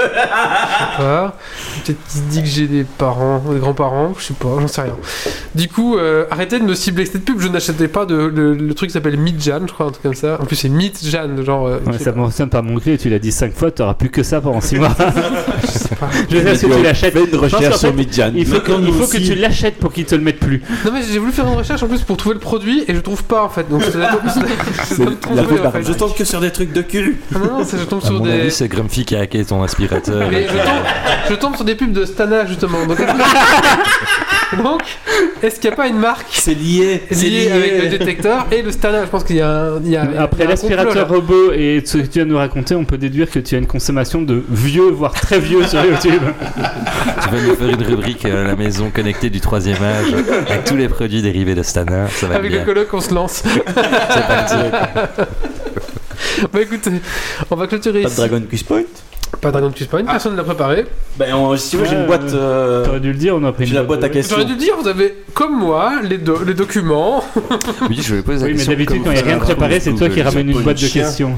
pas. 0.97 1.37
Peut-être 1.85 1.97
qu'il 2.09 2.21
dit 2.27 2.41
que 2.41 2.47
j'ai 2.47 2.67
des 2.67 2.83
parents, 2.83 3.39
des 3.51 3.59
grands-parents, 3.59 4.13
je 4.17 4.23
sais 4.25 4.33
pas, 4.33 4.49
j'en 4.59 4.67
sais 4.67 4.81
rien. 4.81 4.95
Du 5.55 5.67
coup, 5.67 5.97
euh, 5.97 6.25
arrêtez 6.31 6.59
de 6.59 6.63
me 6.65 6.75
cibler 6.75 7.05
cette 7.05 7.25
pub, 7.25 7.39
je 7.39 7.47
n'achetais 7.47 7.87
pas 7.87 8.05
de, 8.05 8.15
le, 8.15 8.53
le 8.53 8.73
truc 8.73 8.89
qui 8.89 8.93
s'appelle 8.93 9.17
Midjan, 9.17 9.61
je 9.67 9.73
crois, 9.73 9.87
un 9.87 9.91
truc 9.91 10.03
comme 10.03 10.13
ça. 10.15 10.37
En 10.41 10.45
plus, 10.45 10.55
c'est 10.55 10.69
Midjan, 10.69 11.43
genre. 11.43 11.67
euh, 11.67 11.79
Ouais, 11.85 11.97
ça 11.99 12.11
ressemble 12.11 12.49
pas 12.49 12.61
mon 12.61 12.79
clé, 12.79 12.97
tu 12.97 13.09
l'as 13.09 13.19
dit 13.19 13.31
5 13.31 13.53
fois, 13.53 13.71
t'auras 13.71 13.93
plus 13.93 14.09
que 14.09 14.23
ça 14.23 14.41
pendant 14.41 14.61
6 14.61 14.75
mois. 14.77 14.89
Je 15.61 15.67
sais 15.67 15.95
pas. 15.95 16.09
Je 16.29 16.37
veux 16.37 16.43
dire, 16.43 16.57
si 16.57 16.65
tu 16.67 16.83
l'achètes. 16.83 17.13
Fais 17.13 17.25
une 17.25 17.35
recherche 17.35 17.77
sur 17.77 17.93
Midjan. 17.93 18.31
Il 18.35 18.45
faut, 18.45 18.59
que, 18.59 18.71
il 18.71 18.93
faut 18.93 19.07
que 19.07 19.17
tu 19.17 19.35
l'achètes 19.35 19.77
pour 19.77 19.91
qu'ils 19.93 20.05
te 20.05 20.15
le 20.15 20.21
mettent 20.21 20.39
plus. 20.39 20.61
Non, 20.85 20.91
mais 20.93 21.01
j'ai 21.09 21.19
voulu 21.19 21.31
faire 21.31 21.47
une 21.47 21.55
recherche 21.57 21.81
en 21.83 21.87
plus 21.87 22.01
pour 22.01 22.17
trouver 22.17 22.33
le 22.35 22.39
produit 22.39 22.83
et 22.87 22.93
je 22.95 22.99
trouve 22.99 23.23
pas 23.23 23.43
en 23.43 23.49
fait. 23.49 23.69
Donc, 23.69 23.81
c'est. 23.83 23.93
Je 25.83 25.93
tombe 25.93 26.13
que 26.15 26.23
sur 26.25 26.39
des 26.39 26.51
trucs 26.51 26.73
de 26.73 26.81
cul. 26.81 27.17
Ah 27.33 27.39
Non, 27.39 27.59
non, 27.59 27.65
c'est- 27.65 27.77
je 27.77 27.83
tombe 27.83 28.01
À 28.03 28.05
sur 28.07 28.13
mon 28.19 28.25
des. 28.25 28.49
c'est 28.49 28.67
Grumpy 28.67 29.05
qui 29.05 29.15
a 29.15 29.21
hacké 29.21 29.43
ton 29.45 29.61
aspirateur. 29.63 30.29
Mais 30.31 30.43
je 30.43 30.57
tombe, 30.57 30.83
je 31.29 31.33
tombe 31.35 31.55
sur 31.55 31.65
des 31.65 31.75
pubs 31.75 31.91
de 31.93 32.05
Stana 32.05 32.45
justement. 32.45 32.77
Donc, 34.61 34.81
est-ce 35.41 35.59
qu'il 35.59 35.69
n'y 35.69 35.73
a 35.73 35.77
pas 35.77 35.87
une 35.87 35.97
marque 35.99 36.27
C'est 36.31 36.53
lié. 36.53 37.01
C'est 37.11 37.27
lié. 37.27 37.51
avec 37.51 37.81
le 37.83 37.89
détecteur 37.97 38.45
et 38.51 38.61
le 38.61 38.71
Stana 38.71 39.05
Je 39.05 39.09
pense 39.09 39.23
qu'il 39.23 39.37
y 39.37 39.41
a 39.41 39.49
un. 39.49 39.79
il 39.83 39.89
y 39.91 39.95
a- 39.97 40.07
Après 40.21 40.45
l'aspirateur 40.45 41.07
robot 41.09 41.51
et 41.53 41.81
ce 41.85 41.97
que 41.97 42.03
tu 42.03 42.09
viens 42.19 42.25
de 42.25 42.29
nous 42.31 42.37
raconter, 42.37 42.75
on 42.75 42.85
peut 42.85 42.97
déduire 42.97 43.29
que 43.29 43.39
tu 43.39 43.55
as 43.55 43.57
une 43.57 43.67
consommation 43.67 44.21
de 44.21 44.43
vieux, 44.49 44.89
voire 44.89 45.13
très 45.13 45.39
vieux 45.39 45.65
sur 45.65 45.83
YouTube. 45.83 46.21
Tu 47.23 47.29
vas 47.29 47.41
nous 47.41 47.55
faire 47.55 47.69
une 47.69 47.83
rubrique 47.83 48.25
euh, 48.25 48.47
la 48.47 48.55
maison 48.55 48.89
connectée 48.93 49.29
du 49.29 49.39
troisième 49.41 49.81
âge 49.83 50.13
avec 50.47 50.63
tous 50.65 50.75
les 50.75 50.87
produits 50.89 51.21
dérivés 51.21 51.55
de 51.55 51.63
Stana. 51.63 52.07
Ça 52.09 52.27
va 52.27 52.35
Avec 52.35 52.51
bien. 52.51 52.59
le 52.59 52.65
coloc, 52.65 52.87
on 52.93 53.01
se 53.01 53.13
lance. 53.13 53.43
C'est 53.45 54.27
parti. 54.27 54.55
bah 56.51 56.61
écoutez, 56.61 56.91
on 57.51 57.55
va 57.55 57.67
clôturer 57.67 58.03
Pas 58.03 58.09
de. 58.09 58.15
Dragon 58.15 58.43
Quest 58.49 58.65
Point 58.65 58.83
Pas 59.41 59.51
Dragon 59.51 59.71
Quest 59.71 59.89
Point, 59.89 60.05
personne 60.05 60.33
ne 60.33 60.37
l'a 60.37 60.43
préparé. 60.43 60.85
Ben, 61.17 61.33
on- 61.35 61.55
si 61.57 61.71
tu 61.71 61.77
veux, 61.77 61.85
j'ai 61.85 61.95
Ouais, 61.95 62.01
une 62.01 62.07
boîte. 62.07 62.31
euh, 62.33 62.85
T'aurais 62.85 62.99
dû 63.01 63.11
le 63.11 63.17
dire, 63.17 63.35
on 63.35 63.43
a 63.43 63.51
pris 63.51 63.63
une 63.63 63.69
J'ai 63.69 63.75
la 63.75 63.83
boîte 63.83 64.03
à 64.03 64.09
questions. 64.09 64.35
J'aurais 64.37 64.47
dû 64.47 64.53
le 64.53 64.59
dire, 64.59 64.75
vous 64.81 64.87
avez, 64.87 65.15
comme 65.33 65.57
moi, 65.59 65.93
les, 66.03 66.17
do- 66.17 66.39
les 66.45 66.53
documents. 66.53 67.23
Oui, 67.89 67.99
je 68.01 68.15
vais 68.15 68.21
poser 68.21 68.39
la 68.39 68.45
Oui, 68.45 68.51
mais 68.51 68.53
question. 68.57 68.71
d'habitude, 68.71 69.01
quand 69.03 69.11
il 69.11 69.15
n'y 69.15 69.19
a 69.19 69.23
rien 69.25 69.37
de 69.37 69.41
préparé, 69.41 69.79
c'est 69.79 69.93
toi 69.93 70.07
qui 70.09 70.21
ramène 70.21 70.49
une 70.49 70.57
pas 70.57 70.61
boîte 70.63 70.77
de 70.79 70.85
une 70.85 70.91
questions. 70.91 71.33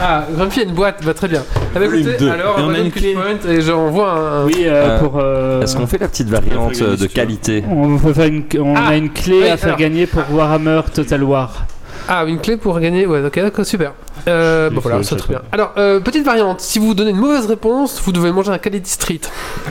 Ah, 0.00 0.26
Grumpy 0.32 0.60
a 0.60 0.62
une 0.62 0.74
boîte, 0.74 1.02
va 1.02 1.12
très 1.12 1.26
bien. 1.26 1.42
Ah 1.56 1.58
bah 1.74 1.80
Volume 1.86 2.06
écoutez, 2.08 2.18
deux. 2.18 2.30
alors, 2.30 2.56
Et 2.58 2.62
on 2.62 2.68
a 2.68 2.72
Dragon 2.72 2.84
une 2.84 2.92
Quest 2.92 3.04
clé. 3.04 3.14
Point, 3.14 3.50
et 3.50 3.60
j'envoie 3.60 4.12
un. 4.12 4.44
Oui, 4.44 4.54
euh, 4.60 4.70
Euh, 4.90 4.98
pour. 5.00 5.18
euh, 5.18 5.62
Est-ce 5.62 5.76
qu'on 5.76 5.88
fait 5.88 5.98
la 5.98 6.06
petite 6.06 6.28
variante 6.28 6.80
euh, 6.82 6.96
de 6.96 7.06
qualité? 7.06 7.64
On, 7.68 7.98
peut 7.98 8.12
faire 8.12 8.26
une, 8.26 8.44
on 8.60 8.76
Ah, 8.76 8.90
a 8.90 8.96
une 8.96 9.10
clé 9.10 9.40
oui, 9.42 9.48
à 9.48 9.56
faire 9.56 9.70
alors. 9.70 9.78
gagner 9.78 10.06
pour 10.06 10.22
Warhammer 10.32 10.82
Total 10.94 11.24
War. 11.24 11.66
Ah, 12.10 12.24
une 12.26 12.38
clé 12.38 12.56
pour 12.56 12.80
gagner. 12.80 13.06
Ouais, 13.06 13.22
ok, 13.24 13.34
d'accord, 13.38 13.66
super. 13.66 13.92
Euh, 14.26 14.70
bon, 14.70 14.80
voilà, 14.80 15.02
c'est 15.02 15.16
très 15.16 15.28
bien. 15.28 15.42
Alors, 15.52 15.72
euh, 15.76 16.00
petite 16.00 16.24
variante. 16.24 16.60
Si 16.62 16.78
vous 16.78 16.94
donnez 16.94 17.10
une 17.10 17.18
mauvaise 17.18 17.44
réponse, 17.46 18.00
vous 18.02 18.12
devez 18.12 18.32
manger 18.32 18.50
un 18.50 18.58
Kaledi 18.58 18.88
Street. 18.90 19.20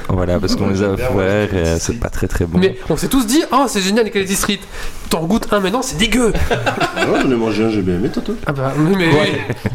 Voilà, 0.08 0.40
parce 0.40 0.56
qu'on 0.56 0.70
les 0.70 0.84
a 0.84 0.90
offerts 0.90 1.54
et 1.54 1.80
c'est 1.80 2.00
pas 2.00 2.10
très 2.10 2.28
très 2.28 2.46
bon. 2.46 2.60
Mais 2.60 2.78
on 2.90 2.96
s'est 2.96 3.08
tous 3.08 3.26
dit, 3.26 3.44
oh, 3.52 3.66
c'est 3.68 3.82
génial 3.82 4.06
les 4.06 4.12
Kaledi 4.12 4.36
Street. 4.36 4.60
T'en 5.10 5.24
goûtes 5.24 5.48
un 5.52 5.60
maintenant, 5.60 5.82
c'est 5.82 5.98
dégueu. 5.98 6.28
Ouais, 6.32 7.22
j'en 7.22 7.32
ai 7.32 7.36
mangé 7.36 7.66
un, 7.66 7.70
j'ai 7.70 7.82
bien 7.82 7.96
aimé, 7.96 8.10
Toto. 8.10 8.36
Ah 8.46 8.52
bah, 8.54 8.72
oui, 8.78 8.96
mais. 8.98 9.10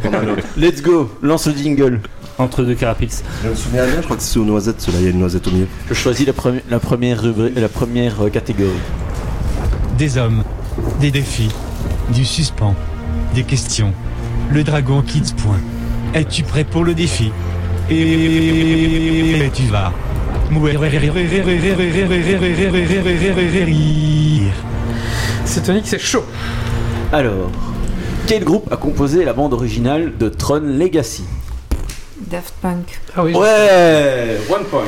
Autre. 0.09 0.43
Let's 0.56 0.82
go, 0.82 1.10
lance 1.22 1.47
le 1.48 1.55
jingle. 1.55 2.01
Entre 2.39 2.62
deux 2.62 2.74
carapaces. 2.74 3.22
Je 3.44 3.51
me 3.51 3.55
souviens 3.55 3.84
bien, 3.86 3.97
je 3.97 4.02
crois 4.05 4.16
que 4.16 4.22
c'est 4.22 4.39
aux 4.39 4.44
noisettes, 4.44 4.80
celui-là, 4.80 5.01
il 5.01 5.05
y 5.05 5.09
a 5.09 5.10
une 5.10 5.18
noisette 5.18 5.47
au 5.48 5.51
milieu. 5.51 5.66
Je 5.89 5.94
choisis 5.94 6.26
la, 6.26 6.32
premi- 6.32 6.62
la 6.70 6.78
première 6.78 7.20
rubrique, 7.20 7.52
la 7.59 7.68
première 7.68 8.24
euh, 8.24 8.30
catégorie. 8.30 8.70
Des 9.98 10.16
hommes, 10.16 10.43
des 11.01 11.10
défis, 11.10 11.51
du 12.12 12.24
suspens, 12.24 12.74
des 13.34 13.43
questions. 13.43 13.93
Le 14.51 14.62
dragon 14.62 15.02
Kids 15.02 15.34
point. 15.36 15.60
Es-tu 16.14 16.43
prêt 16.43 16.64
pour 16.64 16.84
le 16.84 16.94
défi? 16.94 17.32
Et 17.90 19.51
tu 19.55 19.62
vas. 19.64 19.93
C'est 25.44 25.62
Tonic, 25.62 25.84
c'est 25.86 25.98
chaud. 25.98 26.24
Alors, 27.12 27.51
quel 28.26 28.44
groupe 28.44 28.70
a 28.72 28.76
composé 28.76 29.24
la 29.24 29.32
bande 29.32 29.55
originale 29.55 30.12
de 30.18 30.28
Tron 30.28 30.60
Legacy? 30.60 31.24
Daft 32.30 32.55
Punk. 32.60 33.01
Ah 33.16 33.24
oui. 33.24 33.34
Ouais, 33.34 34.39
one 34.51 34.64
point. 34.64 34.84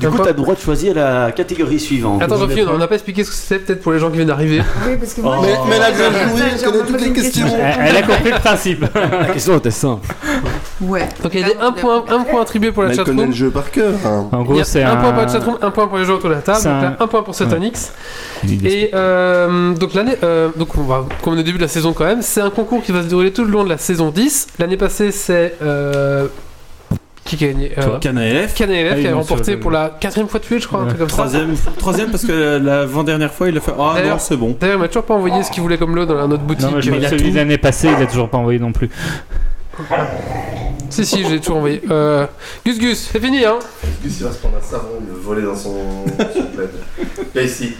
Du 0.00 0.08
coup, 0.08 0.16
point. 0.16 0.24
t'as 0.26 0.30
le 0.32 0.36
droit 0.36 0.54
de 0.54 0.60
choisir 0.60 0.94
la 0.94 1.32
catégorie 1.32 1.80
suivante. 1.80 2.22
Attends, 2.22 2.36
Jean-Philippe, 2.36 2.68
on 2.72 2.78
n'a 2.78 2.86
pas 2.86 2.94
expliqué 2.96 3.24
ce 3.24 3.30
que 3.30 3.36
c'était 3.36 3.58
peut-être 3.58 3.80
pour 3.82 3.92
les 3.92 3.98
gens 3.98 4.08
qui 4.10 4.16
viennent 4.16 4.28
d'arriver. 4.28 4.62
Oui, 4.86 4.96
parce 4.98 5.14
que 5.14 5.20
moi, 5.22 5.38
Mais, 5.42 5.48
mais 5.68 5.76
elle 5.76 5.82
a 5.82 5.90
bien 5.90 6.10
j'ai- 6.12 6.28
joué, 6.28 6.42
j'ai- 6.50 6.64
elle 6.66 6.72
connaît 6.72 6.84
toutes 6.86 7.00
les 7.00 7.12
questions. 7.12 7.46
Elle, 7.80 7.96
a 7.96 8.02
compris 8.02 8.30
le 8.30 8.38
principe. 8.38 8.84
La 8.94 9.26
question 9.32 9.56
était 9.56 9.70
simple. 9.70 10.06
Ouais. 10.80 11.08
Donc 11.22 11.32
il 11.34 11.40
y 11.40 11.44
a 11.44 11.48
des- 11.48 11.56
un 11.60 11.72
point, 11.72 12.04
un 12.08 12.20
point 12.24 12.42
attribué 12.42 12.70
pour 12.72 12.82
la 12.82 12.90
Mais 12.90 12.94
elle 12.96 13.04
connaît 13.04 13.16
chatroom. 13.22 13.30
le 13.30 13.36
jeu 13.36 13.50
par 13.50 13.70
cœur. 13.70 13.92
hein. 14.04 14.28
En 14.32 14.42
gros, 14.42 14.62
c'est 14.64 14.82
un, 14.82 14.92
un. 14.92 14.96
point 14.96 15.12
pour 15.12 15.22
la 15.22 15.28
chatroom, 15.32 15.58
un 15.62 15.70
point 15.70 15.86
pour 15.88 15.98
les 15.98 16.04
gens 16.04 16.14
autour 16.14 16.28
de 16.28 16.34
la 16.34 16.40
table. 16.42 16.58
C'est 16.60 16.68
un- 16.68 16.96
un 17.00 17.06
point 17.06 17.22
pour 17.22 17.34
est- 18.66 18.72
Et 18.72 18.90
euh, 18.94 19.72
donc 19.72 19.94
l'année, 19.94 20.16
euh, 20.22 20.48
donc 20.56 20.76
on 20.76 20.82
va, 20.82 21.06
comme 21.22 21.32
on 21.32 21.36
est 21.36 21.40
au 21.40 21.44
début 21.44 21.56
de 21.58 21.62
la 21.62 21.68
saison 21.68 21.92
quand 21.94 22.04
même, 22.04 22.20
c'est 22.22 22.42
un 22.42 22.50
concours 22.50 22.82
qui 22.82 22.92
va 22.92 23.02
se 23.02 23.06
dérouler 23.08 23.32
tout 23.32 23.44
le 23.44 23.50
long 23.50 23.64
de 23.64 23.70
la 23.70 23.78
saison 23.78 24.10
10. 24.10 24.48
L'année 24.58 24.76
passée, 24.76 25.10
c'est 25.12 25.56
euh, 25.62 26.26
qui 27.26 27.44
a 27.44 27.48
gagné 27.48 27.72
euh. 27.76 27.98
Canaf. 27.98 28.54
KNLF 28.54 28.92
Ah, 28.92 29.00
qui 29.00 29.06
a 29.08 29.14
remporté 29.14 29.56
pour 29.56 29.70
la 29.70 29.90
quatrième 30.00 30.28
fois 30.28 30.40
de 30.40 30.44
suite, 30.46 30.62
je 30.62 30.66
crois, 30.68 30.80
un 30.80 30.86
truc 30.86 30.98
comme 30.98 31.08
ça. 31.08 31.16
Troisième, 31.16 31.54
troisième 31.78 32.10
parce 32.10 32.24
que 32.24 32.58
l'avant-dernière 32.58 33.32
fois 33.32 33.48
il 33.48 33.56
a 33.58 33.60
fait 33.60 33.72
Ah 33.78 33.92
D'ailleurs- 33.96 34.14
non, 34.14 34.18
c'est 34.18 34.36
bon. 34.36 34.56
D'ailleurs, 34.58 34.76
il 34.76 34.80
m'a 34.80 34.88
toujours 34.88 35.04
pas 35.04 35.14
envoyé 35.14 35.42
ce 35.42 35.50
qu'il 35.50 35.62
voulait 35.62 35.76
comme 35.78 35.94
lot 35.94 36.06
dans 36.06 36.26
notre 36.28 36.44
boutique. 36.44 36.64
Non, 36.66 36.72
mais 36.76 36.82
je 36.82 36.90
Euh, 36.92 37.08
celui 37.10 37.24
tout. 37.24 37.30
de 37.30 37.36
l'année 37.36 37.58
passée, 37.58 37.88
il 37.96 38.02
a 38.02 38.06
toujours 38.06 38.30
pas 38.30 38.38
envoyé 38.38 38.58
non 38.58 38.72
plus. 38.72 38.88
Si, 40.88 41.04
si, 41.04 41.24
j'ai 41.28 41.38
toujours 41.40 41.56
envoyé. 41.58 41.82
Euh, 41.90 42.26
Gus 42.64 42.78
Gus, 42.78 43.10
c'est 43.12 43.20
fini, 43.20 43.44
hein 43.44 43.58
Gus, 44.02 44.20
il 44.20 44.24
va 44.24 44.32
se 44.32 44.38
prendre 44.38 44.56
un 44.56 44.62
savon, 44.62 44.88
il 45.00 45.06
le 45.08 45.20
voler 45.20 45.42
dans 45.42 45.54
son, 45.56 45.74
son 46.34 46.42
plaid. 46.54 46.70
Là, 47.34 47.42
ici. 47.42 47.74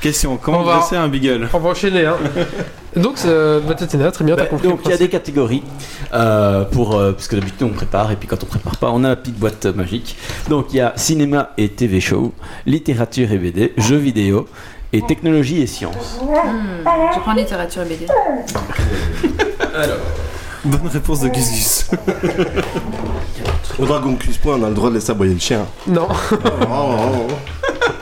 Question 0.00 0.36
comment 0.36 0.60
On 0.60 0.62
va- 0.62 0.76
dresser 0.78 0.96
un 0.96 1.08
beagle 1.08 1.48
On 1.52 1.58
va 1.58 1.70
enchaîner, 1.70 2.06
hein. 2.06 2.16
Donc, 2.96 3.16
euh, 3.26 3.60
bah, 3.60 3.74
très 3.74 3.98
bien, 3.98 4.10
t'as 4.10 4.24
Bah, 4.36 4.46
compris. 4.46 4.66
donc 4.68 4.80
il 4.84 4.90
y 4.90 4.94
a 4.94 4.96
des 4.96 5.08
catégories 5.08 5.62
euh, 6.14 6.64
pour 6.64 6.96
euh, 6.96 7.12
parce 7.12 7.28
que 7.28 7.36
d'habitude 7.36 7.62
on 7.62 7.68
prépare 7.68 8.10
et 8.10 8.16
puis 8.16 8.26
quand 8.26 8.42
on 8.42 8.46
prépare 8.46 8.76
pas 8.76 8.90
on 8.92 9.04
a 9.04 9.08
la 9.08 9.16
petite 9.16 9.38
boîte 9.38 9.66
magique. 9.66 10.16
Donc 10.48 10.68
il 10.72 10.76
y 10.76 10.80
a 10.80 10.92
cinéma 10.96 11.50
et 11.58 11.68
TV 11.68 12.00
show, 12.00 12.32
littérature 12.66 13.30
et 13.30 13.38
BD, 13.38 13.72
jeux 13.76 13.96
vidéo 13.98 14.46
et 14.92 15.02
technologie 15.02 15.60
et 15.62 15.66
sciences. 15.66 16.18
Hmm, 16.22 16.88
Je 17.14 17.20
prends 17.20 17.34
littérature 17.34 17.82
et 17.82 17.86
BD. 17.86 18.06
Bonne 20.64 20.88
réponse 20.88 21.20
de 21.20 21.28
Gus 21.28 21.50
Gus. 21.50 21.90
Au 23.78 23.84
Dragon 23.86 24.16
Quest 24.16 24.40
Point, 24.40 24.56
on 24.60 24.64
a 24.64 24.68
le 24.68 24.74
droit 24.74 24.88
de 24.90 24.94
laisser 24.96 25.10
aboyer 25.12 25.34
le 25.34 25.40
chien. 25.40 25.66
Non, 25.86 26.08
Oh, 26.10 26.36
oh, 26.68 27.26
oh. 27.30 27.32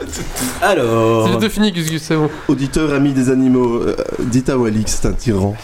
C'est 0.07 0.23
Alors, 0.65 1.27
bientôt 1.29 1.49
fini, 1.49 1.71
Gus 1.71 1.89
Gus, 1.89 2.01
c'est 2.01 2.15
bon. 2.15 2.29
Auditeur, 2.47 2.93
ami 2.93 3.13
des 3.13 3.29
animaux, 3.29 3.81
euh, 3.81 3.95
dites 4.19 4.49
à 4.49 4.57
Wally 4.57 4.83
que 4.83 4.89
c'est 4.89 5.05
un 5.07 5.13
tyran. 5.13 5.55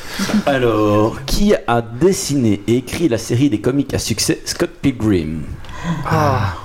alors 0.46 1.24
qui 1.26 1.54
a 1.68 1.82
dessiné 1.82 2.62
et 2.68 2.78
écrit 2.78 3.08
la 3.10 3.18
série 3.18 3.50
des 3.50 3.60
comiques 3.62 3.94
à 3.94 4.00
succès 4.00 4.42
Scott 4.46 4.72
Pilgrim? 4.82 5.42
Ah, 6.06 6.56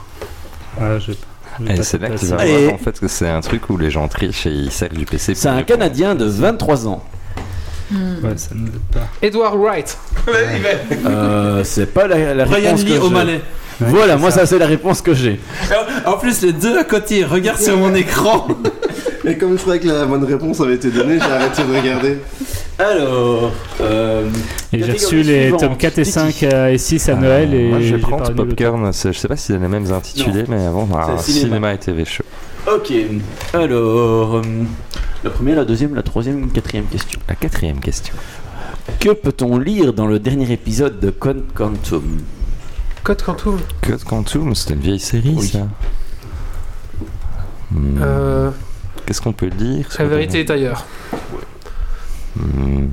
Ah, 0.81 0.99
je- 0.99 1.13
je- 1.13 1.73
Et 1.73 1.83
c'est 1.83 2.01
là 2.01 2.11
que 2.11 2.19
tu 2.19 2.27
vas 2.27 2.37
voir 2.37 2.75
en 2.75 2.79
fait 2.79 3.01
que 3.01 3.09
c'est 3.09 3.29
un 3.29 3.41
truc 3.41 3.69
où 3.71 3.77
les 3.77 3.91
gens 3.91 4.07
trichent 4.07 4.47
et 4.47 4.51
ils 4.53 4.71
servent 4.71 4.93
du 4.97 5.05
PC. 5.07 5.35
C'est 5.35 5.49
un. 5.49 5.63
Canadien 5.65 6.15
de 6.15 6.25
23 6.25 6.87
ans. 6.87 7.03
Ouais, 7.91 8.37
ça 8.37 8.51
ne 8.55 8.69
pas. 8.69 9.09
Edward 9.23 9.57
Wright. 9.59 9.99
Euh, 11.07 11.65
c'est 11.65 11.87
pas 11.93 12.07
la, 12.07 12.35
la 12.35 12.45
Brian 12.45 12.67
réponse 12.67 12.83
que 12.85 12.89
Lee 12.89 12.93
j'ai. 12.95 12.99
O'Malley. 13.01 13.41
Voilà, 13.81 14.17
moi 14.17 14.31
ça 14.31 14.47
c'est 14.47 14.59
la 14.59 14.67
réponse 14.67 15.03
que 15.03 15.15
j'ai. 15.15 15.41
En 16.07 16.17
plus, 16.17 16.43
les 16.43 16.53
deux 16.53 16.77
à 16.79 16.85
côté, 16.85 17.25
regarde 17.25 17.61
sur 17.61 17.77
mon 17.77 17.95
écran. 17.95 18.47
Et 19.25 19.37
comme 19.37 19.57
je 19.57 19.63
croyais 19.63 19.81
que 19.81 19.89
la 19.89 20.07
bonne 20.07 20.25
réponse 20.25 20.61
avait 20.61 20.75
été 20.75 20.91
donnée, 20.91 21.19
j'ai 21.19 21.31
arrêté 21.33 21.63
de 21.63 21.77
regarder. 21.77 22.19
Alors, 22.79 23.53
euh, 23.81 24.31
Et 24.73 24.83
j'ai 24.83 24.93
reçu 24.93 25.23
les 25.23 25.43
suivante. 25.43 25.61
tomes 25.61 25.77
4 25.77 25.99
et 25.99 26.05
5 26.05 26.43
euh, 26.45 26.69
et 26.69 26.79
6 26.79 27.09
à 27.09 27.15
Noël 27.17 27.53
et 27.53 27.69
Moi, 27.69 27.81
je 27.81 27.85
vais 27.85 27.91
j'ai 27.91 27.99
prendre 27.99 28.33
Popcorn. 28.33 28.93
Je 28.93 29.13
sais 29.13 29.29
pas 29.29 29.37
si 29.37 29.47
c'est 29.47 29.59
les 29.59 29.69
mêmes 29.69 29.93
intitulés, 29.93 30.45
mais 30.49 30.65
avant, 30.65 30.89
ah, 30.95 31.19
cinéma. 31.19 31.47
cinéma. 31.47 31.75
et 31.75 31.79
TV 31.79 32.05
show. 32.05 32.23
ok. 32.73 32.93
Alors, 33.53 34.37
euh, 34.37 34.43
la 35.25 35.31
première, 35.31 35.57
la 35.57 35.65
deuxième, 35.65 35.95
la 35.97 36.03
troisième, 36.03 36.47
la 36.47 36.53
quatrième 36.53 36.87
question. 36.87 37.19
La 37.29 37.35
quatrième 37.35 37.81
question. 37.81 38.15
Que 39.01 39.11
peut-on 39.11 39.59
lire 39.59 39.93
dans 39.93 40.07
le 40.07 40.21
dernier 40.21 40.51
épisode 40.53 41.01
de 41.01 41.11
Con 41.11 41.43
Quantum? 41.55 42.21
Code 43.05 43.23
Quantum. 43.23 43.59
Code 43.83 44.05
Quantum, 44.05 44.55
c'était 44.55 44.75
une 44.75 44.81
vieille 44.81 45.01
série, 45.01 45.35
Oui. 45.39 45.47
ça. 45.49 45.59
Hmm, 47.71 47.99
Euh, 48.03 48.51
Qu'est-ce 49.07 49.21
qu'on 49.23 49.33
peut 49.33 49.51
dire 49.51 49.87
la 49.99 50.05
vérité 50.05 50.41
est 50.41 50.51
ailleurs. 50.51 50.85
Hmm. 52.37 52.89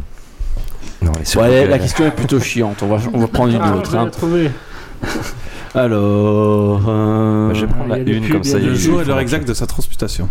Non, 1.02 1.12
est 1.22 1.36
Ouais, 1.36 1.68
la 1.68 1.80
question 1.80 2.06
est 2.06 2.12
plutôt 2.12 2.40
chiante. 2.40 2.82
On 2.84 2.88
va, 2.88 2.98
on 3.14 3.20
va 3.20 3.28
prendre 3.28 3.54
une 3.54 3.62
Ah, 3.62 3.76
autre. 3.76 3.92
je 3.92 3.96
l'ai 3.98 4.04
hein. 4.04 4.10
trouvé. 4.10 4.52
Alors, 5.74 6.84
euh, 6.88 7.48
Bah, 7.50 7.54
je 7.54 7.62
vais 7.62 7.68
prendre 7.68 7.94
Ah, 7.94 7.98
la 7.98 8.04
une 8.04 8.30
comme 8.30 8.44
ça. 8.44 8.58
Le 8.60 8.74
jour 8.76 9.02
et 9.02 9.06
l'heure 9.06 9.20
exacte 9.20 9.48
de 9.48 9.54
sa 9.54 9.68
transmutation. 9.68 10.30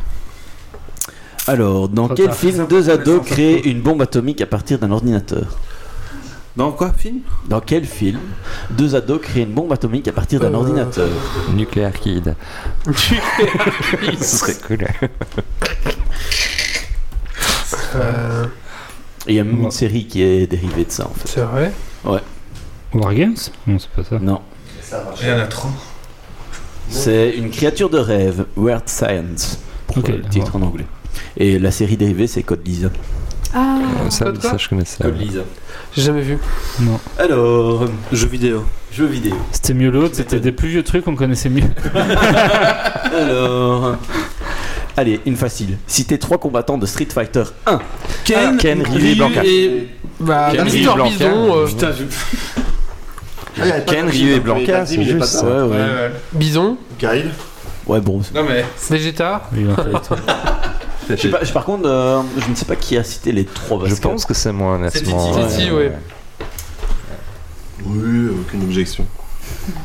alors, 1.46 1.88
dans 1.90 2.06
Trop 2.06 2.14
quel 2.14 2.26
tard. 2.26 2.34
film 2.34 2.66
deux 2.66 2.88
ados 2.88 3.20
créent 3.26 3.60
une 3.60 3.80
bombe 3.82 4.00
atomique 4.00 4.40
à 4.40 4.46
partir 4.46 4.78
d'un 4.78 4.90
ordinateur? 4.90 5.58
Dans 6.56 6.70
quoi, 6.70 6.92
film? 6.92 7.20
Dans 7.48 7.60
quel 7.60 7.84
film 7.84 8.20
deux 8.70 8.94
ados 8.94 9.20
créent 9.20 9.42
une 9.42 9.52
bombe 9.54 9.72
atomique 9.72 10.06
à 10.06 10.12
partir 10.12 10.38
d'un 10.38 10.52
Euh, 10.54 10.58
ordinateur? 10.58 11.08
Nuclear 11.52 11.92
Kid. 11.92 12.36
Ce 12.92 14.24
serait 14.24 14.54
cool. 14.66 14.86
Euh, 17.96 18.46
Il 19.26 19.34
y 19.34 19.40
a 19.40 19.44
même 19.44 19.62
une 19.62 19.70
série 19.70 20.06
qui 20.06 20.22
est 20.22 20.46
dérivée 20.46 20.84
de 20.84 20.90
ça 20.90 21.06
en 21.06 21.14
fait. 21.14 21.26
c'est 21.28 21.40
vrai? 21.40 21.72
War 22.92 23.14
Games 23.14 23.36
Non, 23.66 23.78
c'est 23.78 23.90
pas 23.90 24.04
ça. 24.04 24.18
Non, 24.20 24.40
Il 25.22 25.28
y 25.28 25.32
en 25.32 25.38
a 25.38 25.46
trop. 25.46 25.68
c'est 26.88 27.30
une 27.36 27.50
créature 27.50 27.90
de 27.90 27.98
rêve, 27.98 28.46
Weird 28.56 28.88
Science, 28.88 29.58
pour 29.88 29.98
Ok, 29.98 30.08
le 30.08 30.22
titre 30.22 30.54
en 30.54 30.62
anglais. 30.62 30.86
Et 31.36 31.58
la 31.58 31.70
série 31.72 31.96
dérivée, 31.96 32.26
c'est 32.28 32.42
Code 32.44 32.64
Lisa. 32.64 32.90
Ah, 33.54 33.78
Ça, 34.10 34.24
Code 34.26 34.40
quoi 34.40 34.50
ça, 34.50 34.56
je 34.56 34.68
connaissais. 34.68 35.02
Code 35.02 35.18
Lisa. 35.20 35.40
J'ai 35.96 36.02
jamais 36.02 36.22
vu. 36.22 36.38
Alors, 37.18 37.84
Jeux 38.12 38.26
vidéo. 38.26 38.64
jeux 38.92 39.06
vidéo. 39.06 39.36
C'était 39.52 39.74
mieux 39.74 39.90
l'autre, 39.90 40.16
c'était 40.16 40.40
des 40.40 40.50
plus 40.52 40.68
vieux 40.68 40.82
trucs 40.82 41.04
qu'on 41.04 41.14
connaissait 41.16 41.48
mieux. 41.50 41.62
Alors, 43.14 43.96
allez, 44.96 45.20
une 45.26 45.36
facile. 45.36 45.78
Citez 45.86 46.18
trois 46.18 46.38
combattants 46.38 46.78
de 46.78 46.86
Street 46.86 47.08
Fighter 47.12 47.44
1. 47.66 47.78
Ken, 48.24 48.56
Ken, 48.56 48.82
Ryu 48.82 49.06
et 49.10 49.14
Blanca. 49.14 49.44
et... 49.44 49.88
Bah, 50.20 50.48
Ken, 50.52 50.64
Mister 50.64 50.78
Ryu, 50.88 50.94
Blanca. 50.94 51.10
Bison. 51.10 51.56
euh, 51.56 51.66
Putain, 51.66 51.92
je... 51.92 52.04
Ah, 53.62 53.80
Ken, 53.86 54.08
Ryu 54.08 54.32
et 54.32 54.40
Blanca, 54.40 54.84
c'est 54.86 55.02
juste 55.02 55.20
Ouais, 55.20 55.26
ça. 55.26 55.66
ouais. 55.66 56.10
Bison. 56.32 56.76
Kyle. 56.98 57.30
Ouais, 57.86 58.00
bon. 58.00 58.20
Non 58.34 58.42
mais... 58.48 58.64
Vegeta. 58.90 59.42
Oui. 59.54 59.66
Je 61.08 61.16
sais 61.16 61.28
pas, 61.30 61.44
je- 61.44 61.52
par 61.52 61.64
contre, 61.64 61.88
euh, 61.88 62.20
je 62.38 62.48
ne 62.50 62.54
sais 62.54 62.64
pas 62.64 62.76
qui 62.76 62.96
a 62.96 63.04
cité 63.04 63.32
les 63.32 63.44
trois. 63.44 63.78
parce 63.80 63.90
Je 63.94 64.00
pense 64.00 64.24
que 64.24 64.34
c'est 64.34 64.52
moi, 64.52 64.74
honnêtement. 64.74 65.32
Titi. 65.44 65.56
Titi, 65.56 65.70
ouais. 65.70 65.92
Oui, 67.84 68.28
aucune 68.40 68.62
objection. 68.62 69.06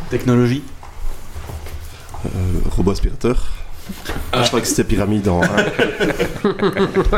Technologie. 0.09 0.63
Euh, 2.25 2.29
robot 2.75 2.91
aspirateur. 2.91 3.47
Ah, 4.31 4.43
je 4.43 4.47
crois 4.49 4.61
que 4.61 4.67
c'était 4.67 4.83
pyramide 4.83 5.27
en 5.27 5.41
1. 5.41 5.47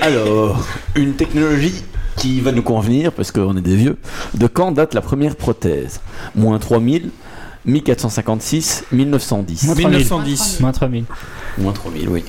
Alors, 0.00 0.64
une 0.94 1.14
technologie 1.14 1.84
qui 2.16 2.40
va 2.40 2.52
nous 2.52 2.62
convenir, 2.62 3.12
parce 3.12 3.30
qu'on 3.30 3.56
est 3.56 3.60
des 3.60 3.76
vieux. 3.76 3.98
De 4.34 4.46
quand 4.46 4.72
date 4.72 4.94
la 4.94 5.00
première 5.00 5.36
prothèse? 5.36 6.00
Moins 6.34 6.58
3000, 6.58 7.10
1456, 7.66 8.84
1910. 8.92 9.64
Moins 9.66 9.74
3000. 9.74 9.98
1910. 9.98 10.60
Moins 10.60 10.72
3000. 10.72 11.04
Moins 11.58 11.72
3000, 11.72 12.08
oui. 12.08 12.24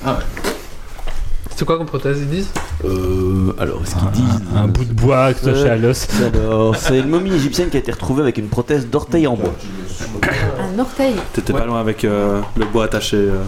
C'est 1.54 1.64
quoi 1.64 1.78
comme 1.78 1.86
prothèse, 1.86 2.18
ils 2.20 2.28
disent? 2.28 2.48
Euh, 2.84 3.54
alors, 3.58 3.80
ce 3.86 3.94
qu'ils 3.94 4.10
disent. 4.10 4.42
Un, 4.54 4.64
un 4.64 4.68
bout 4.68 4.84
de 4.84 4.92
bois 4.92 5.24
accroché 5.26 5.70
à 5.70 5.76
l'os. 5.76 6.06
Alors, 6.34 6.76
c'est 6.76 6.98
une 6.98 7.08
momie 7.08 7.32
égyptienne 7.34 7.70
qui 7.70 7.78
a 7.78 7.80
été 7.80 7.90
retrouvée 7.92 8.20
avec 8.22 8.36
une 8.36 8.48
prothèse 8.48 8.86
d'orteil 8.88 9.26
en 9.26 9.36
bois. 9.36 9.54
un 10.60 10.78
orteil. 10.78 11.14
T'étais 11.32 11.54
pas 11.54 11.64
loin 11.64 11.80
avec 11.80 12.04
euh, 12.04 12.42
le 12.58 12.66
bois 12.66 12.84
attaché. 12.84 13.16
euh. 13.16 13.42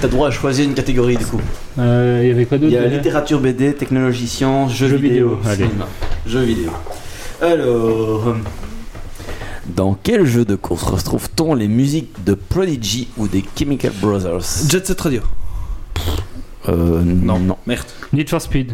T'as 0.00 0.08
droit 0.08 0.28
à 0.28 0.30
choisir 0.30 0.64
une 0.64 0.72
catégorie 0.74 1.18
du 1.18 1.26
coup. 1.26 1.40
Euh, 1.78 2.20
Il 2.22 2.28
y 2.28 2.30
avait 2.32 2.46
quoi 2.46 2.56
Il 2.56 2.60
d'autre 2.62 2.72
y 2.72 2.76
a 2.78 2.84
déjà? 2.84 2.96
littérature 2.96 3.40
BD, 3.40 3.74
technologie 3.74 4.26
sciences, 4.26 4.72
jeux, 4.74 4.88
Jeux 4.88 4.96
vidéo, 4.96 5.36
vidéo, 5.36 5.50
allez. 5.50 5.64
cinéma. 5.66 5.86
Jeux 6.26 6.42
vidéo. 6.44 6.70
Alors, 7.42 8.28
euh, 8.28 8.34
dans 9.74 9.96
quel 10.02 10.24
jeu 10.24 10.44
de 10.44 10.56
course 10.56 10.84
retrouve-t-on 10.84 11.54
les 11.54 11.68
musiques 11.68 12.24
de 12.24 12.34
Prodigy 12.34 13.08
ou 13.16 13.28
des 13.28 13.44
Chemical 13.56 13.92
Brothers 14.00 14.68
Jet 14.68 14.86
Set 14.86 15.00
Radio. 15.00 15.22
Euh, 16.68 17.02
non, 17.04 17.38
non. 17.38 17.56
Merde. 17.66 17.86
Need 18.12 18.28
for 18.28 18.40
Speed. 18.40 18.72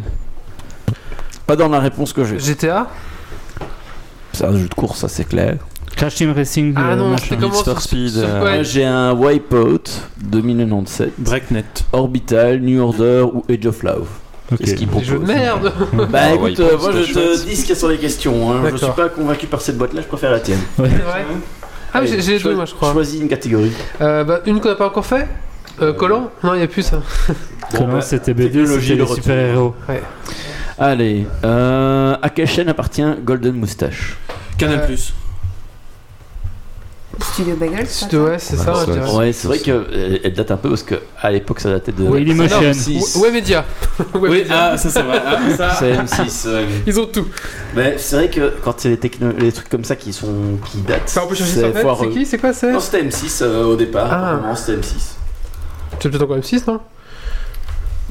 Pas 1.47 1.57
dans 1.57 1.69
la 1.69 1.81
réponse 1.81 2.13
que 2.13 2.25
j'ai. 2.25 2.39
GTA 2.39 2.89
C'est 4.33 4.45
un 4.45 4.57
jeu 4.57 4.69
de 4.69 4.75
course, 4.75 5.01
ça 5.01 5.09
c'est 5.09 5.25
clair. 5.25 5.59
Crash 5.97 6.17
Team 6.17 6.33
Racing. 6.33 6.75
Ah 6.77 6.93
euh, 6.93 6.97
non, 6.97 7.17
c'était 7.17 7.37
comment 7.37 7.55
Need 7.55 7.65
for 7.65 7.81
Speed, 7.81 8.17
euh, 8.17 8.45
ouais. 8.45 8.65
J'ai 8.65 8.85
un 8.85 9.15
Wipeout 9.15 9.85
2097, 10.19 11.13
Dragnet. 11.19 11.65
Orbital, 11.93 12.61
New 12.61 12.81
Order 12.81 13.27
ou 13.33 13.45
Age 13.49 13.67
of 13.67 13.83
Love. 13.83 14.09
Ok. 14.53 14.59
C'est 14.63 14.71
ce 14.71 14.75
qu'il 14.75 14.89
Des 14.91 15.05
jeux 15.05 15.19
de 15.19 15.25
propose. 15.25 15.35
merde 15.37 15.73
Bah 16.11 16.19
Ah, 16.23 16.35
écoute, 16.35 16.61
euh, 16.61 16.79
moi 16.79 16.93
je 16.93 17.13
te 17.13 17.45
dis 17.47 17.57
ce 17.57 17.61
qu'il 17.63 17.71
y 17.71 17.73
a 17.73 17.77
sur 17.77 17.89
les 17.89 17.97
questions. 17.99 18.53
Hein. 18.53 18.63
Je 18.73 18.77
suis 18.77 18.87
pas 18.93 19.09
convaincu 19.09 19.47
par 19.47 19.61
cette 19.61 19.79
boîte-là, 19.79 20.03
je 20.03 20.07
préfère 20.07 20.31
la 20.31 20.41
tienne. 20.41 20.61
C'est 20.77 20.83
vrai 20.83 21.25
Ah, 21.95 22.01
mais 22.01 22.21
j'ai- 22.21 22.39
deux, 22.39 22.55
moi, 22.55 22.65
je 22.67 22.75
crois. 22.75 22.93
Choisis 22.93 23.21
une 23.21 23.29
catégorie. 23.29 23.73
Euh, 24.01 24.25
bah, 24.25 24.41
une 24.47 24.61
qu'on 24.61 24.69
n'a 24.69 24.75
pas 24.75 24.87
encore 24.89 25.07
fait 25.07 25.27
euh, 25.81 25.93
Collant 25.93 26.31
Non, 26.43 26.55
il 26.55 26.59
n'y 26.59 26.65
a 26.65 26.69
plus 26.69 26.83
ça. 26.83 27.01
Comment 27.77 27.95
bah, 27.95 28.01
c'était 28.03 28.35
BD, 28.35 28.67
c'était 28.67 28.95
le 28.97 29.07
super-héros. 29.07 29.75
Allez, 30.79 31.27
euh, 31.45 32.17
à 32.21 32.29
quelle 32.31 32.49
chaîne 32.49 32.69
appartient 32.69 33.05
Golden 33.25 33.55
Moustache? 33.55 34.17
Canal 34.59 34.81
Euh, 34.81 34.87
Plus. 34.87 35.15
Studio 37.21 37.55
Bagel, 37.57 37.87
c'est 37.89 38.11
ça 38.11 38.17
Ouais, 38.23 38.39
c'est 38.39 38.57
ça, 38.57 38.73
Ouais, 38.73 38.79
c'est- 38.85 38.93
dirais. 38.93 39.15
Ouais, 39.17 39.33
c'est 39.33 39.49
vrai 39.49 39.59
qu'elle 39.59 40.21
elle 40.25 40.33
date 40.33 40.51
un 40.51 40.57
peu 40.57 40.69
parce 40.71 40.83
que 40.83 40.95
à 41.21 41.31
l'époque 41.31 41.61
ça 41.61 41.71
datait 41.71 41.93
de. 41.93 42.03
Ouais, 42.05 42.19
Dailymotion. 42.21 42.59
C'est 42.73 42.91
M6. 42.93 43.19
Ouais, 43.19 43.31
Média. 43.31 43.65
Ouais, 44.15 44.21
Oui, 44.29 44.39
Média. 44.39 44.71
ah, 44.73 44.77
ça 44.79 44.91
c'est 44.91 45.03
vrai. 45.03 45.23
Ah, 45.25 45.39
ça... 45.57 45.71
C'est 45.79 45.93
M6. 45.93 46.49
ouais. 46.53 46.65
Ils 46.87 46.99
ont 47.01 47.07
tout. 47.07 47.27
Mais 47.77 47.97
c'est 47.99 48.17
vrai 48.17 48.31
que 48.31 48.53
quand 48.63 48.75
c'est 48.79 48.89
les, 48.91 48.97
techno- 48.99 49.33
les 49.39 49.53
trucs 49.53 49.69
comme 49.69 49.85
ça 49.85 49.97
qui 49.97 50.13
sont 50.13 50.33
qui 50.71 50.79
datent, 50.79 51.09
Ça, 51.09 51.23
on 51.25 51.29
peut 51.29 51.35
chercher 51.35 51.53
c'est 51.73 51.81
sur 51.81 52.11
qui? 52.11 52.27
C'est 52.27 52.39
quoi 52.39 52.53
C'est? 52.53 52.73
Non, 52.73 52.81
c'était 52.81 53.03
M6 53.03 53.43
euh, 53.43 53.65
au 53.65 53.77
départ. 53.77 54.09
Ah. 54.11 54.55
C'était 54.57 54.79
M6. 54.79 54.93
C'est 56.01 56.09
peut-être 56.11 56.23
encore 56.23 56.39
M6, 56.39 56.63
non? 56.67 56.81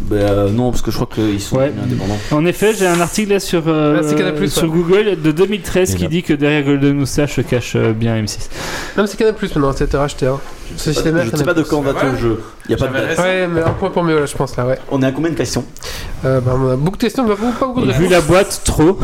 Bah 0.06 0.16
euh, 0.18 0.50
non, 0.50 0.72
parce 0.72 0.82
que 0.82 0.92
je 0.92 0.98
crois 0.98 1.08
qu'ils 1.14 1.40
sont 1.42 1.58
Ouais. 1.58 1.72
indépendants. 1.82 2.18
En 2.32 2.46
effet, 2.46 2.74
j'ai 2.78 2.86
un 2.88 3.00
article 3.00 3.32
là 3.32 3.40
sur, 3.40 3.64
euh, 3.68 4.02
sur 4.50 4.64
ouais. 4.64 4.70
Google 4.70 5.22
de 5.22 5.32
2013 5.32 5.92
Et 5.94 5.96
qui 5.96 6.04
là. 6.04 6.10
dit 6.10 6.24
que 6.24 6.34
derrière 6.34 6.64
Golden 6.64 6.98
Moustache 6.98 7.36
se 7.38 7.42
cache 7.42 7.74
euh, 7.76 7.94
bien 7.94 8.22
M6. 8.22 8.50
Non, 8.98 9.04
mais 9.04 9.08
c'est 9.08 9.18
Canal 9.18 9.34
Plus 9.36 9.56
maintenant, 9.56 9.72
c'était 9.74 9.98
racheté. 9.98 10.28
Hein. 10.28 10.40
Je 10.78 10.92
sais 10.92 11.12
pas, 11.12 11.24
je 11.24 11.36
sais 11.36 11.44
pas 11.44 11.54
de 11.54 11.64
quand 11.64 11.82
date 11.84 11.96
le 12.04 12.18
jeu. 12.18 12.44
Y 12.68 12.74
a 12.74 12.78
pas 12.78 12.88
de 12.88 12.94
date. 12.94 13.18
Ouais, 13.18 13.48
mais 13.48 13.62
un 13.62 13.70
point 13.72 13.90
pour 13.92 14.04
mieux 14.04 14.20
là, 14.20 14.26
je 14.26 14.36
pense 14.36 14.58
là, 14.58 14.66
ouais. 14.68 14.78
On 14.92 15.02
est 15.02 15.06
à 15.06 15.12
combien 15.12 15.32
de 15.32 15.36
questions? 15.36 15.64
Euh, 16.26 16.42
bah, 16.42 16.54
on 16.58 16.70
a 16.72 16.76
beaucoup 16.76 16.98
de 16.98 17.02
questions, 17.04 17.24
mais 17.28 17.36
pas 17.36 17.66
beaucoup- 17.68 17.82
de 17.82 17.86
Et 17.90 17.94
vu 17.94 18.08
réponses. 18.08 18.12
la 18.12 18.22
boîte, 18.22 18.62
trop. 18.66 19.00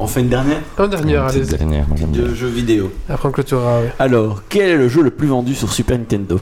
On 0.00 0.06
fait 0.06 0.20
une 0.20 0.28
dernière? 0.28 0.58
Un 0.78 0.86
dernier, 0.88 1.16
allez. 1.16 1.40
Dernière, 1.40 1.86
de 2.12 2.32
jeux 2.34 2.46
vidéo. 2.48 2.92
Après 3.08 3.28
on 3.28 3.32
clôturera, 3.32 3.80
ouais. 3.80 3.92
Alors, 3.98 4.42
quel 4.48 4.68
est 4.70 4.76
le 4.76 4.88
jeu 4.88 5.02
le 5.02 5.10
plus 5.10 5.26
vendu 5.26 5.54
sur 5.56 5.72
Super 5.72 5.98
Nintendo? 5.98 6.40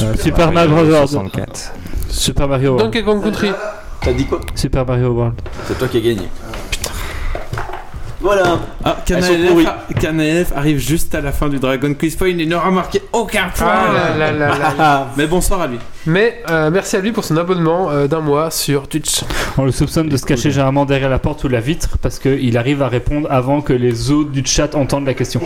Euh, 0.00 0.14
Super 0.18 0.52
Mario 0.52 0.70
Bros. 0.70 0.84
64. 1.06 1.72
Super 2.12 2.46
Mario 2.46 2.74
World. 2.74 2.84
Donkey 2.92 3.02
Kong 3.02 3.22
Country. 3.22 3.50
T'as 4.02 4.12
dit 4.12 4.26
quoi? 4.26 4.40
Super 4.54 4.84
Mario 4.84 5.12
World. 5.12 5.40
C'est 5.66 5.78
toi 5.78 5.88
qui 5.88 5.96
as 5.96 6.00
gagné. 6.00 6.28
Voilà. 8.22 8.60
Ah, 8.84 8.96
Elles 9.10 9.22
sont 9.22 9.32
Canal 9.32 9.46
pourries. 9.48 9.66
F, 9.66 10.00
Canal 10.00 10.44
F 10.44 10.52
arrive 10.56 10.78
juste 10.78 11.14
à 11.14 11.20
la 11.20 11.32
fin 11.32 11.48
du 11.48 11.58
Dragon 11.58 11.92
Quiz 11.94 12.16
Point 12.16 12.38
et 12.38 12.46
n'aura 12.46 12.70
marqué 12.70 13.02
aucun 13.12 13.48
point. 13.54 13.66
Ah 13.68 14.16
là 14.16 14.30
là 14.32 14.48
là 14.48 14.74
là. 14.78 15.08
Mais 15.16 15.26
bonsoir 15.26 15.60
à 15.60 15.66
lui. 15.66 15.78
Mais 16.06 16.42
euh, 16.50 16.70
merci 16.72 16.96
à 16.96 17.00
lui 17.00 17.12
pour 17.12 17.24
son 17.24 17.36
abonnement 17.36 17.90
euh, 17.90 18.06
d'un 18.08 18.20
mois 18.20 18.50
sur 18.50 18.88
Twitch. 18.88 19.22
On 19.58 19.64
le 19.64 19.70
soupçonne 19.72 20.08
de 20.08 20.16
se 20.16 20.24
cacher 20.24 20.50
généralement 20.50 20.84
derrière 20.84 21.10
la 21.10 21.18
porte 21.20 21.44
ou 21.44 21.48
la 21.48 21.60
vitre 21.60 21.90
parce 22.00 22.18
qu'il 22.18 22.56
arrive 22.58 22.82
à 22.82 22.88
répondre 22.88 23.28
avant 23.30 23.60
que 23.60 23.72
les 23.72 24.10
autres 24.10 24.30
du 24.30 24.44
chat 24.44 24.74
entendent 24.74 25.06
la 25.06 25.14
question. 25.14 25.40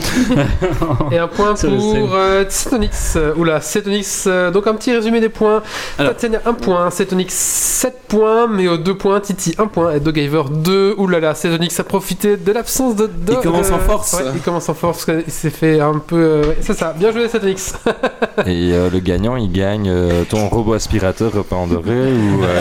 Et 1.13 1.19
un 1.19 1.29
point 1.29 1.55
pour 1.55 2.15
euh, 2.15 2.45
Cetonix. 2.49 3.15
Euh, 3.17 3.35
oula, 3.37 3.61
Cetonix. 3.61 4.25
euh, 4.27 4.51
donc 4.51 4.67
un 4.67 4.75
petit 4.75 4.93
résumé 4.95 5.21
des 5.21 5.29
points. 5.29 5.63
Tatiana 5.99 6.39
1 6.47 6.53
point, 6.55 6.91
Cetonix 6.91 7.33
7 7.35 7.95
points, 8.09 8.47
mais 8.47 8.69
aux 8.69 8.79
2 8.79 8.95
points, 8.97 9.21
Titi 9.21 9.55
1 9.59 9.67
point 9.67 9.93
et 9.95 10.01
Dogiver 10.01 10.43
2. 10.51 10.95
Oulala, 10.97 11.35
Cetonix 11.35 11.79
a 11.79 11.85
profité 11.85 12.37
de 12.37 12.53
l'absence 12.67 12.97
de 12.97 13.07
Dog. 13.07 13.37
Il 13.39 13.43
commence 13.43 13.71
en 13.71 13.79
force. 13.79 14.13
Ouais, 14.15 14.25
il 14.35 14.41
commence 14.41 14.69
en 14.69 14.75
force 14.75 15.05
parce 15.05 15.23
qu'il 15.23 15.33
s'est 15.33 15.51
fait 15.51 15.81
un 15.81 15.99
peu. 16.01 16.17
euh, 16.17 16.53
c'est 16.61 16.75
ça, 16.77 16.93
bien 16.93 17.13
joué 17.13 17.29
Cetonix. 17.29 17.75
Et 18.47 18.73
euh, 18.73 18.91
le 18.91 18.99
gagnant, 18.99 19.37
il 19.37 19.53
gagne 19.53 19.89
euh, 19.89 20.25
ton 20.29 20.49
robot 20.49 20.73
aspirateur 20.75 21.33
en 21.53 21.67
doré 21.69 22.13
ou 22.13 22.43
euh, 22.43 22.61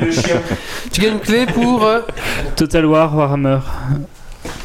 tu 0.92 1.00
gagnes 1.00 1.14
une 1.14 1.20
clé 1.20 1.46
pour. 1.46 1.84
euh, 1.84 2.00
Total 2.56 2.86
War 2.86 3.16
Warhammer. 3.16 3.58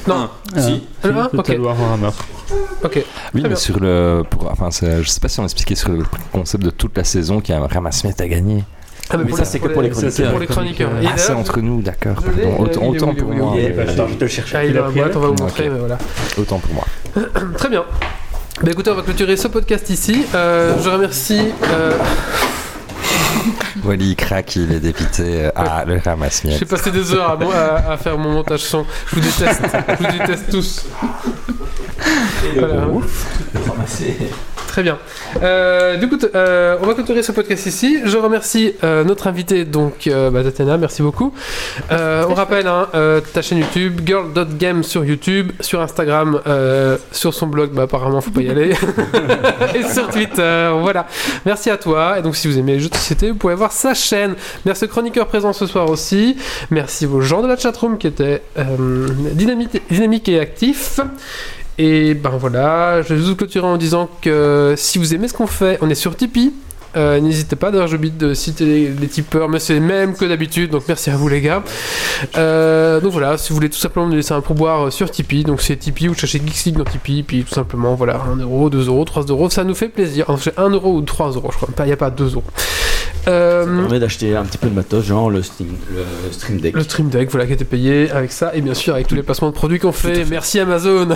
Non. 0.07 0.29
Ah, 0.55 0.61
Si. 0.61 0.83
Le 1.03 1.27
Total. 1.35 1.59
War 1.59 1.75
Warhammer. 1.79 2.09
Ok. 2.83 2.93
Oui, 2.95 3.03
mais 3.41 3.41
bien. 3.49 3.55
sur 3.55 3.79
le. 3.79 4.21
Pour, 4.29 4.51
enfin, 4.51 4.69
je 4.71 5.09
sais 5.09 5.19
pas 5.19 5.27
si 5.29 5.39
on 5.39 5.43
expliquait 5.43 5.73
sur 5.75 5.89
le 5.89 6.03
concept 6.31 6.63
de 6.63 6.69
toute 6.69 6.95
la 6.95 7.03
saison 7.03 7.41
qu'il 7.41 7.55
y 7.55 7.57
a 7.57 7.61
un 7.61 7.65
ramasse-miettes 7.67 8.21
à 8.21 8.27
gagner. 8.27 8.63
Ah, 9.11 9.17
Mais 9.17 9.31
ça, 9.33 9.45
c'est 9.45 9.59
que 9.59 9.67
pour 9.67 9.81
les 9.81 9.93
c'est 9.93 10.29
pour 10.29 10.39
les 10.39 10.47
chroniqueurs. 10.47 10.89
Et 11.01 11.05
Ah, 11.07 11.13
c'est 11.17 11.33
entre 11.33 11.61
nous, 11.61 11.81
d'accord. 11.81 12.15
Autant, 12.59 12.87
autant 12.87 13.13
pour 13.13 13.29
moi. 13.29 13.53
il 13.55 13.65
est 13.65 13.75
où 13.75 13.79
euh, 13.79 13.83
Attends, 13.87 14.07
je 14.09 14.15
te 14.15 14.23
le 14.23 14.29
cherche. 14.29 14.53
Ah, 14.55 14.65
il 14.65 14.75
est 14.75 14.79
on 14.79 14.89
va 15.19 15.27
vous 15.27 15.35
montrer, 15.43 15.69
mais 15.69 15.79
voilà. 15.79 15.97
Autant 16.37 16.59
pour 16.59 16.73
moi. 16.73 16.85
Très 17.57 17.69
bien. 17.69 17.83
Bah 18.63 18.71
écoutez, 18.71 18.89
on 18.89 18.95
va 18.95 19.01
clôturer 19.01 19.35
ce 19.37 19.47
podcast 19.49 19.89
ici. 19.89 20.25
Euh, 20.33 20.75
je 20.83 20.89
remercie. 20.89 21.41
euh, 21.65 21.91
Wally 23.83 24.11
il 24.11 24.15
craque, 24.15 24.55
il 24.55 24.71
est 24.71 24.79
dépité. 24.79 25.49
Ah, 25.55 25.83
le 25.85 25.95
J'ai 25.95 26.09
ramasse-miettes. 26.09 26.65
passé 26.65 26.89
des 26.89 27.13
heures 27.13 27.29
à, 27.31 27.35
moi- 27.35 27.53
à- 27.53 27.91
à 27.93 27.97
faire 27.97 28.17
mon 28.17 28.31
montage 28.31 28.61
son. 28.61 28.85
Je 29.07 29.15
vous 29.15 29.21
déteste. 29.21 29.61
Je 29.99 30.03
vous 30.07 30.11
déteste 30.19 30.49
tous. 30.49 30.85
Voilà. 32.57 32.87
Très 34.75 34.83
bien. 34.83 34.97
Euh, 35.41 35.95
du 35.95 36.09
coup, 36.09 36.17
euh, 36.35 36.75
on 36.81 36.85
va 36.85 36.95
clôturer 36.95 37.23
ce 37.23 37.31
podcast 37.31 37.65
ici. 37.65 38.01
Je 38.03 38.17
remercie 38.17 38.73
euh, 38.83 39.05
notre 39.05 39.27
invité, 39.27 39.63
donc 39.63 40.09
bah, 40.09 40.43
Tatiana, 40.43 40.75
merci 40.77 41.01
beaucoup. 41.01 41.33
On 41.89 42.33
rappelle 42.33 42.67
hein, 42.67 42.89
ta 43.33 43.41
chaîne 43.41 43.59
YouTube, 43.59 44.01
girl.game 44.05 44.83
sur 44.83 45.05
YouTube, 45.05 45.53
sur 45.61 45.79
Instagram, 45.79 46.41
sur 47.13 47.33
son 47.33 47.47
blog, 47.47 47.71
bah, 47.71 47.83
apparemment, 47.83 48.19
faut 48.19 48.31
pas 48.31 48.41
y 48.41 48.49
aller, 48.49 48.71
et 49.75 49.83
sur 49.83 50.09
Twitter. 50.09 50.69
Voilà. 50.81 51.07
Merci 51.45 51.69
à 51.69 51.77
toi. 51.77 52.19
Et 52.19 52.21
donc, 52.21 52.35
si 52.35 52.49
vous 52.49 52.59
aimez 52.59 52.73
les 52.73 52.81
jeux 52.81 52.89
de 52.89 52.95
société, 52.95 53.31
vous 53.31 53.37
pouvez 53.37 53.55
voir 53.55 53.71
sa 53.71 53.93
chaîne. 53.93 54.35
Merci 54.65 54.83
aux 54.83 54.89
chroniqueurs 54.89 55.27
présents 55.27 55.53
ce 55.53 55.67
soir 55.67 55.89
aussi. 55.89 56.35
Merci 56.69 57.05
aux 57.05 57.21
gens 57.21 57.41
de 57.41 57.47
la 57.47 57.55
chatroom 57.55 57.97
qui 57.97 58.07
étaient 58.07 58.41
dynamiques 58.57 59.81
dynamiques 59.89 60.27
et 60.27 60.41
actifs. 60.41 60.99
Et 61.77 62.13
ben 62.13 62.31
voilà, 62.31 63.01
je 63.01 63.13
vais 63.13 63.19
vous 63.19 63.35
clôturer 63.35 63.67
en 63.67 63.77
disant 63.77 64.09
que 64.21 64.75
si 64.77 64.97
vous 64.97 65.13
aimez 65.13 65.27
ce 65.27 65.33
qu'on 65.33 65.47
fait, 65.47 65.77
on 65.81 65.89
est 65.89 65.95
sur 65.95 66.15
Tipeee. 66.15 66.53
Euh, 66.95 67.19
N'hésitez 67.19 67.57
pas, 67.57 67.71
d'ailleurs 67.71 67.87
j'ai 67.87 67.97
oublié 67.97 68.13
de 68.17 68.33
citer 68.33 68.63
les, 68.65 68.87
les 68.87 69.07
tipeurs, 69.07 69.49
mais 69.49 69.59
c'est 69.59 69.73
les 69.73 69.81
mêmes 69.81 70.15
que 70.15 70.23
d'habitude, 70.23 70.71
donc 70.71 70.83
merci 70.87 71.09
à 71.09 71.17
vous 71.17 71.27
les 71.27 71.41
gars. 71.41 71.61
Euh, 72.37 73.01
donc 73.01 73.11
voilà, 73.11 73.37
si 73.37 73.49
vous 73.49 73.55
voulez 73.55 73.69
tout 73.69 73.77
simplement 73.77 74.07
nous 74.07 74.15
laisser 74.15 74.31
un 74.31 74.39
pourboire 74.39 74.87
euh, 74.87 74.91
sur 74.91 75.11
Tipeee, 75.11 75.43
donc 75.43 75.61
c'est 75.61 75.75
Tipeee 75.75 76.07
ou 76.07 76.13
cherchez 76.13 76.41
Geeks 76.45 76.73
dans 76.73 76.85
Tipeee, 76.85 77.23
puis 77.23 77.43
tout 77.43 77.53
simplement 77.53 77.95
voilà, 77.95 78.21
1 78.31 78.37
euro, 78.37 78.69
2 78.69 78.87
euros, 78.87 79.03
3 79.03 79.23
euros, 79.23 79.49
ça 79.49 79.65
nous 79.65 79.75
fait 79.75 79.89
plaisir. 79.89 80.25
Enfin, 80.29 80.41
c'est 80.41 80.57
1 80.57 80.69
euro 80.69 80.93
ou 80.95 81.01
3 81.01 81.31
euros, 81.31 81.49
je 81.51 81.57
crois, 81.57 81.67
il 81.79 81.85
n'y 81.85 81.91
a 81.91 81.97
pas 81.97 82.09
2 82.11 82.35
euros. 82.35 82.43
Euh, 83.27 83.65
Ça 83.65 83.81
permet 83.81 83.99
d'acheter 83.99 84.35
un 84.35 84.43
petit 84.43 84.57
peu 84.57 84.67
de 84.69 84.75
matos, 84.75 85.03
genre 85.05 85.29
le 85.29 85.41
Steam, 85.41 85.69
le 85.93 86.31
Stream 86.31 86.59
Deck. 86.59 86.75
le 86.75 86.83
Stream 86.83 87.09
Deck, 87.09 87.29
voilà, 87.31 87.45
qui 87.47 87.53
était 87.53 87.65
payé 87.65 88.11
avec 88.11 88.31
ça, 88.31 88.53
et 88.55 88.61
bien 88.61 88.73
sûr 88.73 88.93
avec 88.93 89.07
tous 89.07 89.15
les 89.15 89.23
placements 89.23 89.49
de 89.49 89.55
produits 89.55 89.79
qu'on 89.79 89.91
fait. 89.91 90.25
Merci 90.25 90.59
Amazon! 90.59 91.09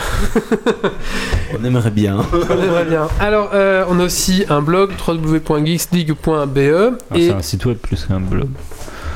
On 1.60 1.64
aimerait 1.66 1.92
bien. 1.92 2.18
On 2.34 2.64
aimerait 2.64 2.86
bien. 2.86 3.08
Alors, 3.20 3.50
euh, 3.54 3.84
on 3.90 4.00
a 4.00 4.04
aussi 4.04 4.46
un 4.50 4.62
blog 4.62 4.92
www.geeksleague.be 5.08 6.98
Ah, 7.12 7.18
et 7.18 7.28
C'est 7.28 7.34
un 7.34 7.42
site 7.42 7.66
web 7.66 7.78
plus 7.78 8.06
qu'un 8.06 8.20
blog. 8.20 8.50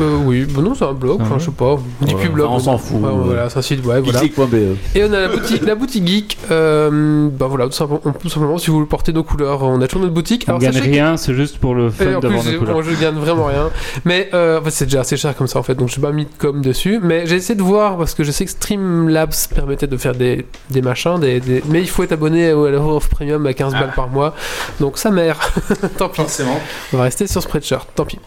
Euh, 0.01 0.17
oui, 0.25 0.45
bon 0.45 0.61
non, 0.61 0.73
c'est 0.75 0.85
un 0.85 0.93
blog. 0.93 1.17
Ah 1.19 1.23
Enfin, 1.23 1.33
ouais. 1.35 1.39
je 1.39 1.45
sais 1.45 1.51
pas. 1.51 1.75
On 2.01 2.05
dit 2.05 2.13
Ouais, 2.15 2.21
plus 2.21 2.29
blog. 2.29 2.47
enfin, 2.47 2.55
on 2.55 2.59
s'en 2.59 2.77
fout, 2.77 3.01
Ouais, 3.01 3.09
ouais. 3.09 3.15
Voilà, 3.25 3.49
c'est 3.49 3.59
un 3.59 3.61
site 3.61 3.85
web. 3.85 4.03
Voilà. 4.03 4.21
Geekleague.be. 4.21 4.77
Et 4.95 5.03
on 5.03 5.13
a 5.13 5.19
la 5.21 5.27
boutique, 5.27 5.65
la 5.65 5.75
boutique 5.75 6.07
geek. 6.07 6.37
Euh, 6.51 7.29
bah 7.31 7.47
voilà, 7.47 7.65
tout 7.65 7.71
simplement, 7.73 7.99
tout 8.19 8.29
simplement, 8.29 8.57
si 8.57 8.67
vous 8.69 8.77
voulez 8.77 8.87
porter 8.87 9.13
nos 9.13 9.23
couleurs, 9.23 9.63
on 9.63 9.81
a 9.81 9.87
toujours 9.87 10.01
notre 10.01 10.13
boutique. 10.13 10.45
On 10.47 10.51
Alors, 10.51 10.61
gagne 10.61 10.73
sachez 10.73 10.85
que- 10.87 10.91
rien, 10.91 11.17
c'est 11.17 11.33
juste 11.33 11.57
pour 11.59 11.75
le 11.75 11.89
fun 11.89 12.05
d'avoir 12.19 12.43
nos 12.43 12.57
couleurs. 12.59 12.75
bon, 12.75 12.81
je 12.81 12.99
gagne 13.01 13.15
vraiment 13.15 13.45
rien. 13.45 13.69
Mais 14.05 14.29
euh, 14.33 14.59
en 14.59 14.63
fait, 14.63 14.71
c'est 14.71 14.85
déjà 14.85 15.01
assez 15.01 15.17
cher 15.17 15.35
comme 15.35 15.47
ça 15.47 15.59
en 15.59 15.63
fait, 15.63 15.75
donc 15.75 15.89
je 15.89 15.97
n'ai 15.97 16.01
pas 16.01 16.11
mis 16.11 16.25
de 16.25 16.29
com 16.37 16.61
dessus. 16.61 16.99
Mais 17.01 17.25
j'ai 17.27 17.35
essayé 17.35 17.55
de 17.55 17.63
voir 17.63 17.97
parce 17.97 18.13
que 18.13 18.23
je 18.23 18.31
sais 18.31 18.45
que 18.45 18.51
Streamlabs 18.51 19.33
permettait 19.53 19.87
de 19.87 19.97
faire 19.97 20.13
des, 20.15 20.45
des 20.69 20.81
machins, 20.81 21.19
des, 21.19 21.39
des- 21.39 21.63
mais 21.69 21.81
il 21.81 21.87
faut 21.89 22.03
être 22.03 22.11
abonné 22.13 22.49
à 22.49 22.55
la 22.55 22.79
of 22.79 23.09
Premium 23.09 23.45
à 23.45 23.53
15 23.53 23.73
balles 23.73 23.93
par 23.95 24.09
mois. 24.09 24.33
Donc 24.79 24.97
ça 24.97 25.11
mère. 25.11 25.39
Tant 25.97 26.09
pis. 26.09 26.17
Forcément. 26.21 26.59
On 26.93 26.97
va 26.97 27.03
rester 27.03 27.27
sur 27.27 27.41
Spreadshirt, 27.41 27.87
tant 27.95 28.05
pis. 28.05 28.19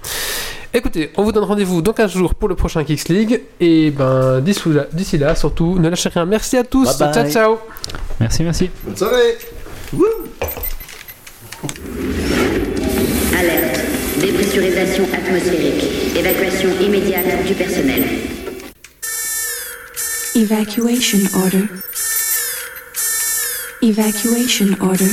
Écoutez, 0.76 1.10
on 1.16 1.24
vous 1.24 1.32
donne 1.32 1.44
rendez-vous 1.44 1.80
dans 1.80 1.94
15 1.94 2.12
jours 2.12 2.34
pour 2.34 2.50
le 2.50 2.54
prochain 2.54 2.84
Kicks 2.84 3.08
League. 3.08 3.40
Et 3.60 3.90
ben 3.90 4.42
d'ici 4.42 4.60
là, 4.66 4.84
d'ici 4.92 5.16
là, 5.16 5.34
surtout, 5.34 5.78
ne 5.78 5.88
lâchez 5.88 6.10
rien. 6.10 6.26
Merci 6.26 6.58
à 6.58 6.64
tous. 6.64 6.98
Bye 6.98 7.14
bye. 7.14 7.14
Ciao, 7.14 7.30
ciao. 7.30 7.58
Merci, 8.20 8.42
merci. 8.42 8.70
Bonne 8.84 8.94
soirée 8.94 9.38
Alerte. 13.40 13.80
Dépressurisation 14.20 15.04
atmosphérique. 15.14 16.14
Évacuation 16.14 16.68
immédiate 16.82 17.46
du 17.46 17.54
personnel. 17.54 18.04
Evacuation 20.34 21.20
order. 21.42 21.64
Evacuation 23.80 24.66
order. 24.82 25.10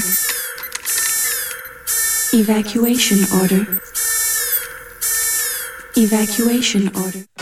Evacuation 2.33 3.17
order. 3.41 3.61
Evacuation 5.95 6.87
order. 6.95 7.32